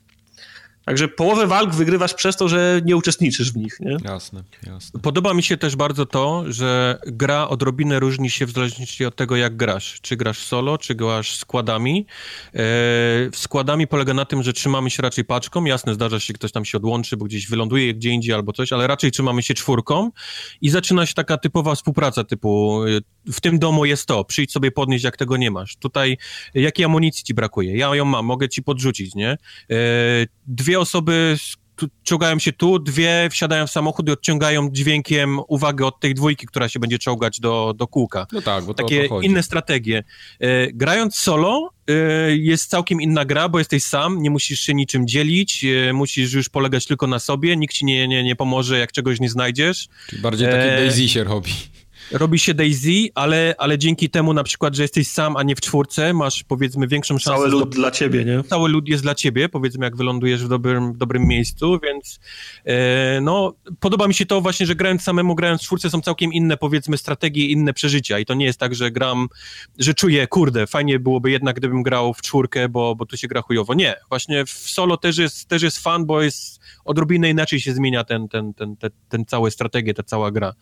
Także 0.85 1.07
połowę 1.07 1.47
walk 1.47 1.75
wygrywasz 1.75 2.13
przez 2.13 2.37
to, 2.37 2.47
że 2.47 2.81
nie 2.85 2.95
uczestniczysz 2.95 3.51
w 3.51 3.57
nich. 3.57 3.79
Nie? 3.79 3.97
Jasne, 4.03 4.43
jasne. 4.67 4.99
Podoba 4.99 5.33
mi 5.33 5.43
się 5.43 5.57
też 5.57 5.75
bardzo 5.75 6.05
to, 6.05 6.43
że 6.47 6.99
gra 7.07 7.47
odrobinę 7.47 7.99
różni 7.99 8.29
się 8.29 8.45
w 8.45 8.51
zależności 8.51 9.05
od 9.05 9.15
tego, 9.15 9.35
jak 9.35 9.57
grasz. 9.57 10.01
Czy 10.01 10.15
grasz 10.15 10.39
solo, 10.39 10.77
czy 10.77 10.95
grasz 10.95 11.35
składami. 11.35 12.05
E, 12.53 12.59
składami 13.33 13.87
polega 13.87 14.13
na 14.13 14.25
tym, 14.25 14.43
że 14.43 14.53
trzymamy 14.53 14.89
się 14.89 15.03
raczej 15.03 15.25
paczką. 15.25 15.65
Jasne, 15.65 15.93
zdarza 15.93 16.19
się, 16.19 16.33
ktoś 16.33 16.51
tam 16.51 16.65
się 16.65 16.77
odłączy, 16.77 17.17
bo 17.17 17.25
gdzieś 17.25 17.47
wyląduje 17.47 17.93
gdzie 17.93 18.09
indziej 18.09 18.33
albo 18.33 18.53
coś, 18.53 18.73
ale 18.73 18.87
raczej 18.87 19.11
trzymamy 19.11 19.43
się 19.43 19.53
czwórką 19.53 20.11
i 20.61 20.69
zaczyna 20.69 21.05
się 21.05 21.13
taka 21.13 21.37
typowa 21.37 21.75
współpraca 21.75 22.23
typu 22.23 22.83
e, 22.83 23.14
w 23.33 23.41
tym 23.41 23.59
domu 23.59 23.85
jest 23.85 24.05
to, 24.05 24.23
przyjdź 24.23 24.51
sobie 24.51 24.71
podnieść, 24.71 25.03
jak 25.03 25.17
tego 25.17 25.37
nie 25.37 25.51
masz. 25.51 25.75
Tutaj 25.75 26.17
jakiej 26.53 26.85
amunicji 26.85 27.23
ci 27.23 27.33
brakuje? 27.33 27.77
Ja 27.77 27.95
ją 27.95 28.05
mam, 28.05 28.25
mogę 28.25 28.49
ci 28.49 28.63
podrzucić, 28.63 29.15
nie? 29.15 29.29
E, 29.29 29.37
dwie 30.47 30.79
osoby 30.79 31.37
czołgają 32.03 32.39
się 32.39 32.53
tu, 32.53 32.79
dwie 32.79 33.27
wsiadają 33.31 33.67
w 33.67 33.71
samochód 33.71 34.07
i 34.09 34.11
odciągają 34.11 34.69
dźwiękiem 34.71 35.39
uwagę 35.47 35.85
od 35.85 35.99
tej 35.99 36.13
dwójki, 36.13 36.47
która 36.47 36.69
się 36.69 36.79
będzie 36.79 36.99
czołgać 36.99 37.39
do, 37.39 37.73
do 37.77 37.87
kółka. 37.87 38.27
No 38.31 38.41
tak, 38.41 38.63
bo 38.63 38.73
to 38.73 38.83
Takie 38.83 39.09
to 39.09 39.21
inne 39.21 39.43
strategie. 39.43 40.03
E, 40.39 40.67
grając 40.73 41.15
solo 41.15 41.69
e, 41.87 41.93
jest 42.37 42.69
całkiem 42.69 43.01
inna 43.01 43.25
gra, 43.25 43.49
bo 43.49 43.59
jesteś 43.59 43.83
sam, 43.83 44.21
nie 44.21 44.29
musisz 44.29 44.59
się 44.59 44.73
niczym 44.73 45.07
dzielić, 45.07 45.65
musisz 45.93 46.33
już 46.33 46.49
polegać 46.49 46.85
tylko 46.85 47.07
na 47.07 47.19
sobie, 47.19 47.57
nikt 47.57 47.73
ci 47.73 47.85
nie, 47.85 48.07
nie, 48.07 48.23
nie 48.23 48.35
pomoże, 48.35 48.79
jak 48.79 48.91
czegoś 48.91 49.19
nie 49.19 49.29
znajdziesz. 49.29 49.87
Czyli 50.07 50.21
bardziej 50.21 50.47
taki 50.47 50.67
e... 50.67 50.77
Daisy 50.77 51.09
się 51.09 51.23
robi 51.23 51.51
robi 52.11 52.39
się 52.39 52.53
Daisy, 52.53 53.09
ale, 53.15 53.55
ale 53.57 53.77
dzięki 53.77 54.09
temu 54.09 54.33
na 54.33 54.43
przykład, 54.43 54.75
że 54.75 54.81
jesteś 54.81 55.07
sam, 55.07 55.37
a 55.37 55.43
nie 55.43 55.55
w 55.55 55.61
czwórce, 55.61 56.13
masz 56.13 56.43
powiedzmy 56.43 56.87
większą 56.87 57.17
szansę... 57.17 57.39
Cały 57.39 57.49
lud 57.49 57.75
dla 57.75 57.91
ciebie, 57.91 58.25
nie? 58.25 58.43
Cały 58.43 58.69
lud 58.69 58.87
jest 58.87 59.03
dla 59.03 59.15
ciebie, 59.15 59.49
powiedzmy, 59.49 59.85
jak 59.85 59.95
wylądujesz 59.95 60.43
w 60.43 60.47
dobrym, 60.47 60.97
dobrym 60.97 61.27
miejscu, 61.27 61.79
więc 61.83 62.19
e, 62.65 63.21
no, 63.21 63.53
podoba 63.79 64.07
mi 64.07 64.13
się 64.13 64.25
to 64.25 64.41
właśnie, 64.41 64.65
że 64.65 64.75
grając 64.75 65.01
samemu, 65.01 65.35
grając 65.35 65.61
w 65.61 65.65
czwórce 65.65 65.89
są 65.89 66.01
całkiem 66.01 66.33
inne, 66.33 66.57
powiedzmy, 66.57 66.97
strategie, 66.97 67.45
inne 67.45 67.73
przeżycia 67.73 68.19
i 68.19 68.25
to 68.25 68.33
nie 68.33 68.45
jest 68.45 68.59
tak, 68.59 68.75
że 68.75 68.91
gram, 68.91 69.27
że 69.79 69.93
czuję, 69.93 70.27
kurde, 70.27 70.67
fajnie 70.67 70.99
byłoby 70.99 71.31
jednak, 71.31 71.55
gdybym 71.55 71.83
grał 71.83 72.13
w 72.13 72.21
czwórkę, 72.21 72.69
bo, 72.69 72.95
bo 72.95 73.05
tu 73.05 73.17
się 73.17 73.27
gra 73.27 73.41
chujowo. 73.41 73.73
Nie, 73.73 73.95
właśnie 74.09 74.45
w 74.45 74.49
solo 74.49 74.97
też 74.97 75.17
jest, 75.17 75.47
też 75.47 75.61
jest 75.61 75.79
fan, 75.79 76.05
bo 76.05 76.21
jest 76.21 76.59
odrobinę 76.85 77.29
inaczej 77.29 77.59
się 77.59 77.73
zmienia 77.73 78.03
ten, 78.03 78.27
ten, 78.27 78.53
ten, 78.53 78.75
ten, 78.75 78.91
ten 79.09 79.25
całe 79.25 79.51
strategie, 79.51 79.93
ta 79.93 80.03
cała 80.03 80.31
gra. 80.31 80.53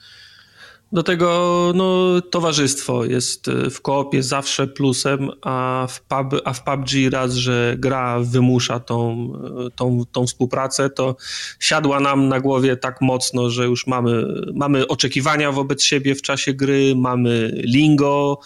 Do 0.93 1.03
tego 1.03 1.71
no, 1.75 2.21
towarzystwo 2.21 3.05
jest 3.05 3.47
y, 3.47 3.69
w 3.69 3.81
koopie 3.81 4.23
zawsze 4.23 4.67
plusem, 4.67 5.29
a 5.41 5.87
w, 5.89 6.01
pub, 6.01 6.41
a 6.45 6.53
w 6.53 6.63
PUBG 6.63 6.89
raz, 7.11 7.33
że 7.33 7.75
gra 7.77 8.19
wymusza 8.19 8.79
tą, 8.79 9.33
y, 9.67 9.71
tą, 9.75 10.03
tą 10.11 10.27
współpracę, 10.27 10.89
to 10.89 11.15
siadła 11.59 11.99
nam 11.99 12.27
na 12.27 12.39
głowie 12.39 12.77
tak 12.77 13.01
mocno, 13.01 13.49
że 13.49 13.65
już 13.65 13.87
mamy, 13.87 14.25
mamy 14.53 14.87
oczekiwania 14.87 15.51
wobec 15.51 15.83
siebie 15.83 16.15
w 16.15 16.21
czasie 16.21 16.53
gry, 16.53 16.93
mamy 16.95 17.61
lingo, 17.63 18.39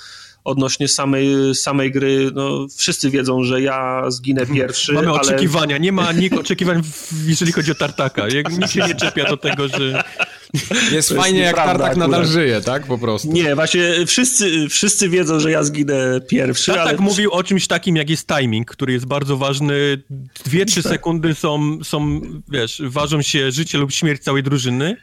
odnośnie 0.44 0.88
samej, 0.88 1.56
samej 1.56 1.92
gry, 1.92 2.32
no 2.36 2.68
wszyscy 2.78 3.10
wiedzą, 3.10 3.44
że 3.44 3.62
ja 3.62 4.04
zginę 4.12 4.42
mhm. 4.42 4.60
pierwszy, 4.60 4.94
Mamy 4.94 5.10
ale... 5.10 5.22
oczekiwania, 5.22 5.78
nie 5.78 5.92
ma 5.92 6.12
nikt 6.12 6.38
oczekiwań, 6.38 6.82
jeżeli 7.26 7.52
chodzi 7.52 7.72
o 7.72 7.76
Tartaka. 7.76 8.28
Nikt 8.28 8.72
się 8.72 8.88
nie 8.88 8.96
czepia 8.96 9.30
do 9.30 9.38
tego, 9.38 9.68
że... 9.68 10.04
Jest 10.92 11.14
fajnie, 11.14 11.40
jak 11.40 11.56
Tartak 11.56 11.92
akurat. 11.92 11.98
nadal 11.98 12.26
żyje, 12.26 12.62
tak? 12.62 12.86
Po 12.86 12.98
prostu. 12.98 13.32
Nie, 13.32 13.56
właśnie 13.56 14.06
wszyscy, 14.06 14.70
wszyscy 14.70 15.10
wiedzą, 15.10 15.40
że 15.40 15.52
ja 15.52 15.64
zginę 15.64 16.22
pierwszy, 16.30 16.72
Tartak 16.72 16.88
ale... 16.88 16.98
mówił 16.98 17.32
o 17.32 17.44
czymś 17.44 17.68
takim, 17.68 17.96
jak 17.96 18.10
jest 18.10 18.28
timing, 18.28 18.72
który 18.72 18.94
jest 18.94 19.06
bardzo 19.06 19.38
ważny. 19.38 20.04
Dwie, 20.46 20.66
trzy 20.66 20.84
tak. 20.84 20.92
sekundy 20.92 21.36
są, 21.36 21.84
są, 21.84 22.22
wiesz, 22.50 22.82
ważą 22.86 23.22
się 23.22 23.52
życie 23.52 23.78
lub 23.78 23.92
śmierć 23.92 24.24
całej 24.24 24.44
drużyny. 24.44 24.98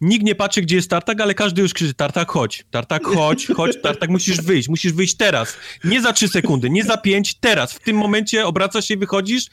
Nikt 0.00 0.24
nie 0.24 0.34
patrzy, 0.34 0.62
gdzie 0.62 0.76
jest 0.76 0.90
Tartak, 0.90 1.20
ale 1.20 1.34
każdy 1.34 1.62
już 1.62 1.74
krzyczy, 1.74 1.94
Tartak, 1.94 2.30
chodź, 2.30 2.64
Tartak, 2.70 3.04
chodź, 3.04 3.46
chodź, 3.46 3.72
Tartak, 3.82 4.10
musisz 4.10 4.40
wyjść, 4.40 4.68
musisz 4.68 4.92
wyjść 4.92 5.16
teraz. 5.16 5.56
Nie 5.84 6.02
za 6.02 6.12
trzy 6.12 6.28
sekundy, 6.28 6.70
nie 6.70 6.84
za 6.84 6.96
pięć, 6.96 7.34
teraz. 7.34 7.72
W 7.72 7.78
tym 7.78 7.96
momencie 7.96 8.46
obracasz 8.46 8.84
się, 8.84 8.96
wychodzisz, 8.96 9.46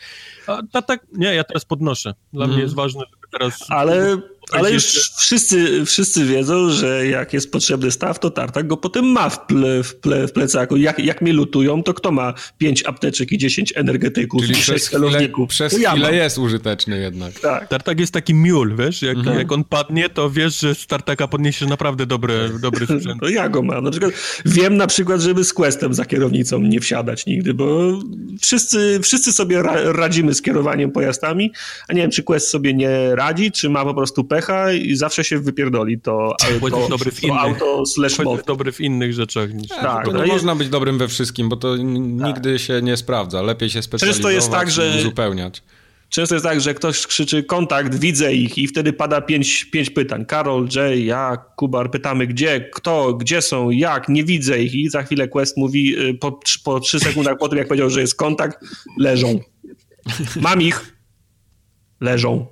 a 0.48 0.62
Tartak, 0.72 1.06
nie, 1.14 1.36
ja 1.36 1.44
teraz 1.44 1.66
podnoszę. 1.66 2.14
Dla 2.34 2.46
mnie 2.46 2.54
mhm. 2.54 2.62
jest 2.62 2.76
ważne, 2.76 3.04
żeby 3.12 3.28
teraz... 3.32 3.60
Ale 3.70 4.18
ale 4.52 4.72
już 4.72 4.86
wszyscy, 5.18 5.86
wszyscy 5.86 6.26
wiedzą, 6.26 6.70
że 6.70 7.08
jak 7.08 7.34
jest 7.34 7.52
potrzebny 7.52 7.92
staw, 7.92 8.20
to 8.20 8.30
tartak 8.30 8.68
go 8.68 8.78
potem 8.78 9.06
ma 9.06 9.30
w, 9.30 9.46
ple, 9.46 9.84
w, 9.84 9.96
ple, 9.96 10.28
w 10.28 10.32
plecaku. 10.32 10.78
Jak, 10.78 11.00
jak 11.00 11.22
mnie 11.22 11.34
lutują, 11.34 11.84
to 11.84 11.94
kto 11.94 12.12
ma 12.12 12.34
5 12.58 12.84
apteczek 12.86 13.32
i 13.32 13.38
10 13.38 13.74
energetyków 13.76 14.42
Czyli 14.42 14.54
i 14.54 14.62
6 14.62 14.90
celowników? 14.90 15.50
Przez 15.50 15.74
chwilę, 15.74 15.90
przez 15.90 16.04
chwilę 16.04 16.16
jest 16.16 16.38
użyteczny 16.38 17.00
jednak. 17.00 17.40
Tak. 17.40 17.68
Tartak 17.68 18.00
jest 18.00 18.14
taki 18.14 18.34
miul, 18.34 18.76
wiesz? 18.76 19.02
Jak, 19.02 19.18
mhm. 19.18 19.38
jak 19.38 19.52
on 19.52 19.64
padnie, 19.64 20.10
to 20.10 20.30
wiesz, 20.30 20.60
że 20.60 20.76
z 20.76 20.88
tartaka 20.88 21.28
podniesie 21.28 21.66
naprawdę 21.66 22.06
dobry, 22.06 22.50
dobry 22.62 22.86
sprzęt. 23.00 23.22
to 23.22 23.30
ja 23.30 23.50
go 23.50 23.62
mam. 23.62 23.84
Na 23.84 23.92
przykład, 23.92 24.12
wiem 24.46 24.78
na 24.78 24.88
przykład, 24.88 25.22
żeby 25.22 25.44
z 25.44 25.54
Questem 25.54 25.94
za 25.94 26.06
kierownicą 26.06 26.60
nie 26.60 26.80
wsiadać 26.80 27.26
nigdy, 27.26 27.54
bo 27.54 28.00
wszyscy, 28.42 29.00
wszyscy 29.04 29.34
sobie 29.34 29.62
ra 29.62 29.76
radzimy 29.94 30.34
z 30.34 30.42
kierowaniem 30.42 30.92
pojazdami, 30.92 31.52
a 31.88 31.94
nie 31.94 32.02
wiem, 32.02 32.12
czy 32.12 32.24
Quest 32.24 32.50
sobie 32.50 32.74
nie 32.74 33.16
radzi, 33.16 33.52
czy 33.52 33.70
ma 33.70 33.86
po 33.86 33.94
prostu 33.94 34.24
pecha 34.36 34.72
i 34.72 34.96
zawsze 34.96 35.24
się 35.24 35.40
wypierdoli 35.40 36.00
to, 36.02 36.36
to, 36.62 36.70
to, 36.70 36.88
dobry 36.90 37.12
w 37.12 37.24
innych, 37.24 37.40
auto 37.40 37.86
slash 37.86 38.20
mod. 38.20 38.46
dobry 38.46 38.72
w 38.72 38.82
innych 38.82 39.14
rzeczach. 39.14 39.54
Niż 39.54 39.68
tak, 39.68 40.06
to 40.06 40.12
nie 40.12 40.26
można 40.26 40.56
być 40.56 40.70
dobrym 40.70 40.98
we 40.98 41.08
wszystkim, 41.08 41.50
bo 41.50 41.56
to 41.56 41.78
nigdy 41.78 42.54
tak. 42.54 42.62
się 42.62 42.82
nie 42.82 42.98
sprawdza. 42.98 43.42
Lepiej 43.42 43.70
się 43.70 43.82
specjalizować 43.82 44.24
Często 44.24 44.30
jest 44.30 44.52
tak, 44.52 44.72
że 44.72 44.98
uzupełniać. 45.00 45.64
Często 46.10 46.36
jest 46.36 46.46
tak, 46.46 46.62
że 46.62 46.74
ktoś 46.74 47.08
krzyczy 47.08 47.44
kontakt, 47.44 47.96
widzę 47.96 48.34
ich 48.34 48.58
i 48.58 48.68
wtedy 48.68 48.94
pada 48.94 49.22
pięć, 49.22 49.66
pięć 49.66 49.90
pytań. 49.90 50.26
Karol, 50.26 50.68
Jay, 50.76 51.04
ja, 51.04 51.38
Kubar, 51.56 51.92
pytamy 51.92 52.28
gdzie, 52.28 52.70
kto, 52.74 53.14
gdzie 53.14 53.42
są, 53.42 53.70
jak, 53.70 54.10
nie 54.10 54.24
widzę 54.24 54.64
ich 54.64 54.76
i 54.76 54.90
za 54.90 55.04
chwilę 55.04 55.28
Quest 55.28 55.58
mówi 55.58 56.00
y, 56.00 56.14
po, 56.14 56.40
po 56.64 56.80
trzy 56.80 57.00
sekundach 57.00 57.38
po 57.38 57.50
tym, 57.50 57.58
jak 57.58 57.68
powiedział, 57.68 57.90
że 57.90 58.02
jest 58.02 58.16
kontakt, 58.16 58.66
leżą. 58.98 59.40
Mam 60.42 60.62
ich. 60.62 60.96
Leżą. 62.02 62.46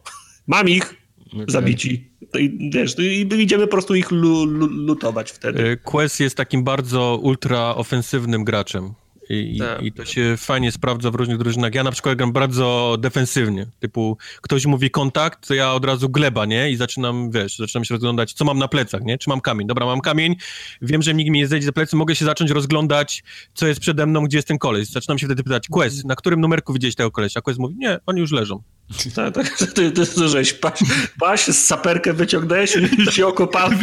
Mam 0.47 0.69
ich. 0.69 1.02
Okay. 1.33 1.45
Zabici. 1.47 2.11
i, 2.39 2.69
wiesz, 2.73 2.99
i 2.99 3.41
idziemy 3.41 3.63
po 3.63 3.71
prostu 3.71 3.95
ich 3.95 4.11
lutować 4.11 5.31
wtedy. 5.31 5.77
Quest 5.83 6.19
jest 6.19 6.37
takim 6.37 6.63
bardzo 6.63 7.19
ultra 7.21 7.75
ofensywnym 7.75 8.43
graczem. 8.43 8.93
I, 9.29 9.59
tak. 9.59 9.81
I, 9.81 9.91
to 9.91 10.05
się 10.05 10.35
fajnie 10.37 10.71
sprawdza 10.71 11.11
w 11.11 11.15
różnych 11.15 11.37
drużynach. 11.37 11.75
Ja 11.75 11.83
na 11.83 11.91
przykład 11.91 12.17
gram 12.17 12.31
bardzo 12.31 12.97
defensywnie, 12.99 13.67
typu 13.79 14.17
ktoś 14.41 14.65
mówi 14.65 14.89
kontakt, 14.91 15.47
to 15.47 15.53
ja 15.53 15.73
od 15.73 15.85
razu 15.85 16.09
gleba, 16.09 16.45
nie? 16.45 16.71
I 16.71 16.75
zaczynam, 16.75 17.31
wiesz, 17.31 17.57
zaczynam 17.57 17.85
się 17.85 17.93
rozglądać, 17.93 18.33
co 18.33 18.45
mam 18.45 18.57
na 18.57 18.67
plecach, 18.67 19.01
nie? 19.01 19.17
Czy 19.17 19.29
mam 19.29 19.41
kamień? 19.41 19.67
Dobra, 19.67 19.85
mam 19.85 20.01
kamień, 20.01 20.35
wiem, 20.81 21.01
że 21.01 21.13
nikt 21.13 21.31
mi 21.31 21.39
nie 21.39 21.47
zejdzie 21.47 21.65
za 21.65 21.71
plecy, 21.71 21.95
mogę 21.95 22.15
się 22.15 22.25
zacząć 22.25 22.51
rozglądać, 22.51 23.23
co 23.53 23.67
jest 23.67 23.79
przede 23.79 24.05
mną, 24.05 24.23
gdzie 24.23 24.37
jest 24.37 24.47
ten 24.47 24.57
koleś. 24.57 24.87
Zaczynam 24.87 25.19
się 25.19 25.25
wtedy 25.27 25.43
pytać, 25.43 25.67
Quest, 25.67 26.05
na 26.05 26.15
którym 26.15 26.41
numerku 26.41 26.73
widziałeś 26.73 26.95
tego 26.95 27.11
kolesia? 27.11 27.39
A 27.39 27.41
Quest 27.41 27.59
mówi, 27.59 27.75
nie, 27.77 27.99
oni 28.05 28.19
już 28.19 28.31
leżą. 28.31 28.63
Tak, 29.15 29.33
tak, 29.33 29.57
ty, 29.57 29.91
ty, 29.91 30.05
ty 30.05 30.27
żeś 30.27 30.53
paś, 30.53 30.79
paś, 31.19 31.45
z 31.45 31.65
saperkę 31.65 32.13
wyciągnąłeś, 32.13 32.75
już 32.75 33.13
się 33.15 33.27
okopałem, 33.27 33.79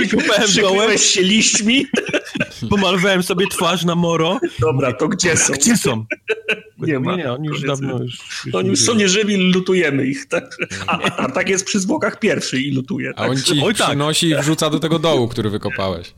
przykryłeś 0.47 1.03
się 1.03 1.23
liśćmi. 1.23 1.87
Pomalowałem 2.71 3.23
sobie 3.23 3.47
twarz 3.47 3.85
na 3.85 3.95
moro. 3.95 4.41
Dobra, 4.59 4.93
to 4.93 5.09
gdzie 5.09 5.37
są? 5.37 5.53
Gdzie 5.53 5.77
są? 5.77 6.07
Nie 6.79 7.01
ma. 7.01 7.17
Nie, 7.17 7.33
oni 7.33 7.49
już 7.49 7.63
dawno 7.63 8.03
już, 8.03 8.19
już 8.47 8.55
Oni 8.55 8.69
już 8.69 8.81
są 8.81 8.95
nieżywi, 8.95 9.37
lutujemy 9.37 10.07
ich. 10.07 10.27
Tak? 10.27 10.57
A, 10.87 11.01
a, 11.01 11.31
tak 11.31 11.49
jest 11.49 11.65
przy 11.65 11.81
zwłokach 11.81 12.19
pierwszy 12.19 12.61
i 12.61 12.75
lutuje. 12.75 13.15
Tak? 13.15 13.27
A 13.27 13.31
on 13.31 13.43
ci 13.43 13.63
Oj, 13.65 13.75
tak. 13.75 13.87
przynosi 13.87 14.29
i 14.29 14.35
wrzuca 14.35 14.71
do 14.71 14.81
tego 14.81 14.99
dołu, 14.99 15.29
który 15.29 15.51
wykopałeś. 15.51 16.15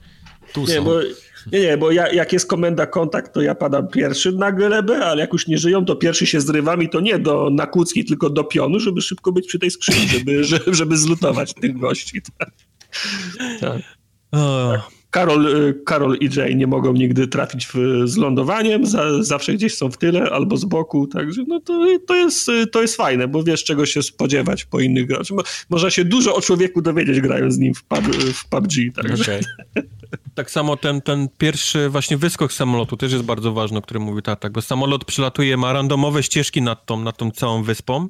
Tu 0.53 0.61
nie, 0.61 0.67
są. 0.67 0.85
Bo 0.85 1.01
nie, 1.53 1.61
nie, 1.61 1.77
bo 1.77 1.91
ja, 1.91 2.13
jak 2.13 2.33
jest 2.33 2.47
komenda 2.47 2.87
kontakt, 2.87 3.35
to 3.35 3.43
ja 3.43 3.55
padam 3.55 3.89
pierwszy 3.89 4.33
na 4.33 4.53
glebę, 4.53 5.07
ale 5.07 5.21
jak 5.21 5.33
już 5.33 5.47
nie 5.47 5.59
żyją, 5.59 5.85
to 5.85 5.97
pierwszy 5.97 6.27
się 6.27 6.41
zrywam 6.41 6.83
i 6.83 6.89
to 6.89 7.01
nie 7.01 7.19
do 7.19 7.51
nakłucki, 7.51 8.05
tylko 8.05 8.31
do 8.31 8.45
pionu, 8.45 8.81
żeby 8.81 9.01
szybko 9.01 9.33
być 9.33 9.47
przy 9.47 9.59
tej 9.59 9.71
skrzyni, 9.71 10.09
żeby, 10.09 10.45
żeby 10.79 10.97
zlutować 10.97 11.55
tych 11.55 11.79
gości. 11.79 12.23
Tak. 12.39 12.51
tak. 13.61 13.83
Karol, 15.13 15.47
y, 15.47 15.75
Karol 15.85 16.17
i 16.21 16.29
Jay 16.37 16.57
nie 16.57 16.67
mogą 16.67 16.93
nigdy 16.93 17.29
trafić 17.29 17.67
w, 17.67 17.75
z 18.05 18.17
lądowaniem, 18.17 18.87
za, 18.87 19.23
zawsze 19.23 19.55
gdzieś 19.55 19.75
są 19.75 19.91
w 19.91 19.99
tyle 19.99 20.31
albo 20.31 20.57
z 20.57 20.65
boku, 20.65 21.07
także 21.07 21.45
no 21.49 21.61
to, 21.61 21.87
to, 22.07 22.15
jest, 22.15 22.51
to 22.73 22.83
jest 22.83 22.97
fajne, 22.97 23.29
bo 23.29 23.43
wiesz 23.43 23.65
czego 23.65 23.87
się 23.87 24.03
spodziewać 24.03 24.65
po 24.65 24.81
innych 24.81 25.07
graczach. 25.07 25.39
Można 25.71 25.91
się 25.91 26.05
dużo 26.05 26.35
o 26.35 26.41
człowieku 26.41 26.83
dowiedzieć 26.83 27.21
grając 27.21 27.55
z 27.55 27.59
nim 27.59 27.75
w, 27.75 27.85
pub, 27.85 28.17
w 28.17 28.49
PUBG. 28.49 28.73
Także. 28.95 29.41
Okay. 29.75 29.89
Tak 30.35 30.51
samo 30.51 30.77
ten, 30.77 31.01
ten 31.01 31.29
pierwszy 31.39 31.89
właśnie 31.89 32.17
wyskok 32.17 32.53
samolotu 32.53 32.97
też 32.97 33.13
jest 33.13 33.25
bardzo 33.25 33.53
ważny, 33.53 33.79
o 33.79 33.83
którym 33.83 34.03
mówił 34.03 34.23
tata, 34.23 34.51
bo 34.51 34.63
samolot 34.63 35.05
przylatuje, 35.05 35.57
ma 35.57 35.73
randomowe 35.73 36.23
ścieżki 36.23 36.63
nad 36.63 36.87
tą, 36.87 37.01
nad 37.01 37.17
tą 37.17 37.31
całą 37.31 37.63
wyspą. 37.63 38.09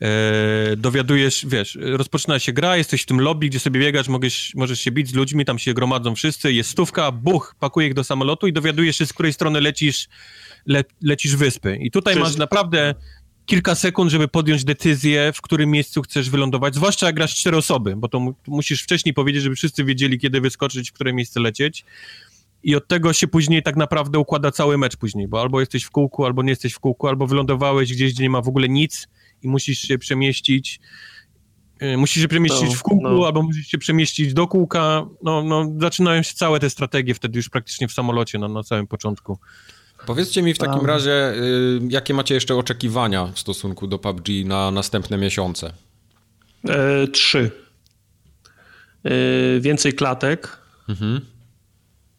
E, 0.00 0.76
dowiadujesz, 0.76 1.46
wiesz, 1.48 1.78
rozpoczyna 1.80 2.38
się 2.38 2.52
gra, 2.52 2.76
jesteś 2.76 3.02
w 3.02 3.06
tym 3.06 3.20
lobby, 3.20 3.46
gdzie 3.46 3.60
sobie 3.60 3.80
biegasz, 3.80 4.08
możesz, 4.08 4.52
możesz 4.54 4.80
się 4.80 4.90
bić 4.90 5.08
z 5.08 5.14
ludźmi, 5.14 5.44
tam 5.44 5.58
się 5.58 5.74
gromadzą 5.74 6.14
wszyscy, 6.14 6.52
jest 6.52 6.70
stówka, 6.70 7.12
buch, 7.12 7.54
pakuje 7.60 7.86
ich 7.86 7.94
do 7.94 8.04
samolotu 8.04 8.46
i 8.46 8.52
dowiadujesz 8.52 8.96
się, 8.96 9.06
z 9.06 9.12
której 9.12 9.32
strony 9.32 9.60
lecisz, 9.60 10.08
le, 10.66 10.84
lecisz 11.02 11.36
wyspy. 11.36 11.78
I 11.80 11.90
tutaj 11.90 12.16
masz 12.16 12.36
naprawdę 12.36 12.94
kilka 13.46 13.74
sekund, 13.74 14.10
żeby 14.10 14.28
podjąć 14.28 14.64
decyzję, 14.64 15.32
w 15.34 15.42
którym 15.42 15.70
miejscu 15.70 16.02
chcesz 16.02 16.30
wylądować, 16.30 16.74
zwłaszcza 16.74 17.06
jak 17.06 17.14
grasz 17.14 17.34
cztery 17.34 17.56
osoby, 17.56 17.96
bo 17.96 18.08
to 18.08 18.34
musisz 18.46 18.82
wcześniej 18.82 19.14
powiedzieć, 19.14 19.42
żeby 19.42 19.56
wszyscy 19.56 19.84
wiedzieli, 19.84 20.18
kiedy 20.18 20.40
wyskoczyć, 20.40 20.90
w 20.90 20.92
które 20.92 21.12
miejsce 21.12 21.40
lecieć. 21.40 21.84
I 22.62 22.76
od 22.76 22.88
tego 22.88 23.12
się 23.12 23.28
później 23.28 23.62
tak 23.62 23.76
naprawdę 23.76 24.18
układa 24.18 24.50
cały 24.50 24.78
mecz 24.78 24.96
później, 24.96 25.28
bo 25.28 25.40
albo 25.40 25.60
jesteś 25.60 25.84
w 25.84 25.90
kółku, 25.90 26.24
albo 26.24 26.42
nie 26.42 26.50
jesteś 26.50 26.72
w 26.72 26.80
kółku, 26.80 27.08
albo 27.08 27.26
wylądowałeś 27.26 27.92
gdzieś, 27.92 28.12
gdzie 28.12 28.22
nie 28.22 28.30
ma 28.30 28.42
w 28.42 28.48
ogóle 28.48 28.68
nic 28.68 29.08
i 29.42 29.48
musisz 29.48 29.78
się 29.78 29.98
przemieścić. 29.98 30.80
Y, 31.82 31.96
musisz 31.96 32.22
się 32.22 32.28
przemieścić 32.28 32.68
no, 32.70 32.76
w 32.76 32.82
kółku, 32.82 33.08
no. 33.08 33.26
albo 33.26 33.42
musisz 33.42 33.66
się 33.66 33.78
przemieścić 33.78 34.34
do 34.34 34.46
kółka. 34.46 35.06
No, 35.22 35.42
no, 35.42 35.72
zaczynają 35.80 36.22
się 36.22 36.34
całe 36.34 36.60
te 36.60 36.70
strategie 36.70 37.14
wtedy 37.14 37.38
już 37.38 37.48
praktycznie 37.48 37.88
w 37.88 37.92
samolocie 37.92 38.38
no, 38.38 38.48
na 38.48 38.62
samym 38.62 38.86
początku. 38.86 39.38
Powiedzcie 40.06 40.42
mi 40.42 40.54
w 40.54 40.58
takim 40.58 40.80
um. 40.80 40.86
razie, 40.86 41.32
y, 41.34 41.80
jakie 41.88 42.14
macie 42.14 42.34
jeszcze 42.34 42.56
oczekiwania 42.56 43.26
w 43.26 43.38
stosunku 43.38 43.86
do 43.86 43.98
PUBG 43.98 44.28
na 44.44 44.70
następne 44.70 45.16
miesiące? 45.16 45.72
E, 46.68 47.06
trzy. 47.08 47.50
E, 49.04 49.10
więcej 49.60 49.92
klatek. 49.92 50.58
Mhm. 50.88 51.20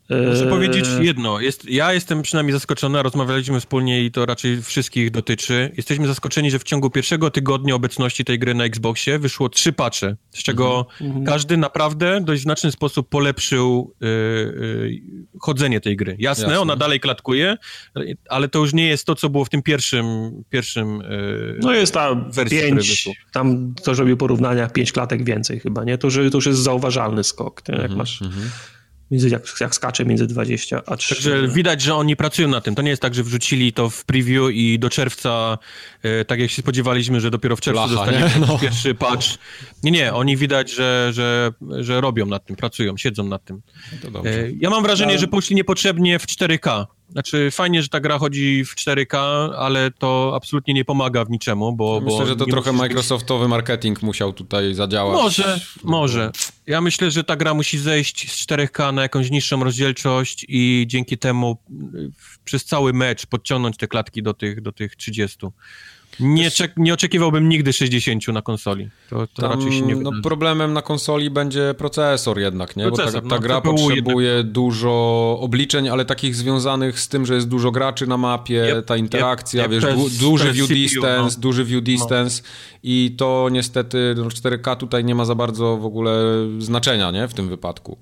Muszę 0.10 0.48
powiedzieć 0.48 0.86
jedno. 1.02 1.40
Jest, 1.40 1.69
ja 1.69 1.94
jestem 1.94 2.22
przynajmniej 2.22 2.53
zaskoczony, 2.53 3.03
rozmawialiśmy 3.03 3.60
wspólnie 3.60 4.06
i 4.06 4.11
to 4.11 4.26
raczej 4.26 4.61
wszystkich 4.61 5.11
dotyczy. 5.11 5.72
Jesteśmy 5.77 6.07
zaskoczeni, 6.07 6.52
że 6.52 6.60
w 6.60 6.64
ciągu 6.64 6.90
pierwszego 6.90 7.32
tygodnia 7.32 7.76
obecności 7.76 8.26
tej 8.26 8.40
gry 8.40 8.53
na 8.53 8.65
Xboxie 8.65 9.19
wyszło 9.19 9.49
trzy 9.49 9.73
patche, 9.73 10.15
z 10.32 10.44
czego 10.44 10.86
mhm. 11.02 11.26
każdy 11.26 11.57
naprawdę 11.57 12.22
dość 12.22 12.41
znaczny 12.41 12.72
sposób 12.72 13.10
polepszył 13.10 13.94
y, 14.02 14.06
y, 14.06 15.02
chodzenie 15.40 15.82
tej 15.82 15.95
gry. 15.95 16.15
Jasne, 16.19 16.44
Jasne, 16.44 16.60
ona 16.60 16.76
dalej 16.76 16.99
klatkuje, 16.99 17.57
ale 18.30 18.48
to 18.48 18.60
już 18.60 18.73
nie 18.73 18.88
jest 18.88 19.06
to, 19.06 19.15
co 19.15 19.30
było 19.30 19.45
w 19.45 19.49
tym 19.49 19.61
pierwszym 19.61 20.06
pierwszym 20.49 21.02
y, 21.02 21.60
No 21.61 21.73
jest 21.73 21.94
tam 21.94 22.32
wersji, 22.32 22.60
pięć, 22.60 23.10
tam 23.34 23.73
to 23.84 23.94
robił 23.94 24.18
porównania, 24.18 24.68
pięć 24.68 24.91
klatek 24.91 25.23
więcej 25.23 25.60
chyba, 25.60 25.84
nie? 25.84 25.98
To, 25.98 26.10
że, 26.10 26.30
to 26.30 26.38
już 26.38 26.45
jest 26.45 26.60
zauważalny 26.60 27.23
skok, 27.23 27.61
jak 27.68 27.80
mhm, 27.80 27.98
masz... 27.98 28.19
Między, 29.11 29.30
jak, 29.30 29.44
jak 29.61 29.76
skacze 29.76 30.06
między 30.06 30.27
20 30.27 30.82
a 30.86 30.98
3. 30.98 31.15
Także 31.15 31.48
widać, 31.48 31.82
że 31.82 31.95
oni 31.95 32.15
pracują 32.15 32.48
na 32.48 32.61
tym. 32.61 32.76
To 32.76 32.82
nie 32.82 32.90
jest 32.90 33.02
tak, 33.02 33.15
że 33.15 33.23
wrzucili 33.23 33.73
to 33.73 33.90
w 33.90 34.06
preview 34.06 34.52
i 34.52 34.80
do 34.80 34.90
czerwca, 34.90 35.57
e, 36.03 36.26
tak 36.26 36.40
jak 36.40 36.52
się 36.52 36.61
spodziewaliśmy, 36.61 37.22
że 37.22 37.32
dopiero 37.32 37.56
w 37.56 37.61
czerwcu 37.61 37.90
dostaniemy 37.90 38.32
no. 38.48 38.60
pierwszy 38.60 38.95
patch. 38.95 39.27
Nie, 39.84 39.91
nie, 39.91 40.14
oni 40.14 40.38
widać, 40.38 40.72
że, 40.72 41.10
że, 41.14 41.52
że 41.80 42.02
robią 42.02 42.26
nad 42.26 42.45
tym, 42.45 42.56
pracują, 42.56 42.98
siedzą 42.98 43.23
nad 43.23 43.45
tym. 43.45 43.61
E, 44.26 44.52
ja 44.60 44.69
mam 44.69 44.84
wrażenie, 44.84 45.14
no. 45.14 45.19
że 45.19 45.27
poszli 45.27 45.56
niepotrzebnie 45.56 46.19
w 46.19 46.26
4K. 46.26 46.86
Znaczy, 47.10 47.52
fajnie, 47.52 47.82
że 47.82 47.90
ta 47.90 47.99
gra 47.99 48.18
chodzi 48.18 48.65
w 48.65 48.76
4K, 48.76 49.18
ale 49.57 49.91
to 49.91 50.32
absolutnie 50.36 50.73
nie 50.73 50.86
pomaga 50.86 51.26
w 51.26 51.30
niczemu, 51.30 51.76
bo... 51.76 52.02
Myślę, 52.03 52.19
bo 52.19 52.26
że 52.26 52.36
to 52.36 52.45
trochę 52.45 52.73
Microsoftowy 52.73 53.45
być... 53.45 53.49
marketing 53.49 54.02
musiał 54.02 54.34
tutaj 54.34 54.73
zadziałać. 54.73 55.14
Może, 55.18 55.60
może. 55.84 56.32
Ja 56.68 56.82
myślę, 56.82 57.11
że 57.11 57.23
ta 57.23 57.36
gra 57.36 57.53
musi 57.53 57.77
zejść 57.77 58.32
z 58.32 58.45
4K 58.48 58.94
na 58.94 59.02
jakąś 59.02 59.32
niższą 59.32 59.64
rozdzielczość 59.64 60.45
i 60.49 60.86
dzięki 60.88 61.18
temu 61.18 61.57
przez 62.44 62.65
cały 62.65 62.94
mecz 62.94 63.26
podciągnąć 63.26 63.77
te 63.77 63.88
klatki 63.88 64.23
do 64.23 64.34
tych, 64.34 64.61
do 64.61 64.72
tych 64.72 64.95
30. 64.95 65.38
Nie, 66.19 66.49
nie 66.77 66.93
oczekiwałbym 66.93 67.49
nigdy 67.49 67.73
60 67.73 68.27
na 68.27 68.41
konsoli. 68.41 68.89
To, 69.09 69.27
to 69.27 69.41
Tam, 69.41 69.51
raczej 69.51 69.71
się 69.71 69.81
nie 69.81 69.95
no, 69.95 70.11
Problemem 70.23 70.73
na 70.73 70.81
konsoli 70.81 71.29
będzie 71.29 71.73
procesor 71.77 72.39
jednak, 72.39 72.75
nie? 72.75 72.83
Procesor, 72.83 73.23
Bo 73.23 73.29
ta, 73.29 73.29
ta 73.29 73.35
no, 73.35 73.41
gra 73.41 73.61
potrzebuje 73.61 74.29
jednak. 74.29 74.51
dużo 74.51 75.37
obliczeń, 75.41 75.89
ale 75.89 76.05
takich 76.05 76.35
związanych 76.35 76.99
z 76.99 77.07
tym, 77.07 77.25
że 77.25 77.35
jest 77.35 77.47
dużo 77.47 77.71
graczy 77.71 78.07
na 78.07 78.17
mapie, 78.17 78.75
yep, 78.77 78.85
ta 78.85 78.97
interakcja, 78.97 79.63
yep, 79.63 79.71
wiesz, 79.71 79.83
yep, 79.83 80.19
duży 80.19 80.51
view 80.51 80.67
CPU, 80.67 80.75
distance, 80.75 81.35
no. 81.37 81.41
duży 81.41 81.65
view 81.65 81.81
no. 81.81 81.81
distance 81.81 82.41
no. 82.43 82.49
i 82.83 83.15
to 83.17 83.47
niestety 83.51 84.13
no, 84.17 84.23
4K 84.23 84.77
tutaj 84.77 85.05
nie 85.05 85.15
ma 85.15 85.25
za 85.25 85.35
bardzo 85.35 85.77
w 85.77 85.85
ogóle 85.85 86.21
znaczenia, 86.59 87.11
nie? 87.11 87.27
W 87.27 87.33
tym 87.33 87.49
wypadku. 87.49 87.97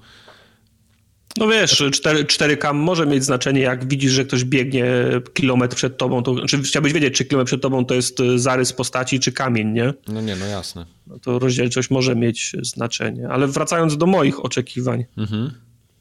No 1.37 1.47
wiesz, 1.47 1.83
4, 1.91 2.23
4K 2.23 2.73
może 2.73 3.05
mieć 3.05 3.23
znaczenie, 3.23 3.61
jak 3.61 3.87
widzisz, 3.87 4.11
że 4.11 4.25
ktoś 4.25 4.43
biegnie 4.43 4.85
kilometr 5.33 5.75
przed 5.75 5.97
tobą, 5.97 6.23
to 6.23 6.33
znaczy 6.33 6.61
chciałbyś 6.61 6.93
wiedzieć, 6.93 7.17
czy 7.17 7.25
kilometr 7.25 7.47
przed 7.47 7.61
tobą 7.61 7.85
to 7.85 7.95
jest 7.95 8.17
zarys 8.35 8.73
postaci, 8.73 9.19
czy 9.19 9.31
kamień, 9.31 9.67
nie? 9.71 9.93
No 10.07 10.21
nie, 10.21 10.35
no 10.35 10.45
jasne. 10.45 10.85
No 11.07 11.19
to 11.19 11.39
rozdzielczość 11.39 11.89
może 11.89 12.15
mieć 12.15 12.55
znaczenie. 12.61 13.29
Ale 13.29 13.47
wracając 13.47 13.97
do 13.97 14.05
moich 14.05 14.45
oczekiwań, 14.45 15.05
mhm. 15.17 15.51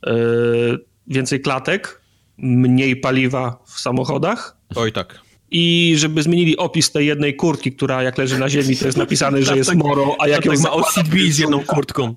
yy, 0.07 0.79
więcej 1.07 1.41
klatek, 1.41 2.01
mniej 2.39 2.97
paliwa 2.97 3.63
w 3.67 3.81
samochodach. 3.81 4.57
Oj 4.75 4.93
tak. 4.93 5.21
I 5.51 5.95
żeby 5.97 6.23
zmienili 6.23 6.57
opis 6.57 6.91
tej 6.91 7.07
jednej 7.07 7.37
kurtki, 7.37 7.73
która 7.73 8.03
jak 8.03 8.19
leży 8.19 8.39
na 8.39 8.49
ziemi, 8.49 8.77
to 8.77 8.87
jest 8.87 8.99
napisane, 8.99 9.43
że 9.43 9.57
jest 9.57 9.75
moro, 9.75 10.17
a 10.19 10.29
jak 10.29 10.45
ją 10.45 10.53
ma 10.53 10.71
OCB 10.71 11.15
z 11.31 11.39
jedną 11.39 11.65
kurtką. 11.65 12.15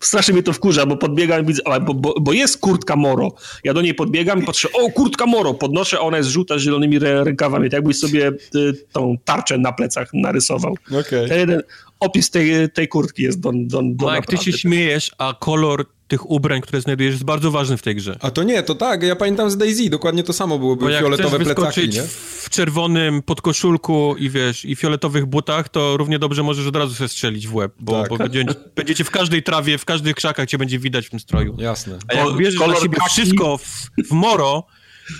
Strasznie 0.00 0.34
mnie 0.34 0.42
to 0.42 0.52
wkurza, 0.52 0.86
bo 0.86 0.96
podbiegam 0.96 1.42
i 1.42 1.46
widzę, 1.46 1.62
bo, 1.82 1.94
bo, 1.94 2.14
bo, 2.20 2.32
jest 2.32 2.58
kurtka 2.58 2.96
Moro. 2.96 3.34
Ja 3.64 3.74
do 3.74 3.82
niej 3.82 3.94
podbiegam 3.94 4.42
i 4.42 4.46
patrzę, 4.46 4.68
o, 4.72 4.90
kurtka 4.90 5.26
Moro, 5.26 5.54
podnoszę, 5.54 6.00
ona 6.00 6.16
jest 6.16 6.30
żółta 6.30 6.58
z 6.58 6.60
zielonymi 6.60 6.98
rękawami, 6.98 7.70
tak 7.70 7.72
jakbyś 7.72 7.98
sobie 7.98 8.32
y, 8.54 8.72
tą 8.92 9.16
tarczę 9.24 9.58
na 9.58 9.72
plecach 9.72 10.10
narysował. 10.14 10.76
Okay. 10.86 11.28
Ten 11.28 11.38
jeden 11.38 11.62
opis 12.00 12.30
tej, 12.30 12.70
tej 12.70 12.88
kurtki 12.88 13.22
jest 13.22 13.40
do, 13.40 13.52
do, 13.54 13.82
do 13.82 14.12
Mike, 14.12 14.26
ty 14.26 14.36
się 14.36 14.52
śmiejesz, 14.52 15.10
a 15.18 15.34
kolor 15.40 15.86
tych 16.10 16.30
ubrań, 16.30 16.60
które 16.60 16.80
znajdujesz, 16.80 17.12
jest 17.12 17.24
bardzo 17.24 17.50
ważny 17.50 17.76
w 17.76 17.82
tej 17.82 17.96
grze. 17.96 18.16
A 18.20 18.30
to 18.30 18.42
nie, 18.42 18.62
to 18.62 18.74
tak, 18.74 19.02
ja 19.02 19.16
pamiętam 19.16 19.50
z 19.50 19.56
Daisy, 19.56 19.90
dokładnie 19.90 20.22
to 20.22 20.32
samo 20.32 20.58
było, 20.58 20.76
były 20.76 20.98
fioletowe 20.98 21.38
plecaki, 21.38 21.88
nie? 21.88 22.02
w 22.40 22.50
czerwonym 22.50 23.22
podkoszulku 23.22 24.14
i 24.18 24.30
wiesz, 24.30 24.64
i 24.64 24.76
fioletowych 24.76 25.26
butach, 25.26 25.68
to 25.68 25.96
równie 25.96 26.18
dobrze 26.18 26.42
możesz 26.42 26.66
od 26.66 26.76
razu 26.76 26.94
sobie 26.94 27.08
strzelić 27.08 27.48
w 27.48 27.54
łeb, 27.54 27.72
bo, 27.80 28.00
tak. 28.00 28.10
bo 28.10 28.18
będzie, 28.18 28.44
będziecie 28.76 29.04
w 29.04 29.10
każdej 29.10 29.42
trawie, 29.42 29.78
w 29.78 29.84
każdych 29.84 30.14
krzakach 30.14 30.48
cię 30.48 30.58
będzie 30.58 30.78
widać 30.78 31.06
w 31.06 31.10
tym 31.10 31.20
stroju. 31.20 31.56
Jasne. 31.58 31.98
A 32.08 32.14
jak 32.14 32.36
bierzesz 32.36 32.60
na 32.60 32.76
siebie 32.76 32.98
wszystko 33.10 33.58
w, 33.58 33.90
w 34.08 34.12
moro, 34.12 34.66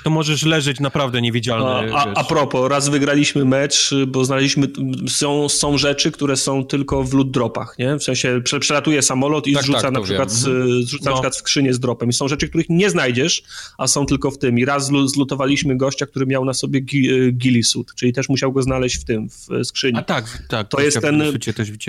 to 0.04 0.10
możesz 0.10 0.42
leżeć 0.42 0.80
naprawdę 0.80 1.22
niewidzialny. 1.22 1.94
A, 1.94 2.04
a, 2.04 2.14
a 2.14 2.24
propos, 2.24 2.70
raz 2.70 2.88
wygraliśmy 2.88 3.44
mecz, 3.44 3.90
bo 4.06 4.24
znaleźliśmy, 4.24 4.68
są, 5.08 5.48
są 5.48 5.78
rzeczy, 5.78 6.10
które 6.10 6.36
są 6.36 6.64
tylko 6.64 7.04
w 7.04 7.14
loot 7.14 7.30
dropach, 7.30 7.78
nie? 7.78 7.96
W 7.96 8.02
sensie 8.02 8.40
przelatuje 8.60 9.02
samolot 9.02 9.46
i 9.46 9.54
tak, 9.54 9.62
zrzuca 9.62 9.80
tak, 9.80 9.92
na 9.92 10.00
przykład, 10.00 10.32
z, 10.32 10.46
mhm. 10.46 10.82
zrzuca 10.82 11.04
no. 11.04 11.10
na 11.10 11.16
przykład 11.16 11.36
skrzynię 11.36 11.74
z 11.74 11.80
dropem. 11.80 12.08
I 12.08 12.12
są 12.12 12.28
rzeczy, 12.28 12.48
których 12.48 12.66
nie 12.68 12.90
znajdziesz, 12.90 13.42
a 13.78 13.86
są 13.86 14.06
tylko 14.06 14.30
w 14.30 14.38
tym. 14.38 14.58
I 14.58 14.64
raz 14.64 14.90
zlutowaliśmy 15.04 15.76
gościa, 15.76 16.06
który 16.06 16.26
miał 16.26 16.44
na 16.44 16.54
sobie 16.54 16.80
ghillie 17.32 17.64
suit, 17.64 17.94
czyli 17.94 18.12
też 18.12 18.28
musiał 18.28 18.52
go 18.52 18.62
znaleźć 18.62 18.96
w 18.96 19.04
tym, 19.04 19.28
w 19.28 19.66
skrzyni. 19.66 19.98
A 19.98 20.02
tak, 20.02 20.42
tak. 20.48 20.68
To, 20.68 20.80
jest 20.80 21.00
ten, 21.00 21.22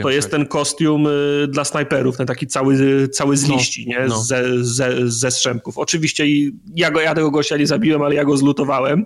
to 0.02 0.10
jest 0.10 0.32
ten 0.32 0.46
kostium 0.46 1.08
y, 1.08 1.48
dla 1.48 1.66
snajperów, 1.66 2.18
ten 2.18 2.28
taki 2.28 2.48
cały, 2.48 3.08
cały 3.08 3.38
z 3.38 3.48
no, 3.48 3.56
liści, 3.56 3.88
no, 3.88 4.00
nie? 4.00 4.08
No. 4.08 4.24
Ze, 4.24 4.64
ze, 4.64 5.12
ze 5.12 5.32
strzępków. 5.32 5.78
Oczywiście 5.78 6.26
ja, 6.76 6.92
go, 6.92 7.02
ja 7.02 7.16
tego 7.16 7.32
gościa 7.32 7.58
nie 7.58 7.68
ale 8.00 8.16
ja 8.16 8.24
go 8.24 8.38
zlutowałem. 8.38 9.06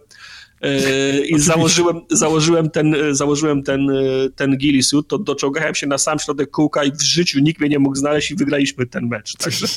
Yy, 0.66 1.28
I 1.28 1.40
założyłem, 1.40 2.02
założyłem 2.12 2.70
ten, 2.70 2.96
założyłem 3.12 3.64
ten, 3.64 3.88
ten 4.36 4.58
suit, 4.82 5.08
to 5.08 5.18
doczołgałem 5.18 5.76
się 5.76 5.88
na 5.88 5.98
sam 5.98 6.20
środek 6.20 6.52
kółka 6.52 6.84
i 6.84 6.92
w 6.92 7.02
życiu 7.02 7.40
nikt 7.40 7.60
mnie 7.60 7.70
nie 7.70 7.80
mógł 7.80 7.96
znaleźć 7.96 8.32
i 8.32 8.36
wygraliśmy 8.36 8.86
ten 8.86 9.08
mecz. 9.08 9.36
Także, 9.38 9.68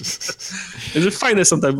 także 0.94 1.10
fajne 1.10 1.44
są 1.44 1.60
te... 1.60 1.72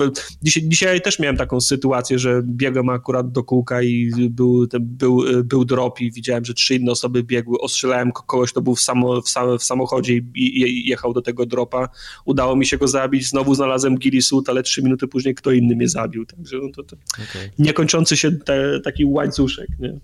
Dzisiaj, 0.43 0.63
dzisiaj 0.67 1.01
też 1.01 1.19
miałem 1.19 1.37
taką 1.37 1.61
sytuację, 1.61 2.19
że 2.19 2.43
biegłem 2.45 2.89
akurat 2.89 3.33
do 3.33 3.45
kółka 3.45 3.83
i 3.83 4.11
był, 4.31 4.67
był, 4.81 5.23
był 5.45 5.65
drop 5.65 6.01
i 6.01 6.13
widziałem, 6.13 6.45
że 6.45 6.55
trzy 6.55 6.75
inne 6.75 6.93
osoby 6.93 7.23
biegły, 7.23 7.59
ostrzelałem 7.61 8.13
kogoś, 8.13 8.51
kto 8.51 8.63
był 8.63 8.75
w, 8.75 8.81
samo, 8.81 9.23
w, 9.23 9.29
sam, 9.29 9.59
w 9.59 9.63
samochodzie 9.63 10.15
i, 10.15 10.23
i, 10.35 10.89
jechał 10.89 11.13
do 11.13 11.23
tego 11.23 11.47
dropa. 11.47 11.89
Udało 12.25 12.57
mi 12.57 12.67
się 12.67 12.79
go 12.79 12.89
zabić, 12.89 13.29
znowu 13.29 13.55
znalazłem 13.55 13.97
suit, 14.21 14.49
ale 14.49 14.63
trzy 14.63 14.83
minuty 14.83 15.09
później 15.09 15.35
kto 15.35 15.53
inny 15.53 15.77
mnie 15.77 15.89
zabił. 15.89 16.27
Także 16.27 16.57
no 16.63 16.69
to, 16.75 16.83
to 16.83 16.97
okay. 17.15 17.51
niekończący 17.59 18.17
się 18.17 18.33
te, 18.33 18.81
taki 18.81 18.98
łańcuszek, 19.05 19.69
nie? 19.79 19.99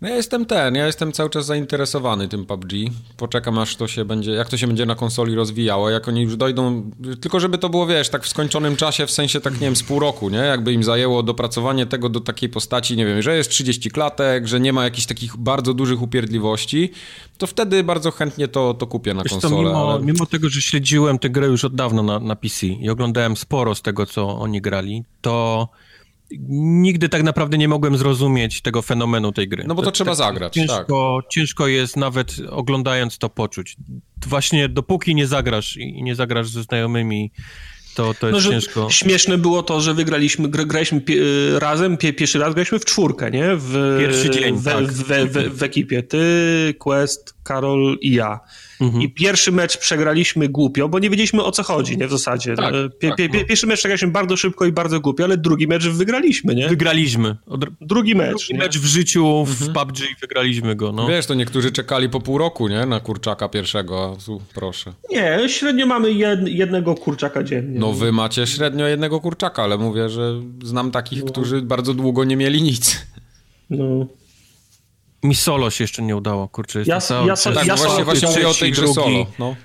No 0.00 0.08
ja 0.08 0.16
jestem 0.16 0.46
ten, 0.46 0.74
ja 0.74 0.86
jestem 0.86 1.12
cały 1.12 1.30
czas 1.30 1.46
zainteresowany 1.46 2.28
tym 2.28 2.46
PUBG. 2.46 2.72
Poczekam 3.16 3.58
aż 3.58 3.76
to 3.76 3.88
się 3.88 4.04
będzie, 4.04 4.30
jak 4.30 4.48
to 4.48 4.56
się 4.56 4.66
będzie 4.66 4.86
na 4.86 4.94
konsoli 4.94 5.34
rozwijało, 5.34 5.90
jak 5.90 6.08
oni 6.08 6.22
już 6.22 6.36
dojdą, 6.36 6.90
tylko 7.20 7.40
żeby 7.40 7.58
to 7.58 7.68
było, 7.68 7.86
wiesz, 7.86 8.08
tak 8.08 8.24
w 8.24 8.28
skończonym 8.28 8.76
czasie, 8.76 9.06
w 9.06 9.10
sensie 9.10 9.40
tak, 9.40 9.52
nie 9.52 9.60
wiem, 9.60 9.76
z 9.76 9.82
pół 9.82 9.98
roku, 9.98 10.30
nie? 10.30 10.38
Jakby 10.38 10.72
im 10.72 10.84
zajęło 10.84 11.22
dopracowanie 11.22 11.86
tego 11.86 12.08
do 12.08 12.20
takiej 12.20 12.48
postaci, 12.48 12.96
nie 12.96 13.06
wiem, 13.06 13.22
że 13.22 13.36
jest 13.36 13.50
30 13.50 13.90
klatek, 13.90 14.46
że 14.46 14.60
nie 14.60 14.72
ma 14.72 14.84
jakichś 14.84 15.06
takich 15.06 15.36
bardzo 15.36 15.74
dużych 15.74 16.02
upierdliwości, 16.02 16.90
to 17.38 17.46
wtedy 17.46 17.84
bardzo 17.84 18.10
chętnie 18.10 18.48
to, 18.48 18.74
to 18.74 18.86
kupię 18.86 19.14
na 19.14 19.24
konsolę. 19.24 19.54
To 19.54 19.62
mimo, 19.62 19.92
ale... 19.92 20.04
mimo 20.04 20.26
tego, 20.26 20.48
że 20.48 20.62
śledziłem 20.62 21.18
tę 21.18 21.30
grę 21.30 21.46
już 21.46 21.64
od 21.64 21.74
dawna 21.74 22.02
na, 22.02 22.20
na 22.20 22.36
PC 22.36 22.66
i 22.66 22.90
oglądałem 22.90 23.36
sporo 23.36 23.74
z 23.74 23.82
tego, 23.82 24.06
co 24.06 24.38
oni 24.38 24.60
grali, 24.60 25.04
to 25.20 25.68
nigdy 26.50 27.08
tak 27.08 27.22
naprawdę 27.22 27.58
nie 27.58 27.68
mogłem 27.68 27.96
zrozumieć 27.96 28.62
tego 28.62 28.82
fenomenu 28.82 29.32
tej 29.32 29.48
gry. 29.48 29.64
No 29.66 29.74
bo 29.74 29.82
to, 29.82 29.86
to 29.86 29.92
trzeba 29.92 30.10
tak, 30.10 30.18
zagrać, 30.18 30.54
ciężko, 30.54 31.20
tak. 31.22 31.30
Ciężko 31.30 31.66
jest 31.66 31.96
nawet 31.96 32.36
oglądając 32.50 33.18
to 33.18 33.28
poczuć. 33.28 33.76
Właśnie 34.26 34.68
dopóki 34.68 35.14
nie 35.14 35.26
zagrasz 35.26 35.76
i 35.76 36.02
nie 36.02 36.14
zagrasz 36.14 36.48
ze 36.48 36.62
znajomymi, 36.62 37.32
to, 37.94 38.14
to 38.14 38.28
jest 38.28 38.44
no, 38.46 38.52
ciężko. 38.52 38.90
Śmieszne 38.90 39.38
było 39.38 39.62
to, 39.62 39.80
że 39.80 39.94
wygraliśmy, 39.94 40.48
graliśmy 40.48 41.00
pie, 41.00 41.16
razem, 41.58 41.96
pie, 41.96 42.12
pierwszy 42.12 42.38
raz 42.38 42.54
graliśmy 42.54 42.78
w 42.78 42.84
czwórkę, 42.84 43.30
nie? 43.30 43.48
W, 43.56 43.96
Pierwszy 43.98 44.30
dzień, 44.30 44.56
w, 44.56 44.64
tak. 44.64 44.84
w, 44.84 45.02
w, 45.02 45.58
w 45.58 45.62
ekipie. 45.62 46.02
Ty, 46.02 46.74
Quest, 46.78 47.34
Karol 47.42 47.98
i 48.00 48.12
ja. 48.12 48.40
Mhm. 48.80 49.02
I 49.02 49.08
pierwszy 49.10 49.52
mecz 49.52 49.78
przegraliśmy 49.78 50.48
głupio, 50.48 50.88
bo 50.88 50.98
nie 50.98 51.10
wiedzieliśmy 51.10 51.44
o 51.44 51.52
co 51.52 51.62
chodzi, 51.62 51.98
nie 51.98 52.06
w 52.06 52.10
zasadzie. 52.10 52.56
Tak, 52.56 52.74
pie, 52.98 53.12
pie, 53.16 53.28
no. 53.32 53.44
Pierwszy 53.44 53.66
mecz 53.66 53.78
przegraliśmy 53.78 54.08
bardzo 54.08 54.36
szybko 54.36 54.66
i 54.66 54.72
bardzo 54.72 55.00
głupio, 55.00 55.24
ale 55.24 55.36
drugi 55.36 55.66
mecz 55.66 55.88
wygraliśmy, 55.88 56.54
nie? 56.54 56.68
Wygraliśmy. 56.68 57.36
Od... 57.46 57.64
Drugi 57.80 58.14
mecz. 58.14 58.48
Drugi 58.48 58.54
mecz 58.54 58.78
w 58.78 58.84
życiu 58.84 59.44
w 59.44 59.50
mhm. 59.50 59.72
PUBG 59.72 59.98
wygraliśmy 60.20 60.76
go, 60.76 60.92
no. 60.92 61.08
Wiesz, 61.08 61.26
to 61.26 61.34
niektórzy 61.34 61.72
czekali 61.72 62.08
po 62.08 62.20
pół 62.20 62.38
roku, 62.38 62.68
nie? 62.68 62.86
Na 62.86 63.00
kurczaka 63.00 63.48
pierwszego. 63.48 64.16
Tu, 64.26 64.42
proszę. 64.54 64.92
Nie, 65.10 65.48
średnio 65.48 65.86
mamy 65.86 66.12
jed, 66.12 66.48
jednego 66.48 66.94
kurczaka 66.94 67.42
dziennie. 67.42 67.80
No 67.80 67.92
wy 67.92 68.12
macie 68.12 68.46
średnio 68.46 68.86
jednego 68.86 69.20
kurczaka, 69.20 69.62
ale 69.62 69.78
mówię, 69.78 70.08
że 70.08 70.40
znam 70.64 70.90
takich, 70.90 71.24
no. 71.24 71.30
którzy 71.30 71.62
bardzo 71.62 71.94
długo 71.94 72.24
nie 72.24 72.36
mieli 72.36 72.62
nic. 72.62 73.06
No. 73.70 74.06
Mi 75.22 75.34
solo 75.34 75.70
się 75.70 75.84
jeszcze 75.84 76.02
nie 76.02 76.16
udało, 76.16 76.48
kurczę. 76.48 76.82
Ja, 76.86 77.00
cały, 77.00 77.28
ja, 77.28 77.36
so, 77.36 77.52
tak, 77.52 77.66
ja 77.66 77.76
właśnie, 77.76 78.04
właśnie 78.04 78.28
mówię 78.28 78.48
o 78.48 78.54
tej 78.54 78.72
grze 78.72 78.88
solo. 78.88 79.26
No. 79.38 79.56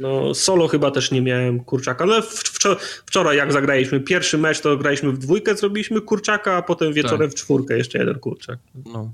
No, 0.00 0.34
solo 0.34 0.68
chyba 0.68 0.90
też 0.90 1.10
nie 1.10 1.22
miałem 1.22 1.60
kurczaka, 1.64 2.04
ale 2.04 2.22
wczoraj 3.06 3.36
jak 3.36 3.52
zagraliśmy 3.52 4.00
pierwszy 4.00 4.38
mecz, 4.38 4.60
to 4.60 4.76
graliśmy 4.76 5.12
w 5.12 5.18
dwójkę, 5.18 5.56
zrobiliśmy 5.56 6.00
kurczaka, 6.00 6.56
a 6.56 6.62
potem 6.62 6.92
wieczorem 6.92 7.30
tak. 7.30 7.30
w 7.30 7.34
czwórkę 7.34 7.78
jeszcze 7.78 7.98
jeden 7.98 8.18
kurczak. 8.18 8.58
No. 8.86 9.12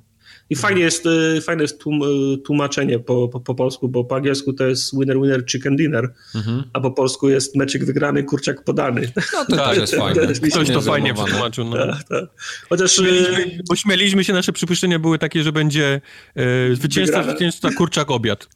I 0.50 0.56
fajnie 0.56 0.82
jest, 0.82 1.06
y, 1.06 1.40
fajne 1.40 1.62
jest 1.62 1.82
y, 1.82 2.38
tłumaczenie 2.38 2.98
po, 2.98 3.28
po, 3.28 3.40
po, 3.40 3.54
polsku, 3.54 3.88
bo 3.88 4.04
po 4.04 4.16
angielsku 4.16 4.52
to 4.52 4.66
jest 4.66 4.98
winner, 4.98 5.16
winner, 5.16 5.46
chicken 5.46 5.76
dinner, 5.76 6.12
mhm. 6.34 6.64
a 6.72 6.80
po 6.80 6.90
polsku 6.90 7.28
jest 7.28 7.56
meczyk 7.56 7.84
wygrany, 7.84 8.24
kurczak 8.24 8.64
podany. 8.64 9.12
No 9.32 9.44
to 9.44 9.56
tak, 9.56 9.76
jest 9.76 9.94
fajne. 10.04 10.26
Ktoś 10.50 10.68
to 10.68 10.80
fajnie 10.80 11.14
przetłumaczył. 11.14 11.64
No. 11.64 11.76
Tak, 11.76 12.04
tak. 12.08 12.24
Chociaż... 12.68 12.92
Śmieliśmy, 12.92 13.58
bo 13.68 13.76
śmieliśmy 13.76 14.24
się, 14.24 14.32
nasze 14.32 14.52
przypuszczenia 14.52 14.98
były 14.98 15.18
takie, 15.18 15.42
że 15.42 15.52
będzie 15.52 16.00
e, 16.36 16.74
zwycięzca, 16.74 17.22
zwycięzca, 17.22 17.70
kurczak, 17.70 18.10
obiad. 18.10 18.48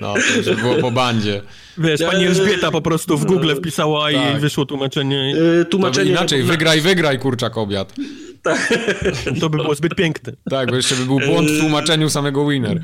no, 0.00 0.14
to 0.14 0.50
już 0.50 0.60
było 0.60 0.74
po 0.74 0.90
bandzie. 0.90 1.42
Wiesz, 1.78 2.00
pani 2.02 2.24
Elżbieta 2.24 2.70
po 2.70 2.82
prostu 2.82 3.18
w 3.18 3.24
Google 3.24 3.54
wpisała 3.56 4.12
tak. 4.12 4.36
i 4.36 4.40
wyszło 4.40 4.66
tłumaczenie. 4.66 5.34
Tłumaczenie 5.70 6.10
inaczej, 6.10 6.42
wygraj, 6.42 6.80
wygraj 6.80 7.18
kurczak 7.18 7.58
obiad. 7.58 7.94
Tak. 8.46 8.78
To 9.40 9.50
by 9.50 9.56
było 9.56 9.74
zbyt 9.74 9.94
piękne. 9.94 10.32
Tak, 10.50 10.70
bo 10.70 10.76
jeszcze 10.76 10.94
by 10.94 11.04
był 11.04 11.20
błąd 11.20 11.50
w 11.50 11.60
tłumaczeniu 11.60 12.10
samego 12.10 12.48
winner. 12.48 12.82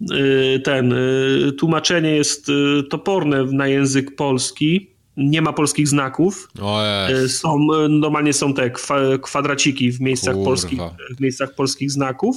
Yy, 0.00 0.60
ten, 0.60 0.90
yy, 0.90 1.52
tłumaczenie 1.52 2.10
jest 2.10 2.50
toporne 2.90 3.44
na 3.44 3.68
język 3.68 4.16
polski. 4.16 4.90
Nie 5.16 5.42
ma 5.42 5.52
polskich 5.52 5.88
znaków. 5.88 6.48
Są, 7.28 7.58
normalnie 7.88 8.32
są 8.32 8.54
te 8.54 8.70
kwadraciki 9.22 9.92
w 9.92 10.00
miejscach, 10.00 10.34
polskich, 10.44 10.80
w 11.16 11.20
miejscach 11.20 11.54
polskich 11.54 11.90
znaków. 11.90 12.36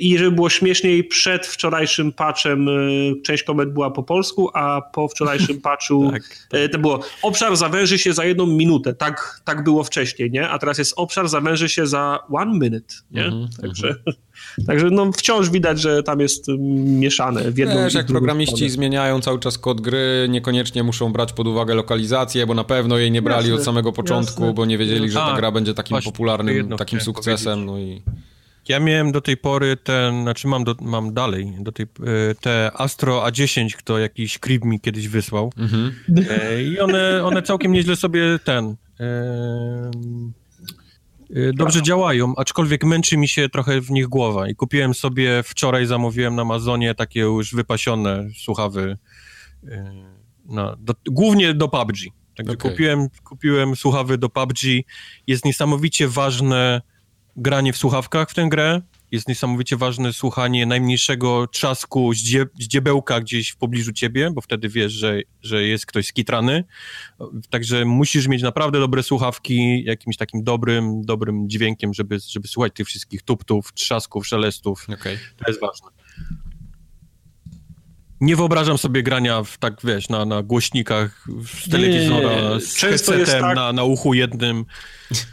I 0.00 0.18
żeby 0.18 0.30
było 0.30 0.50
śmieszniej, 0.50 1.04
przed 1.04 1.46
wczorajszym 1.46 2.12
patchem 2.12 2.68
y, 2.68 3.14
część 3.24 3.42
komet 3.42 3.72
była 3.72 3.90
po 3.90 4.02
polsku, 4.02 4.50
a 4.54 4.82
po 4.92 5.08
wczorajszym 5.08 5.60
patchu 5.70 6.10
tak, 6.12 6.22
tak. 6.50 6.72
to 6.72 6.78
było 6.78 7.00
obszar 7.22 7.56
zawęży 7.56 7.98
się 7.98 8.12
za 8.12 8.24
jedną 8.24 8.46
minutę. 8.46 8.94
Tak, 8.94 9.40
tak 9.44 9.64
było 9.64 9.84
wcześniej, 9.84 10.30
nie? 10.30 10.48
A 10.48 10.58
teraz 10.58 10.78
jest 10.78 10.94
obszar 10.96 11.28
zawęży 11.28 11.68
się 11.68 11.86
za 11.86 12.18
one 12.32 12.52
minute, 12.52 12.94
nie? 13.10 13.24
Mm 13.24 13.46
-hmm, 13.46 13.60
także, 13.60 13.88
mm 13.88 14.00
-hmm. 14.06 14.12
także 14.66 14.90
no 14.90 15.12
wciąż 15.12 15.50
widać, 15.50 15.80
że 15.80 16.02
tam 16.02 16.20
jest 16.20 16.46
mieszane 16.84 17.50
w 17.50 17.58
jedną 17.58 17.88
jak 17.94 18.06
programiści 18.06 18.54
stronę. 18.54 18.70
zmieniają 18.70 19.20
cały 19.20 19.38
czas 19.38 19.58
kod 19.58 19.80
gry, 19.80 20.26
niekoniecznie 20.28 20.82
muszą 20.82 21.12
brać 21.12 21.32
pod 21.32 21.46
uwagę 21.46 21.74
lokalizację, 21.74 22.46
bo 22.46 22.54
na 22.54 22.64
pewno 22.64 22.98
jej 22.98 23.10
nie 23.10 23.22
brali 23.22 23.48
jasne, 23.48 23.54
od 23.54 23.64
samego 23.64 23.92
początku, 23.92 24.42
jasne. 24.42 24.54
bo 24.54 24.64
nie 24.64 24.78
wiedzieli, 24.78 25.10
że 25.10 25.18
ta 25.18 25.36
gra 25.36 25.52
będzie 25.52 25.74
takim 25.74 25.98
popularnym, 26.04 26.76
takim 26.76 27.00
sukcesem. 27.00 27.66
No 27.66 27.78
i... 27.78 28.02
Ja 28.68 28.80
miałem 28.80 29.12
do 29.12 29.20
tej 29.20 29.36
pory 29.36 29.76
ten, 29.76 30.22
znaczy 30.22 30.48
mam, 30.48 30.64
do, 30.64 30.74
mam 30.80 31.14
dalej, 31.14 31.56
do 31.60 31.72
tej, 31.72 31.86
e, 32.30 32.34
te 32.34 32.70
Astro 32.74 33.24
A10, 33.26 33.76
kto 33.76 33.98
jakiś 33.98 34.38
krib 34.38 34.64
mi 34.64 34.80
kiedyś 34.80 35.08
wysłał. 35.08 35.52
Mhm. 35.56 35.92
E, 36.30 36.62
I 36.62 36.80
one, 36.80 37.24
one 37.24 37.42
całkiem 37.42 37.72
nieźle 37.72 37.96
sobie 37.96 38.38
ten... 38.44 38.76
E, 39.00 39.90
dobrze 41.54 41.82
działają, 41.82 42.34
aczkolwiek 42.36 42.84
męczy 42.84 43.16
mi 43.16 43.28
się 43.28 43.48
trochę 43.48 43.80
w 43.80 43.90
nich 43.90 44.06
głowa 44.06 44.48
i 44.48 44.54
kupiłem 44.54 44.94
sobie 44.94 45.42
wczoraj, 45.42 45.86
zamówiłem 45.86 46.34
na 46.34 46.42
Amazonie 46.42 46.94
takie 46.94 47.20
już 47.20 47.54
wypasione 47.54 48.28
słuchawy, 48.44 48.98
na, 50.48 50.76
do, 50.80 50.94
głównie 51.10 51.54
do 51.54 51.68
PUBG. 51.68 51.96
Także 52.36 52.52
okay. 52.52 52.70
kupiłem, 52.70 53.08
kupiłem 53.24 53.76
słuchawy 53.76 54.18
do 54.18 54.28
PUBG. 54.28 54.58
Jest 55.26 55.44
niesamowicie 55.44 56.08
ważne 56.08 56.82
granie 57.38 57.72
w 57.72 57.76
słuchawkach 57.76 58.30
w 58.30 58.34
tę 58.34 58.48
grę. 58.48 58.82
Jest 59.10 59.28
niesamowicie 59.28 59.76
ważne 59.76 60.12
słuchanie 60.12 60.66
najmniejszego 60.66 61.46
trzasku 61.46 62.12
zdziebełka 62.58 63.20
gdzieś 63.20 63.50
w 63.50 63.56
pobliżu 63.56 63.92
ciebie, 63.92 64.30
bo 64.30 64.40
wtedy 64.40 64.68
wiesz, 64.68 64.92
że, 64.92 65.20
że 65.42 65.62
jest 65.62 65.86
ktoś 65.86 66.06
skitrany. 66.06 66.64
Także 67.50 67.84
musisz 67.84 68.28
mieć 68.28 68.42
naprawdę 68.42 68.78
dobre 68.80 69.02
słuchawki, 69.02 69.84
jakimś 69.84 70.16
takim 70.16 70.44
dobrym, 70.44 71.02
dobrym 71.02 71.50
dźwiękiem, 71.50 71.94
żeby, 71.94 72.18
żeby 72.28 72.48
słuchać 72.48 72.72
tych 72.74 72.86
wszystkich 72.86 73.22
tuptów, 73.22 73.72
trzasków, 73.72 74.26
szelestów. 74.26 74.86
Okay. 74.88 75.18
To 75.36 75.44
jest 75.50 75.60
ważne. 75.60 75.88
Nie 78.20 78.36
wyobrażam 78.36 78.78
sobie 78.78 79.02
grania 79.02 79.42
w, 79.42 79.58
tak, 79.58 79.74
wiesz, 79.84 80.08
na, 80.08 80.24
na 80.24 80.42
głośnikach 80.42 81.26
z 81.64 81.70
telewizora, 81.70 82.28
nie, 82.28 82.42
nie, 82.42 82.54
nie. 82.54 82.60
z 82.60 82.76
headsetem 82.76 83.40
tak... 83.40 83.56
na, 83.56 83.72
na 83.72 83.84
uchu 83.84 84.14
jednym. 84.14 84.64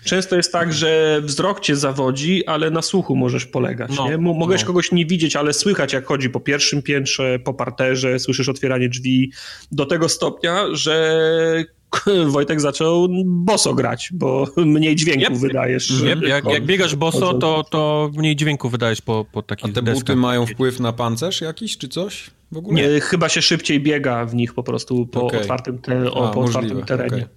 Często 0.03 0.35
jest 0.35 0.51
tak, 0.51 0.73
że 0.73 1.21
wzrok 1.23 1.59
cię 1.59 1.75
zawodzi, 1.75 2.45
ale 2.45 2.71
na 2.71 2.81
słuchu 2.81 3.15
możesz 3.15 3.45
polegać. 3.45 3.91
No, 3.97 4.09
nie? 4.09 4.17
Mogłeś 4.17 4.61
no. 4.61 4.67
kogoś 4.67 4.91
nie 4.91 5.05
widzieć, 5.05 5.35
ale 5.35 5.53
słychać 5.53 5.93
jak 5.93 6.05
chodzi 6.05 6.29
po 6.29 6.39
pierwszym 6.39 6.81
piętrze, 6.81 7.39
po 7.39 7.53
parterze, 7.53 8.19
słyszysz 8.19 8.49
otwieranie 8.49 8.89
drzwi 8.89 9.31
do 9.71 9.85
tego 9.85 10.09
stopnia, 10.09 10.65
że 10.71 11.65
Wojtek 12.27 12.61
zaczął 12.61 13.07
boso 13.25 13.73
grać, 13.73 14.09
bo 14.13 14.47
mniej 14.57 14.95
dźwięku 14.95 15.33
yep. 15.33 15.41
wydajesz. 15.41 15.89
Yep. 16.01 16.21
Jak, 16.21 16.45
jak, 16.45 16.65
biegasz 16.65 16.95
boso, 16.95 17.33
to, 17.33 17.63
to 17.63 18.11
mniej 18.17 18.35
dźwięku 18.35 18.69
wydajesz 18.69 19.01
po, 19.01 19.25
po 19.31 19.41
takich 19.41 19.71
A 19.71 19.73
te 19.73 19.81
deskach. 19.81 20.01
buty 20.01 20.15
mają 20.15 20.45
wpływ 20.45 20.79
na 20.79 20.93
pancerz 20.93 21.41
jakiś, 21.41 21.77
czy 21.77 21.87
coś? 21.87 22.31
W 22.55 22.57
ogóle? 22.57 22.81
Nie, 22.81 22.99
chyba 22.99 23.29
się 23.29 23.41
szybciej 23.41 23.79
biega 23.79 24.25
w 24.25 24.35
nich 24.35 24.53
po 24.53 24.63
prostu 24.63 25.07
po 25.07 25.25
okay. 25.25 25.39
otwartym, 25.39 25.77
te, 25.77 26.11
o, 26.11 26.29
A, 26.29 26.33
po 26.33 26.41
otwartym 26.41 26.85
terenie. 26.85 27.27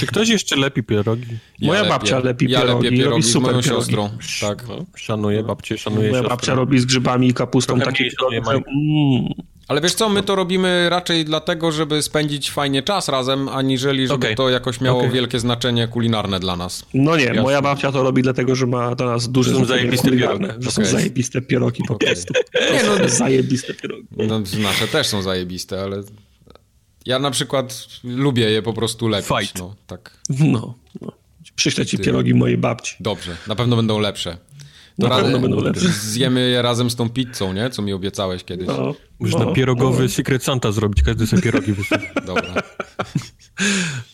Czy 0.00 0.06
ktoś 0.06 0.28
jeszcze 0.28 0.56
lepi 0.56 0.82
pierogi? 0.82 1.26
Ja 1.58 1.66
Moja 1.66 1.80
lepię. 1.80 1.90
babcia 1.90 2.18
lepi 2.18 2.46
pierogi. 2.48 2.68
Ja 2.68 2.74
lepię 2.74 2.90
pierogi 2.96 3.22
z 3.22 3.34
moją 3.34 3.62
siostrą. 3.62 4.10
Tak. 4.40 4.68
No, 4.68 4.84
szanuję 4.96 5.42
babcię, 5.42 5.78
szanuję 5.78 6.08
Moja 6.08 6.12
siostrę. 6.12 6.36
babcia 6.36 6.54
robi 6.54 6.78
z 6.78 6.84
grzybami 6.84 7.28
i 7.28 7.34
kapustą 7.34 7.76
Trochę 7.76 7.92
takie 7.92 8.10
pierogi. 8.10 8.64
Ale 9.70 9.80
wiesz 9.80 9.94
co, 9.94 10.08
my 10.08 10.22
to 10.22 10.34
robimy 10.34 10.88
raczej 10.88 11.24
dlatego, 11.24 11.72
żeby 11.72 12.02
spędzić 12.02 12.50
fajnie 12.50 12.82
czas 12.82 13.08
razem, 13.08 13.48
aniżeli 13.48 14.06
żeby 14.06 14.14
okay. 14.26 14.34
to 14.34 14.48
jakoś 14.48 14.80
miało 14.80 14.98
okay. 14.98 15.10
wielkie 15.10 15.40
znaczenie 15.40 15.88
kulinarne 15.88 16.40
dla 16.40 16.56
nas. 16.56 16.84
No 16.94 17.16
nie, 17.16 17.24
Jasne. 17.24 17.42
moja 17.42 17.62
babcia 17.62 17.92
to 17.92 18.02
robi 18.02 18.22
dlatego, 18.22 18.54
że 18.54 18.66
ma 18.66 18.94
do 18.94 19.04
nas 19.06 19.28
duże 19.28 19.52
są 19.52 19.64
zajebiste 19.64 20.10
pierogi. 20.10 20.44
Że 20.44 20.70
okay. 20.70 20.70
są 20.70 20.84
zajebiste 20.84 21.42
pierogi 21.42 21.82
po 21.88 21.94
prostu. 21.94 22.34
Nie, 22.72 22.82
no, 22.82 23.08
zajebiste 23.08 23.74
pierogi. 23.74 24.06
No, 24.16 24.42
nasze 24.58 24.88
też 24.88 25.06
są 25.06 25.22
zajebiste, 25.22 25.82
ale 25.82 26.02
ja 27.06 27.18
na 27.18 27.30
przykład 27.30 27.86
lubię 28.04 28.50
je 28.50 28.62
po 28.62 28.72
prostu 28.72 29.08
lepić. 29.08 29.28
Fight. 29.28 29.58
No, 29.58 29.74
tak. 29.86 30.20
no, 30.40 30.74
no. 31.00 31.12
Przyślę 31.56 31.86
ci 31.86 31.96
Ty... 31.96 32.04
pierogi 32.04 32.34
mojej 32.34 32.58
babci. 32.58 32.96
Dobrze, 33.00 33.36
na 33.46 33.54
pewno 33.54 33.76
będą 33.76 33.98
lepsze. 33.98 34.38
To 35.00 35.08
na 35.08 35.16
pewno 35.16 35.38
będą 35.38 35.60
lepsze. 35.60 35.88
Zjemy 35.88 36.50
je 36.50 36.62
razem 36.62 36.90
z 36.90 36.96
tą 36.96 37.08
pizzą, 37.08 37.52
nie? 37.52 37.70
Co 37.70 37.82
mi 37.82 37.92
obiecałeś 37.92 38.44
kiedyś. 38.44 38.66
No, 38.66 38.94
Można 39.20 39.44
no, 39.44 39.52
pierogowy 39.52 40.02
no. 40.02 40.08
Secret 40.08 40.44
Santa 40.44 40.72
zrobić, 40.72 41.02
każdy 41.02 41.26
sobie 41.26 41.42
pierogi 41.42 41.72
wysyła. 41.72 42.00
Dobra. 42.26 42.62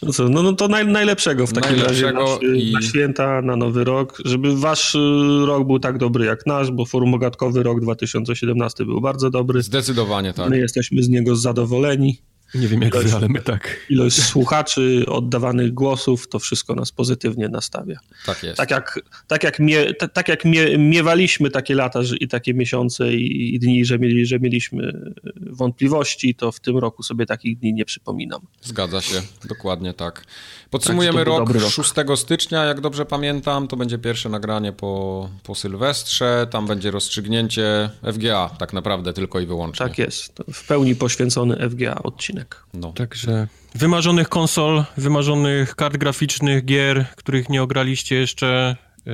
No, 0.02 0.12
co, 0.12 0.28
no, 0.28 0.42
no 0.42 0.52
to 0.52 0.68
naj, 0.68 0.86
najlepszego 0.86 1.46
w 1.46 1.52
takim 1.52 1.76
najlepszego 1.76 2.20
razie 2.20 2.48
na, 2.48 2.56
i... 2.56 2.72
na 2.72 2.82
święta, 2.82 3.42
na 3.42 3.56
nowy 3.56 3.84
rok, 3.84 4.18
żeby 4.24 4.56
wasz 4.56 4.94
y, 4.94 5.46
rok 5.46 5.66
był 5.66 5.78
tak 5.78 5.98
dobry 5.98 6.26
jak 6.26 6.46
nasz, 6.46 6.70
bo 6.70 6.84
forum 6.84 7.14
ogatkowy 7.14 7.62
rok 7.62 7.80
2017 7.80 8.84
był 8.84 9.00
bardzo 9.00 9.30
dobry. 9.30 9.62
Zdecydowanie 9.62 10.32
tak. 10.32 10.50
My 10.50 10.58
jesteśmy 10.58 11.02
z 11.02 11.08
niego 11.08 11.36
zadowoleni. 11.36 12.18
Nie 12.55 12.68
wiem 12.68 12.82
jak 12.82 12.94
ilość, 12.94 13.09
wy, 13.09 13.16
ale 13.16 13.28
my 13.28 13.40
tak. 13.40 13.77
Ilość 13.90 14.23
słuchaczy, 14.23 15.05
oddawanych 15.09 15.74
głosów, 15.74 16.28
to 16.28 16.39
wszystko 16.39 16.74
nas 16.74 16.93
pozytywnie 16.93 17.48
nastawia. 17.48 17.98
Tak 18.27 18.43
jest. 18.43 18.56
Tak 18.56 18.70
jak, 18.70 19.01
tak 19.27 19.43
jak, 19.43 19.59
mie, 19.59 19.94
tak 19.94 20.28
jak 20.28 20.44
mie, 20.44 20.78
miewaliśmy 20.78 21.51
takie 21.51 21.74
lata 21.74 22.01
i 22.20 22.28
takie 22.28 22.55
miesiące 22.55 23.14
i, 23.14 23.55
i, 23.55 23.59
dni, 23.59 23.85
że, 23.85 23.98
mieli, 23.98 24.27
że 24.27 24.39
mieliśmy 24.39 25.12
wątpliwości, 25.36 26.35
to 26.35 26.52
w 26.52 26.60
tym 26.60 26.78
roku 26.78 27.02
sobie 27.02 27.27
takich 27.27 27.59
dni 27.59 27.74
nie 27.74 27.85
przypominam. 27.85 28.40
Zgadza 28.62 29.01
się, 29.01 29.23
dokładnie 29.48 29.94
tak. 29.94 30.24
Podsumujemy 30.70 31.18
tak, 31.18 31.27
rok, 31.27 31.51
rok 31.51 31.70
6 31.70 31.93
stycznia, 32.16 32.64
jak 32.64 32.81
dobrze 32.81 33.06
pamiętam, 33.06 33.68
to 33.68 33.77
będzie 33.77 33.98
pierwsze 33.98 34.28
nagranie 34.28 34.73
po, 34.73 35.28
po 35.43 35.55
Sylwestrze, 35.55 36.47
tam 36.51 36.66
będzie 36.66 36.90
rozstrzygnięcie 36.90 37.90
FGA 38.12 38.51
tak 38.59 38.73
naprawdę 38.73 39.12
tylko 39.12 39.40
i 39.40 39.47
wyłącznie. 39.47 39.86
Tak 39.86 39.98
jest, 39.98 40.43
w 40.52 40.66
pełni 40.66 40.97
poświęcony 40.97 41.70
FGA 41.70 42.02
odcinek. 42.02 42.35
No. 42.74 42.92
Także 42.92 43.48
wymarzonych 43.74 44.28
konsol, 44.28 44.84
wymarzonych 44.96 45.74
kart 45.74 45.96
graficznych, 45.96 46.64
gier, 46.64 47.06
których 47.16 47.48
nie 47.48 47.62
ograliście 47.62 48.16
jeszcze, 48.16 48.76
yy, 49.06 49.12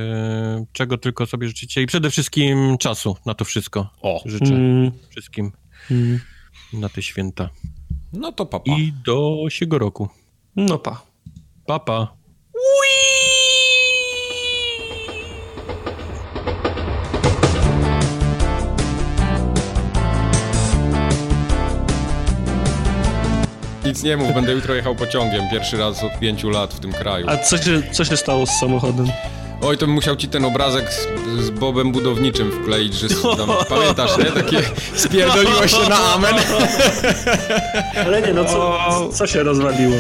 czego 0.73 0.99
tylko 0.99 1.27
sobie 1.27 1.49
życzycie 1.49 1.83
i 1.83 1.87
przede 1.87 2.11
wszystkim 2.11 2.79
czasu 2.79 3.17
na 3.27 3.35
to 3.35 3.45
wszystko. 3.45 3.91
O, 4.03 4.23
życzę 4.27 4.55
mm. 4.55 4.93
wszystkim 5.11 5.53
mm. 5.91 6.21
na 6.73 6.89
te 6.89 7.03
święta. 7.03 7.51
No 8.13 8.33
to 8.33 8.47
papa. 8.47 8.73
I 8.73 8.93
do 9.05 9.45
siego 9.49 9.79
roku. 9.79 10.09
No 10.57 10.79
pa. 10.79 11.03
Papa. 11.67 12.15
Nic 23.93 24.03
nie 24.03 24.17
mów, 24.17 24.35
będę 24.35 24.53
jutro 24.53 24.75
jechał 24.75 24.95
pociągiem. 24.95 25.49
Pierwszy 25.51 25.77
raz 25.77 26.05
od 26.05 26.19
pięciu 26.19 26.51
lat 26.51 26.75
w 26.75 26.81
tym 26.81 26.93
kraju. 26.93 27.27
A 27.29 27.37
co 27.37 27.59
się, 27.59 27.83
co 27.93 28.05
się 28.05 28.17
stało 28.17 28.47
z 28.47 28.51
samochodem? 28.51 29.07
Oj, 29.63 29.79
to 29.79 29.87
bym 29.87 29.95
musiał 29.95 30.17
ci 30.17 30.29
ten 30.29 30.45
obrazek 30.45 30.93
z, 30.93 31.07
z 31.45 31.51
Bobem 31.51 31.93
Budowniczym 31.93 32.53
wkleić, 32.53 32.95
że 32.95 33.09
tam, 33.09 33.49
pamiętasz, 33.69 34.19
nie? 34.19 34.25
Takie 34.25 34.63
spierdoliło 34.95 35.69
się 35.69 35.89
na 35.89 35.99
amen. 36.15 36.35
Ale 38.07 38.23
nie, 38.23 38.33
no 38.35 38.45
co, 38.45 39.09
co 39.13 39.27
się 39.27 39.43
rozwaliło? 39.43 39.97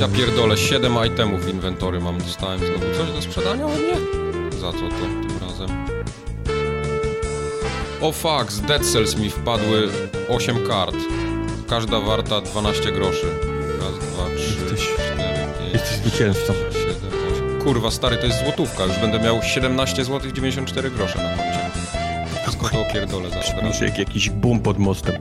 Ja 0.00 0.08
pierdolę, 0.08 0.56
7 0.56 0.94
itemów 1.06 1.44
w 1.44 1.48
inwentory 1.48 2.00
mam, 2.00 2.18
dostałem 2.18 2.60
znowu 2.60 2.94
coś 2.96 3.12
do 3.12 3.22
sprzedania 3.22 3.66
od 3.66 3.72
mnie? 3.72 3.94
Za 4.60 4.72
co 4.72 4.78
to 4.78 4.88
tym 4.88 5.38
razem? 5.40 5.68
O 8.00 8.12
fuck, 8.12 8.52
z 8.52 8.60
Dead 8.60 8.86
Cells 8.86 9.16
mi 9.16 9.30
wpadły 9.30 9.88
8 10.28 10.66
kart. 10.66 10.96
Każda 11.68 12.00
warta 12.00 12.40
12 12.40 12.92
groszy. 12.92 13.26
Raz, 13.80 13.98
dwa, 13.98 14.36
trzy, 14.36 14.60
Jesteś... 14.60 14.88
cztery, 14.94 15.22
pięć, 15.58 15.72
Jesteś 15.72 15.96
zwycięzcą. 15.96 16.52
7, 16.72 16.94
8. 17.34 17.60
Kurwa, 17.60 17.90
stary, 17.90 18.16
to 18.16 18.26
jest 18.26 18.38
złotówka. 18.44 18.84
Już 18.84 18.98
będę 18.98 19.18
miał 19.18 19.42
17 19.42 20.04
zł 20.04 20.32
94 20.32 20.90
grosze 20.90 21.18
na 21.18 21.28
koncie. 21.36 21.70
Wszystko 22.42 22.68
to 22.68 22.80
opierdolę 22.80 23.30
za 23.30 23.84
jak 23.84 23.98
jakiś 23.98 24.30
boom 24.30 24.60
pod 24.60 24.78
mostem. 24.78 25.14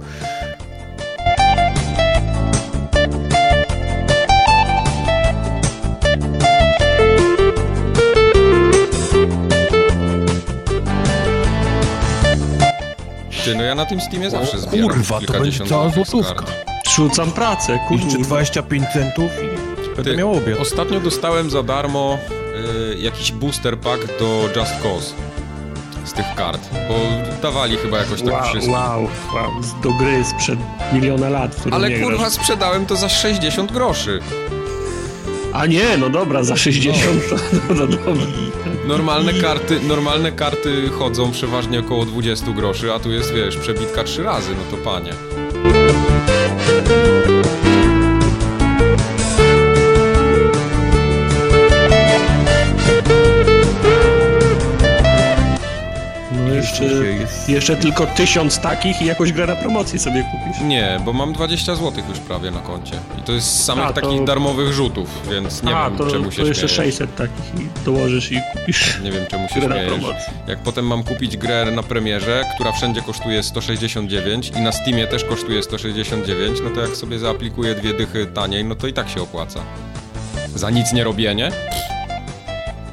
Ty, 13.49 13.55
no 13.55 13.63
ja 13.63 13.75
na 13.75 13.85
tym 13.85 14.01
Steamie 14.01 14.29
zawsze 14.29 14.57
o, 14.57 14.59
zbieram 14.59 14.89
Kurwa, 14.89 15.19
to 15.27 15.33
będzie 15.33 15.65
cała 15.65 15.89
złotówka. 15.89 16.45
Rzucam 16.95 17.31
pracę, 17.31 17.79
kurwa. 17.87 18.03
Jeszcze 18.03 18.19
25 18.19 18.83
centów 18.93 19.31
i 19.43 19.95
będę 19.95 20.17
miał 20.17 20.33
obiad. 20.33 20.59
Ostatnio 20.59 20.99
dostałem 20.99 21.49
za 21.49 21.63
darmo 21.63 22.17
y, 22.93 22.99
jakiś 22.99 23.31
booster 23.31 23.77
pack 23.77 24.19
do 24.19 24.49
Just 24.55 24.81
Cause 24.83 25.13
z 26.05 26.13
tych 26.13 26.35
kart, 26.35 26.69
bo 26.89 26.95
dawali 27.41 27.77
chyba 27.77 27.97
jakoś 27.97 28.21
tak 28.21 28.33
wow, 28.33 28.43
wszystko. 28.43 28.73
Wow, 28.73 29.07
wow, 29.35 29.51
do 29.83 29.93
gry 29.93 30.25
sprzed 30.25 30.59
miliona 30.93 31.29
lat. 31.29 31.63
Ale 31.71 31.91
kurwa 31.91 32.17
grasz. 32.17 32.33
sprzedałem 32.33 32.85
to 32.85 32.95
za 32.95 33.09
60 33.09 33.71
groszy. 33.71 34.19
A 35.53 35.65
nie, 35.65 35.97
no 35.97 36.09
dobra, 36.09 36.43
za 36.43 36.57
60 36.57 37.29
to, 37.29 37.35
no, 37.69 37.75
no 37.75 37.87
dobra. 37.87 38.25
Normalne 38.89 39.33
karty, 39.33 39.79
normalne 39.79 40.31
karty 40.31 40.89
chodzą 40.89 41.31
przeważnie 41.31 41.79
około 41.79 42.05
20 42.05 42.51
groszy, 42.51 42.93
a 42.93 42.99
tu 42.99 43.11
jest, 43.11 43.33
wiesz, 43.33 43.57
przebitka 43.57 44.03
3 44.03 44.23
razy, 44.23 44.51
no 44.51 44.77
to 44.77 44.83
panie. 44.83 45.13
Jeszcze, 56.71 57.05
jest... 57.05 57.49
jeszcze 57.49 57.75
tylko 57.75 58.05
tysiąc 58.05 58.59
takich 58.59 59.01
i 59.01 59.05
jakąś 59.05 59.31
grę 59.31 59.47
na 59.47 59.55
promocji 59.55 59.99
sobie 59.99 60.23
kupisz. 60.31 60.61
Nie, 60.61 60.99
bo 61.05 61.13
mam 61.13 61.33
20 61.33 61.75
zł 61.75 62.03
już 62.09 62.19
prawie 62.19 62.51
na 62.51 62.59
koncie. 62.59 62.99
I 63.19 63.21
to 63.21 63.31
jest 63.31 63.47
z 63.47 63.63
samych 63.63 63.85
A, 63.85 63.93
to... 63.93 64.01
takich 64.01 64.23
darmowych 64.23 64.73
rzutów, 64.73 65.09
więc 65.31 65.63
nie 65.63 65.75
A, 65.75 65.89
wiem 65.89 65.97
to, 65.97 66.11
czemu 66.11 66.31
się 66.31 66.41
to 66.41 66.47
jeszcze 66.47 66.67
600 66.67 67.15
takich 67.15 67.61
i 67.61 67.67
dołożysz 67.85 68.31
i 68.31 68.39
kupisz 68.53 68.99
Nie 69.03 69.11
wiem 69.11 69.25
czemu 69.29 69.47
się 69.47 69.61
śmiejesz. 69.61 70.03
Jak 70.47 70.59
potem 70.59 70.87
mam 70.87 71.03
kupić 71.03 71.37
grę 71.37 71.71
na 71.71 71.83
premierze, 71.83 72.43
która 72.55 72.71
wszędzie 72.71 73.01
kosztuje 73.01 73.43
169 73.43 74.51
i 74.57 74.61
na 74.61 74.71
Steamie 74.71 75.07
też 75.07 75.23
kosztuje 75.23 75.63
169, 75.63 76.59
no 76.63 76.69
to 76.69 76.81
jak 76.81 76.95
sobie 76.95 77.19
zaaplikuję 77.19 77.75
dwie 77.75 77.93
dychy 77.93 78.25
taniej, 78.25 78.65
no 78.65 78.75
to 78.75 78.87
i 78.87 78.93
tak 78.93 79.09
się 79.09 79.21
opłaca. 79.21 79.59
Za 80.55 80.69
nic 80.69 80.93
nie 80.93 81.03
robienie? 81.03 81.51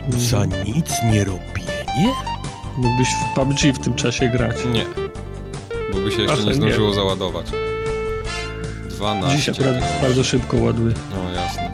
Za 0.08 0.44
nic 0.44 1.02
nie 1.12 1.24
robienie? 1.24 2.35
Mógłbyś 2.78 3.08
w 3.08 3.34
PUBG 3.34 3.58
w 3.74 3.78
tym 3.78 3.94
czasie 3.94 4.28
grać. 4.28 4.56
Nie. 4.72 4.84
Bo 5.92 5.98
by 6.00 6.10
się 6.12 6.22
jeszcze 6.22 6.36
Ach, 6.40 6.46
nie 6.46 6.54
zdążyło 6.54 6.88
nie. 6.88 6.94
załadować. 6.94 7.46
12. 8.90 9.36
Dziś 9.36 9.48
akurat 9.48 9.74
bardzo 10.02 10.24
szybko 10.24 10.56
ładuje. 10.56 10.94
No 11.10 11.30
jasne. 11.40 11.70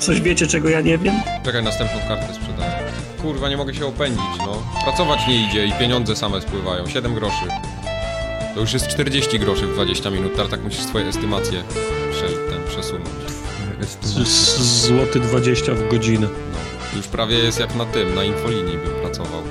Coś 0.00 0.20
wiecie, 0.20 0.46
czego 0.46 0.68
ja 0.68 0.80
nie 0.80 0.98
wiem? 0.98 1.14
Czekaj, 1.44 1.62
następną 1.62 1.98
kartę 2.08 2.34
sprzedaję. 2.34 2.72
Kurwa, 3.22 3.48
nie 3.48 3.56
mogę 3.56 3.74
się 3.74 3.86
opędzić, 3.86 4.24
no. 4.38 4.62
Pracować 4.84 5.26
nie 5.28 5.46
idzie 5.48 5.66
i 5.66 5.72
pieniądze 5.72 6.16
same 6.16 6.40
spływają. 6.40 6.86
7 6.86 7.14
groszy. 7.14 7.44
To 8.58 8.62
już 8.62 8.72
jest 8.72 8.88
40 8.88 9.38
groszy 9.38 9.66
w 9.66 9.72
20 9.74 10.10
minut, 10.10 10.34
teraz 10.34 10.50
tak 10.50 10.62
musisz 10.62 10.80
swoje 10.80 11.06
estymacje 11.06 11.62
prze, 12.12 12.28
ten, 12.28 12.64
przesunąć. 12.68 13.08
Złoty 14.86 15.20
20 15.20 15.74
w 15.74 15.88
godzinę. 15.88 16.28
No, 16.52 16.96
już 16.96 17.06
prawie 17.06 17.38
jest 17.38 17.60
jak 17.60 17.74
na 17.74 17.84
tym, 17.84 18.14
na 18.14 18.24
infolinii 18.24 18.78
bym 18.78 18.94
pracował. 19.02 19.42